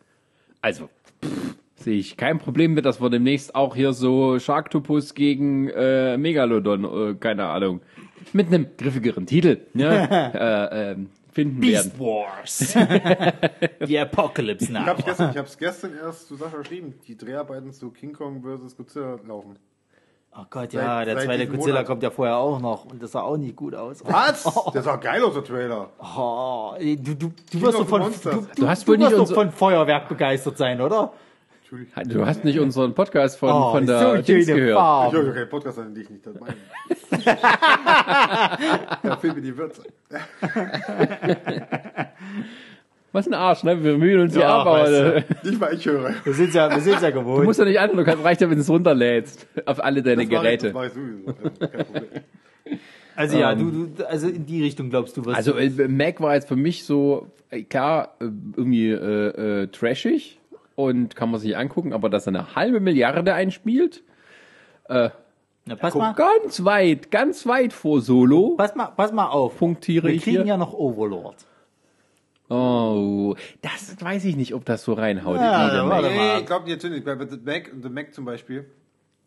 also 0.60 0.88
pff, 1.24 1.56
sehe 1.76 1.98
ich 1.98 2.16
kein 2.16 2.38
Problem 2.38 2.74
mit, 2.74 2.84
dass 2.84 3.00
wir 3.00 3.10
demnächst 3.10 3.54
auch 3.54 3.74
hier 3.74 3.92
so 3.92 4.38
Sharktopus 4.38 5.14
gegen 5.14 5.68
äh, 5.68 6.18
Megalodon, 6.18 6.84
äh, 6.84 7.14
keine 7.14 7.46
Ahnung, 7.46 7.80
mit 8.32 8.48
einem 8.48 8.66
griffigeren 8.76 9.26
Titel 9.26 9.58
ne, 9.72 10.32
äh, 10.34 10.92
ähm, 10.92 11.08
finden 11.32 11.62
werden. 11.62 11.90
Beast 11.90 11.98
Wars. 11.98 12.76
Die 13.88 13.98
Apocalypse 13.98 14.64
Ich 14.66 14.70
Now. 14.70 14.86
hab's 14.86 15.04
gestern, 15.04 15.30
ich 15.30 15.36
hab's 15.38 15.58
gestern 15.58 15.92
erst 15.96 16.28
zu 16.28 16.36
Sascha 16.36 16.58
geschrieben. 16.58 16.94
Die 17.06 17.16
Dreharbeiten 17.16 17.72
zu 17.72 17.90
King 17.90 18.12
Kong 18.12 18.42
vs. 18.42 18.76
Godzilla 18.76 19.18
laufen. 19.26 19.56
Oh 20.34 20.44
Gott, 20.48 20.72
ja, 20.72 20.80
Seit- 20.98 21.06
der 21.08 21.16
seit 21.16 21.24
zweite 21.26 21.46
Godzilla 21.46 21.74
Monat. 21.74 21.86
kommt 21.86 22.02
ja 22.02 22.10
vorher 22.10 22.36
auch 22.36 22.58
noch 22.58 22.86
und 22.86 23.02
das 23.02 23.12
sah 23.12 23.20
auch 23.20 23.36
nicht 23.36 23.54
gut 23.54 23.74
aus. 23.74 24.02
Was? 24.04 24.44
Der 24.72 24.82
sah 24.82 24.96
geil 24.96 25.22
aus, 25.22 25.34
der 25.34 25.44
Trailer. 25.44 25.90
Oh, 26.16 26.72
du, 26.80 26.96
du, 27.14 27.32
du 27.52 27.60
wirst 27.60 27.78
doch 27.78 27.86
von, 27.86 28.00
Monsters. 28.00 28.34
du, 28.34 28.46
Du 28.62 28.66
hast 28.66 28.88
wohl 28.88 28.96
du 28.96 29.04
nicht 29.04 29.16
doch 29.18 29.30
von 29.30 29.50
Feuerwerk 29.50 30.08
begeistert 30.08 30.56
sein, 30.56 30.80
oder? 30.80 31.12
Entschuldigung. 31.72 32.12
Du 32.12 32.26
hast 32.26 32.44
nicht 32.44 32.58
unseren 32.60 32.94
Podcast 32.94 33.38
von, 33.38 33.50
Oh, 33.50 33.72
von 33.72 33.86
der 33.86 34.16
so 34.16 34.22
Dings 34.22 34.46
gehört. 34.46 35.12
Ich 35.12 35.18
höre 35.18 35.32
keinen 35.32 35.48
Podcast 35.48 35.78
an, 35.78 35.94
den 35.94 36.02
ich 36.02 36.10
nicht 36.10 36.26
das 36.26 36.34
meine. 36.38 36.54
da 39.02 39.16
fehlt 39.16 39.36
mir 39.36 39.40
die 39.42 39.56
Würze. 39.56 39.82
Was 43.12 43.26
ein 43.26 43.34
Arsch, 43.34 43.62
ne? 43.62 43.82
Wir 43.82 43.96
mühen 43.98 44.20
uns 44.20 44.34
ja, 44.34 44.48
ab, 44.60 44.66
aber 44.66 44.84
weißt 44.84 45.24
Nicht 45.44 45.60
mal 45.60 45.74
ich 45.74 45.84
höre. 45.86 46.14
Wir 46.24 46.32
sind 46.34 46.54
ja, 46.54 46.70
wir 46.70 46.80
sind 46.80 47.00
ja 47.02 47.10
du 47.10 47.20
gewohnt. 47.20 47.44
musst 47.44 47.58
ja 47.58 47.64
nicht 47.66 47.78
an, 47.80 47.94
du 47.94 48.04
kannst, 48.04 48.24
reicht 48.24 48.40
ja, 48.40 48.48
wenn 48.48 48.56
du 48.56 48.62
es 48.62 48.70
runterlädst 48.70 49.46
auf 49.66 49.82
alle 49.84 50.02
deine 50.02 50.24
Das 50.26 50.30
mach 50.32 50.44
ich- 50.44 50.60
Geräte. 50.60 50.66
Das 50.66 50.74
mache 50.74 50.86
ich 50.86 50.92
sowieso. 50.92 51.24
Kein 51.68 51.84
Problem. 51.86 52.08
Also 53.14 53.38
ja, 53.38 53.54
du, 53.54 53.70
du, 53.88 54.08
also 54.08 54.28
in 54.28 54.46
die 54.46 54.62
Richtung 54.62 54.88
glaubst 54.88 55.14
du, 55.18 55.26
was 55.26 55.36
Also 55.36 55.56
äh, 55.58 55.68
Mac 55.88 56.20
war 56.22 56.34
jetzt 56.34 56.48
für 56.48 56.56
mich 56.56 56.84
so, 56.86 57.30
äh, 57.50 57.62
klar, 57.62 58.16
äh, 58.20 58.24
irgendwie 58.56 58.88
äh, 58.90 59.62
äh, 59.62 59.66
trashig 59.66 60.38
und 60.84 61.16
kann 61.16 61.30
man 61.30 61.40
sich 61.40 61.56
angucken, 61.56 61.92
aber 61.92 62.08
dass 62.10 62.26
er 62.26 62.34
eine 62.34 62.54
halbe 62.54 62.80
Milliarde 62.80 63.34
einspielt, 63.34 64.02
Na, 64.88 65.12
pass 65.78 65.94
mal, 65.94 66.12
ganz 66.14 66.64
weit, 66.64 67.10
ganz 67.10 67.46
weit 67.46 67.72
vor 67.72 68.00
Solo, 68.00 68.56
pass 68.56 68.74
mal, 68.74 68.86
pass 68.86 69.12
mal 69.12 69.28
auf. 69.28 69.56
punktiere 69.58 70.08
Wir 70.08 70.14
ich 70.14 70.22
kriegen 70.22 70.38
hier. 70.38 70.46
ja 70.46 70.56
noch 70.56 70.72
Overlord. 70.72 71.36
Oh, 72.48 73.34
das 73.62 73.96
weiß 73.98 74.24
ich 74.26 74.36
nicht, 74.36 74.54
ob 74.54 74.64
das 74.64 74.82
so 74.84 74.92
reinhaut. 74.92 75.36
Ja, 75.36 75.86
warte 75.86 75.86
mal. 75.86 76.02
Nee, 76.02 76.40
ich 76.40 76.46
glaube 76.46 76.66
nicht, 76.66 76.82
natürlich. 76.82 77.04
Bei 77.04 77.16
The 77.16 77.38
Mac, 77.42 77.70
The 77.80 77.88
Mac 77.88 78.12
zum 78.12 78.24
Beispiel, 78.26 78.66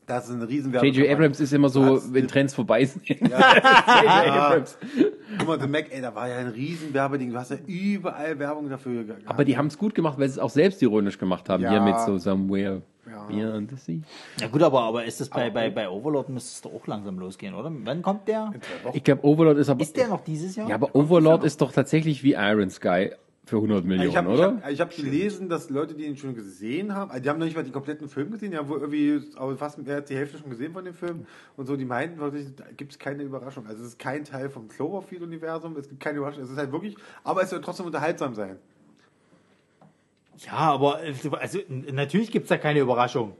das 0.08 0.30
ist 0.30 0.36
ein 0.36 0.42
riesen 0.44 0.72
Werbung. 0.74 0.90
J.J. 0.92 1.12
Abrams 1.12 1.40
ist 1.40 1.52
immer 1.54 1.70
so, 1.70 1.96
Das- 1.96 2.14
wenn 2.14 2.28
Trends 2.28 2.54
vorbei 2.54 2.86
sind. 2.86 3.08
J.J. 3.08 3.30
Ja. 3.32 3.38
Abrams. 4.48 4.78
Guck 5.40 5.48
mal, 5.48 5.60
The 5.60 5.68
Mac, 5.68 5.88
ey, 5.92 6.02
da 6.02 6.14
war 6.14 6.30
ja 6.30 6.38
ein 6.38 6.48
riesen 6.48 6.94
Werbeding. 6.94 7.32
Du 7.32 7.38
hast 7.40 7.52
ja 7.52 7.58
überall 7.68 8.38
Werbung 8.40 8.70
dafür 8.70 9.04
gehabt. 9.04 9.24
Aber 9.26 9.44
die 9.46 9.58
haben 9.58 9.68
es 9.68 9.78
gut 9.78 9.96
gemacht, 9.96 10.18
weil 10.18 10.28
sie 10.28 10.34
es 10.34 10.40
auch 10.40 10.50
selbstironisch 10.50 11.18
gemacht 11.18 11.50
haben, 11.50 11.64
Ja. 11.64 11.72
hier 11.72 11.82
mit 11.82 12.00
so 12.02 12.18
Somewhere 12.18 12.82
Ja. 13.10 13.24
Beyond 13.26 13.72
the 13.72 13.76
Sea. 13.78 14.00
Ja 14.40 14.48
gut, 14.48 14.62
aber, 14.64 14.82
aber 14.82 15.06
ist 15.06 15.20
das 15.22 15.30
bei, 15.30 15.50
bei, 15.50 15.70
bei 15.70 15.90
Overlord 15.90 16.30
müsste 16.30 16.50
es 16.54 16.62
doch 16.62 16.74
auch 16.74 16.88
langsam 16.88 17.20
losgehen, 17.20 17.54
oder? 17.54 17.72
Wann 17.84 18.02
kommt 18.02 18.28
der? 18.28 18.54
Ich 18.94 19.04
glaube, 19.04 19.26
Overlord 19.26 19.58
ist 19.58 19.70
aber... 19.70 19.82
Ist 19.82 19.96
der 19.98 20.08
noch 20.08 20.22
dieses 20.22 20.56
Jahr? 20.56 20.70
Ja, 20.70 20.76
aber 20.76 20.96
Overlord 20.96 21.44
ist 21.44 21.62
doch 21.62 21.72
tatsächlich 21.72 22.24
wie 22.24 22.34
Iron 22.34 22.70
Sky 22.70 23.12
für 23.46 23.58
100 23.58 23.86
Millionen, 23.86 24.10
Ich 24.10 24.18
habe 24.18 24.30
oder? 24.30 24.58
hab, 24.62 24.72
ich 24.72 24.82
hab 24.82 24.96
gelesen, 24.96 25.50
dass 25.50 25.70
Leute, 25.70 25.94
die 25.94 26.06
ihn 26.06 26.18
schon 26.18 26.34
gesehen 26.34 26.96
haben, 26.96 27.12
also 27.12 27.22
die 27.22 27.30
haben 27.30 27.38
noch 27.38 27.46
nicht 27.46 27.56
mal 27.56 27.64
den 27.64 27.72
kompletten 27.74 28.10
Film 28.10 28.32
gesehen, 28.32 28.52
die 28.52 28.58
haben 28.58 28.70
wohl 28.70 28.80
irgendwie 28.80 29.22
aber 29.36 29.56
fast 29.56 29.78
mehr 29.78 29.96
als 29.96 30.08
die 30.08 30.16
Hälfte 30.16 30.40
schon 30.40 30.50
gesehen 30.50 30.74
von 30.74 30.84
dem 30.84 30.96
Film 30.96 31.28
und 31.56 31.68
so, 31.68 31.76
die 31.76 31.86
meinten 31.86 32.20
wirklich, 32.20 32.48
da 32.56 32.66
gibt 32.76 32.94
es 32.94 33.00
keine 33.00 33.24
Überraschung. 33.24 33.68
Also 33.68 33.84
es 33.84 33.90
ist 33.90 34.00
kein 34.00 34.24
Teil 34.24 34.50
vom 34.50 34.68
Cloverfield-Universum, 34.68 35.78
es 35.78 35.88
gibt 35.88 36.00
keine 36.02 36.18
Überraschung, 36.18 36.44
es 36.44 36.50
ist 36.50 36.58
halt 36.58 36.72
wirklich, 36.72 36.98
aber 37.24 37.44
es 37.44 37.52
soll 37.52 37.62
trotzdem 37.62 37.86
unterhaltsam 37.86 38.34
sein. 38.34 38.58
Ja, 40.40 40.54
aber 40.54 41.00
also, 41.40 41.60
natürlich 41.70 42.32
gibt's 42.32 42.50
da 42.50 42.58
keine 42.58 42.80
Überraschung. 42.80 43.36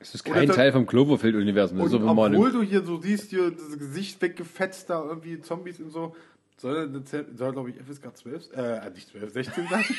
Es 0.00 0.14
ist 0.14 0.24
kein 0.24 0.48
Teil 0.48 0.72
vom 0.72 0.86
Cloverfield-Universum. 0.86 1.80
Obwohl 1.80 2.52
du 2.52 2.62
hier 2.62 2.82
so 2.82 3.00
siehst, 3.00 3.30
hier 3.30 3.50
das 3.50 3.78
Gesicht 3.78 4.20
weggefetzt, 4.22 4.88
da 4.90 5.02
irgendwie 5.04 5.40
Zombies 5.40 5.80
und 5.80 5.90
so, 5.90 6.14
soll, 6.60 7.02
soll 7.34 7.52
glaube 7.52 7.70
ich, 7.70 7.76
FSK 7.76 8.16
12, 8.16 8.52
äh, 8.54 8.90
nicht 8.90 9.08
12, 9.08 9.32
16 9.32 9.68
sein. 9.68 9.84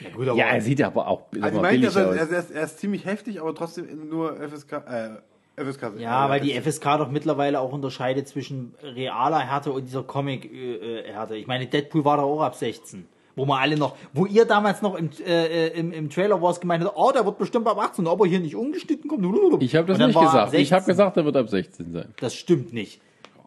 Ja, 0.00 0.10
gut, 0.10 0.28
aber 0.28 0.38
ja, 0.38 0.46
er 0.46 0.60
sieht 0.60 0.80
aber 0.80 1.08
auch 1.08 1.26
Also 1.40 1.56
ich 1.56 1.62
meine, 1.62 1.78
billig 1.78 1.96
also, 1.96 2.10
aus. 2.10 2.16
er, 2.16 2.38
ist, 2.38 2.50
er 2.50 2.62
ist 2.62 2.78
ziemlich 2.78 3.04
heftig, 3.04 3.40
aber 3.40 3.54
trotzdem 3.54 4.08
nur 4.08 4.36
FSK, 4.36 4.72
äh, 4.72 5.10
FSK 5.56 5.80
16. 5.80 6.00
Ja, 6.00 6.28
weil 6.28 6.40
die 6.40 6.52
FSK 6.52 6.98
doch 6.98 7.10
mittlerweile 7.10 7.60
auch 7.60 7.72
unterscheidet 7.72 8.28
zwischen 8.28 8.74
realer 8.82 9.40
Härte 9.40 9.72
und 9.72 9.84
dieser 9.84 10.04
Comic-Härte. 10.04 11.36
Ich 11.36 11.46
meine, 11.46 11.66
Deadpool 11.66 12.04
war 12.04 12.18
doch 12.18 12.24
auch 12.24 12.42
ab 12.42 12.54
16. 12.54 13.08
Wo 13.34 13.44
wir 13.46 13.58
alle 13.58 13.76
noch, 13.76 13.96
wo 14.12 14.26
ihr 14.26 14.44
damals 14.44 14.82
noch 14.82 14.96
im, 14.96 15.10
äh, 15.24 15.68
im, 15.68 15.92
im 15.92 16.10
Trailer 16.10 16.40
wars 16.42 16.60
gemeint 16.60 16.84
habt, 16.84 16.96
oh, 16.96 17.12
der 17.12 17.24
wird 17.24 17.38
bestimmt 17.38 17.66
ab 17.66 17.78
18, 17.78 18.06
aber 18.06 18.26
hier 18.26 18.40
nicht 18.40 18.56
ungeschnitten 18.56 19.08
kommt. 19.08 19.62
Ich 19.62 19.76
habe 19.76 19.86
das 19.86 19.98
nicht 19.98 20.16
er 20.16 20.22
gesagt. 20.22 20.54
Ich 20.54 20.72
habe 20.72 20.84
16. 20.84 20.92
gesagt, 20.92 21.16
er 21.16 21.24
wird 21.24 21.36
ab 21.36 21.48
16 21.48 21.92
sein. 21.92 22.14
Das 22.20 22.34
stimmt 22.34 22.72
nicht. 22.72 23.00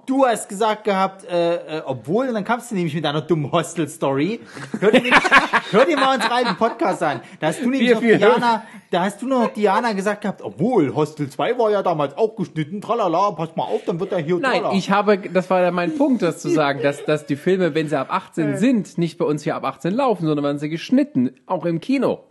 Du 0.05 0.25
hast 0.25 0.49
gesagt 0.49 0.83
gehabt, 0.83 1.25
äh, 1.25 1.77
äh, 1.77 1.81
obwohl, 1.85 2.27
und 2.27 2.33
dann 2.33 2.43
kamst 2.43 2.71
du 2.71 2.75
nämlich 2.75 2.93
mit 2.95 3.05
deiner 3.05 3.21
dummen 3.21 3.51
Hostel-Story. 3.51 4.39
Hör 4.79 4.91
dir, 4.91 5.01
nämlich- 5.01 5.21
hör 5.71 5.85
dir 5.85 5.95
mal 5.95 6.15
unseren 6.15 6.31
alten 6.31 6.55
Podcast 6.57 7.03
an. 7.03 7.21
Da 7.39 7.47
hast 7.47 7.59
du 7.61 7.69
nämlich 7.69 7.81
Viel, 7.81 7.93
noch 7.93 8.01
viel 8.01 8.17
Diana, 8.17 8.63
da 8.89 9.03
hast 9.03 9.21
du 9.21 9.27
noch 9.27 9.47
Diana 9.53 9.93
gesagt 9.93 10.21
gehabt, 10.21 10.41
obwohl, 10.41 10.93
Hostel 10.95 11.29
2 11.29 11.57
war 11.57 11.71
ja 11.71 11.83
damals 11.83 12.17
auch 12.17 12.35
geschnitten, 12.35 12.81
tralala, 12.81 13.31
pass 13.31 13.55
mal 13.55 13.63
auf, 13.63 13.85
dann 13.85 13.99
wird 13.99 14.11
er 14.11 14.19
hier 14.19 14.37
Nein, 14.39 14.61
tralala. 14.61 14.75
ich 14.77 14.89
habe, 14.91 15.17
das 15.17 15.49
war 15.49 15.61
ja 15.61 15.71
mein 15.71 15.95
Punkt, 15.97 16.21
das 16.23 16.39
zu 16.41 16.49
sagen, 16.49 16.81
dass, 16.81 17.05
dass 17.05 17.25
die 17.25 17.35
Filme, 17.35 17.75
wenn 17.75 17.87
sie 17.87 17.97
ab 17.97 18.07
18 18.11 18.57
sind, 18.57 18.97
nicht 18.97 19.17
bei 19.17 19.25
uns 19.25 19.43
hier 19.43 19.55
ab 19.55 19.63
18 19.63 19.93
laufen, 19.93 20.25
sondern 20.25 20.43
werden 20.43 20.59
sie 20.59 20.69
geschnitten, 20.69 21.31
auch 21.45 21.65
im 21.65 21.79
Kino. 21.79 22.23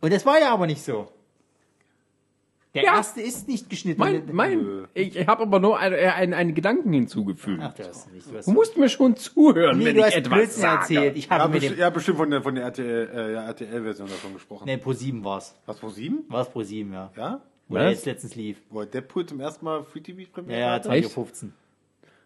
Und 0.00 0.12
das 0.12 0.24
war 0.24 0.38
ja 0.40 0.52
aber 0.52 0.66
nicht 0.66 0.82
so. 0.82 1.08
Der 2.76 2.84
Ja. 2.84 2.96
erste 2.96 3.20
ist 3.20 3.48
nicht 3.48 3.68
geschnitten. 3.68 3.98
Mein, 3.98 4.22
mein, 4.32 4.86
ich 4.94 5.26
habe 5.26 5.42
aber 5.42 5.58
nur 5.58 5.78
einen, 5.78 5.96
einen, 5.96 6.34
einen 6.34 6.54
Gedanken 6.54 6.92
hinzugefügt. 6.92 7.60
Ach, 7.62 7.74
das 7.74 7.88
ist 7.88 8.12
nicht. 8.12 8.30
Du 8.30 8.36
hast, 8.38 8.46
Du 8.46 8.52
musst 8.52 8.76
mir 8.76 8.88
schon 8.88 9.16
zuhören, 9.16 9.78
nee, 9.78 9.86
wenn 9.86 9.94
du 9.96 10.00
ich 10.00 10.06
hast 10.06 10.14
etwas 10.16 10.32
Blödsinn 10.38 10.60
sage. 10.62 10.78
erzählt. 10.80 11.16
Ich 11.16 11.24
Ja, 11.26 11.38
habe 11.38 11.52
mit 11.52 11.62
besti 11.62 11.80
ja, 11.80 11.90
bestimmt 11.90 12.18
von 12.18 12.30
der, 12.30 12.42
von 12.42 12.54
der 12.54 12.64
RTL, 12.64 13.10
äh, 13.12 13.32
ja, 13.34 13.46
RTL-Version 13.46 14.08
davon 14.08 14.34
gesprochen. 14.34 14.64
nee, 14.66 14.76
Pro 14.76 14.92
7 14.92 15.24
war's. 15.24 15.54
Was, 15.66 15.78
Pro 15.78 15.88
7? 15.88 16.24
War's 16.28 16.48
Pro 16.50 16.62
7, 16.62 16.92
ja. 16.92 17.10
Ja? 17.16 17.40
Wo 17.68 17.74
der 17.76 17.90
jetzt 17.90 18.06
letztens 18.06 18.36
lief. 18.36 18.58
Wo 18.70 18.84
Deadpool 18.84 19.26
zum 19.26 19.40
ersten 19.40 19.64
Mal 19.64 19.82
Free 19.84 20.00
TV 20.00 20.20
Ja, 20.20 20.26
Premiere 20.32 20.60
ja, 20.60 20.70
hatte? 20.72 20.88
2015. 20.88 21.52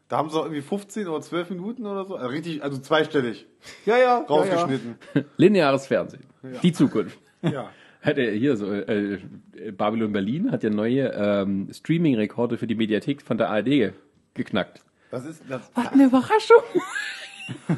Da 0.09 0.17
haben 0.19 0.29
sie 0.29 0.37
auch 0.39 0.43
irgendwie 0.45 0.61
15 0.63 1.07
oder 1.07 1.21
12 1.23 1.51
Minuten 1.51 1.87
oder 1.87 2.05
so. 2.05 2.17
Also 2.17 2.29
richtig, 2.29 2.63
also 2.65 2.77
zweistellig 2.79 3.47
Ja, 3.87 3.97
ja. 3.97 4.19
rausgeschnitten. 4.29 4.97
Lineares 5.37 5.87
Fernsehen. 5.87 6.25
Die 6.63 6.73
Zukunft. 6.73 7.19
Ja. 7.43 7.71
Hat 8.03 8.17
er 8.17 8.33
hier 8.33 8.57
so, 8.57 8.73
äh, 8.73 9.15
äh, 9.15 9.73
Babylon 9.73 10.13
Berlin 10.13 10.51
hat 10.51 10.63
ja 10.63 10.71
neue 10.71 11.09
ähm, 11.09 11.69
Streaming-Rekorde 11.71 12.57
für 12.57 12.67
die 12.67 12.75
Mediathek 12.75 13.21
von 13.21 13.37
der 13.37 13.51
ARD 13.51 13.65
ge 13.67 13.93
geknackt. 14.33 14.83
Das 15.11 15.27
ist, 15.27 15.43
das, 15.49 15.71
Was 15.75 15.89
eine 15.89 16.05
Überraschung! 16.05 16.63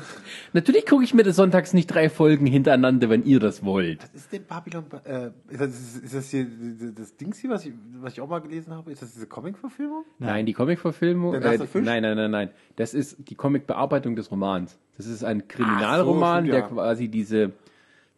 Natürlich 0.52 0.84
gucke 0.86 1.02
ich 1.02 1.14
mir 1.14 1.22
das 1.22 1.36
sonntags 1.36 1.72
nicht 1.72 1.86
drei 1.86 2.10
Folgen 2.10 2.46
hintereinander, 2.46 3.08
wenn 3.08 3.24
ihr 3.24 3.40
das 3.40 3.64
wollt. 3.64 4.04
ist 4.14 4.30
denn 4.32 4.44
Babylon, 4.44 4.84
äh, 5.04 5.30
ist 5.48 5.60
das, 5.60 5.96
ist 5.96 6.14
das 6.14 6.30
hier, 6.30 6.46
das 6.94 7.16
Dings 7.16 7.38
hier, 7.38 7.50
was 7.50 7.64
ich, 7.64 7.72
was 8.00 8.12
ich 8.12 8.20
auch 8.20 8.28
mal 8.28 8.40
gelesen 8.40 8.74
habe? 8.74 8.92
Ist 8.92 9.00
das 9.00 9.14
diese 9.14 9.26
Comic-Verfilmung? 9.26 10.04
Nein, 10.18 10.44
die 10.44 10.52
Comic-Verfilmung. 10.52 11.34
Äh, 11.34 11.58
nein, 11.74 12.02
nein, 12.02 12.16
nein, 12.16 12.30
nein. 12.30 12.50
Das 12.76 12.92
ist 12.92 13.30
die 13.30 13.34
Comic-Bearbeitung 13.34 14.14
des 14.14 14.30
Romans. 14.30 14.78
Das 14.98 15.06
ist 15.06 15.24
ein 15.24 15.48
Kriminalroman, 15.48 16.44
stimmt, 16.44 16.54
ja. 16.54 16.60
der 16.60 16.68
quasi 16.68 17.08
diese 17.08 17.52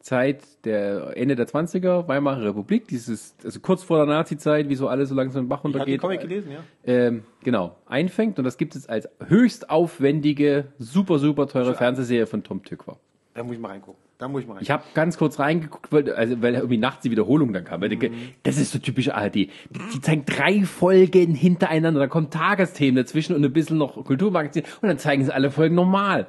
Zeit 0.05 0.43
der 0.67 1.17
Ende 1.17 1.35
der 1.35 1.49
20er, 1.49 2.07
Weimarer 2.09 2.45
Republik, 2.45 2.87
dieses, 2.89 3.35
also 3.43 3.59
kurz 3.61 3.83
vor 3.83 3.97
der 3.97 4.07
Nazi-Zeit, 4.07 4.69
wie 4.69 4.75
so 4.75 4.87
alles 4.87 5.09
so 5.09 5.15
langsam 5.15 5.45
den 5.45 5.49
Bach 5.49 5.61
Ich 5.61 5.65
habe 5.65 5.79
runtergeht. 5.79 6.01
Comic 6.03 6.21
gelesen, 6.21 6.53
ja. 6.53 6.59
ähm, 6.85 7.23
genau, 7.43 7.77
einfängt 7.87 8.39
und 8.39 8.45
das 8.45 8.59
gibt 8.59 8.77
es 8.77 8.87
als 8.87 9.09
höchst 9.27 9.71
aufwendige, 9.71 10.67
super, 10.79 11.19
super 11.19 11.47
teure 11.47 11.75
Fernsehserie 11.75 12.27
von 12.27 12.43
Tom 12.43 12.63
Tykwer. 12.63 12.99
Da 13.33 13.43
muss 13.43 13.55
ich 13.55 13.59
mal 13.61 13.69
reingucken. 13.69 13.99
Da 14.19 14.29
muss 14.29 14.43
ich 14.43 14.47
mal 14.47 14.61
Ich 14.61 14.71
reingucken. 14.71 14.89
habe 14.89 14.95
ganz 14.95 15.17
kurz 15.17 15.39
reingeguckt, 15.39 15.91
weil, 15.91 16.13
also, 16.13 16.43
weil 16.43 16.55
irgendwie 16.55 16.77
nachts 16.77 17.03
die 17.03 17.11
Wiederholung 17.11 17.55
dann 17.55 17.65
kam. 17.65 17.81
Weil 17.81 17.91
ich 17.93 17.99
denke, 17.99 18.17
Das 18.43 18.59
ist 18.59 18.73
so 18.73 18.79
typisch 18.79 19.09
ARD. 19.09 19.35
Die, 19.35 19.51
die 19.95 20.01
zeigen 20.03 20.25
drei 20.27 20.65
Folgen 20.65 21.35
hintereinander, 21.35 21.99
da 21.99 22.09
kommen 22.09 22.29
Tagesthemen 22.29 22.97
dazwischen 22.97 23.35
und 23.35 23.43
ein 23.43 23.53
bisschen 23.55 23.79
noch 23.79 24.05
Kulturmagazin 24.05 24.65
und 24.83 24.89
dann 24.89 24.99
zeigen 24.99 25.25
sie 25.25 25.33
alle 25.35 25.51
Folgen 25.51 25.75
normal. 25.75 26.27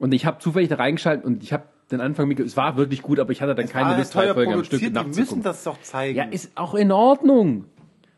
Und 0.00 0.12
ich 0.12 0.26
habe 0.26 0.40
zufällig 0.40 0.68
da 0.68 0.74
reingeschaltet 0.74 1.24
und 1.24 1.44
ich 1.44 1.52
habe 1.52 1.62
den 1.92 2.00
Anfang 2.00 2.28
mitge- 2.28 2.44
es 2.44 2.56
war 2.56 2.76
wirklich 2.76 3.02
gut, 3.02 3.18
aber 3.20 3.30
ich 3.32 3.40
hatte 3.42 3.54
dann 3.54 3.68
keine 3.68 3.94
Ah, 3.94 3.98
Lust, 3.98 4.14
drei 4.14 4.32
Folgen 4.34 4.52
am 4.52 4.64
Stück 4.64 4.80
die 4.80 4.90
müssen 4.90 5.42
das 5.42 5.62
doch 5.64 5.80
zeigen. 5.82 6.16
Ja, 6.18 6.24
ist 6.24 6.50
auch 6.56 6.74
in 6.74 6.90
Ordnung. 6.92 7.64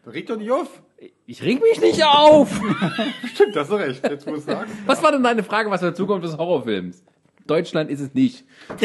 Regt 0.06 0.30
doch 0.30 0.36
nicht 0.36 0.50
auf. 0.50 0.82
Ich 1.26 1.42
reg 1.42 1.60
mich 1.62 1.80
nicht 1.80 2.04
auf. 2.04 2.50
Stimmt, 3.34 3.56
hast 3.56 3.70
du 3.70 3.74
recht. 3.76 4.06
Jetzt 4.08 4.26
muss 4.26 4.38
ich 4.40 4.44
sagen. 4.44 4.70
Was 4.86 5.02
war 5.02 5.12
denn 5.12 5.22
deine 5.22 5.42
Frage, 5.42 5.70
was 5.70 5.80
der 5.80 5.94
Zukunft 5.94 6.24
des 6.26 6.36
Horrorfilms? 6.38 7.02
Deutschland 7.46 7.90
ist 7.90 8.00
es 8.00 8.14
nicht. 8.14 8.44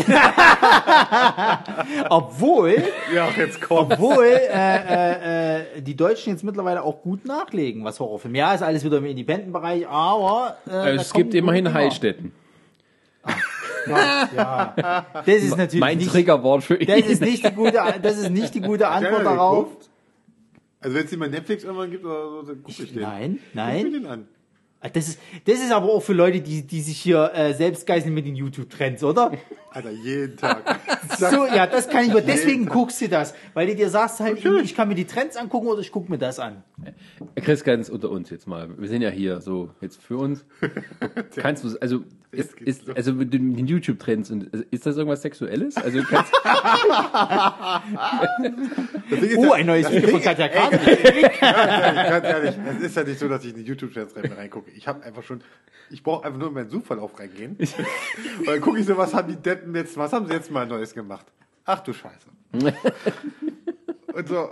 Obwohl, 2.09 2.75
Ja, 3.13 3.29
jetzt 3.37 3.61
kommt. 3.61 3.93
obwohl 3.93 4.25
äh, 4.25 4.47
äh, 4.53 5.59
äh, 5.77 5.81
die 5.81 5.95
Deutschen 5.95 6.33
jetzt 6.33 6.43
mittlerweile 6.43 6.83
auch 6.83 7.01
gut 7.01 7.25
nachlegen, 7.25 7.83
was 7.83 7.99
Horrorfilme. 7.99 8.37
Ja, 8.37 8.53
ist 8.53 8.61
alles 8.61 8.83
wieder 8.83 8.97
im 8.97 9.05
Independent-Bereich, 9.05 9.87
aber 9.87 10.57
äh, 10.65 10.71
da 10.71 10.87
es 10.89 11.13
gibt 11.13 11.33
immerhin. 11.33 11.73
Heilstätten. 11.73 12.31
Ja. 13.87 15.05
Das 15.13 15.27
ist 15.27 15.57
natürlich 15.57 15.79
Mein 15.79 15.97
nicht, 15.97 16.11
Triggerwort 16.11 16.63
für 16.63 16.75
ihn. 16.75 16.87
das 16.87 17.07
ist 17.07 17.21
nicht 17.21 17.45
die 17.45 17.51
gute, 17.51 17.79
das 18.01 18.17
ist 18.17 18.29
nicht 18.29 18.53
die 18.55 18.61
gute 18.61 18.87
Antwort 18.87 19.25
darauf. 19.25 19.65
geguckt? 19.67 19.89
Also 20.81 20.95
wenn 20.95 21.05
es 21.05 21.19
bei 21.19 21.27
Netflix 21.27 21.63
irgendwann 21.63 21.91
gibt 21.91 22.05
oder 22.05 22.29
so, 22.29 22.41
dann 22.43 22.63
gucke 22.63 22.83
ich 22.83 22.93
den. 22.93 23.01
Nein, 23.01 23.39
Guck 23.43 23.55
mir 23.55 23.61
nein. 23.63 23.91
den 23.91 24.05
an. 24.05 24.27
Das 24.93 25.09
ist, 25.09 25.19
das 25.45 25.55
ist 25.59 25.73
aber 25.73 25.87
auch 25.91 25.99
für 26.01 26.13
Leute, 26.13 26.39
die, 26.39 26.65
die 26.65 26.79
sich 26.79 26.97
hier 27.01 27.31
äh, 27.33 27.53
selbst 27.53 27.85
geißeln 27.85 28.13
mit 28.13 28.25
den 28.25 28.35
YouTube-Trends, 28.37 29.03
oder? 29.03 29.33
Alter, 29.71 29.91
jeden 29.91 30.37
Tag. 30.37 30.79
So, 31.17 31.45
ja, 31.47 31.65
das 31.67 31.89
kann 31.89 32.05
ich 32.05 32.13
mir, 32.13 32.21
deswegen 32.21 32.65
guckst 32.67 33.01
du 33.01 33.09
das. 33.09 33.33
Weil 33.53 33.67
du 33.67 33.75
dir 33.75 33.89
sagst 33.89 34.19
halt, 34.19 34.43
ich 34.63 34.75
kann 34.75 34.87
mir 34.87 34.95
die 34.95 35.05
Trends 35.05 35.35
angucken 35.35 35.67
oder 35.67 35.81
ich 35.81 35.91
gucke 35.91 36.09
mir 36.09 36.17
das 36.17 36.39
an. 36.39 36.63
Chris, 37.35 37.63
ganz 37.63 37.89
unter 37.89 38.09
uns 38.09 38.29
jetzt 38.29 38.47
mal. 38.47 38.69
Wir 38.77 38.87
sind 38.87 39.01
ja 39.01 39.09
hier 39.09 39.41
so 39.41 39.71
jetzt 39.81 40.01
für 40.01 40.17
uns. 40.17 40.45
Kannst 41.35 41.63
du, 41.63 41.77
also 41.81 42.03
ist, 42.31 42.61
ist 42.61 42.89
also 42.95 43.13
mit 43.13 43.33
den, 43.33 43.57
YouTube-Trends 43.65 44.29
und 44.29 44.53
also, 44.53 44.63
ist 44.69 44.85
das 44.85 44.97
irgendwas 44.97 45.23
Sexuelles? 45.23 45.77
Also 45.77 46.03
kannst, 46.03 46.31
Oh, 49.37 49.51
ein 49.51 49.65
neues 49.65 49.91
Video 49.91 50.09
von 50.09 50.21
Katja 50.21 50.47
Kahn. 50.47 50.69
Ganz 50.71 52.25
ehrlich, 52.25 52.55
es 52.77 52.83
ist 52.85 52.95
ja 52.95 53.03
nicht 53.03 53.19
so, 53.19 53.27
dass 53.27 53.43
ich 53.43 53.55
in 53.55 53.65
die 53.65 53.71
rein- 54.15 54.31
reingucke. 54.37 54.69
Ich 54.75 54.87
habe 54.87 55.03
einfach 55.03 55.23
schon, 55.23 55.41
ich 55.89 56.03
brauche 56.03 56.23
einfach 56.25 56.37
nur 56.37 56.49
in 56.49 56.53
meinen 56.53 56.69
Suchverlauf 56.69 57.19
reingehen. 57.19 57.57
Und 57.57 58.47
dann 58.47 58.61
gucke 58.61 58.79
ich 58.79 58.85
so, 58.85 58.95
was 58.95 59.15
haben 59.15 59.29
die 59.29 59.41
Deppen 59.59 59.75
jetzt, 59.75 59.97
was 59.97 60.13
haben 60.13 60.27
sie 60.27 60.33
jetzt 60.33 60.51
mal 60.51 60.65
Neues 60.65 60.93
gemacht? 60.93 61.25
Ach 61.65 61.81
du 61.81 61.93
Scheiße. 61.93 62.29
Und 64.13 64.27
so, 64.27 64.49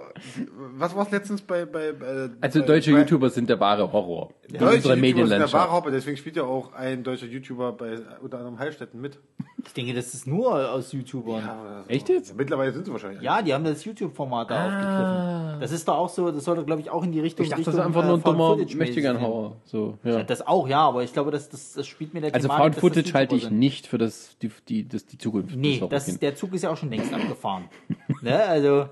was 0.77 0.95
war 0.95 1.05
es 1.05 1.11
letztens 1.11 1.41
bei, 1.41 1.65
bei, 1.65 1.91
bei 1.91 2.29
also 2.39 2.59
bei, 2.59 2.65
deutsche 2.65 2.91
bei, 2.91 2.99
YouTuber 2.99 3.29
sind 3.29 3.49
der 3.49 3.59
wahre 3.59 3.91
Horror. 3.91 4.33
in 4.47 4.59
Deutsche 4.59 4.75
unserer 4.75 4.95
YouTuber 4.95 5.27
sind 5.27 5.39
der 5.39 5.51
wahre 5.53 5.71
Haupt, 5.71 5.91
deswegen 5.91 6.15
spielt 6.15 6.35
ja 6.35 6.43
auch 6.43 6.73
ein 6.73 7.03
deutscher 7.03 7.25
YouTuber 7.25 7.73
bei 7.73 7.97
unter 8.21 8.37
anderem 8.37 8.59
Heilstätten 8.59 9.01
mit. 9.01 9.19
Ich 9.67 9.73
denke, 9.73 9.93
das 9.93 10.13
ist 10.13 10.25
nur 10.25 10.71
aus 10.71 10.91
YouTubern. 10.93 11.41
Ja. 11.43 11.83
Echt 11.87 12.09
jetzt? 12.09 12.29
Ja, 12.29 12.35
mittlerweile 12.37 12.71
sind 12.71 12.85
sie 12.85 12.91
wahrscheinlich. 12.91 13.21
die 13.21 13.53
haben 13.53 13.63
das 13.63 13.83
YouTube-Format 13.85 14.49
da 14.49 14.65
aufgegriffen. 14.65 15.59
Das 15.61 15.71
ist 15.71 15.87
doch 15.87 15.97
auch 15.97 16.09
so, 16.09 16.31
das 16.31 16.45
sollte, 16.45 16.63
glaube 16.63 16.81
ich, 16.81 16.89
auch 16.89 17.03
in 17.03 17.11
die 17.11 17.19
Richtung. 17.19 17.43
Ich 17.43 17.49
dachte, 17.49 17.63
das 17.63 17.75
Richtung, 17.75 17.81
ist 17.81 17.87
einfach 17.87 18.03
nur 18.05 18.13
ein 18.15 18.21
äh, 18.21 18.23
dummer 18.23 18.47
Footage-mäßig 18.55 18.77
mächtiger 18.77 19.13
gehen. 19.13 19.21
Horror. 19.21 19.57
So, 19.65 19.97
ja. 20.03 20.23
Das 20.23 20.45
auch, 20.47 20.67
ja, 20.67 20.79
aber 20.87 21.03
ich 21.03 21.13
glaube, 21.13 21.31
das, 21.31 21.49
das, 21.49 21.73
das 21.73 21.85
spielt 21.85 22.13
mir 22.13 22.21
der 22.21 22.33
Also 22.33 22.47
Found 22.47 22.75
das 22.75 22.81
Footage 22.81 23.13
halte 23.13 23.35
ich 23.35 23.43
sind. 23.43 23.59
nicht 23.59 23.87
für 23.87 23.97
das, 23.97 24.37
die, 24.41 24.49
die, 24.69 24.87
das, 24.87 25.05
die 25.05 25.17
Zukunft. 25.17 25.55
Nee, 25.55 25.83
das 25.89 26.07
ist, 26.07 26.21
der 26.21 26.35
Zug 26.35 26.53
ist 26.53 26.63
ja 26.63 26.71
auch 26.71 26.77
schon 26.77 26.89
längst 26.89 27.13
abgefahren. 27.13 27.65
ne, 28.21 28.43
also, 28.43 28.87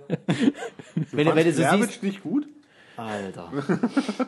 wenn, 1.11 1.27
du- 1.27 1.35
wenn 1.35 1.45
du 1.45 1.53
so 1.53 1.63
siehst. 1.71 2.03
Nicht 2.03 2.21
gut? 2.21 2.47
Alter. 2.97 3.51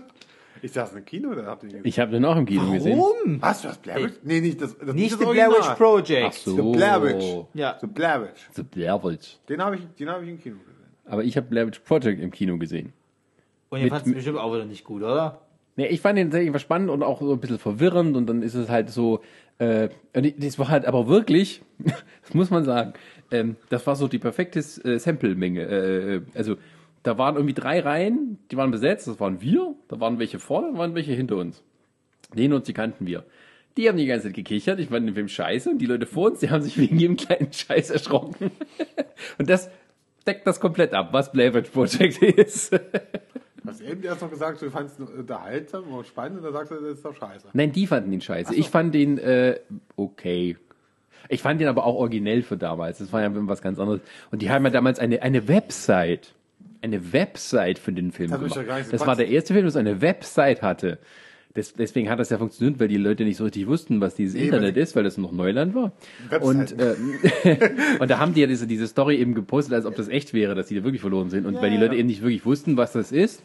Ich 0.67 0.73
saß 0.73 0.93
im 0.95 1.05
Kino, 1.05 1.33
da 1.33 1.45
habt 1.45 1.63
ihr 1.63 1.69
den 1.69 1.77
gesehen. 1.77 1.87
Ich 1.87 1.97
habe 1.97 2.11
den 2.11 2.25
auch 2.25 2.35
im 2.35 2.45
Kino 2.45 2.69
gesehen. 2.73 2.99
Warum? 2.99 3.41
Was, 3.41 3.61
du 3.61 3.69
hast 3.69 3.81
Blair 3.83 4.03
Witch? 4.03 4.15
Nee, 4.23 4.41
nicht 4.41 4.61
das, 4.61 4.77
das 4.77 4.93
Nicht 4.93 5.13
das 5.13 5.19
The 5.19 5.25
Blair 5.25 5.47
Witch 5.47 5.55
Original. 5.59 5.75
Project. 5.77 6.25
Ach 6.27 6.33
so. 6.33 6.55
The 6.55 6.77
Blair 6.77 7.03
Witch. 7.03 7.45
Ja. 7.53 7.77
The 7.79 7.87
Blair 7.87 8.21
Witch. 8.23 8.49
The 8.53 8.63
Blair 8.63 9.01
Witch. 9.03 9.37
Den 9.47 9.61
habe 9.63 9.75
ich, 9.77 9.81
den 9.97 10.09
habe 10.09 10.23
ich 10.25 10.29
im 10.29 10.39
Kino 10.41 10.57
gesehen. 10.57 10.73
Aber 11.05 11.23
ich 11.23 11.37
habe 11.37 11.47
Blair 11.47 11.67
Witch 11.67 11.79
Project 11.79 12.21
im 12.21 12.31
Kino 12.31 12.57
gesehen. 12.57 12.91
Und 13.69 13.77
ihr 13.79 13.85
Mit- 13.85 13.93
fandest 13.93 14.13
bestimmt 14.13 14.39
auch 14.39 14.53
wieder 14.53 14.65
nicht 14.65 14.83
gut, 14.83 15.03
oder? 15.03 15.39
Nee, 15.77 15.87
ich 15.87 16.01
fand 16.01 16.17
den 16.17 16.31
tatsächlich 16.31 16.61
spannend 16.61 16.89
und 16.89 17.01
auch 17.01 17.21
so 17.21 17.31
ein 17.31 17.39
bisschen 17.39 17.59
verwirrend 17.59 18.17
und 18.17 18.27
dann 18.27 18.41
ist 18.41 18.55
es 18.55 18.67
halt 18.67 18.89
so, 18.89 19.21
äh, 19.59 19.87
und 20.13 20.43
das 20.43 20.59
war 20.59 20.67
halt 20.67 20.85
aber 20.85 21.07
wirklich, 21.07 21.61
das 22.23 22.33
muss 22.33 22.49
man 22.49 22.65
sagen, 22.65 22.91
ähm, 23.31 23.55
das 23.69 23.87
war 23.87 23.95
so 23.95 24.09
die 24.09 24.19
perfekte 24.19 24.59
äh, 24.59 24.97
Sample-Menge. 24.99 25.61
Äh, 25.61 26.21
also 26.33 26.57
da 27.03 27.17
waren 27.17 27.35
irgendwie 27.35 27.53
drei 27.53 27.79
Reihen, 27.79 28.37
die 28.51 28.57
waren 28.57 28.71
besetzt, 28.71 29.07
das 29.07 29.19
waren 29.19 29.41
wir, 29.41 29.75
da 29.87 29.99
waren 29.99 30.19
welche 30.19 30.39
vorne, 30.39 30.73
da 30.73 30.79
waren 30.79 30.95
welche 30.95 31.13
hinter 31.13 31.37
uns. 31.37 31.63
Den 32.33 32.53
und 32.53 32.67
die 32.67 32.73
kannten 32.73 33.07
wir. 33.07 33.23
Die 33.77 33.87
haben 33.87 33.97
die 33.97 34.07
ganze 34.07 34.27
Zeit 34.27 34.35
gekichert. 34.35 34.79
Ich 34.79 34.89
fand 34.89 35.07
den 35.07 35.13
Film 35.13 35.27
scheiße 35.27 35.69
und 35.69 35.77
die 35.77 35.85
Leute 35.85 36.07
vor 36.07 36.31
uns, 36.31 36.39
die 36.39 36.49
haben 36.49 36.61
sich 36.61 36.77
wegen 36.77 36.97
jedem 36.99 37.15
kleinen 37.15 37.53
Scheiß 37.53 37.91
erschrocken. 37.91 38.51
Und 39.37 39.49
das 39.49 39.69
deckt 40.25 40.45
das 40.45 40.59
komplett 40.59 40.93
ab, 40.93 41.09
was 41.11 41.33
Witch 41.33 41.69
Project 41.69 42.21
ist. 42.21 42.73
Hast 43.65 43.81
eben 43.81 44.03
erst 44.03 44.21
noch 44.21 44.29
gesagt, 44.29 44.61
du 44.61 44.69
fandest 44.71 44.99
ihn 44.99 45.05
unterhaltsam 45.07 45.91
und 45.91 46.07
spannend 46.07 46.37
und 46.37 46.45
dann 46.45 46.53
sagst 46.53 46.71
du, 46.71 46.75
das 46.75 46.97
ist 46.97 47.05
doch 47.05 47.15
scheiße. 47.15 47.49
Nein, 47.51 47.73
die 47.73 47.85
fanden 47.85 48.13
ihn 48.13 48.21
scheiße. 48.21 48.55
Ich 48.55 48.69
fand 48.69 48.95
den 48.95 49.17
äh, 49.17 49.59
okay. 49.97 50.55
Ich 51.27 51.41
fand 51.41 51.59
den 51.59 51.67
aber 51.67 51.85
auch 51.85 51.95
originell 51.95 52.43
für 52.43 52.55
damals. 52.55 52.99
Das 52.99 53.11
war 53.11 53.21
ja 53.21 53.29
was 53.31 53.61
ganz 53.61 53.77
anderes. 53.77 54.01
Und 54.31 54.41
die 54.41 54.49
haben 54.49 54.63
ja 54.63 54.71
damals 54.71 54.99
eine, 54.99 55.21
eine 55.21 55.47
Website. 55.49 56.33
Eine 56.81 57.13
Website 57.13 57.79
für 57.79 57.91
den 57.91 58.11
Film 58.11 58.29
Das 58.31 58.39
gemacht. 58.39 58.67
ja 58.67 58.79
Das 58.91 59.05
war 59.07 59.15
der 59.15 59.27
erste 59.27 59.53
Film, 59.53 59.65
das 59.65 59.75
eine 59.75 60.01
Website 60.01 60.61
hatte. 60.61 60.99
Des, 61.55 61.73
deswegen 61.73 62.09
hat 62.09 62.19
das 62.19 62.29
ja 62.29 62.37
funktioniert, 62.37 62.79
weil 62.79 62.87
die 62.87 62.97
Leute 62.97 63.23
nicht 63.23 63.37
so 63.37 63.43
richtig 63.45 63.65
wussten, 63.65 63.99
was 63.99 64.13
dieses 64.13 64.35
Internet 64.35 64.75
weil- 64.75 64.83
ist, 64.83 64.95
weil 64.95 65.03
das 65.03 65.17
noch 65.17 65.31
Neuland 65.31 65.73
war. 65.73 65.91
Und, 66.39 66.75
ähm, 66.79 67.15
und 67.99 68.11
da 68.11 68.19
haben 68.19 68.33
die 68.35 68.41
ja 68.41 68.47
diese, 68.47 68.67
diese 68.67 68.85
Story 68.87 69.15
eben 69.17 69.33
gepostet, 69.33 69.73
als 69.73 69.85
ob 69.87 69.95
das 69.95 70.07
echt 70.07 70.33
wäre, 70.33 70.53
dass 70.53 70.67
die 70.67 70.75
da 70.75 70.83
wirklich 70.83 71.01
verloren 71.01 71.31
sind. 71.31 71.45
Und 71.47 71.55
weil 71.55 71.71
die 71.71 71.77
Leute 71.77 71.95
eben 71.95 72.07
nicht 72.07 72.21
wirklich 72.21 72.45
wussten, 72.45 72.77
was 72.77 72.91
das 72.91 73.11
ist 73.11 73.41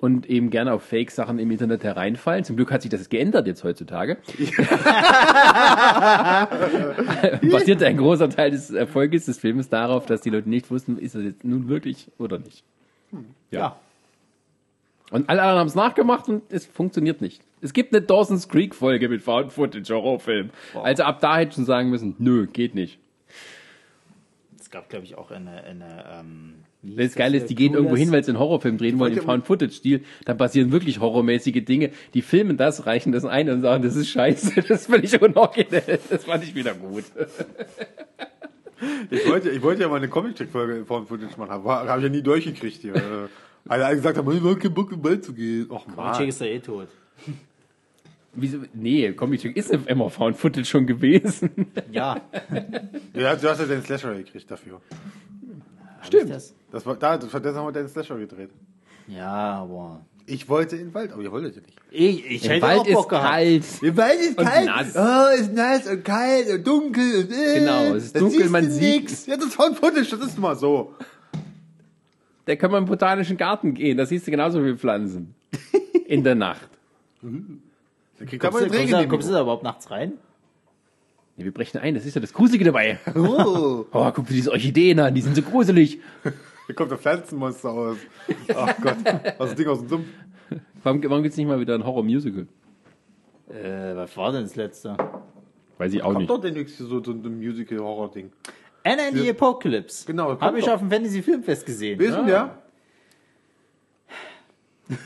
und 0.00 0.28
eben 0.28 0.50
gerne 0.50 0.72
auf 0.72 0.82
Fake-Sachen 0.82 1.38
im 1.38 1.50
Internet 1.50 1.84
hereinfallen. 1.84 2.44
Zum 2.44 2.56
Glück 2.56 2.72
hat 2.72 2.82
sich 2.82 2.90
das 2.90 3.08
geändert 3.08 3.46
jetzt 3.46 3.62
heutzutage. 3.64 4.16
Basiert 7.50 7.82
ein 7.82 7.98
großer 7.98 8.30
Teil 8.30 8.50
des 8.50 8.70
Erfolges 8.70 9.26
des 9.26 9.38
Filmes 9.38 9.68
darauf, 9.68 10.06
dass 10.06 10.22
die 10.22 10.30
Leute 10.30 10.48
nicht 10.48 10.70
wussten, 10.70 10.98
ist 10.98 11.14
das 11.14 11.22
jetzt 11.22 11.44
nun 11.44 11.68
wirklich 11.68 12.08
oder 12.18 12.38
nicht. 12.38 12.64
Ja. 13.50 13.76
Und 15.10 15.28
alle 15.28 15.42
anderen 15.42 15.60
haben 15.60 15.66
es 15.66 15.74
nachgemacht 15.74 16.28
und 16.28 16.50
es 16.50 16.64
funktioniert 16.64 17.20
nicht. 17.20 17.42
Es 17.60 17.72
gibt 17.74 17.94
eine 17.94 18.00
Dawson's 18.00 18.48
Creek 18.48 18.74
Folge 18.74 19.08
mit 19.08 19.22
Found 19.22 19.52
Footage 19.52 19.92
Horrorfilm. 19.92 20.50
Also 20.82 21.02
ab 21.02 21.20
da 21.20 21.36
hätte 21.36 21.50
ich 21.50 21.54
schon 21.56 21.66
sagen 21.66 21.90
müssen, 21.90 22.14
nö, 22.18 22.46
geht 22.46 22.74
nicht. 22.74 22.98
Es 24.58 24.70
gab, 24.70 24.88
glaube 24.88 25.04
ich, 25.04 25.18
auch 25.18 25.30
eine. 25.30 25.64
eine 25.64 26.04
ähm, 26.20 26.54
wie 26.82 26.96
Das 26.96 27.14
Geile 27.14 27.32
hier? 27.32 27.42
ist, 27.42 27.50
die 27.50 27.54
gehen 27.54 27.74
irgendwo 27.74 27.96
hin, 27.96 28.10
weil 28.12 28.24
sie 28.24 28.30
einen 28.30 28.38
Horrorfilm 28.38 28.78
drehen 28.78 28.98
wollen, 28.98 29.16
im 29.16 29.22
Found-Footage-Stil. 29.24 30.02
Dann 30.24 30.36
passieren 30.38 30.72
wirklich 30.72 31.00
horrormäßige 31.00 31.64
Dinge. 31.64 31.90
Die 32.14 32.22
filmen 32.22 32.56
das, 32.56 32.86
reichen 32.86 33.12
das 33.12 33.24
ein 33.24 33.50
und 33.50 33.62
sagen, 33.62 33.82
das 33.82 33.96
ist 33.96 34.08
scheiße, 34.08 34.54
das 34.68 34.70
ist 34.70 34.86
völlig 34.86 35.20
unoriginell. 35.20 35.98
Das 36.08 36.24
fand 36.24 36.44
ich 36.44 36.54
wieder 36.54 36.74
gut. 36.74 37.04
Ich 39.10 39.28
wollte, 39.28 39.50
ich 39.50 39.60
wollte 39.62 39.82
ja 39.82 39.88
mal 39.88 39.96
eine 39.96 40.08
Comic-Check-Folge 40.08 40.86
von 40.86 41.06
Footage 41.06 41.36
machen, 41.36 41.50
aber 41.50 41.86
habe 41.86 42.00
ich 42.00 42.04
ja 42.04 42.10
nie 42.10 42.22
durchgekriegt 42.22 42.80
hier. 42.80 42.94
Äh, 42.96 43.00
Alle 43.68 43.94
gesagt 43.94 44.16
haben, 44.16 44.30
ich 44.32 44.42
habe 44.42 44.56
keinen 44.56 44.72
Bock 44.72 44.90
im 44.92 45.02
Ball 45.02 45.20
zu 45.20 45.34
gehen. 45.34 45.70
Och 45.70 45.84
Check 45.86 45.96
man. 45.96 46.28
ist 46.28 46.40
ja 46.40 46.46
eh 46.46 46.60
tot. 46.60 46.88
Wieso? 48.32 48.58
Nee, 48.72 49.12
Comic 49.12 49.44
ist 49.44 49.70
immer 49.70 50.08
Found-Footage 50.08 50.64
schon 50.64 50.86
gewesen. 50.86 51.50
Ja. 51.92 52.20
Ja, 53.12 53.34
du 53.36 53.50
hast 53.50 53.58
ja 53.58 53.66
den 53.66 53.82
Slasher 53.82 54.14
gekriegt 54.14 54.50
dafür. 54.50 54.80
Stimmt. 56.02 56.32
Das? 56.70 56.86
War, 56.86 56.96
da, 56.96 57.16
das 57.18 57.32
haben 57.32 57.42
wir 57.66 57.72
den 57.72 57.88
Slasher 57.88 58.18
gedreht. 58.18 58.50
Ja, 59.08 59.62
aber. 59.62 60.00
Ich 60.26 60.48
wollte 60.48 60.76
in 60.76 60.86
den 60.88 60.94
Wald, 60.94 61.12
aber 61.12 61.22
ihr 61.22 61.32
wolltet 61.32 61.56
ja 61.56 61.62
nicht. 61.62 61.76
Ich, 61.90 62.24
ich 62.30 62.42
Der 62.42 62.50
hätte 62.52 62.62
Wald 62.62 62.80
auch 62.80 62.84
Bock 62.86 63.02
ist 63.04 63.08
gehabt. 63.08 63.26
kalt. 63.30 63.64
Der 63.82 63.96
Wald 63.96 64.20
ist 64.20 64.38
Und 64.38 64.44
kalt. 64.46 64.66
nass. 64.66 64.94
Oh, 64.96 65.40
ist 65.40 65.52
nass 65.54 65.86
und 65.88 66.04
kalt 66.04 66.48
und 66.50 66.66
dunkel. 66.66 67.24
Und, 67.24 67.32
äh, 67.32 67.58
Genau, 67.58 67.94
es 67.96 68.04
ist 68.04 68.14
da 68.14 68.20
dunkel, 68.20 68.38
siehst 68.38 68.50
man 68.52 68.64
du 68.66 68.70
sieht- 68.70 69.00
nix. 69.00 69.26
Ja, 69.26 69.36
das 69.36 69.46
ist 69.46 69.54
Found 69.54 69.76
Footage, 69.78 70.08
das 70.10 70.20
ist 70.20 70.38
mal 70.38 70.54
so. 70.54 70.94
Da 72.44 72.54
können 72.56 72.72
wir 72.72 72.78
im 72.78 72.84
botanischen 72.84 73.36
Garten 73.36 73.74
gehen. 73.74 73.96
Da 73.98 74.06
siehst 74.06 74.26
du 74.26 74.30
genauso 74.30 74.60
viele 74.60 74.76
Pflanzen. 74.78 75.34
In 76.06 76.22
der 76.22 76.34
Nacht. 76.36 76.68
Da 77.22 78.24
kriegt 78.24 78.42
Kommst, 78.42 78.58
aber 78.58 78.66
du, 78.68 78.76
kommst, 78.78 78.92
du, 78.92 79.08
kommst 79.08 79.28
du 79.28 79.32
da 79.32 79.40
überhaupt 79.42 79.62
nachts 79.64 79.90
rein? 79.90 80.12
Nee, 81.36 81.44
wir 81.44 81.52
brechen 81.52 81.78
ein, 81.78 81.94
das 81.94 82.04
ist 82.06 82.14
ja 82.14 82.20
das 82.20 82.32
Gruselige 82.32 82.64
dabei. 82.66 82.98
Oh, 83.14 83.84
Oh, 83.92 84.10
guck 84.12 84.26
dir 84.26 84.34
diese 84.34 84.50
Orchideen 84.52 85.00
an, 85.00 85.14
die 85.14 85.22
sind 85.22 85.34
so 85.34 85.42
gruselig. 85.42 85.98
Da 86.70 86.74
kommt 86.74 86.92
der 86.92 86.98
Pflanzenmonster 86.98 87.70
aus. 87.70 87.96
Ach 88.54 88.76
Gott, 88.80 88.96
was 89.04 89.14
ist 89.14 89.38
das 89.38 89.54
Ding 89.56 89.66
aus 89.66 89.78
dem 89.80 89.88
Sumpf? 89.88 90.06
Warum, 90.84 91.02
warum 91.02 91.22
gibt's 91.22 91.36
nicht 91.36 91.48
mal 91.48 91.58
wieder 91.58 91.74
ein 91.74 91.84
Horror-Musical? 91.84 92.46
Äh, 93.48 93.96
was 93.96 94.16
war 94.16 94.30
denn 94.30 94.42
das 94.42 94.54
letzte? 94.54 94.96
Weiß 95.78 95.92
ich 95.92 96.00
auch 96.02 96.08
Kommt 96.08 96.18
nicht. 96.18 96.30
doch 96.30 96.40
demnächst 96.40 96.78
so, 96.78 97.02
so 97.02 97.10
ein 97.10 97.38
Musical-Horror-Ding. 97.38 98.30
Anna 98.84 99.08
and 99.08 99.16
the 99.16 99.30
Apocalypse. 99.30 100.06
Genau, 100.06 100.28
kommt 100.28 100.42
Habe 100.42 100.58
ich 100.60 100.64
doch. 100.64 100.74
auf 100.74 100.80
dem 100.80 100.90
Fantasy 100.90 101.22
Filmfest 101.22 101.66
gesehen. 101.66 101.98
Wissen 101.98 102.28
ja? 102.28 102.56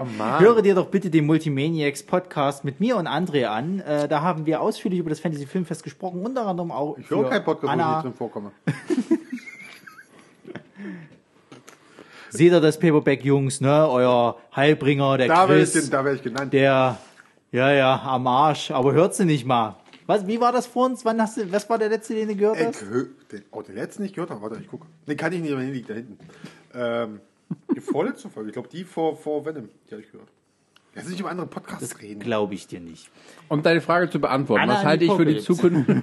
oh 0.00 0.04
Mann. 0.16 0.40
Höre 0.40 0.62
dir 0.62 0.74
doch 0.76 0.86
bitte 0.86 1.10
den 1.10 1.26
Multimaniacs 1.26 2.04
Podcast 2.04 2.64
mit 2.64 2.78
mir 2.80 2.96
und 2.96 3.08
André 3.08 3.46
an. 3.46 3.80
Äh, 3.80 4.06
da 4.08 4.22
haben 4.22 4.46
wir 4.46 4.60
ausführlich 4.60 5.00
über 5.00 5.10
das 5.10 5.20
Fantasy 5.20 5.46
Filmfest 5.46 5.82
gesprochen, 5.82 6.24
unter 6.24 6.46
anderem 6.46 6.70
auch 6.70 6.98
Ich 6.98 7.10
höre 7.10 7.28
keinen 7.28 7.44
Podcast, 7.44 7.64
wo 7.64 7.72
ich 7.72 7.76
nicht 7.76 7.84
Anna. 7.86 8.02
drin 8.02 8.14
vorkomme. 8.14 8.52
Seht 12.30 12.52
ihr 12.52 12.60
das 12.60 12.78
Paperback 12.78 13.24
Jungs, 13.24 13.60
ne? 13.60 13.88
Euer 13.88 14.36
Heilbringer, 14.54 15.18
der 15.18 15.28
Da 15.28 15.48
werde 15.48 15.62
ich, 15.62 15.72
Chris, 15.72 15.84
den- 15.84 15.90
da 15.90 16.04
werd 16.04 16.16
ich 16.16 16.22
genannt. 16.22 16.52
der, 16.52 16.98
ja, 17.52 17.72
ja, 17.72 18.02
am 18.04 18.26
Arsch, 18.26 18.70
aber 18.70 18.92
hört 18.92 19.14
sie 19.14 19.24
nicht 19.24 19.44
mal. 19.46 19.76
Was, 20.06 20.26
wie 20.26 20.40
war 20.40 20.50
das 20.52 20.66
vor 20.66 20.86
uns? 20.86 21.04
Wann 21.04 21.20
hast 21.20 21.36
du, 21.36 21.52
was 21.52 21.68
war 21.70 21.78
der 21.78 21.88
letzte, 21.88 22.14
den 22.14 22.28
du 22.28 22.34
gehört 22.36 22.58
hast? 22.64 22.82
hö- 22.82 23.06
den, 23.30 23.42
oh, 23.52 23.62
den 23.62 23.76
letzten 23.76 24.02
nicht 24.02 24.14
gehört 24.14 24.30
habe. 24.30 24.42
Warte, 24.42 24.58
ich 24.60 24.66
gucke. 24.66 24.86
Den 25.06 25.16
kann 25.16 25.32
ich 25.32 25.40
nicht, 25.40 25.52
aber 25.52 25.62
der 25.62 25.70
liegt 25.70 25.88
da 25.90 25.94
hinten. 25.94 26.18
Ähm, 26.74 27.20
die 27.74 27.80
vorletzte 27.80 28.28
Folge, 28.28 28.50
ich 28.50 28.54
glaube, 28.54 28.68
die 28.68 28.84
vor, 28.84 29.16
vor 29.16 29.44
Venom, 29.44 29.68
die 29.88 29.92
habe 29.92 30.02
ich 30.02 30.10
gehört. 30.10 30.28
Lass 30.94 31.04
uns 31.04 31.12
nicht 31.12 31.20
über 31.20 31.30
andere 31.30 31.46
Podcasts 31.46 32.00
reden. 32.02 32.18
Glaube 32.18 32.54
ich 32.54 32.66
dir 32.66 32.80
nicht. 32.80 33.08
Um 33.48 33.62
deine 33.62 33.80
Frage 33.80 34.10
zu 34.10 34.20
beantworten, 34.20 34.64
Anna 34.64 34.74
was 34.74 34.84
halte 34.84 35.04
ich 35.04 35.12
für 35.12 35.24
die. 35.24 35.38
Zukunft? 35.38 35.88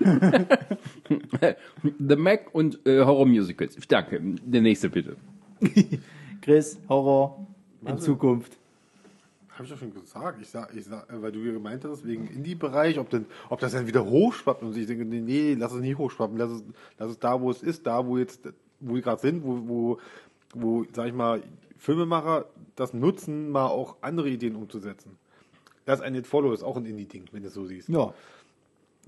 The 2.00 2.16
Mac 2.16 2.48
und 2.54 2.80
äh, 2.86 3.04
Horror-Musicals. 3.04 3.76
Danke. 3.90 4.22
Der 4.46 4.62
nächste 4.62 4.90
bitte. 4.90 5.18
Chris, 6.48 6.80
Horror 6.88 7.46
in 7.86 8.00
Zukunft. 8.00 8.58
Habe 9.50 9.66
ich 9.66 9.70
doch 9.70 9.78
schon 9.78 9.94
gesagt. 9.94 10.42
Ich 10.42 10.48
sag, 10.48 10.74
ich 10.74 10.86
sag, 10.86 11.06
weil 11.22 11.34
du 11.34 11.40
ja 11.40 11.52
gemeint 11.52 11.84
hast, 11.84 12.08
wegen 12.08 12.26
Indie-Bereich, 12.26 13.00
ob, 13.00 13.10
denn, 13.10 13.26
ob 13.50 13.60
das 13.60 13.74
dann 13.74 13.86
wieder 13.86 14.06
hochschwappt. 14.06 14.64
Und 14.64 14.78
ich 14.78 14.88
denke, 14.88 15.04
nee, 15.04 15.20
nee, 15.20 15.56
lass 15.56 15.74
es 15.74 15.82
nicht 15.82 15.98
hochschwappen. 15.98 16.38
Lass 16.38 16.52
es, 16.52 16.64
lass 17.00 17.12
es 17.12 17.20
da, 17.20 17.42
wo 17.42 17.52
es 17.52 17.62
ist, 17.62 17.86
da, 17.86 18.08
wo 18.08 18.18
jetzt, 18.18 18.48
wo 18.80 18.96
wir 18.96 19.02
gerade 19.02 19.20
sind, 19.20 19.44
wo, 19.44 19.60
wo, 19.68 19.98
wo, 20.54 20.86
sag 20.94 21.08
ich 21.08 21.14
mal, 21.14 21.44
Filmemacher 21.78 22.46
das 22.78 22.94
nutzen, 22.94 23.50
mal 23.50 23.68
auch 23.68 23.98
andere 24.00 24.30
Ideen 24.30 24.56
umzusetzen. 24.56 25.18
Das 25.84 26.00
ein 26.00 26.16
It 26.16 26.28
Follow 26.28 26.54
ist 26.54 26.64
auch 26.64 26.78
ein 26.78 26.86
Indie-Ding, 26.86 27.26
wenn 27.34 27.42
du 27.42 27.50
es 27.50 27.56
so 27.56 27.66
siehst. 27.66 27.90
Ja. 27.90 28.14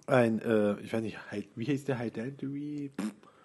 Ein, 0.07 0.41
äh, 0.41 0.77
ich 0.81 0.91
weiß 0.91 1.01
nicht, 1.01 1.17
wie 1.55 1.65
heißt 1.65 1.87
der 1.87 1.99
Hereditary? 1.99 2.91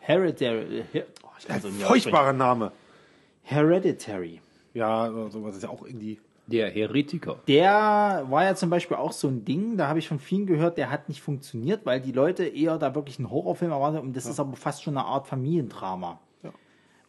Hereditary. 0.01 0.83
Her 0.91 1.07
oh, 1.23 1.29
ich 1.39 1.45
Ein 1.45 1.49
kann's 1.53 1.63
doch 1.63 1.71
nicht 1.71 1.87
furchtbarer 1.87 2.33
Name. 2.33 2.73
Hereditary. 3.45 4.41
Ja, 4.73 5.11
sowas 5.31 5.57
ist 5.57 5.63
ja 5.63 5.69
auch 5.69 5.85
Indie. 5.85 6.21
Der 6.47 6.69
Heretiker. 6.71 7.37
Der 7.47 8.27
war 8.29 8.45
ja 8.45 8.55
zum 8.55 8.69
Beispiel 8.69 8.99
auch 8.99 9.13
so 9.13 9.29
ein 9.29 9.45
Ding, 9.45 9.79
da 9.79 9.89
habe 9.89 9.99
ich 9.99 10.09
von 10.09 10.19
vielen 10.19 10.47
gehört, 10.47 10.77
der 10.77 10.91
hat 10.91 11.09
nicht 11.09 11.23
funktioniert, 11.23 11.87
weil 11.87 12.01
die 12.01 12.13
Leute 12.13 12.45
eher 12.45 12.77
da 12.77 12.95
wirklich 12.95 13.19
einen 13.19 13.31
Horrorfilm 13.31 13.71
erwarten 13.71 13.99
und 13.99 14.15
das 14.15 14.27
ist 14.27 14.39
aber 14.39 14.57
fast 14.57 14.83
schon 14.83 14.99
eine 14.99 15.07
Art 15.07 15.27
Familiendrama. 15.27 16.21
Ich. 16.43 16.51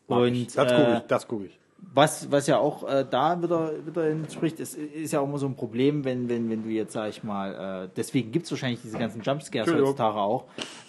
Und 0.08 0.58
das 0.58 0.72
äh, 0.72 0.76
gucke 0.76 0.98
ich, 0.98 1.08
das 1.08 1.28
gucke 1.28 1.46
ich. 1.46 1.60
Was, 1.78 2.32
was 2.32 2.48
ja 2.48 2.58
auch 2.58 2.88
äh, 2.88 3.06
da 3.10 3.42
wieder, 3.42 3.86
wieder 3.86 4.10
entspricht, 4.10 4.60
ist, 4.60 4.76
ist 4.76 5.14
ja 5.14 5.20
auch 5.20 5.28
immer 5.28 5.38
so 5.38 5.46
ein 5.46 5.56
Problem, 5.56 6.04
wenn, 6.04 6.28
wenn, 6.30 6.50
wenn 6.50 6.64
du 6.64 6.70
jetzt, 6.70 6.94
sag 6.94 7.10
ich 7.10 7.24
mal, 7.24 7.86
äh, 7.86 7.90
deswegen 7.96 8.32
gibt 8.32 8.46
es 8.46 8.52
wahrscheinlich 8.52 8.82
diese 8.82 8.98
ganzen 8.98 9.22
Jumpscares 9.22 9.72
heutzutage 9.74 10.18
auch, 10.18 10.46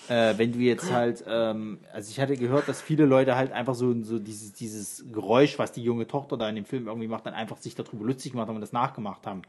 äh, 0.08 0.34
wenn 0.36 0.52
du 0.52 0.58
jetzt 0.58 0.92
halt, 0.92 1.24
ähm, 1.28 1.78
also 1.92 2.10
ich 2.10 2.20
hatte 2.20 2.36
gehört, 2.36 2.68
dass 2.68 2.80
viele 2.80 3.04
Leute 3.04 3.36
halt 3.36 3.52
einfach 3.52 3.74
so, 3.74 3.94
so 4.02 4.18
dieses, 4.18 4.52
dieses 4.52 5.04
Geräusch, 5.12 5.58
was 5.58 5.72
die 5.72 5.82
junge 5.82 6.06
Tochter 6.06 6.36
da 6.36 6.48
in 6.48 6.56
dem 6.56 6.64
Film 6.64 6.86
irgendwie 6.86 7.08
macht, 7.08 7.26
dann 7.26 7.34
einfach 7.34 7.58
sich 7.58 7.74
darüber 7.74 8.04
lustig 8.04 8.32
gemacht 8.32 8.48
haben 8.48 8.56
und 8.56 8.62
das 8.62 8.72
nachgemacht 8.72 9.26
haben. 9.26 9.42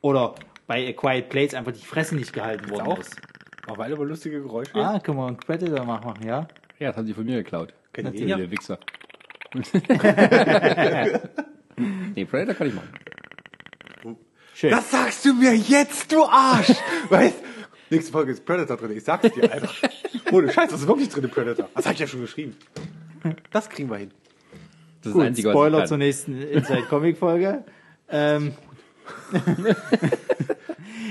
Oder 0.00 0.34
bei 0.66 0.88
A 0.88 0.92
Quiet 0.92 1.28
Place 1.28 1.54
einfach 1.54 1.72
die 1.72 1.84
Fresse 1.84 2.16
nicht 2.16 2.32
gehalten 2.32 2.70
worden 2.70 2.86
auch? 2.86 2.98
ist. 2.98 3.16
Auch 3.68 3.78
weil 3.78 3.92
aber 3.92 4.04
lustige 4.04 4.40
Geräusche. 4.40 4.74
Ah, 4.74 4.98
können 4.98 5.18
wir 5.18 5.26
einen 5.26 5.36
Predator 5.36 5.84
machen, 5.84 6.14
ja? 6.26 6.48
Ja, 6.78 6.88
das 6.88 6.96
haben 6.96 7.06
sie 7.06 7.14
von 7.14 7.26
mir 7.26 7.36
geklaut. 7.36 7.74
Kennt 7.92 8.06
ihr 8.06 8.12
Natürlich, 8.12 8.34
den? 8.34 8.38
der 8.38 8.50
Wichser. 8.50 8.78
nee, 12.14 12.24
Predator 12.24 12.54
kann 12.54 12.68
ich 12.68 12.74
machen. 12.74 12.88
Schön. 14.54 14.70
Das 14.70 14.90
sagst 14.90 15.24
du 15.24 15.34
mir 15.34 15.54
jetzt, 15.54 16.12
du 16.12 16.24
Arsch! 16.24 16.72
weißt 17.08 17.36
Nächste 17.88 18.12
Folge 18.12 18.32
ist 18.32 18.44
Predator 18.44 18.76
drin, 18.76 18.96
ich 18.96 19.02
sag's 19.02 19.32
dir, 19.32 19.50
Alter. 19.50 19.68
Ohne 20.30 20.52
Scheiß, 20.52 20.70
das 20.70 20.82
ist 20.82 20.86
wirklich 20.86 21.08
drin, 21.08 21.28
Predator. 21.28 21.68
Das 21.74 21.86
hab 21.86 21.94
ich 21.94 21.98
ja 21.98 22.06
schon 22.06 22.20
geschrieben. 22.20 22.56
Das 23.50 23.68
kriegen 23.68 23.90
wir 23.90 23.96
hin. 23.96 24.12
Das 25.02 25.08
ist 25.08 25.12
Gut, 25.14 25.22
das 25.22 25.28
Einzige, 25.28 25.50
Spoiler 25.50 25.78
was 25.78 25.88
zur 25.88 25.98
ich 25.98 26.04
nächsten 26.04 26.40
Inside 26.40 26.82
Comic 26.82 27.18
Folge. 27.18 27.64
Ähm, 28.08 28.52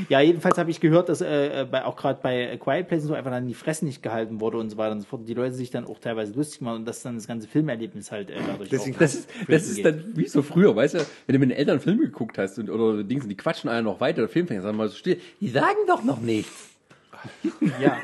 Ja, 0.07 0.21
jedenfalls 0.21 0.57
habe 0.57 0.71
ich 0.71 0.79
gehört, 0.79 1.09
dass 1.09 1.21
äh, 1.21 1.67
bei, 1.69 1.83
auch 1.83 1.95
gerade 1.95 2.19
bei 2.21 2.57
Quiet 2.57 2.87
Place 2.87 3.03
so 3.03 3.13
einfach 3.13 3.31
dann 3.31 3.47
die 3.47 3.53
Fresse 3.53 3.85
nicht 3.85 4.01
gehalten 4.01 4.39
wurde 4.39 4.57
und 4.57 4.69
so 4.69 4.77
weiter 4.77 4.93
und 4.93 5.01
so 5.01 5.07
fort. 5.07 5.27
Die 5.27 5.33
Leute 5.33 5.53
sich 5.53 5.71
dann 5.71 5.85
auch 5.85 5.99
teilweise 5.99 6.33
lustig 6.33 6.61
machen 6.61 6.77
und 6.77 6.85
dass 6.87 7.01
dann 7.01 7.15
das 7.15 7.27
ganze 7.27 7.47
Filmerlebnis 7.47 8.11
halt 8.11 8.29
äh, 8.29 8.35
dadurch 8.47 8.69
Deswegen- 8.69 8.95
auch 8.95 8.99
Das 8.99 9.13
ist, 9.15 9.29
das 9.47 9.67
ist 9.67 9.83
dann 9.85 10.03
wie 10.15 10.27
so 10.27 10.41
früher, 10.41 10.75
weißt 10.75 10.95
du, 10.95 10.99
wenn 11.27 11.33
du 11.33 11.39
mit 11.39 11.49
den 11.51 11.57
Eltern 11.57 11.73
einen 11.73 11.81
Film 11.81 11.99
geguckt 11.99 12.37
hast 12.37 12.57
und, 12.59 12.69
oder 12.69 13.03
Dings, 13.03 13.23
und 13.23 13.29
die 13.29 13.37
quatschen 13.37 13.69
einer 13.69 13.81
noch 13.81 13.99
weiter, 13.99 14.21
der 14.21 14.29
Filmfänger, 14.29 14.61
sagen 14.61 14.77
mal 14.77 14.87
so 14.87 14.95
still, 14.95 15.19
die 15.41 15.49
sagen 15.49 15.77
doch 15.87 16.03
noch 16.03 16.21
nichts. 16.21 16.69
Ja. 17.79 17.97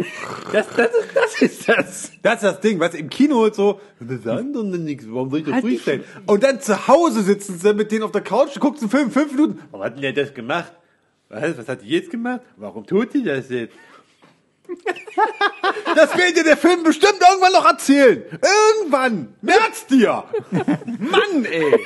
Das, 0.51 0.67
das, 0.75 0.91
ist, 0.91 1.15
das 1.15 1.41
ist 1.41 1.69
das. 1.69 2.11
Das 2.21 2.35
ist 2.35 2.43
das 2.43 2.59
Ding, 2.61 2.79
was 2.79 2.93
im 2.93 3.09
Kino 3.09 3.43
halt 3.43 3.55
so, 3.55 3.79
wir 3.99 4.17
sagen 4.19 4.53
doch 4.53 4.63
nichts, 4.63 5.05
warum 5.07 5.29
soll 5.29 5.39
ich 5.39 5.45
das 5.45 5.53
Halt 5.55 5.65
die 5.65 5.77
freestellen? 5.77 6.03
Und 6.25 6.43
dann 6.43 6.61
zu 6.61 6.87
Hause 6.87 7.21
sitzen 7.21 7.59
sie 7.59 7.73
mit 7.73 7.91
denen 7.91 8.03
auf 8.03 8.11
der 8.11 8.21
Couch, 8.21 8.59
guckst 8.59 8.81
einen 8.81 8.91
Film, 8.91 9.11
fünf 9.11 9.31
Minuten. 9.31 9.59
Warum 9.71 9.85
hat 9.85 9.95
denn 9.95 10.01
der 10.01 10.13
das 10.13 10.33
gemacht? 10.33 10.71
Was, 11.29 11.57
was 11.57 11.67
hat 11.67 11.81
die 11.81 11.89
jetzt 11.89 12.09
gemacht? 12.09 12.41
Warum 12.57 12.85
tut 12.85 13.13
die 13.13 13.23
das 13.23 13.49
jetzt? 13.49 13.73
Das 15.95 16.15
will 16.17 16.33
dir 16.33 16.43
der 16.43 16.57
Film 16.57 16.83
bestimmt 16.83 17.19
irgendwann 17.21 17.53
noch 17.53 17.65
erzählen. 17.65 18.23
Irgendwann. 18.79 19.33
Merk's 19.41 19.85
dir. 19.85 20.25
Mann, 20.51 21.45
ey. 21.45 21.79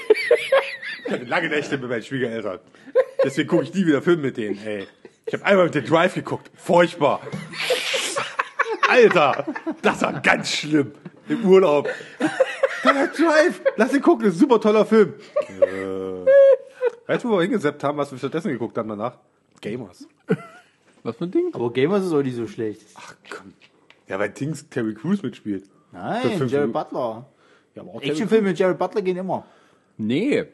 Ich 1.05 1.11
hatte 1.11 1.25
lange 1.25 1.49
Nächte 1.49 1.77
mit 1.77 1.89
meinen 1.89 2.03
Schwiegereltern. 2.03 2.59
Deswegen 3.23 3.47
gucke 3.47 3.63
ich 3.63 3.73
nie 3.73 3.85
wieder 3.85 4.01
Film 4.01 4.21
mit 4.21 4.37
denen, 4.37 4.59
ey. 4.65 4.87
Ich 5.29 5.33
habe 5.35 5.45
einmal 5.45 5.65
mit 5.65 5.75
The 5.75 5.83
Drive 5.83 6.15
geguckt. 6.15 6.49
Furchtbar. 6.55 7.21
Alter, 8.89 9.45
das 9.83 10.01
war 10.01 10.19
ganz 10.21 10.49
schlimm. 10.51 10.91
Im 11.27 11.45
Urlaub. 11.45 11.87
Der 12.83 13.07
Drive. 13.09 13.61
Lass 13.75 13.93
ihn 13.93 14.01
gucken, 14.01 14.25
das 14.25 14.33
ist 14.33 14.39
ein 14.39 14.49
super 14.49 14.59
toller 14.59 14.87
Film. 14.87 15.13
Äh. 15.47 16.25
Weißt 17.05 17.23
du, 17.23 17.29
wo 17.29 17.33
wir 17.37 17.43
hingesetzt 17.43 17.83
haben, 17.83 17.99
was 17.99 18.11
wir 18.11 18.17
stattdessen 18.17 18.49
geguckt 18.51 18.75
haben 18.79 18.89
danach? 18.89 19.19
Gamers. 19.61 20.07
Was 21.03 21.17
für 21.17 21.25
ein 21.25 21.31
Ding? 21.31 21.51
Aber 21.53 21.71
Gamers 21.71 22.05
ist 22.05 22.11
auch 22.11 22.23
nicht 22.23 22.35
so 22.35 22.47
schlecht. 22.47 22.81
Ach 22.95 23.13
komm. 23.29 23.53
Ja, 24.07 24.17
weil 24.17 24.29
Dings 24.29 24.67
Terry 24.67 24.95
Crews 24.95 25.21
mitspielt. 25.21 25.69
Nein, 25.91 26.23
Jared 26.23 26.51
Minuten. 26.51 26.71
Butler. 26.71 27.25
Ja, 27.75 27.83
aber 27.83 27.91
auch 27.91 27.99
Terry 27.99 28.09
Actionfilme 28.13 28.47
mit 28.47 28.57
Jared 28.57 28.79
Butler 28.79 29.03
gehen 29.03 29.17
immer. 29.17 29.45
Nee. 29.95 30.45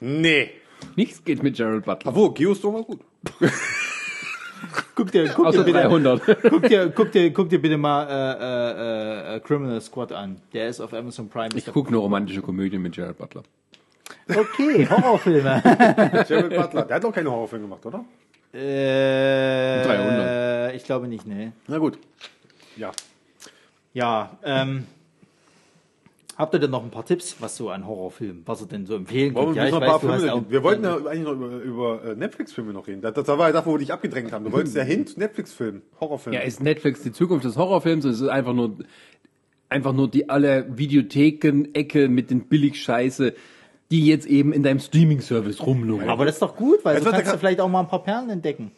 Nee. 0.00 0.52
nichts 0.96 1.22
geht 1.22 1.42
mit 1.42 1.56
Gerald 1.56 1.84
Butler. 1.84 2.10
Obwohl, 2.10 2.32
Geostorm 2.32 2.76
war 2.76 2.82
gut. 2.82 3.00
Guck 4.94 5.12
dir, 5.12 5.28
guck 5.28 5.52
dir 5.52 5.62
bitte, 5.62 5.72
300. 5.82 6.42
guck 6.42 6.62
dir, 6.68 6.90
guck 6.90 7.12
dir, 7.12 7.32
guck 7.32 7.48
dir 7.48 7.60
bitte 7.60 7.76
mal 7.76 8.06
äh, 8.08 9.34
äh, 9.34 9.36
äh, 9.36 9.40
Criminal 9.40 9.80
Squad 9.80 10.12
an. 10.12 10.40
Der 10.52 10.68
ist 10.68 10.80
auf 10.80 10.92
Amazon 10.94 11.28
Prime. 11.28 11.50
Ich 11.54 11.66
gucke 11.66 11.92
nur 11.92 12.02
romantische 12.02 12.40
Komödien 12.42 12.82
mit 12.82 12.94
Gerald 12.94 13.18
Butler. 13.18 13.42
Okay, 14.28 14.88
Horrorfilme. 14.88 15.62
Jared 16.28 16.56
Butler. 16.56 16.82
Der 16.84 16.96
hat 16.96 17.04
doch 17.04 17.12
keine 17.12 17.30
Horrorfilme 17.30 17.66
gemacht, 17.66 17.84
oder? 17.86 18.04
äh, 18.52 19.82
300. 19.84 20.74
Ich 20.74 20.84
glaube 20.84 21.08
nicht, 21.08 21.26
ne. 21.26 21.52
Na 21.68 21.78
gut. 21.78 21.98
Ja. 22.76 22.92
Ja, 23.92 24.30
ähm. 24.44 24.86
Habt 26.36 26.54
ihr 26.54 26.58
denn 26.58 26.70
noch 26.70 26.84
ein 26.84 26.90
paar 26.90 27.04
Tipps, 27.06 27.36
was 27.40 27.56
so 27.56 27.70
an 27.70 27.86
Horrorfilmen, 27.86 28.42
was 28.44 28.60
ihr 28.60 28.66
denn 28.66 28.84
so 28.84 28.94
empfehlen 28.94 29.34
könnt? 29.34 29.54
wir 29.54 29.62
Ja, 29.62 29.68
ich 29.68 29.74
weiß, 29.74 30.00
du 30.00 30.08
hast 30.10 30.20
Filme 30.20 30.34
auch? 30.34 30.42
Wir 30.50 30.62
wollten 30.62 30.84
ja 30.84 30.96
eigentlich 30.96 31.22
noch 31.22 31.32
über, 31.32 31.48
über 31.62 32.04
äh, 32.04 32.14
Netflix-Filme 32.14 32.74
noch 32.74 32.86
reden. 32.86 33.00
Das, 33.00 33.14
das 33.14 33.26
war 33.26 33.46
ja 33.46 33.52
das, 33.52 33.64
wo 33.64 33.72
wir 33.72 33.78
dich 33.78 33.90
abgedrängt 33.90 34.32
haben. 34.32 34.44
Du 34.44 34.52
wolltest 34.52 34.76
ja 34.76 34.82
hin 34.82 35.06
zu 35.06 35.18
Netflix-Filmen, 35.18 35.80
Horrorfilmen. 35.98 36.38
Ja, 36.38 36.46
ist 36.46 36.62
Netflix 36.62 37.02
die 37.02 37.12
Zukunft 37.12 37.46
des 37.46 37.56
Horrorfilms? 37.56 38.04
Es 38.04 38.20
ist 38.20 38.28
einfach 38.28 38.52
nur, 38.52 38.76
einfach 39.70 39.94
nur 39.94 40.10
die 40.10 40.28
alle 40.28 40.66
Videotheken-Ecke 40.76 42.08
mit 42.10 42.30
den 42.30 42.48
Billigscheiße, 42.48 43.32
die 43.90 44.06
jetzt 44.06 44.26
eben 44.26 44.52
in 44.52 44.62
deinem 44.62 44.80
Streaming-Service 44.80 45.64
rumlungern. 45.64 46.10
aber 46.10 46.26
das 46.26 46.34
ist 46.34 46.42
doch 46.42 46.54
gut, 46.54 46.84
weil 46.84 46.96
Jetzt 46.96 47.04
so 47.04 47.10
kannst 47.12 47.32
du 47.32 47.38
vielleicht 47.38 47.60
auch 47.60 47.68
mal 47.68 47.80
ein 47.80 47.88
paar 47.88 48.02
Perlen 48.02 48.28
entdecken. 48.28 48.72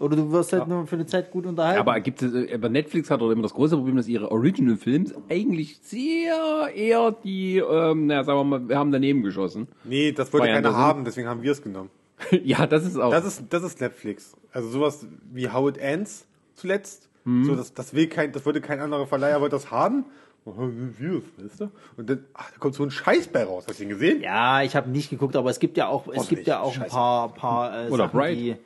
Oder 0.00 0.16
du 0.16 0.32
wirst 0.32 0.52
halt 0.54 0.66
nur 0.66 0.86
für 0.86 0.96
eine 0.96 1.06
Zeit 1.06 1.30
gut 1.30 1.44
unterhalten. 1.44 1.78
Aber 1.78 2.00
gibt 2.00 2.22
es, 2.22 2.32
äh, 2.32 2.54
aber 2.54 2.70
Netflix 2.70 3.10
hat 3.10 3.20
doch 3.20 3.30
immer 3.30 3.42
das 3.42 3.52
große 3.52 3.76
Problem, 3.76 3.96
dass 3.96 4.08
ihre 4.08 4.30
Original 4.30 4.76
Films 4.76 5.14
eigentlich 5.28 5.78
sehr 5.82 6.70
eher 6.74 7.12
die, 7.12 7.58
ähm, 7.58 8.06
na, 8.06 8.24
sagen 8.24 8.38
wir 8.38 8.44
mal, 8.44 8.68
wir 8.68 8.78
haben 8.78 8.92
daneben 8.92 9.22
geschossen. 9.22 9.68
Nee, 9.84 10.12
das 10.12 10.32
wollte 10.32 10.48
ja 10.48 10.54
keiner 10.54 10.74
haben, 10.74 11.04
deswegen 11.04 11.28
haben 11.28 11.42
wir 11.42 11.52
es 11.52 11.62
genommen. 11.62 11.90
ja, 12.44 12.66
das 12.66 12.86
ist 12.86 12.96
auch. 12.96 13.10
Das 13.10 13.26
ist, 13.26 13.44
das 13.50 13.62
ist 13.62 13.80
Netflix. 13.80 14.34
Also 14.52 14.68
sowas 14.70 15.06
wie 15.30 15.50
How 15.50 15.68
It 15.68 15.78
Ends 15.78 16.26
zuletzt. 16.54 17.08
Mhm. 17.24 17.44
So, 17.44 17.54
das, 17.54 17.74
das 17.74 17.92
will 17.92 18.06
kein, 18.06 18.32
das 18.32 18.46
würde 18.46 18.62
kein 18.62 18.80
anderer 18.80 19.06
Verleiher 19.06 19.40
wollte 19.40 19.56
das 19.56 19.70
haben. 19.70 20.06
Oh, 20.46 20.52
weißt 20.56 21.60
du? 21.60 21.70
Und 21.98 22.08
dann, 22.08 22.24
ach, 22.32 22.50
da 22.50 22.58
kommt 22.58 22.74
so 22.74 22.82
ein 22.82 22.90
Scheiß 22.90 23.28
bei 23.28 23.44
raus. 23.44 23.66
Hast 23.68 23.78
du 23.78 23.84
ihn 23.84 23.90
gesehen? 23.90 24.22
Ja, 24.22 24.62
ich 24.62 24.74
habe 24.74 24.88
nicht 24.88 25.10
geguckt, 25.10 25.36
aber 25.36 25.50
es 25.50 25.60
gibt 25.60 25.76
ja 25.76 25.88
auch, 25.88 26.08
es 26.08 26.28
gibt 26.28 26.46
ja 26.46 26.60
auch 26.60 26.74
ein 26.78 26.88
paar, 26.88 27.34
paar 27.34 27.86
äh, 27.86 27.90
Oder 27.90 28.04
Sachen, 28.04 28.18
Bright. 28.18 28.38
die, 28.38 28.56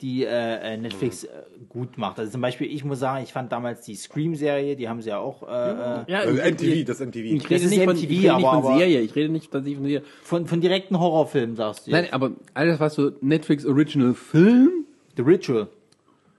die 0.00 0.24
äh, 0.24 0.28
äh, 0.74 0.76
Netflix 0.76 1.24
äh, 1.24 1.28
gut 1.68 1.98
macht. 1.98 2.18
Also 2.20 2.30
zum 2.32 2.40
Beispiel, 2.40 2.70
ich 2.72 2.84
muss 2.84 3.00
sagen, 3.00 3.24
ich 3.24 3.32
fand 3.32 3.50
damals 3.50 3.80
die 3.82 3.94
Scream-Serie, 3.96 4.76
die 4.76 4.88
haben 4.88 5.02
sie 5.02 5.08
ja 5.10 5.18
auch 5.18 5.42
äh, 5.42 5.46
äh, 5.46 6.04
ja, 6.06 6.18
Also 6.20 6.34
ich- 6.40 6.44
MTV, 6.44 6.84
das 6.86 7.00
MTV. 7.00 7.16
Ich 7.24 7.42
Das 7.42 7.50
rede 7.50 7.64
ist 7.64 7.70
nicht 7.70 7.84
von, 7.84 7.96
MTV, 7.96 8.02
ich 8.04 8.10
rede 8.10 8.20
nicht 8.20 8.30
aber- 8.30 8.40
von 8.62 8.64
aber- 8.70 8.78
Serie, 8.78 9.00
ich 9.00 9.14
rede 9.16 9.32
nicht 9.32 9.50
tatsächlich 9.50 9.76
von 9.78 9.86
Serie. 9.86 10.02
von, 10.22 10.46
von 10.46 10.60
direkten 10.60 10.98
Horrorfilmen, 11.00 11.56
sagst 11.56 11.86
du. 11.86 11.90
Nein, 11.90 12.04
jetzt. 12.04 12.12
aber 12.14 12.30
alles, 12.54 12.78
was 12.80 12.94
so 12.94 13.10
Netflix 13.20 13.66
Original 13.66 14.14
Film? 14.14 14.84
The 15.16 15.22
Ritual. 15.22 15.66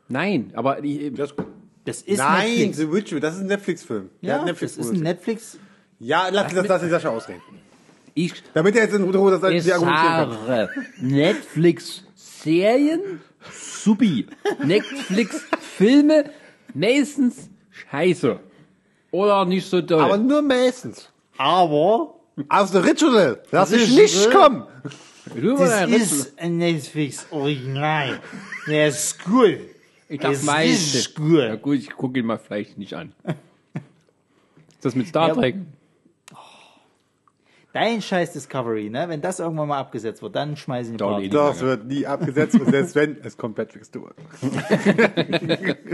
Nein, 0.08 0.52
aber 0.56 0.82
die, 0.82 1.12
Das 1.12 1.32
ist 1.32 1.36
gut. 1.38 1.46
Das 1.86 2.02
ist 2.02 2.18
Nein, 2.18 2.50
Netflix. 2.50 2.78
The 2.78 2.92
Witcher, 2.94 3.20
das 3.20 3.36
ist 3.36 3.42
ein 3.42 3.48
Netflix-Film. 3.48 4.10
Ja, 4.22 4.44
Netflix 4.44 4.76
das 4.78 4.86
ist 4.86 4.94
ein 4.94 5.00
Netflix. 5.02 5.60
Ja, 6.00 6.28
lass, 6.32 6.54
lass, 6.54 6.68
lass 6.68 6.82
die 6.82 6.90
Sascha 6.90 7.10
ausreden. 7.10 7.42
ich 8.14 8.34
Damit 8.54 8.76
er 8.76 8.84
jetzt 8.84 8.94
in 8.96 9.04
Ruhe 9.04 9.32
das 9.38 9.52
Ich 9.52 9.64
sie 9.64 9.74
argumentieren 9.74 10.38
kann. 10.46 10.70
Sage, 12.44 12.52
Netflix-Serien, 12.52 13.22
supi. 13.52 14.28
Netflix-Filme, 14.64 16.30
meistens 16.74 17.50
scheiße. 17.72 18.40
Oder 19.12 19.46
nicht 19.46 19.66
so 19.68 19.82
toll. 19.82 20.02
Aber 20.02 20.18
nur 20.18 20.42
meistens. 20.42 21.10
Aber 21.38 22.16
Aus 22.48 22.72
der 22.72 22.84
Ritual. 22.86 23.42
Lass 23.52 23.72
ist 23.72 23.92
nicht 23.92 24.32
kommen. 24.32 24.64
das 25.58 25.90
ist 25.90 26.40
ein 26.40 26.58
Netflix-Original. 26.58 28.20
Der 28.68 28.88
ist 28.90 29.24
gut. 29.24 29.58
ich 30.08 30.20
das 30.20 30.38
das 30.38 30.44
meiste. 30.44 30.98
ist 31.00 31.16
gut. 31.16 31.40
Ja 31.40 31.56
gut, 31.56 31.78
ich 31.80 31.90
gucke 31.92 32.20
ihn 32.20 32.26
mal 32.26 32.38
vielleicht 32.40 32.78
nicht 32.78 32.94
an. 32.94 33.14
Ist 33.74 34.86
das 34.86 34.96
mit 34.96 35.08
Star 35.08 35.30
Ja, 35.30 35.34
Trek? 35.34 35.56
Dein 37.72 38.02
scheiß 38.02 38.34
Discovery, 38.34 38.90
ne? 38.90 39.06
Wenn 39.10 39.22
das 39.22 39.40
irgendwann 39.40 39.68
mal 39.68 39.78
abgesetzt 39.80 40.24
wird, 40.24 40.36
dann 40.36 40.58
schmeißen 40.58 40.98
die 40.98 41.04
Party. 41.04 41.30
Das 41.30 41.62
wird 41.62 41.86
nie 41.86 42.04
abgesetzt 42.06 42.60
und 42.60 42.68
selbst 42.72 42.96
wenn, 42.96 43.18
es 43.24 43.38
kommt 43.38 43.56
Patrick 43.56 43.86
Stewart. 43.86 44.16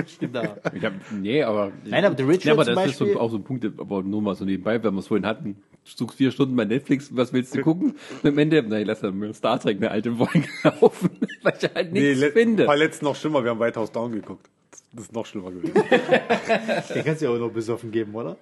Stimmt 0.08 0.38
aber. 0.38 0.58
Ich 0.74 0.84
hab, 0.84 0.94
nee, 1.12 1.44
aber. 1.44 1.72
Nein, 1.84 2.06
aber 2.06 2.16
The 2.16 2.24
Ritual 2.24 2.46
Ja, 2.48 2.54
aber 2.54 2.66
zum 2.66 2.76
das 2.76 2.86
ist 2.86 3.00
Beispiel- 3.00 3.14
so, 3.16 3.20
auch 3.20 3.30
so 3.30 3.38
ein 3.38 3.44
Punkt, 3.44 3.66
aber 3.78 4.04
nur 4.04 4.22
mal 4.22 4.36
so 4.36 4.46
nebenbei, 4.46 4.82
wenn 4.84 4.94
wir 4.94 5.00
es 5.00 5.08
vorhin 5.08 5.26
hatten. 5.26 5.56
Du 5.84 5.92
suchst 5.98 6.18
vier 6.18 6.32
Stunden 6.32 6.56
bei 6.56 6.66
Netflix, 6.66 7.16
was 7.16 7.34
willst 7.34 7.54
du 7.56 7.62
gucken? 7.62 7.96
Und 8.24 8.30
am 8.30 8.38
Ende, 8.38 8.64
na, 8.68 8.80
ich 8.80 8.88
lass 8.88 9.02
dann 9.02 9.18
mir 9.20 9.34
Star 9.34 9.60
Trek 9.60 9.78
eine 9.78 9.92
alte 9.92 10.14
Folge 10.16 10.48
laufen, 10.64 11.10
weil 11.44 11.54
ich 11.62 11.70
halt 11.76 11.92
nichts 11.94 12.20
le- 12.22 12.32
finde. 12.32 12.68
War 12.68 12.78
letztens 12.78 13.02
noch 13.04 13.16
schlimmer, 13.16 13.44
wir 13.44 13.52
haben 13.52 13.60
White 13.60 13.80
House 13.80 13.92
Down 13.92 14.12
geguckt. 14.14 14.48
Das 14.94 15.06
ist 15.06 15.14
noch 15.14 15.26
schlimmer 15.26 15.52
gewesen. 15.52 15.74
Den 16.96 17.04
kannst 17.04 17.22
du 17.22 17.26
ja 17.26 17.32
auch 17.32 17.38
noch 17.38 17.52
besoffen 17.52 17.92
geben, 17.92 18.16
oder? 18.16 18.38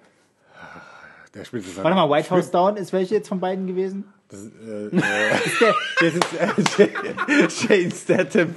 Der 1.34 1.44
spielt 1.44 1.66
es 1.66 1.76
Warte 1.76 1.96
mal, 1.96 2.08
White 2.08 2.30
House 2.30 2.50
Down 2.50 2.76
ist 2.76 2.92
welche 2.92 3.16
jetzt 3.16 3.28
von 3.28 3.40
beiden 3.40 3.66
gewesen? 3.66 4.04
Das 4.28 4.40
ist, 4.40 4.52
äh, 4.62 4.86
äh, 4.86 4.90
das 6.00 6.56
ist 6.56 6.78
äh, 6.78 7.76
Jane 7.76 7.90
Statham 7.90 8.56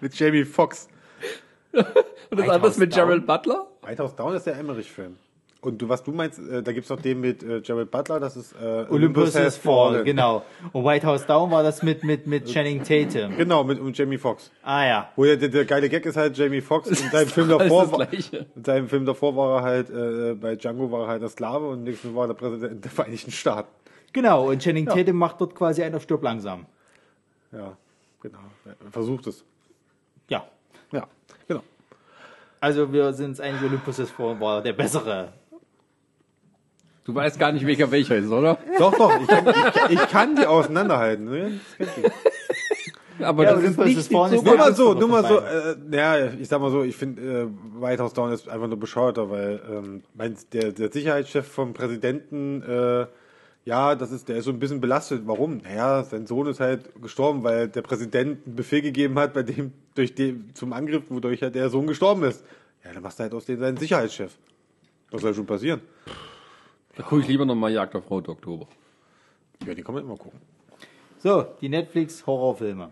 mit 0.00 0.14
Jamie 0.14 0.44
Foxx. 0.44 0.88
Und 1.72 1.84
das 2.30 2.48
andere 2.48 2.62
House 2.62 2.78
mit? 2.78 2.92
Gerald 2.92 3.26
Butler? 3.26 3.66
White 3.82 4.02
House 4.02 4.16
Down 4.16 4.34
ist 4.34 4.46
der 4.46 4.56
Emmerich-Film. 4.56 5.16
Und 5.64 5.80
du, 5.80 5.88
was 5.88 6.02
du 6.02 6.10
meinst, 6.10 6.40
äh, 6.40 6.60
da 6.60 6.72
gibt's 6.72 6.90
noch 6.90 7.00
den 7.00 7.20
mit 7.20 7.44
äh, 7.44 7.60
Jared 7.62 7.88
Butler, 7.88 8.18
das 8.18 8.36
ist 8.36 8.52
äh, 8.60 8.84
Olympus 8.90 9.36
Has 9.36 9.56
Fallen, 9.56 10.04
genau. 10.04 10.44
Und 10.72 10.84
White 10.84 11.06
House 11.06 11.24
Down 11.24 11.52
war 11.52 11.62
das 11.62 11.84
mit, 11.84 12.02
mit, 12.02 12.26
mit 12.26 12.46
Channing 12.46 12.82
Tatum. 12.82 13.36
Genau, 13.36 13.62
mit, 13.62 13.80
mit 13.80 13.96
Jamie 13.96 14.18
Foxx. 14.18 14.50
Ah 14.64 14.84
ja. 14.84 15.12
Wo 15.14 15.22
der, 15.22 15.36
der, 15.36 15.50
der 15.50 15.64
geile 15.64 15.88
Gag 15.88 16.04
ist 16.04 16.16
halt 16.16 16.36
Jamie 16.36 16.60
Foxx 16.60 16.88
und 16.88 17.12
seinem 17.12 17.28
Film 17.28 17.48
davor 17.48 17.92
war, 17.92 18.12
in 18.12 18.64
seinem 18.64 18.88
Film 18.88 19.06
davor 19.06 19.36
war 19.36 19.58
er 19.58 19.62
halt 19.62 19.90
äh, 19.90 20.34
bei 20.34 20.56
Django 20.56 20.90
war 20.90 21.02
er 21.02 21.06
halt 21.06 21.22
der 21.22 21.28
Sklave 21.28 21.68
und 21.68 21.78
im 21.78 21.84
nächsten 21.84 22.08
Film 22.08 22.16
war 22.16 22.24
er 22.24 22.28
der 22.28 22.34
Präsident 22.34 22.84
der 22.84 22.90
Vereinigten 22.90 23.30
Staaten. 23.30 23.68
Genau, 24.12 24.50
und 24.50 24.60
Channing 24.60 24.86
Tatum 24.86 25.16
macht 25.16 25.40
dort 25.40 25.54
quasi 25.54 25.84
einen 25.84 25.94
auf 25.94 26.02
Stirb 26.02 26.24
langsam. 26.24 26.66
Ja, 27.52 27.76
genau. 28.20 28.38
Er 28.64 28.90
Versucht 28.90 29.28
es. 29.28 29.44
Ja. 30.28 30.44
Ja, 30.90 31.06
genau. 31.46 31.62
Also 32.58 32.92
wir 32.92 33.12
sind 33.12 33.30
uns 33.30 33.40
einig, 33.40 33.62
Olympus 33.62 34.00
Has 34.00 34.10
Fallen 34.10 34.40
war 34.40 34.60
der 34.60 34.72
bessere. 34.72 35.32
Du 37.04 37.14
weißt 37.14 37.38
gar 37.38 37.50
nicht, 37.52 37.66
welcher 37.66 37.90
welcher 37.90 38.16
ist, 38.16 38.30
oder? 38.30 38.58
Doch, 38.78 38.96
doch, 38.96 39.20
ich 39.20 39.26
kann, 39.26 39.48
ich, 39.48 39.90
ich 39.94 40.08
kann 40.08 40.36
die 40.36 40.46
auseinanderhalten. 40.46 41.24
Ne? 41.24 41.60
Aber 43.20 43.44
Ja, 43.44 43.54
das 43.54 43.64
ist 43.64 43.78
nicht 43.78 43.98
is 43.98 44.08
die 44.08 44.14
ist 44.14 44.30
Nur 44.30 44.30
Zukunft. 44.30 44.58
mal 44.58 44.74
so, 44.74 44.94
nur 44.94 45.08
mal 45.08 45.24
so, 45.24 45.38
äh, 45.40 45.76
ja, 45.96 46.26
ich 46.40 46.48
sag 46.48 46.60
mal 46.60 46.70
so, 46.70 46.82
ich 46.82 46.96
finde 46.96 47.22
äh, 47.22 47.80
White 47.82 48.02
House 48.02 48.14
Down 48.14 48.32
ist 48.32 48.48
einfach 48.48 48.68
nur 48.68 48.78
bescheuerter, 48.78 49.30
weil 49.30 49.60
ähm, 49.70 50.02
mein, 50.14 50.36
der, 50.52 50.72
der 50.72 50.90
Sicherheitschef 50.92 51.46
vom 51.46 51.72
Präsidenten, 51.74 52.62
äh, 52.62 53.06
Ja, 53.64 53.94
das 53.94 54.10
ist, 54.10 54.28
der 54.28 54.36
ist 54.36 54.44
so 54.46 54.50
ein 54.50 54.58
bisschen 54.58 54.80
belastet. 54.80 55.22
Warum? 55.26 55.58
Naja, 55.58 56.02
sein 56.04 56.26
Sohn 56.26 56.46
ist 56.48 56.58
halt 56.60 56.90
gestorben, 57.00 57.44
weil 57.44 57.68
der 57.68 57.82
Präsident 57.82 58.38
einen 58.46 58.56
Befehl 58.56 58.82
gegeben 58.82 59.16
hat, 59.18 59.34
bei 59.34 59.42
dem, 59.44 59.72
durch 59.94 60.14
den, 60.14 60.50
zum 60.54 60.72
Angriff, 60.72 61.04
wodurch 61.10 61.42
halt 61.42 61.54
der 61.54 61.68
Sohn 61.70 61.86
gestorben 61.86 62.24
ist. 62.24 62.44
Ja, 62.84 62.92
dann 62.92 63.02
machst 63.02 63.18
du 63.18 63.22
halt 63.24 63.34
aus 63.34 63.44
dem 63.44 63.60
seinen 63.60 63.76
Sicherheitschef. 63.76 64.32
Was 65.12 65.20
soll 65.22 65.34
schon 65.34 65.46
passieren? 65.46 65.80
Da 66.96 67.02
gucke 67.02 67.22
ich 67.22 67.28
lieber 67.28 67.44
nochmal 67.44 67.72
Jagd 67.72 67.94
auf 67.94 68.10
Rot 68.10 68.28
Oktober. 68.28 68.66
Ja, 69.66 69.74
die 69.74 69.82
kann 69.82 69.94
man 69.94 70.04
immer 70.04 70.16
gucken. 70.16 70.40
So, 71.18 71.46
die 71.60 71.68
Netflix-Horrorfilme. 71.68 72.90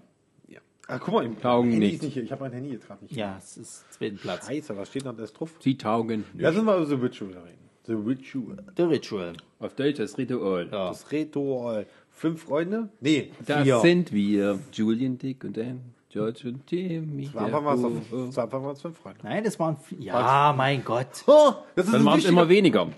Ja. 0.48 0.60
Ah, 0.86 0.98
guck 0.98 1.14
mal, 1.14 1.24
im 1.24 1.40
Taugen 1.40 1.70
Handy 1.70 1.86
nicht. 1.86 1.94
ist 1.96 2.02
nicht 2.04 2.14
hier. 2.14 2.22
Ich 2.22 2.32
habe 2.32 2.42
mein 2.44 2.52
Handy 2.52 2.70
jetzt 2.70 2.86
gerade 2.86 3.02
nicht. 3.04 3.14
Ja, 3.16 3.36
es 3.38 3.56
ist 3.56 3.92
zweiten 3.92 4.16
Platz. 4.18 4.46
Scheiße, 4.46 4.76
was 4.76 4.88
steht 4.88 5.04
noch 5.04 5.16
da 5.16 5.24
drauf? 5.24 5.50
Sie 5.60 5.76
taugen. 5.76 6.24
Lass 6.36 6.54
uns 6.54 6.64
mal 6.64 6.76
über 6.76 6.86
The 6.86 6.94
Ritual 6.94 7.32
reden. 7.32 7.58
The 7.86 7.92
Ritual. 7.94 8.56
The 8.76 8.82
Ritual. 8.84 9.32
Auf 9.58 9.74
Deutsch 9.74 9.96
das 9.98 10.16
Ritual. 10.16 10.68
Ja. 10.70 10.88
Das 10.88 11.10
Ritual. 11.10 11.86
Fünf 12.10 12.42
Freunde? 12.44 12.88
Nee, 13.00 13.32
Das 13.46 13.62
Vier. 13.64 13.80
sind 13.80 14.12
wir. 14.12 14.58
Julian, 14.72 15.18
Dick 15.18 15.42
und 15.44 15.56
Dan. 15.56 15.80
George 16.10 16.40
und 16.48 16.66
Timmy. 16.66 17.24
das 17.26 17.34
war 17.34 17.44
einfach 17.46 17.62
mal, 17.62 17.76
so, 17.78 17.90
das 18.26 18.36
war 18.36 18.44
einfach 18.44 18.60
mal 18.62 18.74
fünf 18.74 18.98
Freunde. 18.98 19.20
Nein, 19.22 19.44
das 19.44 19.58
waren. 19.58 19.76
vi- 19.76 20.02
Ja, 20.02 20.52
mein 20.56 20.84
Gott. 20.84 21.06
Oh, 21.26 21.52
das 21.76 21.86
ist 21.86 21.94
Dann 21.94 22.04
waren 22.04 22.18
es 22.18 22.24
immer 22.24 22.48
weniger. 22.48 22.88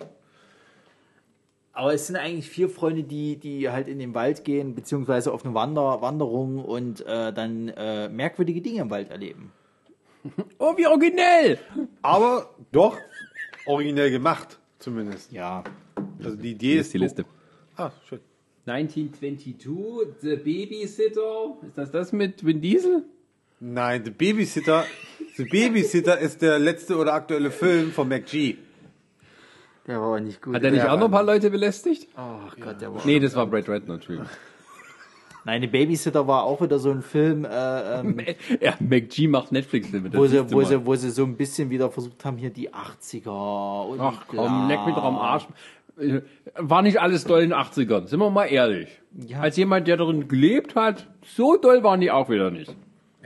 Aber 1.72 1.94
es 1.94 2.06
sind 2.06 2.16
eigentlich 2.16 2.50
vier 2.50 2.68
Freunde, 2.68 3.02
die, 3.02 3.36
die 3.36 3.70
halt 3.70 3.88
in 3.88 3.98
den 3.98 4.14
Wald 4.14 4.44
gehen, 4.44 4.74
beziehungsweise 4.74 5.32
auf 5.32 5.44
eine 5.44 5.54
Wander 5.54 6.02
Wanderung 6.02 6.62
und 6.62 7.00
äh, 7.06 7.32
dann 7.32 7.68
äh, 7.68 8.08
merkwürdige 8.08 8.60
Dinge 8.60 8.82
im 8.82 8.90
Wald 8.90 9.10
erleben. 9.10 9.52
Oh, 10.58 10.76
wie 10.76 10.86
originell! 10.86 11.58
Aber 12.00 12.54
doch 12.70 12.96
originell 13.66 14.12
gemacht, 14.12 14.60
zumindest. 14.78 15.32
Ja. 15.32 15.64
Also 16.22 16.36
die 16.36 16.52
Idee 16.52 16.78
ist 16.78 16.94
die 16.94 16.98
Liste. 16.98 17.24
Ah, 17.76 17.90
schön. 18.08 18.20
1922, 18.66 19.56
The 20.20 20.36
Babysitter. 20.36 21.56
Ist 21.66 21.76
das 21.76 21.90
das 21.90 22.12
mit 22.12 22.46
Vin 22.46 22.60
Diesel? 22.60 23.04
Nein, 23.58 24.04
The 24.04 24.10
Babysitter. 24.12 24.84
The 25.36 25.44
Babysitter 25.44 26.18
ist 26.18 26.42
der 26.42 26.60
letzte 26.60 26.96
oder 26.96 27.14
aktuelle 27.14 27.50
Film 27.50 27.90
von 27.90 28.08
McG. 28.08 28.58
Der 29.86 30.00
war 30.00 30.08
aber 30.08 30.20
nicht 30.20 30.40
gut. 30.40 30.54
Hat 30.54 30.62
er 30.62 30.70
nicht 30.70 30.84
auch 30.84 30.98
noch 30.98 31.06
ein 31.06 31.10
paar 31.10 31.24
Leute 31.24 31.50
belästigt? 31.50 32.08
Ach 32.14 32.56
Gott, 32.60 32.80
der 32.80 32.94
war. 32.94 33.00
Nee, 33.04 33.18
das 33.18 33.34
war 33.34 33.46
Brad 33.46 33.68
Redner, 33.68 33.94
Entschuldigung. 33.94 34.28
Nein, 35.44 35.60
die 35.60 35.66
Babysitter 35.66 36.28
war 36.28 36.44
auch 36.44 36.60
wieder 36.60 36.78
so 36.78 36.92
ein 36.92 37.02
Film, 37.02 37.44
äh, 37.44 38.00
ähm, 38.00 38.16
Ja, 38.60 38.74
McG 38.78 39.26
macht 39.26 39.50
Netflix-Filme. 39.50 40.12
wo, 40.14 40.26
sie, 40.26 40.52
wo, 40.52 40.62
sie, 40.62 40.86
wo 40.86 40.94
sie 40.94 41.10
so 41.10 41.24
ein 41.24 41.36
bisschen 41.36 41.68
wieder 41.68 41.90
versucht 41.90 42.24
haben, 42.24 42.36
hier 42.36 42.50
die 42.50 42.70
80er 42.70 43.88
und 43.88 44.00
Ach 44.00 44.22
komm, 44.28 44.68
leck 44.68 44.86
mich 44.86 44.94
doch 44.94 45.02
am 45.04 45.16
Arsch. 45.16 45.48
Äh, 45.98 46.20
War 46.54 46.82
nicht 46.82 47.00
alles 47.00 47.24
doll 47.24 47.42
in 47.42 47.50
den 47.50 47.58
80ern, 47.58 48.06
sind 48.06 48.20
wir 48.20 48.30
mal 48.30 48.46
ehrlich. 48.46 49.00
Ja. 49.26 49.40
Als 49.40 49.56
jemand, 49.56 49.88
der 49.88 49.96
darin 49.96 50.28
gelebt 50.28 50.76
hat, 50.76 51.08
so 51.26 51.56
doll 51.56 51.82
waren 51.82 52.00
die 52.00 52.12
auch 52.12 52.30
wieder 52.30 52.52
nicht. 52.52 52.74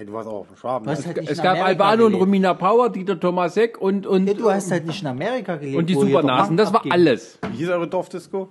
Du 0.05 0.13
warst 0.13 0.29
auch 0.29 0.41
auf 0.41 0.47
dem 0.49 0.57
Schwaben. 0.57 0.87
Was 0.87 1.07
ne? 1.07 1.15
halt 1.15 1.29
Es 1.31 1.43
gab 1.43 1.59
Albano 1.59 2.07
und. 2.07 2.15
Romina 2.15 2.53
Power, 2.55 2.91
Dieter 2.91 3.19
Tomasek 3.19 3.81
und, 3.81 4.07
und, 4.07 4.27
Ja, 4.27 4.35
du 4.35 4.51
hast 4.51 4.71
halt 4.71 4.87
nicht 4.87 5.01
in 5.01 5.09
Amerika 5.09 5.57
gelebt. 5.57 5.79
und 5.79 5.87
die 5.89 5.95
Supernasen. 5.95 6.57
Das 6.57 6.71
war 6.71 6.81
abging. 6.81 6.93
alles. 6.93 7.39
Wie 7.51 7.57
hieß 7.59 7.69
eure 7.71 7.89
Dorfdisco? 7.89 8.49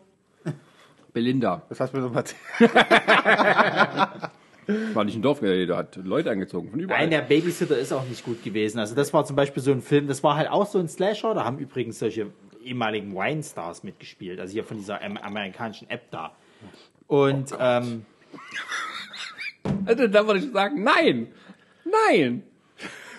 Belinda. 1.13 1.61
Das 1.69 1.80
hast 1.80 1.93
du 1.93 1.97
mir 1.97 2.03
noch 2.03 2.13
mal 2.13 2.22
erzählt. 2.22 2.72
War 4.95 5.03
nicht 5.03 5.15
ein 5.15 5.22
Dorf, 5.22 5.41
der 5.41 5.77
hat 5.77 5.95
Leute 5.97 6.31
angezogen 6.31 6.72
von 6.72 6.80
überall. 6.80 7.01
Nein, 7.01 7.11
der 7.11 7.22
Babysitter 7.22 7.77
ist 7.77 7.93
auch 7.93 8.03
nicht 8.05 8.26
gut 8.26 8.43
gewesen. 8.43 8.80
Also 8.80 8.95
das 8.95 9.13
war 9.13 9.23
zum 9.23 9.35
Beispiel 9.35 9.61
so 9.61 9.72
ein 9.72 9.81
Film, 9.81 10.07
das 10.07 10.23
war 10.23 10.35
halt 10.35 10.49
auch 10.49 10.65
so 10.65 10.80
ein 10.80 10.88
Slasher. 10.88 11.35
Da 11.35 11.45
haben 11.45 11.59
übrigens 11.59 11.99
solche 11.99 12.27
ehemaligen 12.63 13.13
Wine-Stars 13.15 13.84
mitgespielt. 13.84 14.39
Also 14.39 14.53
hier 14.53 14.63
von 14.63 14.77
dieser 14.77 15.03
am- 15.03 15.17
amerikanischen 15.17 15.88
App 15.91 16.09
da. 16.09 16.31
Und 17.05 17.53
ähm, 17.59 18.05
also, 19.85 20.07
da 20.07 20.27
würde 20.27 20.39
ich 20.39 20.51
sagen, 20.51 20.83
nein, 20.83 21.27
nein, 21.83 22.43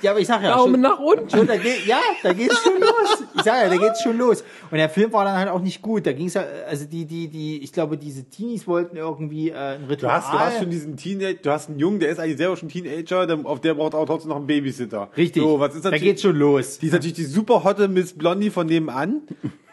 ja, 0.02 0.10
aber 0.10 0.20
ich 0.20 0.26
sag 0.26 0.42
ja, 0.42 0.54
Daumen 0.56 0.74
schon, 0.74 0.80
nach 0.82 0.98
unten. 0.98 1.30
schon, 1.30 1.46
da 1.46 1.56
geht, 1.56 1.86
ja, 1.86 1.98
da 2.22 2.32
geht's 2.32 2.62
schon 2.62 2.78
los. 2.80 3.24
Ich 3.34 3.42
sag 3.42 3.62
ja, 3.62 3.68
da 3.68 3.76
geht's 3.76 4.02
schon 4.02 4.18
los. 4.18 4.44
Und 4.70 4.76
der 4.76 4.90
Film 4.90 5.12
war 5.12 5.24
dann 5.24 5.36
halt 5.36 5.48
auch 5.48 5.60
nicht 5.60 5.80
gut. 5.80 6.06
Da 6.06 6.12
ging's 6.12 6.34
ja, 6.34 6.44
also 6.68 6.84
die, 6.84 7.06
die, 7.06 7.28
die, 7.28 7.62
ich 7.62 7.72
glaube, 7.72 7.96
diese 7.96 8.24
Teenies 8.28 8.66
wollten 8.66 8.96
irgendwie 8.96 9.50
äh, 9.50 9.54
ein 9.54 9.82
Du 9.84 9.88
Ritual. 9.88 10.12
hast, 10.12 10.32
du 10.32 10.38
hast 10.38 10.58
schon 10.58 10.70
diesen 10.70 10.96
Teenager, 10.96 11.38
du 11.42 11.50
hast 11.50 11.70
einen 11.70 11.78
Jungen, 11.78 12.00
der 12.00 12.10
ist 12.10 12.20
eigentlich 12.20 12.36
selber 12.36 12.56
schon 12.56 12.68
Teenager, 12.68 13.26
der, 13.26 13.38
auf 13.44 13.60
der 13.60 13.74
braucht 13.74 13.94
auch 13.94 14.04
trotzdem 14.04 14.28
noch 14.28 14.36
einen 14.36 14.46
Babysitter. 14.46 15.08
Richtig. 15.16 15.42
So, 15.42 15.60
was 15.60 15.74
ist 15.74 15.84
da 15.84 15.90
geht's 15.90 16.22
schon 16.22 16.36
los. 16.36 16.78
Die 16.78 16.86
ist 16.86 16.92
natürlich 16.92 17.14
die 17.14 17.24
super 17.24 17.64
hotte 17.64 17.88
Miss 17.88 18.12
Blondie 18.12 18.50
von 18.50 18.66
nebenan, 18.66 19.22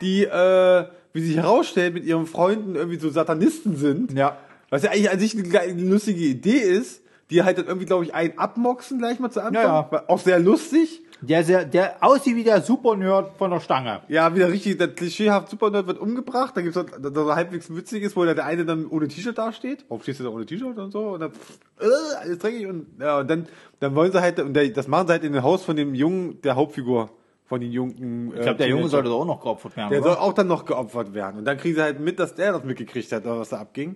die, 0.01 0.23
äh, 0.23 0.85
wie 1.11 1.21
sich 1.21 1.35
herausstellt, 1.35 1.93
mit 1.93 2.05
ihren 2.05 2.25
Freunden 2.27 2.75
irgendwie 2.75 2.97
so 2.97 3.09
Satanisten 3.09 3.75
sind. 3.75 4.13
Ja. 4.17 4.37
Was 4.69 4.84
ja 4.84 4.91
eigentlich 4.91 5.11
an 5.11 5.19
sich 5.19 5.35
eine, 5.35 5.81
lustige 5.84 6.23
Idee 6.23 6.60
ist, 6.60 7.02
die 7.30 7.44
halt 7.44 7.57
dann 7.57 7.65
irgendwie, 7.65 7.85
glaube 7.85 8.06
ich, 8.06 8.14
einen 8.14 8.38
abmoxen 8.38 8.99
gleich 8.99 9.19
mal 9.19 9.31
zu 9.31 9.41
Anfang. 9.41 9.64
Ja, 9.64 9.90
ja. 9.91 10.03
Auch 10.07 10.19
sehr 10.19 10.40
lustig. 10.40 11.02
Der, 11.22 11.44
sehr, 11.44 11.64
der 11.64 12.03
aussieht 12.03 12.35
wie 12.35 12.44
der 12.44 12.61
Super-Nerd 12.61 13.38
von 13.38 13.49
der 13.49 13.61
Stange. 13.61 14.02
Ja, 14.10 14.35
wieder 14.35 14.49
richtig, 14.49 14.77
der 14.77 14.90
klischeehaft 14.90 15.49
Supernerd 15.49 15.88
wird 15.88 15.99
umgebracht. 15.99 16.56
Da 16.56 16.61
gibt's 16.61 16.76
so, 16.76 16.84
da 16.84 17.11
so 17.14 17.34
halbwegs 17.34 17.73
witzig 17.73 18.03
ist, 18.03 18.18
wo 18.18 18.26
der, 18.26 18.45
eine 18.45 18.65
dann 18.65 18.85
ohne 18.88 19.07
T-Shirt 19.07 19.38
dasteht. 19.38 19.85
Warum 19.88 20.03
stehst 20.03 20.19
du 20.19 20.26
da 20.26 20.30
ohne 20.31 20.45
T-Shirt 20.45 20.77
und 20.77 20.91
so? 20.91 21.11
Und 21.11 21.22
dann, 21.22 21.31
äh, 21.80 21.85
alles 22.19 22.40
dreckig 22.40 22.68
und, 22.68 22.88
ja, 22.99 23.19
und 23.19 23.30
dann, 23.30 23.48
dann 23.80 23.95
wollen 23.95 24.11
sie 24.11 24.19
halt, 24.19 24.40
und 24.41 24.53
der, 24.53 24.68
das 24.69 24.90
machen 24.90 25.07
sie 25.07 25.14
halt 25.14 25.23
in 25.23 25.31
dem 25.31 25.44
Haus 25.44 25.64
von 25.64 25.77
dem 25.77 25.95
Jungen, 25.95 26.41
der 26.41 26.56
Hauptfigur, 26.56 27.10
von 27.45 27.61
den 27.61 27.72
Jungen. 27.72 28.34
Ich 28.35 28.41
glaube, 28.41 28.57
der 28.57 28.68
Junge 28.68 28.90
sollte 28.90 29.10
doch 29.10 29.22
auch 29.22 29.26
noch 29.26 29.41
geopfert 29.41 29.77
werden. 29.77 29.91
Der 29.91 30.02
oder? 30.02 30.14
soll 30.14 30.19
auch 30.19 30.34
dann 30.34 30.48
noch 30.48 30.65
geopfert 30.65 31.14
werden. 31.14 31.38
Und 31.38 31.45
dann 31.45 31.57
kriegen 31.57 31.76
sie 31.76 31.81
halt 31.81 31.99
mit, 31.99 32.19
dass 32.19 32.35
der 32.35 32.52
das 32.52 32.64
mitgekriegt 32.64 33.11
hat, 33.11 33.23
was 33.26 33.49
da 33.49 33.60
abging. 33.60 33.95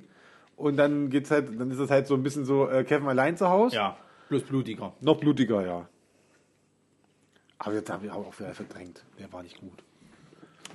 Und 0.57 0.75
dann 0.77 1.09
geht's 1.09 1.31
halt, 1.31 1.57
dann 1.59 1.71
ist 1.71 1.79
es 1.79 1.89
halt 1.89 2.07
so 2.07 2.15
ein 2.15 2.23
bisschen 2.23 2.43
so, 2.43 2.67
äh, 2.69 2.83
Kevin 2.83 3.07
allein 3.07 3.37
zu 3.37 3.47
Hause. 3.47 3.75
Ja, 3.75 3.95
bloß 4.29 4.41
blutiger. 4.43 4.91
Noch 5.01 5.17
blutiger, 5.17 5.65
ja. 5.65 5.87
Aber 7.59 7.73
jetzt 7.75 7.89
habe 7.89 8.05
ich 8.07 8.11
auch 8.11 8.37
wieder 8.39 8.53
verdrängt. 8.53 9.03
Der 9.19 9.31
war 9.31 9.41
nicht 9.43 9.59
gut. 9.59 9.83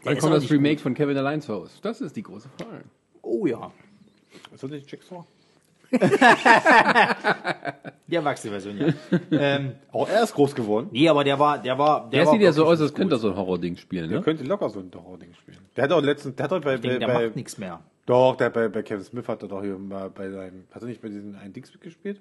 Wann 0.05 0.17
kommt 0.19 0.33
auch 0.33 0.39
das 0.39 0.51
Remake 0.51 0.81
von 0.81 0.95
Kevin 0.95 1.17
Allein 1.19 1.41
zu 1.43 1.53
Hause? 1.53 1.73
Das 1.83 2.01
ist 2.01 2.17
die 2.17 2.23
große 2.23 2.49
Frage. 2.59 2.85
Oh 3.23 3.47
ja. 3.47 3.71
Ist 4.53 4.63
das 4.63 4.71
nicht 4.71 4.91
Jigsaw? 4.91 5.25
Die 8.07 8.15
erwachsene 8.17 8.53
Version, 8.53 8.79
ja. 8.79 8.87
ähm, 9.31 9.73
Auch 9.93 10.09
er 10.09 10.23
ist 10.25 10.35
groß 10.35 10.55
geworden. 10.55 10.89
nee, 10.91 11.09
aber 11.09 11.23
der 11.25 11.39
war, 11.39 11.59
der 11.59 11.79
war, 11.79 12.09
der, 12.09 12.21
Der 12.21 12.27
war 12.27 12.33
sieht 12.33 12.43
ja 12.43 12.53
so 12.53 12.65
aus, 12.65 12.81
als 12.81 12.91
gut. 12.93 12.99
könnte 12.99 13.17
er 13.17 13.19
so 13.19 13.29
ein 13.31 13.37
Horror-Ding 13.37 13.77
spielen, 13.77 14.09
Der 14.09 14.19
ne? 14.19 14.25
könnte 14.25 14.43
locker 14.45 14.71
so 14.71 14.81
ein 14.81 14.91
Horror-Ding 14.95 15.35
spielen. 15.35 15.59
Der 15.77 15.85
hat 15.85 15.93
auch 15.93 16.01
letztens, 16.03 16.37
der 16.37 16.45
hat 16.45 16.53
doch 16.53 16.61
bei, 16.61 16.75
Ich 16.77 16.81
denke, 16.81 16.99
bei, 17.01 17.07
der 17.07 17.15
bei 17.15 17.27
macht 17.27 17.37
nichts 17.37 17.59
mehr. 17.59 17.81
Doch, 18.07 18.37
der 18.37 18.51
bei, 18.51 18.69
bei 18.69 18.83
Kevin 18.83 19.05
Smith 19.05 19.29
hat 19.29 19.43
er 19.43 19.49
doch 19.49 19.63
hier 19.63 19.79
mal 19.79 20.11
bei 20.11 20.31
seinem, 20.31 20.65
hat 20.73 20.83
er 20.83 20.89
nicht 20.89 21.01
bei 21.03 21.09
diesen 21.09 21.37
einen 21.37 21.53
Dings 21.53 21.73
mitgespielt? 21.73 22.21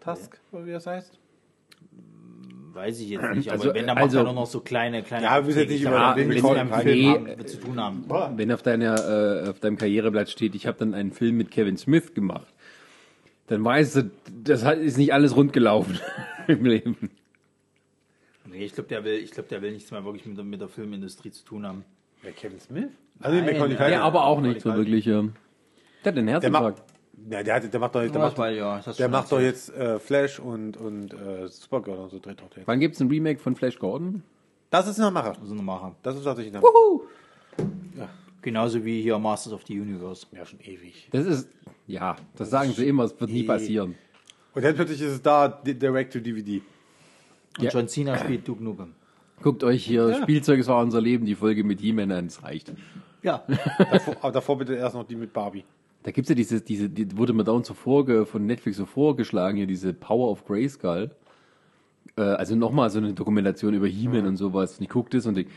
Tusk, 0.00 0.38
oder 0.52 0.66
wie 0.66 0.72
das 0.72 0.86
heißt? 0.86 1.18
Weiß 2.74 3.00
ich 3.00 3.08
jetzt 3.08 3.22
nicht. 3.34 3.48
Aber 3.50 3.60
Also, 3.62 3.74
wenn, 3.74 3.86
dann 3.86 3.96
also- 3.96 4.18
macht 4.18 4.26
er 4.26 4.32
nur 4.32 4.42
noch 4.42 4.46
so 4.46 4.60
kleine, 4.60 5.02
kleine. 5.02 5.24
Ja, 5.24 5.46
wir 5.46 5.54
jetzt 5.54 5.70
nicht 5.70 5.82
über 5.82 6.14
den 6.14 6.28
mit 6.28 6.40
Film 6.42 7.24
Nee. 7.24 7.44
zu 7.46 7.56
tun 7.58 7.80
haben. 7.80 8.04
Wenn 8.36 8.52
auf 8.52 8.62
deiner, 8.62 9.44
äh, 9.46 9.48
auf 9.48 9.60
deinem 9.60 9.78
Karriereblatt 9.78 10.28
steht, 10.28 10.54
ich 10.54 10.66
habe 10.66 10.76
dann 10.78 10.92
einen 10.92 11.12
Film 11.12 11.38
mit 11.38 11.50
Kevin 11.50 11.78
Smith 11.78 12.12
gemacht, 12.12 12.46
dann 13.46 13.64
weißt 13.64 13.96
du, 13.96 14.10
das 14.44 14.64
hat- 14.64 14.78
ist 14.78 14.98
nicht 14.98 15.14
alles 15.14 15.34
rund 15.34 15.54
gelaufen 15.54 15.98
im 16.48 16.66
Leben. 16.66 17.10
Nee, 18.44 18.64
ich 18.66 18.74
glaube, 18.74 18.88
der 18.88 19.04
will, 19.04 19.14
ich 19.14 19.30
glaube, 19.30 19.48
der 19.48 19.62
will 19.62 19.72
nichts 19.72 19.90
mehr 19.90 20.04
wirklich 20.04 20.26
mit, 20.26 20.36
der- 20.36 20.44
mit 20.44 20.60
der 20.60 20.68
Filmindustrie 20.68 21.30
zu 21.30 21.44
tun 21.46 21.66
haben. 21.66 21.84
Wer 22.22 22.32
Kevin 22.32 22.60
Smith? 22.60 22.90
Also 23.20 23.36
Nein, 23.36 23.46
Macaulay 23.46 23.72
ja, 23.72 23.76
Culkin. 23.78 23.92
Ja, 23.92 24.02
aber 24.02 24.24
auch 24.24 24.40
nicht 24.40 24.60
so 24.60 24.74
wirklich. 24.74 25.06
Ähm, 25.06 25.32
der 26.04 26.12
hat 26.12 26.16
den 26.18 26.28
Herzinfarkt. 26.28 26.82
ja, 27.30 27.42
der, 27.42 27.54
hat, 27.54 27.72
der 27.72 27.80
macht 27.80 27.94
doch, 27.94 28.00
der 28.00 28.10
Das 28.10 28.22
macht, 28.22 28.38
weil, 28.38 28.56
ja, 28.56 28.80
das 28.84 28.96
der 28.96 29.08
macht 29.08 29.32
doch 29.32 29.40
jetzt 29.40 29.74
äh, 29.74 29.98
Flash 29.98 30.38
und, 30.38 30.76
und 30.76 31.12
äh, 31.14 31.48
Supergirl 31.48 31.98
und 31.98 32.10
so 32.10 32.18
dreht 32.18 32.40
doch 32.40 32.54
jetzt. 32.56 32.66
Wann 32.68 32.78
gibt's 32.80 33.00
ein 33.00 33.08
Remake 33.08 33.40
von 33.40 33.56
Flash 33.56 33.78
Gordon? 33.78 34.22
Das 34.70 34.86
ist 34.86 35.00
ein 35.00 35.12
Macher. 35.12 35.34
So 35.42 35.52
eine 35.54 35.62
Macher. 35.62 35.94
Das 36.02 36.16
ist 36.16 36.24
tatsächlich 36.24 36.54
ein 36.54 36.62
Genauso 38.42 38.84
wie 38.84 39.02
hier 39.02 39.18
Masters 39.18 39.52
of 39.52 39.62
the 39.66 39.80
Universe. 39.80 40.24
Ja, 40.30 40.44
schon 40.46 40.60
ewig. 40.60 41.08
Das 41.10 41.26
ist, 41.26 41.48
ja, 41.88 42.14
das 42.36 42.50
sagen 42.50 42.70
sie 42.72 42.86
immer, 42.86 43.02
es 43.04 43.20
wird 43.20 43.30
nie 43.30 43.42
passieren. 43.42 43.96
Und 44.54 44.64
dann 44.64 44.74
plötzlich 44.76 45.00
ist 45.00 45.10
es 45.10 45.22
da, 45.22 45.48
di- 45.48 45.74
Direct 45.74 46.12
to 46.12 46.20
DVD. 46.20 46.62
Und 47.58 47.64
Ja. 47.64 47.70
John 47.70 47.88
Cena 47.88 48.16
spielt 48.18 48.46
Duke 48.46 48.62
Nukem. 48.62 48.92
Guckt 49.42 49.64
euch 49.64 49.84
hier, 49.84 50.14
Spielzeug, 50.22 50.60
es 50.60 50.68
war 50.68 50.80
unser 50.80 51.00
Leben, 51.00 51.26
die 51.26 51.34
Folge 51.34 51.64
mit 51.64 51.80
He-Man 51.80 52.12
an, 52.12 52.26
es 52.26 52.42
reicht. 52.44 52.72
Ja. 53.22 53.44
davor, 53.90 54.16
aber 54.20 54.32
davor 54.32 54.58
bitte 54.58 54.74
erst 54.74 54.94
noch 54.94 55.04
die 55.04 55.16
mit 55.16 55.32
Barbie. 55.32 55.64
Da 56.02 56.12
gibt's 56.12 56.28
ja 56.28 56.36
diese, 56.36 56.60
diese, 56.60 56.88
die 56.88 57.16
wurde 57.16 57.32
mir 57.32 57.44
dauernd 57.44 57.66
so 57.66 57.74
vorge, 57.74 58.26
von 58.26 58.46
Netflix 58.46 58.76
so 58.76 58.86
vorgeschlagen, 58.86 59.56
hier 59.56 59.66
diese 59.66 59.92
Power 59.92 60.30
of 60.30 60.44
Grayskull. 60.44 61.10
Äh, 62.16 62.22
also 62.22 62.54
nochmal 62.54 62.90
so 62.90 62.98
eine 62.98 63.12
Dokumentation 63.12 63.74
über 63.74 63.86
He-Man 63.86 64.26
und 64.26 64.36
sowas. 64.36 64.78
Und 64.78 64.84
ich 64.84 64.88
guck 64.88 65.10
das 65.10 65.26
und 65.26 65.36
denk, 65.36 65.48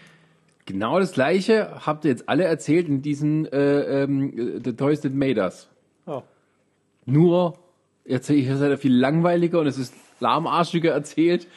genau 0.66 1.00
das 1.00 1.12
gleiche 1.12 1.86
habt 1.86 2.06
ihr 2.06 2.12
jetzt 2.12 2.28
alle 2.28 2.46
erzählt 2.46 2.88
in 2.88 3.02
diesen 3.02 3.46
äh, 3.46 4.04
ähm, 4.04 4.38
äh, 4.38 4.62
The 4.64 4.74
Toys 4.74 5.02
That 5.02 5.14
Made 5.14 5.40
Us. 5.40 5.70
Ja. 6.08 6.24
Nur, 7.06 7.60
jetzt 8.06 8.28
hier 8.28 8.58
seid 8.58 8.72
ihr 8.72 8.78
viel 8.78 8.96
langweiliger 8.96 9.60
und 9.60 9.68
es 9.68 9.78
ist 9.78 9.94
lahmarschiger 10.20 10.92
erzählt. 10.92 11.48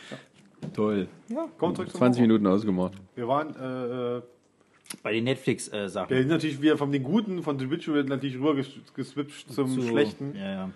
Toll. 0.75 1.09
ja. 1.29 1.49
Komm 1.59 1.75
zurück 1.75 1.91
zum 1.91 1.99
20 1.99 2.21
Horror. 2.21 2.29
Minuten 2.29 2.47
ausgemacht. 2.47 2.93
Wir 3.15 3.27
waren, 3.27 3.57
äh, 3.57 4.17
äh, 4.19 4.23
Bei 5.03 5.13
den 5.13 5.25
Netflix-Sachen. 5.25 6.09
Der 6.09 6.19
ist 6.21 6.29
natürlich 6.29 6.61
wieder 6.61 6.77
von 6.77 6.93
den 6.93 7.03
Guten, 7.03 7.43
von 7.43 7.59
The 7.59 7.71
Witcher 7.71 7.95
wird 7.95 8.09
natürlich 8.09 8.37
rüber 8.37 8.53
ges- 8.53 8.81
geswitcht 8.95 9.53
zum 9.53 9.69
Zu- 9.69 9.83
Schlechten. 9.83 10.35
Ja, 10.37 10.51
ja. 10.51 10.71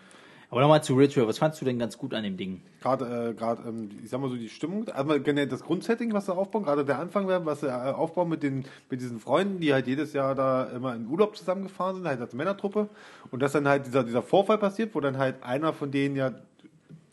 Aber 0.48 0.60
nochmal 0.60 0.82
zu 0.82 0.94
Ritual. 0.94 1.26
Was 1.26 1.38
fandst 1.38 1.60
du 1.60 1.64
denn 1.64 1.76
ganz 1.76 1.98
gut 1.98 2.14
an 2.14 2.22
dem 2.22 2.36
Ding? 2.36 2.62
Gerade, 2.80 3.30
äh, 3.30 3.34
gerade, 3.34 3.68
ähm, 3.68 3.90
ich 4.02 4.08
sag 4.08 4.20
mal 4.20 4.30
so 4.30 4.36
die 4.36 4.48
Stimmung, 4.48 4.86
erstmal 4.86 5.18
generell 5.20 5.48
das 5.48 5.60
Grundsetting, 5.64 6.12
was 6.12 6.26
sie 6.26 6.32
aufbauen, 6.34 6.62
gerade 6.62 6.84
der 6.84 7.00
Anfang, 7.00 7.26
was 7.26 7.60
sie 7.60 7.66
äh, 7.66 7.70
aufbauen 7.92 8.28
mit 8.28 8.44
den, 8.44 8.64
mit 8.88 9.00
diesen 9.00 9.18
Freunden, 9.18 9.58
die 9.58 9.72
halt 9.72 9.88
jedes 9.88 10.12
Jahr 10.12 10.36
da 10.36 10.64
immer 10.66 10.94
in 10.94 11.08
Urlaub 11.08 11.36
zusammengefahren 11.36 11.96
sind, 11.96 12.06
halt 12.06 12.20
als 12.20 12.32
Männertruppe. 12.32 12.88
Und 13.32 13.40
dass 13.42 13.52
dann 13.52 13.66
halt 13.66 13.86
dieser, 13.88 14.04
dieser 14.04 14.22
Vorfall 14.22 14.58
passiert, 14.58 14.94
wo 14.94 15.00
dann 15.00 15.18
halt 15.18 15.42
einer 15.42 15.72
von 15.72 15.90
denen 15.90 16.14
ja 16.14 16.32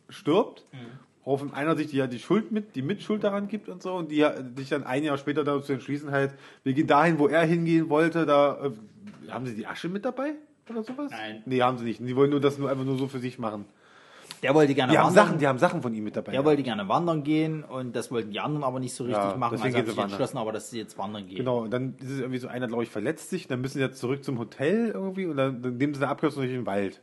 stirbt, 0.09 0.63
auf 1.25 1.53
einer 1.53 1.75
sich 1.75 1.87
die 1.87 1.97
ja 1.97 2.07
die 2.07 2.19
Schuld 2.19 2.51
mit, 2.51 2.75
die 2.75 2.81
Mitschuld 2.81 3.23
daran 3.23 3.47
gibt 3.47 3.69
und 3.69 3.81
so, 3.81 3.93
und 3.93 4.11
die 4.11 4.17
ja 4.17 4.33
sich 4.55 4.69
dann 4.69 4.83
ein 4.83 5.03
Jahr 5.03 5.17
später 5.17 5.43
dazu 5.43 5.71
entschließen 5.73 6.11
halt, 6.11 6.33
wir 6.63 6.73
gehen 6.73 6.87
dahin, 6.87 7.17
wo 7.19 7.27
er 7.27 7.43
hingehen 7.45 7.89
wollte, 7.89 8.25
da, 8.25 8.57
äh, 8.65 9.31
haben 9.31 9.45
sie 9.45 9.55
die 9.55 9.65
Asche 9.67 9.87
mit 9.89 10.03
dabei? 10.05 10.33
Oder 10.69 10.83
sowas? 10.83 11.11
Nein. 11.11 11.43
Nee, 11.45 11.61
haben 11.61 11.77
sie 11.77 11.85
nicht. 11.85 11.99
Die 11.99 12.15
wollen 12.15 12.29
nur 12.29 12.39
das 12.39 12.57
nur 12.57 12.69
einfach 12.69 12.85
nur 12.85 12.97
so 12.97 13.07
für 13.07 13.19
sich 13.19 13.37
machen. 13.39 13.65
Der 14.41 14.53
wollte 14.53 14.73
gerne 14.73 14.91
Die 14.91 14.97
haben 14.97 15.07
wandern. 15.07 15.25
Sachen, 15.27 15.37
die 15.39 15.47
haben 15.47 15.59
Sachen 15.59 15.81
von 15.81 15.93
ihm 15.93 16.03
mit 16.03 16.15
dabei. 16.17 16.33
der 16.33 16.43
wollte 16.43 16.63
gerne 16.63 16.87
wandern 16.89 17.23
gehen 17.23 17.63
und 17.63 17.95
das 17.95 18.11
wollten 18.11 18.31
die 18.31 18.39
anderen 18.41 18.63
aber 18.65 18.79
nicht 18.81 18.93
so 18.93 19.05
richtig 19.05 19.23
Ja, 19.23 19.37
machen. 19.37 19.55
deswegen 19.57 19.75
Also 19.75 19.89
haben 19.91 19.95
sie 19.95 20.01
entschlossen, 20.01 20.37
aber 20.37 20.51
dass 20.51 20.69
sie 20.69 20.77
jetzt 20.79 20.97
wandern 20.97 21.25
gehen. 21.27 21.37
Genau, 21.37 21.59
und 21.63 21.71
dann 21.71 21.95
ist 21.99 22.09
es 22.09 22.19
irgendwie 22.19 22.39
so, 22.39 22.49
einer, 22.49 22.67
glaube 22.67 22.83
ich, 22.83 22.89
verletzt 22.89 23.29
sich, 23.29 23.47
dann 23.47 23.61
müssen 23.61 23.75
sie 23.75 23.79
jetzt 23.83 23.99
zurück 23.99 24.23
zum 24.23 24.39
Hotel 24.39 24.91
irgendwie 24.93 25.25
und 25.27 25.37
dann, 25.37 25.61
dann 25.61 25.77
nehmen 25.77 25.93
sie 25.93 26.01
eine 26.01 26.09
Abkürzung 26.09 26.43
durch 26.43 26.53
den 26.53 26.65
Wald. 26.65 27.01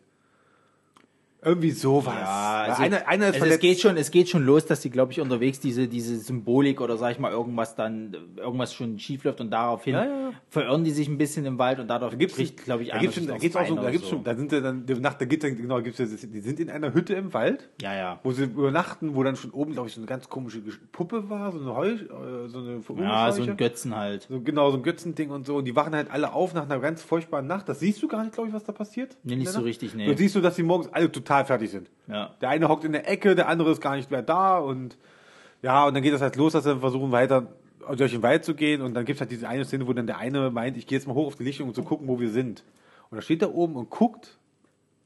Irgendwie 1.43 1.71
sowas. 1.71 2.15
Ja, 2.15 2.65
also, 2.69 2.83
einer, 2.83 3.09
einer 3.09 3.29
ist 3.29 3.41
also 3.41 3.47
es 3.47 3.61
geht 3.61 3.81
schon, 3.81 3.97
es 3.97 4.11
geht 4.11 4.29
schon 4.29 4.45
los, 4.45 4.67
dass 4.67 4.81
die, 4.81 4.91
glaube 4.91 5.13
ich, 5.13 5.21
unterwegs 5.21 5.59
diese, 5.59 5.89
diese 5.89 6.19
Symbolik 6.19 6.81
oder 6.83 6.99
sag 6.99 7.13
ich 7.13 7.19
mal 7.19 7.33
irgendwas 7.33 7.75
dann, 7.75 8.15
irgendwas 8.37 8.75
schon 8.75 8.99
schief 8.99 9.25
läuft 9.25 9.41
und 9.41 9.51
daraufhin 9.51 9.95
Ja, 9.95 10.05
ja, 10.05 10.31
verirren 10.51 10.85
die 10.85 10.91
sich 10.91 11.09
ein 11.09 11.17
bisschen 11.17 11.47
im 11.47 11.59
Wald 11.59 11.79
und 11.79 11.89
dadurch 11.89 12.11
Da 12.13 12.19
gibt's, 12.19 12.37
bricht, 12.37 12.65
glaube 12.65 12.83
ich, 12.83 12.91
da 12.91 12.99
gibt's 12.99 13.17
schon, 13.17 13.27
da 13.27 13.39
gibt's 13.39 13.57
auch 13.57 13.67
so, 13.67 13.75
da 13.77 13.91
gibt's 13.91 14.09
so. 14.09 14.17
schon, 14.17 14.25
da 14.25 14.35
sind 14.37 14.51
sie 14.51 14.61
dann, 14.61 14.85
die 14.85 14.95
Nacht, 14.95 15.19
da 15.21 15.25
gibt's 15.25 15.47
genau, 15.47 15.81
gibt's, 15.81 15.97
die 15.99 16.41
sind 16.41 16.61
in 16.61 16.69
einer 16.69 16.93
Hütte 16.93 17.15
im 17.15 17.33
Wald, 17.33 17.71
Ja, 17.81 17.95
ja. 17.95 18.21
wo 18.23 18.33
sie 18.33 18.45
übernachten, 18.45 19.15
wo 19.15 19.23
dann 19.23 19.37
schon 19.37 19.51
oben, 19.53 19.73
glaube 19.73 19.89
ich, 19.89 19.95
so 19.95 20.01
eine 20.01 20.07
ganz 20.07 20.29
komische 20.29 20.61
Puppe 20.93 21.31
war, 21.31 21.53
so 21.53 21.59
eine 21.61 21.75
Heu, 21.75 21.89
äh, 21.89 22.49
so 22.49 22.59
eine 22.59 22.81
Ja, 23.03 23.33
so 23.33 23.43
ein 23.45 23.57
Götzen 23.57 23.97
halt. 23.97 24.27
so, 24.29 24.41
genau, 24.43 24.71
so 24.71 24.77
ein 24.77 24.83
Götzending 24.83 25.31
und 25.31 25.47
so. 25.47 25.57
Und 25.57 25.65
die 25.65 25.75
wachen 25.75 25.95
halt 25.95 26.11
alle 26.11 26.35
auf 26.35 26.53
nach 26.53 26.65
einer 26.65 26.81
ganz 26.81 27.03
furchtbaren 27.03 27.47
Nacht. 27.47 27.67
Das 27.69 27.81
siehst 27.81 28.03
du 28.03 28.09
gar 28.09 28.23
nicht, 28.25 28.35
glaube 28.35 28.49
ich, 28.49 28.55
was 28.55 28.65
da 28.65 28.73
passiert. 28.73 29.17
Nee, 29.23 29.37
nicht 29.37 29.51
so 29.51 29.61
richtig, 29.61 29.95
nee. 29.95 30.05
Du 30.07 30.15
siehst 30.15 30.35
du, 30.35 30.41
dass 30.43 30.57
die 30.57 30.63
morgens 30.63 30.93
alle 30.93 31.11
total 31.11 31.30
fertig 31.31 31.71
sind. 31.71 31.91
Ja. 32.07 32.35
Der 32.41 32.49
eine 32.49 32.69
hockt 32.69 32.85
in 32.85 32.93
der 32.93 33.09
Ecke, 33.09 33.35
der 33.35 33.49
andere 33.49 33.71
ist 33.71 33.81
gar 33.81 33.97
nicht 33.97 34.11
mehr 34.11 34.23
da 34.23 34.59
und 34.59 34.97
ja, 35.63 35.87
und 35.87 35.95
dann 35.95 36.03
geht 36.03 36.15
das 36.15 36.23
halt 36.23 36.37
los, 36.37 36.53
dass 36.53 36.65
sie 36.65 36.77
versuchen 36.77 37.13
weiter 37.13 37.49
durch 37.97 38.13
den 38.13 38.23
Wald 38.23 38.45
zu 38.45 38.55
gehen 38.55 38.83
und 38.83 38.95
dann 38.95 39.05
gibt 39.05 39.17
es 39.17 39.21
halt 39.21 39.31
diese 39.31 39.49
eine 39.49 39.65
Szene, 39.65 39.87
wo 39.87 39.93
dann 39.93 40.07
der 40.07 40.19
eine 40.19 40.51
meint, 40.51 40.77
ich 40.77 40.87
gehe 40.87 40.99
jetzt 40.99 41.07
mal 41.07 41.15
hoch 41.15 41.29
auf 41.29 41.37
die 41.37 41.45
Lichtung, 41.45 41.69
um 41.69 41.75
zu 41.75 41.83
gucken, 41.83 42.09
wo 42.09 42.21
wir 42.21 42.31
sind. 42.31 42.65
Und 43.11 43.17
da 43.17 43.23
steht 43.23 43.43
er 43.43 43.55
oben 43.55 43.77
und 43.77 43.91
guckt, 43.91 44.39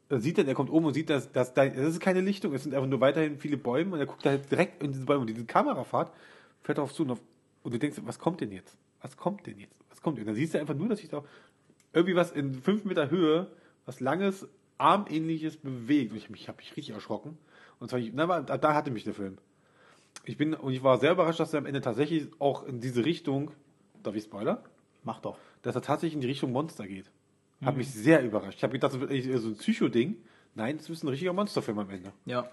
da 0.09 0.19
sieht 0.19 0.39
er, 0.39 0.45
der 0.45 0.55
kommt 0.55 0.71
oben 0.71 0.87
und 0.87 0.95
sieht, 0.95 1.11
dass, 1.11 1.33
dass 1.33 1.55
da, 1.55 1.67
das 1.67 1.89
ist 1.89 2.01
keine 2.01 2.21
Lichtung, 2.21 2.53
es 2.55 2.65
sind 2.65 2.75
einfach 2.75 2.89
nur 2.89 3.01
weiterhin 3.01 3.39
viele 3.39 3.57
Bäume 3.57 3.95
und 3.95 4.01
er 4.01 4.07
guckt 4.07 4.25
halt 4.27 4.51
direkt 4.51 4.83
in 4.83 4.93
diese 4.93 5.05
Bäume 5.05 5.23
und 5.23 5.29
diese 5.29 5.45
Kamerafahrt 5.45 6.13
fährt 6.63 6.79
auf 6.79 6.93
zu 6.93 7.05
und, 7.05 7.13
auf, 7.13 7.21
und 7.63 7.75
du 7.75 7.79
denkst, 7.79 7.99
was 8.05 8.19
kommt 8.19 8.41
denn 8.41 8.53
jetzt? 8.53 8.77
Was 9.01 9.17
kommt 9.17 9.47
denn 9.47 9.59
jetzt? 9.59 9.75
Was 9.91 10.01
kommt 10.01 10.19
denn? 10.19 10.23
Und 10.23 10.29
dann 10.29 10.37
siehst 10.37 10.55
du 10.55 10.59
einfach 10.59 10.75
nur, 10.75 10.89
dass 10.89 10.99
sich 10.99 11.09
da 11.09 11.25
irgendwie 11.93 12.17
was 12.17 12.33
in 12.33 12.55
fünf 12.55 12.85
Meter 12.85 13.11
Höhe, 13.11 13.47
was 13.87 14.01
langes, 14.01 14.47
armähnliches 14.79 15.57
bewegt. 15.57 16.13
Und 16.13 16.19
ich 16.19 16.25
habe 16.25 16.33
mich, 16.33 16.49
hab 16.49 16.57
mich 16.59 16.77
richtig 16.77 16.95
erschrocken. 16.95 17.39
Und 17.79 17.91
zwar, 17.91 18.01
na, 18.13 18.41
da, 18.41 18.75
hatte 18.75 18.91
mich 18.91 19.05
der 19.05 19.15
Film. 19.15 19.39
Ich 20.25 20.37
bin, 20.37 20.55
und 20.55 20.73
ich 20.73 20.83
war 20.83 20.99
sehr 20.99 21.13
überrascht, 21.13 21.41
dass 21.41 21.53
er 21.53 21.59
am 21.59 21.67
Ende 21.67 21.81
tatsächlich 21.81 22.29
auch 22.39 22.65
in 22.65 22.81
diese 22.81 23.05
Richtung, 23.05 23.51
darf 24.03 24.15
ich 24.15 24.25
Spoiler? 24.25 24.63
Mach 25.03 25.21
doch. 25.21 25.39
Dass 25.63 25.75
er 25.75 25.83
tatsächlich 25.83 26.15
in 26.15 26.21
die 26.21 26.29
Richtung 26.29 26.53
Monster 26.53 26.87
geht. 26.87 27.11
Hat 27.63 27.77
mich 27.77 27.91
sehr 27.91 28.23
überrascht. 28.23 28.59
Ich 28.59 28.63
habe 28.63 28.75
gedacht, 28.75 28.93
das 28.93 29.01
wird 29.01 29.41
so 29.41 29.49
ein 29.49 29.57
Psycho-Ding. 29.57 30.17
Nein, 30.55 30.77
das 30.77 30.89
ist 30.91 31.03
ein 31.03 31.09
richtiger 31.09 31.33
Monsterfilm 31.33 31.79
am 31.79 31.91
Ende. 31.91 32.13
Ja. 32.27 32.51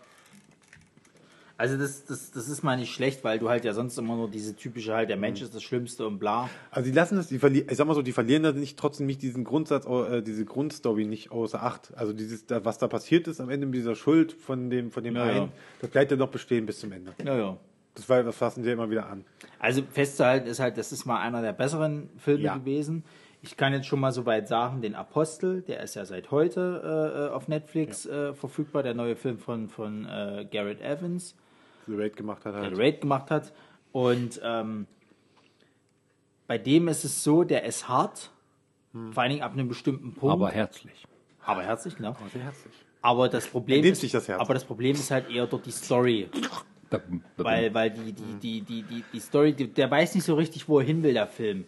Also 1.61 1.77
das, 1.77 2.05
das, 2.05 2.31
das 2.31 2.49
ist 2.49 2.63
mal 2.63 2.75
nicht 2.75 2.91
schlecht, 2.91 3.23
weil 3.23 3.37
du 3.37 3.47
halt 3.47 3.65
ja 3.65 3.73
sonst 3.73 3.95
immer 3.99 4.15
nur 4.15 4.27
diese 4.31 4.55
typische 4.55 4.95
halt, 4.95 5.09
der 5.09 5.17
Mensch 5.17 5.43
ist 5.43 5.53
das 5.53 5.61
Schlimmste 5.61 6.07
und 6.07 6.17
bla. 6.17 6.49
Also 6.71 6.89
die 6.89 6.95
lassen 6.95 7.17
das, 7.17 7.27
die 7.27 7.37
verlieren, 7.37 7.67
ich 7.69 7.77
sag 7.77 7.85
mal 7.85 7.93
so, 7.93 8.01
die 8.01 8.13
verlieren 8.13 8.41
da 8.41 8.51
nicht 8.51 8.79
trotzdem 8.79 9.05
nicht 9.05 9.21
diesen 9.21 9.43
Grundsatz, 9.43 9.85
äh, 9.85 10.23
diese 10.23 10.43
Grundstory 10.43 11.05
nicht 11.05 11.31
außer 11.31 11.61
Acht. 11.61 11.93
Also 11.95 12.13
dieses, 12.13 12.47
da, 12.47 12.65
was 12.65 12.79
da 12.79 12.87
passiert 12.87 13.27
ist 13.27 13.39
am 13.39 13.51
Ende 13.51 13.67
mit 13.67 13.75
dieser 13.75 13.93
Schuld 13.95 14.33
von 14.33 14.71
dem, 14.71 14.89
von 14.89 15.03
dem 15.03 15.15
Ja, 15.15 15.23
einen, 15.23 15.35
ja. 15.37 15.49
das 15.81 15.91
bleibt 15.91 16.09
ja 16.09 16.17
noch 16.17 16.29
bestehen 16.29 16.65
bis 16.65 16.79
zum 16.79 16.93
Ende. 16.93 17.13
Ja, 17.23 17.37
ja. 17.37 17.57
Das, 17.93 18.09
war, 18.09 18.23
das 18.23 18.35
fassen 18.37 18.63
sie 18.63 18.71
immer 18.71 18.89
wieder 18.89 19.07
an. 19.07 19.23
Also 19.59 19.83
festzuhalten 19.87 20.47
ist 20.47 20.59
halt, 20.59 20.79
das 20.79 20.91
ist 20.91 21.05
mal 21.05 21.19
einer 21.21 21.43
der 21.43 21.53
besseren 21.53 22.09
Filme 22.17 22.43
Ja. 22.43 22.55
gewesen. 22.57 23.03
Ich 23.43 23.55
kann 23.55 23.71
jetzt 23.73 23.85
schon 23.85 23.99
mal 23.99 24.11
so 24.11 24.25
weit 24.25 24.47
sagen, 24.47 24.81
den 24.81 24.95
Apostel, 24.95 25.61
der 25.61 25.81
ist 25.83 25.93
ja 25.95 26.05
seit 26.05 26.31
heute 26.31 27.29
äh, 27.29 27.33
auf 27.35 27.47
Netflix 27.47 28.07
äh, 28.07 28.33
verfügbar, 28.33 28.81
der 28.81 28.95
neue 28.95 29.15
Film 29.15 29.37
von, 29.37 29.69
von 29.69 30.05
äh, 30.05 30.47
Garrett 30.51 30.81
Evans, 30.81 31.35
The 31.87 31.95
Raid 31.95 32.15
gemacht 32.15 32.45
hat 32.45 32.55
der 32.55 32.61
halt. 32.61 32.77
Raid 32.77 33.01
gemacht 33.01 33.31
hat. 33.31 33.53
Und 33.91 34.39
ähm, 34.43 34.87
bei 36.47 36.57
dem 36.57 36.87
ist 36.87 37.03
es 37.03 37.23
so, 37.23 37.43
der 37.43 37.63
ist 37.63 37.87
hart, 37.87 38.31
vor 39.11 39.23
allen 39.23 39.31
Dingen 39.31 39.43
ab 39.43 39.53
einem 39.53 39.67
bestimmten 39.67 40.13
Punkt. 40.13 40.33
Aber 40.33 40.51
herzlich. 40.51 41.05
aber 41.45 41.63
herzlich, 41.63 41.95
genau. 41.95 42.15
Sehr 42.33 42.43
herzlich. 42.43 42.73
Aber 43.01 43.29
das 43.29 43.47
Problem 43.47 43.83
ist, 43.85 44.01
sich 44.01 44.11
das 44.11 44.27
Herz. 44.27 44.39
aber 44.39 44.53
das 44.53 44.63
Problem 44.65 44.95
ist 44.95 45.09
halt 45.11 45.29
eher 45.29 45.47
dort 45.47 45.65
die 45.65 45.71
Story, 45.71 46.29
weil 47.37 47.73
weil 47.73 47.89
die 47.89 48.11
die 48.13 48.33
die 48.41 48.61
die 48.61 48.83
die, 48.83 49.03
die 49.11 49.19
Story, 49.19 49.53
die, 49.53 49.67
der 49.67 49.89
weiß 49.89 50.13
nicht 50.15 50.23
so 50.23 50.35
richtig, 50.35 50.67
wo 50.67 50.79
er 50.79 50.85
hin 50.85 51.01
will, 51.03 51.13
der 51.13 51.27
Film. 51.27 51.65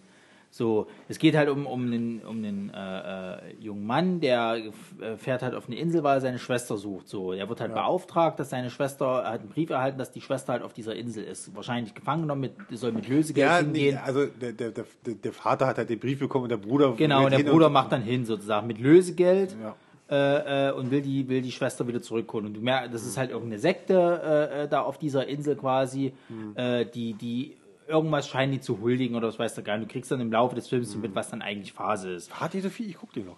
So, 0.56 0.86
es 1.10 1.18
geht 1.18 1.36
halt 1.36 1.50
um 1.50 1.66
um 1.66 1.84
einen 1.88 2.22
um 2.22 2.38
einen 2.38 2.70
äh, 2.70 3.38
äh, 3.50 3.56
jungen 3.60 3.88
Mann, 3.88 4.20
der 4.20 4.62
äh, 5.02 5.18
fährt 5.18 5.42
halt 5.42 5.56
auf 5.56 5.66
eine 5.66 5.76
Insel, 5.78 6.04
weil 6.04 6.18
er 6.18 6.22
seine 6.22 6.38
Schwester 6.38 6.78
sucht. 6.78 7.08
So, 7.10 7.34
er 7.34 7.50
wird 7.50 7.60
halt 7.60 7.74
beauftragt, 7.74 8.40
dass 8.40 8.52
seine 8.52 8.70
Schwester 8.70 9.24
er 9.26 9.32
hat 9.32 9.40
einen 9.40 9.50
Brief 9.50 9.72
erhalten, 9.72 9.98
dass 9.98 10.12
die 10.12 10.22
Schwester 10.22 10.54
halt 10.54 10.62
auf 10.62 10.72
dieser 10.74 10.96
Insel 10.96 11.24
ist, 11.24 11.56
wahrscheinlich 11.56 11.96
gefangen 11.96 12.22
genommen, 12.22 12.42
mit 12.42 12.54
soll 12.78 12.92
mit 12.92 13.08
Lösegeld 13.10 13.48
Ja, 13.48 13.58
hingehen. 13.58 13.96
nee, 13.96 14.02
also 14.04 14.28
der, 14.28 14.52
der, 14.52 14.70
der, 14.70 14.86
der 15.24 15.34
Vater 15.34 15.66
hat 15.66 15.80
halt 15.80 15.90
den 15.90 15.98
Brief 16.00 16.20
bekommen 16.20 16.44
und 16.44 16.50
der 16.50 16.58
Bruder. 16.58 16.94
Genau, 16.98 17.26
und 17.26 17.32
der 17.32 17.40
Bruder 17.44 17.70
macht 17.70 17.92
dann 17.92 18.04
hin 18.04 18.24
sozusagen 18.24 18.68
mit 18.68 18.78
Lösegeld 18.80 19.56
Ja. 19.60 19.76
äh, 20.12 20.70
äh, 20.70 20.72
und 20.74 20.92
will 20.92 21.02
die, 21.02 21.28
will 21.30 21.42
die 21.42 21.52
Schwester 21.52 21.88
wieder 21.88 22.04
zurückholen. 22.04 22.46
Und 22.46 22.54
du 22.54 22.62
merkst, 22.62 22.94
das 22.94 23.04
ist 23.08 23.18
halt 23.18 23.32
irgendeine 23.32 23.58
Sekte 23.58 24.52
äh, 24.66 24.68
da 24.68 24.82
auf 24.84 25.00
dieser 25.00 25.26
Insel 25.28 25.56
quasi, 25.56 26.14
Mhm. 26.30 26.56
äh, 26.58 26.86
die, 26.86 27.14
die 27.16 27.58
irgendwas 27.88 28.28
scheinen 28.28 28.52
die 28.52 28.62
zu 28.62 28.80
huldigen 28.82 29.16
oder 29.16 29.28
was 29.28 29.40
weiß 29.40 29.56
der 29.56 29.64
gar 29.64 29.78
nicht. 29.78 29.90
Du 29.90 29.94
kriegst 29.94 30.12
dann 30.12 30.22
im 30.22 30.32
Laufe 30.32 30.56
des 30.56 30.68
Films 30.68 30.96
mit, 30.96 31.16
was 31.16 31.30
dann 31.30 31.42
eigentlich 31.42 31.74
Phase 31.74 32.12
ist. 32.12 32.40
Hat 32.40 32.54
die 32.54 32.62
so 32.62 32.70
viel? 32.70 32.90
Ich 32.90 32.98
guck 32.98 33.14
die 33.14 33.24
noch. 33.24 33.38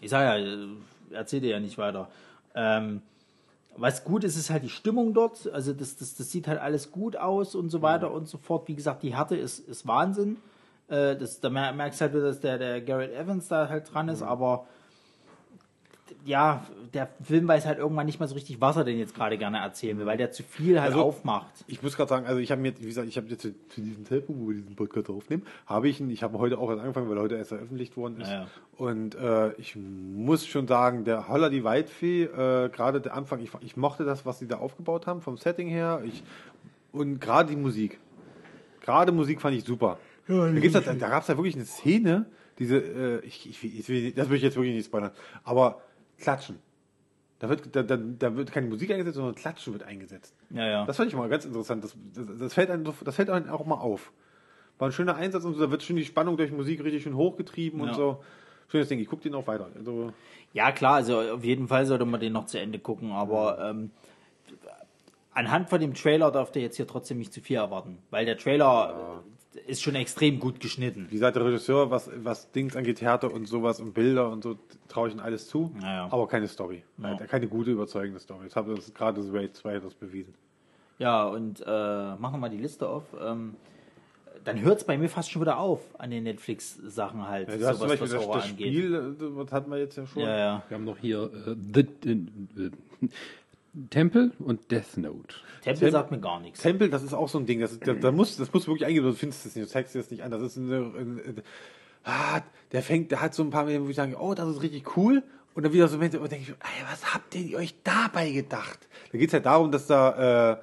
Ich 0.00 0.10
sag 0.10 0.22
ja, 0.22 0.36
äh, 0.44 0.66
erzähl 1.10 1.40
dir 1.40 1.50
ja 1.50 1.60
nicht 1.60 1.78
weiter. 1.78 2.08
Ähm, 2.54 3.02
was 3.76 4.04
gut 4.04 4.22
ist, 4.24 4.36
ist 4.36 4.50
halt 4.50 4.62
die 4.62 4.68
Stimmung 4.68 5.14
dort. 5.14 5.50
Also 5.52 5.72
das, 5.72 5.96
das, 5.96 6.14
das 6.14 6.30
sieht 6.30 6.46
halt 6.46 6.60
alles 6.60 6.92
gut 6.92 7.16
aus 7.16 7.54
und 7.54 7.70
so 7.70 7.82
weiter 7.82 8.12
und 8.12 8.28
so 8.28 8.38
fort. 8.38 8.68
Wie 8.68 8.74
gesagt, 8.74 9.02
die 9.02 9.14
Härte 9.16 9.36
ist, 9.36 9.58
ist 9.60 9.86
Wahnsinn. 9.86 10.36
Äh, 10.88 11.16
das, 11.16 11.40
da 11.40 11.50
mer- 11.50 11.72
merkst 11.72 12.00
du 12.00 12.04
halt 12.04 12.14
dass 12.14 12.40
der, 12.40 12.58
der 12.58 12.80
Garrett 12.80 13.12
Evans 13.14 13.48
da 13.48 13.68
halt 13.68 13.92
dran 13.92 14.08
ist, 14.08 14.22
aber 14.22 14.66
ja, 16.24 16.66
der 16.92 17.08
Film 17.22 17.48
weiß 17.48 17.66
halt 17.66 17.78
irgendwann 17.78 18.06
nicht 18.06 18.20
mal 18.20 18.26
so 18.28 18.34
richtig, 18.34 18.60
was 18.60 18.76
er 18.76 18.84
denn 18.84 18.98
jetzt 18.98 19.14
gerade 19.14 19.38
gerne 19.38 19.58
erzählen 19.58 19.98
will, 19.98 20.06
weil 20.06 20.16
der 20.16 20.30
zu 20.30 20.42
viel 20.42 20.80
halt 20.80 20.92
Also- 20.92 21.04
aufmacht. 21.04 21.64
Ich 21.66 21.82
muss 21.82 21.96
gerade 21.96 22.08
sagen, 22.08 22.26
also 22.26 22.40
ich 22.40 22.50
habe 22.50 22.60
mir, 22.60 22.72
wie 22.80 22.86
gesagt, 22.86 23.08
ich 23.08 23.16
habe 23.16 23.26
jetzt 23.28 23.42
zu 23.42 23.80
diesem 23.80 24.04
Zeitpunkt, 24.04 24.40
wo 24.42 24.48
wir 24.48 24.56
diesen 24.56 24.76
Podcast 24.76 25.08
aufnehmen, 25.10 25.44
habe 25.66 25.88
ich 25.88 26.00
ihn, 26.00 26.10
ich 26.10 26.22
habe 26.22 26.38
heute 26.38 26.58
auch 26.58 26.68
erst 26.70 26.80
angefangen, 26.80 27.08
weil 27.08 27.16
er 27.16 27.22
heute 27.22 27.36
erst 27.36 27.48
veröffentlicht 27.50 27.96
worden 27.96 28.20
ist. 28.20 28.28
Ja, 28.28 28.34
ja. 28.42 28.46
Und 28.76 29.14
äh, 29.14 29.52
ich 29.54 29.76
muss 29.76 30.46
schon 30.46 30.66
sagen, 30.66 31.04
der 31.04 31.28
Holler 31.28 31.50
die 31.50 31.64
Waldfee, 31.64 32.24
äh, 32.24 32.68
gerade 32.68 33.00
der 33.00 33.14
Anfang, 33.14 33.40
ich, 33.40 33.50
ich 33.60 33.76
mochte 33.76 34.04
das, 34.04 34.26
was 34.26 34.38
sie 34.38 34.46
da 34.46 34.58
aufgebaut 34.58 35.06
haben, 35.06 35.20
vom 35.20 35.36
Setting 35.36 35.68
her. 35.68 36.02
Ich, 36.04 36.22
und 36.92 37.20
gerade 37.20 37.50
die 37.50 37.56
Musik. 37.56 37.98
Gerade 38.80 39.12
Musik 39.12 39.40
fand 39.40 39.56
ich 39.56 39.64
super. 39.64 39.98
da 40.28 40.50
gibt's 40.52 40.74
halt, 40.74 40.86
da 40.86 41.08
gab 41.08 41.22
es 41.22 41.28
ja 41.28 41.36
wirklich 41.36 41.54
eine 41.54 41.64
Szene, 41.64 42.26
diese, 42.58 42.76
äh, 42.78 43.20
ich, 43.24 43.48
ich, 43.48 43.88
ich 43.88 44.14
das 44.14 44.28
will 44.28 44.36
ich 44.36 44.42
jetzt 44.42 44.56
wirklich 44.56 44.74
nicht 44.74 44.86
spoilern, 44.86 45.10
aber 45.44 45.80
Klatschen. 46.18 46.58
Da 47.40 47.48
wird, 47.48 47.74
da, 47.74 47.82
da, 47.82 47.96
da 47.96 48.36
wird 48.36 48.52
keine 48.52 48.68
Musik 48.68 48.90
eingesetzt, 48.90 49.16
sondern 49.16 49.34
Klatschen 49.34 49.72
wird 49.72 49.82
eingesetzt. 49.82 50.34
Ja, 50.50 50.66
ja. 50.66 50.84
Das 50.86 50.96
fand 50.96 51.08
ich 51.10 51.16
mal 51.16 51.28
ganz 51.28 51.44
interessant. 51.44 51.84
Das, 51.84 51.94
das, 52.14 52.38
das, 52.38 52.54
fällt 52.54 52.70
einem, 52.70 52.84
das 53.04 53.14
fällt 53.16 53.28
einem 53.28 53.50
auch 53.50 53.66
mal 53.66 53.76
auf. 53.76 54.12
War 54.78 54.88
ein 54.88 54.92
schöner 54.92 55.16
Einsatz 55.16 55.44
und 55.44 55.54
so, 55.54 55.60
da 55.60 55.70
wird 55.70 55.82
schon 55.82 55.96
die 55.96 56.04
Spannung 56.04 56.36
durch 56.36 56.50
Musik 56.52 56.82
richtig 56.82 57.02
schön 57.02 57.16
hochgetrieben 57.16 57.80
und 57.80 57.88
Ja. 57.88 57.94
so. 57.94 58.24
Schönes 58.68 58.88
Ding, 58.88 58.98
ich 58.98 59.08
gucke 59.08 59.22
den 59.22 59.34
auch 59.34 59.46
weiter. 59.46 59.68
Also, 59.76 60.12
Ja, 60.54 60.72
klar, 60.72 60.94
also 60.94 61.20
auf 61.20 61.44
jeden 61.44 61.68
Fall 61.68 61.84
sollte 61.86 62.06
man 62.06 62.18
den 62.18 62.32
noch 62.32 62.46
zu 62.46 62.58
Ende 62.58 62.78
gucken, 62.78 63.12
aber 63.12 63.58
ähm, 63.70 63.90
anhand 65.32 65.68
von 65.68 65.80
dem 65.80 65.94
Trailer 65.94 66.30
darf 66.30 66.54
ihr 66.56 66.62
jetzt 66.62 66.76
hier 66.76 66.86
trotzdem 66.86 67.18
nicht 67.18 67.32
zu 67.32 67.40
viel 67.40 67.56
erwarten, 67.56 67.98
weil 68.10 68.24
der 68.24 68.38
Trailer 68.38 69.22
äh, 69.22 69.43
ist 69.66 69.82
schon 69.82 69.94
extrem 69.94 70.38
gut 70.40 70.60
geschnitten. 70.60 71.06
wie 71.08 71.14
gesagt, 71.14 71.36
der 71.36 71.44
Regisseur, 71.44 71.90
was, 71.90 72.10
was 72.22 72.50
Dings 72.52 72.76
angeht, 72.76 73.00
Härte 73.00 73.28
und 73.28 73.46
sowas 73.46 73.80
und 73.80 73.94
Bilder 73.94 74.30
und 74.30 74.42
so, 74.42 74.56
traue 74.88 75.08
ich 75.08 75.14
ihm 75.14 75.20
alles 75.20 75.48
zu. 75.48 75.72
Ja, 75.80 75.92
ja. 75.94 76.08
Aber 76.10 76.26
keine 76.28 76.48
Story. 76.48 76.82
Nein, 76.96 77.18
Keine 77.28 77.46
gute, 77.48 77.70
überzeugende 77.70 78.20
Story. 78.20 78.44
Das 78.46 78.56
hat 78.56 78.68
das 78.68 78.92
gerade 78.92 79.20
das 79.20 79.32
Raid 79.32 79.54
2 79.56 79.78
das 79.80 79.94
bewiesen. 79.94 80.34
Ja, 80.98 81.24
und 81.24 81.60
äh, 81.60 81.64
machen 81.66 82.34
wir 82.34 82.38
mal 82.38 82.50
die 82.50 82.58
Liste 82.58 82.88
auf. 82.88 83.04
Ähm, 83.20 83.54
dann 84.44 84.60
hört 84.60 84.78
es 84.78 84.84
bei 84.84 84.98
mir 84.98 85.08
fast 85.08 85.30
schon 85.30 85.42
wieder 85.42 85.58
auf 85.58 85.80
an 85.98 86.10
den 86.10 86.24
Netflix-Sachen 86.24 87.26
halt, 87.26 87.48
Ja, 87.48 87.56
du 87.56 87.66
hast 87.66 87.78
zum 87.78 87.88
was, 87.88 87.98
Beispiel 87.98 88.18
was 88.18 88.26
das, 88.26 88.36
das. 88.36 88.48
Spiel, 88.48 88.94
äh, 88.94 89.36
was 89.36 89.52
hatten 89.52 89.70
wir 89.70 89.78
jetzt 89.78 89.96
ja 89.96 90.06
schon? 90.06 90.22
Ja, 90.22 90.36
ja. 90.38 90.62
Wir 90.68 90.74
haben 90.76 90.84
noch 90.84 90.98
hier 90.98 91.30
äh, 91.46 91.56
The 91.74 91.86
Temple 93.90 94.32
und 94.38 94.70
Death 94.70 94.96
Note. 94.96 95.34
Tempel 95.62 95.80
Tem- 95.80 95.90
sagt 95.90 96.10
mir 96.10 96.20
gar 96.20 96.40
nichts. 96.40 96.60
Tempel, 96.60 96.88
das 96.90 97.02
ist 97.02 97.14
auch 97.14 97.28
so 97.28 97.38
ein 97.38 97.46
Ding. 97.46 97.60
Das, 97.60 97.78
da, 97.78 97.94
da 97.94 98.12
muss, 98.12 98.36
das 98.36 98.52
musst 98.52 98.66
du 98.66 98.72
wirklich 98.72 98.86
eingeben, 98.86 99.06
du 99.06 99.12
findest 99.12 99.46
es 99.46 99.56
nicht, 99.56 99.66
du 99.66 99.70
zeigst 99.70 99.94
dir 99.94 99.98
das 99.98 100.10
nicht 100.10 100.22
an. 100.22 100.30
Das 100.30 100.42
ist 100.42 100.58
eine, 100.58 100.76
eine, 100.76 101.22
eine 101.22 101.42
ah, 102.04 102.40
der 102.72 102.82
fängt, 102.82 103.10
der 103.10 103.20
hat 103.20 103.34
so 103.34 103.42
ein 103.42 103.50
paar 103.50 103.64
Minuten, 103.64 103.86
wo 103.86 103.90
ich 103.90 103.96
sage, 103.96 104.16
oh, 104.18 104.34
das 104.34 104.48
ist 104.48 104.62
richtig 104.62 104.96
cool. 104.96 105.22
Und 105.54 105.64
dann 105.64 105.72
wieder 105.72 105.88
so 105.88 105.96
Momente, 105.96 106.20
wo 106.20 106.26
denke 106.26 106.44
ich, 106.44 106.50
ey, 106.50 106.84
was 106.90 107.14
habt 107.14 107.34
ihr 107.34 107.58
euch 107.58 107.74
dabei 107.84 108.30
gedacht? 108.30 108.88
Da 109.12 109.18
geht's 109.18 109.32
halt 109.32 109.46
darum, 109.46 109.70
dass 109.70 109.86
da 109.86 110.52
äh, 110.52 110.56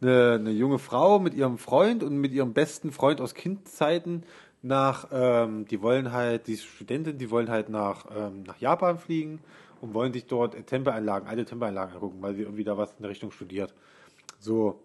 eine, 0.00 0.34
eine 0.34 0.50
junge 0.50 0.78
Frau 0.78 1.18
mit 1.18 1.34
ihrem 1.34 1.58
Freund 1.58 2.02
und 2.02 2.16
mit 2.16 2.32
ihrem 2.32 2.54
besten 2.54 2.90
Freund 2.92 3.20
aus 3.20 3.34
Kindzeiten 3.34 4.24
nach, 4.62 5.08
ähm, 5.12 5.66
die 5.66 5.82
wollen 5.82 6.12
halt, 6.12 6.46
die 6.46 6.54
ist 6.54 6.64
Studentin, 6.64 7.18
die 7.18 7.30
wollen 7.30 7.50
halt 7.50 7.68
nach, 7.68 8.06
ähm, 8.14 8.42
nach 8.44 8.58
Japan 8.58 8.98
fliegen 8.98 9.40
und 9.80 9.94
wollen 9.94 10.12
sich 10.12 10.26
dort 10.26 10.54
Tempelanlagen, 10.66 11.28
alte 11.28 11.44
Tempelanlagen 11.44 11.94
angucken, 11.94 12.20
weil 12.20 12.34
sie 12.34 12.42
irgendwie 12.42 12.64
da 12.64 12.76
was 12.76 12.92
in 12.92 13.02
der 13.02 13.10
Richtung 13.10 13.30
studiert. 13.30 13.74
So, 14.38 14.80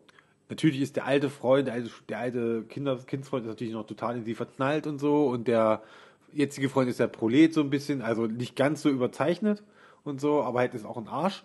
natürlich 0.49 0.81
ist 0.81 0.95
der 0.95 1.05
alte 1.05 1.29
Freund, 1.29 1.67
der 1.67 1.75
alte, 1.75 1.89
der 2.09 2.19
alte 2.19 2.63
Kinder, 2.63 2.97
Kindsfreund 2.97 3.45
ist 3.45 3.49
natürlich 3.49 3.73
noch 3.73 3.85
total 3.85 4.17
in 4.17 4.25
sie 4.25 4.35
verknallt 4.35 4.87
und 4.87 4.99
so 4.99 5.27
und 5.27 5.47
der 5.47 5.83
jetzige 6.31 6.69
Freund 6.69 6.89
ist 6.89 6.99
der 6.99 7.07
Prolet 7.07 7.53
so 7.53 7.61
ein 7.61 7.69
bisschen, 7.69 8.01
also 8.01 8.25
nicht 8.27 8.55
ganz 8.55 8.81
so 8.81 8.89
überzeichnet 8.89 9.63
und 10.03 10.19
so, 10.19 10.41
aber 10.41 10.59
halt 10.59 10.73
ist 10.73 10.85
auch 10.85 10.97
ein 10.97 11.07
Arsch 11.07 11.43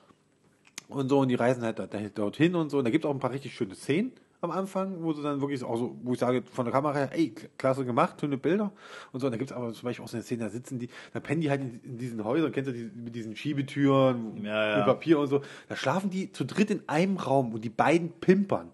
und 0.88 1.08
so 1.08 1.18
und 1.20 1.28
die 1.28 1.34
reisen 1.34 1.62
halt 1.62 1.78
dorthin 2.18 2.54
und 2.54 2.70
so 2.70 2.78
und 2.78 2.84
da 2.84 2.90
gibt 2.90 3.04
es 3.04 3.08
auch 3.08 3.14
ein 3.14 3.20
paar 3.20 3.32
richtig 3.32 3.54
schöne 3.54 3.74
Szenen 3.74 4.12
am 4.40 4.50
Anfang, 4.52 5.02
wo 5.02 5.12
sie 5.12 5.22
dann 5.22 5.40
wirklich 5.40 5.62
auch 5.64 5.76
so, 5.76 5.96
wo 6.02 6.12
ich 6.12 6.18
sage, 6.18 6.42
von 6.52 6.64
der 6.64 6.72
Kamera 6.72 6.94
her, 6.94 7.10
ey, 7.12 7.34
klasse 7.56 7.84
gemacht, 7.84 8.20
schöne 8.20 8.36
Bilder 8.36 8.72
und 9.12 9.20
so. 9.20 9.26
Und 9.26 9.32
da 9.32 9.36
gibt 9.36 9.50
es 9.50 9.56
aber 9.56 9.72
zum 9.72 9.82
Beispiel 9.84 10.04
auch 10.04 10.08
so 10.08 10.16
eine 10.16 10.22
Szene, 10.22 10.44
da 10.44 10.50
sitzen 10.50 10.78
die, 10.78 10.88
da 11.12 11.20
pennen 11.20 11.40
die 11.40 11.50
halt 11.50 11.60
in, 11.60 11.80
in 11.82 11.98
diesen 11.98 12.24
Häusern, 12.24 12.52
kennst 12.52 12.68
du 12.68 12.72
die, 12.72 12.90
mit 12.94 13.14
diesen 13.14 13.34
Schiebetüren, 13.34 14.44
Ja, 14.44 14.70
ja. 14.70 14.76
mit 14.78 14.86
Papier 14.86 15.18
und 15.18 15.26
so. 15.26 15.42
Da 15.68 15.74
schlafen 15.76 16.10
die 16.10 16.30
zu 16.30 16.44
dritt 16.44 16.70
in 16.70 16.82
einem 16.88 17.16
Raum 17.16 17.52
und 17.52 17.64
die 17.64 17.70
beiden 17.70 18.12
pimpern. 18.12 18.70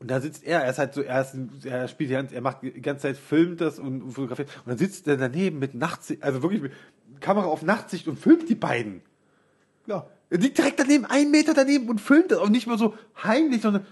Und 0.00 0.10
da 0.10 0.20
sitzt 0.20 0.44
er, 0.44 0.62
er 0.62 0.70
ist 0.70 0.78
halt 0.78 0.92
so, 0.92 1.00
er, 1.00 1.22
ist, 1.22 1.34
er 1.64 1.88
spielt 1.88 2.10
die 2.10 2.14
ganze, 2.14 2.34
er 2.34 2.42
macht 2.42 2.62
die 2.62 2.82
ganze 2.82 3.02
Zeit, 3.02 3.16
filmt 3.16 3.62
das 3.62 3.78
und, 3.78 4.02
und 4.02 4.10
fotografiert. 4.12 4.48
Und 4.64 4.68
dann 4.70 4.78
sitzt 4.78 5.08
er 5.08 5.16
daneben 5.16 5.58
mit 5.58 5.74
Nachtsicht, 5.74 6.22
also 6.22 6.42
wirklich 6.42 6.60
mit 6.60 6.72
Kamera 7.20 7.46
auf 7.46 7.62
Nachtsicht 7.62 8.06
und 8.06 8.18
filmt 8.18 8.50
die 8.50 8.54
beiden. 8.54 9.00
Ja. 9.86 10.06
Er 10.28 10.38
liegt 10.38 10.58
direkt 10.58 10.78
daneben, 10.80 11.06
einen 11.06 11.30
Meter 11.30 11.54
daneben 11.54 11.88
und 11.88 12.00
filmt 12.00 12.32
das. 12.32 12.38
Und 12.40 12.52
nicht 12.52 12.66
mal 12.66 12.76
so 12.76 12.94
heimlich, 13.22 13.62
sondern 13.62 13.86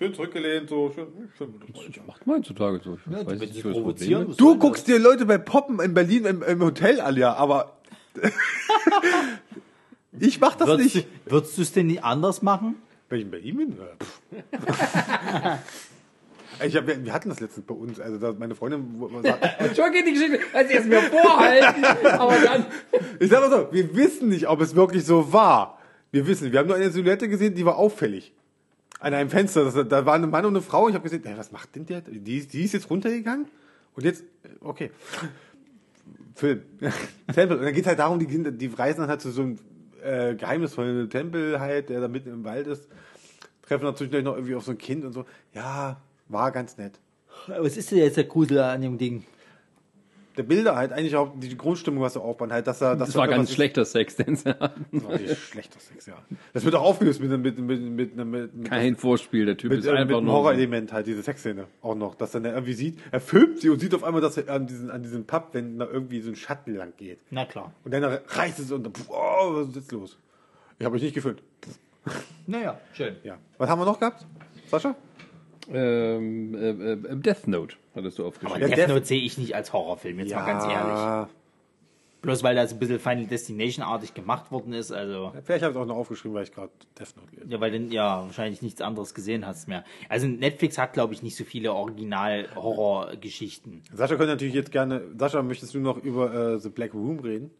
schön 0.00 0.14
zurückgelehnt, 0.14 0.68
so 0.68 0.90
schön. 0.94 1.06
schön 1.36 1.54
Das 1.94 2.06
macht 2.06 2.26
man 2.26 2.38
heutzutage 2.38 2.80
so. 2.82 2.94
Ich 2.94 3.12
Ja, 3.12 3.18
weiß 3.18 3.26
wenn 3.28 3.38
nicht, 3.38 3.56
das 3.64 3.72
provozieren, 3.72 4.28
was 4.30 4.36
Du 4.36 4.58
guckst 4.58 4.88
dir 4.88 4.98
Leute 4.98 5.26
bei 5.26 5.38
Poppen 5.38 5.78
in 5.80 5.92
Berlin 5.94 6.24
im, 6.24 6.42
im 6.42 6.60
Hotel 6.62 7.00
an, 7.00 7.16
ja, 7.16 7.34
aber 7.34 7.76
ich 10.18 10.40
mach 10.40 10.54
das 10.56 10.68
Würdest, 10.68 10.94
nicht. 10.96 11.06
du- 11.26 11.30
würdest 11.32 11.58
du 11.58 11.62
es 11.62 11.72
denn 11.72 11.86
nicht 11.86 12.02
anders 12.04 12.42
machen? 12.42 12.76
Wenn 13.08 13.18
ich 13.18 13.24
in 13.26 13.30
Berlin 13.30 13.56
bin? 13.56 13.76
Ich 16.66 16.76
hab, 16.76 16.86
wir 16.86 17.12
hatten 17.14 17.30
das 17.30 17.40
letztens 17.40 17.64
bei 17.64 17.72
uns. 17.74 17.98
Also 18.00 18.18
da 18.18 18.34
meine 18.38 18.54
Freundin 18.54 18.84
sagt, 19.22 19.76
Schon 19.76 19.92
geht 19.92 20.06
die 20.06 20.12
Geschichte, 20.12 20.40
als 20.52 20.68
sie 20.68 20.74
es 20.74 20.84
mir 20.84 21.00
vorhalten, 21.00 21.82
aber 21.84 22.34
dann. 22.44 22.66
ich 23.18 23.30
sag 23.30 23.40
mal 23.40 23.50
so, 23.50 23.72
wir 23.72 23.96
wissen 23.96 24.28
nicht, 24.28 24.46
ob 24.46 24.60
es 24.60 24.74
wirklich 24.74 25.06
so 25.06 25.32
war. 25.32 25.78
Wir 26.10 26.26
wissen, 26.26 26.52
wir 26.52 26.58
haben 26.58 26.66
nur 26.66 26.76
eine 26.76 26.90
Silhouette 26.90 27.28
gesehen, 27.30 27.54
die 27.54 27.64
war 27.64 27.76
auffällig. 27.76 28.34
An 29.00 29.14
einem 29.14 29.30
Fenster, 29.30 29.64
das, 29.64 29.88
da 29.88 30.06
war 30.06 30.14
ein 30.14 30.28
Mann 30.28 30.44
und 30.44 30.54
eine 30.54 30.62
Frau. 30.62 30.88
Ich 30.88 30.94
habe 30.94 31.02
gesehen, 31.02 31.24
ey, 31.24 31.36
was 31.36 31.52
macht 31.52 31.74
denn 31.74 31.86
der? 31.86 32.02
Die, 32.02 32.46
die 32.46 32.62
ist 32.62 32.72
jetzt 32.72 32.90
runtergegangen 32.90 33.46
und 33.94 34.04
jetzt, 34.04 34.22
äh, 34.42 34.48
okay. 34.60 34.90
Film. 36.34 36.62
Tempel. 37.34 37.58
Und 37.58 37.64
dann 37.64 37.74
geht's 37.74 37.88
halt 37.88 37.98
darum, 37.98 38.18
die 38.18 38.26
Kinder, 38.26 38.50
die 38.50 38.66
reisen 38.66 39.00
dann 39.00 39.08
halt 39.08 39.20
zu 39.20 39.30
so 39.30 39.42
einem 39.42 39.58
äh, 40.02 40.34
geheimnisvollen 40.34 41.08
Tempel 41.08 41.60
halt, 41.60 41.88
der 41.88 42.00
da 42.00 42.08
mitten 42.08 42.30
im 42.30 42.44
Wald 42.44 42.66
ist. 42.66 42.88
Treffen 43.62 43.84
natürlich 43.84 44.24
noch 44.24 44.34
irgendwie 44.34 44.54
auf 44.54 44.64
so 44.64 44.72
ein 44.72 44.78
Kind 44.78 45.04
und 45.04 45.12
so. 45.12 45.24
Ja, 45.54 46.00
war 46.28 46.52
ganz 46.52 46.76
nett. 46.76 46.98
Was 47.46 47.76
ist 47.76 47.90
denn 47.90 47.98
jetzt 47.98 48.16
der 48.16 48.24
Grusel 48.24 48.58
an 48.58 48.82
dem 48.82 48.98
Ding? 48.98 49.24
Der 50.36 50.44
Bilder 50.44 50.76
halt 50.76 50.92
eigentlich 50.92 51.16
auch 51.16 51.32
die 51.38 51.56
Grundstimmung, 51.56 52.02
was 52.02 52.12
sie 52.14 52.20
aufbauen, 52.20 52.52
halt, 52.52 52.66
dass 52.66 52.80
er, 52.80 52.94
dass 52.96 53.08
Das 53.08 53.14
da 53.14 53.20
war 53.20 53.28
ganz 53.28 53.48
ist. 53.50 53.54
schlechter 53.56 53.84
Sex, 53.84 54.16
den 54.16 54.36
sie 54.36 54.48
hatten. 54.50 54.86
Das 54.92 55.04
war 55.04 55.18
nicht 55.18 55.36
schlechter 55.36 55.80
Sex, 55.80 56.06
ja. 56.06 56.14
Das 56.52 56.64
wird 56.64 56.74
auch 56.76 56.82
aufgelöst 56.82 57.20
mit, 57.20 57.30
mit, 57.30 57.58
mit, 57.58 57.58
mit, 57.58 57.80
mit, 57.82 58.16
mit, 58.16 58.54
mit 58.54 58.68
Kein 58.68 58.96
Vorspiel, 58.96 59.44
der 59.46 59.56
Typ 59.56 59.70
mit, 59.70 59.80
ist 59.80 59.86
äh, 59.86 59.90
mit 59.90 59.98
einfach 60.00 60.16
einem 60.18 60.26
nur. 60.26 60.34
Horrorelement 60.34 60.92
halt, 60.92 61.06
diese 61.06 61.22
Sexszene 61.22 61.66
auch 61.82 61.94
noch, 61.96 62.14
dass 62.14 62.30
dann 62.30 62.44
er 62.44 62.52
irgendwie 62.54 62.74
sieht, 62.74 62.98
er 63.10 63.20
filmt 63.20 63.60
sie 63.60 63.70
und 63.70 63.80
sieht 63.80 63.94
auf 63.94 64.04
einmal, 64.04 64.20
dass 64.22 64.36
er 64.36 64.48
an 64.54 64.66
diesen, 64.66 64.90
an 64.90 65.02
diesem 65.02 65.24
Pub, 65.26 65.48
wenn 65.52 65.78
da 65.78 65.86
irgendwie 65.86 66.20
so 66.20 66.30
ein 66.30 66.36
Schatten 66.36 66.74
lang 66.76 66.92
geht. 66.96 67.18
Na 67.30 67.44
klar. 67.44 67.72
Und 67.84 67.92
dann 67.92 68.04
reißt 68.04 68.60
es 68.60 68.70
und 68.70 68.84
dann, 68.84 68.92
oh, 69.08 69.54
was 69.54 69.68
ist 69.68 69.76
jetzt 69.76 69.92
los? 69.92 70.16
Ich 70.78 70.86
habe 70.86 70.94
euch 70.96 71.02
nicht 71.02 71.14
gefilmt. 71.14 71.42
Naja, 72.46 72.80
schön. 72.94 73.16
Ja. 73.24 73.36
Was 73.58 73.68
haben 73.68 73.80
wir 73.80 73.84
noch 73.84 73.98
gehabt? 73.98 74.24
Sascha? 74.70 74.94
Ähm, 75.72 76.54
äh, 76.54 76.92
äh, 76.92 77.16
Death 77.16 77.46
Note 77.46 77.76
hattest 77.94 78.18
du 78.18 78.22
Aber 78.22 78.28
aufgeschrieben. 78.28 78.60
Ja, 78.62 78.68
Death 78.68 78.78
Death- 78.78 78.88
Note 78.88 79.06
sehe 79.06 79.20
ich 79.22 79.38
nicht 79.38 79.54
als 79.54 79.72
Horrorfilm, 79.72 80.18
jetzt 80.20 80.34
mal 80.34 80.46
ganz 80.46 80.64
ehrlich. 80.64 81.28
Bloß 82.22 82.42
weil 82.42 82.54
das 82.54 82.74
ein 82.74 82.78
bisschen 82.78 82.98
Final 82.98 83.24
Destination-artig 83.24 84.12
gemacht 84.12 84.52
worden 84.52 84.74
ist, 84.74 84.92
also. 84.92 85.32
Vielleicht 85.42 85.62
habe 85.62 85.72
ich 85.72 85.78
es 85.78 85.82
auch 85.82 85.86
noch 85.86 85.96
aufgeschrieben, 85.96 86.34
weil 86.34 86.42
ich 86.42 86.52
gerade 86.52 86.70
Death 86.98 87.16
Note 87.16 87.34
lese. 87.34 87.48
Ja, 87.50 87.60
weil 87.62 87.70
du 87.70 87.78
ja 87.94 88.24
wahrscheinlich 88.26 88.60
nichts 88.60 88.82
anderes 88.82 89.14
gesehen 89.14 89.46
hast 89.46 89.68
mehr. 89.68 89.84
Also 90.10 90.26
Netflix 90.26 90.76
hat, 90.76 90.92
glaube 90.92 91.14
ich, 91.14 91.22
nicht 91.22 91.34
so 91.36 91.44
viele 91.44 91.72
Original-Horror-Geschichten. 91.72 93.82
Sascha 93.92 94.16
könnte 94.16 94.32
natürlich 94.32 94.54
jetzt 94.54 94.70
gerne. 94.72 95.02
Sascha, 95.18 95.42
möchtest 95.42 95.72
du 95.74 95.80
noch 95.80 95.96
über 95.96 96.54
äh, 96.54 96.58
The 96.58 96.68
Black 96.68 96.92
Room 96.92 97.20
reden? 97.20 97.50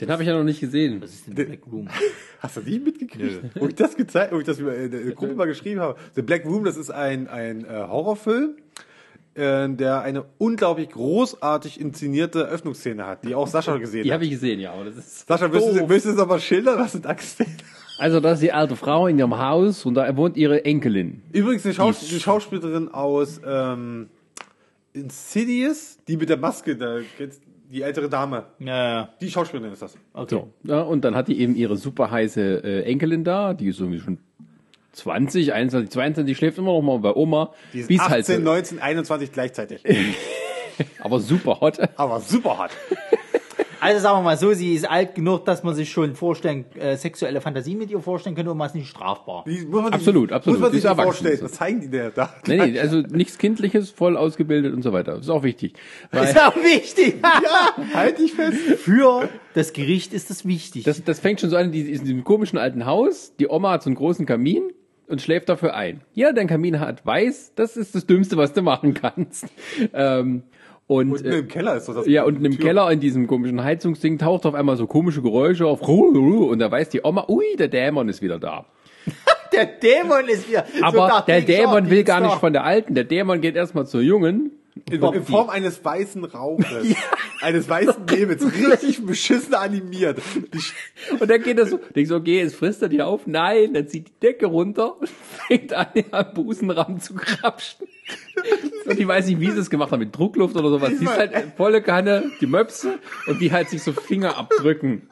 Den 0.00 0.10
habe 0.10 0.22
ich 0.22 0.28
ja 0.28 0.36
noch 0.36 0.44
nicht 0.44 0.60
gesehen. 0.60 1.00
Was 1.02 1.10
ist 1.10 1.26
denn 1.26 1.34
Black 1.34 1.60
Room? 1.70 1.88
Hast 2.40 2.56
du 2.56 2.60
nicht 2.62 2.82
mitgekriegt? 2.84 3.40
Wo 3.54 3.66
ich 3.66 3.74
das 3.74 3.96
gezeigt, 3.96 4.32
wo 4.32 4.38
ich 4.38 4.44
das 4.46 4.58
in 4.58 4.90
der 4.90 5.12
Gruppe 5.12 5.34
mal 5.34 5.46
geschrieben 5.46 5.80
habe. 5.80 5.98
The 6.14 6.22
Black 6.22 6.44
Room, 6.46 6.64
das 6.64 6.76
ist 6.76 6.90
ein, 6.90 7.28
ein 7.28 7.64
äh, 7.66 7.68
Horrorfilm, 7.86 8.54
äh, 9.34 9.68
der 9.68 10.00
eine 10.00 10.24
unglaublich 10.38 10.88
großartig 10.88 11.78
inszenierte 11.80 12.40
Öffnungsszene 12.48 13.06
hat, 13.06 13.24
die 13.24 13.34
auch 13.34 13.46
Sascha 13.46 13.76
gesehen 13.78 14.04
Die 14.04 14.10
hat. 14.10 14.14
habe 14.14 14.24
ich 14.24 14.30
gesehen, 14.30 14.58
ja, 14.58 14.72
aber 14.72 14.84
das 14.86 14.96
ist. 14.96 15.28
Sascha, 15.28 15.48
möchtest 15.48 15.74
du, 15.74 15.78
doof. 15.80 15.88
möchtest 15.88 16.06
du 16.06 16.10
das 16.12 16.20
aber 16.20 16.38
schildern, 16.38 16.78
was 16.78 16.92
du 16.92 16.98
da 17.00 17.12
gesehen 17.12 17.46
hast? 17.58 18.00
Also, 18.00 18.18
das 18.20 18.34
ist 18.38 18.42
die 18.44 18.52
alte 18.52 18.76
Frau 18.76 19.06
in 19.08 19.18
ihrem 19.18 19.36
Haus 19.38 19.84
und 19.84 19.92
da 19.92 20.16
wohnt 20.16 20.38
ihre 20.38 20.64
Enkelin. 20.64 21.20
Übrigens 21.34 21.66
eine, 21.66 21.74
Schaus 21.74 22.00
die 22.00 22.18
Schauspielerin 22.18 22.88
aus 22.88 23.38
ähm, 23.46 24.08
Insidious, 24.94 25.98
die 26.08 26.16
mit 26.16 26.28
der 26.30 26.38
Maske, 26.38 26.76
da, 26.76 26.98
kennst- 27.18 27.42
die 27.70 27.82
ältere 27.82 28.08
Dame. 28.08 28.44
Ja, 28.58 28.88
ja, 28.94 29.08
Die 29.20 29.30
Schauspielerin 29.30 29.72
ist 29.72 29.82
das. 29.82 29.94
okay. 30.12 30.34
So. 30.34 30.48
Ja, 30.64 30.80
und 30.82 31.02
dann 31.04 31.14
hat 31.14 31.28
die 31.28 31.40
eben 31.40 31.54
ihre 31.54 31.76
super 31.76 32.10
heiße 32.10 32.62
äh, 32.64 32.82
Enkelin 32.84 33.24
da, 33.24 33.54
die 33.54 33.68
ist 33.68 33.80
irgendwie 33.80 34.00
schon 34.00 34.18
20, 34.92 35.52
21, 35.52 35.90
22, 35.90 36.26
die 36.26 36.34
schläft 36.34 36.58
immer 36.58 36.72
noch 36.72 36.82
mal 36.82 36.98
bei 36.98 37.14
Oma. 37.14 37.52
Die 37.72 37.80
ist 37.80 37.88
Wie's 37.88 38.00
18, 38.00 38.10
halt 38.12 38.26
so- 38.26 38.38
19, 38.38 38.78
21 38.80 39.32
gleichzeitig. 39.32 39.82
aber 41.00 41.20
super 41.20 41.60
hot. 41.60 41.78
Aber 41.96 42.20
super 42.20 42.58
hart. 42.58 42.72
Also 43.80 44.00
sagen 44.00 44.18
wir 44.18 44.22
mal 44.22 44.36
so, 44.36 44.52
sie 44.52 44.74
ist 44.74 44.88
alt 44.88 45.14
genug, 45.14 45.44
dass 45.46 45.62
man 45.62 45.74
sich 45.74 45.90
schon 45.90 46.14
vorstellen, 46.14 46.64
äh, 46.78 46.96
sexuelle 46.96 47.40
Fantasien 47.40 47.78
mit 47.78 47.90
ihr 47.90 48.00
vorstellen 48.00 48.36
könnte 48.36 48.50
und 48.50 48.58
man 48.58 48.66
ist 48.68 48.74
nicht 48.74 48.88
strafbar. 48.88 49.44
Wie, 49.46 49.64
muss 49.64 49.82
man 49.82 49.92
Absolut, 49.92 50.28
sich, 50.28 50.34
absolut. 50.36 50.58
Muss 50.58 50.62
man 50.66 50.72
Die 50.72 50.78
sich 50.78 50.84
erwachsen. 50.84 51.04
vorstellen. 51.04 51.38
Was 51.42 51.52
zeigen 51.52 51.80
die 51.80 51.88
denn 51.88 52.12
da? 52.14 52.34
Nee, 52.46 52.56
nee, 52.58 52.78
also 52.80 52.98
nichts 53.00 53.38
Kindliches, 53.38 53.90
voll 53.90 54.16
ausgebildet 54.16 54.74
und 54.74 54.82
so 54.82 54.92
weiter. 54.92 55.12
Das 55.12 55.22
ist 55.22 55.30
auch 55.30 55.42
wichtig. 55.42 55.74
Weil 56.10 56.24
ist 56.24 56.40
auch 56.40 56.56
wichtig. 56.56 57.16
Ja, 57.22 57.74
halt 57.94 58.18
dich 58.18 58.32
fest. 58.32 58.58
Für 58.80 59.28
das 59.54 59.72
Gericht 59.72 60.12
ist 60.12 60.30
das 60.30 60.46
wichtig. 60.46 60.84
das, 60.84 61.02
das 61.02 61.18
fängt 61.20 61.40
schon 61.40 61.48
so 61.50 61.56
an, 61.56 61.72
die 61.72 61.80
ist 61.80 62.00
in 62.00 62.04
diesem 62.06 62.24
komischen 62.24 62.58
alten 62.58 62.84
Haus. 62.86 63.34
Die 63.38 63.48
Oma 63.48 63.72
hat 63.72 63.82
so 63.82 63.88
einen 63.88 63.96
großen 63.96 64.26
Kamin 64.26 64.62
und 65.06 65.22
schläft 65.22 65.48
dafür 65.48 65.74
ein. 65.74 66.02
Ja, 66.14 66.32
dein 66.32 66.46
Kamin 66.46 66.80
hat 66.80 67.04
weiß, 67.06 67.52
das 67.56 67.76
ist 67.76 67.94
das 67.94 68.06
Dümmste, 68.06 68.36
was 68.36 68.52
du 68.52 68.62
machen 68.62 68.94
kannst. 68.94 69.46
Ähm, 69.92 70.42
und, 70.90 71.12
Unten 71.12 71.26
äh, 71.26 71.38
im 71.38 71.46
Keller 71.46 71.76
ist 71.76 71.88
doch 71.88 71.94
das. 71.94 72.08
ja, 72.08 72.24
unten 72.24 72.44
im 72.44 72.56
Tür. 72.56 72.66
Keller 72.66 72.90
in 72.90 72.98
diesem 72.98 73.28
komischen 73.28 73.62
Heizungsding 73.62 74.18
taucht 74.18 74.44
auf 74.44 74.54
einmal 74.54 74.76
so 74.76 74.88
komische 74.88 75.22
Geräusche 75.22 75.64
auf. 75.64 75.80
Und 75.82 76.58
da 76.58 76.68
weiß 76.68 76.88
die 76.88 77.02
Oma, 77.04 77.26
ui, 77.28 77.44
der 77.56 77.68
Dämon 77.68 78.08
ist 78.08 78.22
wieder 78.22 78.40
da. 78.40 78.66
der 79.52 79.66
Dämon 79.66 80.26
ist 80.26 80.48
wieder. 80.48 80.66
Aber 80.82 81.06
dachte 81.06 81.30
der 81.30 81.42
Dämon 81.42 81.90
will 81.90 82.02
gar 82.02 82.20
nicht 82.20 82.34
von 82.34 82.52
der 82.52 82.64
Alten. 82.64 82.96
Der 82.96 83.04
Dämon 83.04 83.40
geht 83.40 83.54
erstmal 83.54 83.86
zur 83.86 84.00
Jungen. 84.00 84.50
In, 84.90 85.00
in 85.00 85.24
Form 85.24 85.48
eines 85.48 85.84
weißen 85.84 86.24
Rauches. 86.24 86.96
Eines 87.40 87.68
weißen 87.68 88.04
Nebels. 88.06 88.44
Richtig 88.72 89.06
beschissen 89.06 89.54
animiert. 89.54 90.20
Und 91.18 91.30
dann 91.30 91.42
geht 91.42 91.58
er 91.58 91.66
so, 91.66 91.78
denkst 91.94 92.08
so, 92.08 92.16
okay, 92.16 92.40
jetzt 92.40 92.56
frisst 92.56 92.82
er 92.82 92.88
die 92.88 93.00
auf. 93.00 93.26
Nein, 93.26 93.74
dann 93.74 93.88
zieht 93.88 94.08
die 94.08 94.26
Decke 94.26 94.46
runter 94.46 95.00
und 95.00 95.08
fängt 95.08 95.72
an, 95.72 95.86
den 95.94 96.12
am 96.12 96.34
Busenrahmen 96.34 97.00
zu 97.00 97.14
krapschen. 97.14 97.86
Und 98.86 98.98
ich 98.98 99.06
weiß 99.06 99.26
nicht, 99.26 99.40
wie 99.40 99.50
sie 99.50 99.58
es 99.58 99.70
gemacht 99.70 99.92
haben, 99.92 100.00
mit 100.00 100.16
Druckluft 100.16 100.56
oder 100.56 100.70
sowas. 100.70 100.90
Sie 100.98 101.04
ist 101.04 101.16
halt 101.16 101.32
volle 101.56 101.82
Kanne, 101.82 102.30
die 102.40 102.46
Möpse 102.46 102.98
und 103.26 103.40
die 103.40 103.52
halt 103.52 103.68
sich 103.68 103.82
so 103.82 103.92
Finger 103.92 104.36
abdrücken. 104.36 105.08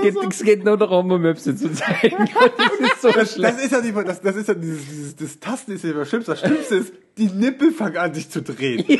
geht, 0.00 0.14
es 0.30 0.42
geht 0.42 0.64
nur 0.64 0.76
darum, 0.76 1.10
um 1.10 1.20
Möpse 1.20 1.56
zu 1.56 1.72
zeigen. 1.72 2.28
Das 2.58 2.92
ist 2.92 3.02
so 3.02 3.10
Das, 3.10 3.34
schlecht. 3.34 3.54
das 3.56 3.64
ist 3.64 3.72
ja 3.72 3.92
mal, 3.92 4.04
das, 4.04 4.20
das 4.20 4.36
ist 4.36 4.48
ja 4.48 4.54
dieses, 4.54 4.86
dieses 4.86 5.16
das 5.16 5.40
Tasten 5.40 5.72
ist 5.72 5.84
ja 5.84 5.90
immer 5.90 6.04
schlimm. 6.04 6.22
Das 6.24 6.40
Schlimmste 6.40 6.76
ist, 6.76 6.92
die 7.16 7.26
Nippel 7.26 7.72
fangen 7.72 7.96
an 7.96 8.14
sich 8.14 8.28
zu 8.30 8.42
drehen. 8.42 8.84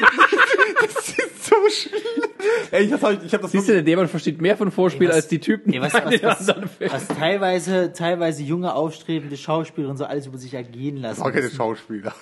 Das 0.81 1.09
ist 1.09 1.45
so 1.45 1.57
schlimm. 1.71 2.18
Ey, 2.71 2.85
ich 2.85 2.93
hab, 2.93 3.25
ich 3.25 3.35
hab 3.35 3.43
das 3.43 3.53
Siehst 3.53 3.69
du, 3.69 3.73
der 3.73 3.83
Dämon 3.83 4.09
versteht 4.09 4.41
mehr 4.41 4.57
von 4.57 4.71
Vorspiel 4.71 5.05
Ey, 5.07 5.09
was- 5.11 5.17
als 5.17 5.29
die 5.29 5.41
Typen 5.41 5.73
Ey, 5.73 5.81
was, 5.81 5.93
was, 5.95 6.23
was, 6.49 6.81
was 6.93 7.09
teilweise, 7.09 7.93
teilweise 7.93 8.43
junge, 8.43 8.75
aufstrebende 8.75 9.37
Schauspieler 9.37 9.89
und 9.89 9.97
so 9.97 10.05
alles 10.05 10.27
über 10.27 10.39
sich 10.39 10.55
ergehen 10.55 10.97
lassen. 10.99 11.17
Das 11.17 11.25
war 11.25 11.33
keine. 11.33 11.51
Schauspieler. 11.51 12.15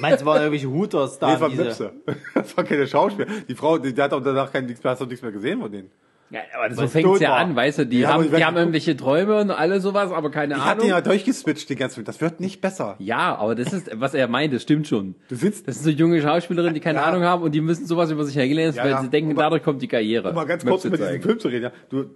Meinst 0.00 0.22
du, 0.22 0.26
waren 0.26 0.38
irgendwelche 0.38 0.68
Hooters 0.70 1.18
da? 1.18 1.26
Nee, 1.26 1.32
das 1.34 1.40
war 1.40 1.48
diese- 1.50 1.64
Möpse. 1.64 1.92
Das 2.34 2.56
war 2.56 2.64
keine 2.64 2.86
Schauspieler. 2.86 3.28
Die 3.48 3.54
Frau, 3.54 3.78
die, 3.78 3.92
die 3.94 4.00
hat 4.02 4.12
auch 4.12 4.22
danach 4.22 4.52
kein, 4.52 4.66
nichts 4.66 4.82
mehr, 4.84 4.92
hast 4.92 5.00
du 5.00 5.06
nichts 5.06 5.22
mehr 5.22 5.32
gesehen 5.32 5.60
von 5.60 5.70
denen. 5.72 5.90
Ja, 6.30 6.40
aber 6.58 6.74
so 6.74 6.88
fängt's 6.88 7.20
ja 7.20 7.30
war. 7.30 7.36
an, 7.38 7.54
weißt 7.54 7.78
du, 7.78 7.86
die 7.86 8.00
Ja, 8.00 8.14
haben, 8.14 8.24
die 8.24 8.30
die 8.36 8.44
haben 8.44 8.56
irgendwelche 8.56 8.96
Träume 8.96 9.40
und 9.40 9.50
alle 9.52 9.80
sowas, 9.80 10.10
aber 10.10 10.30
keine 10.32 10.54
Ich 10.54 10.60
hatte 10.60 10.80
Ahnung. 10.80 10.88
ja 10.88 11.00
durchgeswitcht 11.00 11.70
den 11.70 11.76
ganzen 11.78 11.94
Film. 11.96 12.04
Das 12.04 12.20
wird 12.20 12.40
nicht 12.40 12.60
besser. 12.60 12.96
Ja, 12.98 13.36
aber 13.36 13.54
das 13.54 13.72
ist, 13.72 13.88
was 13.94 14.12
er 14.14 14.26
meint, 14.26 14.52
das 14.52 14.62
stimmt 14.62 14.88
schon. 14.88 15.14
Du 15.28 15.36
sitzt, 15.36 15.68
Das 15.68 15.76
sind 15.76 15.84
so 15.84 15.90
junge 15.90 16.20
Schauspielerinnen, 16.20 16.74
die 16.74 16.80
keine 16.80 16.98
Ja. 16.98 17.04
Ahnung 17.04 17.22
haben 17.22 17.42
und 17.44 17.52
die 17.54 17.60
müssen 17.60 17.86
sowas 17.86 18.10
über 18.10 18.24
sich 18.24 18.34
hergelernt, 18.36 18.74
Ja, 18.74 18.82
weil 18.82 18.90
ja. 18.90 19.02
sie 19.02 19.08
denken, 19.08 19.30
Um 19.30 19.36
dadurch 19.36 19.62
kommt 19.62 19.82
die 19.82 19.88
Karriere. 19.88 20.30
um 20.30 20.34
mal 20.34 20.44
ganz 20.46 20.64
kurz 20.64 20.82
Möpse 20.84 20.88
über 20.88 20.96
diesen. 21.12 21.22
Film 21.22 21.38
zu 21.38 21.46
reden, 21.48 21.62
ja. 21.62 21.72
Du, 21.90 22.06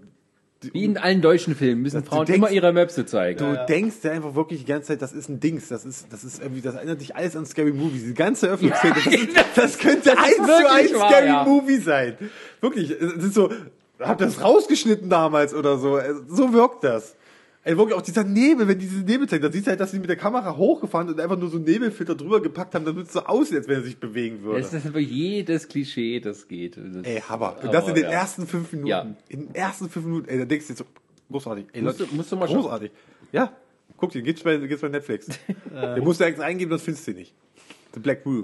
Wie 0.73 0.85
in 0.85 0.99
allen 0.99 1.23
deutschen 1.23 1.55
Filmen 1.55 1.81
müssen 1.81 2.03
Frauen 2.05 2.27
denkst- 2.27 2.37
immer 2.37 2.51
ihre 2.51 2.73
Möpse 2.73 3.07
zeigen. 3.07 3.39
du 3.39 3.65
denkst 3.67 3.97
ja 4.03 4.11
einfach 4.11 4.35
wirklich 4.35 4.59
die 4.61 4.67
ganze 4.67 4.89
Zeit, 4.89 5.01
das 5.03 5.13
ist 5.13 5.29
ein 5.31 5.39
Dings, 5.41 5.69
das 5.69 5.85
ist, 5.87 6.13
das 6.13 6.23
ist 6.25 6.43
irgendwie, 6.43 6.61
das 6.63 6.75
erinnert 6.75 7.01
dich 7.01 7.15
alles 7.17 7.35
an 7.37 7.47
Scary 7.47 7.73
Movie. 7.73 7.93
Diese 7.99 8.13
ganze 8.15 8.49
Öffnungsszene, 8.49 8.95
das, 9.35 9.45
das 9.55 9.79
könnte 9.79 10.19
eins 10.19 10.35
zu 10.37 10.71
eins 10.71 10.91
Scary 10.91 11.27
ja. 11.29 11.45
Movie 11.45 11.77
sein. 11.79 12.17
Wirklich, 12.61 12.91
es 12.91 13.13
ist 13.25 13.35
so, 13.35 13.51
hab 14.01 14.19
das 14.19 14.43
rausgeschnitten 14.43 15.09
damals 15.11 15.55
oder 15.55 15.79
so. 15.79 15.99
So 16.29 16.53
wirkt 16.53 16.85
das. 16.85 17.17
Ey, 17.63 17.77
wirklich 17.77 17.95
auch 17.97 18.01
dieser 18.03 18.25
Nebel, 18.25 18.67
wenn 18.69 18.79
diese 18.79 19.01
Nebel 19.05 19.29
zeigt, 19.29 19.45
dann 19.45 19.53
siehst 19.53 19.67
du 19.67 19.71
halt, 19.71 19.81
dass 19.81 19.91
sie 19.91 19.99
mit 19.99 20.09
der 20.09 20.17
Kamera 20.17 20.57
hochgefahren 20.57 21.09
und 21.11 21.21
einfach 21.21 21.39
nur 21.39 21.51
so 21.51 21.57
einen 21.59 21.67
Nebelfilter 21.67 22.15
drüber 22.15 22.41
gepackt 22.41 22.75
haben, 22.75 22.87
damit 22.87 23.09
es 23.09 23.13
so 23.13 23.21
aussieht, 23.21 23.59
als 23.59 23.69
wenn 23.69 23.77
er 23.77 23.83
sich 23.83 23.99
bewegen 23.99 24.43
würde. 24.43 24.63
Das 24.63 24.73
ist 24.73 24.87
aber 24.87 24.99
jedes 24.99 25.69
Klischee, 25.69 26.21
das 26.21 26.49
geht. 26.49 26.79
Das, 26.79 27.05
Ey, 27.05 27.21
Hammer. 27.21 27.57
Und 27.63 27.75
das 27.75 27.87
in 27.87 27.95
den 27.97 28.05
ja. 28.05 28.11
ersten 28.11 28.47
fünf 28.47 28.73
Minuten. 28.73 28.89
Ja. 28.89 29.15
In 29.29 29.41
den 29.49 29.55
ersten 29.55 29.91
fünf 29.91 30.07
Minuten, 30.07 30.29
ey, 30.31 30.39
da 30.39 30.45
denkst 30.47 30.69
du 30.69 30.73
jetzt 30.73 30.79
so, 30.79 30.85
großartig. 31.31 31.67
Ey, 31.73 31.83
Musst 31.83 31.99
Leute, 31.99 32.11
du- 32.11 32.17
musst 32.17 32.33
du 32.33 32.37
mal 32.37 32.49
schauen. 32.49 32.63
großartig. 32.63 32.93
Ja, 33.33 33.53
guck 33.99 34.11
dir, 34.11 34.23
gibt's 34.23 34.43
bei, 34.43 34.57
gibt's 34.57 34.81
bei 34.81 34.89
Netflix. 34.89 35.27
Der 35.71 36.01
musst 36.03 36.19
du 36.21 36.25
extra 36.25 36.45
eingeben, 36.47 36.71
das 36.71 36.81
findest 36.81 37.07
du 37.09 37.13
nicht. 37.13 37.35
The 37.93 38.01
Black 38.01 38.25
Room. 38.25 38.43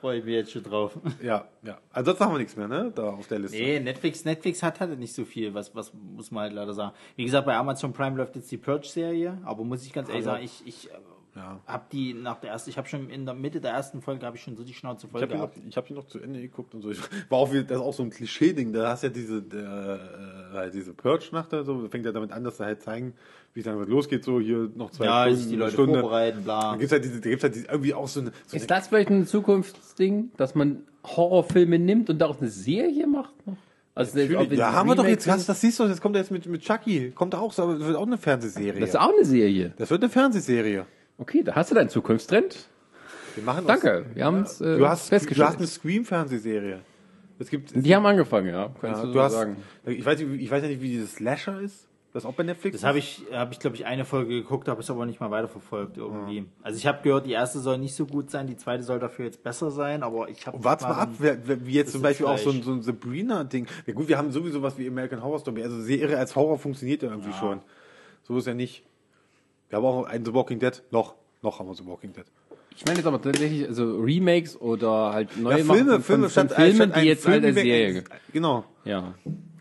Freue 0.00 0.18
ich 0.18 0.24
mich 0.24 0.34
jetzt 0.34 0.52
schon 0.52 0.62
drauf. 0.62 0.96
Ja, 1.22 1.48
ja. 1.62 1.78
Ansonsten 1.92 2.24
haben 2.24 2.34
wir 2.34 2.38
nichts 2.38 2.56
mehr, 2.56 2.68
ne, 2.68 2.92
da 2.94 3.10
auf 3.10 3.26
der 3.26 3.40
Liste. 3.40 3.56
Nee, 3.56 3.80
Netflix, 3.80 4.24
Netflix 4.24 4.62
hat 4.62 4.78
halt 4.80 4.98
nicht 4.98 5.12
so 5.12 5.24
viel, 5.24 5.52
was, 5.54 5.74
was 5.74 5.92
muss 5.94 6.30
man 6.30 6.42
halt 6.44 6.52
leider 6.52 6.72
sagen. 6.72 6.94
Wie 7.16 7.24
gesagt, 7.24 7.46
bei 7.46 7.56
Amazon 7.56 7.92
Prime 7.92 8.16
läuft 8.16 8.36
jetzt 8.36 8.50
die 8.50 8.58
Purge-Serie, 8.58 9.38
aber 9.44 9.64
muss 9.64 9.84
ich 9.84 9.92
ganz 9.92 10.08
ehrlich 10.08 10.26
Also, 10.26 10.30
sagen, 10.36 10.44
ich, 10.44 10.62
ich 10.66 10.90
äh, 10.90 10.94
Ja. 11.38 11.60
hab 11.66 11.88
die 11.90 12.14
nach 12.14 12.40
der 12.40 12.50
ersten, 12.50 12.68
ich 12.70 12.76
habe 12.78 12.88
schon 12.88 13.08
in 13.10 13.24
der 13.24 13.34
Mitte 13.34 13.60
der 13.60 13.70
ersten 13.70 14.02
Folge 14.02 14.26
habe 14.26 14.36
ich 14.36 14.42
schon 14.42 14.56
so 14.56 14.64
die 14.64 14.74
Schnauze 14.74 15.06
voll 15.06 15.20
Ich 15.20 15.22
habe 15.22 15.34
ihn, 15.34 15.40
noch- 15.40 15.52
gehabt. 15.54 15.68
ich 15.68 15.76
hab 15.76 15.88
ihn 15.88 15.94
noch 15.96 16.06
zu 16.08 16.18
Ende 16.18 16.40
geguckt 16.40 16.74
und 16.74 16.82
so. 16.82 16.90
Ich, 16.90 16.98
war 17.30 17.38
auch 17.38 17.52
wieder, 17.52 17.62
das 17.62 17.76
ist 17.78 17.82
auch 17.84 17.94
so 17.94 18.02
ein 18.02 18.10
Klischee-Ding. 18.10 18.72
Da 18.72 18.88
hast 18.90 19.04
du 19.04 19.06
ja 19.06 19.12
diese, 19.12 19.40
der, 19.42 20.50
äh, 20.52 20.54
halt 20.56 20.74
diese 20.74 20.92
Purge-Nacht 20.94 21.52
da 21.52 21.62
so. 21.62 21.80
Da 21.82 21.88
fängt 21.88 22.04
ja 22.04 22.12
damit 22.12 22.32
an, 22.32 22.42
dass 22.42 22.58
er 22.58 22.66
halt 22.66 22.82
zeigen, 22.82 23.14
wie 23.54 23.60
es 23.60 23.64
dann 23.64 23.78
losgeht. 23.88 24.24
So 24.24 24.40
hier 24.40 24.68
noch 24.74 24.90
zwei 24.90 25.04
Ja, 25.04 25.22
Stunden, 25.22 25.36
sich 25.38 25.46
die 25.48 25.52
eine 25.54 25.62
Leute 25.64 25.72
Stunde. 25.74 26.00
vorbereiten, 26.00 26.42
bla. 26.44 26.72
Da 26.72 26.76
gibt's 26.76 26.92
halt 26.92 27.04
diese, 27.04 27.20
da 27.20 27.28
gibt's 27.30 27.44
halt 27.44 27.54
diese, 27.54 27.66
irgendwie 27.68 27.94
auch 27.94 28.08
so 28.08 28.20
eine, 28.20 28.30
so 28.46 28.52
eine 28.52 28.60
ist 28.60 28.70
das 28.70 28.88
vielleicht 28.88 29.10
ein 29.10 29.26
Zukunftsding, 29.26 30.32
dass 30.36 30.54
man 30.54 30.82
Horrorfilme 31.04 31.78
nimmt 31.78 32.10
und 32.10 32.18
daraus 32.18 32.38
eine 32.40 32.50
Serie 32.50 33.06
macht? 33.06 33.46
noch? 33.46 33.56
Also 33.94 34.16
ja, 34.20 34.72
haben 34.74 34.88
wir 34.88 34.94
doch 34.94 35.04
jetzt, 35.04 35.26
das, 35.26 35.38
sind? 35.38 35.48
das 35.48 35.60
siehst 35.60 35.80
du, 35.80 35.84
jetzt 35.84 36.00
kommt 36.00 36.14
er 36.14 36.20
jetzt 36.22 36.30
mit, 36.30 36.46
mit 36.46 36.62
Chucky, 36.62 37.10
kommt 37.10 37.34
auch, 37.34 37.52
so, 37.52 37.64
aber 37.64 37.74
das 37.78 37.84
wird 37.88 37.96
auch 37.96 38.06
eine 38.06 38.16
Fernsehserie. 38.16 38.78
Das 38.78 38.90
ist 38.90 38.96
auch 38.96 39.12
eine 39.12 39.24
Serie. 39.24 39.72
Das 39.76 39.90
wird 39.90 40.02
eine 40.04 40.08
Fernsehserie. 40.10 40.86
Okay, 41.18 41.42
da 41.42 41.54
hast 41.56 41.70
du 41.70 41.74
deinen 41.74 41.88
Zukunftstrend. 41.88 42.68
Wir 43.34 43.44
machen 43.44 43.66
Danke, 43.66 44.06
wir 44.14 44.24
haben 44.24 44.42
es 44.42 44.60
äh, 44.60 44.64
Du 44.64 44.70
hast, 44.70 44.78
du 44.78 44.88
hast 44.88 45.08
festgestellt. 45.08 45.56
eine 45.58 45.66
Scream-Fernsehserie. 45.66 46.80
Es 47.40 47.50
gibt, 47.50 47.72
Die 47.74 47.94
haben 47.94 48.06
angefangen, 48.06 48.48
ja. 48.48 48.70
Kannst 48.80 49.00
ja, 49.00 49.02
du, 49.02 49.06
du 49.08 49.12
so 49.12 49.22
hast, 49.22 49.32
sagen. 49.32 49.56
ich 49.84 50.04
weiß, 50.04 50.18
nicht, 50.20 50.42
ich 50.42 50.50
weiß 50.50 50.62
ja 50.62 50.68
nicht, 50.68 50.80
wie 50.80 50.88
dieses 50.88 51.14
Slasher 51.14 51.60
ist. 51.60 51.88
Das 52.12 52.24
ist 52.24 52.28
auch 52.28 52.34
bei 52.34 52.42
Netflix. 52.42 52.80
Das 52.80 52.84
habe 52.84 52.98
ich, 52.98 53.22
habe 53.32 53.52
ich 53.52 53.60
glaube 53.60 53.76
ich 53.76 53.84
eine 53.84 54.04
Folge 54.04 54.30
geguckt, 54.30 54.66
habe 54.66 54.80
es 54.80 54.90
aber 54.90 55.04
nicht 55.06 55.20
mal 55.20 55.30
weiterverfolgt 55.30 55.98
irgendwie. 55.98 56.46
Also 56.62 56.78
ich 56.78 56.86
habe 56.86 57.02
gehört, 57.02 57.26
die 57.26 57.32
erste 57.32 57.58
soll 57.58 57.78
nicht 57.78 57.94
so 57.94 58.06
gut 58.06 58.30
sein, 58.30 58.46
die 58.46 58.56
zweite 58.56 58.82
soll 58.82 58.98
dafür 58.98 59.26
jetzt 59.26 59.42
besser 59.42 59.70
sein, 59.70 60.02
aber 60.02 60.28
ich 60.28 60.46
habe. 60.46 60.62
Warte 60.64 60.84
mal 60.84 60.94
ab, 60.94 61.10
wie 61.18 61.72
jetzt 61.72 61.92
zum 61.92 62.00
Beispiel 62.00 62.26
auch 62.26 62.38
so 62.38 62.50
ein, 62.50 62.62
so 62.62 62.72
ein 62.72 62.82
Sabrina-Ding. 62.82 63.66
Ja 63.86 63.92
gut, 63.92 64.08
wir 64.08 64.16
haben 64.16 64.32
sowieso 64.32 64.62
was 64.62 64.78
wie 64.78 64.88
American 64.88 65.22
Horror 65.22 65.38
Story. 65.38 65.62
Also 65.62 65.80
Serie 65.82 66.16
als 66.18 66.34
Horror 66.34 66.58
funktioniert 66.58 67.02
ja 67.02 67.10
irgendwie 67.10 67.32
schon. 67.34 67.60
So 68.22 68.38
ist 68.38 68.46
ja 68.46 68.54
nicht. 68.54 68.84
Wir 69.68 69.76
haben 69.78 69.84
auch 69.84 70.04
ein 70.04 70.24
The 70.24 70.34
Walking 70.34 70.58
Dead. 70.58 70.82
Noch. 70.90 71.14
Noch 71.42 71.58
haben 71.58 71.68
wir 71.68 71.74
The 71.74 71.86
Walking 71.86 72.12
Dead. 72.12 72.24
Ich 72.76 72.84
meine 72.84 72.98
jetzt 72.98 73.06
aber 73.06 73.20
tatsächlich, 73.20 73.66
also 73.66 73.98
Remakes 73.98 74.60
oder 74.60 75.12
halt 75.12 75.36
neue 75.36 75.58
Ja, 75.58 75.64
Filme, 75.64 75.90
Machen 75.92 76.02
Filme, 76.02 76.28
von, 76.28 76.48
von 76.48 76.56
Filmen, 76.56 76.92
die 76.92 77.00
jetzt 77.00 77.26
halt 77.26 77.44
als 77.44 77.54
Film- 77.54 77.66
Serie. 77.66 78.04
Genau. 78.32 78.64
Ja. 78.84 79.14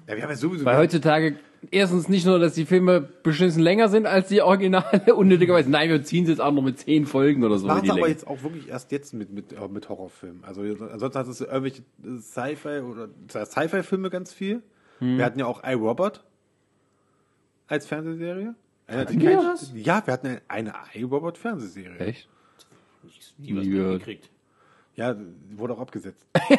Ja, 0.08 0.16
wir 0.16 0.24
haben 0.24 0.30
ja 0.30 0.36
sowieso. 0.36 0.66
Weil 0.66 0.78
heutzutage 0.78 1.38
erstens 1.72 2.08
nicht 2.10 2.26
nur, 2.26 2.40
dass 2.40 2.54
die 2.54 2.66
Filme 2.66 3.02
beschissen 3.02 3.62
länger 3.62 3.90
sind 3.90 4.06
als 4.06 4.28
die 4.28 4.42
Originale, 4.42 5.04
unnötigerweise, 5.16 5.70
nein, 5.70 5.90
wir 5.90 6.04
ziehen 6.04 6.26
sie 6.26 6.32
jetzt 6.32 6.40
auch 6.42 6.52
noch 6.52 6.62
mit 6.62 6.80
zehn 6.80 7.06
Folgen 7.06 7.44
oder 7.44 7.58
so. 7.58 7.68
machen 7.68 7.90
aber 7.90 8.08
jetzt 8.08 8.28
auch 8.28 8.42
wirklich 8.44 8.70
erst 8.70 8.92
jetzt 8.92 9.14
mit, 9.14 9.32
mit, 9.32 9.52
äh, 9.54 9.68
mit 9.68 9.90
Horrorfilmen. 9.90 10.44
Also 10.44 10.62
ansonsten 10.62 11.20
hat 11.20 11.28
es 11.28 11.42
irgendwelche 11.42 11.82
äh, 12.04 12.20
Sci-Fi 12.20 12.80
oder 12.82 13.10
Sci-Fi-Filme 13.30 14.10
ganz 14.10 14.32
viel. 14.32 14.62
Hm. 15.00 15.18
Wir 15.18 15.26
hatten 15.26 15.40
ja 15.40 15.46
auch 15.48 15.64
iRobot 15.64 16.24
als 17.68 17.86
Fernsehserie. 17.88 18.56
Hatten 18.88 19.20
wir 19.22 19.36
das? 19.38 19.72
Ja, 19.76 20.02
wir 20.06 20.14
hatten 20.14 20.28
eine, 20.28 20.42
eine 20.48 20.74
iRobot-Fernsehserie. 20.94 21.98
Echt? 22.00 22.28
die 23.38 23.56
was 23.56 23.64
Nie 23.66 23.70
gehört. 23.72 23.92
mitgekriegt. 23.94 24.30
Ja, 24.96 25.16
wurde 25.52 25.74
auch 25.74 25.80
abgesetzt. 25.80 26.26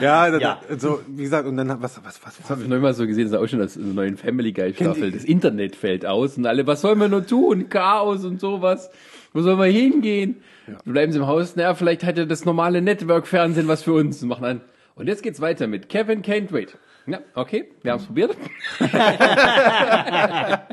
ja, 0.00 0.30
das, 0.30 0.40
Ja. 0.40 0.60
so, 0.78 1.00
wie 1.08 1.22
gesagt, 1.24 1.48
und 1.48 1.56
dann, 1.56 1.68
was, 1.82 2.00
was, 2.04 2.24
was, 2.24 2.36
Das 2.38 2.50
habe 2.50 2.62
ich 2.62 2.68
neulich 2.68 2.82
mal 2.82 2.94
so 2.94 3.06
gesehen, 3.06 3.24
das 3.24 3.32
ist 3.32 3.38
auch 3.38 3.48
schon 3.48 3.58
das 3.58 3.76
in 3.76 3.84
der 3.86 3.94
neuen 3.94 4.16
Family 4.16 4.52
Guy 4.52 4.72
Staffel. 4.74 5.10
Das 5.10 5.24
Internet 5.24 5.74
fällt 5.74 6.06
aus 6.06 6.36
und 6.38 6.46
alle, 6.46 6.66
was 6.68 6.82
sollen 6.82 7.00
wir 7.00 7.08
nur 7.08 7.26
tun? 7.26 7.68
Chaos 7.68 8.24
und 8.24 8.40
sowas. 8.40 8.90
Wo 9.32 9.42
sollen 9.42 9.58
wir 9.58 9.64
hingehen? 9.66 10.36
Wir 10.84 10.92
bleiben 10.92 11.10
sie 11.10 11.18
im 11.18 11.26
Haus. 11.26 11.56
Naja, 11.56 11.74
vielleicht 11.74 12.04
hat 12.04 12.16
ja 12.16 12.24
das 12.26 12.44
normale 12.44 12.80
Network-Fernsehen 12.80 13.66
was 13.66 13.82
für 13.82 13.92
uns. 13.94 14.22
Und 14.22 14.28
machen 14.28 14.44
an. 14.44 14.60
Und 14.94 15.08
jetzt 15.08 15.24
geht's 15.24 15.40
weiter 15.40 15.66
mit 15.66 15.88
Kevin 15.88 16.22
Can't 16.22 16.52
Wait. 16.52 16.78
Ja, 17.06 17.20
okay, 17.34 17.70
wir 17.82 17.92
haben 17.92 18.00
es 18.00 18.06
probiert. 18.06 18.36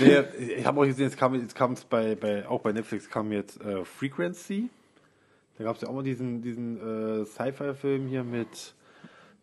Nee, 0.00 0.24
ich 0.58 0.64
habe 0.66 0.80
auch 0.80 0.84
gesehen, 0.84 1.04
jetzt 1.04 1.16
kam 1.18 1.34
jetzt 1.34 1.54
kam 1.54 1.72
es 1.72 1.84
bei, 1.84 2.14
bei 2.14 2.46
auch 2.48 2.60
bei 2.60 2.72
Netflix 2.72 3.08
kam 3.08 3.32
jetzt 3.32 3.60
äh, 3.60 3.84
Frequency. 3.84 4.68
Da 5.58 5.64
gab 5.64 5.76
es 5.76 5.82
ja 5.82 5.88
auch 5.88 5.92
mal 5.92 6.02
diesen 6.02 6.40
diesen 6.42 7.22
äh, 7.22 7.24
Sci-Fi-Film 7.24 8.06
hier 8.06 8.24
mit 8.24 8.74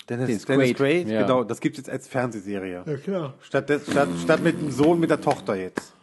Dennis, 0.10 0.28
Dennis 0.28 0.46
Dennis 0.46 0.46
Quaid, 0.46 0.78
Quaid. 0.78 1.08
ja. 1.10 1.22
Genau, 1.22 1.44
das 1.44 1.60
gibt's 1.60 1.78
jetzt 1.78 1.90
als 1.90 2.08
Fernsehserie. 2.08 2.84
Ja, 2.86 2.98
klar. 2.98 3.34
Statt, 3.42 3.70
des, 3.70 3.90
statt 3.90 4.10
statt 4.22 4.42
mit 4.42 4.60
dem 4.60 4.72
Sohn 4.72 5.00
mit 5.00 5.10
der 5.10 5.22
Tochter 5.22 5.56
jetzt. 5.56 5.94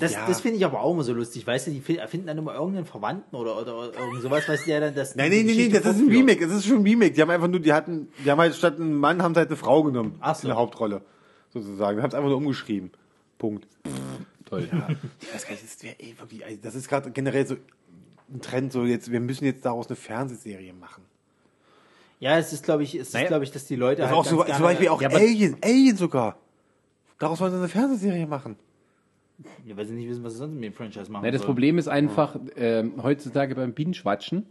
Das, 0.00 0.12
Ja. 0.12 0.26
das 0.26 0.40
finde 0.42 0.58
ich 0.58 0.64
aber 0.64 0.80
auch 0.82 0.92
immer 0.92 1.04
so 1.04 1.14
lustig. 1.14 1.46
Weißt 1.46 1.66
du, 1.68 1.70
die 1.70 1.80
fi- 1.80 1.96
erfinden 1.96 2.26
dann 2.26 2.36
immer 2.38 2.54
irgendeinen 2.54 2.84
Verwandten 2.84 3.34
oder, 3.34 3.58
oder, 3.60 3.92
irgend 3.98 4.20
sowas, 4.22 4.46
weißt 4.48 4.64
du, 4.66 4.70
der 4.70 4.80
dann 4.80 4.94
das. 4.94 5.14
Nein, 5.16 5.30
nee, 5.30 5.42
Geschichte 5.44 5.80
das 5.80 5.96
ist 5.96 6.02
ein. 6.02 6.08
Remake. 6.08 6.46
Das 6.46 6.56
ist 6.56 6.66
schon 6.66 6.78
ein 6.78 6.82
Remake. 6.82 7.12
Die 7.12 7.22
haben 7.22 7.30
einfach 7.30 7.48
nur, 7.48 7.60
die 7.60 7.72
hatten, 7.72 8.08
die 8.24 8.30
haben 8.30 8.38
halt 8.38 8.54
statt 8.54 8.78
einen 8.78 8.94
Mann 8.94 9.22
haben 9.22 9.34
sie 9.34 9.38
halt 9.40 9.48
eine 9.48 9.56
Frau 9.56 9.82
genommen 9.82 10.16
Ach 10.20 10.34
so. 10.34 10.42
in 10.42 10.48
der 10.48 10.56
Hauptrolle 10.56 11.00
sozusagen. 11.50 11.96
Die 11.96 12.02
haben 12.02 12.10
es 12.10 12.14
einfach 12.14 12.28
nur 12.28 12.36
umgeschrieben. 12.38 12.90
Punkt. 13.38 13.66
Toll. 14.44 14.68
Ich 15.20 15.34
weiß 15.34 15.44
gar 15.44 15.52
nicht, 15.52 15.64
das 15.64 15.82
wäre 15.82 15.96
eh 15.98 16.14
wirklich, 16.18 16.44
also 16.44 16.58
das 16.62 16.74
ist 16.74 16.88
gerade 16.88 17.10
generell 17.10 17.46
so 17.46 17.56
ein 18.32 18.40
Trend, 18.42 18.72
so 18.72 18.84
jetzt, 18.84 19.10
wir 19.10 19.20
müssen 19.20 19.44
jetzt 19.44 19.64
daraus 19.64 19.86
eine 19.88 19.96
Fernsehserie 19.96 20.72
machen. 20.72 21.04
Ja, 22.20 22.38
es 22.38 22.52
ist, 22.52 22.64
glaube 22.64 22.82
ich, 22.82 22.94
es 22.94 23.08
ist, 23.08 23.14
Naja. 23.14 23.26
glaube 23.28 23.44
ich, 23.44 23.50
dass 23.50 23.66
die 23.66 23.76
Leute 23.76 24.02
Das 24.02 24.10
halt 24.10 24.26
ist 24.26 24.32
auch 24.32 24.46
so, 24.46 24.52
zum 24.52 24.62
Beispiel 24.62 24.88
auch 24.88 25.02
Ja, 25.02 25.08
Alien, 25.10 25.56
Alien 25.62 25.96
sogar. 25.96 26.36
Daraus 27.18 27.40
wollen 27.40 27.52
sie 27.52 27.58
eine 27.58 27.68
Fernsehserie 27.68 28.26
machen. 28.26 28.56
Ja, 29.64 29.76
weil 29.76 29.84
sie 29.84 29.94
nicht 29.94 30.08
wissen, 30.08 30.24
was 30.24 30.34
sie 30.34 30.38
sonst 30.38 30.54
mit 30.54 30.64
dem 30.64 30.72
Franchise 30.72 31.10
machen 31.10 31.24
Ja, 31.24 31.30
das 31.30 31.40
sollen. 31.40 31.48
Problem 31.48 31.78
ist 31.78 31.88
einfach, 31.88 32.36
ähm, 32.56 32.94
heutzutage 33.02 33.54
beim 33.54 33.72
Binge-Watchen 33.72 34.46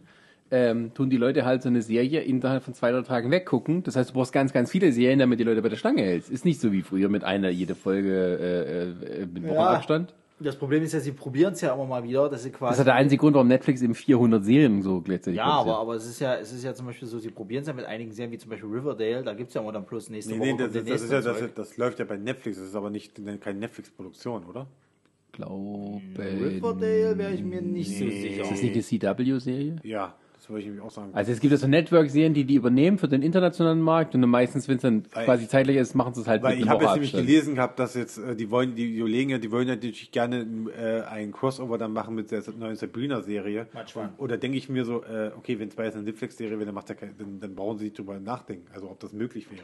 ähm, 0.51 0.93
tun 0.93 1.09
die 1.09 1.17
Leute 1.17 1.45
halt 1.45 1.63
so 1.63 1.69
eine 1.69 1.81
Serie 1.81 2.21
innerhalb 2.21 2.63
von 2.63 2.73
zwei, 2.73 2.91
drei 2.91 3.01
Tagen 3.01 3.31
weggucken. 3.31 3.83
Das 3.83 3.95
heißt, 3.95 4.11
du 4.11 4.13
brauchst 4.13 4.31
ganz, 4.31 4.53
ganz 4.53 4.71
viele 4.71 4.91
Serien, 4.91 5.19
damit 5.19 5.39
die 5.39 5.43
Leute 5.43 5.61
bei 5.61 5.69
der 5.69 5.77
Stange 5.77 6.03
hältst. 6.03 6.29
Ist 6.29 6.45
nicht 6.45 6.61
so 6.61 6.71
wie 6.71 6.83
früher 6.83 7.09
mit 7.09 7.23
einer 7.23 7.49
jede 7.49 7.75
Folge 7.75 8.37
äh, 8.39 9.21
äh, 9.21 9.25
mit 9.25 9.43
Woche 9.43 9.55
Ja. 9.55 10.05
Das 10.37 10.57
Problem 10.57 10.83
ist 10.83 10.91
ja, 10.91 10.99
sie 10.99 11.13
probieren 11.13 11.53
es 11.53 11.61
ja 11.61 11.73
immer 11.73 11.85
mal 11.85 12.03
wieder, 12.03 12.27
dass 12.27 12.43
sie 12.43 12.49
quasi. 12.51 12.71
Das 12.71 12.79
ist 12.79 12.79
ja 12.79 12.83
der 12.85 12.95
einzige 12.95 13.21
Grund, 13.21 13.35
warum 13.35 13.47
Netflix 13.47 13.81
eben 13.81 13.95
400 13.95 14.43
Serien 14.43 14.81
so 14.81 14.99
gleichzeitig 14.99 15.37
ja, 15.37 15.45
aber, 15.45 15.77
aber 15.79 15.95
es 15.95 16.05
ist 16.05 16.19
ja, 16.19 16.35
es 16.35 16.51
ist 16.51 16.63
ja 16.63 16.73
zum 16.73 16.87
Beispiel 16.87 17.07
so, 17.07 17.19
sie 17.19 17.29
probieren 17.29 17.61
es 17.61 17.67
ja 17.67 17.73
mit 17.73 17.85
einigen 17.85 18.11
Serien, 18.11 18.33
wie 18.33 18.37
zum 18.37 18.49
Beispiel 18.49 18.69
Riverdale, 18.69 19.23
da 19.23 19.33
gibt 19.33 19.47
es 19.47 19.53
ja 19.53 19.61
immer 19.61 19.71
dann 19.71 19.85
plus 19.85 20.09
nächste 20.09 20.33
Nee, 20.33 20.39
Woche. 20.39 20.47
nee, 20.47 20.57
das, 20.57 20.73
das, 20.85 21.01
ist 21.03 21.11
ja, 21.11 21.21
das, 21.21 21.53
das 21.55 21.77
läuft 21.77 21.99
ja 21.99 22.05
bei 22.05 22.17
Netflix, 22.17 22.57
das 22.57 22.67
ist 22.67 22.75
aber 22.75 22.89
nicht 22.89 23.15
keine 23.41 23.59
Netflix-Produktion, 23.59 24.43
oder? 24.45 24.67
glaube 25.31 26.01
Riverdale 26.17 27.17
wäre 27.17 27.33
ich 27.33 27.43
mir 27.43 27.61
nicht 27.61 27.97
so 27.97 28.05
Nee. 28.05 28.21
sicher. 28.21 28.43
Ist 28.43 28.51
das 28.51 28.61
nicht 28.61 28.73
eine 28.73 29.15
CW-Serie? 29.15 29.75
Ja, 29.83 30.15
Das 30.45 30.51
wollte 30.51 30.61
ich 30.61 30.67
nämlich 30.67 30.85
auch 30.85 30.91
sagen. 30.91 31.09
Also 31.13 31.31
es 31.31 31.39
gibt 31.39 31.53
ja 31.53 31.57
so 31.57 31.65
Network-Serien, 31.65 32.35
die 32.35 32.43
die 32.43 32.53
übernehmen 32.53 32.99
für 32.99 33.07
den 33.07 33.23
internationalen 33.23 33.81
Markt 33.81 34.13
und 34.13 34.21
dann 34.21 34.29
meistens, 34.29 34.67
wenn 34.67 34.75
es 34.75 34.83
dann 34.83 35.03
Weil- 35.11 35.25
quasi 35.25 35.47
zeitlich 35.47 35.75
ist, 35.77 35.95
machen 35.95 36.13
sie 36.13 36.21
es 36.21 36.27
halt 36.27 36.43
Weil 36.43 36.59
ich 36.59 36.69
habe 36.69 36.83
jetzt 36.83 36.93
nämlich 36.93 37.13
gelesen 37.13 37.55
gehabt, 37.55 37.79
dass 37.79 37.95
jetzt 37.95 38.19
äh, 38.19 38.35
die 38.35 38.51
wollen, 38.51 38.75
die 38.75 38.95
überlegen 38.99 39.31
ja, 39.31 39.39
die 39.39 39.51
wollen 39.51 39.67
ja 39.67 39.73
natürlich 39.73 40.11
gerne 40.11 40.45
äh, 40.79 41.01
ein 41.01 41.31
Crossover 41.31 41.79
dann 41.79 41.93
machen 41.93 42.13
mit 42.13 42.29
der 42.29 42.43
neuen 42.59 42.75
Sabrina-Serie. 42.75 43.65
Oder 44.17 44.37
denke 44.37 44.59
ich 44.59 44.69
mir 44.69 44.85
so, 44.85 45.01
äh, 45.01 45.31
okay, 45.35 45.57
wenn 45.57 45.69
es 45.69 45.75
bei 45.75 45.85
jetzt 45.85 45.95
eine 45.95 46.03
Netflix-Serie 46.03 46.59
wäre, 46.59 46.67
dann 46.67 46.75
macht 46.75 46.95
kein, 46.95 47.17
dann, 47.17 47.39
dann 47.39 47.55
brauchen 47.55 47.79
sie 47.79 47.85
nicht 47.85 47.97
drüber 47.97 48.19
nachdenken, 48.19 48.67
also 48.71 48.91
ob 48.91 48.99
das 48.99 49.13
möglich 49.13 49.49
wäre. 49.49 49.63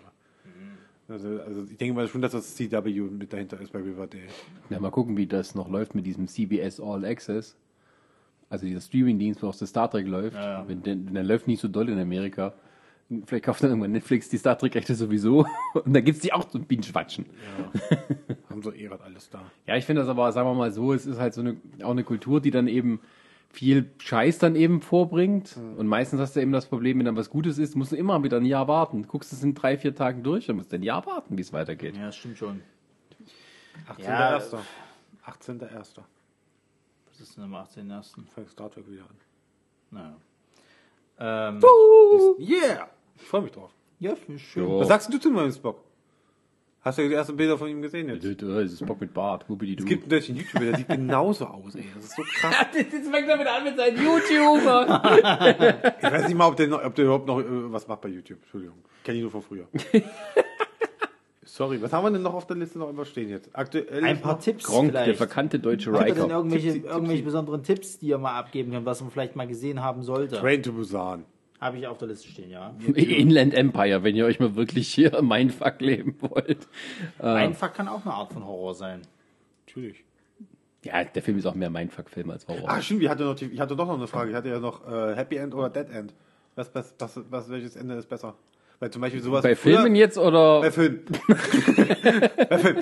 Also, 1.08 1.42
also 1.42 1.64
ich 1.70 1.78
denke 1.78 1.94
mal 1.94 2.08
schon, 2.08 2.24
dass 2.24 2.32
das 2.32 2.56
CW 2.56 3.02
mit 3.02 3.32
dahinter 3.32 3.62
ist 3.62 3.72
bei 3.72 3.80
Riverdale. 3.80 4.24
Ja, 4.72 4.80
mal 4.80 4.90
gucken, 4.90 5.16
wie 5.16 5.28
das 5.28 5.54
noch 5.54 5.70
läuft 5.70 5.94
mit 5.94 6.08
diesem 6.08 6.28
CBS 6.28 6.80
All 6.80 7.06
Access. 7.06 7.56
Also 8.52 8.66
dieser 8.66 8.82
Streaming-Dienst, 8.82 9.42
wo 9.42 9.48
auch 9.48 9.56
das 9.56 9.70
Star 9.70 9.90
Trek 9.90 10.06
läuft. 10.06 10.36
Ja, 10.36 10.60
ja. 10.60 10.68
Wenn 10.68 10.84
der, 10.84 10.96
der 10.96 11.24
läuft 11.24 11.48
nicht 11.48 11.62
so 11.62 11.70
doll 11.70 11.88
in 11.88 11.98
Amerika. 11.98 12.54
Vielleicht 13.26 13.46
kauft 13.46 13.64
dann 13.64 13.72
irgendwann 13.72 13.94
Netflix 13.94 14.28
die 14.28 14.38
Star 14.38 14.58
Trek-Rechte 14.58 14.94
sowieso. 14.94 15.46
Und 15.74 15.94
dann 15.94 16.04
gibt's 16.04 16.22
die 16.22 16.34
auch 16.34 16.44
zum 16.44 16.66
Binge-Watchen. 16.66 17.26
Haben 18.50 18.62
so 18.62 18.74
eh 18.74 18.88
grad 18.88 19.02
alles 19.02 19.30
da. 19.30 19.42
Ja, 19.66 19.78
ich 19.78 19.86
finde 19.86 20.02
das 20.02 20.10
aber, 20.10 20.30
sagen 20.34 20.50
wir 20.50 20.54
mal 20.54 20.72
so, 20.72 20.92
es 20.92 21.06
ist 21.06 21.18
halt 21.18 21.34
so 21.34 21.40
eine, 21.40 21.56
auch 21.82 21.92
eine 21.92 22.04
Kultur, 22.04 22.42
die 22.42 22.52
dann 22.52 22.68
eben 22.68 23.00
viel 23.50 23.90
Scheiß 24.00 24.38
dann 24.40 24.58
eben 24.58 24.82
vorbringt. 24.82 25.58
Und 25.78 25.88
meistens 25.88 26.20
hast 26.20 26.36
du 26.36 26.42
eben 26.42 26.52
das 26.52 26.66
Problem, 26.66 27.00
wenn 27.00 27.06
dann 27.06 27.16
was 27.16 27.30
Gutes 27.30 27.58
ist, 27.58 27.78
musst 27.78 27.94
du 27.94 27.96
immer 27.96 28.22
wieder 28.24 28.38
ein 28.38 28.46
Jahr 28.46 28.68
warten. 28.68 29.08
Guckst 29.08 29.32
es 29.32 29.44
in 29.44 29.56
drei, 29.56 29.78
vier 29.78 29.96
Tagen 29.96 30.24
durch, 30.24 30.48
dann 30.48 30.58
musst 30.58 30.74
du 30.74 30.76
ein 30.76 30.84
Jahr 30.84 31.06
warten, 31.06 31.38
wie 31.38 31.42
es 31.42 31.54
weitergeht. 31.54 31.96
Ja, 31.96 32.08
das 32.08 32.18
stimmt 32.18 32.38
schon. 32.38 32.62
18.01. 33.98 34.04
Ja. 34.04 34.38
18.01. 35.26 36.02
Ist 37.22 37.38
denn 37.38 37.44
am 37.44 37.54
18.01.? 37.56 38.26
Fängt 38.34 38.50
Star 38.50 38.70
Trek 38.72 38.90
wieder 38.90 39.04
an. 39.04 39.16
Naja. 39.92 40.16
Ähm, 41.20 41.60
Yeah! 42.40 42.90
Ich 43.16 43.28
freue 43.28 43.42
mich 43.44 43.52
drauf. 43.52 43.72
ja, 44.00 44.16
finde 44.16 44.36
ich 44.42 44.48
schön. 44.48 44.64
Jo. 44.64 44.80
Was 44.80 44.88
sagst 44.88 45.14
du 45.14 45.18
zu 45.20 45.30
meinem 45.30 45.52
Spock? 45.52 45.84
Hast 46.84 46.98
du 46.98 47.08
die 47.08 47.14
ersten 47.14 47.38
Bilder 47.38 47.60
von 47.60 47.68
ihm 47.68 47.80
gesehen 47.84 48.10
jetzt? 48.10 48.42
Das 48.42 48.72
ist 48.74 48.84
Bock 48.88 49.00
mit 49.00 49.14
Bart. 49.14 49.46
Es 49.48 49.86
gibt 49.86 50.02
einen 50.04 50.10
deutschen 50.10 50.36
YouTuber, 50.36 50.66
der 50.66 50.78
sieht 50.78 50.88
genauso 50.88 51.46
aus, 51.46 51.76
ey. 51.76 51.86
Das 51.94 52.06
ist 52.06 52.16
so 52.16 52.24
krass. 52.24 52.56
Jetzt 52.74 52.90
fängt 53.08 53.30
er 53.30 53.40
wieder 53.40 53.56
an 53.56 53.64
mit 53.66 53.78
seinen 53.78 53.98
YouTuber. 54.04 55.96
Ich 56.00 56.12
weiß 56.12 56.28
nicht 56.28 56.36
mal, 56.36 56.48
ob 56.48 56.56
der, 56.56 56.68
noch, 56.70 56.84
ob 56.84 56.96
der 56.96 57.06
überhaupt 57.06 57.28
noch 57.28 57.40
äh, 57.40 57.72
was 57.72 57.88
macht 57.88 58.02
bei 58.02 58.10
YouTube. 58.10 58.40
Entschuldigung. 58.42 58.78
Kenn 59.04 59.16
ich 59.16 59.22
nur 59.22 59.30
von 59.30 59.44
früher. 59.44 59.68
Sorry, 61.54 61.82
was 61.82 61.92
haben 61.92 62.06
wir 62.06 62.12
denn 62.12 62.22
noch 62.22 62.34
auf 62.34 62.48
der 62.48 62.56
Liste 62.56 62.80
noch 62.80 62.90
immer 62.90 63.04
stehen 63.04 63.28
jetzt? 63.28 63.50
Aktuell 63.52 64.06
Ein 64.06 64.22
paar 64.22 64.40
Tipps 64.40 64.64
Gronk, 64.64 64.94
der 64.94 65.04
vielleicht. 65.04 65.18
verkannte 65.18 65.60
deutsche 65.60 65.92
Habt 65.92 66.08
ihr 66.08 66.14
denn 66.14 66.24
Riker. 66.24 66.36
irgendwelche, 66.38 66.72
tipsy. 66.72 66.88
irgendwelche 66.88 67.24
besonderen 67.24 67.62
Tipps, 67.62 68.00
die 68.00 68.08
ihr 68.08 68.18
mal 68.18 68.40
abgeben 68.40 68.72
könnt, 68.72 68.86
was 68.86 69.02
man 69.02 69.12
vielleicht 69.12 69.36
mal 69.36 69.48
gesehen 69.48 69.82
haben 69.82 70.02
sollte? 70.02 70.38
Train 70.38 70.64
to 70.64 70.72
Busan. 70.72 71.26
Habe 71.60 71.78
ich 71.78 71.88
auf 71.88 71.98
der 71.98 72.08
Liste 72.08 72.30
stehen, 72.30 72.52
ja. 72.52 72.74
Inland 72.96 73.54
Empire, 73.54 74.02
wenn 74.02 74.16
ihr 74.16 74.26
euch 74.26 74.40
mal 74.40 74.56
wirklich 74.56 74.94
hier 74.94 75.22
Mindfuck 75.22 75.82
leben 75.82 76.16
wollt. 76.22 76.70
Mindfuck 77.22 77.74
kann 77.74 77.90
auch 77.90 78.06
eine 78.06 78.14
Art 78.14 78.32
von 78.32 78.46
Horror 78.46 78.74
sein. 78.74 79.02
Natürlich. 79.68 80.06
Ja, 80.86 81.04
der 81.04 81.22
Film 81.22 81.38
ist 81.38 81.46
auch 81.46 81.54
mehr 81.54 81.70
Mindfuck-Film 81.70 82.30
als 82.32 82.48
Horror. 82.48 82.70
Ah, 82.70 82.82
stimmt, 82.82 83.04
ich 83.04 83.10
hatte, 83.10 83.26
noch 83.26 83.36
die, 83.36 83.48
ich 83.48 83.60
hatte 83.60 83.76
doch 83.76 83.88
noch 83.88 83.98
eine 83.98 84.08
Frage. 84.08 84.30
Ich 84.30 84.38
hatte 84.38 84.48
ja 84.48 84.60
noch 84.62 84.88
äh, 84.90 85.18
Happy 85.18 85.36
End 85.36 85.54
oder 85.54 85.70
Dead 85.70 85.90
End. 85.90 86.14
Was, 86.56 86.74
was, 86.74 86.96
was, 86.98 87.20
was, 87.30 87.50
welches 87.50 87.76
Ende 87.76 87.96
ist 87.96 88.08
besser? 88.08 88.36
Weil 88.82 88.90
zum 88.90 89.02
Beispiel 89.04 89.22
sowas. 89.22 89.44
Bei 89.44 89.52
wie 89.52 89.56
früher- 89.56 89.82
Filmen 89.82 89.96
jetzt 89.96 90.18
oder? 90.18 90.62
Bei 90.62 90.72
Film. 90.72 91.02
Bei 92.50 92.58
Film. 92.58 92.78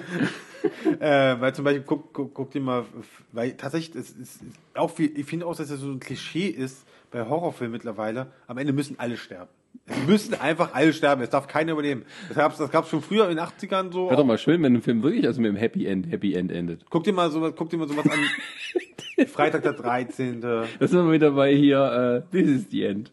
äh, 1.01 1.35
weil 1.41 1.53
zum 1.53 1.65
Beispiel, 1.65 1.83
guck, 1.85 2.13
guck, 2.13 2.33
guck 2.33 2.51
dir 2.51 2.61
mal, 2.61 2.85
weil 3.33 3.51
tatsächlich, 3.57 3.97
es 4.01 4.11
ist 4.11 4.39
auch 4.75 4.89
viel, 4.91 5.11
ich 5.19 5.25
finde 5.25 5.45
auch, 5.45 5.57
dass 5.57 5.69
es 5.69 5.81
so 5.81 5.87
ein 5.87 5.99
Klischee 5.99 6.47
ist 6.47 6.85
bei 7.11 7.27
Horrorfilmen 7.27 7.73
mittlerweile. 7.73 8.27
Am 8.47 8.57
Ende 8.57 8.71
müssen 8.71 8.95
alle 8.97 9.17
sterben. 9.17 9.49
Es 9.87 10.07
müssen 10.07 10.35
einfach 10.35 10.73
alle 10.73 10.93
sterben. 10.93 11.21
Es 11.21 11.31
darf 11.31 11.47
keiner 11.47 11.73
überleben. 11.73 12.05
Das 12.29 12.37
gab's, 12.37 12.57
das 12.57 12.71
gab's 12.71 12.89
schon 12.89 13.01
früher 13.01 13.29
in 13.29 13.35
den 13.35 13.45
80ern 13.45 13.91
so. 13.91 14.05
Wäre 14.05 14.15
doch 14.15 14.25
mal 14.25 14.37
schön, 14.37 14.63
wenn 14.63 14.75
ein 14.75 14.81
Film 14.81 15.03
wirklich 15.03 15.27
also 15.27 15.41
mit 15.41 15.49
einem 15.49 15.57
Happy 15.57 15.85
End, 15.85 16.09
Happy 16.09 16.33
End 16.33 16.49
endet. 16.49 16.85
Guck 16.89 17.03
dir 17.03 17.11
mal 17.11 17.29
sowas, 17.29 17.51
guck 17.57 17.69
dir 17.71 17.77
mal 17.77 17.89
sowas 17.89 18.05
an. 18.09 19.27
Freitag 19.27 19.63
der 19.63 19.73
13. 19.73 20.39
Da 20.39 20.63
sind 20.79 21.05
wir 21.05 21.11
wieder 21.11 21.31
bei 21.31 21.53
hier, 21.53 22.23
äh, 22.25 22.31
This 22.31 22.49
is 22.49 22.69
the 22.71 22.85
End. 22.85 23.11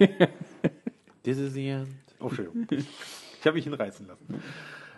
This 1.24 1.38
is 1.38 1.54
the 1.54 1.68
end. 1.68 1.88
Oh, 2.20 2.26
Entschuldigung. 2.28 2.66
Ich 3.40 3.46
habe 3.46 3.56
mich 3.56 3.64
hinreißen 3.64 4.06
lassen. 4.06 4.40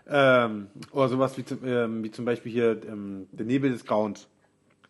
Ähm, 0.07 0.67
oder 0.93 1.09
sowas 1.09 1.39
wie, 1.39 1.45
zum- 1.47 1.65
ähm, 1.65 2.05
wie 2.05 2.11
zum 2.11 2.27
Beispiel 2.27 2.53
hier 2.53 2.79
ähm, 2.87 3.27
Der 3.33 3.47
Nebel 3.47 3.71
des 3.71 3.87
Grauens 3.87 4.29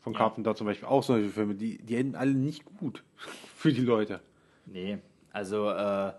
von 0.00 0.12
Carpenter 0.12 0.56
zum 0.56 0.66
Beispiel. 0.66 0.88
Auch 0.88 1.04
solche 1.04 1.28
Filme, 1.28 1.54
die, 1.54 1.78
die 1.78 1.94
enden 1.94 2.16
alle 2.16 2.32
nicht 2.32 2.64
gut 2.78 3.04
für 3.54 3.72
die 3.72 3.82
Leute. 3.82 4.18
Nee, 4.66 4.98
also 5.32 5.70
äh, 5.70 6.12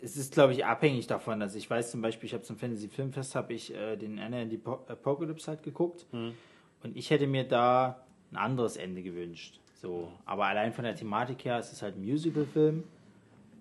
es 0.00 0.16
ist, 0.16 0.32
glaube 0.32 0.52
ich, 0.52 0.64
abhängig 0.64 1.08
davon. 1.08 1.42
Also 1.42 1.58
ich 1.58 1.68
weiß 1.68 1.90
zum 1.90 2.02
Beispiel, 2.02 2.28
ich 2.28 2.34
habe 2.34 2.44
zum 2.44 2.56
Fantasy 2.56 2.86
Filmfest 2.88 3.34
habe 3.34 3.52
ich 3.52 3.74
äh, 3.74 3.96
den 3.96 4.20
Anna 4.20 4.42
in 4.42 4.48
die 4.50 4.58
Po- 4.58 4.84
Apocalypse 4.86 5.48
halt 5.48 5.64
geguckt 5.64 6.06
und 6.12 6.96
ich 6.96 7.10
hätte 7.10 7.26
mir 7.26 7.42
da 7.42 8.00
ein 8.30 8.36
anderes 8.36 8.76
Ende 8.76 9.02
gewünscht. 9.02 9.58
So, 9.74 10.08
aber 10.24 10.44
allein 10.46 10.72
von 10.72 10.84
der 10.84 10.94
Thematik 10.94 11.44
her 11.44 11.58
ist 11.58 11.72
es 11.72 11.82
halt 11.82 11.96
ein 11.96 12.02
Musical-Film. 12.04 12.84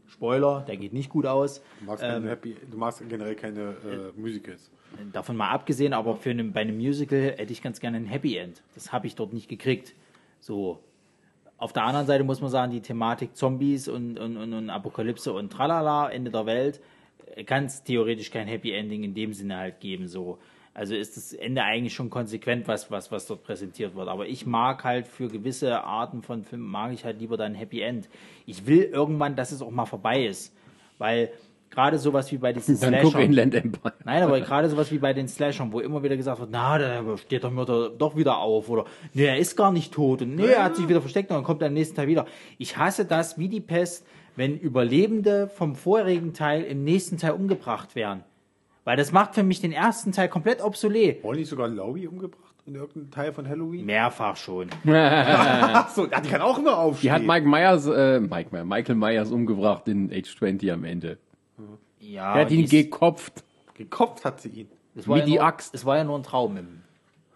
Spoiler, 0.09 0.65
der 0.67 0.77
geht 0.77 0.93
nicht 0.93 1.09
gut 1.09 1.25
aus. 1.25 1.61
Du 1.79 1.85
magst, 1.85 2.03
keine 2.03 2.29
Happy, 2.29 2.55
du 2.69 2.77
magst 2.77 3.07
generell 3.07 3.35
keine 3.35 3.61
äh, 3.61 4.19
Musicals. 4.19 4.71
Davon 5.13 5.37
mal 5.37 5.51
abgesehen, 5.51 5.93
aber 5.93 6.15
für 6.15 6.31
eine, 6.31 6.43
bei 6.45 6.61
einem 6.61 6.77
Musical 6.77 7.35
hätte 7.37 7.53
ich 7.53 7.61
ganz 7.61 7.79
gerne 7.79 7.97
ein 7.97 8.05
Happy 8.05 8.37
End. 8.37 8.63
Das 8.73 8.91
habe 8.91 9.07
ich 9.07 9.15
dort 9.15 9.33
nicht 9.33 9.47
gekriegt. 9.47 9.93
So. 10.39 10.79
Auf 11.57 11.73
der 11.73 11.83
anderen 11.83 12.07
Seite 12.07 12.23
muss 12.23 12.41
man 12.41 12.49
sagen, 12.49 12.71
die 12.71 12.81
Thematik 12.81 13.35
Zombies 13.35 13.87
und, 13.87 14.17
und, 14.17 14.37
und, 14.37 14.53
und 14.53 14.69
Apokalypse 14.69 15.31
und 15.33 15.51
Tralala, 15.51 16.09
Ende 16.09 16.31
der 16.31 16.45
Welt, 16.45 16.81
äh, 17.35 17.43
kann 17.43 17.65
es 17.65 17.83
theoretisch 17.83 18.31
kein 18.31 18.47
Happy 18.47 18.71
Ending 18.71 19.03
in 19.03 19.13
dem 19.13 19.33
Sinne 19.33 19.57
halt 19.57 19.79
geben. 19.79 20.07
So. 20.07 20.39
Also 20.79 20.95
ist 20.95 21.17
das 21.17 21.33
Ende 21.33 21.61
eigentlich 21.61 21.93
schon 21.93 22.09
konsequent, 22.09 22.65
was, 22.69 22.89
was, 22.89 23.11
was 23.11 23.27
dort 23.27 23.43
präsentiert 23.43 23.95
wird. 23.95 24.07
Aber 24.07 24.27
ich 24.27 24.45
mag 24.45 24.85
halt 24.85 25.09
für 25.09 25.27
gewisse 25.27 25.83
Arten 25.83 26.21
von 26.21 26.45
Filmen, 26.45 26.65
mag 26.65 26.93
ich 26.93 27.03
halt 27.03 27.19
lieber 27.19 27.35
dann 27.35 27.53
Happy 27.53 27.81
End. 27.81 28.07
Ich 28.45 28.65
will 28.65 28.83
irgendwann, 28.83 29.35
dass 29.35 29.51
es 29.51 29.61
auch 29.61 29.71
mal 29.71 29.85
vorbei 29.85 30.25
ist. 30.25 30.55
Weil 30.97 31.31
gerade 31.69 31.99
sowas 31.99 32.31
wie 32.31 32.37
bei 32.37 32.53
diesen 32.53 32.79
Dann 32.79 32.93
Slashern- 32.93 33.19
Inland 33.21 33.55
Empire. 33.55 33.93
Nein, 34.05 34.23
aber 34.23 34.39
gerade 34.39 34.69
sowas 34.69 34.89
wie 34.89 34.99
bei 34.99 35.11
den 35.11 35.27
Slashern, 35.27 35.73
wo 35.73 35.81
immer 35.81 36.01
wieder 36.01 36.15
gesagt 36.15 36.39
wird, 36.39 36.49
na, 36.49 36.77
der 36.77 37.17
steht 37.17 37.43
doch, 37.43 37.51
wieder, 37.51 37.89
doch 37.89 38.15
wieder 38.15 38.37
auf 38.37 38.69
oder 38.69 38.85
nee, 39.13 39.25
er 39.25 39.37
ist 39.37 39.57
gar 39.57 39.73
nicht 39.73 39.93
tot 39.93 40.21
und 40.21 40.35
nee, 40.35 40.47
er 40.47 40.63
hat 40.63 40.77
sich 40.77 40.87
wieder 40.87 41.01
versteckt 41.01 41.29
und 41.29 41.35
dann 41.35 41.43
kommt 41.43 41.61
er 41.61 41.67
am 41.67 41.73
nächsten 41.73 41.97
Teil 41.97 42.07
wieder. 42.07 42.25
Ich 42.57 42.77
hasse 42.77 43.03
das 43.03 43.37
wie 43.37 43.49
die 43.49 43.59
Pest, 43.59 44.07
wenn 44.37 44.57
Überlebende 44.57 45.49
vom 45.49 45.75
vorherigen 45.75 46.33
Teil 46.33 46.63
im 46.63 46.85
nächsten 46.85 47.17
Teil 47.17 47.31
umgebracht 47.31 47.95
werden. 47.95 48.23
Weil 48.89 48.97
das 48.97 49.11
macht 49.11 49.35
für 49.35 49.43
mich 49.43 49.61
den 49.61 49.71
ersten 49.71 50.13
Teil 50.13 50.29
komplett 50.29 50.63
obsolet. 50.63 51.23
Wurde 51.23 51.37
nicht 51.37 51.47
sogar 51.49 51.67
Laurie 51.67 52.07
umgebracht 52.07 52.55
in 52.65 52.73
irgendeinem 52.73 53.11
Teil 53.11 53.31
von 53.33 53.47
Halloween? 53.47 53.85
Mehrfach 53.85 54.35
schon. 54.35 54.67
Ach 54.87 55.89
so, 55.89 56.07
ja, 56.07 56.19
die 56.19 56.27
kann 56.27 56.41
auch 56.41 56.57
Die 56.57 56.65
aufstehen. 56.67 57.11
hat 57.11 57.21
Mike 57.21 57.47
Myers, 57.47 57.85
äh, 57.85 58.19
Mike, 58.19 58.49
Myers- 58.51 58.65
Michael 58.65 58.95
Myers 58.95 59.29
umgebracht 59.29 59.87
in 59.87 60.11
Age 60.11 60.35
20 60.35 60.71
am 60.71 60.85
Ende. 60.85 61.19
Ja, 61.99 62.33
Er 62.33 62.41
hat 62.45 62.51
ihn 62.51 62.67
gekopft. 62.67 63.43
Gekopft 63.75 64.25
hat 64.25 64.41
sie 64.41 64.49
ihn. 64.49 64.69
es 64.95 65.07
war 65.07 65.17
wie 65.17 65.19
ja 65.19 65.25
die 65.27 65.35
nur, 65.35 65.43
Axt. 65.43 65.75
Es 65.75 65.85
war 65.85 65.97
ja 65.97 66.03
nur 66.03 66.17
ein 66.17 66.23
Traum 66.23 66.57
im, 66.57 66.81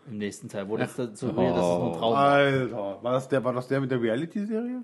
im 0.09 0.17
nächsten 0.17 0.49
Teil. 0.49 0.67
Wurde 0.69 0.85
es 0.85 0.95
dazu 0.95 1.27
suggeriert, 1.27 1.55
dass 1.55 1.65
es 1.67 1.77
nur 1.77 1.87
ein 1.93 1.99
Traum 1.99 2.13
war. 2.13 2.29
Alter, 2.31 2.97
war 3.03 3.11
das 3.13 3.29
der, 3.29 3.43
war 3.43 3.53
das 3.53 3.67
der 3.67 3.79
mit 3.79 3.91
der 3.91 4.01
Reality-Serie? 4.01 4.81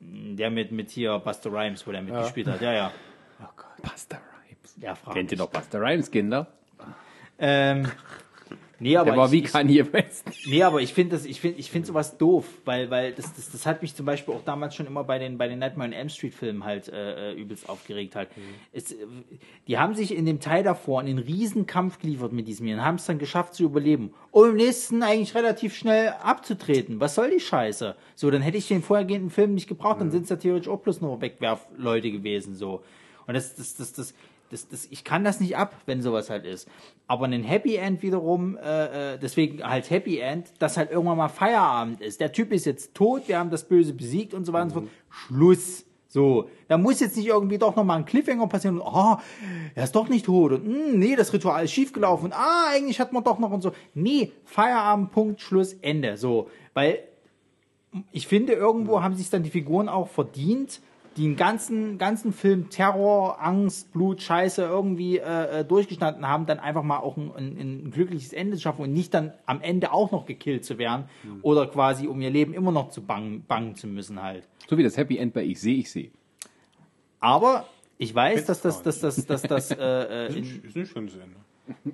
Der 0.00 0.50
mit, 0.50 0.72
mit 0.72 0.90
hier 0.90 1.16
Buster 1.20 1.52
Rhymes, 1.52 1.86
wo 1.86 1.92
der 1.92 2.02
mitgespielt 2.02 2.48
hat. 2.48 2.60
Ja, 2.60 2.72
ja. 2.72 2.90
Buster 3.80 4.16
Rhymes. 4.16 4.29
Ja, 4.80 4.94
frag 4.94 5.14
Kennt 5.14 5.32
ihr 5.32 5.38
noch 5.38 5.50
Buster 5.50 5.80
Rhymes, 5.80 6.10
Kinder? 6.10 6.46
Ähm, 7.38 7.86
nee, 8.78 8.96
aber 8.96 9.10
Der 9.10 9.18
war 9.18 9.26
ich, 9.26 9.32
wie 9.32 9.38
ich, 9.40 9.52
Kanye 9.52 9.92
West. 9.92 10.26
nee, 10.46 10.62
aber 10.62 10.80
ich 10.80 10.92
finde 10.92 11.16
das, 11.16 11.24
ich 11.24 11.40
finde, 11.40 11.58
ich 11.58 11.70
finde 11.70 11.88
sowas 11.88 12.16
doof, 12.16 12.46
weil, 12.64 12.90
weil 12.90 13.12
das, 13.12 13.34
das, 13.34 13.50
das 13.50 13.66
hat 13.66 13.82
mich 13.82 13.94
zum 13.94 14.06
Beispiel 14.06 14.34
auch 14.34 14.44
damals 14.44 14.74
schon 14.74 14.86
immer 14.86 15.04
bei 15.04 15.18
den, 15.18 15.38
bei 15.38 15.48
den 15.48 15.58
Nightmare 15.58 15.88
on 15.88 15.92
Elm 15.94 16.08
Street 16.08 16.34
Filmen 16.34 16.64
halt 16.64 16.88
äh, 16.88 17.30
äh, 17.30 17.34
übelst 17.34 17.68
aufgeregt 17.68 18.16
halt. 18.16 18.28
Es, 18.72 18.92
äh, 18.92 18.96
die 19.68 19.78
haben 19.78 19.94
sich 19.94 20.14
in 20.14 20.26
dem 20.26 20.40
Teil 20.40 20.62
davor 20.62 21.00
einen 21.00 21.18
riesen 21.18 21.66
Kampf 21.66 21.98
geliefert 21.98 22.32
mit 22.32 22.48
diesem 22.48 22.66
hier 22.66 22.76
und 22.76 22.84
haben 22.84 22.96
es 22.96 23.06
dann 23.06 23.18
geschafft 23.18 23.54
zu 23.54 23.64
überleben. 23.64 24.14
Und 24.30 24.50
im 24.50 24.56
nächsten 24.56 25.02
eigentlich 25.02 25.34
relativ 25.34 25.74
schnell 25.74 26.14
abzutreten. 26.22 27.00
Was 27.00 27.14
soll 27.14 27.30
die 27.30 27.40
Scheiße? 27.40 27.96
So, 28.14 28.30
dann 28.30 28.42
hätte 28.42 28.58
ich 28.58 28.68
den 28.68 28.82
vorhergehenden 28.82 29.30
Film 29.30 29.54
nicht 29.54 29.68
gebraucht, 29.68 30.00
dann 30.00 30.10
sind 30.10 30.24
es 30.24 30.30
ja 30.30 30.36
theoretisch 30.36 30.68
auch 30.68 30.80
bloß 30.80 31.00
nur 31.00 31.20
Wegwerfleute 31.20 32.10
gewesen, 32.10 32.54
so. 32.54 32.82
Und 33.26 33.34
das, 33.34 33.54
das, 33.54 33.76
das, 33.76 33.92
das, 33.92 34.14
das, 34.50 34.68
das, 34.68 34.86
ich 34.90 35.04
kann 35.04 35.24
das 35.24 35.40
nicht 35.40 35.56
ab, 35.56 35.74
wenn 35.86 36.02
sowas 36.02 36.28
halt 36.28 36.44
ist. 36.44 36.68
Aber 37.06 37.26
ein 37.26 37.42
Happy 37.42 37.76
End 37.76 38.02
wiederum, 38.02 38.56
äh, 38.56 39.14
äh, 39.14 39.18
deswegen 39.18 39.62
halt 39.62 39.88
Happy 39.90 40.18
End, 40.18 40.52
dass 40.58 40.76
halt 40.76 40.90
irgendwann 40.90 41.18
mal 41.18 41.28
Feierabend 41.28 42.00
ist. 42.00 42.20
Der 42.20 42.32
Typ 42.32 42.52
ist 42.52 42.66
jetzt 42.66 42.94
tot, 42.94 43.28
wir 43.28 43.38
haben 43.38 43.50
das 43.50 43.66
Böse 43.66 43.94
besiegt 43.94 44.34
und 44.34 44.44
so 44.44 44.52
weiter 44.52 44.64
und 44.64 44.70
so 44.70 44.80
fort. 44.80 44.90
Schluss. 45.08 45.86
So, 46.12 46.50
da 46.66 46.76
muss 46.76 46.98
jetzt 46.98 47.16
nicht 47.16 47.28
irgendwie 47.28 47.58
doch 47.58 47.76
nochmal 47.76 47.98
ein 47.98 48.04
Cliffhanger 48.04 48.48
passieren 48.48 48.80
und, 48.80 48.84
oh, 48.84 49.16
er 49.76 49.84
ist 49.84 49.94
doch 49.94 50.08
nicht 50.08 50.26
tot 50.26 50.50
und, 50.50 50.66
mm, 50.66 50.98
nee, 50.98 51.14
das 51.14 51.32
Ritual 51.32 51.64
ist 51.64 51.70
schiefgelaufen 51.70 52.26
und, 52.26 52.32
ah, 52.32 52.66
eigentlich 52.68 52.98
hat 52.98 53.12
man 53.12 53.22
doch 53.22 53.38
noch 53.38 53.52
und 53.52 53.62
so. 53.62 53.70
Nee, 53.94 54.32
Feierabend, 54.44 55.12
Punkt, 55.12 55.40
Schluss, 55.40 55.74
Ende. 55.74 56.16
So, 56.16 56.50
weil 56.74 56.98
ich 58.10 58.26
finde, 58.26 58.54
irgendwo 58.54 59.02
haben 59.02 59.14
sich 59.14 59.30
dann 59.30 59.44
die 59.44 59.50
Figuren 59.50 59.88
auch 59.88 60.08
verdient, 60.08 60.80
die 61.16 61.24
im 61.26 61.36
ganzen, 61.36 61.98
ganzen 61.98 62.32
Film 62.32 62.70
Terror, 62.70 63.42
Angst, 63.42 63.92
Blut, 63.92 64.22
Scheiße 64.22 64.62
irgendwie 64.62 65.18
äh, 65.18 65.60
äh, 65.60 65.64
durchgestanden 65.64 66.26
haben, 66.26 66.46
dann 66.46 66.58
einfach 66.58 66.82
mal 66.82 66.98
auch 66.98 67.16
ein, 67.16 67.32
ein, 67.36 67.56
ein 67.58 67.90
glückliches 67.90 68.32
Ende 68.32 68.56
zu 68.56 68.62
schaffen 68.62 68.82
und 68.82 68.92
nicht 68.92 69.12
dann 69.12 69.32
am 69.46 69.60
Ende 69.60 69.92
auch 69.92 70.12
noch 70.12 70.26
gekillt 70.26 70.64
zu 70.64 70.78
werden 70.78 71.06
oder 71.42 71.66
quasi 71.66 72.06
um 72.06 72.20
ihr 72.20 72.30
Leben 72.30 72.54
immer 72.54 72.72
noch 72.72 72.90
zu 72.90 73.02
bangen, 73.02 73.44
bangen 73.46 73.74
zu 73.74 73.86
müssen 73.86 74.22
halt. 74.22 74.46
So 74.68 74.78
wie 74.78 74.82
das 74.82 74.96
Happy 74.96 75.18
End 75.18 75.34
bei 75.34 75.42
Ich 75.42 75.60
sehe, 75.60 75.78
ich 75.78 75.90
sehe. 75.90 76.10
Aber 77.18 77.66
ich 77.98 78.14
weiß, 78.14 78.46
dass 78.46 78.62
das, 78.62 78.82
dass 78.82 79.00
das, 79.00 79.26
dass 79.26 79.42
das, 79.42 79.70
äh, 79.72 79.76
äh, 79.76 80.36
in, 80.36 80.64
Ist 80.64 80.76
ein 80.76 80.86
schönes 80.86 81.14
Ende. 81.14 81.36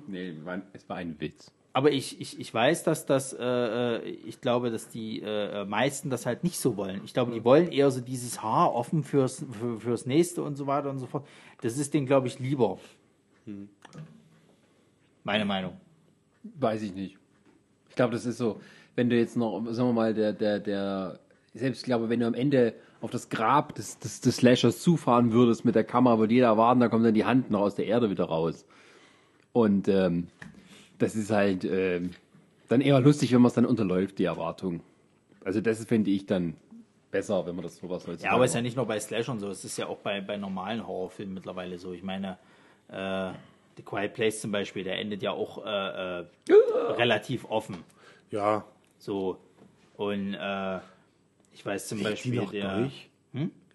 Nee, 0.07 0.33
es 0.73 0.87
war 0.87 0.97
ein 0.97 1.19
Witz. 1.19 1.51
Aber 1.77 1.91
ich, 1.91 2.19
ich, 2.19 2.39
ich 2.39 2.51
weiß, 2.51 2.85
dass 2.85 3.05
das, 3.05 3.33
äh, 3.33 3.45
äh, 3.45 4.09
ich 4.25 4.41
glaube, 4.41 4.71
dass 4.71 4.89
die 4.89 5.21
äh, 5.21 5.63
meisten 5.63 6.09
das 6.09 6.25
halt 6.25 6.43
nicht 6.43 6.57
so 6.57 6.75
wollen. 6.75 7.01
Ich 7.05 7.13
glaube, 7.13 7.31
die 7.31 7.43
wollen 7.43 7.71
eher 7.71 7.91
so 7.91 8.01
dieses 8.01 8.41
Haar 8.41 8.73
offen 8.73 9.03
fürs, 9.03 9.45
für, 9.51 9.79
fürs 9.79 10.07
nächste 10.07 10.41
und 10.41 10.55
so 10.55 10.65
weiter 10.65 10.89
und 10.89 10.97
so 10.97 11.05
fort. 11.05 11.27
Das 11.61 11.77
ist 11.77 11.93
denen, 11.93 12.07
glaube 12.07 12.25
ich, 12.25 12.39
lieber. 12.39 12.79
Meine 15.23 15.45
Meinung. 15.45 15.73
Weiß 16.41 16.81
ich 16.81 16.95
nicht. 16.95 17.15
Ich 17.89 17.95
glaube, 17.95 18.13
das 18.13 18.25
ist 18.25 18.39
so, 18.39 18.59
wenn 18.95 19.11
du 19.11 19.15
jetzt 19.15 19.37
noch, 19.37 19.63
sagen 19.69 19.89
wir 19.89 19.93
mal, 19.93 20.15
der, 20.15 20.33
der, 20.33 20.59
der, 20.59 21.19
selbst 21.53 21.83
glaube, 21.83 22.09
wenn 22.09 22.21
du 22.21 22.25
am 22.25 22.33
Ende 22.33 22.73
auf 23.01 23.11
das 23.11 23.29
Grab 23.29 23.75
des, 23.75 23.99
des, 23.99 24.19
des 24.21 24.37
Slashers 24.37 24.81
zufahren 24.81 25.31
würdest 25.31 25.63
mit 25.63 25.75
der 25.75 25.83
Kamera, 25.83 26.17
würde 26.17 26.33
jeder 26.33 26.47
erwarten, 26.47 26.79
da 26.79 26.89
kommt 26.89 27.05
dann 27.05 27.13
die 27.13 27.25
Hand 27.25 27.51
noch 27.51 27.61
aus 27.61 27.75
der 27.75 27.85
Erde 27.85 28.09
wieder 28.09 28.25
raus. 28.25 28.65
Und 29.53 29.87
ähm, 29.87 30.29
das 30.97 31.15
ist 31.15 31.31
halt 31.31 31.63
ähm, 31.63 32.11
dann 32.67 32.81
eher 32.81 32.99
lustig, 32.99 33.33
wenn 33.33 33.41
man 33.41 33.49
es 33.49 33.53
dann 33.53 33.65
unterläuft, 33.65 34.19
die 34.19 34.25
Erwartung. 34.25 34.81
Also 35.43 35.61
das 35.61 35.83
finde 35.85 36.11
ich 36.11 36.25
dann 36.25 36.55
besser, 37.11 37.45
wenn 37.45 37.55
man 37.55 37.63
das 37.63 37.77
sowas 37.77 38.05
heutzutage 38.05 38.25
Ja, 38.25 38.31
aber 38.31 38.43
es 38.43 38.51
ist 38.51 38.55
ja 38.55 38.61
nicht 38.61 38.75
nur 38.75 38.85
bei 38.85 38.99
Slashern 38.99 39.39
so, 39.39 39.49
es 39.49 39.63
ist 39.63 39.77
ja 39.77 39.87
auch 39.87 39.97
bei, 39.99 40.21
bei 40.21 40.37
normalen 40.37 40.85
Horrorfilmen 40.85 41.33
mittlerweile 41.33 41.77
so. 41.77 41.93
Ich 41.93 42.03
meine, 42.03 42.37
äh, 42.89 43.31
The 43.77 43.83
Quiet 43.83 44.13
Place 44.13 44.41
zum 44.41 44.51
Beispiel, 44.51 44.83
der 44.83 44.99
endet 44.99 45.21
ja 45.21 45.31
auch 45.31 45.63
äh, 45.65 46.19
äh, 46.19 46.25
relativ 46.97 47.45
offen. 47.45 47.77
Ja. 48.31 48.65
So. 48.97 49.37
Und 49.95 50.33
äh, 50.33 50.79
ich 51.53 51.65
weiß 51.65 51.87
zum 51.87 51.99
Lädt 51.99 52.07
die 52.07 52.11
Beispiel, 52.11 52.35
noch 52.35 52.51
der. 52.51 52.77
durch? 52.79 53.09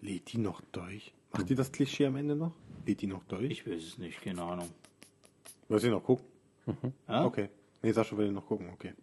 Lädt 0.01 0.33
die 0.33 0.37
noch 0.37 0.61
durch? 0.73 1.13
Macht 1.31 1.49
die 1.49 1.55
das 1.55 1.71
Klischee 1.71 2.05
am 2.05 2.17
Ende 2.17 2.35
noch? 2.35 2.51
Lädt 2.85 3.01
die 3.01 3.07
noch 3.07 3.23
durch? 3.23 3.49
Ich 3.49 3.67
weiß 3.67 3.81
es 3.81 3.97
nicht, 3.97 4.21
keine 4.21 4.41
Ahnung. 4.43 4.69
Willst 5.69 5.85
du 5.85 5.89
noch 5.89 6.03
gucken? 6.03 6.25
Ja? 7.07 7.25
Okay. 7.25 7.49
Nee, 7.81 7.91
Sascha 7.91 8.17
will 8.17 8.31
noch 8.31 8.45
gucken, 8.45 8.69
okay. 8.73 8.93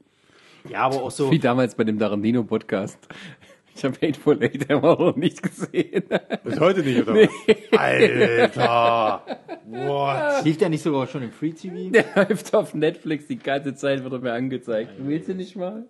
Ja, 0.68 0.80
aber 0.82 1.02
auch 1.02 1.10
so. 1.10 1.30
Wie 1.30 1.38
damals 1.38 1.74
bei 1.74 1.84
dem 1.84 1.98
Tarantino-Podcast. 1.98 2.98
Ich 3.72 3.84
habe 3.84 3.96
Hateful 4.02 4.42
Eight 4.42 4.68
immer 4.68 4.98
noch 4.98 5.16
nicht 5.16 5.42
gesehen. 5.42 6.02
Bis 6.44 6.60
heute 6.60 6.80
nicht, 6.80 7.00
oder 7.02 7.14
was? 7.14 7.78
Alter! 7.78 9.22
What? 9.64 10.44
Lief 10.44 10.58
der 10.58 10.68
nicht 10.68 10.82
sogar 10.82 11.06
schon 11.06 11.22
im 11.22 11.30
Free 11.30 11.52
TV? 11.52 11.90
Der 11.92 12.04
läuft 12.16 12.52
auf 12.54 12.74
Netflix 12.74 13.28
die 13.28 13.38
ganze 13.38 13.74
Zeit, 13.74 14.02
wird 14.02 14.12
er 14.12 14.18
mir 14.18 14.32
angezeigt. 14.32 14.98
Du 14.98 15.06
willst 15.06 15.28
du 15.28 15.34
nicht 15.34 15.56
mal? 15.56 15.86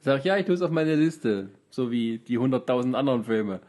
Sag 0.00 0.18
ich, 0.18 0.24
ja, 0.24 0.36
ich 0.36 0.46
tue 0.46 0.56
es 0.56 0.62
auf 0.62 0.72
meine 0.72 0.96
Liste. 0.96 1.48
So 1.70 1.90
wie 1.90 2.18
die 2.18 2.38
100.000 2.38 2.92
anderen 2.94 3.24
Filme. 3.24 3.60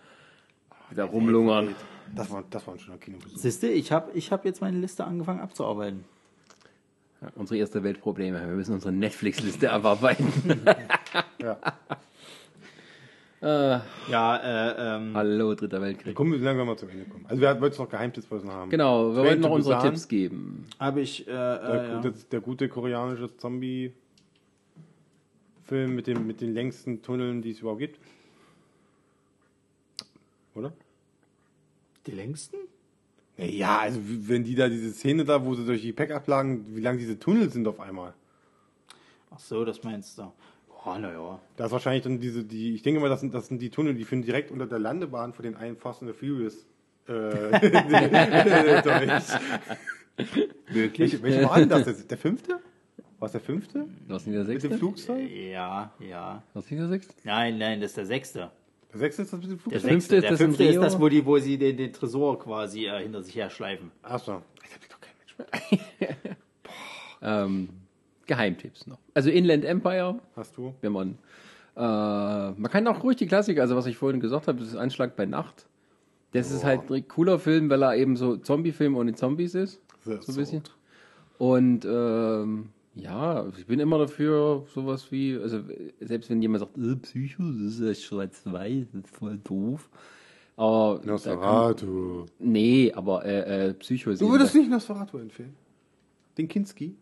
Die 0.91 0.95
da 0.95 1.05
rumlungern. 1.05 1.75
Das 2.15 2.31
war, 2.31 2.43
das 2.49 2.65
war 2.67 2.73
ein 2.73 2.79
schöner 2.79 2.97
Kinobesuch. 2.97 3.37
Siehst 3.37 3.63
du, 3.63 3.71
ich 3.71 3.91
habe 3.91 4.11
ich 4.13 4.31
hab 4.31 4.45
jetzt 4.45 4.61
meine 4.61 4.77
Liste 4.79 5.05
angefangen 5.05 5.39
abzuarbeiten. 5.39 6.03
Unsere 7.35 7.57
erste 7.59 7.83
Weltprobleme. 7.83 8.39
Wir 8.39 8.47
müssen 8.55 8.73
unsere 8.73 8.91
Netflix-Liste 8.93 9.71
abarbeiten. 9.71 10.31
Ja. 11.41 11.57
Ah, 13.45 13.81
Ja, 14.09 14.37
äh, 14.37 14.95
ähm, 14.95 15.11
hallo, 15.17 15.53
Dritter 15.53 15.81
Weltkrieg. 15.81 16.15
Komm, 16.15 16.31
langsam 16.31 16.65
mal 16.65 16.77
zum 16.77 16.87
Ende 16.87 17.03
kommen. 17.03 17.25
Also, 17.27 17.41
wir 17.41 17.59
wollten 17.59 17.77
noch 17.81 17.89
Geheimtipps 17.89 18.31
wir 18.31 18.41
haben. 18.45 18.69
Genau, 18.69 19.09
wir 19.09 19.15
Train 19.15 19.25
wollten 19.25 19.41
to 19.41 19.47
noch 19.49 19.55
unsere 19.55 19.75
Busan. 19.75 19.89
Tipps 19.91 20.07
geben. 20.07 20.65
habe 20.79 21.01
ich. 21.01 21.27
Äh, 21.27 21.31
Der, 21.31 21.61
äh, 21.61 21.87
ja. 21.89 21.95
gute, 22.01 22.13
der 22.31 22.39
gute 22.39 22.69
koreanische 22.69 23.35
Zombie-Film 23.35 23.93
mit, 25.93 26.07
dem, 26.07 26.25
mit 26.25 26.39
den 26.39 26.53
längsten 26.53 27.01
Tunneln, 27.01 27.41
die 27.41 27.51
es 27.51 27.59
überhaupt 27.59 27.81
gibt. 27.81 27.99
Oder? 30.55 30.71
Die 32.07 32.11
längsten? 32.11 32.55
Ja, 33.37 33.79
also 33.79 33.99
wenn 34.03 34.43
die 34.43 34.55
da 34.55 34.69
diese 34.69 34.91
Szene 34.91 35.25
da, 35.25 35.43
wo 35.43 35.55
sie 35.55 35.65
durch 35.65 35.81
die 35.81 35.91
Packablagen, 35.91 36.75
wie 36.75 36.81
lang 36.81 36.97
diese 36.97 37.17
Tunnel 37.19 37.49
sind 37.49 37.67
auf 37.67 37.79
einmal. 37.79 38.13
Ach 39.31 39.39
so, 39.39 39.65
das 39.65 39.83
meinst 39.83 40.17
du. 40.19 40.31
Boah, 40.67 40.99
naja. 40.99 41.39
Da 41.57 41.65
ist 41.65 41.71
wahrscheinlich 41.71 42.03
dann 42.03 42.19
diese, 42.19 42.43
die, 42.43 42.75
ich 42.75 42.83
denke 42.83 42.99
mal, 42.99 43.09
das 43.09 43.21
sind, 43.21 43.33
das 43.33 43.47
sind 43.47 43.59
die 43.61 43.69
Tunnel, 43.71 43.95
die 43.95 44.03
führen 44.03 44.21
direkt 44.21 44.51
unter 44.51 44.67
der 44.67 44.79
Landebahn 44.79 45.33
von 45.33 45.43
den 45.43 45.55
einen 45.55 45.77
Fast 45.77 46.03
and 46.03 46.11
the 46.11 46.17
Furious. 46.17 46.67
Äh, 47.07 48.81
durch. 48.83 49.23
Wirklich? 50.69 50.97
Welche, 50.97 51.23
welche 51.23 51.43
war 51.49 51.57
denn 51.57 51.69
das? 51.69 51.87
jetzt? 51.87 52.11
Der 52.11 52.17
fünfte? 52.17 52.59
War 53.19 53.25
es 53.25 53.31
der 53.31 53.41
fünfte? 53.41 53.87
Was 54.07 54.21
ist 54.21 54.25
denn 54.25 54.33
der 54.33 54.43
Mit 54.43 54.53
dem 54.53 54.59
sechste? 54.61 54.77
Flugzeug? 54.77 55.29
Ja, 55.31 55.91
ja. 55.99 56.43
Was 56.53 56.65
ist 56.65 56.71
denn 56.71 56.77
der 56.79 56.87
sechste? 56.89 57.13
Nein, 57.23 57.57
nein, 57.57 57.81
das 57.81 57.91
ist 57.91 57.97
der 57.97 58.05
sechste. 58.05 58.51
Der 58.93 58.99
sechste 58.99 59.21
ist 59.23 59.33
das 59.33 59.39
mit 59.41 59.49
dem 59.49 59.57
Der 59.57 59.59
Flugzeug? 59.59 59.81
fünfte 59.81 59.91
sechste, 59.91 60.15
ist 60.15 60.21
der 60.23 60.29
das 60.31 60.39
fünfte 60.39 60.63
ist 60.65 60.79
das, 60.79 60.99
wo, 60.99 61.09
die, 61.09 61.25
wo 61.25 61.37
sie 61.39 61.57
den, 61.57 61.77
den 61.77 61.91
Tresor 61.91 62.39
quasi 62.39 62.85
äh, 62.85 63.01
hinter 63.01 63.21
sich 63.23 63.35
herschleifen. 63.35 63.91
Achso. 64.03 64.41
Ich 64.63 64.71
hab 64.73 64.89
doch 64.89 65.01
kein 65.01 65.13
Mensch 65.19 65.99
mehr. 65.99 66.35
Ähm, 67.25 67.69
Geheimtipps 68.25 68.85
noch. 68.85 68.99
Also 69.13 69.29
Inland 69.29 69.63
Empire, 69.63 70.19
Hast 70.35 70.57
du? 70.57 70.73
wenn 70.81 70.91
man. 70.91 71.17
Äh, 71.75 71.79
man 71.79 72.69
kann 72.69 72.85
auch 72.87 73.01
ruhig 73.01 73.15
die 73.17 73.27
Klassiker, 73.27 73.61
also 73.61 73.75
was 73.77 73.85
ich 73.85 73.95
vorhin 73.97 74.19
gesagt 74.19 74.47
habe, 74.49 74.59
das 74.59 74.67
ist 74.69 74.75
Anschlag 74.75 75.15
bei 75.15 75.25
Nacht. 75.25 75.65
Das 76.33 76.51
ist 76.51 76.63
halt 76.65 76.91
ein 76.91 77.07
cooler 77.07 77.39
Film, 77.39 77.69
weil 77.69 77.81
er 77.83 77.95
eben 77.95 78.17
so 78.17 78.35
Zombie-Film 78.37 78.97
ohne 78.97 79.13
Zombies 79.15 79.55
ist. 79.55 79.79
Sehr 80.03 80.21
So 80.21 80.33
ein 80.33 80.35
bisschen. 80.35 80.63
Und 81.37 81.85
ähm, 81.85 82.69
ja, 82.95 83.47
ich 83.57 83.65
bin 83.65 83.79
immer 83.79 83.97
dafür, 83.97 84.65
sowas 84.73 85.11
wie, 85.11 85.37
also 85.37 85.61
selbst 85.99 86.29
wenn 86.29 86.41
jemand 86.41 86.59
sagt, 86.61 86.77
äh, 86.77 86.95
Psycho, 86.97 87.43
das 87.43 87.79
ist 87.79 87.81
ja 87.81 87.93
schwarz-weiß, 87.95 88.85
das 88.93 89.03
ist 89.05 89.15
voll 89.17 89.39
doof. 89.43 89.89
Aber 90.55 90.95
da 90.95 90.99
kann, 90.99 91.07
Nosferatu. 91.09 92.25
nee, 92.39 92.91
aber 92.93 93.25
äh, 93.25 93.69
äh, 93.69 93.73
Psycho 93.73 94.11
ist 94.11 94.21
Du 94.21 94.29
würdest 94.31 94.53
nicht 94.53 94.69
Nosferatu 94.69 95.17
empfehlen? 95.17 95.55
Den 96.37 96.47
Kinski? 96.47 96.95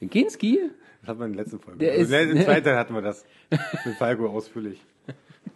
Den 0.00 0.10
Kinski? 0.10 0.58
Das 1.00 1.08
hatten 1.08 1.20
wir 1.20 1.26
in 1.26 1.32
der 1.32 1.42
letzten 1.44 1.58
Folge. 1.60 1.78
Der 1.78 1.92
also 1.92 2.14
ist- 2.14 2.28
in 2.30 2.36
der 2.36 2.44
zweiten 2.44 2.64
Teil 2.64 2.76
hatten 2.78 2.94
wir 2.94 3.02
das. 3.02 3.24
Mit 3.50 3.94
Falco 3.96 4.26
ausführlich. 4.28 4.80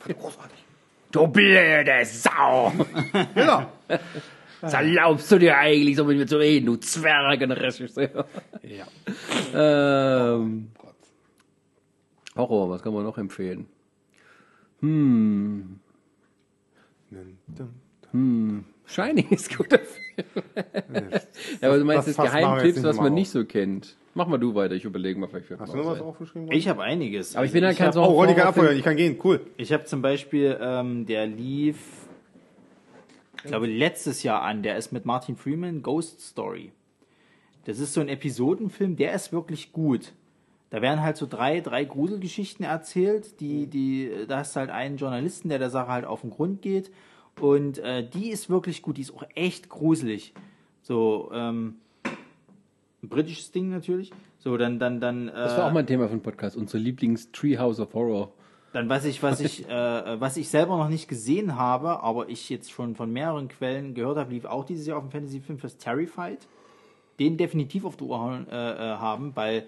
Großartig. 0.01 0.59
Du 1.13 1.27
blöde 1.29 2.05
Sau! 2.05 2.73
Genau. 3.35 3.71
Was 4.61 4.73
erlaubst 4.75 5.31
du 5.31 5.39
dir 5.39 5.57
eigentlich, 5.59 5.97
so 5.97 6.05
mit 6.05 6.17
mir 6.19 6.27
zu 6.27 6.39
reden, 6.39 6.67
du 6.67 6.77
Zwergenregisseur? 6.77 8.27
Ja. 8.63 8.87
Ähm, 9.55 10.69
Horror, 12.37 12.71
was 12.71 12.83
kann 12.83 12.95
man 12.95 13.05
noch 13.05 13.19
empfehlen? 13.19 13.67
Hm, 14.81 15.81
Shining 18.87 19.29
ist 19.31 19.57
guter 19.57 19.79
Film. 19.79 20.35
ja, 21.61 21.69
aber 21.69 21.79
du 21.79 21.85
meinst 21.85 22.09
das 22.09 22.17
das 22.17 22.27
Geheimtipps, 22.33 22.83
was 22.83 22.97
man 22.97 23.15
nicht 23.15 23.31
so 23.31 23.45
kennt. 23.45 23.97
Mach 24.15 24.27
mal 24.29 24.39
du 24.39 24.55
weiter, 24.55 24.75
ich 24.75 24.85
überlege 24.85 25.19
mal, 25.21 25.29
vielleicht 25.29 25.51
Hast 25.61 25.75
du 25.75 25.79
noch 25.79 25.87
was 25.87 26.01
aufgeschrieben? 26.01 26.51
Ich 26.53 26.69
habe 26.69 26.83
einiges. 26.83 27.37
Aber 27.37 27.45
ich 27.45 27.53
bin 27.53 27.65
halt 27.65 27.77
kein 27.77 27.93
so- 27.93 28.03
Oh, 28.03 28.23
Horrorfilm- 28.25 28.41
abfeuern, 28.41 28.77
ich 28.77 28.83
kann 28.83 28.97
gehen, 28.97 29.19
cool. 29.25 29.41
Ich 29.59 29.73
habe 29.73 29.85
zum 29.85 30.01
Beispiel, 30.01 30.57
ähm, 30.61 31.05
der 31.05 31.27
lief, 31.27 32.06
glaube, 33.49 33.67
letztes 33.67 34.23
Jahr 34.23 34.43
an. 34.43 34.63
Der 34.63 34.77
ist 34.77 34.93
mit 34.93 35.05
Martin 35.05 35.37
Freeman, 35.37 35.83
Ghost 35.83 36.21
Story. 36.21 36.73
Das 37.65 37.79
ist 37.79 37.95
so 37.95 38.01
ein 38.01 38.09
Episodenfilm, 38.09 38.97
der 38.97 39.13
ist 39.15 39.33
wirklich 39.33 39.73
gut. 39.73 40.13
Da 40.71 40.83
werden 40.83 41.03
halt 41.03 41.17
so 41.17 41.27
drei, 41.27 41.61
drei 41.61 41.85
Gruselgeschichten 41.85 42.65
erzählt, 42.65 43.41
die, 43.41 43.67
die, 43.67 44.11
da 44.29 44.39
hast 44.39 44.55
du 44.57 44.61
halt 44.61 44.71
einen 44.71 44.97
Journalisten, 44.97 45.49
der 45.49 45.59
der 45.59 45.71
Sache 45.71 45.89
halt 45.89 46.05
auf 46.05 46.21
den 46.21 46.31
Grund 46.31 46.63
geht. 46.63 46.91
Und 47.41 47.79
äh, 47.79 48.09
die 48.09 48.31
ist 48.31 48.49
wirklich 48.51 48.83
gut, 48.83 48.97
die 48.97 49.03
ist 49.03 49.15
auch 49.15 49.25
echt 49.35 49.69
gruselig. 49.69 50.33
So, 50.83 51.31
ähm, 51.33 51.77
ein 53.03 53.09
britisches 53.09 53.53
Ding 53.53 53.69
natürlich. 53.69 54.13
So, 54.39 54.57
dann, 54.57 54.79
dann, 54.79 55.01
dann. 55.01 55.29
Äh, 55.29 55.33
Das 55.33 55.57
war 55.59 55.67
auch 55.67 55.73
mal 55.73 55.81
ein 55.81 55.87
Thema 55.87 56.09
von 56.09 56.21
Podcast, 56.21 56.57
unser 56.57 56.79
Lieblings-Treehouse 56.79 57.81
of 57.81 57.95
Horror. 57.95 58.33
Dann 58.73 58.89
was 58.89 59.05
ich, 59.05 59.23
was 59.23 59.41
ich, 59.41 59.69
äh, 59.69 60.21
was 60.21 60.37
ich 60.37 60.49
selber 60.49 60.77
noch 60.77 60.89
nicht 60.89 61.09
gesehen 61.09 61.57
habe, 61.57 62.03
aber 62.03 62.29
ich 62.29 62.51
jetzt 62.51 62.71
schon 62.71 62.95
von 62.95 63.13
mehreren 63.13 63.49
Quellen 63.49 63.95
gehört 63.95 64.19
habe, 64.19 64.33
lief 64.33 64.45
auch 64.45 64.65
dieses 64.65 64.87
Jahr 64.87 64.99
auf 64.99 65.05
dem 65.05 65.11
Fantasy 65.11 65.41
Film 65.41 65.59
Fest 65.59 65.81
Terrified. 65.81 66.39
Den 67.19 67.39
definitiv 67.39 67.87
auf 67.87 67.97
der 67.97 68.09
Uhr 68.09 68.47
äh, 68.51 68.55
äh, 68.55 68.79
haben, 68.99 69.35
weil 69.35 69.67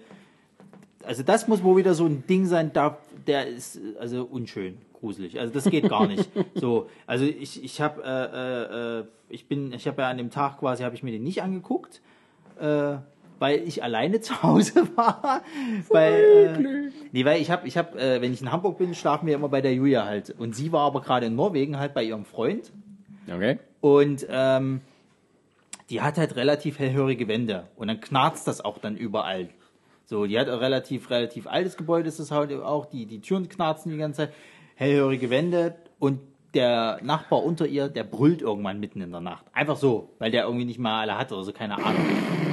also 1.05 1.23
das 1.23 1.47
muss 1.47 1.63
wohl 1.63 1.77
wieder 1.77 1.93
so 1.93 2.05
ein 2.05 2.25
Ding 2.27 2.45
sein, 2.45 2.71
da, 2.73 2.97
der 3.27 3.47
ist 3.47 3.77
äh, 3.77 3.97
also 3.99 4.23
unschön, 4.25 4.77
gruselig. 4.99 5.39
Also 5.39 5.53
das 5.53 5.65
geht 5.65 5.89
gar 5.89 6.07
nicht. 6.07 6.29
So, 6.55 6.89
also 7.07 7.25
ich, 7.25 7.63
ich 7.63 7.79
habe, 7.79 8.03
äh, 8.03 8.97
äh, 8.97 8.99
äh, 8.99 9.03
ich 9.29 9.47
bin, 9.47 9.71
ich 9.71 9.87
habe 9.87 10.01
ja 10.01 10.09
an 10.09 10.17
dem 10.17 10.29
Tag 10.29 10.59
quasi 10.59 10.83
habe 10.83 10.95
ich 10.95 11.03
mir 11.03 11.11
den 11.11 11.23
nicht 11.23 11.41
angeguckt. 11.41 12.01
Äh, 12.59 12.97
weil 13.39 13.67
ich 13.67 13.83
alleine 13.83 14.21
zu 14.21 14.43
Hause 14.43 14.87
war. 14.95 15.41
Weil, 15.89 16.91
äh, 16.93 17.07
nee, 17.11 17.25
weil 17.25 17.41
ich 17.41 17.49
habe, 17.49 17.67
ich 17.67 17.77
hab, 17.77 17.95
äh, 17.95 18.21
wenn 18.21 18.33
ich 18.33 18.41
in 18.41 18.51
Hamburg 18.51 18.77
bin, 18.77 18.93
schlafen 18.93 19.27
wir 19.27 19.35
immer 19.35 19.49
bei 19.49 19.61
der 19.61 19.73
Julia 19.73 20.05
halt. 20.05 20.35
Und 20.37 20.55
sie 20.55 20.71
war 20.71 20.85
aber 20.85 21.01
gerade 21.01 21.25
in 21.25 21.35
Norwegen 21.35 21.79
halt 21.79 21.93
bei 21.93 22.03
ihrem 22.03 22.25
Freund. 22.25 22.71
Okay. 23.27 23.59
Und 23.81 24.27
ähm, 24.29 24.81
die 25.89 26.01
hat 26.01 26.17
halt 26.17 26.35
relativ 26.35 26.79
hellhörige 26.79 27.27
Wände. 27.27 27.67
Und 27.75 27.87
dann 27.87 28.01
knarzt 28.01 28.47
das 28.47 28.63
auch 28.63 28.77
dann 28.77 28.97
überall. 28.97 29.49
So, 30.05 30.25
die 30.25 30.39
hat 30.39 30.49
ein 30.49 30.57
relativ, 30.57 31.09
relativ 31.09 31.47
altes 31.47 31.77
Gebäude, 31.77 32.07
ist 32.07 32.19
das 32.19 32.31
halt 32.31 32.51
auch. 32.53 32.85
Die, 32.85 33.05
die 33.05 33.21
Türen 33.21 33.47
knarzen 33.47 33.91
die 33.91 33.97
ganze 33.97 34.23
Zeit. 34.23 34.33
Hellhörige 34.75 35.29
Wände. 35.29 35.75
Und 35.99 36.19
der 36.53 36.99
Nachbar 37.03 37.43
unter 37.43 37.67
ihr, 37.67 37.89
der 37.89 38.03
brüllt 38.03 38.41
irgendwann 38.41 38.79
mitten 38.79 39.01
in 39.01 39.11
der 39.11 39.21
Nacht. 39.21 39.45
Einfach 39.53 39.77
so, 39.77 40.09
weil 40.19 40.31
der 40.31 40.45
irgendwie 40.45 40.65
nicht 40.65 40.79
mal 40.79 41.01
alle 41.01 41.17
hat 41.17 41.31
oder 41.31 41.43
so, 41.43 41.53
keine 41.53 41.75
Ahnung. 41.77 42.05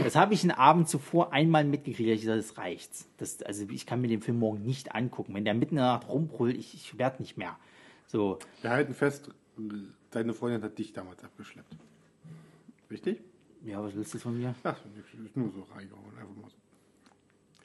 Das 0.07 0.15
habe 0.17 0.35
ich 0.35 0.43
einen 0.43 0.53
Abend 0.53 0.89
zuvor 0.89 1.33
einmal 1.33 1.65
mitgekriegt. 1.65 2.09
Ich 2.09 2.21
gesagt, 2.21 2.39
das 2.39 2.57
reicht's. 2.57 3.09
Das, 3.17 3.43
also 3.43 3.67
ich 3.69 3.87
kann 3.87 4.01
mir 4.01 4.09
den 4.09 4.23
Film 4.23 4.39
morgen 4.39 4.63
nicht 4.65 4.95
angucken. 4.95 5.35
Wenn 5.35 5.45
der 5.45 5.55
mitten 5.55 5.75
in 5.75 5.79
der 5.79 5.87
Nacht 5.87 6.09
rumbrüllt, 6.09 6.57
ich, 6.57 6.75
ich 6.75 6.97
werde 6.97 7.21
nicht 7.23 7.37
mehr. 7.37 7.59
So, 8.07 8.39
Wir 8.63 8.71
halten 8.71 8.95
fest, 8.95 9.31
deine 10.13 10.33
Freundin 10.33 10.63
hat 10.63 10.79
dich 10.79 10.93
damals 10.93 11.25
abgeschleppt. 11.25 11.77
Richtig? 12.89 13.21
ja, 13.65 13.83
was 13.83 13.97
willst 13.97 14.15
du 14.15 14.19
von 14.19 14.39
mir? 14.39 14.55
Ach, 14.63 14.77
ist 15.25 15.37
nur 15.37 15.51
so 15.51 15.67
reingehauen. 15.75 16.17
Einfach 16.17 16.37
mal 16.37 16.51
so. 16.51 16.57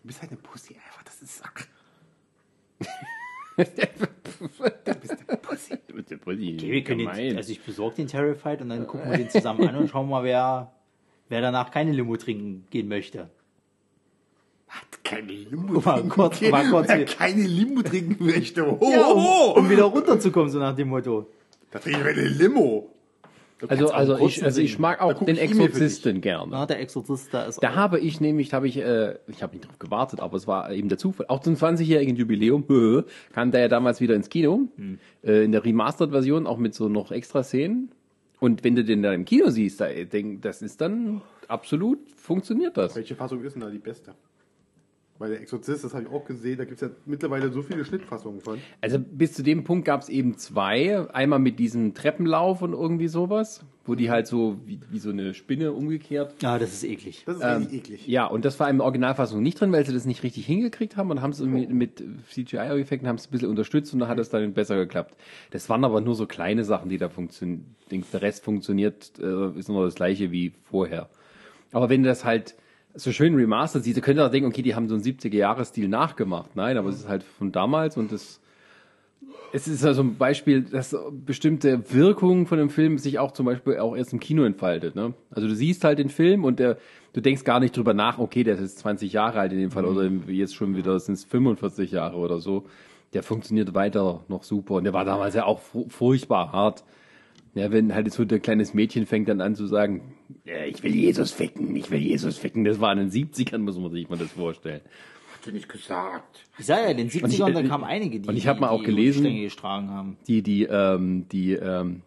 Du 0.02 0.08
bist 0.08 0.20
halt 0.22 0.32
eine 0.32 0.42
Pussy, 0.42 0.74
einfach. 0.74 1.04
Das 1.04 1.22
ist. 1.22 1.44
Ach, 1.46 1.54
Okay, 6.56 6.72
wir 6.72 6.84
können 6.84 7.08
den, 7.16 7.38
also 7.38 7.52
ich 7.52 7.62
besorge 7.62 7.98
den 7.98 8.08
Terrified 8.08 8.62
und 8.62 8.70
dann 8.70 8.88
gucken 8.88 9.12
wir 9.12 9.18
den 9.18 9.30
zusammen 9.30 9.68
an 9.68 9.76
und 9.76 9.90
schauen 9.90 10.10
mal, 10.10 10.24
wer, 10.24 10.74
wer 11.32 11.42
danach 11.42 11.72
keine 11.72 11.92
Limo 11.92 12.18
trinken 12.18 12.66
gehen 12.70 12.88
möchte. 12.88 13.30
hat 14.68 15.04
keine 15.04 15.32
Limo 15.32 15.80
Mal 15.80 16.04
kurz, 16.04 16.42
mal 16.42 16.70
kurz. 16.70 16.90
Wer 16.90 17.06
keine 17.06 17.44
Limo 17.44 17.82
trinken 17.82 18.26
möchte. 18.26 18.64
Oh, 18.80 18.90
Ja, 18.92 19.08
um, 19.08 19.26
oh, 19.26 19.54
um 19.58 19.70
wieder 19.70 19.86
runterzukommen, 19.86 20.50
so 20.50 20.60
nach 20.60 20.76
dem 20.76 20.90
Motto. 20.90 21.28
Da 21.72 21.80
trinken 21.80 22.04
wir 22.04 22.12
eine 22.12 22.28
Limo. 22.28 22.90
Also, 23.68 23.92
also 23.92 24.18
ich, 24.18 24.44
also 24.44 24.60
ich 24.60 24.80
mag 24.80 25.02
auch 25.02 25.14
den 25.14 25.36
ich 25.36 25.52
für 25.52 25.64
Exorzisten 25.64 26.20
gerne. 26.20 26.48
Na, 26.50 26.66
der 26.66 26.80
Exorzist, 26.80 27.32
da 27.32 27.44
ist 27.44 27.62
Da 27.62 27.76
habe 27.76 28.00
ich 28.00 28.20
nämlich, 28.20 28.50
da 28.50 28.58
habe 28.58 28.68
ich, 28.68 28.78
äh, 28.78 29.16
ich 29.28 29.44
habe 29.44 29.56
nicht 29.56 29.68
drauf 29.68 29.78
gewartet, 29.78 30.20
aber 30.20 30.36
es 30.36 30.48
war 30.48 30.72
eben 30.72 30.90
der 30.90 30.98
Zufall. 30.98 31.28
Auch 31.30 31.42
zum 31.42 31.54
20-jährigen 31.54 32.16
Jubiläum 32.16 32.66
kam 33.34 33.52
der 33.52 33.62
ja 33.62 33.68
damals 33.68 34.02
wieder 34.02 34.16
ins 34.16 34.30
Kino, 34.30 34.68
äh, 35.24 35.46
in 35.46 35.52
der 35.52 35.64
Remastered-Version, 35.64 36.48
auch 36.48 36.58
mit 36.58 36.74
so 36.74 36.90
noch 36.90 37.12
extra 37.12 37.44
Szenen. 37.44 37.92
Und 38.42 38.64
wenn 38.64 38.76
du 38.76 38.84
den 38.84 39.04
da 39.04 39.14
im 39.14 39.24
Kino 39.24 39.52
siehst, 39.52 39.82
da, 39.82 39.88
denk, 39.88 40.42
das 40.42 40.64
ist 40.64 40.82
dann 40.82 41.22
absolut, 41.48 42.10
funktioniert 42.10 42.76
das. 42.76 42.96
Welche 42.96 43.16
Fassung 43.16 43.44
ist 43.44 43.54
denn 43.54 43.62
da 43.62 43.70
die 43.70 43.78
beste? 43.78 44.16
Weil 45.22 45.30
der 45.30 45.42
Exorzist, 45.42 45.84
das 45.84 45.94
habe 45.94 46.06
ich 46.06 46.10
auch 46.10 46.26
gesehen, 46.26 46.58
da 46.58 46.66
gibt 46.66 46.82
es 46.82 46.90
ja 46.90 46.96
mittlerweile 47.06 47.52
so 47.52 47.62
viele 47.62 47.86
Schnittfassungen 47.86 48.42
von. 48.42 48.58
Also 48.82 48.98
bis 48.98 49.34
zu 49.34 49.44
dem 49.44 49.64
Punkt 49.64 49.86
gab 49.86 50.02
es 50.02 50.10
eben 50.10 50.36
zwei. 50.40 51.08
Einmal 51.12 51.38
mit 51.38 51.60
diesem 51.60 51.94
Treppenlauf 51.94 52.64
und 52.64 52.74
irgendwie 52.74 53.08
sowas, 53.08 53.64
wo 53.86 53.94
die 53.94 54.10
halt 54.10 54.26
so 54.26 54.58
wie, 54.66 54.80
wie 54.90 54.98
so 54.98 55.12
eine 55.12 55.36
Spinne 55.36 55.74
umgekehrt 55.74 56.42
Ja, 56.42 56.58
das 56.58 56.74
ist 56.74 56.84
eklig. 56.84 57.22
Das 57.28 57.38
ist 57.38 57.44
richtig 57.44 57.74
eklig. 57.74 58.08
Ja, 58.08 58.26
und 58.26 58.46
das 58.46 58.60
war 58.60 58.68
in 58.68 58.78
der 58.78 58.86
Originalfassung 58.86 59.44
nicht 59.44 59.62
drin, 59.62 59.72
weil 59.72 59.86
sie 59.86 59.94
das 59.94 60.06
nicht 60.06 60.24
richtig 60.24 60.48
hingekriegt 60.48 60.98
haben 60.98 61.12
und 61.12 61.22
haben 61.22 61.30
es 61.30 61.40
irgendwie 61.40 61.68
mit 61.68 62.04
CGI-Effekten 62.32 63.08
haben 63.08 63.18
es 63.18 63.28
ein 63.28 63.32
bisschen 63.32 63.50
unterstützt 63.50 63.94
und 63.94 64.00
da 64.00 64.08
hat 64.08 64.18
es 64.18 64.30
dann 64.30 64.54
besser 64.54 64.76
geklappt. 64.76 65.16
Das 65.52 65.70
waren 65.70 65.86
aber 65.86 66.02
nur 66.02 66.16
so 66.16 66.26
kleine 66.26 66.64
Sachen, 66.64 66.90
die 66.90 66.98
da 66.98 67.10
funktionieren. 67.10 67.76
Der 67.92 68.22
Rest 68.24 68.44
funktioniert, 68.44 69.20
äh, 69.20 69.56
ist 69.56 69.70
nur 69.70 69.86
das 69.86 69.94
gleiche 69.94 70.32
wie 70.32 70.54
vorher. 70.64 71.10
Aber 71.74 71.90
wenn 71.90 72.02
du 72.02 72.10
das 72.10 72.26
halt 72.26 72.56
so 72.96 73.12
schön 73.12 73.36
remastered 73.36 73.84
siehst, 73.84 74.02
könnte 74.02 74.22
man 74.22 74.32
denken, 74.32 74.50
okay, 74.50 74.62
die 74.62 74.76
haben 74.76 74.88
so 74.90 74.96
einen 74.96 75.04
70er-Jahres-Stil 75.04 75.88
nachgemacht. 75.88 76.56
Nein, 76.56 76.78
aber 76.78 76.90
es 76.90 76.98
ist 76.98 77.08
halt 77.08 77.24
von 77.24 77.52
damals 77.52 77.98
und 77.98 78.12
das 78.12 78.40
es 79.54 79.68
ist 79.68 79.84
also 79.84 80.02
ein 80.02 80.16
Beispiel, 80.16 80.62
dass 80.62 80.96
bestimmte 81.26 81.92
Wirkung 81.94 82.48
von 82.48 82.58
dem 82.58 82.70
Film 82.70 82.98
sich 82.98 83.20
auch 83.20 83.32
zum 83.34 83.46
Beispiel 83.46 83.78
auch 83.80 83.98
erst 83.98 84.14
im 84.14 84.20
Kino 84.22 84.44
entfaltet. 84.44 84.96
Ne? 84.96 85.14
Also 85.30 85.48
du 85.50 85.56
siehst 85.56 85.84
halt 85.84 86.00
den 86.00 86.08
Film 86.10 86.46
und 86.46 86.60
der, 86.60 86.78
du 87.12 87.20
denkst 87.22 87.44
gar 87.44 87.60
nicht 87.60 87.76
drüber 87.76 87.94
nach, 87.94 88.18
okay, 88.18 88.46
der 88.46 88.56
ist 88.56 88.62
jetzt 88.62 88.80
20 88.80 89.12
Jahre 89.12 89.40
alt 89.42 89.52
in 89.52 89.60
dem 89.60 89.72
Fall 89.72 89.84
oder 89.84 90.10
jetzt 90.32 90.56
schon 90.56 90.78
wieder 90.78 90.98
sind 91.02 91.16
es 91.16 91.26
45 91.26 91.92
Jahre 91.92 92.16
oder 92.16 92.40
so. 92.40 92.66
Der 93.14 93.24
funktioniert 93.24 93.74
weiter 93.74 94.22
noch 94.30 94.44
super 94.44 94.76
und 94.76 94.86
der 94.86 94.94
war 94.94 95.04
damals 95.04 95.36
ja 95.36 95.44
auch 95.44 95.60
fu- 95.60 95.90
furchtbar 95.90 96.54
hart. 96.54 96.86
Ja, 97.54 97.72
wenn 97.72 97.94
halt 97.94 98.12
so 98.14 98.24
ein 98.24 98.42
kleines 98.42 98.74
Mädchen 98.74 99.06
fängt 99.06 99.28
dann 99.28 99.42
an 99.42 99.56
zu 99.56 99.68
sagen, 99.68 100.14
ja, 100.46 100.64
ich 100.66 100.82
will 100.84 100.96
Jesus 100.96 101.32
ficken, 101.32 101.76
ich 101.76 101.92
will 101.92 102.00
Jesus 102.00 102.38
ficken. 102.38 102.64
Das 102.64 102.80
war 102.80 102.94
in 102.94 103.00
den 103.00 103.12
70ern, 103.12 103.58
muss 103.60 103.78
man 103.78 103.92
sich 103.92 104.10
mal 104.10 104.18
das 104.18 104.32
vorstellen. 104.32 104.80
Hast 105.34 105.48
du 105.48 105.52
nicht 105.52 105.68
gesagt. 105.68 106.46
Ich 106.58 106.66
sag 106.68 106.84
ja, 106.84 106.92
in 106.92 106.98
den 106.98 107.10
70ern, 107.10 107.50
ich- 107.50 107.54
da 107.56 107.64
kamen 107.64 107.84
einige, 107.84 108.22
die, 108.22 108.30
und 108.30 108.38
ich 108.38 108.48
hab 108.48 108.60
mal 108.62 108.68
die 108.70 108.74
auch 108.74 108.84
gelesen- 108.84 109.24
Stränge 109.26 109.42
getragen 109.48 109.90
haben. 109.90 110.18
die, 110.28 110.42
die, 110.44 110.64
ähm, 110.64 111.26
die, 111.30 111.54
ähm, 111.54 112.04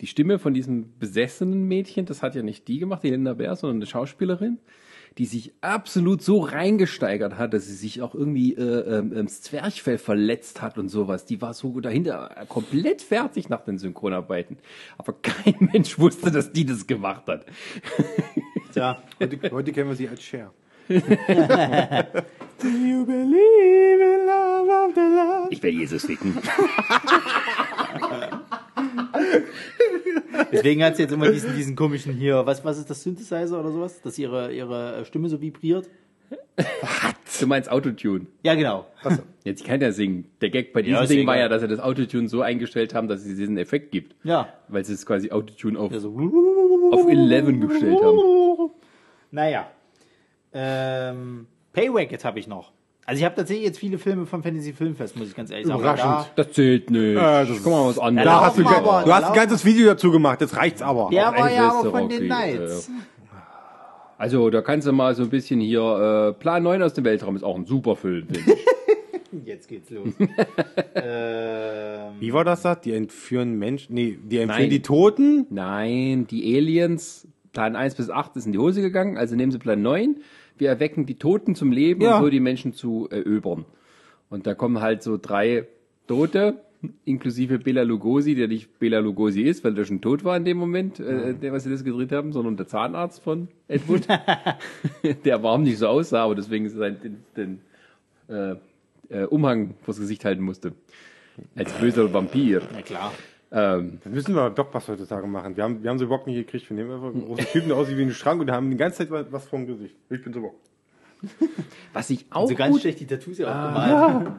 die 0.00 0.06
Stimme 0.06 0.38
von 0.38 0.54
diesem 0.54 0.92
besessenen 1.00 1.64
Mädchen, 1.66 2.06
das 2.06 2.22
hat 2.22 2.34
ja 2.36 2.42
nicht 2.42 2.68
die 2.68 2.78
gemacht, 2.78 3.02
die 3.02 3.10
Linda 3.10 3.34
Bär, 3.34 3.56
sondern 3.56 3.78
eine 3.78 3.86
Schauspielerin, 3.86 4.58
die 5.18 5.26
sich 5.26 5.52
absolut 5.62 6.22
so 6.22 6.40
reingesteigert 6.40 7.38
hat, 7.38 7.54
dass 7.54 7.66
sie 7.66 7.74
sich 7.74 8.02
auch 8.02 8.14
irgendwie 8.14 8.54
äh, 8.54 8.98
ähm, 8.98 9.12
das 9.14 9.42
Zwerchfell 9.42 9.98
verletzt 9.98 10.62
hat 10.62 10.78
und 10.78 10.88
sowas. 10.88 11.24
Die 11.24 11.40
war 11.40 11.54
so 11.54 11.80
dahinter 11.80 12.36
äh, 12.36 12.46
komplett 12.46 13.02
fertig 13.02 13.48
nach 13.48 13.62
den 13.62 13.78
Synchronarbeiten. 13.78 14.58
Aber 14.98 15.12
kein 15.22 15.70
Mensch 15.72 15.98
wusste, 15.98 16.30
dass 16.30 16.52
die 16.52 16.66
das 16.66 16.86
gemacht 16.86 17.26
hat. 17.28 17.46
Tja, 18.72 19.02
Heute, 19.18 19.50
heute 19.50 19.72
kennen 19.72 19.88
wir 19.88 19.96
sie 19.96 20.08
als 20.08 20.22
Cher. 20.22 20.52
Do 20.88 20.94
you 22.68 23.04
believe 23.04 24.00
in 24.00 24.26
love 24.26 24.70
after 24.70 25.08
love? 25.08 25.48
Ich 25.50 25.60
will 25.62 25.70
Jesus 25.70 26.04
ficken. 26.04 26.36
deswegen 30.52 30.82
hat 30.84 30.96
sie 30.96 31.02
jetzt 31.02 31.12
immer 31.12 31.30
diesen, 31.30 31.54
diesen 31.56 31.76
komischen 31.76 32.14
hier, 32.14 32.44
was, 32.46 32.64
was 32.64 32.78
ist 32.78 32.90
das, 32.90 33.02
Synthesizer 33.02 33.58
oder 33.60 33.70
sowas? 33.70 34.00
Dass 34.02 34.18
ihre, 34.18 34.52
ihre 34.52 35.04
Stimme 35.04 35.28
so 35.28 35.40
vibriert? 35.40 35.88
Du 37.40 37.46
meinst 37.46 37.70
Autotune. 37.70 38.26
Ja, 38.42 38.54
genau. 38.54 38.86
Jetzt 39.44 39.64
kann 39.64 39.80
er 39.82 39.92
singen. 39.92 40.26
Der 40.40 40.50
Gag 40.50 40.72
bei 40.72 40.82
diesem 40.82 41.00
Ja, 41.00 41.06
Ding 41.06 41.26
war 41.26 41.38
ja, 41.38 41.48
dass 41.48 41.62
er 41.62 41.68
das 41.68 41.80
Autotune 41.80 42.28
so 42.28 42.40
eingestellt 42.40 42.94
haben, 42.94 43.08
dass 43.08 43.24
es 43.24 43.36
diesen 43.36 43.58
Effekt 43.58 43.92
gibt. 43.92 44.16
Ja. 44.24 44.48
Weil 44.68 44.84
sie 44.84 44.94
es 44.94 45.04
quasi 45.04 45.30
Autotune 45.30 45.78
auf, 45.78 45.92
Also, 45.92 46.08
auf 46.10 47.08
11 47.08 47.60
gestellt 47.60 48.02
haben. 48.02 48.70
Naja. 49.30 49.70
Ähm, 50.52 51.46
Paywacket 51.72 52.24
habe 52.24 52.38
ich 52.38 52.48
noch. 52.48 52.72
Also 53.08 53.20
ich 53.20 53.24
habe 53.24 53.36
tatsächlich 53.36 53.64
jetzt 53.64 53.78
viele 53.78 53.98
Filme 53.98 54.26
vom 54.26 54.42
Fantasy 54.42 54.72
Filmfest, 54.72 55.16
muss 55.16 55.28
ich 55.28 55.36
ganz 55.36 55.52
ehrlich 55.52 55.68
sagen. 55.68 55.78
Überraschend. 55.78 56.32
Das 56.34 56.50
zählt 56.50 56.90
nicht. 56.90 57.14
Ja, 57.14 57.44
das 57.44 57.62
Guck 57.62 57.72
mal 57.72 57.88
was 57.88 58.00
anderes. 58.00 58.26
Da 58.26 58.40
hast 58.40 58.58
du, 58.58 58.66
aber, 58.66 59.04
du 59.04 59.14
hast 59.14 59.24
ein 59.24 59.32
ganzes 59.32 59.64
Video 59.64 59.86
dazu 59.86 60.10
gemacht, 60.10 60.40
jetzt 60.40 60.56
reicht's 60.56 60.82
aber. 60.82 61.10
Der 61.12 61.26
war 61.26 61.52
ja 61.52 61.70
aber 61.70 61.90
von 61.90 62.02
Rocky, 62.02 62.18
den 62.18 62.26
Knights. 62.26 62.90
Also, 64.18 64.50
da 64.50 64.60
kannst 64.60 64.88
du 64.88 64.92
mal 64.92 65.14
so 65.14 65.22
ein 65.22 65.30
bisschen 65.30 65.60
hier, 65.60 66.32
äh, 66.34 66.40
Plan 66.40 66.64
9 66.64 66.82
aus 66.82 66.94
dem 66.94 67.04
Weltraum 67.04 67.36
ist 67.36 67.44
auch 67.44 67.54
ein 67.54 67.66
super 67.66 67.94
Film, 67.94 68.26
finde 68.26 68.52
ich. 68.52 68.66
Jetzt 69.44 69.68
geht's 69.68 69.90
los. 69.90 70.08
ähm, 70.94 72.12
Wie 72.18 72.32
war 72.32 72.44
das 72.44 72.62
da? 72.62 72.74
Die 72.74 72.92
entführen 72.92 73.58
Menschen, 73.58 73.94
nee, 73.94 74.18
die 74.20 74.38
entführen 74.38 74.62
Nein. 74.62 74.70
die 74.70 74.82
Toten? 74.82 75.46
Nein, 75.50 76.26
die 76.26 76.56
Aliens, 76.56 77.28
Plan 77.52 77.76
1 77.76 77.94
bis 77.94 78.10
8 78.10 78.36
ist 78.36 78.46
in 78.46 78.52
die 78.52 78.58
Hose 78.58 78.80
gegangen, 78.80 79.16
also 79.16 79.36
nehmen 79.36 79.52
sie 79.52 79.58
Plan 79.58 79.80
9. 79.80 80.16
Wir 80.58 80.68
erwecken 80.70 81.06
die 81.06 81.16
Toten 81.16 81.54
zum 81.54 81.72
Leben, 81.72 82.02
Ja. 82.02 82.16
um 82.18 82.24
so 82.24 82.30
die 82.30 82.40
Menschen 82.40 82.72
zu 82.72 83.08
eröbern. 83.10 83.64
Und 84.30 84.46
da 84.46 84.54
kommen 84.54 84.80
halt 84.80 85.02
so 85.02 85.18
drei 85.20 85.66
Tote, 86.06 86.60
inklusive 87.04 87.58
Bela 87.58 87.82
Lugosi, 87.82 88.34
der 88.34 88.48
nicht 88.48 88.78
Bela 88.78 88.98
Lugosi 89.00 89.42
ist, 89.42 89.64
weil 89.64 89.74
der 89.74 89.84
schon 89.84 90.00
tot 90.00 90.24
war 90.24 90.36
in 90.36 90.44
dem 90.44 90.56
Moment, 90.56 91.00
äh, 91.00 91.34
der, 91.34 91.52
was 91.52 91.64
sie 91.64 91.70
das 91.70 91.84
gedreht 91.84 92.12
haben, 92.12 92.32
sondern 92.32 92.56
der 92.56 92.66
Zahnarzt 92.66 93.22
von 93.22 93.48
Ed 93.68 93.88
Wood, 93.88 94.06
der 95.24 95.42
warm 95.42 95.62
nicht 95.62 95.78
so 95.78 95.88
aussah, 95.88 96.24
aber 96.24 96.34
deswegen 96.34 96.68
sein, 96.68 96.96
den, 97.02 97.16
den 97.36 97.60
äh, 98.28 98.56
äh, 99.08 99.24
Umhang 99.26 99.74
vors 99.82 99.98
Gesicht 99.98 100.24
halten 100.24 100.42
musste. 100.42 100.72
Als 101.54 101.72
böser 101.74 102.12
Vampir. 102.12 102.62
na 102.72 102.82
klar. 102.82 103.12
Ähm, 103.52 104.00
müssen 104.04 104.34
wir 104.34 104.50
doch 104.50 104.74
was 104.74 104.88
heutzutage 104.88 105.26
machen. 105.26 105.56
Wir 105.56 105.64
haben, 105.64 105.82
wir 105.82 105.88
haben 105.90 105.98
so 105.98 106.08
Bock 106.08 106.26
nicht 106.26 106.36
gekriegt. 106.36 106.68
Wir 106.68 106.76
nehmen 106.76 106.90
einfach 106.92 107.08
einen 107.14 107.24
großen 107.24 107.46
Typen, 107.46 107.68
der 107.68 107.76
aussieht 107.76 107.96
wie 107.96 108.02
ein 108.02 108.10
Schrank 108.12 108.40
und 108.40 108.50
haben 108.50 108.70
die 108.70 108.76
ganze 108.76 109.06
Zeit 109.08 109.32
was- 109.32 109.46
vom 109.48 109.66
Gesicht. 109.66 109.94
Ich 110.10 110.22
bin 110.22 110.32
so 110.32 110.40
Bock. 110.40 110.54
was 111.92 112.10
ich 112.10 112.26
auch 112.30 112.48
So 112.48 112.54
ganz 112.54 112.72
gut 112.72 112.80
schlecht 112.82 113.00
die 113.00 113.06
Tattoos 113.06 113.38
ja 113.38 113.46
auch 113.48 113.68
gemalt. 113.72 114.32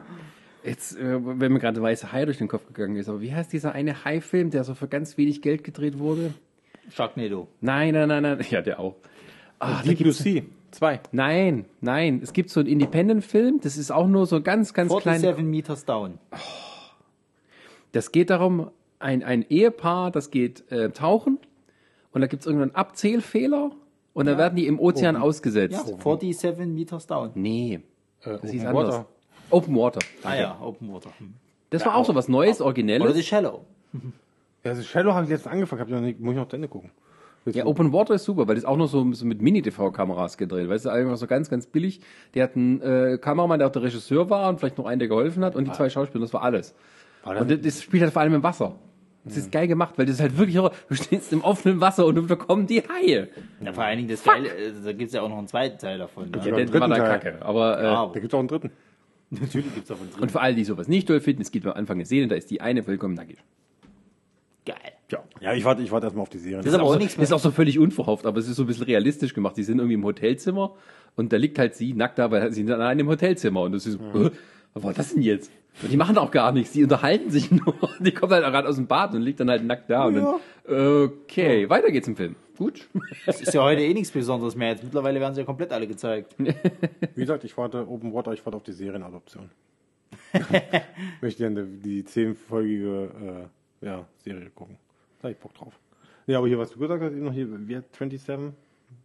Jetzt, 0.64 0.98
äh, 0.98 1.18
wenn 1.22 1.52
mir 1.52 1.58
gerade 1.58 1.80
weiße 1.80 2.12
Hai 2.12 2.24
durch 2.26 2.38
den 2.38 2.48
Kopf 2.48 2.66
gegangen 2.66 2.96
ist, 2.96 3.08
aber 3.08 3.20
wie 3.20 3.32
heißt 3.34 3.52
dieser 3.52 3.72
eine 3.72 4.04
Hai-Film, 4.04 4.50
der 4.50 4.64
so 4.64 4.74
für 4.74 4.88
ganz 4.88 5.16
wenig 5.16 5.40
Geld 5.40 5.64
gedreht 5.64 5.98
wurde? 5.98 6.34
Sharknado. 6.90 7.48
Nein, 7.60 7.94
nein, 7.94 8.08
nein, 8.08 8.22
nein. 8.22 8.40
Ja, 8.50 8.60
der 8.60 8.78
auch. 8.80 8.96
Ah, 9.58 9.78
da 9.82 9.88
Deep 9.88 9.98
Blue 9.98 10.12
Sea. 10.12 10.42
Zwei. 10.70 11.00
nein, 11.12 11.64
nein. 11.80 12.20
Es 12.22 12.32
gibt 12.34 12.50
so 12.50 12.60
einen 12.60 12.68
Independent-Film, 12.68 13.60
das 13.62 13.78
ist 13.78 13.90
auch 13.90 14.06
nur 14.06 14.26
so 14.26 14.42
ganz, 14.42 14.74
ganz 14.74 14.90
klein. 14.96 15.20
47 15.20 15.44
Meters 15.44 15.84
down. 15.86 16.18
Das 17.92 18.12
geht 18.12 18.30
darum, 18.30 18.70
ein, 18.98 19.22
ein 19.22 19.44
Ehepaar, 19.48 20.10
das 20.10 20.30
geht 20.30 20.70
äh, 20.72 20.90
tauchen 20.90 21.38
und 22.12 22.20
da 22.20 22.26
gibt 22.26 22.40
es 22.42 22.46
irgendeinen 22.46 22.74
Abzählfehler 22.74 23.70
Und 24.14 24.26
dann 24.26 24.38
werden 24.38 24.56
die 24.56 24.66
im 24.66 24.78
Ozean 24.80 25.14
Ja, 25.16 25.20
ausgesetzt. 25.20 25.86
47 25.86 26.66
Meters 26.66 27.06
down. 27.06 27.30
Nee, 27.34 27.80
Äh, 28.22 28.30
das 28.40 28.42
Open 28.44 28.66
anders. 28.66 28.74
Water. 28.74 29.06
Open 29.50 29.76
Water. 29.76 30.00
Ah 30.24 30.34
ja, 30.34 30.58
Open 30.60 30.92
Water. 30.92 31.10
Hm. 31.18 31.34
Das 31.70 31.84
war 31.86 31.94
auch 31.96 32.04
so 32.04 32.14
was 32.14 32.28
Neues, 32.28 32.60
Oder 32.60 32.66
Originelles. 32.66 33.14
The 33.14 33.22
Shallow. 33.22 33.64
Ja, 34.64 34.72
also 34.72 34.82
Shadow 34.82 35.14
habe 35.14 35.22
ich 35.24 35.30
jetzt 35.30 35.46
angefangen, 35.46 35.80
hab 35.80 35.86
ich 35.88 35.94
noch 35.94 36.00
nicht, 36.00 36.18
muss 36.18 36.32
ich 36.32 36.38
noch 36.38 36.48
zu 36.48 36.56
Ende 36.56 36.66
gucken. 36.66 36.90
Ja, 37.46 37.64
Open 37.64 37.92
Water 37.92 38.14
ist 38.14 38.24
super, 38.24 38.48
weil 38.48 38.56
das 38.56 38.64
ist 38.64 38.68
auch 38.68 38.76
noch 38.76 38.88
so, 38.88 39.12
so 39.12 39.24
mit 39.24 39.40
Mini-TV-Kameras 39.40 40.36
gedreht. 40.36 40.68
Weißt 40.68 40.84
du, 40.86 40.88
einfach 40.90 41.16
so 41.16 41.28
ganz, 41.28 41.48
ganz 41.48 41.66
billig. 41.68 42.00
Der 42.34 42.42
hat 42.42 42.56
einen 42.56 42.82
äh, 42.82 43.18
Kameramann, 43.22 43.60
der 43.60 43.68
auch 43.68 43.72
der 43.72 43.82
Regisseur 43.84 44.28
war 44.30 44.48
und 44.48 44.58
vielleicht 44.58 44.76
noch 44.76 44.84
einen, 44.86 44.98
der 44.98 45.06
geholfen 45.08 45.44
hat 45.44 45.54
und 45.54 45.64
die 45.68 45.72
zwei 45.72 45.88
Schauspieler, 45.88 46.22
das 46.22 46.34
war 46.34 46.42
alles. 46.42 46.74
War 47.22 47.34
das- 47.34 47.42
Und 47.42 47.50
das, 47.52 47.60
das 47.60 47.82
spielt 47.82 48.02
halt 48.02 48.12
vor 48.12 48.20
allem 48.20 48.34
im 48.34 48.42
Wasser. 48.42 48.74
Das 49.28 49.36
ist 49.36 49.52
geil 49.52 49.68
gemacht, 49.68 49.94
weil 49.96 50.06
das 50.06 50.16
ist 50.16 50.20
halt 50.20 50.36
wirklich, 50.38 50.56
du 50.56 50.94
stehst 50.94 51.32
im 51.32 51.42
offenen 51.42 51.80
Wasser 51.80 52.06
und 52.06 52.28
da 52.30 52.34
kommen 52.36 52.66
die 52.66 52.82
Haie. 52.82 53.28
Ja, 53.64 53.72
vor 53.72 53.84
allen 53.84 53.98
Dingen 53.98 54.08
das 54.08 54.22
Geile, 54.24 54.48
äh, 54.48 54.72
da 54.84 54.92
gibt 54.92 55.08
es 55.08 55.14
ja 55.14 55.22
auch 55.22 55.28
noch 55.28 55.38
einen 55.38 55.48
zweiten 55.48 55.78
Teil 55.78 55.98
davon. 55.98 56.30
Ja, 56.34 56.44
Ja, 56.44 56.56
der 56.56 56.66
dritten 56.66 56.80
war 56.80 56.88
Teil. 56.88 57.20
kacke. 57.20 57.42
Aber, 57.42 57.78
äh, 57.78 57.82
Ja, 57.84 57.90
Da 57.92 57.96
aber 58.02 58.12
gibt 58.14 58.26
es 58.26 58.34
auch 58.34 58.38
einen 58.40 58.48
dritten. 58.48 58.70
natürlich 59.30 59.74
gibt 59.74 59.82
es 59.84 59.88
davon 59.88 60.10
drin. 60.10 60.22
und 60.22 60.30
für 60.32 60.40
alle, 60.40 60.54
die 60.54 60.64
sowas 60.64 60.88
nicht 60.88 61.06
toll 61.06 61.20
finden, 61.20 61.42
es 61.42 61.50
gibt 61.50 61.66
am 61.66 61.72
Anfang 61.74 61.96
eine 61.98 62.06
Szene, 62.06 62.28
da 62.28 62.34
ist 62.36 62.50
die 62.50 62.60
eine 62.60 62.82
vollkommen 62.82 63.14
nackig. 63.14 63.38
Geil. 64.64 64.76
Ja. 65.10 65.22
Ja, 65.40 65.54
ich 65.54 65.64
warte 65.64 65.82
ich 65.82 65.90
warte 65.90 66.06
erstmal 66.06 66.22
auf 66.22 66.28
die 66.28 66.38
Serie. 66.38 66.58
Das 66.58 66.66
ist 66.66 66.74
aber 66.74 66.82
auch 66.84 66.88
auch 66.88 66.92
so, 66.94 66.98
nichts 66.98 67.16
das 67.16 67.24
ist 67.24 67.32
auch 67.32 67.38
so 67.38 67.50
völlig 67.50 67.78
unverhofft, 67.78 68.26
aber 68.26 68.38
es 68.38 68.48
ist 68.48 68.56
so 68.56 68.64
ein 68.64 68.66
bisschen 68.66 68.84
realistisch 68.84 69.32
gemacht. 69.32 69.56
Die 69.56 69.62
sind 69.62 69.78
irgendwie 69.78 69.94
im 69.94 70.04
Hotelzimmer 70.04 70.74
und 71.16 71.32
da 71.32 71.36
liegt 71.38 71.58
halt 71.58 71.74
sie 71.74 71.94
nackt 71.94 72.18
da, 72.18 72.30
weil 72.30 72.52
sie 72.52 72.62
sind 72.62 72.70
allein 72.70 72.98
im 72.98 73.08
Hotelzimmer 73.08 73.62
und 73.62 73.72
das 73.72 73.86
ist 73.86 73.98
so, 74.12 74.26
äh, 74.26 74.30
was 74.74 74.82
war 74.84 74.92
das 74.92 75.14
denn 75.14 75.22
jetzt? 75.22 75.50
Und 75.82 75.92
die 75.92 75.96
machen 75.96 76.18
auch 76.18 76.30
gar 76.30 76.52
nichts, 76.52 76.72
die 76.72 76.82
unterhalten 76.82 77.30
sich 77.30 77.50
nur. 77.50 77.74
Die 78.00 78.12
kommt 78.12 78.32
halt 78.32 78.44
auch 78.44 78.50
gerade 78.50 78.68
aus 78.68 78.76
dem 78.76 78.86
Bad 78.86 79.14
und 79.14 79.22
liegt 79.22 79.40
dann 79.40 79.50
halt 79.50 79.64
nackt 79.64 79.90
da 79.90 80.06
und 80.06 80.14
dann, 80.14 80.34
okay, 80.66 81.68
weiter 81.68 81.90
geht's 81.90 82.08
im 82.08 82.16
Film. 82.16 82.36
Gut. 82.56 82.88
Das 83.24 83.40
ist 83.40 83.54
ja 83.54 83.62
heute 83.62 83.82
eh 83.82 83.94
nichts 83.94 84.10
Besonderes 84.10 84.56
mehr. 84.56 84.70
Jetzt 84.70 84.82
mittlerweile 84.82 85.20
werden 85.20 85.34
sie 85.34 85.42
ja 85.42 85.46
komplett 85.46 85.72
alle 85.72 85.86
gezeigt. 85.86 86.34
Wie 86.38 87.20
gesagt, 87.20 87.44
ich 87.44 87.56
warte 87.56 87.88
Open 87.88 88.12
Water, 88.12 88.32
ich 88.32 88.44
warte 88.44 88.56
auf 88.56 88.64
die 88.64 88.72
Serienadoption. 88.72 89.48
Möchte 91.20 91.38
gerne 91.38 91.64
die 91.64 92.04
zehnfolgige 92.04 93.48
äh, 93.82 93.86
ja, 93.86 94.04
Serie 94.24 94.50
gucken. 94.50 94.76
Da 95.20 95.28
hab 95.28 95.34
ich 95.34 95.38
Bock 95.38 95.54
drauf. 95.54 95.78
Ja, 96.26 96.38
aber 96.38 96.48
hier, 96.48 96.58
was 96.58 96.70
du 96.70 96.80
gesagt 96.80 97.02
hast, 97.02 97.12
eben 97.12 97.24
noch 97.24 97.32
hier, 97.32 97.46
hat 97.76 97.96
27 97.96 98.52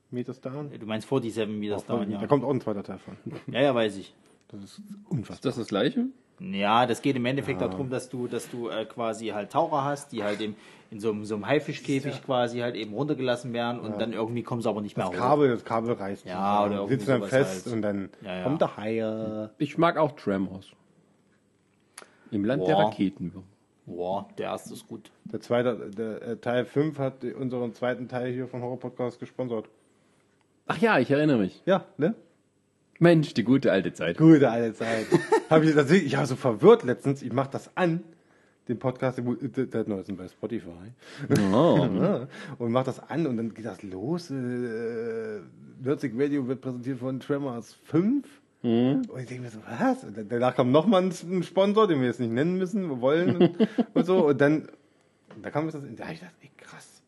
Meters 0.09 0.41
Down? 0.41 0.71
Du 0.77 0.85
meinst 0.87 1.07
47 1.07 1.47
Meters 1.47 1.85
down, 1.85 2.11
Da 2.11 2.21
ja. 2.21 2.27
kommt 2.27 2.43
auch 2.43 2.49
ein 2.49 2.59
zweiter 2.59 2.83
Teil 2.83 2.97
von. 2.97 3.15
Ja, 3.47 3.61
ja, 3.61 3.75
weiß 3.75 3.97
ich. 3.97 4.13
Das 4.49 4.63
ist 4.63 4.81
unfassbar. 5.09 5.35
Ist 5.35 5.45
das 5.45 5.55
das 5.55 5.67
gleiche? 5.67 6.07
Ja, 6.39 6.85
das 6.85 7.01
geht 7.01 7.15
im 7.15 7.25
Endeffekt 7.25 7.61
darum, 7.61 7.89
dass 7.89 8.09
du, 8.09 8.27
dass 8.27 8.49
du 8.49 8.69
äh, 8.69 8.85
quasi 8.85 9.27
halt 9.27 9.51
Taucher 9.51 9.83
hast, 9.83 10.11
die 10.11 10.23
halt 10.23 10.41
in, 10.41 10.55
in 10.91 10.99
so, 10.99 11.11
einem- 11.11 11.25
so 11.25 11.35
einem 11.35 11.47
Haifischkäfig 11.47 12.23
quasi 12.25 12.59
halt 12.59 12.75
eben 12.75 12.93
runtergelassen 12.93 13.53
werden 13.53 13.79
und 13.79 14.01
dann 14.01 14.13
irgendwie 14.13 14.43
kommen 14.43 14.61
sie 14.61 14.67
aber 14.69 14.81
nicht 14.81 14.97
mehr 14.97 15.05
Das 15.07 15.15
hoch. 15.15 15.19
Kabel, 15.19 15.49
das 15.49 15.63
Kabel 15.63 15.93
reißt. 15.93 16.25
Ja, 16.25 16.65
oder 16.65 16.75
irgendwie 16.75 16.95
Sitzt 16.95 17.07
dann 17.09 17.23
fest 17.23 17.65
halt. 17.65 17.75
und 17.75 17.81
dann 17.81 18.09
Ja, 18.21 18.35
ja. 18.37 18.43
kommt 18.43 18.61
der 18.61 18.77
Haie. 18.77 19.49
Ich 19.57 19.77
mag 19.77 19.97
auch 19.97 20.13
Tremors. 20.13 20.67
Im 22.31 22.45
Land 22.45 22.67
der 22.67 22.73
Boah. 22.73 22.85
Raketen. 22.85 23.31
Boah, 23.85 24.27
der 24.37 24.45
erste 24.47 24.73
ist 24.73 24.87
gut. 24.87 25.11
Der 25.25 25.39
zweite, 25.41 25.91
der 25.91 26.21
äh, 26.21 26.37
Teil 26.37 26.65
5 26.65 26.97
hat 26.99 27.23
unseren 27.23 27.73
zweiten 27.73 28.07
Teil 28.07 28.31
hier 28.33 28.47
von 28.47 28.61
Horror 28.61 28.79
Podcast 28.79 29.19
gesponsert. 29.19 29.65
Ach 30.67 30.77
ja, 30.79 30.97
ich 30.99 31.11
erinnere 31.11 31.37
mich. 31.37 31.61
Ja, 31.65 31.85
ne? 31.97 32.15
Mensch, 33.03 33.35
die 33.35 33.43
gute 33.43 33.71
alte 33.71 33.93
Zeit. 33.93 34.17
Gute 34.17 34.49
alte 34.49 34.73
Zeit. 34.73 35.05
hab 35.49 35.61
ich 35.61 35.73
deswegen, 35.75 36.07
ich 36.07 36.17
war 36.17 36.25
so 36.25 36.35
verwirrt 36.35 36.83
letztens, 36.83 37.21
ich 37.21 37.31
mach 37.31 37.47
das 37.47 37.69
an, 37.77 38.03
den 38.67 38.79
Podcast, 38.79 39.19
der, 39.19 39.65
der 39.65 39.87
neuesten 39.87 40.15
bei 40.15 40.27
Spotify. 40.27 40.69
Oh. 41.51 41.87
Ja, 41.99 42.27
und 42.57 42.71
mach 42.71 42.85
das 42.85 42.99
an 42.99 43.27
und 43.27 43.37
dann 43.37 43.53
geht 43.53 43.65
das 43.65 43.83
los. 43.83 44.31
Äh, 44.31 45.41
Nerdsig 45.83 46.13
Radio 46.15 46.47
wird 46.47 46.61
präsentiert 46.61 46.97
von 46.99 47.19
Tremors 47.19 47.75
5. 47.83 48.25
Und 48.63 49.03
ich 49.19 49.27
denke 49.27 49.43
mir 49.43 49.49
so, 49.49 49.59
was? 49.67 50.05
Und 50.05 50.17
danach 50.29 50.55
kam 50.55 50.71
nochmal 50.71 51.03
ein, 51.03 51.13
ein 51.29 51.43
Sponsor, 51.43 51.85
den 51.85 51.99
wir 51.99 52.07
jetzt 52.07 52.21
nicht 52.21 52.31
nennen 52.31 52.57
müssen, 52.57 53.01
wollen 53.01 53.35
und, 53.35 53.67
und 53.93 54.05
so. 54.05 54.27
Und 54.27 54.39
dann, 54.39 54.69
da 55.41 55.49
kam 55.49 55.65
das, 55.65 55.73
da 55.73 56.09
ich 56.09 56.19
gedacht, 56.19 56.35
ey, 56.41 56.49
krass. 56.55 57.01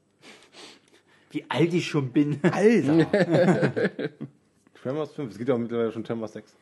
Wie 1.32 1.46
alt 1.48 1.74
ich 1.74 1.88
schon 1.88 2.10
bin. 2.12 2.40
Alter. 2.44 3.08
Tremors 4.86 5.12
5, 5.14 5.32
es 5.32 5.38
gibt 5.40 5.50
ja 5.50 5.56
auch 5.56 5.60
mittlerweile 5.60 5.92
schon 5.92 6.04
Tremors 6.04 6.34
6. 6.34 6.54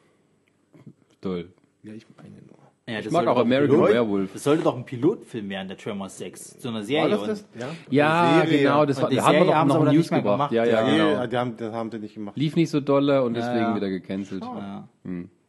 Toll. 1.19 1.49
Ja, 1.83 1.91
ich 1.93 2.05
meine 2.15 2.29
nur. 2.47 2.57
Ja, 2.87 2.99
Ich 2.99 3.11
mag 3.11 3.27
auch 3.27 3.37
American 3.37 3.75
Pilot- 3.77 3.91
Werewolf. 3.93 4.31
Das 4.31 4.43
sollte 4.43 4.63
doch 4.63 4.77
ein 4.77 4.85
Pilotfilm 4.85 5.49
werden, 5.49 5.67
der 5.67 5.77
Tremors 5.77 6.17
6. 6.19 6.61
So 6.61 6.69
eine 6.69 6.83
Serie. 6.83 7.11
War 7.19 7.27
das 7.27 7.27
das? 7.27 7.45
Ja, 7.59 7.67
Ja, 7.89 8.41
Serie. 8.45 8.59
genau, 8.63 8.85
das 8.85 9.01
war, 9.01 9.09
da 9.09 9.25
haben 9.25 9.33
wir 9.35 9.45
doch 9.45 9.65
noch 9.65 9.75
aber 9.75 9.91
News 9.91 10.07
gebracht. 10.09 10.23
gemacht. 10.23 10.51
Ja, 10.53 10.63
ja, 10.63 10.71
Ja, 10.87 10.89
genau. 10.91 11.09
ja, 11.11 11.27
die 11.27 11.37
haben, 11.37 11.57
das 11.57 11.73
haben 11.73 11.91
sie 11.91 11.99
nicht 11.99 12.13
gemacht. 12.15 12.37
Lief 12.37 12.55
nicht 12.55 12.69
so 12.69 12.79
dolle 12.79 13.23
und 13.23 13.33
deswegen 13.35 13.57
ja. 13.57 13.75
wieder 13.75 13.89
gecancelt. 13.89 14.41
Ja. 14.41 14.87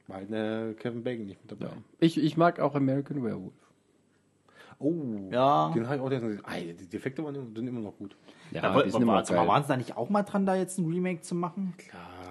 Weil 0.08 0.32
äh, 0.34 0.74
Kevin 0.74 1.04
Bacon 1.04 1.26
nicht 1.26 1.40
mit 1.48 1.52
dabei. 1.60 1.72
Ich, 2.00 2.18
ich 2.18 2.36
mag 2.36 2.58
auch 2.58 2.74
American 2.74 3.22
Werewolf. 3.22 3.52
Oh, 4.80 4.92
Ja. 5.30 5.70
den 5.74 5.86
habe 5.88 5.96
ich 5.96 6.02
auch 6.02 6.10
gesehen. 6.10 6.76
Die 6.80 6.88
Defekte 6.88 7.22
waren, 7.24 7.34
immer- 7.36 7.46
sind 7.54 7.66
immer 7.68 7.80
noch 7.80 7.96
gut. 7.96 8.16
Ja, 8.50 8.60
sag 8.62 9.00
mal, 9.04 9.22
geil. 9.24 9.46
waren 9.48 9.62
sie 9.62 9.68
da 9.68 9.76
nicht 9.76 9.96
auch 9.96 10.10
mal 10.10 10.22
dran, 10.24 10.44
da 10.46 10.54
jetzt 10.56 10.78
ein 10.78 10.86
Remake 10.92 11.22
zu 11.22 11.34
machen? 11.34 11.74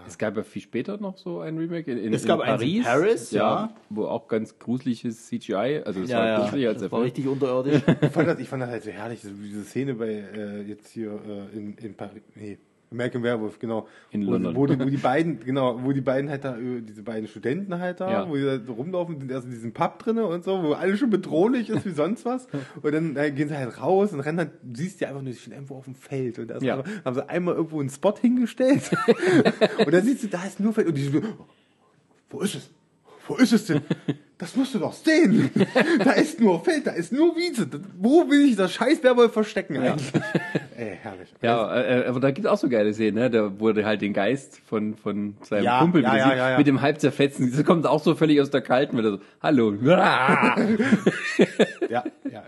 Es 0.07 0.17
gab 0.17 0.37
ja 0.37 0.43
viel 0.43 0.61
später 0.61 0.97
noch 0.97 1.17
so 1.17 1.39
ein 1.39 1.57
Remake 1.57 1.91
in, 1.91 1.97
in, 1.97 2.13
Es 2.13 2.25
gab 2.25 2.39
in 2.39 2.45
Paris. 2.45 2.83
Paris, 2.83 3.31
ja. 3.31 3.73
Wo 3.89 4.05
auch 4.05 4.27
ganz 4.27 4.57
gruseliges 4.59 5.27
CGI, 5.27 5.81
also 5.85 6.01
es 6.01 6.11
war 6.11 6.41
gruseliger 6.41 6.69
als 6.69 6.81
das 6.81 6.91
war 6.91 7.01
richtig 7.01 7.27
unterirdisch. 7.27 7.81
Ich 8.01 8.09
fand 8.11 8.27
das, 8.27 8.39
ich 8.39 8.49
fand 8.49 8.63
das 8.63 8.69
halt 8.69 8.83
so 8.83 8.91
herrlich, 8.91 9.21
so 9.21 9.29
diese 9.29 9.63
Szene 9.63 9.93
bei 9.95 10.07
äh, 10.07 10.61
jetzt 10.63 10.89
hier 10.89 11.11
äh, 11.11 11.57
in, 11.57 11.75
in 11.77 11.93
Paris, 11.95 12.21
nee, 12.35 12.57
American 12.93 13.21
Werewolf, 13.23 13.59
genau. 13.59 13.87
In 14.11 14.25
wo, 14.25 14.31
London. 14.31 14.55
Wo 14.55 14.65
die, 14.65 14.79
wo 14.79 14.85
die 14.85 14.97
beiden, 15.11 15.39
genau, 15.39 15.83
wo 15.83 15.91
die 15.91 16.01
beiden 16.01 16.29
halt 16.29 16.45
da, 16.45 16.55
äh, 16.57 16.81
diese 16.81 17.03
beiden 17.03 17.27
Studenten 17.27 17.77
halt 17.79 17.99
da, 17.99 18.09
Ja. 18.11 18.29
wo 18.29 18.35
die 18.35 18.43
da 18.43 18.59
so 18.59 18.73
rumlaufen, 18.73 19.19
sind 19.19 19.31
erst 19.31 19.45
in 19.45 19.51
diesem 19.51 19.73
Pub 19.73 19.99
drinne 19.99 20.25
und 20.25 20.43
so, 20.43 20.63
wo 20.63 20.73
alles 20.73 20.99
schon 20.99 21.09
bedrohlich 21.09 21.69
ist 21.69 21.85
wie 21.85 21.91
sonst 21.91 22.23
was. 22.25 22.47
Und 22.81 22.93
dann 22.93 23.15
äh, 23.17 23.31
gehen 23.31 23.49
sie 23.49 23.57
halt 23.57 23.81
raus 23.81 24.13
und 24.13 24.19
rennen 24.21 24.37
halt, 24.37 24.51
du 24.63 24.75
siehst 24.77 25.01
die 25.01 25.05
einfach 25.05 25.21
nur, 25.21 25.31
die 25.33 25.37
stehen 25.37 25.53
irgendwo 25.53 25.75
auf 25.75 25.85
dem 25.85 25.95
Feld 25.95 26.39
und 26.39 26.47
da 26.49 26.59
Ja. 26.59 26.77
einfach, 26.77 26.91
haben 27.05 27.13
sie 27.15 27.29
einmal 27.29 27.55
irgendwo 27.55 27.79
einen 27.79 27.89
Spot 27.89 28.15
hingestellt. 28.19 28.91
und 29.85 29.93
dann 29.93 30.03
siehst 30.03 30.23
du, 30.23 30.27
da 30.27 30.43
ist 30.45 30.59
nur 30.59 30.73
Feld 30.73 30.87
und 30.87 30.97
die 30.97 31.03
so, 31.03 31.21
wo 32.29 32.39
ist 32.41 32.55
es? 32.55 32.69
Wo 33.27 33.35
ist 33.35 33.53
es 33.53 33.65
denn? 33.67 33.81
Das 34.43 34.57
musst 34.57 34.75
du 34.75 34.79
doch 34.79 34.91
sehen. 34.91 35.49
Da 36.03 36.11
ist 36.11 36.41
nur 36.41 36.61
Feld, 36.65 36.85
da 36.85 36.91
ist 36.91 37.13
nur 37.13 37.33
Wiese. 37.37 37.65
Wo 37.97 38.29
will 38.29 38.49
ich 38.49 38.57
das 38.57 38.73
scheiß 38.73 39.01
Werwolf 39.01 39.31
verstecken 39.31 39.77
eigentlich? 39.77 40.11
Ey, 40.75 40.97
herrlich. 41.01 41.29
Ja, 41.41 41.73
äh, 41.81 42.05
aber 42.07 42.19
da 42.19 42.31
gibt 42.31 42.45
es 42.45 42.51
auch 42.51 42.57
so 42.57 42.67
geile 42.67 42.93
Szenen, 42.93 43.15
ne? 43.15 43.29
Da 43.29 43.57
wurde 43.61 43.85
halt 43.85 44.01
den 44.01 44.11
Geist 44.11 44.59
von, 44.65 44.95
von 44.97 45.37
seinem 45.43 45.63
Ja, 45.63 45.79
Kumpel 45.79 46.03
ja, 46.03 46.17
ja, 46.17 46.35
ja, 46.35 46.49
ja. 46.51 46.57
mit 46.57 46.67
dem 46.67 46.81
halb 46.81 46.99
zerfetzen. 46.99 47.53
Das 47.55 47.63
kommt 47.63 47.87
auch 47.87 48.03
so 48.03 48.15
völlig 48.15 48.41
aus 48.41 48.49
der 48.49 48.59
Kalten, 48.59 48.97
wenn 48.97 49.05
er 49.05 49.11
so, 49.11 49.19
hallo. 49.41 49.71
Ja, 49.81 50.55
ja, 51.89 52.03
ja. 52.29 52.43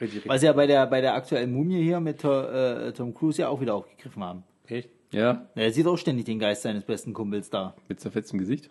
Richtig. 0.00 0.26
Was 0.26 0.40
sie 0.40 0.46
ja 0.46 0.54
bei 0.54 0.66
der, 0.66 0.86
bei 0.86 1.02
der 1.02 1.12
aktuellen 1.14 1.52
Mumie 1.52 1.82
hier 1.82 2.00
mit 2.00 2.24
äh, 2.24 2.92
Tom 2.92 3.12
Cruise 3.12 3.42
ja 3.42 3.48
auch 3.48 3.60
wieder 3.60 3.74
aufgegriffen 3.74 4.24
haben. 4.24 4.44
Echt? 4.66 4.88
ja, 5.10 5.20
Ja, 5.20 5.62
Er 5.62 5.72
sieht 5.72 5.86
auch 5.86 5.98
ständig 5.98 6.24
den 6.24 6.38
Geist 6.38 6.62
seines 6.62 6.84
besten 6.84 7.12
Kumpels 7.12 7.50
da. 7.50 7.74
mit 7.86 8.00
zerfetztem 8.00 8.38
Gesicht. 8.38 8.70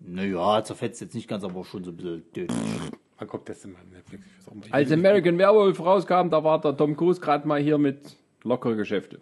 Naja, 0.00 0.62
zerfetzt 0.62 1.00
jetzt 1.00 1.14
nicht 1.14 1.28
ganz, 1.28 1.44
aber 1.44 1.64
schon 1.64 1.84
so 1.84 1.90
ein 1.90 1.96
bisschen 1.96 2.24
dünn. 2.34 2.48
Wann 3.18 3.28
kommt 3.28 3.48
das 3.48 3.64
auf 3.64 3.72
Netflix? 3.92 4.24
Als 4.70 4.92
American 4.92 5.38
Werewolf 5.38 5.80
rauskam, 5.80 6.30
da 6.30 6.44
war 6.44 6.60
der 6.60 6.76
Tom 6.76 6.96
Cruise 6.96 7.20
gerade 7.20 7.46
mal 7.48 7.60
hier 7.60 7.78
mit 7.78 8.16
lockere 8.44 8.76
Geschäfte. 8.76 9.20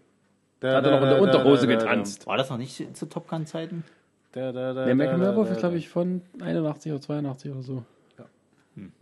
Da, 0.60 0.76
hat 0.76 0.84
er 0.84 0.92
noch 0.92 1.02
in 1.02 1.08
der 1.08 1.22
Unterhose 1.22 1.66
getanzt. 1.66 2.26
War 2.26 2.36
das 2.36 2.50
noch 2.50 2.58
nicht 2.58 2.96
zu 2.96 3.06
Top 3.06 3.26
da, 3.28 4.52
da, 4.52 4.74
Der 4.74 4.92
American 4.92 5.20
Werewolf 5.20 5.50
ist, 5.50 5.60
glaube 5.60 5.76
ich, 5.76 5.88
von 5.88 6.20
81 6.40 6.92
oder 6.92 7.00
82 7.00 7.52
oder 7.52 7.62
so. 7.62 7.84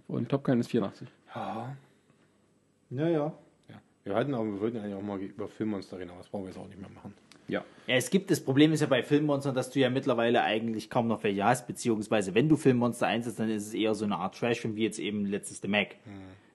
Und 0.06 0.28
Top 0.28 0.44
Gun 0.44 0.60
ist 0.60 0.70
84. 0.70 1.08
Ja. 1.34 1.76
Naja. 2.90 3.32
ja. 3.68 3.74
Wir, 4.04 4.14
hatten 4.14 4.34
auch, 4.34 4.44
wir 4.44 4.60
wollten 4.60 4.76
eigentlich 4.78 4.94
auch 4.94 5.02
mal 5.02 5.18
über 5.18 5.48
Filmmonster 5.48 5.98
reden, 5.98 6.10
aber 6.10 6.20
das 6.20 6.28
brauchen 6.28 6.44
wir 6.44 6.50
jetzt 6.50 6.58
auch 6.58 6.68
nicht 6.68 6.80
mehr 6.80 6.90
machen. 6.90 7.14
Ja. 7.48 7.64
Ja, 7.86 7.96
es 7.96 8.08
gibt, 8.08 8.30
das 8.30 8.40
Problem 8.40 8.72
ist 8.72 8.80
ja 8.80 8.86
bei 8.86 9.02
Filmmonstern, 9.02 9.54
dass 9.54 9.70
du 9.70 9.78
ja 9.78 9.90
mittlerweile 9.90 10.42
eigentlich 10.42 10.88
kaum 10.88 11.06
noch 11.06 11.22
welche 11.22 11.44
hast, 11.44 11.66
beziehungsweise 11.66 12.34
wenn 12.34 12.48
du 12.48 12.56
Filmmonster 12.56 13.06
einsetzt, 13.06 13.38
dann 13.38 13.50
ist 13.50 13.66
es 13.66 13.74
eher 13.74 13.94
so 13.94 14.06
eine 14.06 14.16
Art 14.16 14.38
Trashfilm, 14.38 14.74
wie 14.76 14.84
jetzt 14.84 14.98
eben 14.98 15.26
letztes 15.26 15.60
The 15.60 15.68
Mac. 15.68 15.96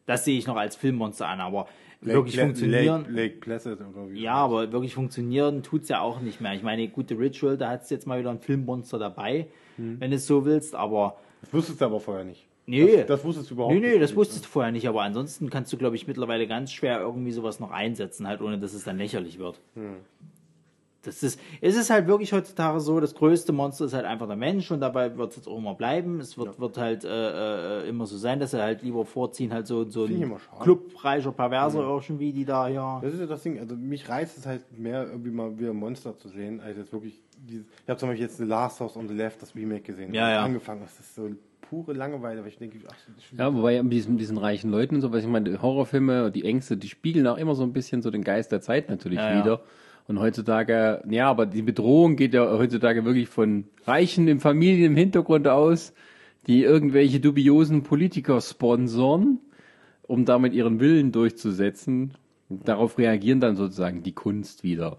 Das 0.08 0.26
sehe 0.26 0.38
ich 0.40 0.48
noch 0.48 0.56
als 0.56 0.76
Filmmonster 0.76 1.28
an, 1.28 1.40
aber 1.40 1.68
wirklich 2.02 2.36
Lake, 2.36 2.48
funktionieren. 2.48 3.02
Lake, 3.04 3.12
Lake 3.12 3.36
Placid 3.42 3.74
oder 3.80 4.10
wie? 4.10 4.22
Ja, 4.22 4.34
aber 4.34 4.72
wirklich 4.72 4.96
funktionieren 4.96 5.62
tut's 5.62 5.90
ja 5.90 6.02
auch 6.02 6.20
nicht 6.22 6.42
mehr. 6.42 6.54
Ich 6.56 6.64
meine, 6.64 6.88
gute 6.88 7.20
Ritual, 7.20 7.58
da 7.58 7.70
hat's 7.70 7.92
jetzt 7.92 8.08
mal 8.08 8.18
wieder 8.20 8.32
ein 8.32 8.40
Filmmonster 8.40 8.98
dabei, 8.98 9.46
wenn 9.78 10.10
du 10.10 10.16
es 10.16 10.26
so 10.26 10.46
willst, 10.46 10.74
aber 10.74 11.18
Das 11.42 11.54
wusstest 11.54 11.80
du 11.80 11.86
aber 11.86 12.00
vorher 12.00 12.24
nicht. 12.26 12.48
nee. 12.66 12.98
Das, 12.98 13.06
das 13.06 13.24
wusstest 13.24 13.52
du 13.52 13.54
überhaupt 13.54 13.76
Nee, 13.76 13.82
nicht. 13.82 13.94
nee, 13.94 14.00
das 14.00 14.16
wusstest 14.16 14.46
du 14.46 14.50
vorher 14.50 14.72
nicht, 14.72 14.88
aber 14.88 15.04
ansonsten 15.04 15.52
kannst 15.52 15.72
du, 15.72 15.78
glaube 15.78 15.96
ich, 15.96 16.08
mittlerweile 16.08 16.48
ganz 16.48 16.72
schwer 16.74 17.00
irgendwie 17.02 17.32
sowas 17.32 17.60
noch 17.60 17.70
einsetzen, 17.72 18.28
halt 18.28 18.42
ohne 18.42 18.58
dass 18.58 18.74
es 18.74 18.84
dann 18.84 18.98
lächerlich 18.98 19.38
wird. 19.38 19.60
Das 21.04 21.24
ist, 21.24 21.40
es 21.62 21.78
ist 21.78 21.90
halt 21.90 22.08
wirklich 22.08 22.34
heutzutage 22.34 22.82
so, 22.82 23.00
das 23.00 23.16
größte 23.16 23.54
Monster 23.54 23.86
ist 23.86 23.94
halt 23.94 24.06
einfach 24.06 24.28
der 24.28 24.36
Mensch 24.36 24.70
und 24.70 24.82
dabei 24.82 25.16
wird 25.16 25.32
es 25.32 25.38
jetzt 25.38 25.48
auch 25.48 25.58
immer 25.58 25.74
bleiben. 25.74 26.20
Es 26.20 26.38
wird, 26.38 26.60
wird 26.60 26.78
halt 26.78 27.06
äh, 27.06 27.84
äh, 27.84 27.88
immer 27.88 28.06
so 28.06 28.18
sein, 28.18 28.40
dass 28.40 28.52
sie 28.52 28.62
halt 28.62 28.82
lieber 28.82 29.06
vorziehen, 29.06 29.54
halt 29.54 29.66
so, 29.66 29.90
so 29.90 30.04
ein 30.04 30.22
immer 30.22 30.40
schade. 30.40 30.62
clubreicher 30.62 31.32
Perverser 31.32 31.80
irgendwie, 31.80 32.34
die 32.34 32.44
da 32.44 32.68
ja. 32.68 33.00
Das 33.02 33.14
ist 33.14 33.22
ja 33.22 33.28
das 33.28 33.42
Ding, 33.44 33.60
also 33.60 33.76
mich 33.76 34.10
reizt 34.10 34.38
es 34.38 34.46
halt 34.46 34.78
mehr, 34.78 35.08
irgendwie 35.08 35.32
mal 35.32 35.58
wieder 35.58 35.74
Monster 35.74 36.18
zu 36.18 36.28
sehen, 36.28 36.60
als 36.60 36.78
jetzt 36.78 36.92
wirklich 36.92 37.22
dieses. 37.48 37.66
Ich 37.84 37.90
habe 37.90 37.98
zum 37.98 38.10
Beispiel 38.10 38.26
jetzt 38.26 38.38
The 38.38 38.44
Last 38.44 38.82
House 38.82 38.98
on 38.98 39.08
the 39.08 39.14
Left, 39.14 39.42
das 39.42 39.56
Remake 39.56 39.84
gesehen. 39.84 40.14
Ja, 40.14 40.30
ja. 40.30 40.44
Angefangen, 40.44 40.82
das 40.82 41.00
ist 41.00 41.16
so 41.16 41.30
pure 41.70 41.94
Langeweile, 41.94 42.42
weil 42.42 42.50
ich 42.50 42.58
denke, 42.58 42.78
ach, 42.88 42.96
das 43.08 43.18
ist 43.18 43.24
schon 43.26 43.38
Ja, 43.38 43.54
wobei 43.54 43.82
mit 43.82 43.94
diesen, 43.94 44.18
diesen 44.18 44.38
reichen 44.38 44.72
Leuten 44.72 44.96
und 44.96 45.02
so, 45.02 45.12
was 45.14 45.24
ich 45.24 45.30
meine, 45.30 45.50
die 45.50 45.58
Horrorfilme, 45.58 46.32
die 46.32 46.44
Ängste, 46.44 46.76
die 46.76 46.90
spiegeln 46.90 47.26
auch 47.28 47.38
immer 47.38 47.56
so 47.56 47.64
ein 47.64 47.74
bisschen 47.74 48.02
so 48.02 48.12
den 48.12 48.24
Geist 48.24 48.52
der 48.52 48.62
Zeit 48.62 48.90
natürlich 48.90 49.20
Ja, 49.20 49.46
ja. 49.46 49.60
Und 50.10 50.20
heutzutage, 50.20 51.04
ja, 51.08 51.30
aber 51.30 51.46
die 51.46 51.62
Bedrohung 51.62 52.16
geht 52.16 52.34
ja 52.34 52.52
heutzutage 52.58 53.06
wirklich 53.06 53.28
von 53.30 53.66
Reichen 53.86 54.28
im 54.28 54.40
Familien 54.40 54.94
im 54.94 54.98
Hintergrund 54.98 55.48
aus, 55.48 55.94
die 56.48 56.64
irgendwelche 56.64 57.20
dubiosen 57.20 57.84
Politiker 57.84 58.42
sponsern, 58.42 59.38
um 60.08 60.26
damit 60.26 60.54
ihren 60.54 60.80
Willen 60.80 61.12
durchzusetzen. 61.12 62.16
Und 62.50 62.68
darauf 62.68 62.98
reagieren 62.98 63.40
dann 63.40 63.56
sozusagen 63.56 64.02
die 64.02 64.14
Kunst 64.14 64.64
wieder. 64.64 64.98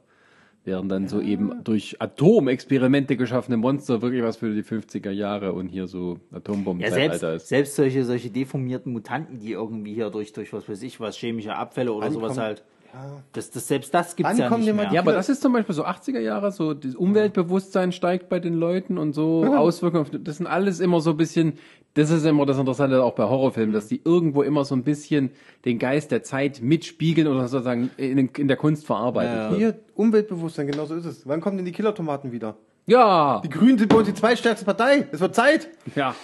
Während 0.64 0.92
dann 0.92 1.08
so 1.08 1.20
eben 1.20 1.64
durch 1.64 1.96
Atomexperimente 2.00 3.16
geschaffene 3.16 3.56
Monster 3.56 4.02
wirklich 4.02 4.22
was 4.22 4.36
für 4.36 4.54
die 4.54 4.62
50er 4.62 5.10
Jahre 5.10 5.54
und 5.54 5.66
hier 5.66 5.88
so 5.88 6.18
Ja, 6.30 6.36
Atombomben-Zeitalter 6.36 7.18
selbst, 7.18 7.42
ist. 7.42 7.48
selbst 7.48 7.74
solche, 7.74 8.04
solche 8.04 8.30
deformierten 8.30 8.92
Mutanten, 8.92 9.40
die 9.40 9.50
irgendwie 9.50 9.94
hier 9.94 10.10
durch, 10.10 10.32
durch 10.32 10.52
was 10.52 10.68
weiß 10.68 10.82
ich, 10.84 11.00
was 11.00 11.16
chemische 11.16 11.56
Abfälle 11.56 11.92
oder 11.92 12.12
sowas 12.12 12.30
Ankommen- 12.38 12.46
halt. 12.46 12.64
Ja. 12.92 13.22
Das, 13.32 13.50
das, 13.50 13.68
selbst 13.68 13.92
das 13.94 14.16
gibt's 14.16 14.36
ja 14.38 14.46
Ankommen 14.46 14.64
nicht 14.64 14.74
mehr. 14.74 14.90
Ja, 14.92 15.00
aber 15.00 15.12
das 15.12 15.28
ist 15.28 15.42
zum 15.42 15.52
Beispiel 15.52 15.74
so 15.74 15.84
80er 15.84 16.18
Jahre, 16.20 16.50
so 16.52 16.74
das 16.74 16.94
Umweltbewusstsein 16.96 17.92
steigt 17.92 18.28
bei 18.28 18.38
den 18.40 18.54
Leuten 18.54 18.98
und 18.98 19.12
so 19.12 19.44
Auswirkungen. 19.44 20.02
auf- 20.02 20.10
Das 20.12 20.38
sind 20.38 20.46
alles 20.46 20.80
immer 20.80 21.00
so 21.00 21.10
ein 21.10 21.16
bisschen, 21.16 21.54
das 21.94 22.10
ist 22.10 22.24
immer 22.26 22.46
das 22.46 22.58
Interessante 22.58 23.02
auch 23.04 23.14
bei 23.14 23.24
Horrorfilmen, 23.24 23.72
dass 23.72 23.86
die 23.88 24.00
irgendwo 24.04 24.42
immer 24.42 24.64
so 24.64 24.74
ein 24.74 24.82
bisschen 24.82 25.30
den 25.64 25.78
Geist 25.78 26.10
der 26.10 26.22
Zeit 26.22 26.60
mitspiegeln 26.62 27.26
oder 27.28 27.46
sozusagen 27.48 27.90
in, 27.96 28.18
in 28.28 28.48
der 28.48 28.56
Kunst 28.56 28.86
verarbeitet 28.86 29.52
Ja. 29.52 29.56
Hier, 29.56 29.78
Umweltbewusstsein, 29.94 30.66
genau 30.66 30.84
so 30.86 30.94
ist 30.94 31.04
es. 31.04 31.26
Wann 31.28 31.40
kommen 31.40 31.56
denn 31.56 31.66
die 31.66 31.72
Killertomaten 31.72 32.32
wieder? 32.32 32.56
Ja, 32.86 33.40
Die 33.44 33.48
Grünen 33.50 33.78
sind 33.78 33.88
bei 33.88 33.98
uns 33.98 34.08
die 34.08 34.14
zweitstärkste 34.14 34.64
Partei. 34.64 35.06
Es 35.12 35.20
wird 35.20 35.34
Zeit. 35.34 35.68
ja, 35.94 36.14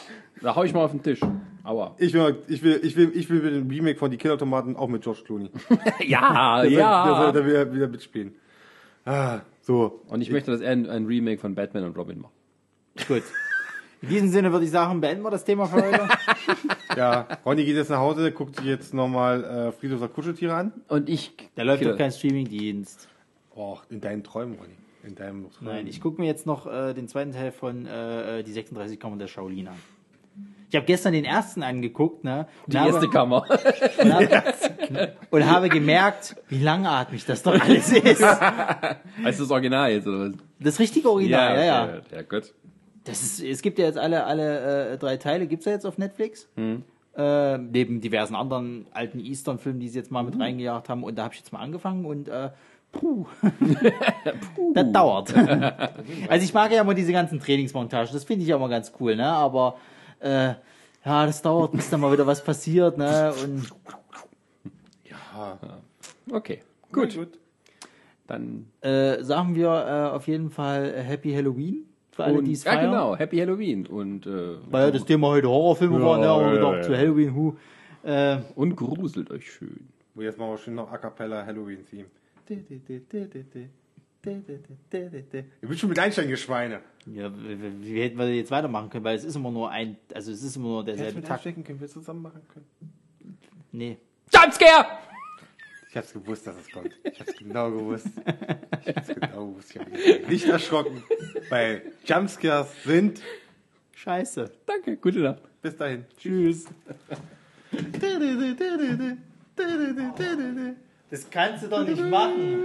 da 0.43 0.57
hau 0.57 0.65
ich 0.65 0.75
mal 0.75 0.85
auf 0.85 0.91
den 0.91 1.03
Tisch. 1.03 1.21
Aua. 1.67 1.95
Ich 1.99 2.13
will, 2.13 2.37
ich 2.49 2.63
will, 2.63 2.81
ich 2.83 2.97
will, 2.97 3.13
ich 3.15 3.29
will 3.29 3.41
den 3.41 3.69
Remake 3.69 3.99
von 3.99 4.11
die 4.11 4.17
Killertomaten 4.17 4.77
auch 4.77 4.89
mit 4.89 5.03
George 5.03 5.23
Clooney. 5.25 5.51
Ja, 6.07 6.63
Der 6.63 6.71
soll, 6.71 6.79
der 6.79 7.15
soll 7.15 7.27
ja. 7.27 7.33
da 7.33 7.47
wieder, 7.47 7.75
wieder 7.75 7.89
mitspielen. 7.89 8.35
Ah, 9.05 9.41
so. 9.63 10.03
Und 10.09 10.21
ich 10.21 10.31
möchte, 10.31 10.51
dass 10.51 10.61
er 10.61 10.71
ein, 10.73 10.89
ein 10.89 11.07
Remake 11.07 11.39
von 11.41 11.55
Batman 11.55 11.85
und 11.85 11.97
Robin 11.97 12.21
macht. 12.21 12.33
Gut. 13.09 13.23
In 14.03 14.09
diesem 14.09 14.29
Sinne 14.29 14.53
würde 14.53 14.65
ich 14.65 14.71
sagen, 14.71 15.01
beenden 15.01 15.23
wir 15.25 15.31
das 15.31 15.45
Thema 15.45 15.67
für 15.67 15.83
heute. 15.83 16.09
Ja, 16.97 17.27
Ronny 17.45 17.65
geht 17.67 17.77
jetzt 17.77 17.91
nach 17.91 17.99
Hause, 17.99 18.33
guckt 18.33 18.57
sich 18.57 18.65
jetzt 18.65 18.95
nochmal 18.95 19.45
äh, 19.45 19.73
Friedhofs 19.73 20.11
Kuscheltiere 20.15 20.55
an. 20.55 20.73
Und 20.89 21.11
ich. 21.11 21.33
Da 21.55 21.63
läuft 21.63 21.81
Killer. 21.81 21.91
doch 21.93 21.99
kein 21.99 22.11
Streamingdienst. 22.11 23.07
Oh, 23.55 23.77
in 23.91 24.01
deinen 24.01 24.25
Träumen, 24.25 24.55
Ronny. 24.59 24.77
In 25.05 25.15
deinem 25.15 25.51
Träumen. 25.51 25.75
Nein, 25.75 25.87
ich 25.89 26.01
gucke 26.01 26.19
mir 26.19 26.27
jetzt 26.27 26.47
noch 26.47 26.67
äh, 26.67 26.95
den 26.95 27.07
zweiten 27.07 27.33
Teil 27.33 27.53
von 27.53 27.85
äh, 27.85 28.43
die 28.45 28.53
36 28.53 28.99
Kammern 28.99 29.19
der 29.19 29.27
Shaolin 29.27 29.69
an. 29.69 29.75
Ich 30.69 30.75
habe 30.75 30.85
gestern 30.87 31.13
den 31.13 31.25
ersten 31.25 31.63
angeguckt, 31.63 32.25
ne? 32.25 32.47
und 32.65 32.73
Die 32.75 32.79
habe- 32.79 32.91
erste 32.91 33.09
Kammer. 33.09 33.45
und 33.99 34.13
habe, 34.13 35.13
und 35.31 35.47
habe 35.47 35.69
gemerkt, 35.69 36.37
wie 36.49 36.59
langatmig 36.63 37.25
das 37.25 37.43
doch 37.43 37.61
alles 37.61 37.93
ist. 37.93 38.23
Heißt 38.23 39.41
das 39.41 39.51
Original 39.51 39.93
jetzt, 39.93 40.07
oder 40.09 40.31
was? 40.31 40.33
Das 40.59 40.79
richtige 40.79 41.09
Original, 41.11 41.57
ja, 41.57 41.65
ja. 41.65 41.85
okay, 41.85 42.01
ja, 42.17 42.23
gut. 42.23 42.55
Das 43.05 43.23
ist, 43.23 43.41
es 43.41 43.63
gibt 43.63 43.79
ja 43.79 43.85
jetzt 43.85 43.99
alle, 43.99 44.25
alle 44.25 44.93
äh, 44.93 44.99
drei 44.99 45.17
Teile, 45.17 45.47
gibt's 45.47 45.67
ja 45.67 45.73
jetzt 45.73 45.87
auf 45.87 45.99
Netflix. 45.99 46.49
Hm. 46.57 46.83
Äh, 47.17 47.59
neben 47.59 48.01
diversen 48.01 48.35
anderen 48.35 48.87
alten 48.93 49.21
Eastern-Filmen, 49.21 49.81
die 49.81 49.89
sie 49.89 49.99
jetzt 49.99 50.11
mal 50.11 50.23
mit 50.25 50.39
reingejagt 50.39 50.89
haben. 50.89 51.05
Und 51.05 51.17
da 51.17 51.25
habe 51.25 51.35
ich 51.35 51.41
jetzt 51.41 51.53
mal 51.53 51.61
angefangen 51.61 52.05
und 52.05 52.29
äh, 52.29 52.51
puh. 52.93 53.27
das 54.75 54.93
dauert. 54.93 55.35
also 56.29 56.45
ich 56.45 56.53
mag 56.53 56.73
ja 56.73 56.81
immer 56.81 56.95
diese 56.95 57.13
ganzen 57.13 57.39
Trainingsmontagen, 57.41 58.13
das 58.13 58.25
finde 58.25 58.43
ich 58.43 58.49
ja 58.49 58.57
immer 58.57 58.69
ganz 58.69 58.93
cool, 59.01 59.17
ne? 59.17 59.27
Aber 59.27 59.77
äh, 60.21 60.55
ja, 61.05 61.27
das 61.27 61.43
dauert, 61.43 61.73
bis 61.73 61.91
dann 61.91 62.01
mal 62.01 62.13
wieder 62.13 62.27
was 62.27 62.43
passiert, 62.43 62.97
ne? 62.99 63.33
Und 63.45 63.69
Okay, 66.31 66.63
Gut. 66.93 67.15
gut. 67.15 67.39
Dann. 68.27 68.67
äh, 68.81 69.23
sagen 69.23 69.55
wir 69.55 69.69
äh, 69.69 70.11
auf 70.15 70.27
jeden 70.27 70.51
Fall 70.51 70.93
äh, 70.93 71.03
Happy 71.03 71.33
Halloween 71.33 71.85
für 72.11 72.25
alle, 72.25 72.43
die 72.43 72.53
es 72.53 72.65
ja, 72.65 72.73
feiern. 72.73 72.91
genau. 72.91 73.17
Happy 73.17 73.39
Halloween. 73.39 73.87
Und, 73.87 74.27
äh, 74.27 74.57
Weil 74.71 74.87
ja 74.87 74.91
das 74.91 75.05
Thema 75.05 75.29
heute 75.29 75.49
Horrorfilme 75.49 76.01
Ja, 76.01 76.05
waren, 76.05 76.23
ja, 76.23 76.33
und 76.33 76.45
ja, 76.47 76.51
gedacht, 76.55 76.77
ja. 76.79 76.83
zu 76.83 76.97
Halloween, 76.97 77.35
hu. 77.35 77.55
Äh, 78.03 78.39
und 78.57 78.75
gruselt 78.75 79.31
euch 79.31 79.53
schön. 79.53 79.89
Oh, 80.17 80.23
jetzt 80.23 80.39
machen 80.39 80.51
wir 80.51 80.59
schön 80.59 80.75
noch 80.75 80.91
A 80.91 80.99
Cappella 80.99 81.47
Halloween-Theme. 81.47 82.07
Ich 82.49 82.57
bin 85.69 85.79
schon 85.79 85.89
mit 85.89 85.99
einsteigen, 85.99 86.31
ihr 86.31 86.37
Schweine. 86.37 86.81
Ja, 87.07 87.31
wie, 87.37 87.63
wie 87.63 87.85
wie 87.85 88.03
hätten 88.03 88.19
wir 88.19 88.35
jetzt 88.35 88.51
weitermachen 88.51 88.91
können? 88.91 89.05
Weil 89.05 89.17
es 89.17 89.25
ist 89.25 89.37
immer 89.37 89.51
nur 89.51 89.71
ein, 89.71 89.97
also 90.13 90.33
es 90.33 90.43
ist 90.43 90.57
immer 90.57 90.69
nur 90.69 90.85
derselbe 90.85 91.21
Takt. 91.21 91.33
einstecken 91.33 91.63
können, 91.65 91.81
wir 91.81 91.89
zusammen 91.89 92.23
machen 92.23 92.43
können. 92.53 92.67
Nee. 93.71 93.97
Jumpscare! 94.35 94.87
Ich 95.89 95.97
hab's 95.97 96.13
gewusst, 96.13 96.47
dass 96.47 96.57
es 96.59 96.71
kommt. 96.71 96.91
Ich 97.05 97.21
hab's 97.21 97.35
genau 97.37 97.71
gewusst. 97.71 98.09
Ich 98.85 98.97
hab's 98.97 99.09
genau 99.21 99.47
gewusst. 99.47 99.71
Ich 99.75 99.81
hab 99.81 99.89
mich 99.91 100.29
nicht 100.29 100.47
erschrocken, 100.47 101.03
weil 101.49 101.93
Jumpscares 102.05 102.83
sind. 102.83 103.23
Scheiße. 103.95 104.51
Danke, 104.67 104.97
gute 104.97 105.21
Nacht. 105.21 105.43
Bis 105.63 105.77
dahin. 105.77 106.05
Tschüss. 106.19 106.67
Das 111.09 111.31
kannst 111.31 111.65
du 111.65 111.69
doch 111.69 111.87
nicht 111.87 112.03
machen. 112.03 112.57